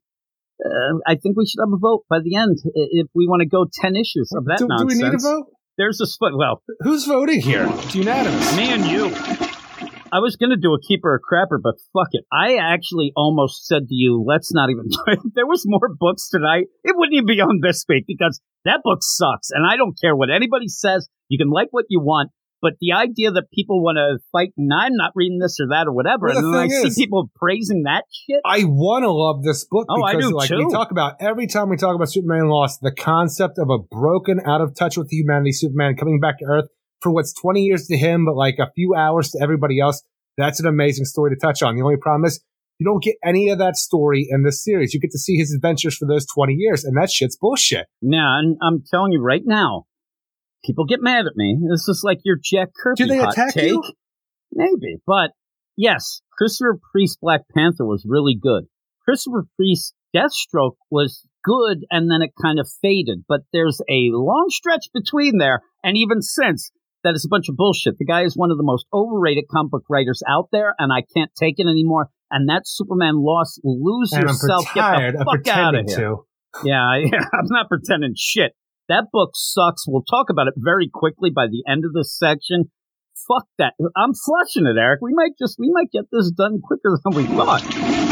Uh, 0.63 0.97
I 1.05 1.15
think 1.15 1.37
we 1.37 1.45
should 1.45 1.61
have 1.61 1.71
a 1.71 1.77
vote 1.77 2.05
by 2.09 2.19
the 2.19 2.35
end 2.35 2.57
if 2.73 3.07
we 3.13 3.27
want 3.27 3.41
to 3.41 3.47
go 3.47 3.65
ten 3.71 3.95
issues 3.95 4.31
of 4.35 4.45
that 4.45 4.57
do, 4.57 4.67
do 4.67 4.85
we 4.87 4.95
need 4.95 5.13
a 5.13 5.17
vote? 5.21 5.47
There's 5.77 6.01
a 6.01 6.07
split. 6.07 6.33
Well, 6.35 6.63
Who's 6.79 7.05
voting 7.05 7.41
here? 7.41 7.67
It's 7.69 7.93
unanimous. 7.93 8.57
me 8.57 8.73
and 8.73 8.85
you. 8.85 9.46
I 10.11 10.19
was 10.19 10.35
going 10.37 10.51
to 10.51 10.57
do 10.57 10.73
a 10.73 10.79
keeper 10.79 11.13
or 11.13 11.19
crapper, 11.19 11.59
but 11.61 11.75
fuck 11.93 12.09
it. 12.11 12.23
I 12.31 12.55
actually 12.55 13.11
almost 13.15 13.67
said 13.67 13.87
to 13.89 13.95
you, 13.95 14.23
let's 14.25 14.53
not 14.53 14.69
even. 14.69 14.85
if 15.07 15.33
there 15.35 15.45
was 15.45 15.63
more 15.65 15.89
books 15.99 16.29
tonight, 16.29 16.67
it 16.83 16.95
wouldn't 16.95 17.15
even 17.15 17.27
be 17.27 17.41
on 17.41 17.59
this 17.61 17.85
week 17.89 18.05
because 18.07 18.39
that 18.65 18.81
book 18.83 18.99
sucks. 19.01 19.51
And 19.51 19.65
I 19.69 19.75
don't 19.75 19.99
care 19.99 20.15
what 20.15 20.29
anybody 20.33 20.67
says. 20.67 21.09
You 21.27 21.37
can 21.37 21.49
like 21.49 21.69
what 21.71 21.85
you 21.89 21.99
want. 21.99 22.31
But 22.59 22.73
the 22.81 22.93
idea 22.93 23.29
that 23.31 23.51
people 23.53 23.83
want 23.83 23.97
to 23.97 24.17
fight, 24.31 24.49
and 24.57 24.71
I'm 24.73 24.95
not 24.95 25.11
reading 25.13 25.37
this 25.37 25.59
or 25.59 25.67
that 25.67 25.85
or 25.85 25.93
whatever, 25.93 26.25
Well, 26.25 26.37
and 26.37 26.53
then 26.53 26.61
I 26.61 26.67
thing 26.67 26.89
see 26.89 27.05
people 27.05 27.29
praising 27.35 27.83
that 27.83 28.05
shit. 28.09 28.41
I 28.43 28.63
want 28.63 29.03
to 29.03 29.11
love 29.11 29.43
this 29.43 29.63
book 29.69 29.85
Oh, 29.89 30.01
I 30.01 30.15
do 30.15 30.35
like 30.35 30.49
too. 30.49 30.57
we 30.57 30.71
talk 30.71 30.89
about 30.89 31.17
every 31.19 31.45
time 31.45 31.69
we 31.69 31.77
talk 31.77 31.93
about 31.93 32.09
Superman 32.09 32.49
Lost, 32.49 32.81
the 32.81 32.91
concept 32.91 33.59
of 33.59 33.69
a 33.69 33.77
broken, 33.77 34.41
out 34.43 34.61
of 34.61 34.73
touch 34.73 34.97
with 34.97 35.11
humanity 35.11 35.51
Superman 35.51 35.97
coming 35.97 36.19
back 36.19 36.39
to 36.39 36.45
Earth 36.45 36.69
for 37.01 37.11
what's 37.11 37.33
20 37.33 37.61
years 37.61 37.87
to 37.87 37.97
him, 37.97 38.25
but 38.25 38.35
like 38.35 38.57
a 38.59 38.71
few 38.75 38.95
hours 38.95 39.31
to 39.31 39.39
everybody 39.41 39.79
else. 39.79 40.03
That's 40.37 40.59
an 40.59 40.67
amazing 40.67 41.05
story 41.05 41.35
to 41.35 41.39
touch 41.39 41.63
on. 41.63 41.75
The 41.75 41.81
only 41.81 41.97
problem 41.97 42.25
is 42.25 42.43
you 42.79 42.85
don't 42.85 43.03
get 43.03 43.15
any 43.23 43.49
of 43.49 43.57
that 43.57 43.75
story 43.75 44.27
in 44.29 44.43
this 44.43 44.63
series. 44.63 44.93
You 44.93 44.99
get 44.99 45.11
to 45.11 45.19
see 45.19 45.35
his 45.35 45.53
adventures 45.53 45.97
for 45.97 46.07
those 46.07 46.25
20 46.27 46.53
years, 46.53 46.83
and 46.83 46.95
that 46.97 47.09
shit's 47.09 47.35
bullshit. 47.35 47.87
Now, 48.01 48.37
and 48.39 48.57
I'm 48.61 48.83
telling 48.89 49.11
you 49.11 49.21
right 49.21 49.41
now, 49.43 49.85
people 50.63 50.85
get 50.85 51.01
mad 51.01 51.25
at 51.25 51.35
me. 51.35 51.57
This 51.69 51.87
is 51.87 52.01
like 52.03 52.19
your 52.23 52.37
Jack 52.41 52.69
Kirby 52.75 53.03
Do 53.03 53.07
they 53.07 53.17
hot 53.17 53.33
attack 53.33 53.53
take. 53.53 53.71
you? 53.71 53.83
Maybe, 54.51 54.97
but 55.05 55.31
yes, 55.75 56.21
Christopher 56.37 56.79
Priest 56.91 57.17
Black 57.21 57.41
Panther 57.53 57.85
was 57.85 58.05
really 58.07 58.37
good. 58.39 58.65
Christopher 59.03 59.45
Priest 59.55 59.93
Deathstroke 60.15 60.77
was 60.89 61.25
good, 61.43 61.85
and 61.89 62.11
then 62.11 62.21
it 62.21 62.31
kind 62.39 62.59
of 62.59 62.69
faded. 62.81 63.23
But 63.27 63.41
there's 63.51 63.81
a 63.89 64.11
long 64.11 64.47
stretch 64.49 64.87
between 64.93 65.37
there, 65.37 65.61
and 65.83 65.97
even 65.97 66.21
since 66.21 66.71
that 67.03 67.13
is 67.15 67.25
a 67.25 67.29
bunch 67.29 67.49
of 67.49 67.55
bullshit. 67.55 67.97
The 67.97 68.05
guy 68.05 68.23
is 68.23 68.35
one 68.35 68.51
of 68.51 68.57
the 68.57 68.63
most 68.63 68.85
overrated 68.93 69.45
comic 69.51 69.71
book 69.71 69.83
writers 69.89 70.21
out 70.27 70.49
there, 70.51 70.73
and 70.79 70.91
I 70.91 71.03
can't 71.15 71.31
take 71.39 71.55
it 71.57 71.67
anymore. 71.69 72.09
And 72.31 72.49
that 72.49 72.63
Superman 72.65 73.15
lost. 73.17 73.61
Lose 73.63 74.11
And 74.13 74.23
yourself. 74.23 74.65
I'm 74.75 75.13
Get 75.13 75.19
the 75.19 75.25
fuck 75.25 75.47
out 75.55 75.75
of 75.75 75.85
here. 75.87 75.97
to. 75.97 76.17
Yeah, 76.63 76.97
yeah, 76.97 77.19
I'm 77.33 77.47
not 77.49 77.69
pretending 77.69 78.13
shit. 78.17 78.53
That 78.89 79.05
book 79.11 79.31
sucks. 79.35 79.85
We'll 79.87 80.03
talk 80.03 80.27
about 80.29 80.47
it 80.47 80.53
very 80.57 80.89
quickly 80.91 81.29
by 81.29 81.47
the 81.47 81.63
end 81.69 81.83
of 81.85 81.93
this 81.93 82.17
section. 82.17 82.71
Fuck 83.27 83.47
that. 83.57 83.73
I'm 83.97 84.13
flushing 84.13 84.65
it, 84.65 84.77
Eric. 84.79 85.01
We 85.01 85.13
might 85.13 85.31
just 85.37 85.57
we 85.59 85.69
might 85.71 85.91
get 85.91 86.05
this 86.11 86.31
done 86.31 86.61
quicker 86.63 86.97
than 87.03 87.15
we 87.15 87.25
thought. 87.25 87.63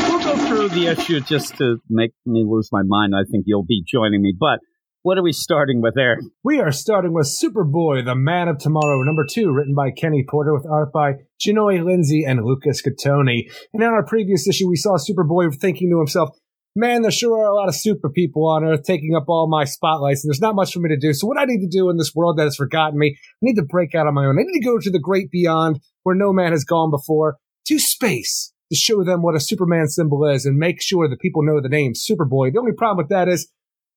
We'll 0.09 0.23
go 0.23 0.47
through 0.47 0.69
the 0.69 0.87
issue 0.87 1.21
just 1.21 1.55
to 1.57 1.77
make 1.89 2.11
me 2.25 2.43
lose 2.45 2.69
my 2.71 2.81
mind. 2.85 3.13
I 3.15 3.23
think 3.29 3.45
you'll 3.47 3.65
be 3.65 3.83
joining 3.87 4.21
me. 4.21 4.33
But 4.37 4.59
what 5.05 5.19
are 5.19 5.23
we 5.23 5.33
starting 5.33 5.83
with, 5.83 5.95
Eric? 5.99 6.21
We 6.43 6.59
are 6.59 6.71
starting 6.71 7.13
with 7.13 7.27
Superboy, 7.27 8.03
the 8.03 8.15
Man 8.15 8.47
of 8.47 8.57
Tomorrow, 8.57 9.03
number 9.03 9.23
two, 9.23 9.51
written 9.51 9.75
by 9.75 9.91
Kenny 9.91 10.25
Porter 10.27 10.51
with 10.51 10.65
art 10.65 10.91
by 10.91 11.17
Jahnoy 11.39 11.85
Lindsay 11.85 12.23
and 12.27 12.43
Lucas 12.43 12.81
Gattoni. 12.81 13.43
And 13.71 13.83
in 13.83 13.87
our 13.87 14.03
previous 14.03 14.47
issue, 14.47 14.67
we 14.67 14.77
saw 14.77 14.97
Superboy 14.97 15.55
thinking 15.61 15.91
to 15.91 15.99
himself, 15.99 16.29
man, 16.75 17.03
there 17.03 17.11
sure 17.11 17.37
are 17.37 17.51
a 17.51 17.53
lot 17.53 17.67
of 17.67 17.75
super 17.75 18.09
people 18.09 18.47
on 18.47 18.63
Earth 18.63 18.81
taking 18.81 19.15
up 19.15 19.25
all 19.27 19.47
my 19.47 19.63
spotlights, 19.63 20.23
and 20.23 20.31
there's 20.31 20.41
not 20.41 20.55
much 20.55 20.73
for 20.73 20.79
me 20.79 20.89
to 20.89 20.97
do. 20.97 21.13
So 21.13 21.27
what 21.27 21.39
I 21.39 21.45
need 21.45 21.59
to 21.59 21.69
do 21.69 21.91
in 21.91 21.97
this 21.97 22.15
world 22.15 22.39
that 22.39 22.45
has 22.45 22.55
forgotten 22.55 22.97
me, 22.97 23.15
I 23.15 23.37
need 23.43 23.57
to 23.57 23.63
break 23.63 23.93
out 23.93 24.07
on 24.07 24.15
my 24.15 24.25
own. 24.25 24.39
I 24.39 24.41
need 24.41 24.59
to 24.59 24.65
go 24.65 24.79
to 24.79 24.89
the 24.89 24.97
great 24.97 25.29
beyond 25.29 25.81
where 26.01 26.15
no 26.15 26.33
man 26.33 26.51
has 26.51 26.63
gone 26.63 26.89
before, 26.89 27.37
to 27.67 27.77
space, 27.77 28.53
to 28.71 28.75
show 28.75 29.03
them 29.03 29.21
what 29.21 29.35
a 29.35 29.39
Superman 29.39 29.87
symbol 29.87 30.25
is 30.25 30.47
and 30.47 30.57
make 30.57 30.81
sure 30.81 31.07
that 31.07 31.19
people 31.19 31.43
know 31.43 31.61
the 31.61 31.69
name 31.69 31.93
Superboy. 31.93 32.53
The 32.53 32.59
only 32.59 32.73
problem 32.75 32.97
with 32.97 33.09
that 33.09 33.29
is 33.29 33.51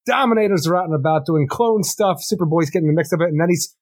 Dominators 0.08 0.66
are 0.66 0.76
out 0.76 0.86
and 0.86 0.94
about 0.94 1.26
doing 1.26 1.46
clone 1.46 1.82
stuff. 1.82 2.20
Superboy's 2.20 2.70
getting 2.70 2.88
the 2.88 2.94
mix 2.94 3.12
of 3.12 3.20
it, 3.20 3.28
and 3.28 3.40
then 3.40 3.50
he's 3.50 3.76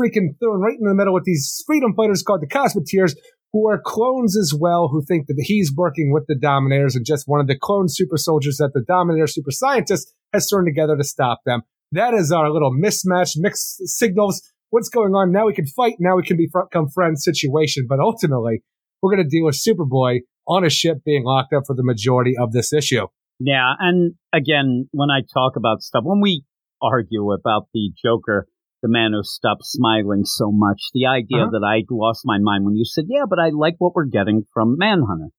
freaking 0.00 0.38
thrown 0.40 0.60
right 0.60 0.76
in 0.78 0.88
the 0.88 0.94
middle 0.94 1.14
with 1.14 1.24
these 1.24 1.62
freedom 1.66 1.94
fighters 1.94 2.22
called 2.22 2.40
the 2.40 2.48
Cosmeteers, 2.48 3.14
who 3.52 3.68
are 3.68 3.80
clones 3.80 4.36
as 4.36 4.52
well, 4.58 4.88
who 4.88 5.02
think 5.04 5.26
that 5.26 5.36
he's 5.38 5.72
working 5.76 6.12
with 6.12 6.24
the 6.26 6.34
Dominators 6.34 6.96
and 6.96 7.06
just 7.06 7.28
one 7.28 7.40
of 7.40 7.46
the 7.46 7.58
clone 7.58 7.88
super 7.88 8.16
soldiers 8.16 8.56
that 8.56 8.72
the 8.74 8.82
Dominator 8.86 9.26
super 9.26 9.50
scientist 9.50 10.12
has 10.32 10.48
thrown 10.48 10.64
together 10.64 10.96
to 10.96 11.04
stop 11.04 11.40
them. 11.46 11.62
That 11.92 12.14
is 12.14 12.32
our 12.32 12.50
little 12.50 12.72
mismatch, 12.72 13.34
mixed 13.36 13.86
signals. 13.88 14.42
What's 14.70 14.88
going 14.88 15.14
on? 15.14 15.30
Now 15.30 15.46
we 15.46 15.54
can 15.54 15.66
fight. 15.66 15.96
Now 16.00 16.16
we 16.16 16.24
can 16.24 16.36
become 16.36 16.88
friends 16.88 17.22
situation. 17.22 17.86
But 17.88 18.00
ultimately, 18.00 18.62
we're 19.00 19.14
going 19.14 19.22
to 19.22 19.30
deal 19.30 19.44
with 19.44 19.54
Superboy 19.54 20.20
on 20.48 20.64
a 20.64 20.70
ship 20.70 20.98
being 21.04 21.24
locked 21.24 21.52
up 21.52 21.64
for 21.66 21.74
the 21.76 21.84
majority 21.84 22.34
of 22.36 22.52
this 22.52 22.72
issue. 22.72 23.06
Yeah. 23.38 23.72
And 23.78 24.14
again, 24.32 24.88
when 24.92 25.10
I 25.10 25.20
talk 25.32 25.56
about 25.56 25.82
stuff, 25.82 26.02
when 26.04 26.20
we 26.20 26.44
argue 26.80 27.32
about 27.32 27.68
the 27.74 27.90
Joker, 28.02 28.46
the 28.82 28.88
man 28.88 29.12
who 29.12 29.22
stopped 29.22 29.64
smiling 29.64 30.24
so 30.24 30.50
much, 30.52 30.80
the 30.94 31.06
idea 31.06 31.42
uh-huh. 31.42 31.50
that 31.52 31.66
I 31.66 31.82
lost 31.90 32.22
my 32.24 32.38
mind 32.40 32.64
when 32.64 32.76
you 32.76 32.84
said, 32.84 33.04
yeah, 33.08 33.24
but 33.28 33.38
I 33.38 33.50
like 33.50 33.74
what 33.78 33.94
we're 33.94 34.06
getting 34.06 34.44
from 34.52 34.76
Manhunter, 34.78 35.30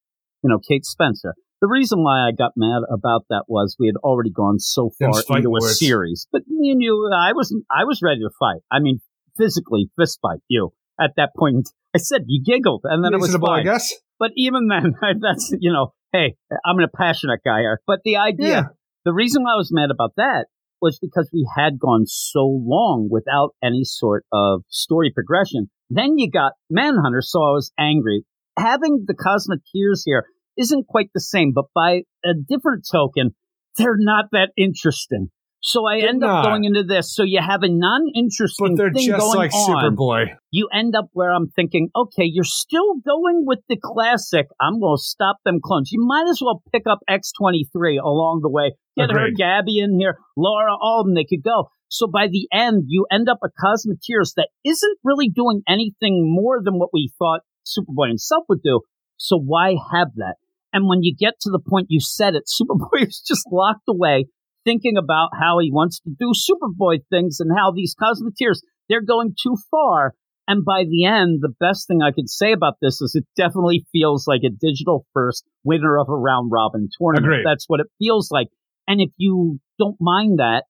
you 0.43 0.49
know, 0.49 0.59
Kate 0.59 0.85
Spencer. 0.85 1.33
The 1.59 1.67
reason 1.67 2.03
why 2.03 2.27
I 2.27 2.31
got 2.37 2.51
mad 2.55 2.83
about 2.91 3.25
that 3.29 3.45
was 3.47 3.75
we 3.79 3.87
had 3.87 3.97
already 4.03 4.29
gone 4.29 4.59
so 4.59 4.91
far 4.99 5.09
into 5.35 5.55
a 5.55 5.61
series. 5.61 6.27
But 6.31 6.43
me 6.47 6.69
and 6.69 6.81
you, 6.81 7.09
I 7.11 7.33
was 7.33 7.55
I 7.71 7.83
was 7.85 7.99
ready 8.03 8.19
to 8.19 8.29
fight. 8.37 8.61
I 8.71 8.79
mean, 8.79 8.99
physically 9.37 9.89
fist 9.97 10.19
fight 10.21 10.39
you 10.47 10.73
at 11.01 11.13
that 11.17 11.31
point. 11.35 11.69
I 11.95 11.99
said 11.99 12.25
you 12.27 12.43
giggled, 12.45 12.81
and 12.83 13.03
then 13.03 13.13
Reasonable, 13.13 13.47
it 13.47 13.51
was 13.51 13.57
fine. 13.57 13.67
I 13.67 13.73
guess. 13.73 13.93
But 14.19 14.31
even 14.37 14.67
then, 14.67 14.93
that's 15.21 15.51
you 15.59 15.73
know, 15.73 15.93
hey, 16.13 16.35
I'm 16.65 16.79
a 16.79 16.87
passionate 16.87 17.41
guy 17.45 17.59
here. 17.61 17.79
But 17.85 17.99
the 18.03 18.17
idea, 18.17 18.47
yeah. 18.47 18.63
the 19.05 19.13
reason 19.13 19.43
why 19.43 19.53
I 19.53 19.57
was 19.57 19.71
mad 19.71 19.89
about 19.91 20.13
that 20.17 20.45
was 20.81 20.99
because 20.99 21.29
we 21.33 21.47
had 21.55 21.79
gone 21.79 22.05
so 22.05 22.45
long 22.45 23.09
without 23.11 23.55
any 23.63 23.83
sort 23.83 24.25
of 24.31 24.61
story 24.69 25.11
progression. 25.13 25.69
Then 25.89 26.17
you 26.17 26.29
got 26.29 26.53
Manhunter, 26.69 27.21
so 27.21 27.39
I 27.39 27.51
was 27.51 27.71
angry. 27.79 28.23
Having 28.57 29.05
the 29.07 29.15
Cosmeteers 29.15 30.01
here 30.05 30.25
isn't 30.57 30.87
quite 30.87 31.09
the 31.13 31.21
same, 31.21 31.51
but 31.53 31.65
by 31.73 32.01
a 32.25 32.33
different 32.47 32.85
token, 32.91 33.35
they're 33.77 33.97
not 33.97 34.25
that 34.31 34.49
interesting. 34.57 35.29
So 35.67 35.85
I 35.85 35.99
they're 35.99 36.09
end 36.15 36.19
not. 36.21 36.29
up 36.31 36.45
going 36.45 36.63
into 36.63 36.85
this. 36.87 37.13
So 37.13 37.23
you 37.23 37.41
have 37.45 37.61
a 37.61 37.67
non-interesting 37.67 38.77
but 38.77 38.77
they're 38.77 38.93
thing 38.93 39.07
just 39.07 39.19
going 39.19 39.37
like 39.37 39.53
on. 39.53 39.83
Superboy. 39.83 40.27
You 40.49 40.69
end 40.73 40.95
up 40.95 41.09
where 41.11 41.33
I'm 41.33 41.49
thinking, 41.49 41.89
okay, 41.93 42.23
you're 42.23 42.45
still 42.47 42.95
going 43.05 43.43
with 43.45 43.59
the 43.67 43.75
classic. 43.75 44.47
I'm 44.61 44.79
going 44.79 44.95
to 44.95 45.03
stop 45.03 45.39
them 45.43 45.59
clones. 45.61 45.91
You 45.91 45.99
might 46.07 46.25
as 46.29 46.39
well 46.41 46.63
pick 46.71 46.83
up 46.89 46.99
X23 47.09 47.99
along 48.01 48.39
the 48.43 48.49
way. 48.49 48.75
Get 48.95 49.09
Agreed. 49.09 49.21
her, 49.21 49.29
Gabby 49.35 49.79
in 49.79 49.99
here, 49.99 50.15
Laura, 50.37 50.71
Alden. 50.81 51.15
They 51.15 51.25
could 51.25 51.43
go. 51.43 51.67
So 51.89 52.07
by 52.07 52.27
the 52.31 52.47
end, 52.49 52.85
you 52.87 53.05
end 53.11 53.27
up 53.27 53.39
a 53.43 53.49
Cosmeteers 53.49 54.35
that 54.37 54.47
isn't 54.63 54.97
really 55.03 55.27
doing 55.27 55.63
anything 55.67 56.33
more 56.33 56.61
than 56.63 56.79
what 56.79 56.91
we 56.93 57.11
thought 57.19 57.41
Superboy 57.67 58.07
himself 58.07 58.45
would 58.47 58.61
do. 58.63 58.79
So 59.17 59.37
why 59.37 59.75
have 59.91 60.15
that? 60.15 60.35
And 60.71 60.87
when 60.87 60.99
you 61.01 61.13
get 61.13 61.33
to 61.41 61.49
the 61.49 61.59
point 61.59 61.87
you 61.89 61.99
said 61.99 62.35
it, 62.35 62.43
Superboy 62.61 63.07
is 63.07 63.21
just 63.27 63.43
locked 63.51 63.83
away 63.89 64.27
thinking 64.67 64.97
about 64.97 65.29
how 65.33 65.59
he 65.59 65.71
wants 65.71 66.01
to 66.01 66.09
do 66.09 66.33
Superboy 66.35 66.99
things 67.09 67.39
and 67.39 67.57
how 67.57 67.71
these 67.71 67.95
Cosmeteers, 67.95 68.59
they're 68.89 69.01
going 69.01 69.33
too 69.41 69.55
far. 69.71 70.13
And 70.45 70.65
by 70.65 70.83
the 70.89 71.05
end, 71.05 71.39
the 71.41 71.53
best 71.59 71.87
thing 71.87 72.01
I 72.01 72.11
could 72.11 72.29
say 72.29 72.51
about 72.51 72.75
this 72.81 73.01
is 73.01 73.15
it 73.15 73.25
definitely 73.37 73.85
feels 73.93 74.27
like 74.27 74.41
a 74.45 74.49
digital 74.49 75.05
first 75.13 75.45
winner 75.63 75.97
of 75.97 76.09
a 76.09 76.15
round 76.15 76.51
robin 76.51 76.89
tournament. 76.99 77.33
Agreed. 77.33 77.45
That's 77.45 77.65
what 77.67 77.79
it 77.79 77.87
feels 77.97 78.29
like. 78.29 78.47
And 78.87 78.99
if 78.99 79.09
you 79.17 79.59
don't 79.79 79.97
mind 80.01 80.39
that, 80.39 80.63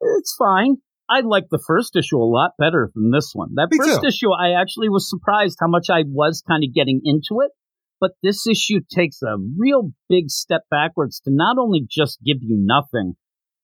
it's 0.00 0.34
fine. 0.36 0.76
I 1.08 1.20
like 1.20 1.44
the 1.50 1.62
first 1.64 1.94
issue 1.96 2.18
a 2.18 2.26
lot 2.26 2.52
better 2.58 2.90
than 2.94 3.10
this 3.12 3.30
one. 3.32 3.50
That 3.54 3.68
Me 3.70 3.78
first 3.78 4.02
too. 4.02 4.08
issue, 4.08 4.32
I 4.32 4.60
actually 4.60 4.88
was 4.88 5.08
surprised 5.08 5.58
how 5.60 5.68
much 5.68 5.86
I 5.88 6.02
was 6.04 6.42
kind 6.46 6.64
of 6.64 6.74
getting 6.74 7.00
into 7.04 7.42
it. 7.44 7.52
But 8.00 8.10
this 8.22 8.46
issue 8.46 8.80
takes 8.92 9.22
a 9.22 9.36
real 9.56 9.92
big 10.08 10.30
step 10.30 10.62
backwards 10.70 11.20
to 11.20 11.30
not 11.32 11.56
only 11.58 11.86
just 11.88 12.18
give 12.24 12.38
you 12.42 12.58
nothing, 12.60 13.14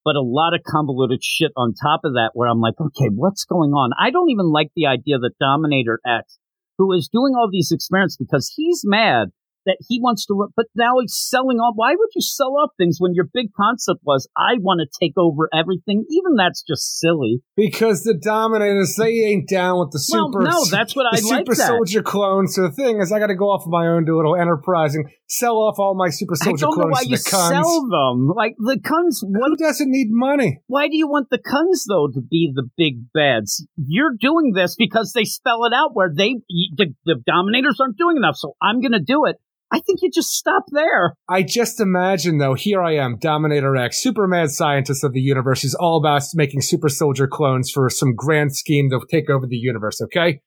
but 0.05 0.15
a 0.15 0.21
lot 0.21 0.53
of 0.53 0.61
convoluted 0.67 1.23
shit 1.23 1.51
on 1.55 1.73
top 1.73 2.01
of 2.03 2.13
that 2.13 2.31
where 2.33 2.47
I'm 2.47 2.59
like, 2.59 2.75
okay, 2.79 3.09
what's 3.13 3.45
going 3.45 3.71
on? 3.71 3.91
I 3.99 4.11
don't 4.11 4.29
even 4.29 4.51
like 4.51 4.69
the 4.75 4.87
idea 4.87 5.17
that 5.19 5.37
Dominator 5.39 5.99
X, 6.05 6.37
who 6.77 6.91
is 6.93 7.09
doing 7.11 7.33
all 7.35 7.49
these 7.51 7.71
experiments 7.71 8.17
because 8.17 8.51
he's 8.55 8.81
mad 8.83 9.29
that 9.65 9.77
he 9.87 9.99
wants 10.01 10.25
to, 10.25 10.47
but 10.57 10.65
now 10.75 10.95
he's 10.99 11.15
selling 11.15 11.57
off. 11.57 11.73
Why 11.77 11.91
would 11.95 12.09
you 12.15 12.21
sell 12.21 12.53
off 12.57 12.71
things 12.77 12.97
when 12.99 13.13
your 13.13 13.29
big 13.33 13.47
concept 13.55 14.01
was, 14.03 14.27
I 14.35 14.59
want 14.59 14.81
to 14.83 14.99
take 14.99 15.13
over 15.17 15.47
everything? 15.53 16.03
Even 16.09 16.35
that's 16.35 16.63
just 16.63 16.99
silly. 16.99 17.41
Because 17.55 18.03
the 18.03 18.13
Dominators, 18.13 18.95
they 18.97 19.11
ain't 19.21 19.47
down 19.47 19.79
with 19.79 19.91
the 19.91 19.99
super. 19.99 20.39
Well, 20.39 20.51
no, 20.51 20.65
that's 20.65 20.95
what 20.97 21.05
I 21.05 21.15
like. 21.15 21.23
Super 21.23 21.55
that. 21.55 21.67
soldier 21.67 22.03
clones. 22.03 22.55
So 22.55 22.63
the 22.63 22.71
thing 22.71 22.99
is, 22.99 23.13
I 23.13 23.19
got 23.19 23.27
to 23.27 23.35
go 23.35 23.45
off 23.45 23.63
of 23.65 23.71
my 23.71 23.87
own, 23.87 24.03
do 24.03 24.15
a 24.15 24.17
little 24.17 24.35
enterprising, 24.35 25.09
sell 25.33 25.57
off 25.57 25.75
all 25.79 25.95
my 25.95 26.09
super 26.09 26.35
soldier 26.35 26.65
clones. 26.65 26.77
I 26.77 26.81
don't 26.81 26.89
know 26.89 26.91
why 26.91 27.01
you 27.01 27.17
sell 27.17 27.81
them. 27.89 28.27
Like 28.35 28.55
the 28.57 28.79
Khunds. 28.79 29.19
What 29.21 29.49
Who 29.49 29.57
doesn't 29.57 29.89
need 29.89 30.07
money? 30.09 30.59
Why 30.67 30.87
do 30.87 30.97
you 30.97 31.07
want 31.07 31.29
the 31.29 31.39
Khunds 31.39 31.83
though 31.87 32.07
to 32.13 32.21
be 32.21 32.51
the 32.53 32.69
big 32.77 33.11
bads? 33.13 33.65
You're 33.75 34.15
doing 34.19 34.53
this 34.53 34.75
because 34.75 35.13
they 35.13 35.23
spell 35.23 35.65
it 35.65 35.73
out 35.73 35.91
where 35.93 36.11
they 36.15 36.35
the, 36.75 36.93
the 37.05 37.15
Dominators 37.25 37.79
aren't 37.79 37.97
doing 37.97 38.17
enough. 38.17 38.35
So 38.37 38.55
I'm 38.61 38.81
going 38.81 38.93
to 38.93 38.99
do 38.99 39.25
it. 39.25 39.37
I 39.71 39.79
think 39.79 39.99
you 40.03 40.11
just 40.11 40.29
stop 40.29 40.65
there. 40.71 41.15
I 41.27 41.41
just 41.41 41.79
imagine, 41.79 42.37
though, 42.37 42.53
here 42.53 42.83
I 42.83 42.95
am, 42.97 43.17
Dominator 43.17 43.75
X, 43.75 44.03
Superman 44.03 44.47
scientist 44.49 45.03
of 45.03 45.13
the 45.13 45.19
universe. 45.19 45.63
He's 45.63 45.73
all 45.73 45.97
about 45.97 46.21
making 46.35 46.61
super 46.61 46.89
soldier 46.89 47.25
clones 47.25 47.71
for 47.71 47.89
some 47.89 48.13
grand 48.13 48.55
scheme 48.55 48.91
to 48.91 48.99
take 49.09 49.31
over 49.31 49.47
the 49.47 49.55
universe, 49.55 49.99
okay? 49.99 50.41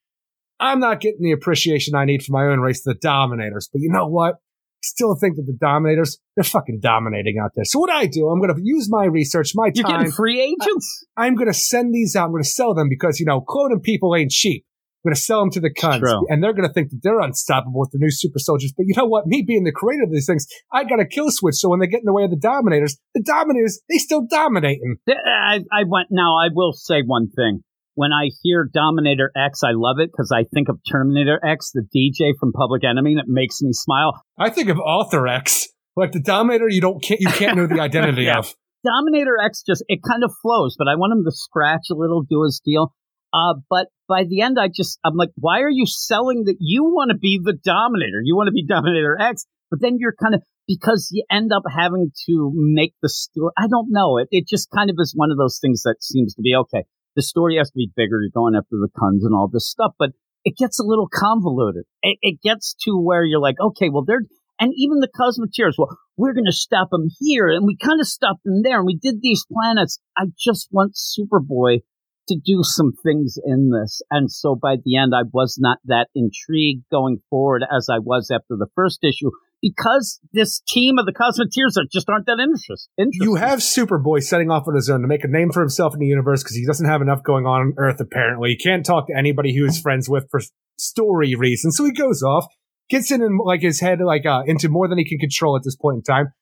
I'm 0.61 0.79
not 0.79 1.01
getting 1.01 1.23
the 1.23 1.33
appreciation 1.33 1.93
I 1.93 2.05
need 2.05 2.23
for 2.23 2.31
my 2.31 2.45
own 2.45 2.61
race, 2.61 2.83
the 2.83 2.95
Dominators. 2.95 3.69
But 3.71 3.81
you 3.81 3.91
know 3.91 4.07
what? 4.07 4.35
I 4.77 4.85
still 4.85 5.15
think 5.15 5.37
that 5.37 5.43
the 5.47 5.57
Dominators, 5.59 6.19
they're 6.35 6.43
fucking 6.43 6.79
dominating 6.81 7.37
out 7.43 7.51
there. 7.55 7.65
So 7.65 7.79
what 7.79 7.89
I 7.89 8.05
do, 8.05 8.27
I'm 8.27 8.39
going 8.39 8.53
to 8.53 8.61
use 8.63 8.87
my 8.89 9.05
research, 9.05 9.53
my 9.55 9.69
time. 9.69 9.73
You're 9.75 9.97
getting 9.97 10.11
free 10.11 10.39
agents? 10.39 11.05
I, 11.17 11.25
I'm 11.25 11.35
going 11.35 11.47
to 11.47 11.53
send 11.53 11.93
these 11.93 12.15
out. 12.15 12.25
I'm 12.25 12.31
going 12.31 12.43
to 12.43 12.49
sell 12.49 12.75
them 12.75 12.87
because, 12.89 13.19
you 13.19 13.25
know, 13.25 13.41
cloning 13.41 13.81
people 13.81 14.15
ain't 14.15 14.31
cheap. 14.31 14.65
I'm 15.03 15.09
going 15.09 15.15
to 15.15 15.21
sell 15.21 15.39
them 15.39 15.51
to 15.51 15.59
the 15.59 15.73
Khunds, 15.73 16.03
and 16.27 16.43
they're 16.43 16.53
going 16.53 16.67
to 16.67 16.73
think 16.73 16.89
that 16.89 16.99
they're 17.01 17.19
unstoppable 17.19 17.79
with 17.79 17.91
the 17.91 17.97
new 17.97 18.11
super 18.11 18.39
soldiers. 18.39 18.73
But 18.75 18.87
you 18.87 18.93
know 18.97 19.05
what? 19.05 19.25
Me 19.25 19.41
being 19.41 19.63
the 19.63 19.71
creator 19.71 20.03
of 20.03 20.11
these 20.11 20.25
things, 20.25 20.47
I 20.71 20.83
got 20.83 20.99
a 20.99 21.05
kill 21.05 21.27
switch. 21.29 21.55
So 21.55 21.69
when 21.69 21.79
they 21.79 21.87
get 21.87 21.99
in 21.99 22.05
the 22.05 22.13
way 22.13 22.23
of 22.23 22.31
the 22.31 22.35
Dominators, 22.35 22.97
the 23.13 23.23
Dominators 23.23 23.79
they 23.89 23.99
still 23.99 24.25
dominate 24.29 24.79
them. 24.81 24.97
I, 25.07 25.59
I 25.71 25.83
went 25.87 26.07
now. 26.11 26.35
I 26.35 26.49
will 26.53 26.73
say 26.73 27.03
one 27.05 27.29
thing. 27.29 27.63
When 27.97 28.11
I 28.13 28.29
hear 28.43 28.69
Dominator 28.71 29.31
X, 29.35 29.63
I 29.63 29.71
love 29.73 29.95
it 29.97 30.11
because 30.11 30.31
I 30.31 30.43
think 30.53 30.69
of 30.69 30.77
Terminator 30.87 31.43
X, 31.43 31.71
the 31.73 31.81
DJ 31.81 32.37
from 32.39 32.51
Public 32.53 32.83
Enemy, 32.83 33.15
that 33.15 33.25
makes 33.25 33.59
me 33.63 33.73
smile. 33.73 34.21
I 34.37 34.51
think 34.51 34.69
of 34.69 34.77
Author 34.77 35.27
X, 35.27 35.67
like 35.95 36.11
the 36.11 36.21
Dominator. 36.21 36.69
You 36.69 36.79
don't 36.79 37.01
can't 37.01 37.19
you 37.19 37.29
can't 37.29 37.57
know 37.57 37.65
the 37.65 37.79
identity 37.79 38.23
yeah. 38.25 38.37
of. 38.37 38.53
Dominator 38.85 39.37
X 39.43 39.63
just 39.65 39.83
it 39.87 40.01
kind 40.07 40.23
of 40.23 40.31
flows, 40.43 40.75
but 40.77 40.87
I 40.87 40.93
want 40.93 41.11
him 41.11 41.23
to 41.25 41.31
scratch 41.31 41.87
a 41.89 41.95
little, 41.95 42.21
do 42.21 42.43
his 42.43 42.61
deal. 42.63 42.93
Uh, 43.33 43.55
but 43.67 43.87
by 44.07 44.25
the 44.29 44.41
end, 44.41 44.57
I 44.61 44.67
just, 44.67 44.99
I'm 45.03 45.15
like, 45.15 45.31
why 45.35 45.61
are 45.61 45.69
you 45.69 45.87
selling 45.87 46.43
that 46.45 46.57
you 46.59 46.83
want 46.83 47.09
to 47.09 47.17
be 47.17 47.41
the 47.43 47.57
dominator? 47.63 48.21
You 48.23 48.35
want 48.35 48.45
to 48.45 48.53
be 48.53 48.63
Dominator 48.63 49.17
X, 49.19 49.47
but 49.71 49.81
then 49.81 49.97
you're 49.97 50.13
kind 50.21 50.35
of, 50.35 50.43
because 50.67 51.09
you 51.11 51.25
end 51.31 51.49
up 51.51 51.63
having 51.67 52.11
to 52.27 52.51
make 52.53 52.93
the 53.01 53.09
story. 53.09 53.51
I 53.57 53.65
don't 53.67 53.87
know. 53.89 54.19
It, 54.19 54.27
it 54.29 54.47
just 54.47 54.69
kind 54.69 54.91
of 54.91 54.97
is 54.99 55.13
one 55.15 55.31
of 55.31 55.37
those 55.37 55.57
things 55.59 55.81
that 55.81 55.95
seems 55.99 56.35
to 56.35 56.43
be 56.43 56.53
okay. 56.55 56.85
The 57.17 57.23
story 57.23 57.57
has 57.57 57.71
to 57.71 57.75
be 57.75 57.91
bigger. 57.93 58.21
You're 58.21 58.29
going 58.31 58.55
after 58.55 58.77
the 58.79 58.89
Khunds 58.95 59.25
and 59.25 59.33
all 59.33 59.49
this 59.51 59.67
stuff, 59.67 59.93
but 59.97 60.11
it 60.45 60.55
gets 60.55 60.79
a 60.79 60.85
little 60.85 61.09
convoluted. 61.11 61.83
It, 62.03 62.19
it 62.21 62.41
gets 62.41 62.75
to 62.85 62.91
where 62.91 63.25
you're 63.25 63.41
like, 63.41 63.59
okay, 63.59 63.89
well, 63.89 64.05
they're, 64.05 64.21
and 64.59 64.71
even 64.77 64.99
the 64.99 65.09
Cosmeteers, 65.09 65.73
well, 65.77 65.97
we're 66.15 66.33
going 66.33 66.45
to 66.45 66.53
stop 66.53 66.89
them 66.91 67.07
here, 67.19 67.49
and 67.49 67.65
we 67.65 67.75
kind 67.75 67.99
of 67.99 68.07
stopped 68.07 68.43
them 68.45 68.61
there, 68.63 68.77
and 68.77 68.85
we 68.85 68.95
did 68.95 69.15
these 69.21 69.43
planets. 69.51 69.99
I 70.15 70.25
just 70.39 70.69
want 70.71 70.93
Superboy 70.93 71.79
to 72.27 72.37
do 72.43 72.59
some 72.61 72.93
things 73.03 73.37
in 73.43 73.71
this. 73.71 74.01
And 74.11 74.31
so 74.31 74.55
by 74.55 74.75
the 74.83 74.97
end, 74.97 75.13
I 75.15 75.23
was 75.31 75.57
not 75.59 75.79
that 75.85 76.07
intrigued 76.13 76.83
going 76.91 77.21
forward 77.29 77.63
as 77.75 77.87
I 77.91 77.99
was 77.99 78.29
after 78.31 78.55
the 78.57 78.67
first 78.75 78.99
issue 79.03 79.31
because 79.61 80.19
this 80.33 80.61
team 80.67 80.97
of 80.97 81.05
the 81.05 81.13
Cosmeteers 81.13 81.81
are 81.81 81.85
just 81.91 82.09
aren't 82.09 82.25
that 82.25 82.39
interest, 82.41 82.89
interesting. 82.97 83.21
You 83.21 83.35
have 83.35 83.59
Superboy 83.59 84.23
setting 84.23 84.51
off 84.51 84.67
on 84.67 84.75
his 84.75 84.89
own 84.89 85.01
to 85.01 85.07
make 85.07 85.23
a 85.23 85.27
name 85.27 85.51
for 85.51 85.61
himself 85.61 85.93
in 85.93 85.99
the 85.99 86.05
universe 86.05 86.43
because 86.43 86.55
he 86.55 86.65
doesn't 86.65 86.87
have 86.87 87.01
enough 87.01 87.23
going 87.23 87.45
on 87.45 87.61
on 87.61 87.73
Earth, 87.77 87.99
apparently. 87.99 88.51
He 88.51 88.57
can't 88.57 88.85
talk 88.85 89.07
to 89.07 89.17
anybody 89.17 89.55
who 89.55 89.65
he's 89.65 89.79
friends 89.79 90.09
with 90.09 90.27
for 90.29 90.41
story 90.77 91.35
reasons. 91.35 91.77
So 91.77 91.85
he 91.85 91.91
goes 91.91 92.21
off, 92.23 92.45
gets 92.89 93.11
in, 93.11 93.21
in 93.21 93.37
like 93.37 93.61
his 93.61 93.79
head, 93.79 93.99
like, 93.99 94.25
uh, 94.25 94.43
into 94.45 94.69
more 94.69 94.87
than 94.87 94.97
he 94.97 95.07
can 95.07 95.19
control 95.19 95.55
at 95.55 95.63
this 95.63 95.75
point 95.75 95.97
in 95.97 96.03
time. 96.03 96.33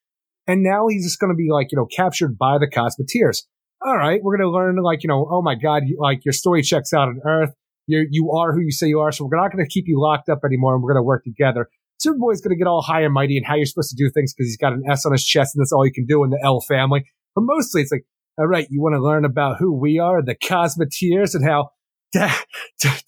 And 0.47 0.61
now 0.61 0.87
he's 0.87 1.05
just 1.05 1.19
going 1.19 1.31
to 1.31 1.35
be 1.35 1.47
like, 1.51 1.71
you 1.71 1.77
know, 1.77 1.87
captured 1.87 2.37
by 2.37 2.57
the 2.59 2.67
Cosmeteers 2.67 3.41
all 3.85 3.95
right, 3.95 4.21
we're 4.23 4.37
going 4.37 4.47
to 4.47 4.51
learn 4.51 4.77
like, 4.77 5.03
you 5.03 5.07
know, 5.07 5.27
oh 5.29 5.41
my 5.41 5.55
God, 5.55 5.83
you, 5.85 5.97
like 5.99 6.25
your 6.25 6.33
story 6.33 6.63
checks 6.63 6.91
out 6.91 7.07
on 7.07 7.21
Earth. 7.25 7.51
You're, 7.87 8.05
you 8.09 8.31
are 8.31 8.51
who 8.51 8.61
you 8.61 8.71
say 8.71 8.87
you 8.87 8.99
are. 8.99 9.11
So 9.11 9.25
we're 9.25 9.39
not 9.39 9.51
going 9.51 9.63
to 9.63 9.69
keep 9.69 9.85
you 9.87 10.01
locked 10.01 10.27
up 10.27 10.39
anymore 10.43 10.73
and 10.73 10.83
we're 10.83 10.93
going 10.93 11.03
to 11.03 11.05
work 11.05 11.23
together. 11.23 11.69
Superboy's 12.03 12.41
going 12.41 12.55
to 12.55 12.57
get 12.57 12.67
all 12.67 12.81
high 12.81 13.01
and 13.01 13.13
mighty 13.13 13.37
and 13.37 13.45
how 13.45 13.55
you're 13.55 13.65
supposed 13.65 13.89
to 13.89 13.95
do 13.95 14.09
things 14.09 14.33
because 14.33 14.47
he's 14.47 14.57
got 14.57 14.73
an 14.73 14.83
S 14.89 15.05
on 15.05 15.11
his 15.11 15.25
chest 15.25 15.55
and 15.55 15.61
that's 15.61 15.71
all 15.71 15.85
you 15.85 15.93
can 15.93 16.05
do 16.05 16.23
in 16.23 16.29
the 16.29 16.39
L 16.43 16.61
family. 16.61 17.05
But 17.35 17.41
mostly 17.45 17.81
it's 17.81 17.91
like, 17.91 18.05
all 18.37 18.47
right, 18.47 18.67
you 18.69 18.81
want 18.81 18.95
to 18.95 19.01
learn 19.01 19.25
about 19.25 19.57
who 19.59 19.73
we 19.73 19.99
are, 19.99 20.21
the 20.21 20.35
Cosmeteers 20.35 21.35
and 21.35 21.45
how 21.45 21.71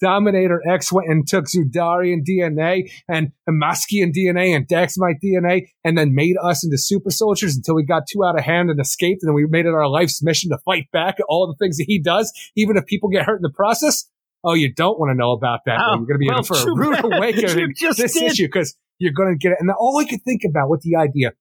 Dominator 0.00 0.60
X 0.68 0.92
went 0.92 1.08
and 1.08 1.26
took 1.26 1.46
Zudarian 1.46 2.20
DNA 2.28 2.90
and 3.08 3.32
Amaskian 3.48 4.12
DNA 4.14 4.54
and 4.54 4.66
Daxamite 4.66 5.20
DNA 5.24 5.68
and 5.84 5.96
then 5.96 6.14
made 6.14 6.36
us 6.42 6.64
into 6.64 6.78
super 6.78 7.10
soldiers 7.10 7.56
until 7.56 7.74
we 7.74 7.84
got 7.84 8.04
too 8.10 8.24
out 8.24 8.38
of 8.38 8.44
hand 8.44 8.70
and 8.70 8.80
escaped. 8.80 9.22
And 9.22 9.28
then 9.28 9.34
we 9.34 9.46
made 9.46 9.66
it 9.66 9.74
our 9.74 9.88
life's 9.88 10.22
mission 10.22 10.50
to 10.50 10.58
fight 10.58 10.90
back 10.92 11.16
at 11.18 11.26
all 11.28 11.46
the 11.46 11.56
things 11.62 11.78
that 11.78 11.86
he 11.86 11.98
does, 11.98 12.32
even 12.56 12.76
if 12.76 12.86
people 12.86 13.08
get 13.08 13.24
hurt 13.24 13.36
in 13.36 13.42
the 13.42 13.50
process. 13.50 14.08
Oh, 14.44 14.54
you 14.54 14.72
don't 14.72 14.98
want 14.98 15.10
to 15.10 15.14
know 15.14 15.32
about 15.32 15.60
that. 15.66 15.78
Oh, 15.80 15.96
you're 15.96 16.06
going 16.06 16.14
to 16.14 16.18
be 16.18 16.28
well, 16.28 16.38
in 16.38 16.44
for 16.44 16.56
a 16.56 16.74
rude 16.74 17.04
awakening 17.16 17.74
just 17.76 17.98
this 17.98 18.14
did. 18.14 18.32
issue 18.32 18.46
because 18.46 18.76
you're 18.98 19.12
going 19.12 19.32
to 19.32 19.38
get 19.38 19.52
it. 19.52 19.58
And 19.60 19.70
all 19.70 19.98
I 19.98 20.04
could 20.04 20.22
think 20.22 20.42
about 20.48 20.68
with 20.70 20.82
the 20.82 20.96
idea, 20.96 21.32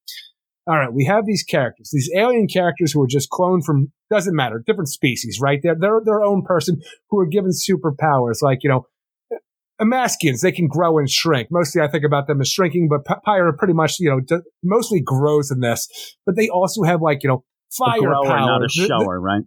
all 0.68 0.76
right, 0.78 0.92
we 0.92 1.06
have 1.06 1.26
these 1.26 1.44
characters, 1.44 1.90
these 1.94 2.10
alien 2.16 2.48
characters 2.48 2.92
who 2.92 3.02
are 3.04 3.08
just 3.08 3.30
cloned 3.30 3.64
from 3.64 3.92
doesn't 4.10 4.36
matter, 4.36 4.64
different 4.66 4.90
species, 4.90 5.40
right? 5.42 5.60
They're 5.62 5.76
they're 5.80 6.02
their 6.04 6.22
own 6.24 6.42
person 6.44 6.82
who 7.10 7.20
are 7.20 7.26
given 7.28 7.52
superpowers, 7.52 8.42
like 8.42 8.60
you 8.64 8.70
know, 8.70 8.86
uh, 9.34 9.38
Amaskians. 9.84 10.42
They 10.42 10.52
can 10.52 10.68
grow 10.68 10.98
and 10.98 11.10
shrink. 11.10 11.50
Mostly, 11.52 11.82
I 11.82 11.88
think 11.88 12.04
about 12.04 12.26
them 12.28 12.42
as 12.42 12.50
shrinking, 12.50 12.90
but 12.90 13.06
Pyra 13.26 13.56
pretty 13.58 13.74
much 13.74 14.00
you 14.00 14.10
know 14.10 14.20
d- 14.22 14.44
mostly 14.64 15.02
grows 15.02 15.52
in 15.52 15.60
this. 15.60 15.88
But 16.26 16.36
they 16.36 16.50
also 16.50 16.84
have 16.84 17.02
like 17.02 17.20
you 17.24 17.30
know 17.30 17.44
A 17.72 17.76
fire 17.78 18.00
grower, 18.02 18.26
power. 18.26 18.40
not 18.40 18.62
a 18.64 18.68
The- 18.68 18.82
the- 18.82 18.88
shower, 18.88 19.20
right? 19.22 19.44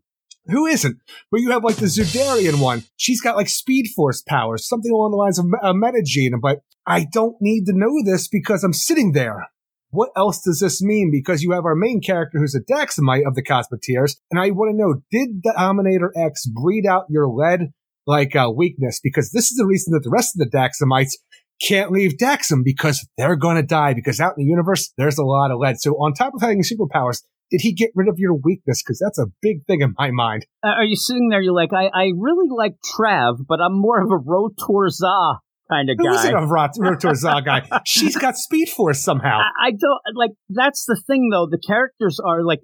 Who 0.46 0.66
isn't? 0.66 0.98
But 1.30 1.40
you 1.40 1.50
have 1.50 1.64
like 1.64 1.76
the 1.76 1.86
Zudarian 1.86 2.60
one. 2.60 2.84
She's 2.96 3.20
got 3.20 3.36
like 3.36 3.48
speed 3.48 3.88
force 3.94 4.22
powers, 4.22 4.66
something 4.66 4.90
along 4.90 5.12
the 5.12 5.16
lines 5.16 5.38
of 5.38 5.46
a 5.62 5.74
metagene. 5.74 6.40
But 6.40 6.60
I 6.86 7.04
don't 7.04 7.36
need 7.40 7.66
to 7.66 7.72
know 7.72 8.02
this 8.04 8.26
because 8.28 8.64
I'm 8.64 8.72
sitting 8.72 9.12
there. 9.12 9.48
What 9.90 10.10
else 10.16 10.40
does 10.42 10.60
this 10.60 10.80
mean? 10.82 11.10
Because 11.10 11.42
you 11.42 11.52
have 11.52 11.64
our 11.64 11.74
main 11.74 12.00
character 12.00 12.38
who's 12.38 12.54
a 12.54 12.60
Daxamite 12.60 13.26
of 13.26 13.34
the 13.34 13.42
Cosmeteers, 13.42 14.16
and 14.30 14.40
I 14.40 14.50
want 14.50 14.70
to 14.70 14.76
know: 14.76 15.02
Did 15.10 15.42
the 15.42 15.52
Dominator 15.56 16.12
X 16.16 16.46
breed 16.46 16.86
out 16.86 17.06
your 17.10 17.26
lead 17.26 17.72
like 18.06 18.36
uh, 18.36 18.50
weakness? 18.54 19.00
Because 19.02 19.32
this 19.32 19.50
is 19.50 19.56
the 19.56 19.66
reason 19.66 19.92
that 19.92 20.04
the 20.04 20.10
rest 20.10 20.34
of 20.34 20.38
the 20.38 20.56
Daxamites 20.56 21.14
can't 21.60 21.90
leave 21.90 22.16
Daxam 22.16 22.62
because 22.64 23.06
they're 23.18 23.36
going 23.36 23.56
to 23.56 23.62
die. 23.62 23.92
Because 23.94 24.20
out 24.20 24.34
in 24.38 24.44
the 24.44 24.50
universe, 24.50 24.92
there's 24.96 25.18
a 25.18 25.24
lot 25.24 25.50
of 25.50 25.58
lead. 25.58 25.80
So 25.80 25.92
on 25.94 26.14
top 26.14 26.34
of 26.34 26.40
having 26.40 26.62
superpowers, 26.62 27.22
did 27.50 27.60
he 27.60 27.72
get 27.72 27.90
rid 27.94 28.08
of 28.08 28.18
your 28.18 28.34
weakness? 28.34 28.82
Because 28.82 28.98
that's 29.04 29.18
a 29.18 29.26
big 29.42 29.64
thing 29.66 29.80
in 29.80 29.94
my 29.98 30.10
mind. 30.10 30.46
Uh, 30.62 30.68
are 30.68 30.84
you 30.84 30.96
sitting 30.96 31.28
there? 31.28 31.40
You're 31.40 31.54
like, 31.54 31.72
I, 31.72 31.86
I 31.86 32.10
really 32.16 32.48
like 32.50 32.74
Trav, 32.84 33.38
but 33.48 33.60
I'm 33.60 33.78
more 33.78 34.00
of 34.00 34.10
a 34.10 34.18
Rotorza 34.18 35.38
kind 35.70 35.88
of 35.90 35.96
Who 35.98 36.04
guy. 36.04 36.14
isn't 36.14 36.34
a 36.34 36.46
Rot- 36.46 36.74
Rotorza 36.78 37.44
guy? 37.44 37.68
She's 37.86 38.16
got 38.16 38.36
speed 38.36 38.68
force 38.68 39.02
somehow. 39.02 39.38
I, 39.40 39.68
I 39.68 39.70
don't 39.70 40.00
like. 40.16 40.30
That's 40.48 40.84
the 40.86 41.00
thing, 41.06 41.30
though. 41.30 41.46
The 41.50 41.58
characters 41.64 42.18
are 42.24 42.42
like, 42.42 42.60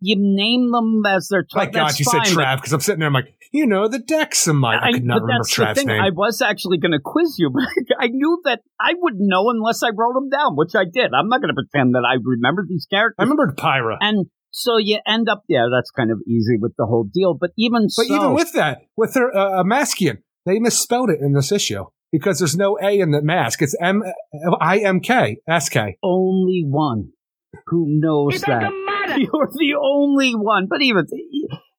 you 0.00 0.16
name 0.18 0.70
them 0.70 1.02
as 1.06 1.28
they're 1.30 1.44
My 1.54 1.66
talking. 1.66 1.72
God, 1.80 1.98
you 1.98 2.04
said 2.04 2.18
fine, 2.24 2.34
but 2.34 2.44
Trav 2.44 2.56
because 2.56 2.72
I'm 2.72 2.80
sitting 2.80 3.00
there. 3.00 3.08
I'm 3.08 3.14
like, 3.14 3.34
you 3.52 3.66
know, 3.66 3.88
the 3.88 3.98
Daxamite. 3.98 4.82
I, 4.82 4.92
could 4.92 5.04
not 5.04 5.22
remember 5.22 5.38
that's 5.38 5.56
the 5.56 5.62
Trav's 5.62 5.78
thing. 5.78 5.88
name. 5.88 6.00
I 6.00 6.10
was 6.10 6.40
actually 6.42 6.78
going 6.78 6.92
to 6.92 7.00
quiz 7.04 7.36
you, 7.38 7.50
but 7.54 7.64
I 7.98 8.08
knew 8.08 8.40
that 8.44 8.60
I 8.80 8.92
wouldn't 8.96 9.22
know 9.24 9.50
unless 9.50 9.82
I 9.82 9.88
wrote 9.88 10.14
them 10.14 10.28
down, 10.30 10.54
which 10.56 10.74
I 10.74 10.84
did. 10.84 11.10
I'm 11.14 11.28
not 11.28 11.40
going 11.40 11.54
to 11.54 11.54
pretend 11.54 11.94
that 11.94 12.04
I 12.08 12.16
remember 12.22 12.64
these 12.68 12.86
characters. 12.90 13.16
I 13.18 13.22
remembered 13.22 13.56
Pyra. 13.56 13.96
and 14.00 14.26
so 14.50 14.78
you 14.78 14.98
end 15.06 15.28
up, 15.28 15.44
yeah, 15.48 15.66
that's 15.72 15.90
kind 15.90 16.10
of 16.10 16.18
easy 16.26 16.56
with 16.58 16.72
the 16.78 16.86
whole 16.86 17.04
deal. 17.12 17.34
But 17.38 17.50
even 17.58 17.82
But 17.96 18.06
so, 18.06 18.14
even 18.14 18.34
with 18.34 18.52
that, 18.52 18.82
with 18.96 19.14
her 19.14 19.34
uh, 19.36 19.62
Maskian, 19.62 20.18
they 20.46 20.58
misspelled 20.58 21.10
it 21.10 21.20
in 21.20 21.32
this 21.34 21.52
issue 21.52 21.84
because 22.10 22.38
there's 22.38 22.56
no 22.56 22.78
A 22.82 22.98
in 22.98 23.10
the 23.10 23.22
mask. 23.22 23.60
It's 23.62 23.76
M 23.80 24.02
I 24.60 24.78
M 24.78 25.00
K 25.00 25.36
S 25.48 25.68
K. 25.68 25.98
only 26.02 26.64
one 26.66 27.10
who 27.66 27.86
knows 27.88 28.40
that. 28.42 28.72
You're 29.16 29.50
the 29.52 29.74
only 29.80 30.32
one. 30.32 30.66
But 30.68 30.82
even 30.82 31.06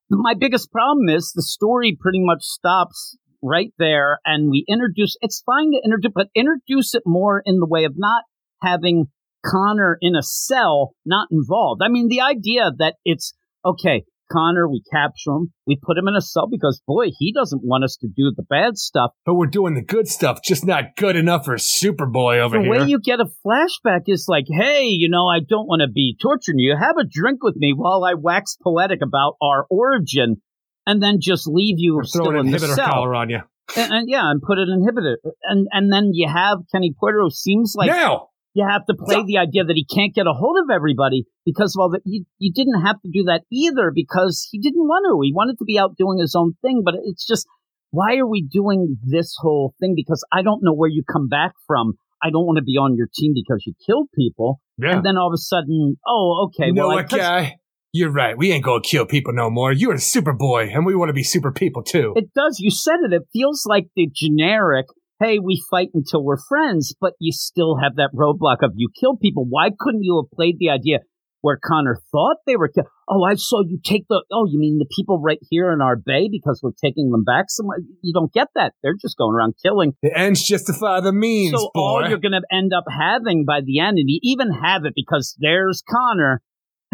my 0.10 0.34
biggest 0.34 0.72
problem 0.72 1.10
is 1.10 1.32
the 1.34 1.44
story 1.44 1.98
pretty 2.00 2.20
much 2.22 2.44
stops 2.44 3.18
right 3.42 3.72
there, 3.78 4.20
and 4.26 4.50
we 4.50 4.66
introduce. 4.68 5.16
It's 5.22 5.44
fine 5.46 5.72
to 5.72 5.82
introduce, 5.84 6.12
but 6.14 6.28
introduce 6.36 6.94
it 6.94 7.04
more 7.06 7.42
in 7.46 7.60
the 7.60 7.68
way 7.68 7.84
of 7.86 7.94
not 7.96 8.24
having 8.62 9.06
Connor 9.46 9.98
in 10.02 10.16
a 10.16 10.24
cell, 10.24 10.96
not 11.06 11.28
involved. 11.32 11.82
I 11.84 11.88
mean, 11.88 12.08
the 12.10 12.22
idea 12.22 12.72
that 12.78 12.96
it's 13.06 13.34
okay. 13.64 14.04
Connor, 14.32 14.68
we 14.68 14.82
capture 14.92 15.32
him, 15.32 15.54
we 15.66 15.80
put 15.82 15.98
him 15.98 16.08
in 16.08 16.16
a 16.16 16.22
cell 16.22 16.48
because 16.50 16.82
boy, 16.88 17.08
he 17.18 17.34
doesn't 17.34 17.62
want 17.64 17.84
us 17.84 17.98
to 18.02 18.08
do 18.08 18.32
the 18.36 18.44
bad 18.44 18.78
stuff. 18.78 19.12
But 19.26 19.36
we're 19.36 19.48
doing 19.48 19.76
the 19.76 19.82
good 19.82 20.08
stuff, 20.08 20.42
just 20.44 20.66
not 20.66 20.96
good 20.96 21.16
enough 21.16 21.46
for 21.46 21.56
Superboy 21.56 22.40
over 22.40 22.58
the 22.58 22.64
here. 22.64 22.74
The 22.74 22.80
way 22.80 22.88
you 22.88 23.00
get 23.00 23.20
a 23.20 23.30
flashback 23.46 24.04
is 24.08 24.26
like, 24.28 24.46
hey, 24.48 24.86
you 24.86 25.10
know, 25.10 25.28
I 25.28 25.40
don't 25.40 25.68
want 25.68 25.82
to 25.82 25.92
be 25.92 26.16
torturing 26.22 26.60
you. 26.60 26.76
Have 26.80 26.98
a 26.98 27.06
drink 27.10 27.44
with 27.44 27.56
me 27.56 27.74
while 27.76 28.04
I 28.04 28.14
wax 28.14 28.58
poetic 28.62 29.00
about 29.02 29.36
our 29.42 29.66
origin, 29.70 30.38
and 30.86 31.02
then 31.02 31.18
just 31.20 31.48
leave 31.48 31.76
you 31.78 32.02
still 32.04 32.40
in 32.40 32.52
the 32.52 32.60
cell. 32.60 32.88
collar 32.88 33.16
on 33.16 33.30
you. 33.30 33.40
And, 33.76 33.94
and 33.94 34.10
yeah, 34.10 34.30
and 34.30 34.42
put 34.42 34.58
an 34.58 34.68
inhibitor, 34.68 35.18
and 35.44 35.68
and 35.72 35.94
then 35.94 36.12
you 36.14 36.28
have 36.28 36.60
Kenny 36.72 36.96
who 37.00 37.30
seems 37.30 37.74
like 37.76 37.88
now, 37.88 38.30
you 38.54 38.66
have 38.68 38.86
to 38.88 38.96
play 38.96 39.16
So- 39.16 39.26
the 39.26 39.38
idea 39.38 39.64
that 39.64 39.76
he 39.76 39.86
can't 39.86 40.14
get 40.14 40.28
a 40.28 40.34
hold 40.34 40.58
of 40.64 40.74
everybody 40.74 41.26
because 41.46 41.76
well, 41.78 41.90
that 41.90 42.02
you 42.06 42.26
you 42.38 42.52
didn't 42.54 42.82
have 42.82 43.02
to 43.02 43.10
do 43.12 43.24
that 43.24 43.44
either 43.52 43.92
because 43.94 44.48
he 44.52 44.60
didn't 44.60 44.84
want 44.84 45.06
to. 45.08 45.22
He 45.24 45.34
wanted 45.34 45.58
to 45.60 45.66
be 45.66 45.78
out 45.78 45.96
doing 45.98 46.20
his 46.20 46.36
own 46.36 46.54
thing, 46.62 46.82
but 46.84 46.96
it's 47.04 47.26
just 47.26 47.48
why 47.92 48.18
are 48.18 48.28
we 48.28 48.42
doing 48.42 48.98
this 49.04 49.36
whole 49.40 49.74
thing? 49.80 49.94
Because 49.96 50.24
I 50.32 50.42
don't 50.42 50.62
know 50.62 50.74
where 50.74 50.90
you 50.90 51.04
come 51.04 51.28
back 51.28 51.54
from. 51.66 51.94
I 52.22 52.30
don't 52.30 52.46
want 52.46 52.58
to 52.58 52.64
be 52.64 52.74
on 52.74 52.96
your 52.96 53.08
team 53.14 53.32
because 53.34 53.64
you 53.66 53.74
killed 53.86 54.10
people, 54.14 54.60
yeah. 54.78 54.98
and 54.98 55.06
then 55.06 55.18
all 55.18 55.28
of 55.28 55.34
a 55.34 55.38
sudden, 55.38 55.96
oh, 56.06 56.50
okay, 56.50 56.68
you 56.68 56.74
know 56.74 56.88
well, 56.90 56.98
what, 56.98 57.10
guy? 57.10 57.56
You're 57.92 58.12
right. 58.12 58.38
We 58.38 58.52
ain't 58.52 58.64
gonna 58.64 58.82
kill 58.84 59.06
people 59.06 59.34
no 59.34 59.50
more. 59.50 59.72
You're 59.72 59.96
a 59.96 60.00
super 60.00 60.34
boy, 60.34 60.70
and 60.72 60.86
we 60.86 60.96
want 60.96 61.10
to 61.10 61.14
be 61.14 61.24
super 61.24 61.52
people 61.52 61.82
too. 61.82 62.14
It 62.16 62.34
does. 62.36 62.60
You 62.60 62.70
said 62.70 62.98
it. 63.04 63.14
It 63.14 63.24
feels 63.34 63.66
like 63.66 63.86
the 63.96 64.08
generic, 64.14 64.86
hey, 65.20 65.40
we 65.40 65.64
fight 65.70 65.90
until 65.94 66.24
we're 66.24 66.38
friends, 66.38 66.96
but 67.00 67.14
you 67.20 67.32
still 67.32 67.78
have 67.82 67.96
that 67.96 68.12
roadblock 68.16 68.64
of 68.64 68.74
you 68.76 68.90
kill 69.00 69.18
people. 69.18 69.46
Why 69.48 69.70
couldn't 69.78 70.04
you 70.04 70.24
have 70.24 70.32
played 70.36 70.56
the 70.60 70.70
idea 70.70 71.00
where 71.42 71.60
Connor 71.62 71.98
thought 72.12 72.38
they 72.46 72.56
were 72.56 72.70
killed? 72.70 72.88
Oh, 73.08 73.24
I 73.24 73.36
saw 73.36 73.62
you 73.62 73.80
take 73.84 74.06
the, 74.10 74.24
oh, 74.32 74.46
you 74.50 74.60
mean 74.60 74.78
the 74.78 74.88
people 74.96 75.22
right 75.22 75.40
here 75.50 75.72
in 75.72 75.82
our 75.82 75.96
bay 75.96 76.30
because 76.32 76.62
we're 76.64 76.72
taking 76.84 77.12
them 77.12 77.24
back 77.24 77.46
somewhere? 77.50 77.80
You 78.02 78.14
don't 78.14 78.32
get 78.32 78.48
that. 78.56 78.74
They're 78.82 78.96
just 79.00 79.18
going 79.18 79.36
around 79.36 79.56
killing. 79.62 79.94
the 80.02 80.18
ends 80.18 80.44
justify 80.44 81.02
the 81.02 81.14
means, 81.14 81.52
so 81.52 81.70
boy. 81.74 81.80
all 81.80 82.10
you're 82.10 82.20
going 82.20 82.34
to 82.34 82.56
end 82.56 82.72
up 82.76 82.86
having 82.90 83.46
by 83.46 83.60
the 83.64 83.80
end, 83.80 83.98
and 83.98 84.10
you 84.10 84.20
even 84.24 84.52
have 84.52 84.86
it 84.86 84.94
because 84.96 85.36
there's 85.40 85.84
Connor. 85.90 86.42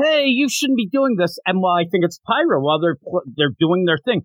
Hey, 0.02 0.26
you 0.26 0.50
shouldn't 0.50 0.78
be 0.78 0.90
doing 0.90 1.16
this. 1.18 1.38
And 1.46 1.62
while 1.62 1.76
I 1.76 1.86
think 1.90 2.04
it's 2.04 2.20
Pyro, 2.28 2.60
while 2.60 2.82
they're 2.82 2.98
they're 3.38 3.56
doing 3.58 3.86
their 3.86 4.00
thing, 4.04 4.24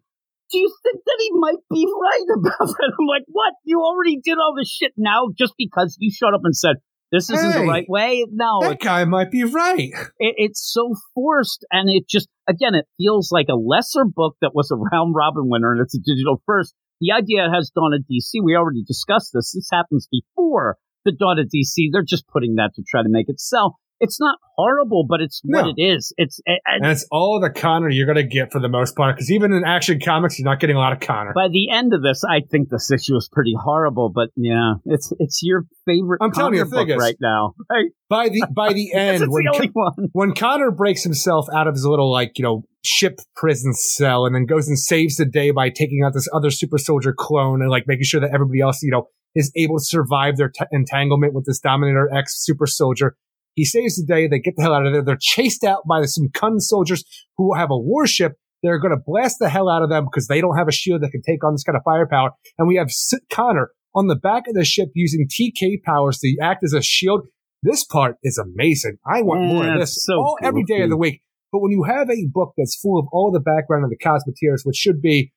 do 0.50 0.58
you 0.58 0.74
think 0.82 1.00
that 1.04 1.16
he 1.18 1.30
might 1.34 1.62
be 1.72 1.86
right 1.86 2.26
about 2.38 2.66
that? 2.66 2.92
I'm 2.98 3.06
like, 3.06 3.24
what? 3.28 3.54
You 3.64 3.80
already 3.80 4.18
did 4.22 4.38
all 4.38 4.54
this 4.58 4.70
shit 4.70 4.92
now 4.96 5.28
just 5.36 5.54
because 5.58 5.96
you 6.00 6.10
showed 6.10 6.34
up 6.34 6.42
and 6.44 6.54
said 6.56 6.76
this 7.12 7.28
isn't 7.30 7.52
Hey, 7.52 7.58
the 7.62 7.66
right 7.66 7.86
way? 7.88 8.24
No, 8.30 8.60
that 8.62 8.80
guy 8.80 9.04
might 9.04 9.30
be 9.30 9.44
right. 9.44 9.90
it, 10.18 10.34
it's 10.36 10.60
so 10.72 10.94
forced, 11.14 11.64
and 11.70 11.90
it 11.90 12.08
just 12.08 12.28
again, 12.48 12.74
it 12.74 12.86
feels 12.98 13.30
like 13.32 13.46
a 13.50 13.54
lesser 13.56 14.04
book 14.04 14.36
that 14.40 14.52
was 14.54 14.70
a 14.70 14.76
round 14.76 15.14
robin 15.16 15.48
winner, 15.48 15.72
and 15.72 15.80
it's 15.80 15.94
a 15.94 15.98
digital 15.98 16.42
first. 16.46 16.74
The 17.00 17.12
idea 17.12 17.48
has 17.52 17.70
Dawn 17.74 17.94
of 17.94 18.02
DC. 18.02 18.44
We 18.44 18.54
already 18.56 18.84
discussed 18.84 19.30
this. 19.32 19.52
This 19.54 19.68
happens 19.72 20.06
before 20.10 20.76
the 21.04 21.12
Dawn 21.12 21.38
of 21.38 21.46
DC. 21.46 21.88
They're 21.90 22.04
just 22.06 22.28
putting 22.28 22.56
that 22.56 22.72
to 22.76 22.82
try 22.86 23.02
to 23.02 23.08
make 23.08 23.28
it 23.28 23.40
sell. 23.40 23.78
It's 24.00 24.18
not 24.18 24.38
horrible, 24.56 25.04
but 25.08 25.20
it's 25.20 25.40
what 25.44 25.64
No. 25.66 25.72
it 25.76 25.80
is. 25.80 26.12
It's 26.16 26.40
and 26.46 26.58
And 26.66 26.86
it's 26.86 27.06
all 27.12 27.38
the 27.40 27.50
Connor 27.50 27.90
you're 27.90 28.06
gonna 28.06 28.22
get 28.26 28.50
for 28.50 28.58
the 28.60 28.68
most 28.68 28.96
part, 28.96 29.14
because 29.16 29.30
even 29.30 29.52
in 29.52 29.62
action 29.64 30.00
comics, 30.02 30.38
you're 30.38 30.44
not 30.48 30.58
getting 30.58 30.76
a 30.76 30.78
lot 30.78 30.92
of 30.92 31.00
Connor. 31.00 31.32
by 31.34 31.48
the 31.48 31.70
end 31.70 31.92
of 31.92 32.02
this, 32.02 32.22
I 32.24 32.40
think 32.50 32.70
this 32.70 32.90
issue 32.90 33.14
is 33.16 33.28
pretty 33.30 33.54
horrible. 33.62 34.10
But 34.14 34.30
yeah, 34.36 34.74
it's 34.86 35.12
it's 35.18 35.40
your 35.42 35.64
favorite 35.86 36.18
I'm 36.22 36.32
telling 36.32 36.54
you, 36.54 36.60
comic 36.60 36.70
the 36.70 36.76
thing 36.76 36.86
book 36.88 36.96
is- 36.96 37.02
right 37.02 37.16
now. 37.20 37.54
Right? 37.70 37.90
By 38.08 38.28
the 38.30 38.44
by 38.54 38.72
the 38.72 38.92
end, 38.94 39.24
when 39.28 39.44
the 39.44 40.08
when 40.12 40.34
Connor 40.34 40.70
breaks 40.70 41.02
himself 41.04 41.46
out 41.54 41.68
of 41.68 41.74
his 41.74 41.84
little 41.84 42.10
like 42.10 42.32
you 42.38 42.42
know 42.42 42.62
ship 42.82 43.20
prison 43.36 43.74
cell 43.74 44.24
and 44.24 44.34
then 44.34 44.46
goes 44.46 44.66
and 44.66 44.78
saves 44.78 45.16
the 45.16 45.26
day 45.26 45.50
by 45.50 45.68
taking 45.68 46.02
out 46.04 46.14
this 46.14 46.26
other 46.32 46.50
super 46.50 46.78
soldier 46.78 47.14
clone 47.16 47.60
and 47.60 47.70
like 47.70 47.84
making 47.86 48.04
sure 48.04 48.20
that 48.20 48.30
everybody 48.32 48.60
else 48.60 48.82
you 48.82 48.90
know 48.90 49.08
is 49.34 49.52
able 49.56 49.76
to 49.78 49.84
survive 49.84 50.36
their 50.38 50.48
t- 50.48 50.64
entanglement 50.72 51.34
with 51.34 51.44
this 51.44 51.60
Dominator 51.60 52.08
X 52.12 52.42
super 52.42 52.66
soldier. 52.66 53.14
He 53.54 53.64
saves 53.64 53.96
the 53.96 54.06
day. 54.06 54.26
They 54.28 54.38
get 54.38 54.54
the 54.56 54.62
hell 54.62 54.74
out 54.74 54.86
of 54.86 54.92
there. 54.92 55.02
They're 55.02 55.18
chased 55.20 55.64
out 55.64 55.82
by 55.88 56.04
some 56.04 56.28
Khund 56.28 56.60
soldiers 56.60 57.04
who 57.36 57.54
have 57.54 57.70
a 57.70 57.78
warship. 57.78 58.32
They're 58.62 58.78
going 58.78 58.94
to 58.94 59.02
blast 59.04 59.36
the 59.40 59.48
hell 59.48 59.68
out 59.68 59.82
of 59.82 59.90
them 59.90 60.04
because 60.04 60.28
they 60.28 60.40
don't 60.40 60.56
have 60.56 60.68
a 60.68 60.72
shield 60.72 61.02
that 61.02 61.10
can 61.10 61.22
take 61.22 61.42
on 61.44 61.54
this 61.54 61.62
kind 61.62 61.76
of 61.76 61.82
firepower. 61.84 62.30
And 62.58 62.68
we 62.68 62.76
have 62.76 62.88
S- 62.88 63.14
Connor 63.30 63.70
on 63.94 64.06
the 64.06 64.16
back 64.16 64.46
of 64.48 64.54
the 64.54 64.64
ship 64.64 64.90
using 64.94 65.26
TK 65.28 65.82
powers 65.82 66.18
to 66.18 66.36
act 66.42 66.62
as 66.62 66.72
a 66.72 66.82
shield. 66.82 67.26
This 67.62 67.84
part 67.84 68.16
is 68.22 68.38
amazing. 68.38 68.96
I 69.06 69.22
want 69.22 69.42
more 69.42 69.66
of 69.66 69.80
this 69.80 70.04
so 70.04 70.14
all 70.14 70.38
every 70.42 70.64
day 70.64 70.82
of 70.82 70.90
the 70.90 70.96
week. 70.96 71.22
But 71.52 71.60
when 71.60 71.72
you 71.72 71.82
have 71.84 72.08
a 72.08 72.26
book 72.26 72.54
that's 72.56 72.76
full 72.76 72.98
of 72.98 73.06
all 73.12 73.32
the 73.32 73.40
background 73.40 73.84
of 73.84 73.90
the 73.90 73.98
Cosmeteers, 73.98 74.60
which 74.64 74.76
should 74.76 75.02
be 75.02 75.32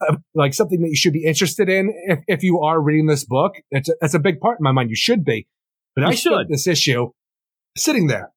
uh, 0.00 0.16
like 0.34 0.54
something 0.54 0.80
that 0.80 0.88
you 0.88 0.96
should 0.96 1.12
be 1.12 1.24
interested 1.24 1.68
in 1.68 1.92
if, 2.06 2.20
if 2.28 2.42
you 2.42 2.60
are 2.60 2.80
reading 2.80 3.06
this 3.06 3.24
book, 3.24 3.54
it's 3.70 3.88
a, 3.88 3.94
that's 4.00 4.14
a 4.14 4.18
big 4.20 4.40
part 4.40 4.58
in 4.60 4.62
my 4.62 4.72
mind. 4.72 4.90
You 4.90 4.96
should 4.96 5.24
be. 5.24 5.48
But 5.96 6.02
You 6.02 6.08
I 6.08 6.14
should. 6.14 6.48
this 6.48 6.66
issue 6.66 7.10
sitting 7.78 8.06
there. 8.06 8.32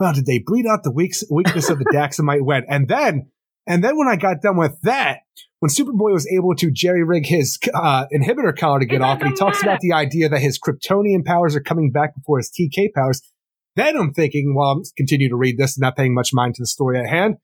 Oh, 0.00 0.12
did 0.12 0.26
they 0.26 0.38
breed 0.38 0.66
out 0.66 0.82
the 0.82 0.90
weakness 0.90 1.70
of 1.70 1.78
the 1.78 1.84
Daxamite 1.94 2.44
wet? 2.44 2.64
And 2.68 2.88
then, 2.88 3.30
and 3.66 3.82
then 3.82 3.96
when 3.96 4.08
I 4.08 4.16
got 4.16 4.42
done 4.42 4.56
with 4.56 4.80
that, 4.82 5.20
when 5.60 5.70
Superboy 5.70 6.12
was 6.12 6.30
able 6.30 6.54
to 6.56 6.70
jerry 6.70 7.02
rig 7.04 7.24
his 7.26 7.58
uh, 7.72 8.04
inhibitor 8.14 8.56
collar 8.56 8.80
to 8.80 8.86
get 8.86 9.00
off, 9.00 9.20
and 9.20 9.30
he 9.30 9.36
talks 9.36 9.62
about 9.62 9.80
the 9.80 9.92
idea 9.92 10.28
that 10.28 10.42
his 10.42 10.58
Kryptonian 10.58 11.24
powers 11.24 11.56
are 11.56 11.62
coming 11.62 11.90
back 11.90 12.14
before 12.14 12.38
his 12.38 12.50
TK 12.50 12.92
powers. 12.94 13.22
Then 13.76 13.96
I'm 13.96 14.12
thinking, 14.12 14.54
while 14.54 14.72
I'm 14.72 14.82
continue 14.96 15.28
to 15.30 15.36
read 15.36 15.56
this, 15.56 15.76
and 15.76 15.82
not 15.82 15.96
paying 15.96 16.14
much 16.14 16.34
mind 16.34 16.56
to 16.56 16.62
the 16.62 16.66
story 16.66 16.98
at 16.98 17.08
hand, 17.08 17.36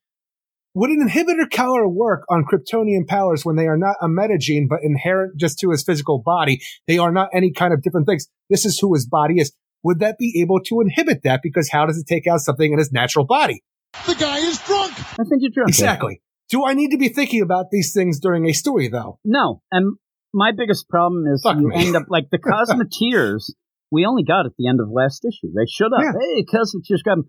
would 0.74 0.90
an 0.90 1.08
inhibitor 1.08 1.50
collar 1.50 1.88
work 1.88 2.24
on 2.28 2.44
Kryptonian 2.44 3.06
powers 3.08 3.44
when 3.44 3.56
they 3.56 3.66
are 3.66 3.76
not 3.76 3.96
a 4.00 4.06
metagene 4.06 4.68
but 4.68 4.80
inherent 4.82 5.36
just 5.36 5.58
to 5.60 5.70
his 5.70 5.82
physical 5.82 6.22
body? 6.24 6.60
They 6.86 6.98
are 6.98 7.10
not 7.10 7.30
any 7.32 7.52
kind 7.52 7.72
of 7.72 7.82
different 7.82 8.06
things. 8.06 8.28
This 8.48 8.64
is 8.64 8.78
who 8.78 8.94
his 8.94 9.06
body 9.06 9.40
is. 9.40 9.52
Would 9.82 10.00
that 10.00 10.16
be 10.18 10.40
able 10.42 10.60
to 10.64 10.80
inhibit 10.80 11.22
that? 11.24 11.40
Because 11.42 11.70
how 11.70 11.86
does 11.86 11.98
it 11.98 12.06
take 12.06 12.26
out 12.26 12.40
something 12.40 12.72
in 12.72 12.78
his 12.78 12.92
natural 12.92 13.24
body? 13.24 13.62
The 14.06 14.14
guy 14.14 14.38
is 14.38 14.58
drunk. 14.60 14.92
I 15.18 15.24
think 15.28 15.40
you're 15.42 15.50
drunk. 15.52 15.68
Exactly. 15.68 16.20
Do 16.48 16.64
I 16.64 16.74
need 16.74 16.90
to 16.90 16.98
be 16.98 17.08
thinking 17.08 17.42
about 17.42 17.66
these 17.70 17.92
things 17.92 18.18
during 18.20 18.46
a 18.48 18.52
story, 18.52 18.88
though? 18.88 19.18
No, 19.24 19.62
and 19.70 19.96
my 20.34 20.52
biggest 20.56 20.88
problem 20.88 21.24
is 21.32 21.42
Fuck 21.42 21.58
you 21.58 21.68
me. 21.68 21.86
end 21.86 21.96
up 21.96 22.04
like 22.08 22.28
the 22.30 22.38
Cosmeteers. 22.84 23.52
we 23.90 24.04
only 24.06 24.24
got 24.24 24.46
at 24.46 24.52
the 24.58 24.68
end 24.68 24.80
of 24.80 24.88
last 24.90 25.24
issue. 25.24 25.52
They 25.52 25.66
showed 25.68 25.92
up. 25.92 26.02
Yeah. 26.02 26.12
Hey, 26.20 26.44
Cosmeteers 26.44 27.02
got 27.04 27.12
'em." 27.12 27.24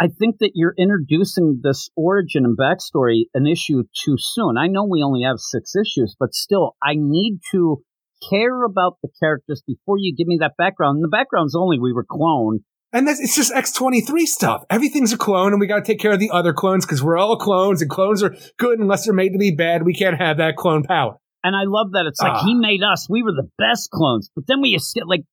I 0.00 0.08
think 0.08 0.36
that 0.40 0.50
you're 0.54 0.74
introducing 0.76 1.60
this 1.62 1.88
origin 1.96 2.44
and 2.44 2.58
backstory 2.58 3.26
an 3.32 3.46
issue 3.46 3.84
too 4.04 4.16
soon. 4.18 4.56
I 4.58 4.66
know 4.66 4.84
we 4.84 5.02
only 5.04 5.22
have 5.22 5.36
six 5.38 5.72
issues, 5.76 6.16
but 6.18 6.34
still, 6.34 6.74
I 6.82 6.94
need 6.96 7.38
to 7.52 7.82
care 8.30 8.64
about 8.64 8.98
the 9.02 9.08
characters 9.20 9.62
before 9.66 9.96
you 9.98 10.14
give 10.16 10.26
me 10.26 10.38
that 10.40 10.52
background. 10.56 10.96
And 10.96 11.04
the 11.04 11.08
background's 11.08 11.54
only 11.54 11.78
we 11.78 11.92
were 11.92 12.04
cloned. 12.04 12.60
And 12.92 13.08
that's, 13.08 13.18
it's 13.18 13.34
just 13.34 13.52
X23 13.52 14.20
stuff. 14.26 14.64
Everything's 14.70 15.12
a 15.12 15.16
clone, 15.18 15.52
and 15.52 15.60
we 15.60 15.66
got 15.66 15.84
to 15.84 15.92
take 15.92 15.98
care 15.98 16.12
of 16.12 16.20
the 16.20 16.30
other 16.30 16.52
clones 16.52 16.86
because 16.86 17.02
we're 17.02 17.18
all 17.18 17.36
clones, 17.36 17.82
and 17.82 17.90
clones 17.90 18.22
are 18.22 18.36
good 18.56 18.78
unless 18.78 19.04
they're 19.04 19.14
made 19.14 19.30
to 19.30 19.38
be 19.38 19.50
bad. 19.50 19.84
We 19.84 19.94
can't 19.94 20.16
have 20.16 20.36
that 20.36 20.54
clone 20.56 20.84
power. 20.84 21.16
And 21.42 21.56
I 21.56 21.64
love 21.66 21.90
that 21.92 22.06
it's 22.06 22.20
like 22.22 22.32
Ah. 22.34 22.44
he 22.44 22.54
made 22.54 22.82
us. 22.82 23.08
We 23.10 23.22
were 23.24 23.32
the 23.32 23.50
best 23.58 23.90
clones, 23.90 24.30
but 24.34 24.46
then 24.46 24.62
we 24.62 24.70
escaped. 24.70 25.08
Like 25.08 25.24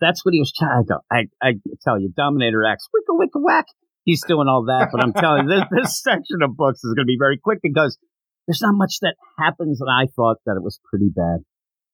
that's 0.00 0.24
what 0.24 0.34
he 0.34 0.40
was 0.40 0.52
trying 0.52 0.82
to 0.84 0.88
go. 0.88 0.98
I 1.10 1.26
I 1.40 1.52
tell 1.82 2.00
you, 2.00 2.12
Dominator 2.14 2.64
X, 2.64 2.88
wicka 2.94 3.16
wicka 3.16 3.40
whack. 3.42 3.66
He's 4.04 4.22
doing 4.26 4.46
all 4.48 4.64
that, 4.66 4.90
but 4.92 5.02
I'm 5.02 5.12
telling 5.12 5.48
you, 5.48 5.54
this, 5.70 5.82
this 5.84 6.02
section 6.02 6.42
of 6.42 6.56
books 6.56 6.80
is 6.84 6.94
going 6.94 7.06
to 7.06 7.10
be 7.10 7.16
very 7.18 7.38
quick 7.38 7.60
because 7.62 7.96
there's 8.46 8.60
not 8.60 8.74
much 8.74 8.98
that 9.02 9.14
happens, 9.38 9.80
and 9.80 9.88
I 9.90 10.06
thought 10.14 10.36
that 10.46 10.56
it 10.56 10.62
was 10.62 10.78
pretty 10.90 11.08
bad. 11.14 11.38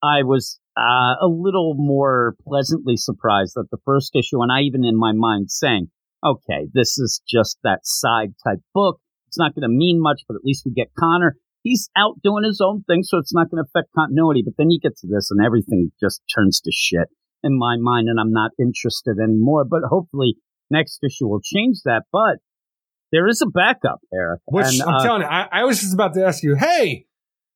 I 0.02 0.22
was 0.24 0.58
uh, 0.76 1.14
a 1.20 1.28
little 1.28 1.74
more 1.76 2.34
pleasantly 2.46 2.96
surprised 2.96 3.52
that 3.54 3.70
the 3.70 3.78
first 3.84 4.16
issue, 4.16 4.42
and 4.42 4.50
I 4.50 4.60
even 4.62 4.84
in 4.84 4.98
my 4.98 5.12
mind 5.12 5.50
saying, 5.50 5.88
okay, 6.24 6.68
this 6.72 6.98
is 6.98 7.20
just 7.28 7.58
that 7.62 7.80
side 7.84 8.34
type 8.44 8.60
book. 8.74 9.00
It's 9.28 9.38
not 9.38 9.54
going 9.54 9.62
to 9.62 9.68
mean 9.68 10.00
much, 10.00 10.22
but 10.28 10.34
at 10.34 10.44
least 10.44 10.64
we 10.66 10.72
get 10.72 10.92
Connor. 10.98 11.36
He's 11.62 11.88
out 11.96 12.20
doing 12.22 12.44
his 12.44 12.60
own 12.60 12.82
thing, 12.86 13.02
so 13.02 13.18
it's 13.18 13.32
not 13.32 13.50
going 13.50 13.62
to 13.62 13.68
affect 13.68 13.92
continuity. 13.94 14.42
But 14.44 14.54
then 14.58 14.70
you 14.70 14.80
get 14.82 14.96
to 14.98 15.06
this, 15.06 15.30
and 15.30 15.44
everything 15.44 15.92
just 16.00 16.20
turns 16.34 16.60
to 16.60 16.70
shit 16.72 17.08
in 17.42 17.56
my 17.56 17.76
mind, 17.78 18.08
and 18.08 18.18
I'm 18.20 18.32
not 18.32 18.50
interested 18.58 19.16
anymore. 19.22 19.64
But 19.64 19.82
hopefully, 19.88 20.34
next 20.70 20.98
issue 21.04 21.28
will 21.28 21.40
change 21.40 21.78
that. 21.84 22.02
But 22.12 22.38
there 23.12 23.28
is 23.28 23.40
a 23.42 23.46
backup, 23.46 24.00
Eric. 24.12 24.40
Which 24.46 24.66
and, 24.66 24.82
I'm 24.82 24.94
uh, 24.94 25.04
telling 25.04 25.22
you, 25.22 25.28
I, 25.28 25.48
I 25.52 25.64
was 25.64 25.80
just 25.80 25.94
about 25.94 26.14
to 26.14 26.26
ask 26.26 26.42
you, 26.42 26.56
hey, 26.56 27.06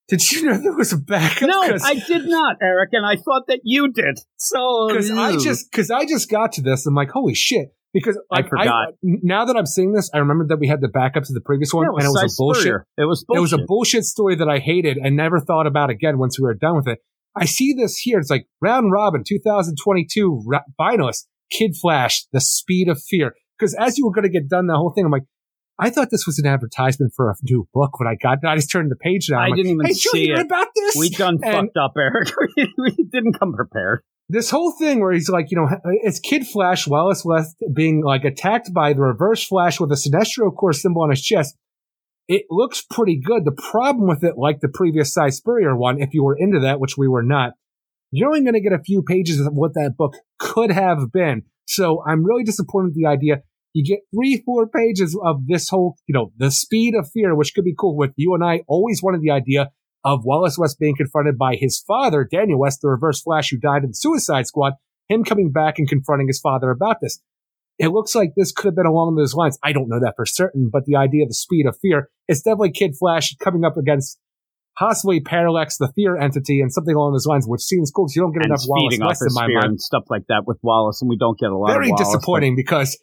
did 0.09 0.31
you 0.31 0.45
know 0.45 0.57
there 0.59 0.75
was 0.75 0.93
a 0.93 0.99
backup? 0.99 1.49
No, 1.49 1.61
I 1.63 1.95
did 1.95 2.27
not, 2.27 2.57
Eric, 2.63 2.91
and 2.93 3.05
I 3.05 3.17
thought 3.17 3.45
that 3.49 3.61
you 3.65 3.93
did. 3.93 4.19
So 4.37 4.89
because 4.89 5.11
I 5.11 5.37
just 5.37 5.71
because 5.71 5.91
I 5.91 6.05
just 6.05 6.31
got 6.31 6.53
to 6.53 6.63
this. 6.63 6.87
I'm 6.87 6.95
like, 6.95 7.11
holy 7.11 7.35
shit! 7.35 7.75
Because 7.93 8.19
I 8.31 8.41
like, 8.41 8.49
forgot. 8.49 8.95
now 9.03 9.45
that 9.47 9.57
I'm 9.57 9.67
seeing 9.67 9.93
this, 9.93 10.11
I 10.13 10.19
remember 10.19 10.47
that 10.49 10.59
we 10.59 10.69
had 10.69 10.81
the 10.81 10.89
backups 10.89 11.29
of 11.29 11.35
the 11.35 11.41
previous 11.41 11.73
one, 11.73 11.85
Yeah, 11.85 11.93
and 11.97 12.05
it 12.05 12.09
was 12.09 12.35
a 12.35 12.37
bullshit. 12.37 12.63
Spurrier. 12.63 12.87
It 12.99 13.05
was 13.05 13.25
It 13.35 13.41
was 13.41 13.53
a 13.53 13.59
bullshit 13.59 14.05
story 14.05 14.37
that 14.37 14.49
I 14.49 14.59
hated 14.59 14.99
and 14.99 15.17
never 15.17 15.41
thought 15.41 15.67
about 15.67 15.91
again 15.91 16.19
once 16.19 16.39
we 16.39 16.45
were 16.45 16.55
done 16.55 16.77
with 16.77 16.89
it. 16.89 16.99
I 17.35 17.45
see 17.45 17.75
this 17.75 17.99
here. 17.99 18.19
It's 18.19 18.31
like 18.31 18.47
round 18.61 18.93
robin 18.93 19.23
2022 19.27 20.43
ra- 20.47 20.61
finalist 20.81 21.27
Kid 21.51 21.77
Flash, 21.81 22.27
The 22.33 22.41
Speed 22.41 22.89
of 22.89 23.01
Fear. 23.03 23.35
Because 23.59 23.75
as 23.75 23.97
you 23.99 24.07
were 24.07 24.13
going 24.13 24.25
to 24.25 24.31
get 24.31 24.49
done 24.49 24.67
the 24.67 24.75
whole 24.77 24.93
thing, 24.93 25.05
I'm 25.05 25.11
like, 25.11 25.25
I 25.79 25.91
thought 25.91 26.09
this 26.11 26.27
was 26.27 26.39
an 26.39 26.47
advertisement 26.47 27.13
for 27.15 27.31
a 27.31 27.35
new 27.43 27.69
book 27.75 27.99
when 28.01 28.09
I 28.09 28.15
got 28.15 28.39
it. 28.43 28.47
I 28.47 28.57
just 28.57 28.71
turned 28.71 28.91
the 28.91 28.97
page 28.97 29.29
down. 29.29 29.41
I'm 29.41 29.45
I 29.45 29.49
like, 29.49 29.57
didn't 29.57 29.73
even 29.73 29.87
hey, 29.87 29.93
see 29.93 30.31
it. 30.31 30.39
about 30.39 30.69
this? 30.75 30.97
we 30.97 31.11
done 31.11 31.39
And- 31.43 31.53
fucked 31.69 31.77
up, 31.77 31.93
Eric. 31.99 32.31
we, 32.79 32.93
didn't 33.13 33.39
come 33.39 33.53
prepared. 33.53 34.01
this 34.31 34.51
whole 34.51 34.73
thing 34.73 35.01
where 35.01 35.13
he's 35.13 35.29
like, 35.29 35.51
you 35.51 35.57
know, 35.59 35.69
it's 36.03 36.19
Kid 36.19 36.47
Flash, 36.47 36.87
Wallace 36.87 37.25
West 37.25 37.57
being 37.75 38.03
like 38.03 38.25
attacked 38.25 38.73
by 38.73 38.95
the 38.95 39.01
Reverse 39.03 39.45
Flash 39.47 39.79
with 39.79 39.93
a 39.93 39.97
Sinestro 39.97 40.55
Corps 40.55 40.73
symbol 40.73 41.03
on 41.03 41.11
his 41.11 41.23
chest. 41.23 41.57
It 42.29 42.47
looks 42.51 42.83
pretty 42.83 43.21
good. 43.23 43.45
The 43.45 43.53
problem 43.53 44.09
with 44.09 44.25
it, 44.25 44.37
like 44.37 44.61
the 44.61 44.69
previous 44.69 45.13
Si 45.15 45.31
Spurrier 45.31 45.77
one, 45.77 46.01
if 46.01 46.13
you 46.15 46.25
were 46.25 46.37
into 46.37 46.59
that, 46.61 46.81
which 46.81 46.97
we 46.97 47.07
were 47.07 47.23
not, 47.23 47.53
you're 48.11 48.29
only 48.29 48.41
going 48.43 48.55
to 48.55 48.61
get 48.61 48.73
a 48.73 48.83
few 48.83 49.03
pages 49.03 49.39
of 49.41 49.53
what 49.53 49.75
that 49.75 49.95
book 49.97 50.15
could 50.39 50.71
have 50.73 51.13
been. 51.13 51.43
So 51.67 52.03
I'm 52.07 52.25
really 52.25 52.45
disappointed 52.45 52.87
with 52.87 52.95
the 52.97 53.07
idea. 53.07 53.43
You 53.77 53.85
get 53.85 54.01
three, 54.15 54.43
four 54.43 54.67
pages 54.67 55.15
of 55.23 55.47
this 55.47 55.69
whole, 55.69 55.99
you 56.07 56.15
know, 56.15 56.33
the 56.39 56.51
speed 56.51 56.95
of 56.95 57.11
fear, 57.13 57.35
which 57.35 57.53
could 57.55 57.65
be 57.65 57.75
cool 57.79 57.95
with 57.95 58.13
you 58.17 58.33
and 58.33 58.43
I 58.43 58.63
always 58.67 59.03
wanted 59.03 59.21
the 59.21 59.33
idea 59.33 59.71
of 60.03 60.25
Wallace 60.25 60.57
West 60.57 60.79
being 60.79 60.97
confronted 60.97 61.37
by 61.37 61.57
his 61.57 61.79
father, 61.87 62.25
Daniel 62.25 62.59
West, 62.59 62.81
the 62.81 62.89
reverse 62.89 63.21
flash 63.21 63.51
who 63.51 63.59
died 63.59 63.83
in 63.83 63.91
the 63.91 63.95
Suicide 63.95 64.47
Squad, 64.47 64.73
him 65.11 65.25
coming 65.25 65.53
back 65.53 65.79
and 65.79 65.87
confronting 65.87 66.27
his 66.27 66.41
father 66.41 66.71
about 66.71 67.03
this. 67.03 67.21
It 67.79 67.89
looks 67.89 68.15
like 68.15 68.31
this 68.35 68.51
could 68.51 68.69
have 68.69 68.77
been 68.77 68.87
along 68.87 69.17
those 69.17 69.35
lines. 69.35 69.59
I 69.63 69.73
don't 69.73 69.91
know 69.91 70.01
that 70.01 70.15
for 70.17 70.25
certain, 70.25 70.71
but 70.73 70.87
the 70.87 70.97
idea 70.97 71.25
of 71.25 71.29
the 71.29 71.35
speed 71.35 71.67
of 71.67 71.77
fear, 71.83 72.09
is 72.29 72.41
definitely 72.41 72.71
Kid 72.71 72.95
Flash 72.99 73.37
coming 73.37 73.63
up 73.63 73.77
against 73.77 74.19
possibly 74.79 75.21
Parallax, 75.21 75.77
the 75.77 75.93
fear 75.95 76.17
entity, 76.17 76.61
and 76.61 76.73
something 76.73 76.95
along 76.95 77.13
those 77.13 77.27
lines, 77.27 77.45
which 77.47 77.61
seems 77.61 77.91
cool 77.91 78.07
because 78.07 78.17
you 78.17 78.23
don't 78.23 78.33
get 78.33 78.45
and 78.45 78.53
enough 78.53 78.63
Wallace 78.67 78.99
West 78.99 79.23
in 79.23 79.35
my 79.35 79.49
mind. 79.49 79.65
and 79.65 79.81
stuff 79.81 80.05
like 80.09 80.23
that 80.29 80.45
with 80.47 80.59
Wallace, 80.63 81.03
and 81.03 81.11
we 81.11 81.19
don't 81.19 81.39
get 81.39 81.51
a 81.51 81.57
lot 81.57 81.73
Very 81.73 81.87
of 81.87 81.91
Wallace, 81.91 82.09
but- 82.09 82.19
disappointing 82.19 82.57
because 82.57 82.99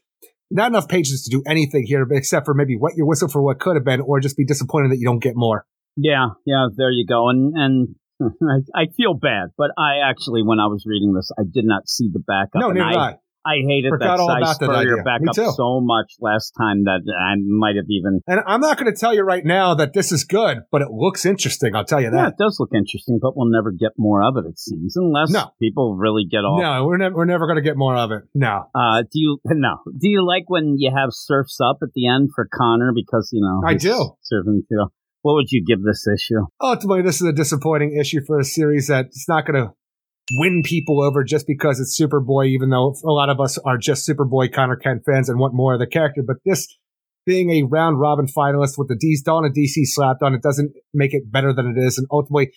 not 0.53 0.67
enough 0.69 0.87
pages 0.87 1.23
to 1.23 1.31
do 1.31 1.43
anything 1.45 1.83
here, 1.85 2.07
except 2.11 2.45
for 2.45 2.53
maybe 2.53 2.77
wet 2.77 2.93
your 2.95 3.07
whistle 3.07 3.27
for 3.27 3.41
what 3.41 3.59
could 3.59 3.75
have 3.75 3.83
been, 3.83 4.01
or 4.01 4.19
just 4.19 4.37
be 4.37 4.45
disappointed 4.45 4.91
that 4.91 4.97
you 4.97 5.05
don't 5.05 5.21
get 5.21 5.33
more. 5.35 5.65
Yeah, 5.97 6.29
yeah, 6.45 6.67
there 6.75 6.91
you 6.91 7.05
go. 7.05 7.29
And 7.29 7.53
and 7.55 7.95
I, 8.21 8.81
I 8.81 8.85
feel 8.95 9.15
bad, 9.15 9.49
but 9.57 9.71
I 9.77 10.09
actually, 10.09 10.43
when 10.43 10.59
I 10.59 10.67
was 10.67 10.83
reading 10.85 11.13
this, 11.13 11.31
I 11.37 11.43
did 11.43 11.65
not 11.65 11.89
see 11.89 12.09
the 12.11 12.19
backup. 12.19 12.61
no, 12.61 12.71
neither 12.71 12.99
I, 12.99 13.11
I. 13.11 13.17
I 13.45 13.55
hated 13.67 13.89
Forgot 13.89 14.17
that 14.17 14.23
size 14.25 14.57
Si 14.57 14.65
about 14.65 14.73
that 14.73 14.81
Spurrier. 14.81 14.97
Me 14.97 15.03
backup 15.03 15.35
too. 15.35 15.51
so 15.55 15.79
much 15.81 16.13
last 16.21 16.51
time 16.57 16.85
that 16.85 17.01
I 17.07 17.35
might 17.45 17.75
have 17.75 17.85
even. 17.89 18.21
And 18.27 18.39
I'm 18.47 18.61
not 18.61 18.77
going 18.77 18.91
to 18.91 18.97
tell 18.97 19.13
you 19.13 19.21
right 19.23 19.43
now 19.45 19.73
that 19.75 19.93
this 19.93 20.11
is 20.11 20.23
good, 20.23 20.59
but 20.71 20.81
it 20.81 20.89
looks 20.91 21.25
interesting. 21.25 21.75
I'll 21.75 21.85
tell 21.85 22.01
you 22.01 22.09
that. 22.11 22.17
Yeah, 22.17 22.27
it 22.29 22.35
does 22.39 22.57
look 22.59 22.69
interesting, 22.73 23.19
but 23.21 23.35
we'll 23.35 23.49
never 23.51 23.71
get 23.71 23.91
more 23.97 24.23
of 24.23 24.37
it. 24.37 24.45
It 24.47 24.57
seems, 24.59 24.95
unless 24.95 25.31
No. 25.31 25.51
people 25.61 25.95
really 25.97 26.25
get 26.29 26.39
off. 26.39 26.61
No, 26.61 26.85
we're 26.85 26.97
never 26.97 27.15
we're 27.15 27.25
never 27.25 27.45
going 27.47 27.57
to 27.57 27.61
get 27.63 27.77
more 27.77 27.95
of 27.95 28.11
it. 28.11 28.23
No, 28.33 28.63
Uh, 28.73 29.01
do 29.03 29.09
you 29.19 29.39
no? 29.45 29.77
Do 29.85 30.07
you 30.09 30.25
like 30.25 30.43
when 30.47 30.75
you 30.77 30.91
have 30.95 31.09
surfs 31.11 31.59
up 31.61 31.79
at 31.81 31.89
the 31.93 32.07
end 32.07 32.29
for 32.35 32.47
Connor 32.53 32.91
because 32.95 33.29
you 33.33 33.41
know 33.41 33.61
I 33.67 33.73
do. 33.75 34.15
Surfing 34.31 34.61
too. 34.69 34.85
What 35.21 35.35
would 35.35 35.51
you 35.51 35.63
give 35.65 35.81
this 35.83 36.05
issue? 36.07 36.45
ultimately, 36.61 37.01
this 37.01 37.21
is 37.21 37.27
a 37.27 37.31
disappointing 37.33 37.95
issue 37.99 38.19
for 38.27 38.39
a 38.39 38.43
series 38.43 38.87
that's 38.87 39.25
not 39.29 39.45
going 39.45 39.55
to 39.65 39.71
win 40.31 40.61
people 40.63 41.01
over 41.01 41.23
just 41.23 41.47
because 41.47 41.79
it's 41.79 41.99
Superboy. 41.99 42.47
Even 42.47 42.69
though 42.69 42.95
a 43.03 43.11
lot 43.11 43.29
of 43.29 43.39
us 43.39 43.57
are 43.59 43.77
just 43.77 44.07
Superboy 44.07 44.53
Connor 44.53 44.75
Kent 44.75 45.03
fans 45.05 45.29
and 45.29 45.39
want 45.39 45.53
more 45.53 45.73
of 45.73 45.79
the 45.79 45.87
character, 45.87 46.23
but 46.25 46.37
this 46.45 46.67
being 47.25 47.51
a 47.51 47.63
round 47.63 47.99
robin 47.99 48.27
finalist 48.27 48.77
with 48.77 48.89
the 48.89 48.97
D's 48.97 49.21
Dawn 49.21 49.45
and 49.45 49.55
DC 49.55 49.85
slapped 49.85 50.21
on 50.21 50.33
it 50.33 50.41
doesn't 50.41 50.73
make 50.93 51.13
it 51.13 51.31
better 51.31 51.53
than 51.53 51.67
it 51.67 51.79
is, 51.79 51.97
and 51.97 52.07
ultimately, 52.11 52.51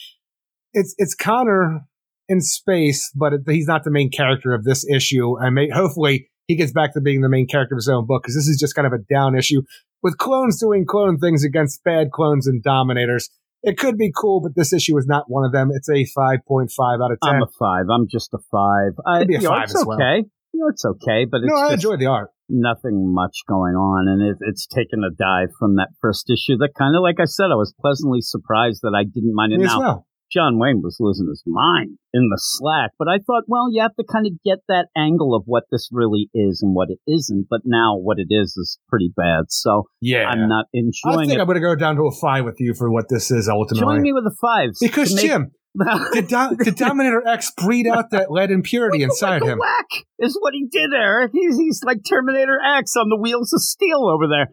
it's 0.72 0.94
it's 0.98 1.14
Connor 1.14 1.86
in 2.28 2.40
space, 2.40 3.10
but 3.14 3.32
it, 3.32 3.40
he's 3.47 3.68
not 3.68 3.84
the 3.84 3.90
main 3.90 4.10
character 4.10 4.52
of 4.52 4.64
this 4.64 4.88
issue. 4.88 5.36
And 5.38 5.55
may, 5.55 5.70
hopefully, 5.70 6.28
he 6.48 6.56
gets 6.56 6.72
back 6.72 6.94
to 6.94 7.01
being 7.01 7.20
the 7.20 7.28
main 7.28 7.47
character 7.47 7.74
of 7.74 7.78
his 7.78 7.88
own 7.88 8.06
book 8.06 8.22
because 8.22 8.34
this 8.34 8.48
is 8.48 8.59
just 8.59 8.74
kind 8.74 8.86
of 8.86 8.93
a 8.93 9.02
down 9.12 9.36
issue 9.36 9.62
with 10.02 10.18
clones 10.18 10.60
doing 10.60 10.84
clone 10.86 11.18
things 11.18 11.44
against 11.44 11.82
bad 11.84 12.10
clones 12.12 12.47
and 12.47 12.62
dominators. 12.62 13.30
It 13.66 13.76
could 13.76 13.98
be 13.98 14.12
cool, 14.16 14.40
but 14.40 14.52
this 14.55 14.72
issue 14.72 14.97
is 14.97 15.06
not 15.06 15.24
one 15.26 15.44
of 15.44 15.51
them. 15.52 15.70
It's 15.72 15.88
a 15.88 16.06
5.5 16.18 17.05
out 17.05 17.10
of 17.12 17.18
10. 17.22 17.34
I'm 17.34 17.43
a 17.43 17.47
five. 17.59 17.86
I'm 17.93 18.06
just 18.09 18.32
a 18.32 18.38
five. 18.51 18.93
I, 19.05 19.18
Could 19.18 19.28
be 19.28 19.34
a 19.34 19.38
you 19.38 19.44
know, 19.44 19.51
five 19.51 19.64
it's 19.64 19.74
as 19.74 19.84
well. 19.84 19.98
okay. 20.01 20.24
You 20.55 20.60
know, 20.62 20.68
it's 20.68 20.84
okay, 20.86 21.26
but 21.28 21.38
it's 21.43 21.52
no, 21.52 21.56
I 21.59 21.72
enjoy 21.74 21.97
the 21.97 22.06
art. 22.06 22.30
nothing 22.48 23.12
much 23.12 23.38
going 23.47 23.74
on, 23.74 24.09
and 24.09 24.22
it, 24.22 24.36
it's 24.48 24.66
taken 24.66 25.02
a 25.05 25.10
dive 25.10 25.51
from 25.59 25.76
that 25.76 25.88
first 26.01 26.30
issue. 26.30 26.56
That 26.56 26.70
kind 26.78 26.97
of, 26.97 27.02
like 27.02 27.20
I 27.20 27.26
said, 27.26 27.47
I 27.52 27.56
was 27.56 27.74
pleasantly 27.78 28.20
surprised 28.22 28.80
that 28.82 28.94
I 28.97 29.02
didn't 29.05 29.34
mind 29.34 29.52
it. 29.52 29.59
Me 29.59 29.64
as 29.66 29.72
Now, 29.72 29.78
well. 29.80 30.06
John 30.32 30.58
Wayne 30.58 30.80
was 30.82 30.96
losing 30.98 31.28
his 31.28 31.42
mind 31.46 31.98
in 32.12 32.28
the 32.30 32.38
slack, 32.40 32.90
but 32.98 33.06
I 33.08 33.18
thought, 33.18 33.44
well, 33.46 33.68
you 33.70 33.80
have 33.82 33.94
to 33.96 34.04
kind 34.10 34.26
of 34.26 34.32
get 34.44 34.58
that 34.68 34.88
angle 34.96 35.34
of 35.34 35.44
what 35.46 35.64
this 35.70 35.88
really 35.92 36.28
is 36.34 36.60
and 36.62 36.74
what 36.74 36.88
it 36.90 36.98
isn't. 37.10 37.46
But 37.48 37.60
now, 37.64 37.96
what 37.96 38.18
it 38.18 38.26
is 38.30 38.56
is 38.56 38.78
pretty 38.88 39.12
bad. 39.16 39.44
So 39.48 39.84
Yeah. 40.00 40.24
I'm 40.28 40.48
not 40.48 40.66
enjoying. 40.72 41.18
I 41.18 41.22
think 41.22 41.32
it. 41.32 41.40
I'm 41.40 41.46
going 41.46 41.54
to 41.54 41.60
go 41.60 41.76
down 41.76 41.96
to 41.96 42.06
a 42.06 42.12
5 42.12 42.44
with 42.44 42.56
you 42.58 42.74
for 42.74 42.90
what 42.90 43.08
this 43.08 43.30
is 43.30 43.48
ultimately. 43.48 43.80
Join 43.80 44.02
me 44.02 44.12
with 44.12 44.24
a 44.26 44.34
five 44.40 44.70
because, 44.80 45.14
make- 45.14 45.26
Jim, 45.26 45.52
did, 46.12 46.28
Do- 46.28 46.56
did 46.64 46.74
Dominator 46.76 47.26
X 47.26 47.52
breed 47.56 47.86
out 47.86 48.10
that 48.10 48.30
lead 48.30 48.50
impurity 48.50 49.02
inside 49.02 49.42
Like 49.42 49.50
him? 49.50 49.58
Whack 49.58 49.86
is 50.18 50.36
what 50.40 50.54
he 50.54 50.66
did, 50.70 50.90
Eric. 50.92 51.30
He's, 51.34 51.56
he's 51.56 51.82
like 51.84 51.98
Terminator 52.08 52.58
X 52.78 52.96
on 52.96 53.08
the 53.10 53.16
wheels 53.20 53.52
of 53.52 53.60
steel 53.60 54.08
over 54.12 54.26
there. 54.26 54.48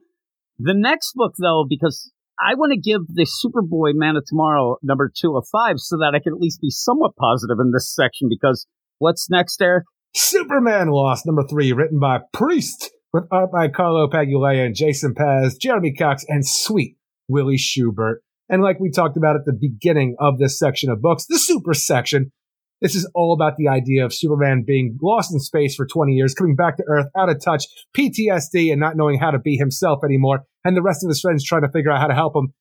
The 0.60 0.76
next 0.76 1.14
book, 1.16 1.34
though, 1.42 1.66
because 1.68 2.12
I 2.44 2.56
want 2.56 2.74
to 2.74 2.78
give 2.78 3.02
the 3.08 3.26
Superboy 3.26 3.92
Man 3.94 4.18
of 4.18 4.26
Tomorrow 4.28 4.76
number 4.84 5.10
two 5.16 5.38
a 5.38 5.42
five 5.50 5.76
so 5.78 5.96
that 5.98 6.12
I 6.14 6.20
can 6.20 6.34
at 6.34 6.42
least 6.42 6.60
be 6.60 6.70
somewhat 6.70 7.16
positive 7.16 7.58
in 7.62 7.72
this 7.72 7.94
section 7.96 8.28
because 8.30 8.68
what's 8.98 9.30
next, 9.30 9.62
Eric? 9.62 9.86
Superman 10.14 10.90
Lost, 10.90 11.26
number 11.26 11.44
three, 11.50 11.72
written 11.72 12.00
by 12.00 12.20
Priest, 12.34 12.92
with 13.14 13.24
art 13.32 13.52
by 13.52 13.70
Carlo 13.70 14.10
Pagulayan 14.10 14.66
and 14.66 14.76
Jason 14.76 15.16
Paz, 15.16 15.56
Jeremy 15.56 15.94
Cox, 15.94 16.26
and 16.28 16.46
sweet 16.46 16.98
Willie 17.30 17.58
Schubert. 17.58 18.22
And 18.50 18.62
like 18.62 18.78
we 18.78 18.92
talked 18.92 19.16
about 19.16 19.38
at 19.38 19.46
the 19.46 19.58
beginning 19.58 20.18
of 20.20 20.38
this 20.38 20.60
section 20.60 20.90
of 20.92 21.02
books, 21.02 21.26
the 21.28 21.40
super 21.40 21.74
section, 21.74 22.34
this 22.84 22.96
is 22.96 23.10
all 23.16 23.34
about 23.34 23.56
the 23.56 23.70
idea 23.70 24.06
of 24.06 24.14
Superman 24.14 24.66
being 24.68 25.00
lost 25.02 25.34
in 25.34 25.40
space 25.40 25.74
for 25.74 25.88
20 25.88 26.12
years, 26.12 26.34
coming 26.34 26.58
back 26.58 26.76
to 26.76 26.84
Earth, 26.86 27.08
out 27.18 27.30
of 27.30 27.42
touch, 27.42 27.64
PTSD, 27.98 28.74
and 28.74 28.80
not 28.80 28.98
knowing 28.98 29.20
how 29.20 29.32
to 29.32 29.40
be 29.40 29.56
himself 29.56 30.00
anymore, 30.04 30.42
and 30.66 30.76
the 30.76 30.82
rest 30.82 31.02
of 31.02 31.08
his 31.08 31.22
friends 31.22 31.46
trying 31.46 31.62
to 31.62 31.72
figure 31.72 31.92
out 31.92 32.02
how 32.02 32.08
to 32.08 32.14
help 32.14 32.36
him. 32.36 32.54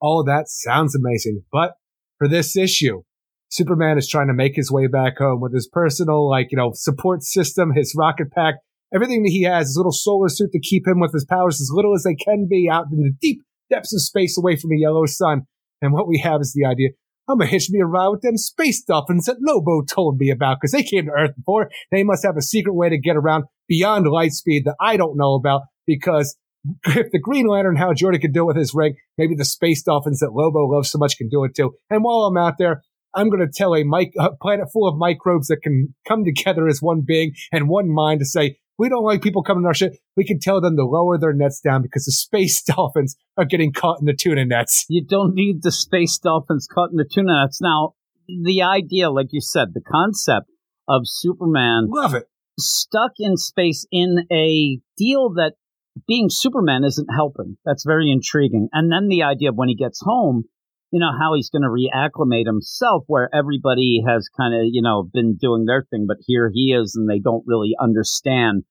All 0.00 0.20
of 0.20 0.26
that 0.26 0.48
sounds 0.48 0.96
amazing. 0.96 1.42
But 1.52 1.74
for 2.16 2.26
this 2.26 2.56
issue, 2.56 3.02
Superman 3.50 3.98
is 3.98 4.08
trying 4.08 4.28
to 4.28 4.34
make 4.34 4.56
his 4.56 4.72
way 4.72 4.86
back 4.86 5.18
home 5.18 5.42
with 5.42 5.52
his 5.52 5.68
personal, 5.70 6.26
like, 6.26 6.48
you 6.50 6.56
know, 6.56 6.70
support 6.72 7.22
system, 7.22 7.72
his 7.74 7.94
rocket 7.94 8.32
pack, 8.32 8.54
everything 8.94 9.24
that 9.24 9.30
he 9.30 9.42
has, 9.42 9.66
his 9.66 9.76
little 9.76 9.92
solar 9.92 10.30
suit 10.30 10.52
to 10.52 10.58
keep 10.58 10.86
him 10.86 11.00
with 11.00 11.12
his 11.12 11.26
powers 11.26 11.60
as 11.60 11.70
little 11.70 11.94
as 11.94 12.02
they 12.02 12.14
can 12.14 12.48
be 12.48 12.66
out 12.72 12.86
in 12.90 12.98
the 12.98 13.12
deep 13.20 13.42
depths 13.70 13.94
of 13.94 14.00
space 14.00 14.38
away 14.38 14.56
from 14.56 14.70
the 14.70 14.78
yellow 14.78 15.04
sun. 15.04 15.42
And 15.82 15.92
what 15.92 16.08
we 16.08 16.18
have 16.20 16.40
is 16.40 16.54
the 16.54 16.66
idea 16.66 16.88
I'm 17.28 17.38
gonna 17.38 17.50
hitch 17.50 17.70
me 17.70 17.80
a 17.80 17.86
ride 17.86 18.08
with 18.08 18.22
them 18.22 18.36
space 18.36 18.82
dolphins 18.82 19.26
that 19.26 19.38
Lobo 19.40 19.82
told 19.82 20.18
me 20.18 20.30
about 20.30 20.58
because 20.60 20.72
they 20.72 20.82
came 20.82 21.06
to 21.06 21.12
Earth 21.12 21.36
before. 21.36 21.70
They 21.90 22.02
must 22.02 22.24
have 22.24 22.36
a 22.36 22.42
secret 22.42 22.74
way 22.74 22.88
to 22.88 22.98
get 22.98 23.16
around 23.16 23.44
beyond 23.68 24.06
light 24.06 24.32
speed 24.32 24.64
that 24.64 24.76
I 24.80 24.96
don't 24.96 25.16
know 25.16 25.34
about 25.34 25.62
because 25.86 26.36
if 26.86 27.10
the 27.12 27.20
Green 27.20 27.46
Lantern 27.46 27.76
Hal 27.76 27.94
Jordan 27.94 28.20
can 28.20 28.32
do 28.32 28.42
it 28.42 28.46
with 28.46 28.56
his 28.56 28.74
ring, 28.74 28.96
maybe 29.18 29.34
the 29.34 29.44
space 29.44 29.82
dolphins 29.82 30.20
that 30.20 30.32
Lobo 30.32 30.66
loves 30.66 30.90
so 30.90 30.98
much 30.98 31.16
can 31.16 31.28
do 31.28 31.44
it 31.44 31.54
too. 31.54 31.74
And 31.90 32.02
while 32.02 32.24
I'm 32.24 32.36
out 32.36 32.58
there, 32.58 32.82
I'm 33.14 33.30
going 33.30 33.40
to 33.40 33.52
tell 33.52 33.74
a, 33.74 33.82
mic- 33.82 34.14
a 34.18 34.30
planet 34.36 34.68
full 34.72 34.86
of 34.86 34.98
microbes 34.98 35.48
that 35.48 35.62
can 35.62 35.94
come 36.06 36.24
together 36.36 36.68
as 36.68 36.80
one 36.80 37.02
being 37.06 37.32
and 37.52 37.68
one 37.68 37.92
mind 37.92 38.20
to 38.20 38.26
say, 38.26 38.58
we 38.78 38.88
don't 38.88 39.04
like 39.04 39.22
people 39.22 39.42
coming 39.42 39.64
to 39.64 39.68
our 39.68 39.74
shit. 39.74 39.98
We 40.16 40.24
can 40.24 40.38
tell 40.38 40.60
them 40.60 40.76
to 40.76 40.84
lower 40.84 41.18
their 41.18 41.32
nets 41.32 41.60
down 41.60 41.82
because 41.82 42.04
the 42.04 42.12
space 42.12 42.62
dolphins 42.66 43.16
are 43.36 43.44
getting 43.44 43.72
caught 43.72 43.98
in 44.00 44.06
the 44.06 44.14
tuna 44.14 44.44
nets. 44.44 44.84
You 44.88 45.04
don't 45.04 45.34
need 45.34 45.62
the 45.62 45.72
space 45.72 46.18
dolphins 46.18 46.68
caught 46.72 46.90
in 46.90 46.96
the 46.96 47.08
tuna 47.10 47.42
nets. 47.42 47.60
Now, 47.60 47.94
the 48.28 48.62
idea, 48.62 49.10
like 49.10 49.28
you 49.30 49.40
said, 49.40 49.68
the 49.72 49.80
concept 49.80 50.46
of 50.88 51.02
Superman 51.04 51.86
Love 51.88 52.14
it. 52.14 52.24
stuck 52.58 53.12
in 53.18 53.36
space 53.36 53.86
in 53.90 54.26
a 54.30 54.78
deal 54.96 55.30
that 55.34 55.52
being 56.06 56.26
Superman 56.28 56.84
isn't 56.84 57.08
helping. 57.14 57.56
That's 57.64 57.84
very 57.86 58.10
intriguing. 58.10 58.68
And 58.72 58.92
then 58.92 59.08
the 59.08 59.22
idea 59.22 59.50
of 59.50 59.56
when 59.56 59.68
he 59.68 59.74
gets 59.74 60.00
home, 60.04 60.44
you 60.90 61.00
know, 61.00 61.10
how 61.18 61.34
he's 61.34 61.50
going 61.50 61.62
to 61.62 61.68
reacclimate 61.68 62.46
himself 62.46 63.04
where 63.06 63.28
everybody 63.34 64.02
has 64.06 64.28
kind 64.36 64.54
of, 64.54 64.60
you 64.70 64.82
know, 64.82 65.08
been 65.12 65.36
doing 65.36 65.64
their 65.64 65.84
thing, 65.90 66.06
but 66.06 66.18
here 66.26 66.50
he 66.52 66.72
is 66.78 66.94
and 66.94 67.08
they 67.08 67.18
don't 67.18 67.44
really 67.46 67.74
understand, 67.80 68.62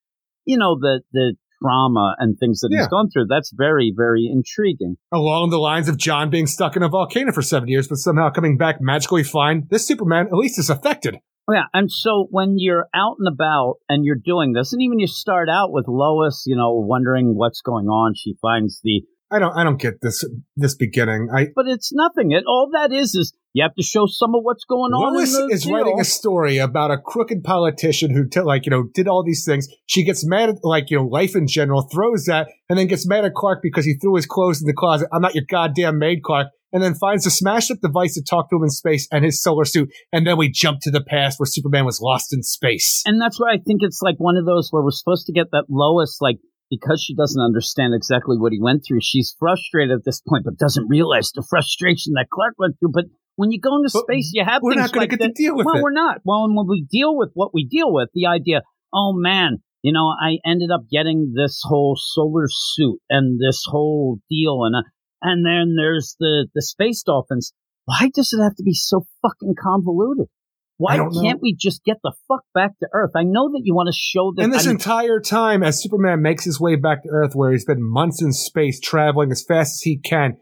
you 0.45 0.57
know, 0.57 0.77
the, 0.79 1.01
the 1.11 1.35
trauma 1.61 2.15
and 2.19 2.37
things 2.39 2.61
that 2.61 2.69
Yeah. 2.71 2.79
he's 2.79 2.87
gone 2.87 3.09
through. 3.09 3.27
That's 3.27 3.51
very, 3.53 3.93
very 3.95 4.29
intriguing. 4.31 4.95
Along 5.11 5.49
the 5.49 5.57
lines 5.57 5.87
of 5.89 5.97
John 5.97 6.29
being 6.29 6.47
stuck 6.47 6.75
in 6.75 6.83
a 6.83 6.89
volcano 6.89 7.31
for 7.31 7.41
seven 7.41 7.67
years, 7.69 7.87
but 7.87 7.97
somehow 7.97 8.29
coming 8.29 8.57
back 8.57 8.77
magically 8.79 9.23
fine, 9.23 9.67
this 9.69 9.85
Superman 9.87 10.27
at 10.27 10.33
least 10.33 10.59
is 10.59 10.69
affected. 10.69 11.17
Oh, 11.47 11.53
yeah. 11.53 11.65
And 11.73 11.91
so 11.91 12.27
when 12.31 12.55
you're 12.57 12.87
out 12.95 13.17
and 13.19 13.27
about 13.27 13.75
and 13.87 14.03
you're 14.03 14.15
doing 14.15 14.53
this, 14.53 14.73
and 14.73 14.81
even 14.81 14.97
you 14.99 15.05
start 15.07 15.47
out 15.47 15.71
with 15.71 15.85
Lois, 15.87 16.43
you 16.47 16.55
know, 16.55 16.73
wondering 16.73 17.35
what's 17.35 17.61
going 17.61 17.85
on, 17.85 18.13
she 18.15 18.35
finds 18.41 18.81
the 18.83 19.03
I 19.31 19.39
don't, 19.39 19.57
I 19.57 19.63
don't 19.63 19.81
get 19.81 20.01
this, 20.01 20.23
this 20.55 20.75
beginning. 20.75 21.29
I, 21.33 21.47
but 21.55 21.65
it's 21.67 21.91
nothing. 21.93 22.31
It 22.31 22.43
all 22.47 22.69
that 22.73 22.93
is 22.93 23.15
is 23.15 23.33
you 23.53 23.63
have 23.63 23.73
to 23.75 23.83
show 23.83 24.05
some 24.05 24.35
of 24.35 24.43
what's 24.43 24.65
going 24.65 24.91
on. 24.91 25.15
In 25.15 25.51
is 25.51 25.63
deal. 25.63 25.75
writing 25.75 25.99
a 25.99 26.03
story 26.03 26.57
about 26.57 26.91
a 26.91 26.97
crooked 26.97 27.43
politician 27.43 28.13
who, 28.13 28.27
t- 28.27 28.41
like, 28.41 28.65
you 28.65 28.69
know, 28.69 28.83
did 28.93 29.07
all 29.07 29.23
these 29.23 29.45
things. 29.45 29.67
She 29.87 30.03
gets 30.03 30.25
mad 30.25 30.49
at, 30.49 30.55
like, 30.63 30.91
you 30.91 30.97
know, 30.97 31.05
life 31.05 31.35
in 31.35 31.47
general, 31.47 31.83
throws 31.83 32.25
that, 32.25 32.49
and 32.69 32.77
then 32.77 32.87
gets 32.87 33.07
mad 33.07 33.25
at 33.25 33.33
Clark 33.33 33.59
because 33.63 33.85
he 33.85 33.93
threw 33.93 34.15
his 34.15 34.25
clothes 34.25 34.61
in 34.61 34.67
the 34.67 34.73
closet. 34.73 35.07
I'm 35.11 35.21
not 35.21 35.35
your 35.35 35.45
goddamn 35.49 35.99
maid, 35.99 36.21
Clark. 36.21 36.47
And 36.73 36.83
then 36.83 36.93
finds 36.93 37.25
a 37.25 37.31
smashed 37.31 37.71
up 37.71 37.77
device 37.81 38.15
to 38.15 38.21
talk 38.21 38.49
to 38.49 38.57
him 38.57 38.63
in 38.63 38.69
space 38.69 39.07
and 39.09 39.23
his 39.23 39.41
solar 39.41 39.63
suit. 39.63 39.89
And 40.11 40.27
then 40.27 40.37
we 40.37 40.49
jump 40.49 40.79
to 40.81 40.91
the 40.91 41.01
past 41.01 41.39
where 41.39 41.47
Superman 41.47 41.85
was 41.85 42.01
lost 42.01 42.33
in 42.33 42.43
space. 42.43 43.01
and 43.05 43.21
that's 43.21 43.39
why 43.39 43.53
I 43.53 43.57
think 43.65 43.79
it's 43.81 44.01
like 44.01 44.15
one 44.17 44.35
of 44.35 44.45
those 44.45 44.67
where 44.71 44.83
we're 44.83 44.91
supposed 44.91 45.27
to 45.27 45.31
get 45.31 45.51
that 45.51 45.67
Lois 45.69 46.17
like 46.19 46.39
because 46.69 47.01
she 47.01 47.15
doesn't 47.15 47.41
understand 47.41 47.93
exactly 47.93 48.37
what 48.37 48.51
he 48.51 48.61
went 48.61 48.83
through. 48.85 48.99
She's 49.01 49.35
frustrated 49.37 49.97
at 49.97 50.05
this 50.05 50.21
point, 50.27 50.45
but 50.45 50.57
doesn't 50.57 50.87
realize 50.89 51.31
the 51.31 51.45
frustration 51.47 52.13
that 52.13 52.27
Clark 52.31 52.55
went 52.57 52.79
through. 52.79 52.91
But 52.93 53.05
when 53.35 53.51
you 53.51 53.59
go 53.59 53.75
into 53.75 53.89
But 53.93 54.03
space, 54.03 54.31
you 54.33 54.43
have 54.43 54.61
we're 54.61 54.75
not 54.75 54.91
gonna 54.91 55.03
like 55.03 55.11
get 55.11 55.21
to 55.21 55.31
deal 55.31 55.55
with 55.55 55.65
well, 55.65 55.77
it. 55.77 55.83
we're 55.83 55.91
not. 55.91 56.21
Well, 56.23 56.45
and 56.45 56.55
when 56.55 56.67
we 56.67 56.85
deal 56.89 57.15
with 57.15 57.31
what 57.33 57.53
we 57.53 57.65
deal 57.65 57.93
with, 57.93 58.09
the 58.13 58.27
idea, 58.27 58.61
oh 58.93 59.13
man, 59.13 59.57
you 59.81 59.93
know, 59.93 60.07
I 60.09 60.37
ended 60.45 60.71
up 60.71 60.89
getting 60.89 61.33
this 61.35 61.61
whole 61.63 61.97
solar 61.99 62.47
suit 62.49 62.99
and 63.09 63.39
this 63.39 63.63
whole 63.67 64.19
deal, 64.29 64.63
and 64.63 64.75
uh, 64.75 64.87
and 65.21 65.45
then 65.45 65.75
there's 65.77 66.15
the 66.19 66.47
the 66.55 66.61
space 66.61 67.03
dolphins. 67.03 67.53
Why 67.85 68.09
does 68.13 68.33
it 68.33 68.41
have 68.41 68.55
to 68.55 68.63
be 68.63 68.73
so 68.73 69.05
fucking 69.21 69.55
convoluted? 69.61 70.27
Why 70.77 70.93
I 70.93 70.97
don't 70.97 71.13
know. 71.13 71.21
can't 71.21 71.39
we 71.41 71.55
just 71.57 71.83
get 71.85 71.97
the 72.03 72.11
fuck 72.27 72.41
back 72.53 72.77
to 72.79 72.87
Earth? 72.93 73.11
I 73.15 73.23
know 73.23 73.49
that 73.53 73.61
you 73.63 73.73
want 73.73 73.87
to 73.87 73.97
show 73.97 74.33
that. 74.35 74.43
And 74.43 74.53
this 74.53 74.65
I'm- 74.65 74.75
entire 74.75 75.19
time, 75.21 75.63
as 75.63 75.81
Superman 75.81 76.21
makes 76.21 76.43
his 76.43 76.59
way 76.59 76.75
back 76.75 77.03
to 77.03 77.09
Earth, 77.09 77.31
where 77.33 77.51
he's 77.51 77.65
been 77.65 77.81
months 77.81 78.21
in 78.21 78.33
space, 78.33 78.79
traveling 78.79 79.31
as 79.31 79.43
fast 79.47 79.75
as 79.75 79.81
he 79.81 79.97
can, 79.97 80.37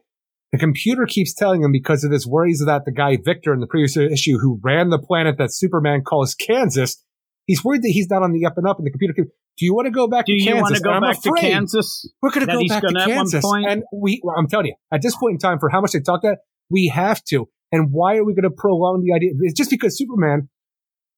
the 0.52 0.58
computer 0.58 1.06
keeps 1.06 1.34
telling 1.34 1.64
him 1.64 1.72
because 1.72 2.04
of 2.04 2.12
his 2.12 2.28
worries 2.28 2.62
about 2.62 2.86
the 2.86 2.92
guy 2.92 3.18
Victor 3.24 3.54
in 3.54 3.60
the 3.60 3.68
previous 3.68 3.96
issue 3.98 4.38
who 4.40 4.60
ran 4.64 4.90
the 4.90 5.00
planet 5.00 5.38
that 5.38 5.54
Superman 5.54 6.02
calls 6.04 6.34
Kansas. 6.36 7.04
He's 7.46 7.64
worried 7.64 7.82
that 7.84 7.90
he's 7.90 8.10
not 8.10 8.24
on 8.24 8.32
the 8.32 8.46
up 8.46 8.58
and 8.58 8.68
up, 8.68 8.78
and 8.78 8.86
the 8.88 8.92
computer. 8.92 9.14
Keeps, 9.14 9.30
Do 9.58 9.66
you 9.66 9.76
want 9.76 9.86
to 9.86 9.92
go 9.92 10.08
back 10.08 10.26
do 10.26 10.34
to 10.34 10.42
you 10.42 10.56
want 10.56 10.76
to 10.76 10.82
go 10.82 10.92
I'm 10.92 11.02
back 11.02 11.22
to 11.22 11.32
Kansas? 11.40 12.10
We're 12.22 12.30
going 12.32 12.48
to 12.48 12.54
go 12.54 12.60
back 12.68 12.82
to 12.82 12.88
gonna 12.88 13.00
at 13.02 13.08
one 13.08 13.18
Kansas, 13.18 13.44
point? 13.44 13.66
and 13.68 13.84
we. 13.94 14.22
well, 14.24 14.36
I'm 14.38 14.48
telling 14.48 14.68
you, 14.68 14.76
at 14.92 15.02
this 15.02 15.16
point 15.16 15.34
in 15.34 15.38
time, 15.40 15.60
for 15.60 15.70
how 15.70 15.82
much 15.82 15.92
they 15.92 16.00
talk 16.00 16.22
that, 16.24 16.38
we 16.70 16.88
have 16.88 17.24
to. 17.26 17.50
And 17.74 17.90
why 17.92 18.18
are 18.18 18.24
we 18.24 18.36
going 18.36 18.44
to 18.44 18.56
prolong 18.56 19.04
the 19.04 19.16
idea? 19.16 19.32
It's 19.42 19.58
just 19.58 19.72
because 19.72 19.98
Superman. 19.98 20.48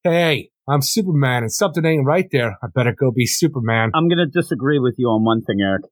Hey, 0.02 0.48
I'm 0.66 0.80
Superman, 0.80 1.42
and 1.42 1.52
something 1.52 1.84
ain't 1.84 2.06
right 2.06 2.26
there. 2.32 2.56
I 2.62 2.68
better 2.74 2.94
go 2.98 3.10
be 3.10 3.26
Superman. 3.26 3.90
I'm 3.94 4.08
going 4.08 4.18
to 4.18 4.26
disagree 4.26 4.78
with 4.78 4.94
you 4.96 5.08
on 5.08 5.22
one 5.22 5.42
thing, 5.42 5.58
Eric. 5.60 5.82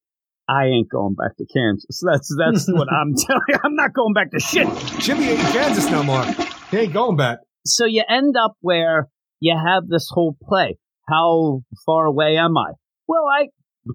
I 0.49 0.65
ain't 0.69 0.89
going 0.89 1.17
back 1.17 1.37
to 1.37 1.45
Kansas. 1.45 2.03
That's 2.03 2.35
that's 2.39 2.67
what 2.73 2.89
I'm 2.91 3.15
telling 3.27 3.43
you. 3.49 3.59
I'm 3.63 3.75
not 3.75 3.93
going 3.93 4.15
back 4.15 4.31
to 4.31 4.41
shit. 4.41 4.67
Jimmy 5.01 5.29
ain't 5.29 5.41
in 5.41 5.47
Kansas 5.53 5.91
no 5.91 6.03
more. 6.03 6.25
He 6.71 6.79
ain't 6.79 6.95
going 6.95 7.17
back. 7.17 7.41
So 7.67 7.85
you 7.85 8.03
end 8.09 8.35
up 8.43 8.57
where 8.63 9.09
you 9.41 9.55
have 9.55 9.87
this 9.87 10.09
whole 10.11 10.35
play. 10.43 10.79
How 11.07 11.61
far 11.85 12.07
away 12.07 12.39
am 12.39 12.57
I? 12.57 12.73
Well, 13.07 13.25
I 13.31 13.49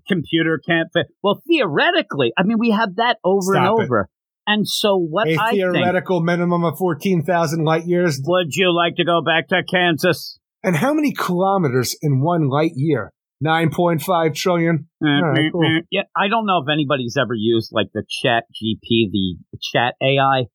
computer 0.07 0.59
can't 0.63 0.89
fit. 0.93 1.07
Well, 1.23 1.41
theoretically, 1.47 2.31
I 2.37 2.43
mean, 2.43 2.59
we 2.59 2.69
have 2.71 2.97
that 2.97 3.17
over 3.23 3.53
Stop 3.53 3.79
and 3.79 3.91
it. 3.91 4.07
And 4.49 4.67
so 4.67 4.97
what 4.97 5.27
A 5.27 5.37
I 5.39 5.51
think, 5.51 5.61
theoretical 5.61 6.21
minimum 6.21 6.63
of 6.63 6.79
14,000 6.79 7.63
light 7.63 7.85
years. 7.85 8.19
would 8.25 8.47
you 8.49 8.75
like 8.75 8.95
to 8.95 9.05
go 9.05 9.21
back 9.21 9.47
to 9.49 9.61
Kansas? 9.61 10.39
And 10.63 10.75
how 10.75 10.91
many 10.91 11.13
kilometers 11.13 11.95
in 12.01 12.19
one 12.21 12.49
light 12.49 12.71
year? 12.73 13.13
9.5 13.45 14.33
trillion. 14.35 14.89
Right, 14.99 15.45
eh, 15.45 15.49
cool. 15.51 15.63
eh. 15.63 15.81
Yeah, 15.91 16.01
I 16.17 16.29
don't 16.29 16.47
know 16.47 16.63
if 16.65 16.67
anybody's 16.73 17.15
ever 17.15 17.35
used 17.35 17.69
like 17.71 17.89
the 17.93 18.03
Chat 18.23 18.45
GP, 18.59 19.11
the 19.11 19.37
Chat 19.71 19.93
AI. 20.01 20.45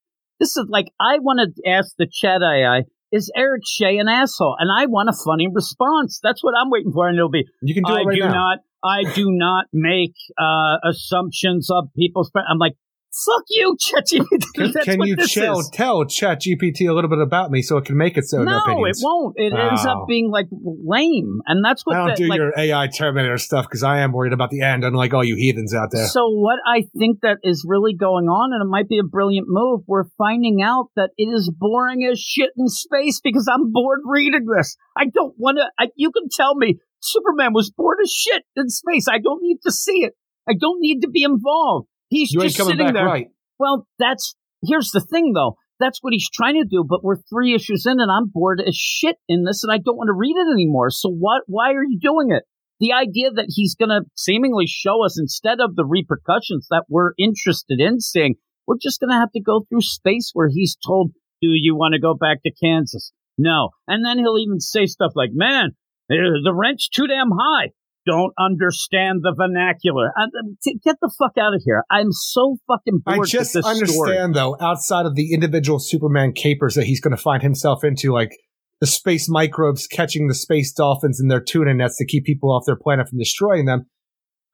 This 0.41 0.57
is 0.57 0.67
like 0.69 0.87
I 1.01 1.21
want 1.21 1.55
to 1.55 1.71
ask 1.71 1.95
the 1.97 2.09
Chat 2.13 2.43
AI, 2.43 2.83
is 3.13 3.31
Eric 3.37 3.63
Shea 3.65 3.97
an 3.99 4.09
asshole? 4.09 4.57
And 4.59 4.71
I 4.77 4.87
want 4.87 5.09
a 5.09 5.15
funny 5.25 5.47
response. 5.55 6.19
That's 6.21 6.43
what 6.43 6.55
I'm 6.61 6.69
waiting 6.69 6.93
for, 6.93 7.07
and 7.07 7.17
it'll 7.17 7.31
be 7.31 7.47
You 7.63 7.75
can 7.75 7.85
do 7.85 7.93
I 7.93 8.01
it 8.01 8.05
right 8.07 8.15
do 8.17 8.27
now. 8.27 8.33
not. 8.33 8.59
I 8.83 9.05
do 9.15 9.27
not 9.29 9.67
make 9.73 10.17
uh, 10.37 10.77
assumptions 10.85 11.71
of 11.71 11.85
people's. 11.97 12.31
I'm 12.35 12.59
like, 12.59 12.75
fuck 13.15 13.45
you, 13.51 13.77
ChatGPT. 13.81 14.45
Can, 14.55 14.73
can 14.73 15.03
you 15.03 15.17
tell, 15.17 15.61
is. 15.61 15.71
tell 15.73 16.05
ChatGPT 16.05 16.89
a 16.89 16.93
little 16.93 17.11
bit 17.11 17.19
about 17.21 17.51
me 17.51 17.63
so 17.63 17.77
it 17.77 17.85
can 17.85 17.97
make 17.97 18.17
its 18.17 18.33
own 18.33 18.45
No, 18.45 18.61
it 18.67 18.97
won't. 19.03 19.35
It 19.37 19.53
ends 19.53 19.85
up 19.87 19.99
Oh. 20.03 20.07
being 20.07 20.31
like 20.31 20.47
lame, 20.51 21.41
and 21.47 21.65
that's 21.65 21.85
what 21.85 21.97
I 21.97 22.07
don't 22.07 22.17
do 22.17 22.27
like, 22.27 22.39
your 22.39 22.53
AI 22.57 22.89
Terminator 22.89 23.39
stuff 23.39 23.67
because 23.67 23.83
I 23.83 24.01
am 24.01 24.13
worried 24.13 24.33
about 24.33 24.51
the 24.51 24.63
end, 24.63 24.85
unlike 24.85 25.15
all 25.15 25.25
you 25.25 25.37
heathens 25.37 25.75
out 25.75 25.91
there. 25.93 26.07
So 26.07 26.29
what 26.31 26.59
I 26.67 26.85
think 26.99 27.21
that 27.23 27.39
is 27.43 27.65
really 27.69 27.95
going 27.95 28.27
on, 28.27 28.53
and 28.53 28.63
it 28.63 28.71
might 28.71 28.89
be 28.89 28.99
a 28.99 29.05
brilliant 29.05 29.47
move, 29.49 29.83
we're 29.87 30.05
finding 30.19 30.63
out 30.63 30.91
that 30.97 31.11
it 31.17 31.27
is 31.27 31.53
boring 31.57 32.09
as 32.11 32.21
shit 32.21 32.51
in 32.57 32.69
space 32.69 33.21
because 33.23 33.49
I'm 33.53 33.73
bored 33.73 34.01
reading 34.05 34.47
this. 34.57 34.77
I 34.97 35.07
don't 35.07 35.35
want 35.39 35.59
to. 35.59 35.89
You 35.97 36.11
can 36.11 36.29
tell 36.31 36.55
me 36.57 36.79
Superman 37.01 37.53
was 37.53 37.71
bored 37.71 37.99
as 38.03 38.11
shit 38.11 38.43
in 38.57 38.69
space. 38.69 39.07
I 39.09 39.19
don't 39.19 39.43
need 39.43 39.59
to 39.65 39.73
see 39.73 40.05
it. 40.05 40.15
I 40.49 40.55
don't 40.59 40.81
need 40.81 41.01
to 41.01 41.09
be 41.09 41.23
involved. 41.23 41.89
He's 42.09 42.33
you 42.33 42.43
just 42.43 42.57
coming 42.57 42.73
sitting 42.73 42.87
back 42.87 42.95
there. 42.95 43.05
right. 43.07 43.29
Well, 43.59 43.87
that's 43.99 44.35
here's 44.67 44.91
the 44.91 45.01
thing 45.01 45.33
though. 45.35 45.57
That's 45.81 45.99
what 46.03 46.13
he's 46.13 46.29
trying 46.33 46.55
to 46.55 46.69
do, 46.69 46.85
but 46.89 47.03
we're 47.03 47.17
three 47.17 47.55
issues 47.55 47.85
in 47.85 47.99
and 47.99 48.11
I'm 48.11 48.31
bored 48.33 48.63
as 48.67 48.77
shit 48.77 49.17
in 49.29 49.45
this 49.45 49.65
and 49.65 49.73
I 49.73 49.79
don't 49.79 49.97
want 49.97 50.09
to 50.09 50.17
read 50.17 50.37
it 50.37 50.53
anymore. 50.53 50.91
So 50.91 51.11
what 51.11 51.43
why 51.47 51.73
are 51.73 51.85
you 51.85 51.99
doing 52.01 52.31
it? 52.31 52.45
The 52.81 52.93
idea 52.93 53.31
that 53.31 53.47
he's 53.49 53.75
gonna 53.75 54.03
seemingly 54.17 54.67
show 54.67 55.05
us 55.05 55.19
instead 55.19 55.59
of 55.61 55.75
the 55.75 55.85
repercussions 55.85 56.69
that 56.71 56.85
we're 56.89 57.13
interested 57.19 57.81
in 57.81 58.01
seeing, 58.01 58.37
we're 58.67 58.79
just 58.81 59.01
going 59.01 59.11
to 59.11 59.21
have 59.21 59.33
to 59.33 59.43
go 59.43 59.65
through 59.69 59.83
space 59.83 60.31
where 60.33 60.49
he's 60.49 60.77
told, 60.85 61.13
do 61.43 61.49
you 61.53 61.75
want 61.77 61.95
to 61.95 62.01
go 62.01 62.15
back 62.15 62.43
to 62.43 62.53
Kansas? 62.53 63.13
No. 63.37 63.71
And 63.87 64.05
then 64.05 64.19
he'll 64.19 64.39
even 64.39 64.61
say 64.61 64.87
stuff 64.87 65.13
like, 65.15 65.31
man, 65.33 65.71
eh, 66.11 66.41
the 66.43 66.55
rent's 66.55 66.89
too 66.89 67.07
damn 67.07 67.31
high. 67.31 67.71
Don't 68.07 68.33
understand 68.39 69.21
the 69.23 69.35
vernacular. 69.37 70.09
Uh, 70.09 70.27
t- 70.63 70.79
get 70.85 70.97
the 71.01 71.13
fuck 71.19 71.33
out 71.39 71.55
of 71.55 71.63
here. 71.65 71.85
I'm 71.91 72.13
so 72.13 72.57
fucking 72.67 73.01
bored 73.05 73.21
I 73.21 73.25
just 73.25 73.57
understand 73.57 73.89
story. 73.89 74.33
though, 74.33 74.57
outside 74.61 75.07
of 75.07 75.15
the 75.15 75.33
individual 75.33 75.79
Superman 75.79 76.33
capers 76.33 76.75
that 76.75 76.85
he's 76.85 77.01
going 77.01 77.17
to 77.17 77.23
find 77.23 77.43
himself 77.43 77.83
into, 77.83 78.13
like 78.13 78.37
the 78.81 78.87
space 78.87 79.29
microbes 79.29 79.87
catching 79.87 80.29
the 80.29 80.35
space 80.35 80.73
dolphins 80.73 81.21
in 81.21 81.29
their 81.29 81.41
tuna 81.41 81.73
nets 81.73 81.97
to 81.99 82.05
keep 82.05 82.25
people 82.25 82.53
off 82.53 82.65
their 82.67 82.77
planet 82.77 83.09
from 83.09 83.19
destroying 83.19 83.65
them. 83.65 83.87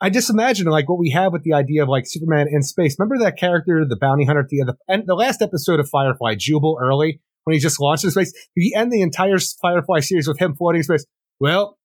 I 0.00 0.08
just 0.08 0.30
imagine 0.30 0.66
like 0.66 0.88
what 0.88 0.98
we 0.98 1.10
have 1.10 1.32
with 1.32 1.42
the 1.42 1.52
idea 1.52 1.82
of 1.82 1.88
like 1.88 2.04
Superman 2.06 2.46
in 2.50 2.62
space. 2.62 2.96
Remember 2.98 3.22
that 3.24 3.36
character, 3.36 3.84
the 3.86 3.98
bounty 4.00 4.24
hunter 4.24 4.40
at 4.40 4.48
the 4.48 4.60
end, 4.60 4.70
and 4.88 5.02
the 5.06 5.14
last 5.14 5.42
episode 5.42 5.80
of 5.80 5.88
Firefly, 5.88 6.36
Jubal 6.38 6.78
Early, 6.80 7.20
when 7.44 7.54
he 7.54 7.60
just 7.60 7.80
launched 7.80 8.04
in 8.04 8.10
space. 8.10 8.32
We 8.56 8.72
end 8.76 8.92
the 8.92 9.02
entire 9.02 9.38
Firefly 9.60 10.00
series 10.00 10.26
with 10.26 10.38
him 10.38 10.54
floating 10.54 10.78
in 10.78 10.84
space. 10.84 11.04
Well, 11.38 11.78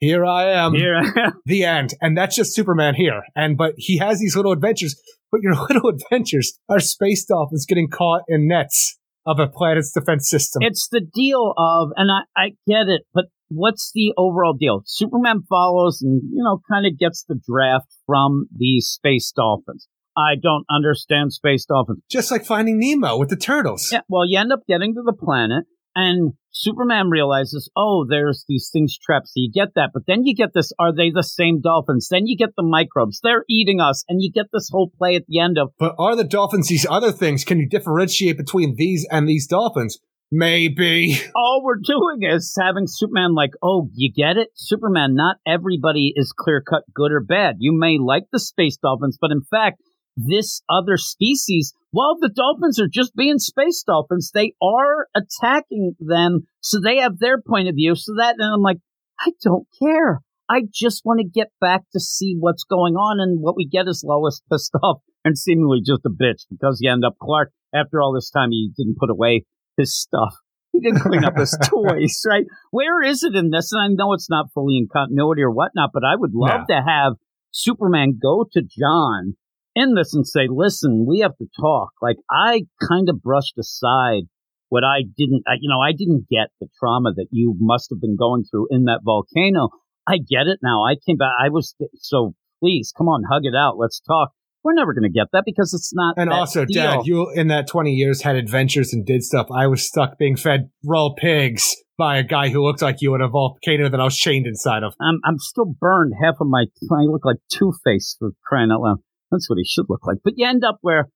here 0.00 0.24
I 0.24 0.50
am. 0.52 0.74
Here, 0.74 0.96
I 0.96 1.26
am. 1.26 1.32
the 1.46 1.64
end. 1.64 1.94
And 2.00 2.16
that's 2.16 2.36
just 2.36 2.54
Superman 2.54 2.94
here. 2.94 3.22
And, 3.34 3.56
but 3.56 3.74
he 3.76 3.98
has 3.98 4.20
these 4.20 4.36
little 4.36 4.52
adventures, 4.52 5.00
but 5.30 5.42
your 5.42 5.54
little 5.68 5.90
adventures 5.90 6.58
are 6.68 6.80
space 6.80 7.24
dolphins 7.24 7.66
getting 7.66 7.88
caught 7.88 8.22
in 8.28 8.48
nets 8.48 8.98
of 9.26 9.38
a 9.38 9.46
planet's 9.46 9.92
defense 9.92 10.28
system. 10.28 10.62
it's 10.62 10.88
the 10.90 11.02
deal 11.02 11.52
of, 11.58 11.90
and 11.96 12.10
I, 12.10 12.40
I 12.40 12.48
get 12.66 12.88
it, 12.88 13.02
but 13.12 13.26
what's 13.48 13.90
the 13.94 14.14
overall 14.16 14.54
deal? 14.54 14.82
Superman 14.86 15.42
follows 15.48 16.00
and, 16.00 16.22
you 16.32 16.42
know, 16.42 16.60
kind 16.70 16.86
of 16.86 16.98
gets 16.98 17.24
the 17.28 17.38
draft 17.46 17.94
from 18.06 18.46
these 18.56 18.86
space 18.86 19.32
dolphins. 19.34 19.86
I 20.16 20.34
don't 20.40 20.64
understand 20.70 21.32
space 21.32 21.64
dolphins. 21.64 22.00
just 22.10 22.30
like 22.30 22.44
finding 22.44 22.78
Nemo 22.80 23.18
with 23.18 23.28
the 23.28 23.36
turtles. 23.36 23.90
Yeah, 23.92 24.00
well, 24.08 24.26
you 24.26 24.38
end 24.38 24.52
up 24.52 24.60
getting 24.66 24.94
to 24.94 25.02
the 25.04 25.12
planet, 25.12 25.64
and 25.94 26.32
Superman 26.60 27.08
realizes, 27.08 27.70
oh, 27.76 28.04
there's 28.08 28.44
these 28.48 28.68
things 28.72 28.98
trapped. 28.98 29.28
So 29.28 29.34
you 29.36 29.52
get 29.52 29.74
that, 29.76 29.90
but 29.94 30.02
then 30.08 30.24
you 30.24 30.34
get 30.34 30.54
this: 30.54 30.72
are 30.76 30.92
they 30.92 31.12
the 31.14 31.22
same 31.22 31.60
dolphins? 31.60 32.08
Then 32.10 32.26
you 32.26 32.36
get 32.36 32.50
the 32.56 32.64
microbes; 32.64 33.20
they're 33.22 33.44
eating 33.48 33.80
us, 33.80 34.04
and 34.08 34.20
you 34.20 34.32
get 34.32 34.46
this 34.52 34.68
whole 34.68 34.90
play 34.98 35.14
at 35.14 35.22
the 35.28 35.38
end 35.38 35.56
of, 35.56 35.70
But 35.78 35.94
are 36.00 36.16
the 36.16 36.24
dolphins 36.24 36.66
these 36.66 36.84
other 36.90 37.12
things? 37.12 37.44
Can 37.44 37.60
you 37.60 37.68
differentiate 37.68 38.36
between 38.36 38.74
these 38.76 39.06
and 39.08 39.28
these 39.28 39.46
dolphins? 39.46 40.00
Maybe. 40.32 41.16
all 41.36 41.62
we're 41.64 41.76
doing 41.76 42.28
is 42.28 42.56
having 42.60 42.86
Superman 42.88 43.36
like, 43.36 43.52
oh, 43.62 43.88
you 43.94 44.12
get 44.12 44.36
it, 44.36 44.48
Superman. 44.54 45.14
Not 45.14 45.36
everybody 45.46 46.12
is 46.16 46.34
clear 46.36 46.60
cut 46.60 46.82
good 46.92 47.12
or 47.12 47.20
bad. 47.20 47.56
You 47.60 47.72
may 47.72 47.98
like 48.00 48.24
the 48.32 48.40
space 48.40 48.76
dolphins, 48.76 49.16
but 49.20 49.30
in 49.30 49.42
fact, 49.48 49.80
this 50.26 50.62
other 50.68 50.96
species, 50.96 51.72
while 51.90 52.16
the 52.18 52.28
dolphins 52.28 52.80
are 52.80 52.88
just 52.88 53.14
being 53.14 53.38
space 53.38 53.82
dolphins, 53.86 54.30
they 54.34 54.54
are 54.62 55.06
attacking 55.14 55.94
them. 56.00 56.46
So 56.60 56.80
they 56.82 56.98
have 56.98 57.18
their 57.18 57.40
point 57.40 57.68
of 57.68 57.76
view. 57.76 57.94
So 57.94 58.14
that, 58.18 58.34
and 58.38 58.54
I'm 58.54 58.62
like, 58.62 58.78
I 59.20 59.30
don't 59.42 59.66
care. 59.80 60.20
I 60.50 60.62
just 60.72 61.02
want 61.04 61.20
to 61.20 61.28
get 61.28 61.48
back 61.60 61.82
to 61.92 62.00
see 62.00 62.36
what's 62.38 62.64
going 62.64 62.94
on. 62.94 63.20
And 63.20 63.40
what 63.40 63.56
we 63.56 63.66
get 63.66 63.86
is 63.86 64.04
Lois 64.06 64.40
pissed 64.50 64.74
off 64.82 65.00
and 65.24 65.38
seemingly 65.38 65.80
just 65.84 66.06
a 66.06 66.10
bitch 66.10 66.46
because 66.50 66.78
you 66.80 66.90
end 66.90 67.04
up 67.04 67.16
Clark, 67.20 67.52
after 67.74 68.00
all 68.00 68.14
this 68.14 68.30
time, 68.30 68.50
he 68.50 68.70
didn't 68.76 68.96
put 68.98 69.10
away 69.10 69.44
his 69.76 69.94
stuff. 69.94 70.34
He 70.72 70.80
didn't 70.80 71.00
clean 71.00 71.24
up 71.24 71.36
his 71.36 71.56
toys, 71.64 72.22
right? 72.28 72.44
Where 72.70 73.02
is 73.02 73.22
it 73.22 73.34
in 73.34 73.50
this? 73.50 73.72
And 73.72 73.82
I 73.82 73.88
know 73.88 74.12
it's 74.12 74.30
not 74.30 74.52
fully 74.54 74.76
in 74.78 74.88
continuity 74.90 75.42
or 75.42 75.50
whatnot, 75.50 75.90
but 75.92 76.02
I 76.04 76.16
would 76.16 76.32
love 76.34 76.66
to 76.68 76.74
have 76.74 77.14
Superman 77.50 78.18
go 78.20 78.46
to 78.52 78.62
John 78.62 79.36
in 79.78 79.94
this 79.94 80.14
and 80.14 80.26
say, 80.26 80.46
listen, 80.50 81.06
we 81.08 81.20
have 81.20 81.36
to 81.38 81.46
talk. 81.60 81.90
Like, 82.02 82.16
I 82.30 82.62
kind 82.88 83.08
of 83.08 83.22
brushed 83.22 83.54
aside 83.58 84.24
what 84.68 84.84
I 84.84 85.02
didn't, 85.16 85.44
I, 85.46 85.54
you 85.60 85.68
know, 85.68 85.80
I 85.80 85.92
didn't 85.92 86.26
get 86.30 86.48
the 86.60 86.68
trauma 86.78 87.12
that 87.14 87.28
you 87.30 87.56
must 87.58 87.88
have 87.90 88.00
been 88.00 88.16
going 88.16 88.44
through 88.44 88.66
in 88.70 88.84
that 88.84 89.00
volcano. 89.04 89.70
I 90.06 90.18
get 90.18 90.46
it 90.46 90.58
now. 90.62 90.84
I 90.84 90.96
came 91.06 91.16
back. 91.16 91.32
I 91.40 91.48
was, 91.48 91.74
so 91.96 92.34
please, 92.60 92.92
come 92.96 93.08
on, 93.08 93.22
hug 93.30 93.42
it 93.44 93.54
out. 93.56 93.78
Let's 93.78 94.00
talk. 94.00 94.30
We're 94.64 94.74
never 94.74 94.92
going 94.92 95.10
to 95.10 95.16
get 95.16 95.28
that 95.32 95.44
because 95.46 95.72
it's 95.72 95.92
not. 95.94 96.16
And 96.18 96.30
also, 96.30 96.64
deal. 96.64 96.82
Dad, 96.82 97.00
you 97.04 97.30
in 97.30 97.46
that 97.46 97.68
20 97.68 97.92
years 97.92 98.22
had 98.22 98.36
adventures 98.36 98.92
and 98.92 99.06
did 99.06 99.22
stuff. 99.22 99.46
I 99.54 99.66
was 99.68 99.86
stuck 99.86 100.18
being 100.18 100.36
fed 100.36 100.68
raw 100.84 101.10
pigs 101.16 101.76
by 101.96 102.18
a 102.18 102.22
guy 102.22 102.48
who 102.48 102.62
looked 102.64 102.82
like 102.82 102.96
you 103.00 103.14
in 103.14 103.20
a 103.20 103.28
volcano 103.28 103.88
that 103.88 104.00
I 104.00 104.04
was 104.04 104.16
chained 104.16 104.46
inside 104.46 104.82
of. 104.82 104.94
I'm 105.00 105.20
I'm 105.24 105.38
still 105.38 105.74
burned. 105.80 106.14
Half 106.20 106.36
of 106.40 106.48
my 106.48 106.66
I 106.90 107.02
look 107.04 107.24
like 107.24 107.36
Two 107.50 107.72
Face 107.84 108.16
for 108.18 108.30
crying 108.46 108.70
out 108.72 108.80
loud. 108.80 108.98
That's 109.30 109.48
what 109.48 109.58
he 109.58 109.64
should 109.64 109.86
look 109.88 110.06
like. 110.06 110.18
But 110.24 110.34
you 110.36 110.46
end 110.46 110.62
up 110.64 110.78
where, 110.80 111.08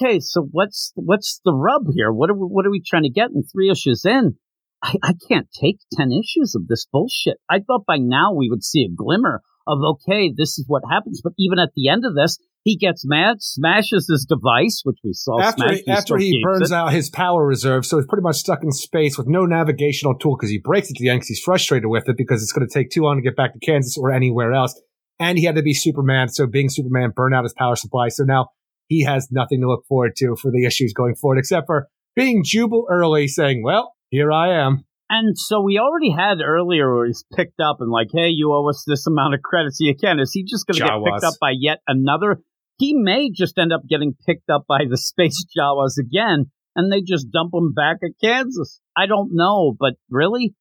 okay, 0.00 0.20
so 0.20 0.48
what's 0.50 0.92
what's 0.94 1.40
the 1.44 1.52
rub 1.52 1.82
here? 1.94 2.12
What 2.12 2.30
are 2.30 2.34
we, 2.34 2.46
what 2.46 2.66
are 2.66 2.70
we 2.70 2.82
trying 2.84 3.04
to 3.04 3.10
get 3.10 3.30
in 3.34 3.42
three 3.44 3.70
issues 3.70 4.04
in? 4.04 4.36
I, 4.82 4.94
I 5.02 5.14
can't 5.28 5.48
take 5.60 5.78
ten 5.92 6.12
issues 6.12 6.54
of 6.54 6.68
this 6.68 6.86
bullshit. 6.90 7.38
I 7.50 7.58
thought 7.58 7.84
by 7.86 7.96
now 7.98 8.32
we 8.32 8.48
would 8.48 8.62
see 8.62 8.84
a 8.84 8.94
glimmer 8.94 9.42
of 9.66 9.78
okay, 9.84 10.32
this 10.34 10.58
is 10.58 10.64
what 10.66 10.82
happens. 10.90 11.20
But 11.22 11.32
even 11.38 11.58
at 11.58 11.70
the 11.76 11.88
end 11.88 12.04
of 12.06 12.14
this, 12.14 12.38
he 12.64 12.76
gets 12.76 13.02
mad, 13.06 13.36
smashes 13.40 14.08
his 14.10 14.26
device, 14.28 14.82
which 14.84 14.98
we 15.04 15.12
saw 15.12 15.40
after 15.40 15.62
smash. 15.62 15.80
he, 15.84 15.90
after 15.90 16.16
he 16.16 16.42
burns 16.44 16.72
out 16.72 16.92
his 16.92 17.10
power 17.10 17.46
reserve, 17.46 17.84
so 17.84 17.96
he's 17.98 18.06
pretty 18.06 18.22
much 18.22 18.36
stuck 18.36 18.62
in 18.62 18.72
space 18.72 19.18
with 19.18 19.26
no 19.26 19.46
navigational 19.46 20.14
tool 20.16 20.36
because 20.36 20.50
he 20.50 20.58
breaks 20.58 20.90
it 20.90 20.94
to 20.96 21.02
the 21.02 21.10
end 21.10 21.20
'cause 21.20 21.28
he's 21.28 21.40
frustrated 21.40 21.88
with 21.88 22.08
it 22.08 22.16
because 22.16 22.42
it's 22.42 22.52
going 22.52 22.66
to 22.66 22.72
take 22.72 22.90
too 22.90 23.02
long 23.02 23.16
to 23.16 23.22
get 23.22 23.36
back 23.36 23.52
to 23.52 23.58
Kansas 23.58 23.96
or 23.98 24.10
anywhere 24.10 24.52
else. 24.52 24.80
And 25.20 25.38
he 25.38 25.44
had 25.44 25.56
to 25.56 25.62
be 25.62 25.74
Superman, 25.74 26.28
so 26.28 26.46
being 26.46 26.68
Superman 26.68 27.12
burned 27.14 27.34
out 27.34 27.44
his 27.44 27.54
power 27.54 27.76
supply. 27.76 28.08
So 28.08 28.24
now 28.24 28.48
he 28.86 29.04
has 29.04 29.28
nothing 29.30 29.60
to 29.60 29.68
look 29.68 29.84
forward 29.86 30.14
to 30.16 30.36
for 30.36 30.50
the 30.50 30.64
issues 30.64 30.92
going 30.92 31.16
forward, 31.16 31.38
except 31.38 31.66
for 31.66 31.88
being 32.14 32.42
Jubal 32.44 32.86
early, 32.88 33.26
saying, 33.26 33.62
"Well, 33.62 33.94
here 34.10 34.30
I 34.32 34.54
am." 34.54 34.84
And 35.10 35.38
so 35.38 35.62
we 35.62 35.78
already 35.78 36.10
had 36.10 36.42
earlier 36.44 36.94
where 36.94 37.06
he's 37.06 37.24
picked 37.34 37.60
up 37.60 37.78
and 37.80 37.90
like, 37.90 38.08
hey, 38.12 38.28
you 38.28 38.52
owe 38.52 38.68
us 38.68 38.84
this 38.86 39.06
amount 39.06 39.34
of 39.34 39.40
credits. 39.40 39.78
You 39.80 39.94
can. 39.96 40.20
Is 40.20 40.32
he 40.32 40.44
just 40.44 40.66
going 40.66 40.76
to 40.78 40.84
get 40.84 41.12
picked 41.12 41.24
up 41.24 41.34
by 41.40 41.52
yet 41.58 41.78
another? 41.86 42.42
He 42.76 42.94
may 42.94 43.30
just 43.30 43.56
end 43.58 43.72
up 43.72 43.82
getting 43.88 44.14
picked 44.26 44.50
up 44.50 44.64
by 44.68 44.80
the 44.88 44.96
space 44.98 45.44
Jawas 45.56 45.98
again, 45.98 46.50
and 46.76 46.92
they 46.92 47.00
just 47.00 47.30
dump 47.32 47.54
him 47.54 47.72
back 47.72 47.98
at 48.04 48.20
Kansas. 48.22 48.80
I 48.96 49.06
don't 49.06 49.30
know, 49.32 49.74
but 49.78 49.94
really, 50.10 50.54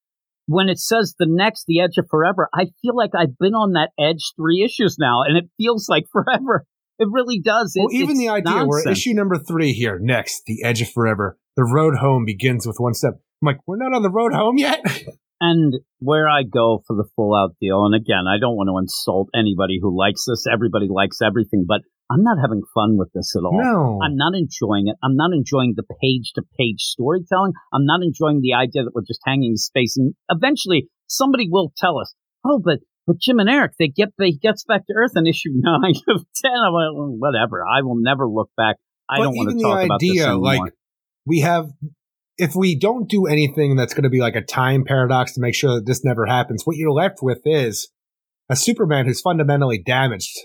when 0.47 0.69
it 0.69 0.79
says 0.79 1.13
the 1.19 1.27
next, 1.29 1.65
the 1.67 1.81
edge 1.81 1.97
of 1.97 2.07
forever, 2.09 2.49
I 2.53 2.67
feel 2.81 2.95
like 2.95 3.11
I've 3.15 3.37
been 3.37 3.53
on 3.53 3.73
that 3.73 3.91
edge 3.99 4.33
three 4.35 4.63
issues 4.63 4.97
now, 4.99 5.21
and 5.23 5.37
it 5.37 5.49
feels 5.57 5.87
like 5.89 6.05
forever. 6.11 6.65
It 6.99 7.07
really 7.11 7.39
does. 7.39 7.75
Well, 7.77 7.89
even 7.91 8.17
the 8.17 8.29
idea 8.29 8.65
we're 8.65 8.77
nonsense. 8.77 8.97
issue 8.97 9.13
number 9.13 9.37
three 9.37 9.73
here 9.73 9.99
next, 9.99 10.43
the 10.47 10.63
edge 10.63 10.81
of 10.81 10.89
forever. 10.89 11.37
The 11.55 11.63
road 11.63 11.97
home 11.97 12.25
begins 12.25 12.65
with 12.65 12.77
one 12.79 12.95
step. 12.95 13.13
I'm 13.41 13.45
like, 13.45 13.59
we're 13.67 13.77
not 13.77 13.93
on 13.93 14.01
the 14.01 14.09
road 14.09 14.33
home 14.33 14.57
yet. 14.57 14.83
And 15.39 15.73
where 15.99 16.27
I 16.27 16.41
go 16.43 16.81
for 16.87 16.95
the 16.95 17.07
full 17.15 17.35
out 17.35 17.55
deal, 17.61 17.85
and 17.85 17.93
again, 17.93 18.25
I 18.27 18.39
don't 18.39 18.55
want 18.55 18.69
to 18.73 18.77
insult 18.81 19.29
anybody 19.35 19.77
who 19.81 19.95
likes 19.95 20.25
this. 20.25 20.45
Everybody 20.51 20.87
likes 20.89 21.21
everything, 21.21 21.65
but 21.67 21.81
I'm 22.09 22.23
not 22.23 22.37
having 22.41 22.61
fun 22.73 22.97
with 22.97 23.09
this 23.13 23.35
at 23.35 23.43
all. 23.43 23.59
no, 23.61 23.99
I'm 24.01 24.15
not 24.15 24.33
enjoying 24.33 24.87
it. 24.87 24.95
I'm 25.03 25.15
not 25.15 25.31
enjoying 25.33 25.73
the 25.75 25.83
page 25.83 26.31
to 26.35 26.41
page 26.57 26.81
storytelling. 26.81 27.51
I'm 27.73 27.85
not 27.85 28.01
enjoying 28.01 28.41
the 28.41 28.53
idea 28.53 28.83
that 28.83 28.91
we're 28.95 29.05
just 29.05 29.19
hanging 29.25 29.51
in 29.51 29.57
space. 29.57 29.95
And 29.97 30.15
eventually 30.29 30.87
somebody 31.07 31.47
will 31.51 31.71
tell 31.77 31.99
us, 31.99 32.15
oh, 32.45 32.59
but, 32.63 32.79
but 33.05 33.17
Jim 33.19 33.39
and 33.39 33.49
Eric, 33.49 33.73
they 33.77 33.89
get, 33.89 34.09
he 34.19 34.37
gets 34.37 34.63
back 34.63 34.87
to 34.87 34.93
Earth 34.95 35.11
in 35.15 35.27
issue 35.27 35.49
nine 35.53 35.93
of 36.07 36.25
10. 36.41 36.51
I'm 36.51 36.73
like, 36.73 36.95
well, 36.95 37.15
whatever. 37.19 37.61
I 37.63 37.81
will 37.83 37.97
never 37.99 38.27
look 38.27 38.49
back. 38.57 38.77
I 39.09 39.17
But 39.17 39.23
don't 39.25 39.35
want 39.37 39.49
to 39.51 39.61
talk 39.63 39.79
the 39.79 39.85
about 39.85 39.99
this 39.99 40.09
idea, 40.11 40.27
anymore. 40.29 40.43
like 40.43 40.73
we 41.25 41.41
have, 41.41 41.69
if 42.37 42.55
we 42.55 42.77
don't 42.77 43.09
do 43.09 43.25
anything 43.25 43.75
that's 43.75 43.93
going 43.93 44.03
to 44.03 44.09
be 44.09 44.21
like 44.21 44.35
a 44.35 44.41
time 44.41 44.83
paradox 44.85 45.33
to 45.33 45.41
make 45.41 45.55
sure 45.55 45.75
that 45.75 45.85
this 45.85 46.03
never 46.03 46.25
happens, 46.25 46.63
what 46.65 46.77
you're 46.77 46.91
left 46.91 47.19
with 47.21 47.41
is 47.45 47.89
a 48.49 48.55
Superman 48.55 49.05
who's 49.05 49.21
fundamentally 49.21 49.81
damaged. 49.83 50.37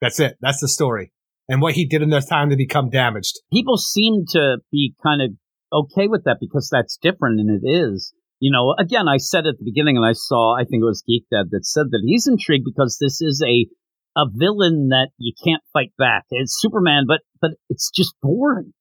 That's 0.00 0.20
it. 0.20 0.36
That's 0.40 0.60
the 0.60 0.68
story. 0.68 1.12
And 1.48 1.62
what 1.62 1.74
he 1.74 1.86
did 1.86 2.02
in 2.02 2.10
this 2.10 2.26
time 2.26 2.50
to 2.50 2.56
become 2.56 2.90
damaged. 2.90 3.40
people 3.52 3.78
seem 3.78 4.24
to 4.30 4.58
be 4.70 4.94
kind 5.02 5.22
of 5.22 5.30
okay 5.72 6.08
with 6.08 6.24
that 6.24 6.38
because 6.40 6.68
that's 6.70 6.98
different 6.98 7.40
and 7.40 7.62
it 7.62 7.66
is. 7.66 8.12
You 8.40 8.52
know, 8.52 8.74
again, 8.78 9.08
I 9.08 9.16
said 9.16 9.46
at 9.46 9.58
the 9.58 9.64
beginning 9.64 9.96
and 9.96 10.06
I 10.06 10.12
saw, 10.12 10.54
I 10.56 10.64
think 10.64 10.82
it 10.82 10.86
was 10.86 11.02
Geek 11.06 11.24
Dad 11.30 11.46
that 11.50 11.64
said 11.64 11.86
that 11.90 12.02
he's 12.04 12.28
intrigued 12.28 12.64
because 12.64 12.98
this 13.00 13.20
is 13.20 13.42
a, 13.44 13.66
a 14.16 14.26
villain 14.32 14.88
that 14.90 15.08
you 15.18 15.32
can't 15.42 15.62
fight 15.72 15.92
back. 15.98 16.24
It's 16.30 16.60
Superman, 16.60 17.04
but, 17.08 17.20
but 17.40 17.52
it's 17.68 17.90
just 17.90 18.14
boring. 18.22 18.72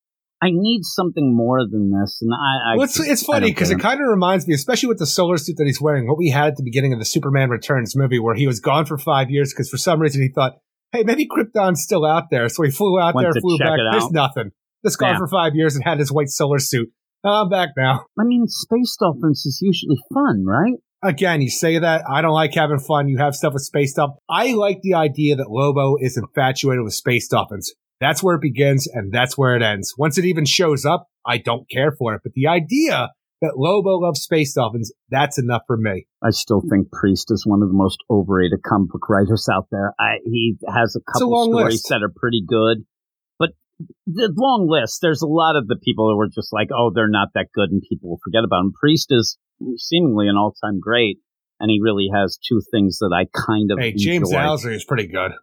I 0.41 0.49
need 0.51 0.81
something 0.83 1.35
more 1.35 1.59
than 1.67 1.91
this. 1.91 2.19
And 2.21 2.31
I, 2.31 2.73
I 2.73 2.75
well, 2.75 2.83
it's, 2.85 2.99
it's 2.99 3.23
funny 3.23 3.49
because 3.49 3.71
it 3.71 3.79
kind 3.79 3.99
of 3.99 4.07
reminds 4.07 4.47
me, 4.47 4.53
especially 4.53 4.87
with 4.87 4.99
the 4.99 5.07
solar 5.07 5.37
suit 5.37 5.57
that 5.57 5.65
he's 5.65 5.81
wearing, 5.81 6.07
what 6.07 6.17
we 6.17 6.29
had 6.29 6.49
at 6.49 6.57
the 6.57 6.63
beginning 6.63 6.93
of 6.93 6.99
the 6.99 7.05
Superman 7.05 7.49
Returns 7.49 7.95
movie, 7.95 8.19
where 8.19 8.35
he 8.35 8.45
was 8.45 8.59
gone 8.59 8.85
for 8.85 8.97
five 8.99 9.31
years 9.31 9.51
because 9.51 9.69
for 9.69 9.77
some 9.77 9.99
reason 9.99 10.21
he 10.21 10.29
thought, 10.29 10.53
"Hey, 10.91 11.03
maybe 11.03 11.27
Krypton's 11.27 11.81
still 11.81 12.05
out 12.05 12.25
there." 12.29 12.49
So 12.49 12.63
he 12.63 12.69
flew 12.69 12.99
out 12.99 13.15
Went 13.15 13.33
there, 13.33 13.41
flew 13.41 13.57
back. 13.57 13.79
There's 13.91 14.11
nothing. 14.11 14.51
This 14.83 14.95
gone 14.95 15.13
Yeah. 15.13 15.17
for 15.17 15.27
five 15.27 15.55
years 15.55 15.75
and 15.75 15.83
had 15.83 15.97
his 15.97 16.11
white 16.11 16.29
solar 16.29 16.59
suit. 16.59 16.89
Oh, 17.23 17.41
I'm 17.41 17.49
back 17.49 17.69
now. 17.75 18.05
I 18.19 18.23
mean, 18.23 18.45
Space 18.47 18.95
Dolphins 18.99 19.43
is 19.45 19.59
usually 19.61 19.97
fun, 20.13 20.45
right? 20.45 20.75
Again, 21.03 21.41
you 21.41 21.49
say 21.49 21.77
that 21.79 22.03
I 22.09 22.21
don't 22.21 22.33
like 22.33 22.53
having 22.53 22.79
fun. 22.79 23.07
You 23.07 23.17
have 23.17 23.35
stuff 23.35 23.53
with 23.53 23.63
space 23.63 23.91
stuff. 23.91 24.11
I 24.29 24.53
like 24.53 24.81
the 24.81 24.95
idea 24.95 25.35
that 25.35 25.49
Lobo 25.49 25.97
is 25.99 26.17
infatuated 26.17 26.83
with 26.83 26.93
space 26.93 27.27
dolphins. 27.27 27.73
That's 27.99 28.21
where 28.21 28.35
it 28.35 28.41
begins 28.41 28.87
and 28.87 29.11
that's 29.11 29.37
where 29.37 29.55
it 29.55 29.63
ends. 29.63 29.93
Once 29.97 30.17
it 30.17 30.25
even 30.25 30.45
shows 30.45 30.85
up, 30.85 31.07
I 31.25 31.37
don't 31.37 31.69
care 31.69 31.91
for 31.91 32.13
it. 32.13 32.21
But 32.23 32.33
the 32.33 32.47
idea 32.47 33.09
that 33.41 33.53
Lobo 33.57 33.99
loves 33.99 34.21
space 34.21 34.53
dolphins, 34.53 34.91
that's 35.09 35.37
enough 35.39 35.61
for 35.67 35.77
me. 35.77 36.07
I 36.23 36.31
still 36.31 36.61
think 36.69 36.91
Priest 36.91 37.31
is 37.31 37.45
one 37.45 37.61
of 37.61 37.69
the 37.69 37.75
most 37.75 37.99
overrated 38.09 38.63
comic 38.63 38.89
book 38.89 39.09
writers 39.09 39.47
out 39.51 39.67
there. 39.71 39.93
I, 39.99 40.17
he 40.25 40.55
has 40.67 40.95
a 40.95 40.99
a 40.99 41.11
couple 41.11 41.31
long 41.31 41.51
stories 41.51 41.73
list. 41.75 41.89
that 41.89 42.03
are 42.03 42.13
pretty 42.15 42.43
good, 42.47 42.85
but 43.37 43.49
the 44.07 44.33
long 44.35 44.67
list. 44.69 44.99
There's 45.01 45.21
a 45.21 45.27
lot 45.27 45.55
of 45.55 45.67
the 45.67 45.77
people 45.83 46.09
who 46.09 46.17
were 46.17 46.29
just 46.29 46.51
like, 46.51 46.69
"Oh, 46.75 46.91
they're 46.93 47.09
not 47.09 47.29
that 47.35 47.47
good," 47.53 47.69
and 47.69 47.81
people 47.87 48.09
will 48.09 48.19
forget 48.23 48.43
about 48.43 48.61
him. 48.61 48.73
Priest 48.79 49.07
is 49.11 49.37
seemingly 49.77 50.27
an 50.27 50.35
all-time 50.35 50.79
great, 50.79 51.19
and 51.59 51.69
he 51.69 51.79
really 51.81 52.09
has 52.13 52.37
two 52.37 52.61
things 52.71 52.97
that 52.99 53.13
I 53.13 53.25
kind 53.37 53.71
of 53.71 53.77
Hey, 53.79 53.93
James. 53.93 54.33
Owsley 54.33 54.73
is 54.73 54.85
pretty 54.85 55.07
good. 55.07 55.33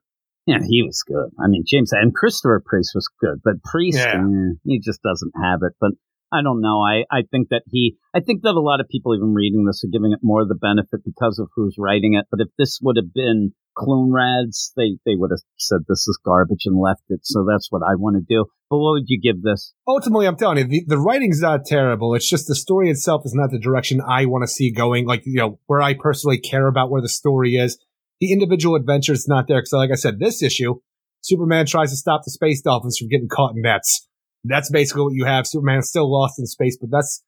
Yeah, 0.47 0.59
he 0.67 0.83
was 0.83 1.03
good. 1.07 1.31
I 1.43 1.49
mean, 1.49 1.65
James 1.67 1.93
and 1.93 2.15
Christopher 2.15 2.63
Priest 2.65 2.93
was 2.95 3.09
good, 3.21 3.41
but 3.45 3.63
Priest, 3.65 3.99
Yeah. 3.99 4.21
eh, 4.21 4.55
he 4.65 4.79
just 4.79 5.01
doesn't 5.03 5.33
have 5.43 5.61
it. 5.63 5.73
But 5.81 5.93
I 6.33 6.43
don't 6.43 6.61
know. 6.61 6.81
I, 6.81 7.05
I 7.11 7.23
think 7.31 7.49
that 7.51 7.63
he, 7.71 7.97
I 8.15 8.21
think 8.21 8.43
that 8.43 8.55
a 8.55 8.61
lot 8.61 8.81
of 8.81 8.89
people 8.89 9.15
even 9.15 9.35
reading 9.35 9.65
this 9.65 9.85
are 9.85 9.93
giving 9.93 10.13
it 10.13 10.19
more 10.23 10.43
of 10.43 10.49
the 10.49 10.55
benefit 10.57 11.01
because 11.05 11.39
of 11.39 11.49
who's 11.55 11.77
writing 11.79 12.15
it. 12.15 12.27
But 12.31 12.41
if 12.41 12.49
this 12.59 12.79
would 12.83 12.97
have 12.97 13.15
been 13.15 13.53
Clone 13.77 14.13
Rads, 14.13 14.73
they, 14.77 14.99
they 15.07 15.15
would 15.17 15.31
have 15.31 15.41
said 15.59 15.79
this 15.89 16.07
is 16.09 16.19
garbage 16.25 16.65
and 16.67 16.79
left 16.81 17.03
it. 17.09 17.21
So 17.23 17.47
that's 17.49 17.69
what 17.71 17.83
I 17.83 17.95
want 17.95 18.17
to 18.17 18.23
do. 18.29 18.47
But 18.69 18.79
what 18.79 18.93
would 18.93 19.05
you 19.09 19.21
give 19.21 19.43
this? 19.43 19.73
Ultimately, 19.87 20.27
I'm 20.27 20.37
telling 20.37 20.59
you, 20.59 20.65
the, 20.65 20.85
the 20.89 20.99
writing's 20.99 21.41
not 21.41 21.65
terrible. 21.67 22.15
It's 22.15 22.29
just 22.29 22.49
the 22.49 22.55
story 22.57 22.91
itself 22.91 23.23
is 23.25 23.35
not 23.35 23.51
the 23.51 23.59
direction 23.59 24.01
I 24.01 24.27
want 24.27 24.43
to 24.43 24.49
see 24.49 24.73
going. 24.73 25.07
Like, 25.07 25.23
you 25.25 25.39
know, 25.39 25.59
where 25.67 25.83
I 25.83 25.95
personally 25.95 26.39
care 26.39 26.67
about 26.67 26.91
where 26.91 27.03
the 27.03 27.09
story 27.09 27.55
is. 27.55 27.79
The 28.21 28.33
individual 28.33 28.77
adventure 28.77 29.13
is 29.13 29.27
not 29.29 29.49
there. 29.49 29.61
Cause 29.61 29.73
like 29.73 29.91
I 29.91 29.97
said, 29.97 30.19
this 30.19 30.43
issue, 30.43 30.77
Superman 31.23 31.67
tries 31.67 31.91
to 31.91 31.97
stop 31.97 32.23
the 32.25 32.31
space 32.31 32.63
dolphins 32.63 32.99
from 32.99 33.09
getting 33.09 33.29
caught 33.29 33.55
in 33.55 33.63
nets. 33.63 34.07
That's 34.45 34.71
basically 34.71 35.03
what 35.03 35.15
you 35.15 35.25
have. 35.25 35.47
Superman's 35.47 35.89
still 35.89 36.11
lost 36.11 36.39
in 36.39 36.47
space, 36.47 36.77
but 36.79 36.91
that's 36.91 37.23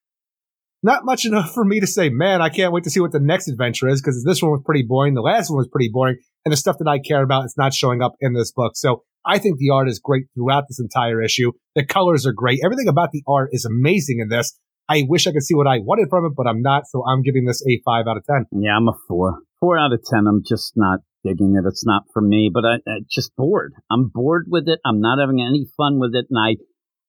not 0.82 1.05
much 1.05 1.24
enough 1.24 1.52
for 1.52 1.65
me 1.65 1.81
to 1.81 1.86
say, 1.86 2.10
man, 2.10 2.42
I 2.42 2.48
can't 2.48 2.73
wait 2.73 2.84
to 2.84 2.90
see 2.90 3.00
what 3.00 3.12
the 3.12 3.20
next 3.20 3.48
adventure 3.48 3.89
is 3.89 4.00
because 4.00 4.23
this 4.24 4.42
one 4.42 4.52
was 4.52 4.62
pretty 4.65 4.84
boring. 4.86 5.15
The 5.15 5.23
last 5.23 5.50
one 5.50 5.56
was 5.56 5.68
pretty 5.68 5.90
boring. 5.92 6.16
And 6.44 6.52
the 6.52 6.56
stuff 6.56 6.76
that 6.78 6.89
I 6.89 6.98
care 6.98 7.23
about 7.23 7.44
is 7.47 7.55
not 7.56 7.74
showing 7.74 8.02
up 8.02 8.15
in 8.20 8.34
this 8.34 8.52
book. 8.52 8.76
So 8.76 9.02
I 9.24 9.39
think 9.39 9.58
the 9.58 9.70
art 9.70 9.89
is 9.89 9.98
great 9.98 10.26
throughout 10.34 10.65
this 10.68 10.78
entire 10.78 11.20
issue. 11.23 11.52
The 11.74 11.84
colors 11.84 12.26
are 12.26 12.32
great. 12.32 12.60
Everything 12.65 12.89
about 12.89 13.10
the 13.10 13.24
art 13.26 13.50
is 13.52 13.65
amazing 13.65 14.20
in 14.20 14.28
this. 14.28 14.56
I 14.89 15.05
wish 15.08 15.26
I 15.26 15.32
could 15.32 15.42
see 15.42 15.56
what 15.56 15.66
I 15.66 15.78
wanted 15.78 16.08
from 16.08 16.24
it, 16.26 16.32
but 16.36 16.47
I'm 16.47 16.62
not. 16.62 16.86
So 16.86 17.05
I'm 17.05 17.23
giving 17.23 17.47
this 17.47 17.62
a 17.66 17.81
five 17.84 18.06
out 18.06 18.18
of 18.18 18.24
10. 18.24 18.47
Yeah, 18.52 18.76
I'm 18.76 18.86
a 18.86 18.92
four. 19.08 19.40
Four 19.60 19.78
out 19.78 19.93
of 19.93 20.02
ten. 20.05 20.26
I'm 20.26 20.43
just 20.47 20.73
not 20.76 21.01
digging 21.25 21.57
it. 21.57 21.67
It's 21.67 21.86
not 21.86 22.05
for 22.12 22.23
me, 22.23 22.51
but 22.52 22.65
I, 22.65 22.75
I 22.89 23.01
just 23.10 23.35
bored. 23.36 23.73
I'm 23.91 24.10
bored 24.12 24.47
with 24.49 24.68
it. 24.68 24.81
I'm 24.85 25.01
not 25.01 25.18
having 25.20 25.41
any 25.41 25.67
fun 25.76 25.99
with 25.99 26.15
it. 26.15 26.26
And 26.31 26.39
I, 26.39 26.57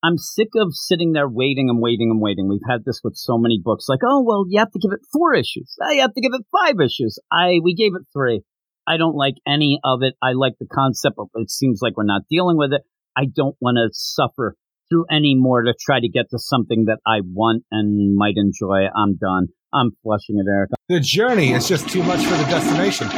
I'm 0.06 0.18
sick 0.18 0.50
of 0.56 0.70
sitting 0.72 1.12
there 1.14 1.28
waiting 1.28 1.70
and 1.70 1.82
waiting 1.82 2.10
and 2.10 2.22
waiting. 2.22 2.48
We've 2.48 2.60
had 2.70 2.86
this 2.86 3.02
with 3.04 3.16
so 3.16 3.38
many 3.38 3.60
books. 3.64 3.86
Like, 3.90 4.00
oh, 4.06 4.24
well, 4.26 4.46
you 4.48 4.60
have 4.60 4.72
to 4.72 4.80
give 4.80 4.92
it 4.92 5.06
four 5.12 5.34
issues. 5.34 5.76
Oh, 5.82 5.92
you 5.92 6.02
have 6.02 6.14
to 6.14 6.22
give 6.22 6.34
it 6.34 6.46
five 6.52 6.76
issues. 6.80 7.20
I, 7.32 7.60
we 7.64 7.76
gave 7.76 7.96
it 7.96 8.08
three. 8.14 8.42
I 8.88 8.98
don't 8.98 9.16
like 9.16 9.36
any 9.46 9.80
of 9.84 10.00
it. 10.02 10.14
I 10.24 10.32
like 10.32 10.54
the 10.60 10.68
concept, 10.72 11.18
but 11.18 11.28
it 11.36 11.52
seems 11.52 11.80
like 11.82 11.98
we're 11.98 12.06
not 12.06 12.22
dealing 12.30 12.58
with 12.58 12.72
it. 12.72 12.82
I 13.18 13.26
don't 13.26 13.58
want 13.60 13.76
to 13.76 13.90
suffer 13.92 14.56
through 14.90 15.06
any 15.12 15.36
more 15.36 15.64
to 15.64 15.74
try 15.78 16.00
to 16.00 16.08
get 16.08 16.30
to 16.32 16.40
something 16.40 16.86
that 16.86 17.00
I 17.06 17.20
want 17.22 17.64
and 17.72 18.16
might 18.16 18.38
enjoy. 18.38 18.88
I'm 18.96 19.18
done. 19.18 19.48
I'm 19.74 19.92
flushing 20.04 20.38
it, 20.40 20.46
Eric. 20.50 20.72
The 20.90 21.00
journey 21.00 21.54
is 21.54 21.68
just 21.68 21.90
too 21.90 22.04
much 22.04 22.24
for 22.26 22.38
the 22.38 22.44
destination. 22.44 23.10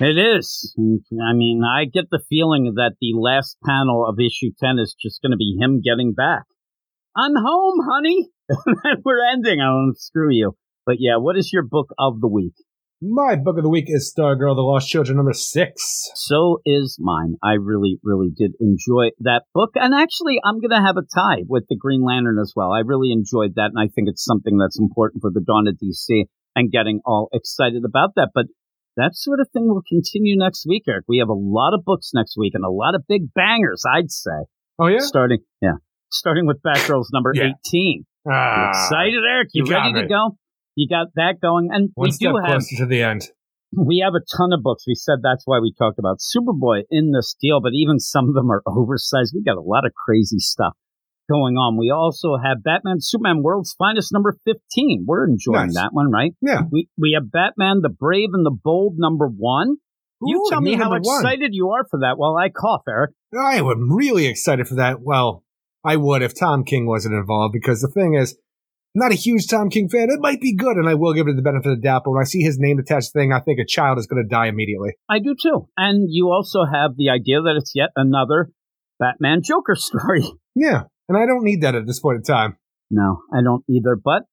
It 0.00 0.18
is. 0.18 0.74
I 0.78 1.32
mean, 1.34 1.62
I 1.64 1.84
get 1.84 2.06
the 2.10 2.22
feeling 2.28 2.72
that 2.76 2.94
the 3.00 3.12
last 3.18 3.56
panel 3.64 4.06
of 4.06 4.16
issue 4.18 4.50
10 4.58 4.78
is 4.78 4.96
just 5.00 5.20
going 5.22 5.32
to 5.32 5.36
be 5.36 5.56
him 5.60 5.80
getting 5.80 6.12
back. 6.12 6.44
I'm 7.16 7.34
home, 7.36 7.80
honey. 7.88 8.28
We're 9.04 9.30
ending. 9.32 9.60
I 9.60 9.66
don't 9.66 9.98
screw 9.98 10.32
you. 10.32 10.56
But 10.86 10.96
yeah, 10.98 11.16
what 11.18 11.36
is 11.36 11.52
your 11.52 11.62
book 11.62 11.88
of 11.98 12.20
the 12.20 12.28
week? 12.28 12.54
My 13.04 13.34
book 13.34 13.56
of 13.58 13.64
the 13.64 13.68
week 13.68 13.86
is 13.88 14.14
Stargirl, 14.16 14.54
The 14.54 14.62
Lost 14.62 14.88
Children, 14.88 15.16
number 15.16 15.32
six. 15.32 16.08
So 16.14 16.60
is 16.64 16.98
mine. 17.00 17.34
I 17.42 17.54
really, 17.54 17.98
really 18.04 18.30
did 18.30 18.52
enjoy 18.60 19.10
that 19.26 19.42
book. 19.52 19.70
And 19.74 19.92
actually, 19.92 20.38
I'm 20.44 20.60
going 20.60 20.70
to 20.70 20.86
have 20.86 20.96
a 20.96 21.02
tie 21.02 21.42
with 21.48 21.64
the 21.68 21.74
Green 21.74 22.04
Lantern 22.04 22.38
as 22.40 22.52
well. 22.54 22.70
I 22.70 22.86
really 22.86 23.10
enjoyed 23.10 23.56
that. 23.56 23.72
And 23.74 23.78
I 23.82 23.90
think 23.92 24.06
it's 24.06 24.24
something 24.24 24.56
that's 24.56 24.78
important 24.78 25.20
for 25.20 25.32
the 25.34 25.40
Dawn 25.40 25.66
of 25.66 25.74
DC 25.82 26.26
and 26.54 26.70
getting 26.70 27.00
all 27.04 27.28
excited 27.32 27.82
about 27.84 28.14
that. 28.14 28.30
But 28.32 28.46
that 28.96 29.16
sort 29.16 29.40
of 29.40 29.48
thing 29.52 29.66
will 29.66 29.82
continue 29.82 30.38
next 30.38 30.64
week, 30.68 30.84
Eric. 30.86 31.06
We 31.08 31.18
have 31.18 31.28
a 31.28 31.34
lot 31.34 31.74
of 31.74 31.84
books 31.84 32.12
next 32.14 32.36
week 32.38 32.52
and 32.54 32.64
a 32.64 32.70
lot 32.70 32.94
of 32.94 33.02
big 33.08 33.34
bangers, 33.34 33.82
I'd 33.82 34.12
say. 34.12 34.46
Oh, 34.78 34.86
yeah? 34.86 35.00
Starting, 35.00 35.40
yeah. 35.60 35.82
Starting 36.12 36.46
with 36.46 36.62
Batgirls 36.62 37.06
number 37.12 37.32
Yeah. 37.34 37.50
18. 37.66 38.04
You 38.24 38.30
Ah, 38.32 38.70
excited, 38.70 39.18
Eric? 39.28 39.48
You, 39.54 39.64
you 39.66 39.72
ready 39.72 39.92
to 39.94 40.06
go? 40.06 40.36
You 40.74 40.88
got 40.88 41.08
that 41.16 41.34
going? 41.42 41.68
And 41.72 41.90
One 41.94 42.06
we 42.08 42.10
step 42.12 42.32
do 42.32 42.36
have 42.38 42.46
closer 42.46 42.76
to 42.78 42.86
the 42.86 43.02
end. 43.02 43.28
we 43.76 44.02
have 44.04 44.14
a 44.14 44.24
ton 44.36 44.52
of 44.52 44.62
books. 44.62 44.84
We 44.86 44.94
said 44.94 45.16
that's 45.22 45.42
why 45.46 45.58
we 45.60 45.72
talked 45.76 45.98
about 45.98 46.18
Superboy 46.18 46.82
in 46.90 47.12
this 47.12 47.34
deal, 47.40 47.60
but 47.60 47.72
even 47.74 47.98
some 47.98 48.28
of 48.28 48.34
them 48.34 48.50
are 48.50 48.62
oversized. 48.66 49.32
We 49.34 49.42
got 49.42 49.56
a 49.58 49.62
lot 49.62 49.84
of 49.84 49.92
crazy 49.94 50.38
stuff 50.38 50.74
going 51.30 51.54
on. 51.56 51.78
We 51.78 51.90
also 51.90 52.36
have 52.42 52.62
Batman 52.64 52.96
Superman 53.00 53.42
World's 53.42 53.74
Finest 53.78 54.12
number 54.12 54.36
15. 54.44 55.04
We're 55.06 55.26
enjoying 55.28 55.66
Nice. 55.68 55.74
that 55.74 55.90
one, 55.92 56.10
right? 56.10 56.32
Yeah. 56.40 56.62
We 56.70 56.88
we 56.98 57.12
have 57.18 57.30
Batman 57.30 57.80
the 57.82 57.88
Brave 57.90 58.30
and 58.32 58.44
the 58.44 58.50
Bold 58.50 58.94
number 58.98 59.28
1. 59.28 59.76
You 60.24 60.38
Ooh, 60.38 60.50
tell 60.50 60.60
me 60.60 60.74
how 60.74 60.90
number 60.90 61.00
one. 61.02 61.20
excited 61.20 61.50
you 61.52 61.70
are 61.70 61.84
for 61.90 62.00
that 62.00 62.16
while 62.16 62.36
I 62.36 62.48
cough, 62.48 62.82
Eric. 62.88 63.10
I 63.36 63.56
am 63.56 63.92
really 63.92 64.26
excited 64.26 64.68
for 64.68 64.76
that. 64.76 65.00
Well, 65.02 65.42
I 65.84 65.96
would 65.96 66.22
if 66.22 66.38
Tom 66.38 66.62
King 66.64 66.86
wasn't 66.86 67.14
involved 67.14 67.52
because 67.52 67.80
the 67.80 67.88
thing 67.88 68.14
is, 68.14 68.32
I'm 68.32 68.38
not 68.94 69.12
a 69.12 69.14
huge 69.16 69.46
Tom 69.48 69.70
King 69.70 69.88
fan. 69.88 70.08
It 70.10 70.20
might 70.20 70.40
be 70.40 70.54
good, 70.54 70.76
and 70.76 70.88
I 70.88 70.94
will 70.94 71.14
give 71.14 71.26
it 71.28 71.36
the 71.36 71.42
benefit 71.42 71.70
of 71.70 71.76
the 71.76 71.82
doubt. 71.82 72.02
But 72.04 72.10
when 72.12 72.20
I 72.20 72.24
see 72.24 72.40
his 72.42 72.58
name 72.58 72.78
attached 72.78 73.08
to 73.08 73.12
the 73.14 73.20
thing, 73.20 73.32
I 73.32 73.40
think 73.40 73.58
a 73.58 73.64
child 73.66 73.98
is 73.98 74.06
going 74.06 74.22
to 74.22 74.28
die 74.28 74.48
immediately. 74.48 74.90
I 75.08 75.18
do 75.18 75.34
too. 75.40 75.68
And 75.76 76.08
you 76.10 76.28
also 76.30 76.60
have 76.64 76.96
the 76.96 77.08
idea 77.10 77.40
that 77.42 77.54
it's 77.56 77.72
yet 77.74 77.90
another 77.96 78.50
Batman 78.98 79.40
Joker 79.42 79.74
story. 79.76 80.24
Yeah, 80.54 80.82
and 81.08 81.16
I 81.16 81.26
don't 81.26 81.44
need 81.44 81.62
that 81.62 81.74
at 81.74 81.86
this 81.86 82.00
point 82.00 82.16
in 82.16 82.22
time. 82.22 82.56
No, 82.90 83.22
I 83.32 83.42
don't 83.42 83.64
either. 83.68 83.96
But 83.96 84.24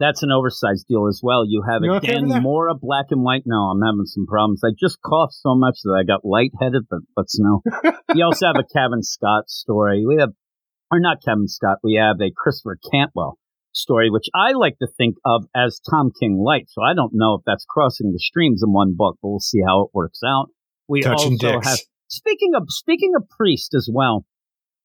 that's 0.00 0.24
an 0.24 0.32
oversized 0.32 0.86
deal 0.88 1.06
as 1.06 1.20
well. 1.22 1.44
You 1.46 1.62
have 1.70 1.82
You 1.84 1.92
okay 1.94 2.08
again 2.14 2.28
that? 2.30 2.42
more 2.42 2.68
of 2.68 2.80
black 2.80 3.06
and 3.10 3.22
white. 3.22 3.44
No, 3.46 3.70
I'm 3.70 3.80
having 3.80 4.06
some 4.06 4.26
problems. 4.26 4.62
I 4.64 4.70
just 4.76 4.98
coughed 5.00 5.34
so 5.34 5.54
much 5.54 5.78
that 5.84 5.96
I 5.96 6.02
got 6.02 6.24
lightheaded, 6.24 6.82
but 6.90 6.98
let's 7.16 7.38
know. 7.38 7.62
we 8.12 8.22
also 8.22 8.46
have 8.46 8.56
a 8.58 8.66
Kevin 8.66 9.02
Scott 9.02 9.48
story. 9.48 10.04
We 10.04 10.16
have, 10.18 10.30
or 10.90 10.98
not 10.98 11.18
Kevin 11.24 11.46
Scott, 11.46 11.78
we 11.84 11.94
have 11.94 12.16
a 12.20 12.32
Christopher 12.36 12.76
Cantwell 12.90 13.38
story, 13.74 14.08
which 14.10 14.26
I 14.34 14.52
like 14.52 14.78
to 14.78 14.88
think 14.96 15.16
of 15.24 15.44
as 15.54 15.80
Tom 15.90 16.10
King 16.18 16.42
Light. 16.44 16.66
So 16.68 16.82
I 16.82 16.94
don't 16.94 17.12
know 17.14 17.34
if 17.34 17.42
that's 17.46 17.66
crossing 17.68 18.12
the 18.12 18.18
streams 18.18 18.62
in 18.64 18.72
one 18.72 18.94
book, 18.96 19.18
but 19.20 19.28
we'll 19.28 19.40
see 19.40 19.60
how 19.66 19.82
it 19.82 19.90
works 19.92 20.20
out. 20.26 20.46
We 20.88 21.02
Touching 21.02 21.32
also 21.34 21.52
dicks. 21.52 21.66
have 21.68 21.78
speaking 22.08 22.52
of 22.56 22.64
speaking 22.68 23.12
of 23.16 23.28
priest 23.28 23.74
as 23.74 23.88
well. 23.92 24.24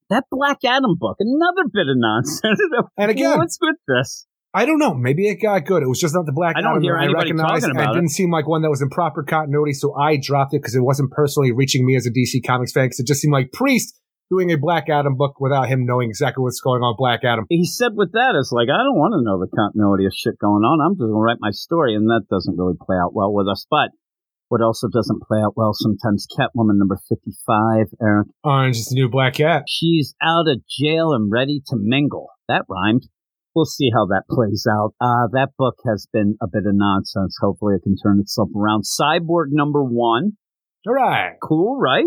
That 0.10 0.24
Black 0.32 0.58
Adam 0.66 0.96
book, 0.98 1.18
another 1.20 1.70
bit 1.72 1.88
of 1.88 1.96
nonsense. 1.96 2.60
And 2.98 3.12
again- 3.12 3.38
what's 3.38 3.58
with 3.62 3.76
this? 3.88 4.26
I 4.52 4.66
don't 4.66 4.80
know. 4.80 4.96
Maybe 4.96 5.28
it 5.28 5.36
got 5.36 5.64
good. 5.66 5.84
It 5.84 5.88
was 5.88 6.00
just 6.00 6.16
not 6.16 6.26
the 6.26 6.32
Black 6.32 6.56
I 6.58 6.62
don't 6.62 6.72
Adam 6.72 6.82
hear 6.82 6.98
I 6.98 7.06
recognized. 7.06 7.62
talking 7.66 7.70
about 7.78 7.90
it 7.90 7.92
it. 7.92 8.02
didn't 8.02 8.10
seem 8.10 8.32
like 8.32 8.48
one 8.48 8.64
that 8.64 8.70
was 8.72 8.82
in 8.82 8.90
proper 8.90 9.22
continuity, 9.22 9.74
so 9.74 9.94
I 9.96 10.18
dropped 10.20 10.56
it 10.56 10.64
because 10.64 10.74
it 10.74 10.82
wasn't 10.82 11.12
personally 11.12 11.52
reaching 11.52 11.86
me 11.86 11.96
as 11.96 12.08
a 12.08 12.10
DC 12.10 12.44
Comics 12.44 12.72
fan. 12.72 12.86
Because 12.86 13.00
it 13.02 13.06
just 13.06 13.22
seemed 13.22 13.32
like 13.34 13.52
Priest 13.54 13.94
doing 14.30 14.52
a 14.52 14.58
Black 14.58 14.90
Adam 14.90 15.16
book 15.16 15.40
without 15.40 15.68
him 15.68 15.86
knowing 15.86 16.10
exactly 16.10 16.44
what's 16.44 16.62
going 16.62 16.82
on 16.82 16.96
Black 16.98 17.24
Adam. 17.24 17.46
He 17.50 17.66
said 17.66 17.94
with 17.96 18.14
that, 18.14 18.38
it's 18.38 18.52
like, 18.52 18.70
I 18.70 18.84
don't 18.84 18.98
want 18.98 19.14
to 19.18 19.26
know 19.26 19.40
the 19.40 19.50
continuity 19.50 20.06
of 20.06 20.14
shit 20.14 20.38
going 20.40 20.64
on. 20.64 20.80
I'm 20.80 20.94
just 20.94 21.10
going 21.10 21.14
to 21.14 21.18
write 21.18 21.42
my 21.42 21.52
story. 21.52 21.96
And 21.96 22.08
that 22.08 22.30
doesn't 22.30 22.58
really 22.58 22.78
play 22.80 22.96
out 22.96 23.14
well 23.14 23.34
with 23.34 23.48
us. 23.48 23.66
But 23.70 23.90
what 24.50 24.62
also 24.62 24.88
doesn't 24.88 25.24
play 25.24 25.40
out 25.40 25.54
well 25.56 25.74
sometimes, 25.74 26.28
Catwoman 26.38 26.78
number 26.78 26.98
55, 27.10 27.88
Eric. 28.02 28.28
Orange 28.44 28.78
is 28.78 28.88
the 28.88 28.96
new 28.96 29.10
Black 29.10 29.36
Cat. 29.36 29.64
She's 29.68 30.16
out 30.22 30.48
of 30.48 30.62
jail 30.68 31.14
and 31.14 31.32
ready 31.32 31.62
to 31.68 31.76
mingle. 31.78 32.30
That 32.48 32.66
rhymed. 32.70 33.08
We'll 33.56 33.66
see 33.66 33.90
how 33.94 34.06
that 34.08 34.24
plays 34.30 34.68
out. 34.70 34.94
Uh, 35.02 35.28
that 35.34 35.50
book 35.58 35.76
has 35.86 36.08
been 36.14 36.38
a 36.42 36.48
bit 36.48 36.64
of 36.66 36.74
nonsense. 36.74 37.36
Hopefully 37.42 37.76
it 37.76 37.84
can 37.84 37.96
turn 37.98 38.20
itself 38.20 38.50
around. 38.56 38.84
Cyborg 38.84 39.48
number 39.50 39.84
one. 39.84 40.34
All 40.88 40.94
right. 40.94 41.34
Cool, 41.42 41.78
right? 41.80 42.06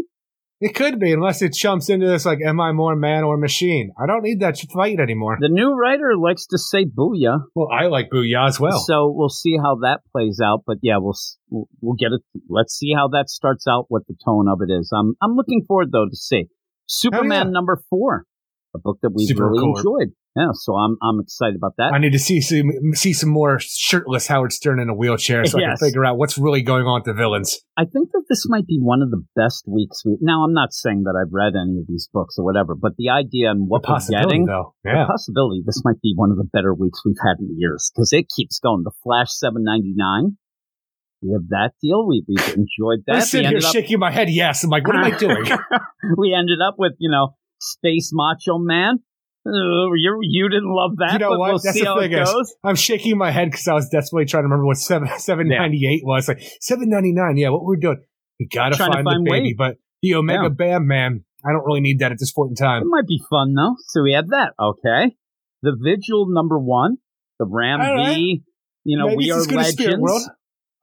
It 0.65 0.77
could 0.77 1.01
be, 1.01 1.13
unless 1.13 1.43
it 1.43 1.55
jumps 1.55 1.91
into 1.91 2.07
this 2.07 2.25
like, 2.25 2.39
am 2.41 2.61
I 2.61 2.71
more 2.71 2.95
man 2.95 3.25
or 3.25 3.37
machine? 3.37 3.93
I 4.01 4.07
don't 4.07 4.23
need 4.23 4.39
that 4.43 4.57
fight 4.73 5.01
anymore. 5.01 5.37
The 5.41 5.49
new 5.49 5.75
writer 5.75 6.17
likes 6.17 6.47
to 6.47 6.59
say 6.59 6.85
booyah. 6.85 7.41
Well, 7.57 7.67
I 7.69 7.89
like 7.89 8.11
Booyah 8.11 8.47
as 8.47 8.61
well. 8.61 8.79
So 8.79 9.13
we'll 9.13 9.29
see 9.29 9.57
how 9.57 9.75
that 9.83 10.03
plays 10.13 10.39
out. 10.41 10.61
But 10.65 10.77
yeah, 10.81 10.99
we'll 11.01 11.17
we'll, 11.51 11.97
get 11.99 12.13
it. 12.13 12.23
Let's 12.49 12.79
see 12.79 12.93
how 12.95 13.09
that 13.09 13.29
starts 13.29 13.67
out. 13.67 13.87
What 13.89 14.07
the 14.07 14.15
tone 14.25 14.47
of 14.49 14.61
it 14.63 14.73
is. 14.73 14.89
I'm 14.97 15.15
I'm 15.21 15.35
looking 15.35 15.65
forward 15.67 15.91
though 15.91 16.07
to 16.09 16.17
see 16.17 16.45
Superman 16.87 17.49
yeah. 17.49 17.53
number 17.53 17.83
four. 17.91 18.25
A 18.75 18.79
book 18.79 18.99
that 19.03 19.11
we've 19.15 19.29
Super 19.29 19.51
really 19.51 19.61
cool. 19.61 19.77
enjoyed. 19.77 20.15
Yeah, 20.35 20.49
so 20.55 20.75
I'm 20.75 20.97
I'm 21.03 21.21
excited 21.21 21.57
about 21.57 21.75
that. 21.77 21.93
I 21.93 21.99
need 21.99 22.13
to 22.13 22.19
see 22.19 22.41
some 22.41 22.73
see 22.95 23.13
some 23.13 23.29
more 23.29 23.59
shirtless 23.61 24.27
Howard 24.29 24.53
Stern 24.53 24.81
in 24.81 24.89
a 24.89 24.95
wheelchair 24.95 25.45
so 25.45 25.59
I 25.59 25.63
can 25.63 25.77
figure 25.77 26.07
out 26.07 26.17
what's 26.17 26.39
really 26.39 26.63
going 26.63 26.87
on 26.87 27.01
with 27.01 27.05
the 27.05 27.13
villains. 27.13 27.61
I 27.77 27.85
think 27.85 28.13
that 28.13 28.25
this 28.31 28.47
might 28.49 28.67
be 28.67 28.79
one 28.81 29.03
of 29.03 29.11
the 29.11 29.23
best 29.37 29.65
weeks 29.69 30.03
we. 30.07 30.17
Now, 30.23 30.45
I'm 30.45 30.55
not 30.55 30.73
saying 30.73 31.03
that 31.05 31.21
I've 31.21 31.33
read 31.33 31.53
any 31.53 31.81
of 31.81 31.87
these 31.87 32.09
books 32.13 32.37
or 32.39 32.47
whatever, 32.47 32.75
but 32.75 32.93
the 32.97 33.11
idea 33.11 33.51
and 33.51 33.69
what 33.69 33.83
the 33.83 33.89
we're 33.89 33.97
possibility, 33.97 34.29
getting, 34.29 34.47
though. 34.47 34.75
the 34.85 35.05
possibility, 35.07 35.63
this 35.67 35.83
might 35.85 36.01
be 36.01 36.15
one 36.17 36.31
of 36.31 36.39
the 36.39 36.49
better 36.51 36.73
weeks 36.73 37.03
we've 37.05 37.21
had 37.21 37.37
in 37.39 37.55
years 37.59 37.93
because 37.95 38.15
it 38.15 38.25
keeps 38.35 38.59
going. 38.59 38.85
The 38.85 38.93
Flash 39.03 39.29
799, 39.37 40.39
we 41.21 41.33
have 41.37 41.49
that 41.49 41.73
deal. 41.83 42.09
We 42.09 42.25
we've 42.27 42.57
enjoyed 42.57 43.05
that. 43.07 43.17
We 43.17 43.21
sitting 43.21 43.49
here 43.51 43.59
up, 43.59 43.73
shaking 43.73 43.99
my 43.99 44.11
head. 44.11 44.31
Yes, 44.31 44.65
I'm 44.65 44.71
like, 44.71 44.87
what 44.87 44.97
am 44.97 45.05
I 45.05 45.11
doing? 45.17 45.45
we 46.17 46.33
ended 46.33 46.59
up 46.67 46.77
with 46.79 46.93
you 46.99 47.11
know 47.11 47.37
Space 47.63 48.11
Macho 48.13 48.59
Man. 48.59 48.99
Uh, 49.45 49.51
you 49.97 50.19
you 50.23 50.49
didn't 50.49 50.73
love 50.73 50.93
that, 50.99 51.15
You 51.15 51.19
know 51.19 51.31
but 51.31 51.39
what? 51.41 51.49
we'll 51.51 51.59
That's 51.59 51.75
see 51.77 51.81
the 51.81 51.87
how 51.87 51.99
thing 52.01 52.13
it 52.13 52.23
is, 52.23 52.31
goes. 52.31 52.55
I'm 52.63 52.77
shaking 52.77 53.19
my 53.19 53.31
head 53.33 53.51
because 53.51 53.67
I 53.67 53.75
was 53.75 53.89
desperately 53.89 54.27
trying 54.27 54.43
to 54.43 54.47
remember 54.49 54.67
what 54.67 54.77
seven 54.77 55.09
seven 55.19 55.49
ninety 55.49 55.87
eight 55.87 56.03
was. 56.05 56.29
Like 56.29 56.41
seven 56.61 56.89
ninety 56.91 57.13
nine. 57.13 57.37
Yeah, 57.37 57.49
what 57.49 57.65
we're 57.65 57.77
doing? 57.77 57.99
We 58.39 58.47
gotta 58.47 58.77
find, 58.77 58.93
find 58.95 59.07
the 59.07 59.31
baby, 59.31 59.49
Wade. 59.49 59.57
but 59.57 59.77
the 60.03 60.15
Omega 60.15 60.45
Yeah. 60.45 60.49
Bam 60.51 60.87
Man. 60.87 61.25
I 61.45 61.51
don't 61.51 61.65
really 61.67 61.81
need 61.81 61.99
that 61.99 62.13
at 62.13 62.19
this 62.21 62.31
point 62.31 62.51
in 62.51 62.55
time. 62.55 62.83
It 62.83 62.89
might 62.89 63.07
be 63.09 63.21
fun 63.29 63.55
though. 63.55 63.75
So 63.89 64.03
we 64.05 64.13
have 64.13 64.29
that. 64.29 64.53
Okay. 64.61 65.17
The 65.63 65.77
Vigil 65.81 66.27
number 66.29 66.59
one, 66.59 66.99
the 67.41 67.47
Ram 67.49 67.81
right. 67.81 68.15
V. 68.15 68.43
You 68.85 68.99
know, 68.99 69.07
Maybe 69.07 69.17
we 69.17 69.31
are 69.33 69.43
legends. 69.43 70.31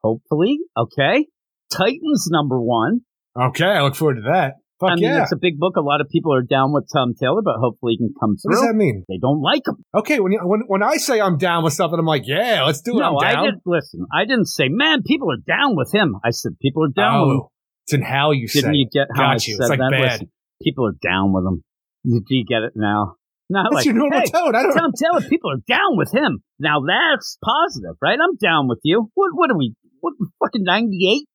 Hopefully, 0.03 0.59
okay. 0.77 1.27
Titans 1.71 2.27
number 2.31 2.59
one. 2.59 3.01
Okay, 3.39 3.65
I 3.65 3.81
look 3.83 3.95
forward 3.95 4.15
to 4.15 4.21
that. 4.33 4.55
Fuck 4.79 4.91
I 4.91 4.95
mean, 4.95 5.03
yeah. 5.03 5.23
it's 5.23 5.33
a 5.33 5.37
big 5.37 5.59
book. 5.59 5.75
A 5.75 5.81
lot 5.81 5.99
of 5.99 6.07
people 6.07 6.33
are 6.33 6.41
down 6.41 6.71
with 6.71 6.87
Tom 6.91 7.13
Taylor, 7.13 7.41
but 7.43 7.55
hopefully 7.59 7.93
he 7.93 7.97
can 7.97 8.13
come 8.17 8.37
through. 8.37 8.55
What 8.55 8.61
does 8.61 8.67
that 8.67 8.75
mean? 8.75 9.03
They 9.09 9.17
don't 9.17 9.41
like 9.41 9.67
him. 9.67 9.83
Okay, 9.93 10.21
when, 10.21 10.31
you, 10.31 10.39
when 10.41 10.61
when 10.67 10.81
I 10.81 10.95
say 10.95 11.19
I'm 11.19 11.37
down 11.37 11.65
with 11.65 11.73
something, 11.73 11.99
I'm 11.99 12.05
like, 12.05 12.23
yeah, 12.25 12.63
let's 12.63 12.81
do 12.81 12.97
it. 12.97 13.01
no, 13.01 13.17
I 13.17 13.43
didn't 13.43 13.63
listen. 13.65 14.05
I 14.13 14.23
didn't 14.23 14.45
say, 14.45 14.69
man, 14.69 15.03
people 15.03 15.29
are 15.31 15.43
down 15.45 15.75
with 15.75 15.93
him. 15.93 16.15
I 16.23 16.29
said 16.31 16.53
people 16.61 16.85
are 16.85 16.93
down 16.95 17.21
with 17.21 17.27
oh, 17.27 17.31
him. 17.31 17.41
oh, 17.41 17.51
it's 17.83 17.93
in 17.93 18.01
how 18.03 18.31
you. 18.31 18.47
Didn't 18.47 18.75
you 18.75 18.87
it. 18.89 18.93
get 18.93 19.07
how 19.13 19.31
I 19.31 19.33
you. 19.33 19.39
said 19.39 19.57
It's 19.59 19.69
like 19.69 19.79
that? 19.79 19.91
bad. 19.91 20.11
Listen, 20.11 20.31
people 20.63 20.87
are 20.87 20.95
down 21.01 21.33
with 21.33 21.43
him. 21.43 21.63
Do 22.05 22.35
you 22.35 22.45
get 22.47 22.63
it 22.63 22.73
now? 22.75 23.15
Not 23.49 23.65
That's 23.65 23.75
like, 23.77 23.85
your 23.85 23.95
normal 23.95 24.19
hey, 24.19 24.25
tone. 24.27 24.55
I 24.55 24.61
don't. 24.61 24.75
Tom 24.75 24.91
Taylor, 24.93 25.27
people 25.27 25.51
are 25.51 25.61
down 25.67 25.97
with 25.97 26.13
him. 26.13 26.43
Now 26.59 26.81
that's 26.85 27.37
positive, 27.43 27.97
right? 28.01 28.17
I'm 28.21 28.37
down 28.37 28.67
with 28.67 28.79
you. 28.83 29.09
What 29.15 29.31
what 29.33 29.49
are 29.51 29.57
we? 29.57 29.73
What 30.01 30.13
fucking 30.39 30.63
ninety 30.63 31.09
eight? 31.11 31.27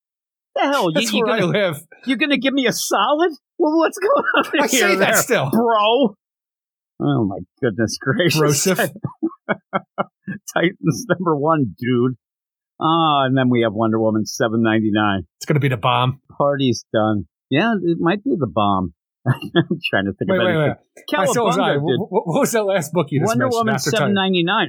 The 0.54 0.62
hell? 0.62 0.92
That's 0.92 1.12
you, 1.12 1.18
you 1.18 1.24
where 1.24 1.34
I 1.34 1.40
gonna 1.40 1.52
live. 1.52 1.76
you 2.06 2.16
gonna 2.16 2.36
give 2.38 2.52
me 2.54 2.66
a 2.66 2.72
solid? 2.72 3.32
Well, 3.58 3.76
what's 3.78 3.98
going 3.98 4.24
on 4.36 4.44
I 4.62 4.66
here, 4.68 4.80
say 4.88 4.94
that 4.96 5.06
there, 5.12 5.16
still. 5.16 5.50
bro? 5.50 6.16
Oh 7.00 7.24
my 7.26 7.38
goodness 7.60 7.98
gracious! 8.00 8.64
Titans 10.54 11.06
number 11.08 11.36
one, 11.36 11.74
dude. 11.78 12.14
Ah, 12.80 13.24
and 13.24 13.36
then 13.36 13.50
we 13.50 13.62
have 13.62 13.72
Wonder 13.72 14.00
Woman 14.00 14.24
seven 14.26 14.62
ninety 14.62 14.90
nine. 14.92 15.26
It's 15.38 15.46
gonna 15.46 15.60
be 15.60 15.68
the 15.68 15.76
bomb. 15.76 16.20
Party's 16.36 16.84
done. 16.92 17.26
Yeah, 17.50 17.74
it 17.82 17.98
might 18.00 18.22
be 18.24 18.34
the 18.38 18.46
bomb. 18.52 18.94
I'm 19.26 19.80
trying 19.88 20.04
to 20.06 20.12
think 20.12 20.30
Wait, 20.30 20.38
of 20.40 20.44
wait, 20.44 20.54
anything. 20.54 20.76
wait. 21.08 21.18
I 21.18 21.24
so 21.26 21.44
was 21.44 21.58
I. 21.58 21.76
What, 21.76 22.08
what- 22.10 22.40
was 22.40 22.52
that 22.52 22.64
last 22.64 22.92
book 22.92 23.06
you 23.10 23.20
just 23.20 23.28
Wonder 23.30 23.44
mentioned? 23.46 23.58
Woman 23.58 23.74
after 23.74 23.90
seven 23.90 24.06
Titan? 24.08 24.14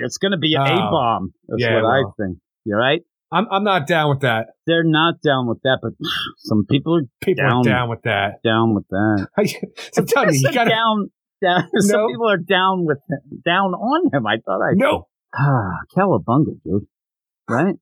It's 0.02 0.18
going 0.18 0.32
to 0.32 0.38
be 0.38 0.56
a 0.56 0.62
Oh. 0.62 0.66
bomb. 0.92 1.34
That's 1.48 1.62
Yeah, 1.62 1.82
what 1.82 1.86
I 1.86 2.04
think. 2.18 2.38
You're 2.64 2.80
right. 2.80 3.02
I'm 3.36 3.48
I'm 3.52 3.64
not 3.66 3.86
down 3.86 4.10
with 4.10 4.22
that. 4.22 4.48
They're 4.66 4.84
not 4.86 5.16
down 5.22 5.48
with 5.48 5.60
that, 5.64 5.80
but 5.82 5.92
some 6.38 6.66
people 6.70 6.96
are 6.98 7.02
People 7.22 7.44
Down. 7.44 7.60
are 7.60 7.64
down 7.64 7.90
with 7.90 8.02
that. 8.04 8.42
down 8.44 8.74
with 8.74 8.88
that. 8.90 9.28
I'm 9.98 10.06
telling 10.08 10.34
you, 10.34 10.40
you 10.48 10.54
gotta. 10.54 10.70
down, 10.70 11.10
down. 11.44 11.70
Some 11.82 12.08
people 12.08 12.30
are 12.30 12.38
down 12.38 12.86
with 12.86 13.00
down 13.46 13.74
on 13.74 14.10
him. 14.14 14.26
I 14.26 14.38
thought 14.46 14.62
I 14.62 14.72
No, 14.76 15.08
Ah, 15.38 15.80
cowabunga, 15.98 16.62
dude. 16.64 16.88
Right? 17.50 17.76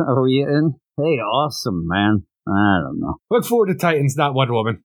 Are 0.00 0.22
we 0.22 0.40
in? 0.48 0.74
Hey, 0.96 1.18
awesome, 1.20 1.86
man. 1.86 2.24
I 2.48 2.80
don't 2.82 2.98
know. 3.00 3.16
look 3.30 3.44
forward 3.44 3.66
to 3.66 3.74
Titans, 3.74 4.16
not 4.16 4.34
Wonder 4.34 4.54
Woman. 4.54 4.82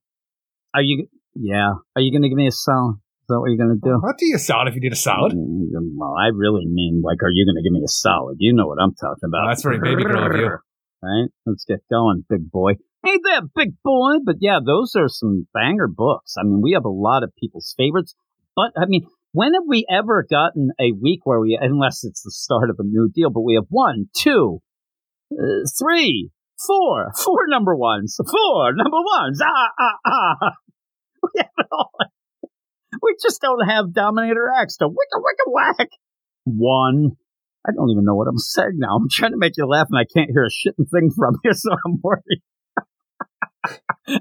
Are 0.74 0.82
you? 0.82 1.08
Yeah. 1.36 1.74
Are 1.96 2.02
you 2.02 2.12
going 2.12 2.24
to 2.24 2.30
give 2.30 2.36
me 2.38 2.48
a 2.48 2.52
solid? 2.52 2.98
Is 3.30 3.38
that 3.38 3.42
what 3.42 3.54
you're 3.54 3.62
going 3.62 3.78
to 3.78 3.86
do? 3.86 3.94
I'll 3.94 4.18
do 4.18 4.26
you 4.26 4.38
a 4.38 4.40
solid 4.40 4.70
if 4.70 4.74
you 4.74 4.82
did 4.82 4.92
a 4.92 4.96
solid. 4.96 5.34
Well, 5.38 6.16
I 6.18 6.34
really 6.34 6.66
mean, 6.66 7.04
like, 7.06 7.22
are 7.22 7.30
you 7.30 7.46
going 7.46 7.62
to 7.62 7.62
give 7.62 7.72
me 7.72 7.86
a 7.86 7.88
solid? 7.88 8.38
You 8.40 8.56
know 8.58 8.66
what 8.66 8.82
I'm 8.82 8.96
talking 8.96 9.30
about. 9.30 9.46
Oh, 9.46 9.50
that's 9.50 9.62
very 9.62 9.78
baby 9.78 10.02
girl 10.04 10.34
of 10.34 10.36
you. 10.36 10.50
Right? 11.02 11.30
Let's 11.46 11.64
get 11.64 11.80
going, 11.90 12.26
big 12.28 12.52
boy. 12.52 12.72
Ain't 13.08 13.24
that 13.24 13.44
big 13.56 13.76
boy? 13.86 14.16
But 14.26 14.38
yeah, 14.42 14.60
those 14.66 14.96
are 14.98 15.08
some 15.08 15.48
banger 15.54 15.88
books. 15.88 16.36
I 16.38 16.44
mean, 16.44 16.60
we 16.62 16.74
have 16.74 16.84
a 16.84 16.90
lot 16.90 17.24
of 17.24 17.32
people's 17.40 17.74
favorites. 17.78 18.16
But, 18.54 18.72
I 18.76 18.86
mean, 18.86 19.06
when 19.32 19.54
have 19.54 19.64
we 19.66 19.86
ever 19.90 20.26
gotten 20.30 20.72
a 20.78 20.92
week 21.00 21.22
where 21.24 21.40
we, 21.40 21.58
unless 21.62 22.04
it's 22.04 22.24
the 22.24 22.32
start 22.32 22.70
of 22.70 22.78
a 22.80 22.84
new 22.84 23.10
deal, 23.14 23.30
but 23.30 23.42
we 23.42 23.54
have 23.54 23.68
one, 23.70 24.10
two, 24.14 24.60
uh, 25.32 25.64
three, 25.80 26.32
four, 26.68 27.14
four 27.24 27.48
number 27.48 27.76
ones, 27.78 28.18
four 28.18 28.74
number 28.74 28.98
ones. 28.98 29.40
Ah, 29.42 29.70
ah, 29.80 29.98
ah. 30.06 30.52
We 31.24 31.30
have 31.38 31.50
it 31.60 31.68
all. 31.72 31.92
We 33.04 33.16
just 33.22 33.42
don't 33.42 33.68
have 33.68 33.94
Dominator 33.94 34.52
X 34.62 34.78
to 34.78 34.86
wicka 34.86 35.18
wicka 35.18 35.48
whack. 35.48 35.88
One. 36.46 37.12
I 37.68 37.72
don't 37.76 37.90
even 37.90 38.06
know 38.06 38.16
what 38.16 38.28
I'm 38.28 38.38
saying 38.38 38.76
now. 38.76 38.96
I'm 38.96 39.08
trying 39.12 39.32
to 39.32 39.38
make 39.38 39.54
you 39.58 39.66
laugh 39.66 39.88
and 39.92 40.00
I 40.00 40.06
can't 40.06 40.30
hear 40.32 40.46
a 40.46 40.50
shitting 40.50 40.90
thing 40.90 41.12
from 41.16 41.36
you, 41.44 41.54
so 41.54 41.72
I'm 41.86 42.00
worried. 42.02 42.42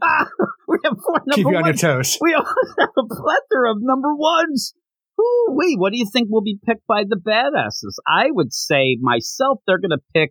ah, 0.03 0.29
we 0.69 0.79
have 0.85 0.97
four 1.05 1.21
Keep 1.33 1.45
number 1.45 1.51
you 1.51 1.57
on 1.57 1.65
your 1.67 1.75
toes. 1.75 2.19
We 2.21 2.35
also 2.35 2.55
have 2.79 2.91
a 2.97 3.07
plethora 3.07 3.73
of 3.73 3.79
number 3.81 4.15
ones. 4.15 4.75
Ooh, 5.21 5.47
wait, 5.51 5.79
what 5.79 5.93
do 5.93 5.99
you 5.99 6.07
think 6.13 6.29
will 6.31 6.43
be 6.43 6.59
picked 6.65 6.87
by 6.87 7.05
the 7.05 7.17
badasses? 7.17 7.95
I 8.07 8.27
would 8.31 8.53
say 8.53 8.99
myself, 9.01 9.61
they're 9.67 9.79
going 9.79 9.91
to 9.91 10.03
pick 10.15 10.31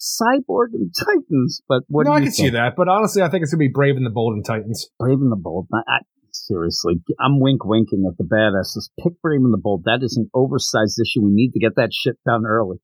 Cyborg 0.00 0.74
and 0.74 0.94
Titans. 0.94 1.60
But 1.68 1.82
what 1.88 2.06
no, 2.06 2.12
do 2.12 2.14
I 2.14 2.18
can 2.20 2.26
think? 2.26 2.34
see 2.34 2.50
that, 2.50 2.74
but 2.76 2.88
honestly, 2.88 3.22
I 3.22 3.28
think 3.28 3.42
it's 3.42 3.52
gonna 3.52 3.58
be 3.58 3.68
Brave 3.68 3.96
and 3.96 4.06
the 4.06 4.10
Bold 4.10 4.34
and 4.34 4.44
Titans. 4.44 4.88
Brave 4.98 5.20
and 5.20 5.30
the 5.30 5.36
Bold. 5.36 5.66
I, 5.72 5.78
I, 5.78 5.98
seriously, 6.32 6.94
I'm 7.20 7.40
wink 7.40 7.64
winking 7.64 8.04
at 8.08 8.16
the 8.18 8.24
badasses. 8.24 8.90
Pick 9.02 9.20
Brave 9.20 9.40
and 9.42 9.52
the 9.52 9.58
Bold. 9.58 9.84
That 9.84 10.00
is 10.02 10.16
an 10.16 10.30
oversized 10.34 11.00
issue. 11.00 11.24
We 11.24 11.32
need 11.32 11.52
to 11.52 11.60
get 11.60 11.76
that 11.76 11.92
shit 11.92 12.16
done 12.24 12.46
early. 12.46 12.78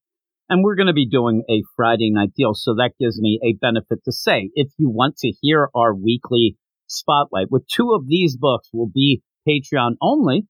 And 0.49 0.63
we're 0.63 0.77
going 0.77 0.89
to 0.89 0.93
be 0.93 1.09
doing 1.09 1.43
a 1.49 1.63
Friday 1.77 2.11
night 2.11 2.33
deal. 2.37 2.53
So 2.55 2.75
that 2.75 2.93
gives 3.01 3.21
me 3.21 3.41
a 3.43 3.57
benefit 3.61 4.05
to 4.05 4.13
say. 4.13 4.51
If 4.55 4.69
you 4.79 4.91
want 4.91 5.17
to 5.19 5.33
hear 5.41 5.69
our 5.75 5.95
weekly 5.95 6.57
spotlight 6.87 7.51
with 7.51 7.67
two 7.67 7.93
of 7.93 8.07
these 8.07 8.37
books 8.37 8.69
will 8.73 8.91
be 8.93 9.23
Patreon 9.49 9.97
only. 10.01 10.47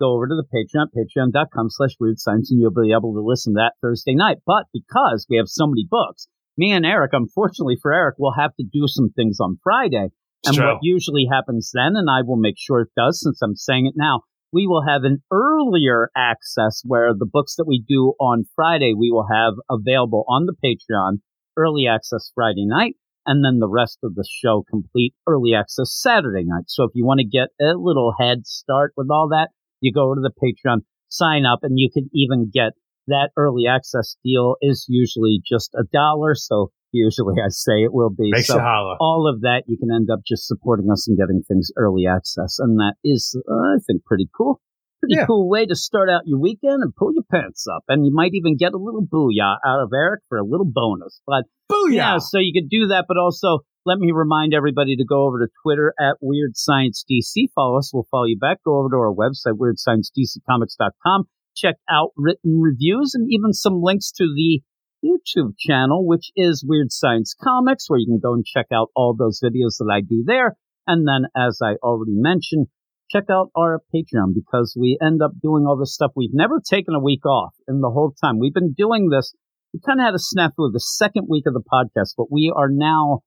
Go 0.00 0.14
over 0.14 0.28
to 0.28 0.34
the 0.36 0.44
Patreon, 0.44 0.86
patreon.com 0.96 1.70
slash 1.70 1.96
weird 1.98 2.20
science, 2.20 2.50
and 2.50 2.60
you'll 2.60 2.70
be 2.70 2.92
able 2.92 3.14
to 3.14 3.20
listen 3.20 3.54
to 3.54 3.58
that 3.58 3.72
Thursday 3.82 4.14
night. 4.14 4.38
But 4.46 4.66
because 4.72 5.26
we 5.28 5.38
have 5.38 5.48
so 5.48 5.66
many 5.66 5.86
books, 5.88 6.28
me 6.56 6.72
and 6.72 6.86
Eric, 6.86 7.10
unfortunately 7.14 7.78
for 7.80 7.92
Eric, 7.92 8.16
will 8.18 8.34
have 8.38 8.54
to 8.56 8.64
do 8.64 8.86
some 8.86 9.10
things 9.10 9.38
on 9.40 9.58
Friday. 9.62 10.10
And 10.44 10.54
True. 10.54 10.66
what 10.66 10.78
usually 10.82 11.26
happens 11.30 11.70
then, 11.74 11.96
and 11.96 12.08
I 12.10 12.22
will 12.22 12.36
make 12.36 12.56
sure 12.58 12.80
it 12.80 12.88
does 12.96 13.20
since 13.20 13.42
I'm 13.42 13.56
saying 13.56 13.86
it 13.86 13.94
now, 13.96 14.22
we 14.52 14.66
will 14.66 14.84
have 14.86 15.04
an 15.04 15.22
earlier 15.30 16.10
access 16.16 16.80
where 16.84 17.12
the 17.12 17.28
books 17.30 17.56
that 17.56 17.66
we 17.66 17.84
do 17.86 18.14
on 18.18 18.44
Friday, 18.54 18.94
we 18.96 19.10
will 19.10 19.26
have 19.30 19.54
available 19.68 20.24
on 20.28 20.46
the 20.46 20.54
Patreon, 20.64 21.18
early 21.56 21.86
access 21.86 22.30
Friday 22.34 22.64
night, 22.64 22.94
and 23.26 23.44
then 23.44 23.58
the 23.58 23.68
rest 23.68 23.98
of 24.02 24.14
the 24.14 24.26
show 24.26 24.64
complete 24.68 25.14
early 25.26 25.54
access 25.54 25.92
Saturday 26.00 26.44
night. 26.44 26.64
So 26.68 26.84
if 26.84 26.92
you 26.94 27.04
want 27.04 27.20
to 27.20 27.26
get 27.26 27.48
a 27.60 27.76
little 27.76 28.14
head 28.18 28.46
start 28.46 28.92
with 28.96 29.08
all 29.10 29.28
that, 29.30 29.48
you 29.80 29.92
go 29.92 30.14
to 30.14 30.20
the 30.20 30.32
Patreon, 30.32 30.78
sign 31.08 31.44
up, 31.44 31.60
and 31.62 31.78
you 31.78 31.90
can 31.92 32.08
even 32.14 32.50
get 32.52 32.72
that 33.06 33.30
early 33.36 33.66
access 33.66 34.16
deal 34.24 34.56
is 34.62 34.86
usually 34.88 35.40
just 35.46 35.74
a 35.74 35.84
dollar. 35.92 36.34
So 36.34 36.70
usually 36.92 37.34
I 37.44 37.48
say 37.48 37.82
it 37.84 37.92
will 37.92 38.10
be. 38.10 38.30
Makes 38.32 38.48
so 38.48 38.58
all 39.00 39.30
of 39.32 39.42
that, 39.42 39.64
you 39.66 39.76
can 39.78 39.90
end 39.94 40.08
up 40.12 40.20
just 40.26 40.46
supporting 40.46 40.90
us 40.90 41.06
and 41.08 41.16
getting 41.18 41.42
things 41.46 41.70
early 41.76 42.04
access. 42.06 42.56
And 42.58 42.78
that 42.78 42.94
is, 43.04 43.36
uh, 43.48 43.52
I 43.54 43.76
think, 43.86 44.04
pretty 44.04 44.28
cool. 44.36 44.60
Pretty 45.00 45.14
Yeah. 45.16 45.26
cool 45.26 45.48
way 45.48 45.64
to 45.66 45.76
start 45.76 46.08
out 46.10 46.22
your 46.26 46.40
weekend 46.40 46.82
and 46.82 46.92
pull 46.94 47.12
your 47.14 47.22
pants 47.30 47.66
up. 47.72 47.84
And 47.88 48.04
you 48.04 48.12
might 48.12 48.32
even 48.34 48.56
get 48.56 48.72
a 48.74 48.78
little 48.78 49.06
booyah 49.06 49.56
out 49.64 49.80
of 49.82 49.90
Eric 49.94 50.22
for 50.28 50.38
a 50.38 50.44
little 50.44 50.66
bonus. 50.66 51.20
But 51.26 51.44
Booyah! 51.70 51.94
yeah, 51.94 52.18
so 52.18 52.38
you 52.38 52.52
could 52.52 52.68
do 52.68 52.88
that, 52.88 53.04
but 53.06 53.16
also 53.16 53.60
let 53.86 53.98
me 53.98 54.10
remind 54.10 54.54
everybody 54.54 54.96
to 54.96 55.04
go 55.04 55.24
over 55.26 55.38
to 55.38 55.52
Twitter 55.62 55.94
at 56.00 56.16
Weird 56.20 56.56
Science 56.56 57.04
DC. 57.08 57.46
Follow 57.54 57.78
us, 57.78 57.92
we'll 57.94 58.08
follow 58.10 58.24
you 58.24 58.38
back. 58.38 58.58
Go 58.64 58.76
over 58.78 58.88
to 58.90 58.96
our 58.96 59.14
website, 59.14 59.56
WeirdScienceDCComics.com. 59.56 61.24
Check 61.56 61.76
out 61.90 62.10
written 62.16 62.60
reviews 62.60 63.12
and 63.14 63.26
even 63.30 63.52
some 63.52 63.80
links 63.82 64.12
to 64.12 64.24
the 64.24 64.60
YouTube 65.04 65.54
channel, 65.58 66.06
which 66.06 66.30
is 66.36 66.64
Weird 66.66 66.90
Science 66.90 67.34
Comics, 67.42 67.88
where 67.88 67.98
you 67.98 68.06
can 68.06 68.20
go 68.22 68.34
and 68.34 68.44
check 68.44 68.66
out 68.72 68.90
all 68.94 69.14
those 69.16 69.40
videos 69.42 69.78
that 69.78 69.90
I 69.92 70.00
do 70.00 70.24
there. 70.26 70.56
And 70.86 71.06
then, 71.06 71.28
as 71.36 71.60
I 71.62 71.74
already 71.82 72.14
mentioned, 72.14 72.66
check 73.10 73.24
out 73.30 73.50
our 73.56 73.80
Patreon 73.94 74.34
because 74.34 74.76
we 74.78 74.98
end 75.00 75.22
up 75.22 75.32
doing 75.42 75.64
all 75.66 75.76
this 75.76 75.94
stuff. 75.94 76.12
We've 76.16 76.34
never 76.34 76.60
taken 76.60 76.94
a 76.94 77.02
week 77.02 77.24
off 77.26 77.54
in 77.66 77.80
the 77.80 77.90
whole 77.90 78.12
time. 78.20 78.38
We've 78.38 78.54
been 78.54 78.74
doing 78.74 79.08
this. 79.08 79.34
We 79.72 79.80
kind 79.84 80.00
of 80.00 80.06
had 80.06 80.14
a 80.14 80.18
snafu 80.18 80.72
the 80.72 80.80
second 80.80 81.26
week 81.28 81.44
of 81.46 81.54
the 81.54 81.62
podcast, 81.62 82.14
but 82.16 82.32
we 82.32 82.52
are 82.54 82.68
now 82.70 83.20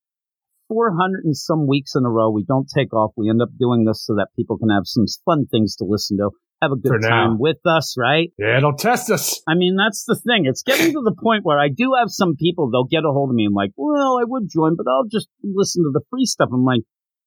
400 0.69 1.25
and 1.25 1.35
some 1.35 1.67
weeks 1.67 1.93
in 1.95 2.06
a 2.06 2.09
row. 2.09 2.32
We 2.32 2.43
don't 2.43 2.67
take 2.74 2.93
off. 2.93 3.11
We 3.16 3.30
end 3.30 3.41
up 3.41 3.50
doing 3.59 3.85
this 3.85 4.06
so 4.06 4.16
that 4.16 4.30
people 4.35 4.58
can 4.58 4.69
have 4.69 4.83
some 4.85 5.06
fun 5.25 5.45
things 5.45 5.75
to 5.77 5.85
listen 5.85 6.17
to. 6.17 6.32
Have 6.61 6.72
a 6.72 6.75
good 6.75 7.01
time 7.01 7.40
with 7.40 7.57
us, 7.65 7.95
right? 7.98 8.30
Yeah, 8.38 8.57
it'll 8.57 8.73
test 8.75 9.09
us. 9.09 9.41
I 9.48 9.56
mean, 9.56 9.75
that's 9.75 10.06
the 10.06 10.15
thing. 10.15 10.45
It's 10.45 10.61
getting 10.64 10.91
to 10.93 11.01
the 11.03 11.15
point 11.22 11.43
where 11.43 11.57
I 11.59 11.69
do 11.69 11.93
have 11.98 12.09
some 12.09 12.35
people, 12.35 12.69
they'll 12.69 12.85
get 12.85 13.03
a 13.06 13.11
hold 13.11 13.30
of 13.31 13.35
me 13.35 13.45
and 13.45 13.56
like, 13.56 13.72
well, 13.75 14.19
I 14.22 14.23
would 14.25 14.48
join, 14.49 14.75
but 14.75 14.85
I'll 14.90 15.07
just 15.11 15.27
listen 15.43 15.83
to 15.83 15.91
the 15.91 16.01
free 16.09 16.25
stuff. 16.25 16.49
I'm 16.53 16.64
like, 16.64 16.81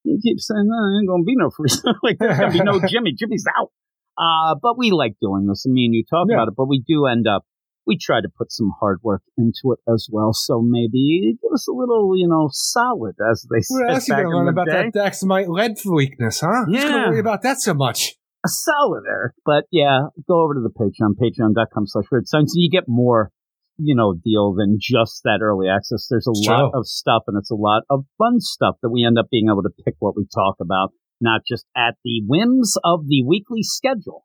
you 0.05 0.21
keep 0.23 0.39
saying 0.39 0.67
that, 0.69 0.81
there 0.81 0.99
ain't 1.01 1.09
going 1.09 1.23
to 1.23 1.27
be 1.27 1.37
no 1.37 1.51
free 1.51 1.69
stuff. 1.73 1.97
like, 2.03 2.17
there's 2.19 2.39
going 2.39 2.53
to 2.53 2.59
be 2.59 2.65
no 2.65 2.81
Jimmy. 2.89 3.13
Jimmy's 3.19 3.47
out. 3.59 3.71
Uh, 4.17 4.55
but 4.63 4.79
we 4.79 4.93
like 4.93 5.15
doing 5.21 5.47
this. 5.49 5.65
I 5.69 5.73
mean, 5.73 5.93
you 5.93 6.05
talk 6.09 6.27
Yeah. 6.29 6.37
about 6.37 6.49
it, 6.49 6.55
but 6.57 6.69
we 6.69 6.85
do 6.87 7.07
end 7.07 7.27
up, 7.27 7.43
we 7.87 7.99
try 7.99 8.21
to 8.21 8.29
put 8.39 8.53
some 8.53 8.71
hard 8.79 9.01
work 9.03 9.23
into 9.37 9.73
it 9.75 9.81
as 9.93 10.09
well. 10.11 10.33
So 10.33 10.63
maybe 10.63 11.37
give 11.43 11.53
us 11.53 11.67
a 11.69 11.73
little, 11.73 12.17
you 12.17 12.29
know, 12.29 12.49
solid, 12.53 13.17
as 13.31 13.47
they 13.51 13.61
said 13.61 13.91
else 13.91 14.09
you 14.09 14.15
back 14.15 14.25
gonna 14.25 14.37
learn 14.37 14.49
about 14.49 14.67
day. 14.67 14.91
that 14.93 14.95
Daxamite 14.95 15.49
lead 15.49 15.77
weakness, 15.85 16.41
huh? 16.41 16.65
Who's 16.67 16.85
gonna 16.85 16.97
Yeah. 16.97 17.09
worry 17.09 17.19
about 17.19 17.43
that 17.43 17.61
so 17.61 17.75
much? 17.75 18.15
A 18.45 18.49
solid 18.49 19.05
Eric. 19.09 19.33
But 19.45 19.65
yeah, 19.73 20.09
go 20.29 20.43
over 20.43 20.55
to 20.55 20.61
the 20.61 20.71
Patreon, 20.71 21.15
patreon.com 21.21 21.87
slash 21.87 22.05
weird 22.13 22.29
science, 22.29 22.55
and 22.55 22.63
you 22.63 22.71
get 22.71 22.85
more, 22.87 23.31
you 23.79 23.95
know, 23.95 24.15
deal 24.15 24.55
than 24.55 24.79
just 24.81 25.23
that 25.25 25.39
early 25.43 25.69
access. 25.69 26.07
There's 26.11 26.27
a 26.27 26.31
It's 26.31 26.47
lot 26.47 26.71
true. 26.71 26.81
of 26.81 26.87
stuff 26.87 27.23
and 27.27 27.37
it's 27.39 27.51
a 27.51 27.57
lot 27.57 27.83
of 27.91 28.05
fun 28.19 28.41
stuff 28.41 28.77
that 28.83 28.91
we 28.91 29.05
end 29.05 29.19
up 29.19 29.27
being 29.31 29.49
able 29.51 29.63
to 29.63 29.73
pick 29.85 29.95
what 29.99 30.17
we 30.17 30.27
talk 30.35 30.57
about, 30.61 30.91
not 31.21 31.43
just 31.49 31.67
at 31.77 31.95
the 32.05 32.23
whims 32.27 32.77
of 32.85 33.07
the 33.07 33.25
weekly 33.27 33.63
schedule. 33.63 34.25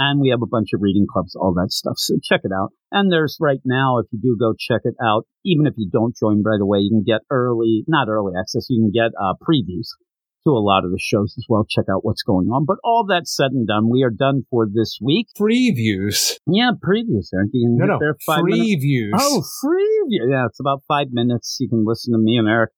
And 0.00 0.20
we 0.20 0.28
have 0.30 0.42
a 0.42 0.46
bunch 0.46 0.68
of 0.72 0.80
reading 0.80 1.06
clubs, 1.10 1.34
all 1.34 1.52
that 1.54 1.72
stuff. 1.72 1.94
So 1.96 2.14
check 2.22 2.42
it 2.44 2.52
out. 2.54 2.70
And 2.92 3.10
there's 3.10 3.36
right 3.40 3.58
now, 3.64 3.98
if 3.98 4.06
you 4.12 4.20
do 4.22 4.36
go 4.38 4.54
check 4.56 4.82
it 4.84 4.94
out, 5.02 5.24
even 5.44 5.66
if 5.66 5.74
you 5.76 5.90
don't 5.90 6.14
join 6.16 6.42
right 6.44 6.60
away, 6.60 6.78
you 6.78 6.90
can 6.90 7.02
get 7.02 7.22
early, 7.32 7.82
not 7.88 8.06
early 8.08 8.32
access, 8.38 8.66
you 8.70 8.80
can 8.80 8.92
get 8.94 9.10
uh, 9.20 9.34
previews 9.42 9.88
to 10.44 10.50
a 10.50 10.62
lot 10.62 10.84
of 10.84 10.90
the 10.90 10.98
shows 11.00 11.34
as 11.38 11.44
well. 11.48 11.64
Check 11.68 11.86
out 11.90 12.04
what's 12.04 12.22
going 12.22 12.48
on. 12.48 12.64
But 12.64 12.76
all 12.84 13.04
that 13.08 13.26
said 13.26 13.50
and 13.52 13.66
done, 13.66 13.90
we 13.90 14.02
are 14.02 14.10
done 14.10 14.42
for 14.50 14.66
this 14.72 14.98
week. 15.02 15.28
Previews. 15.38 16.34
Yeah, 16.46 16.70
previews, 16.84 17.28
Eric. 17.34 17.50
You 17.52 17.68
can 17.68 17.76
No, 17.76 17.86
no. 17.94 17.98
there 18.00 18.16
five 18.26 18.44
minutes. 18.44 18.84
Previews. 18.84 19.10
Oh, 19.14 19.42
preview. 19.64 20.30
Yeah, 20.30 20.46
it's 20.46 20.60
about 20.60 20.82
five 20.88 21.08
minutes. 21.10 21.56
You 21.60 21.68
can 21.68 21.84
listen 21.86 22.12
to 22.12 22.18
me 22.18 22.36
and 22.36 22.48
Eric 22.48 22.70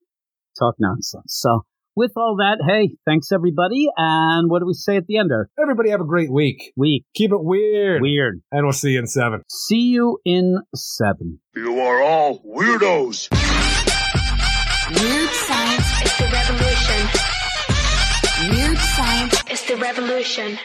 talk 0.59 0.75
nonsense. 0.79 1.25
So 1.41 1.65
with 1.97 2.13
all 2.17 2.37
that, 2.39 2.59
hey, 2.67 2.97
thanks 3.05 3.31
everybody. 3.33 3.89
And 3.97 4.51
what 4.51 4.61
do 4.61 4.67
we 4.67 4.75
say 4.75 4.97
at 4.97 5.07
the 5.07 5.19
end, 5.19 5.31
Eric? 5.31 5.51
Everybody 5.61 5.91
have 5.91 6.01
a 6.01 6.05
great 6.05 6.33
week. 6.33 6.73
Week. 6.77 7.05
Keep 7.15 7.33
it 7.33 7.43
weird. 7.43 8.01
Weird. 8.01 8.41
And 8.51 8.65
we'll 8.65 8.73
see 8.73 8.91
you 8.93 8.99
in 9.01 9.07
seven. 9.07 9.43
See 9.49 9.81
you 9.91 10.19
in 10.25 10.61
seven. 10.75 11.41
You 11.55 11.81
are 11.81 12.01
all 12.03 12.41
weirdos. 12.43 13.29
Weird 14.91 15.31
science 15.31 16.01
It's 16.03 16.19
the 16.19 16.25
revolution. 16.25 17.30
Weird 18.49 18.79
science 18.79 19.43
It's 19.49 19.69
the 19.69 19.77
revolution. 19.77 20.59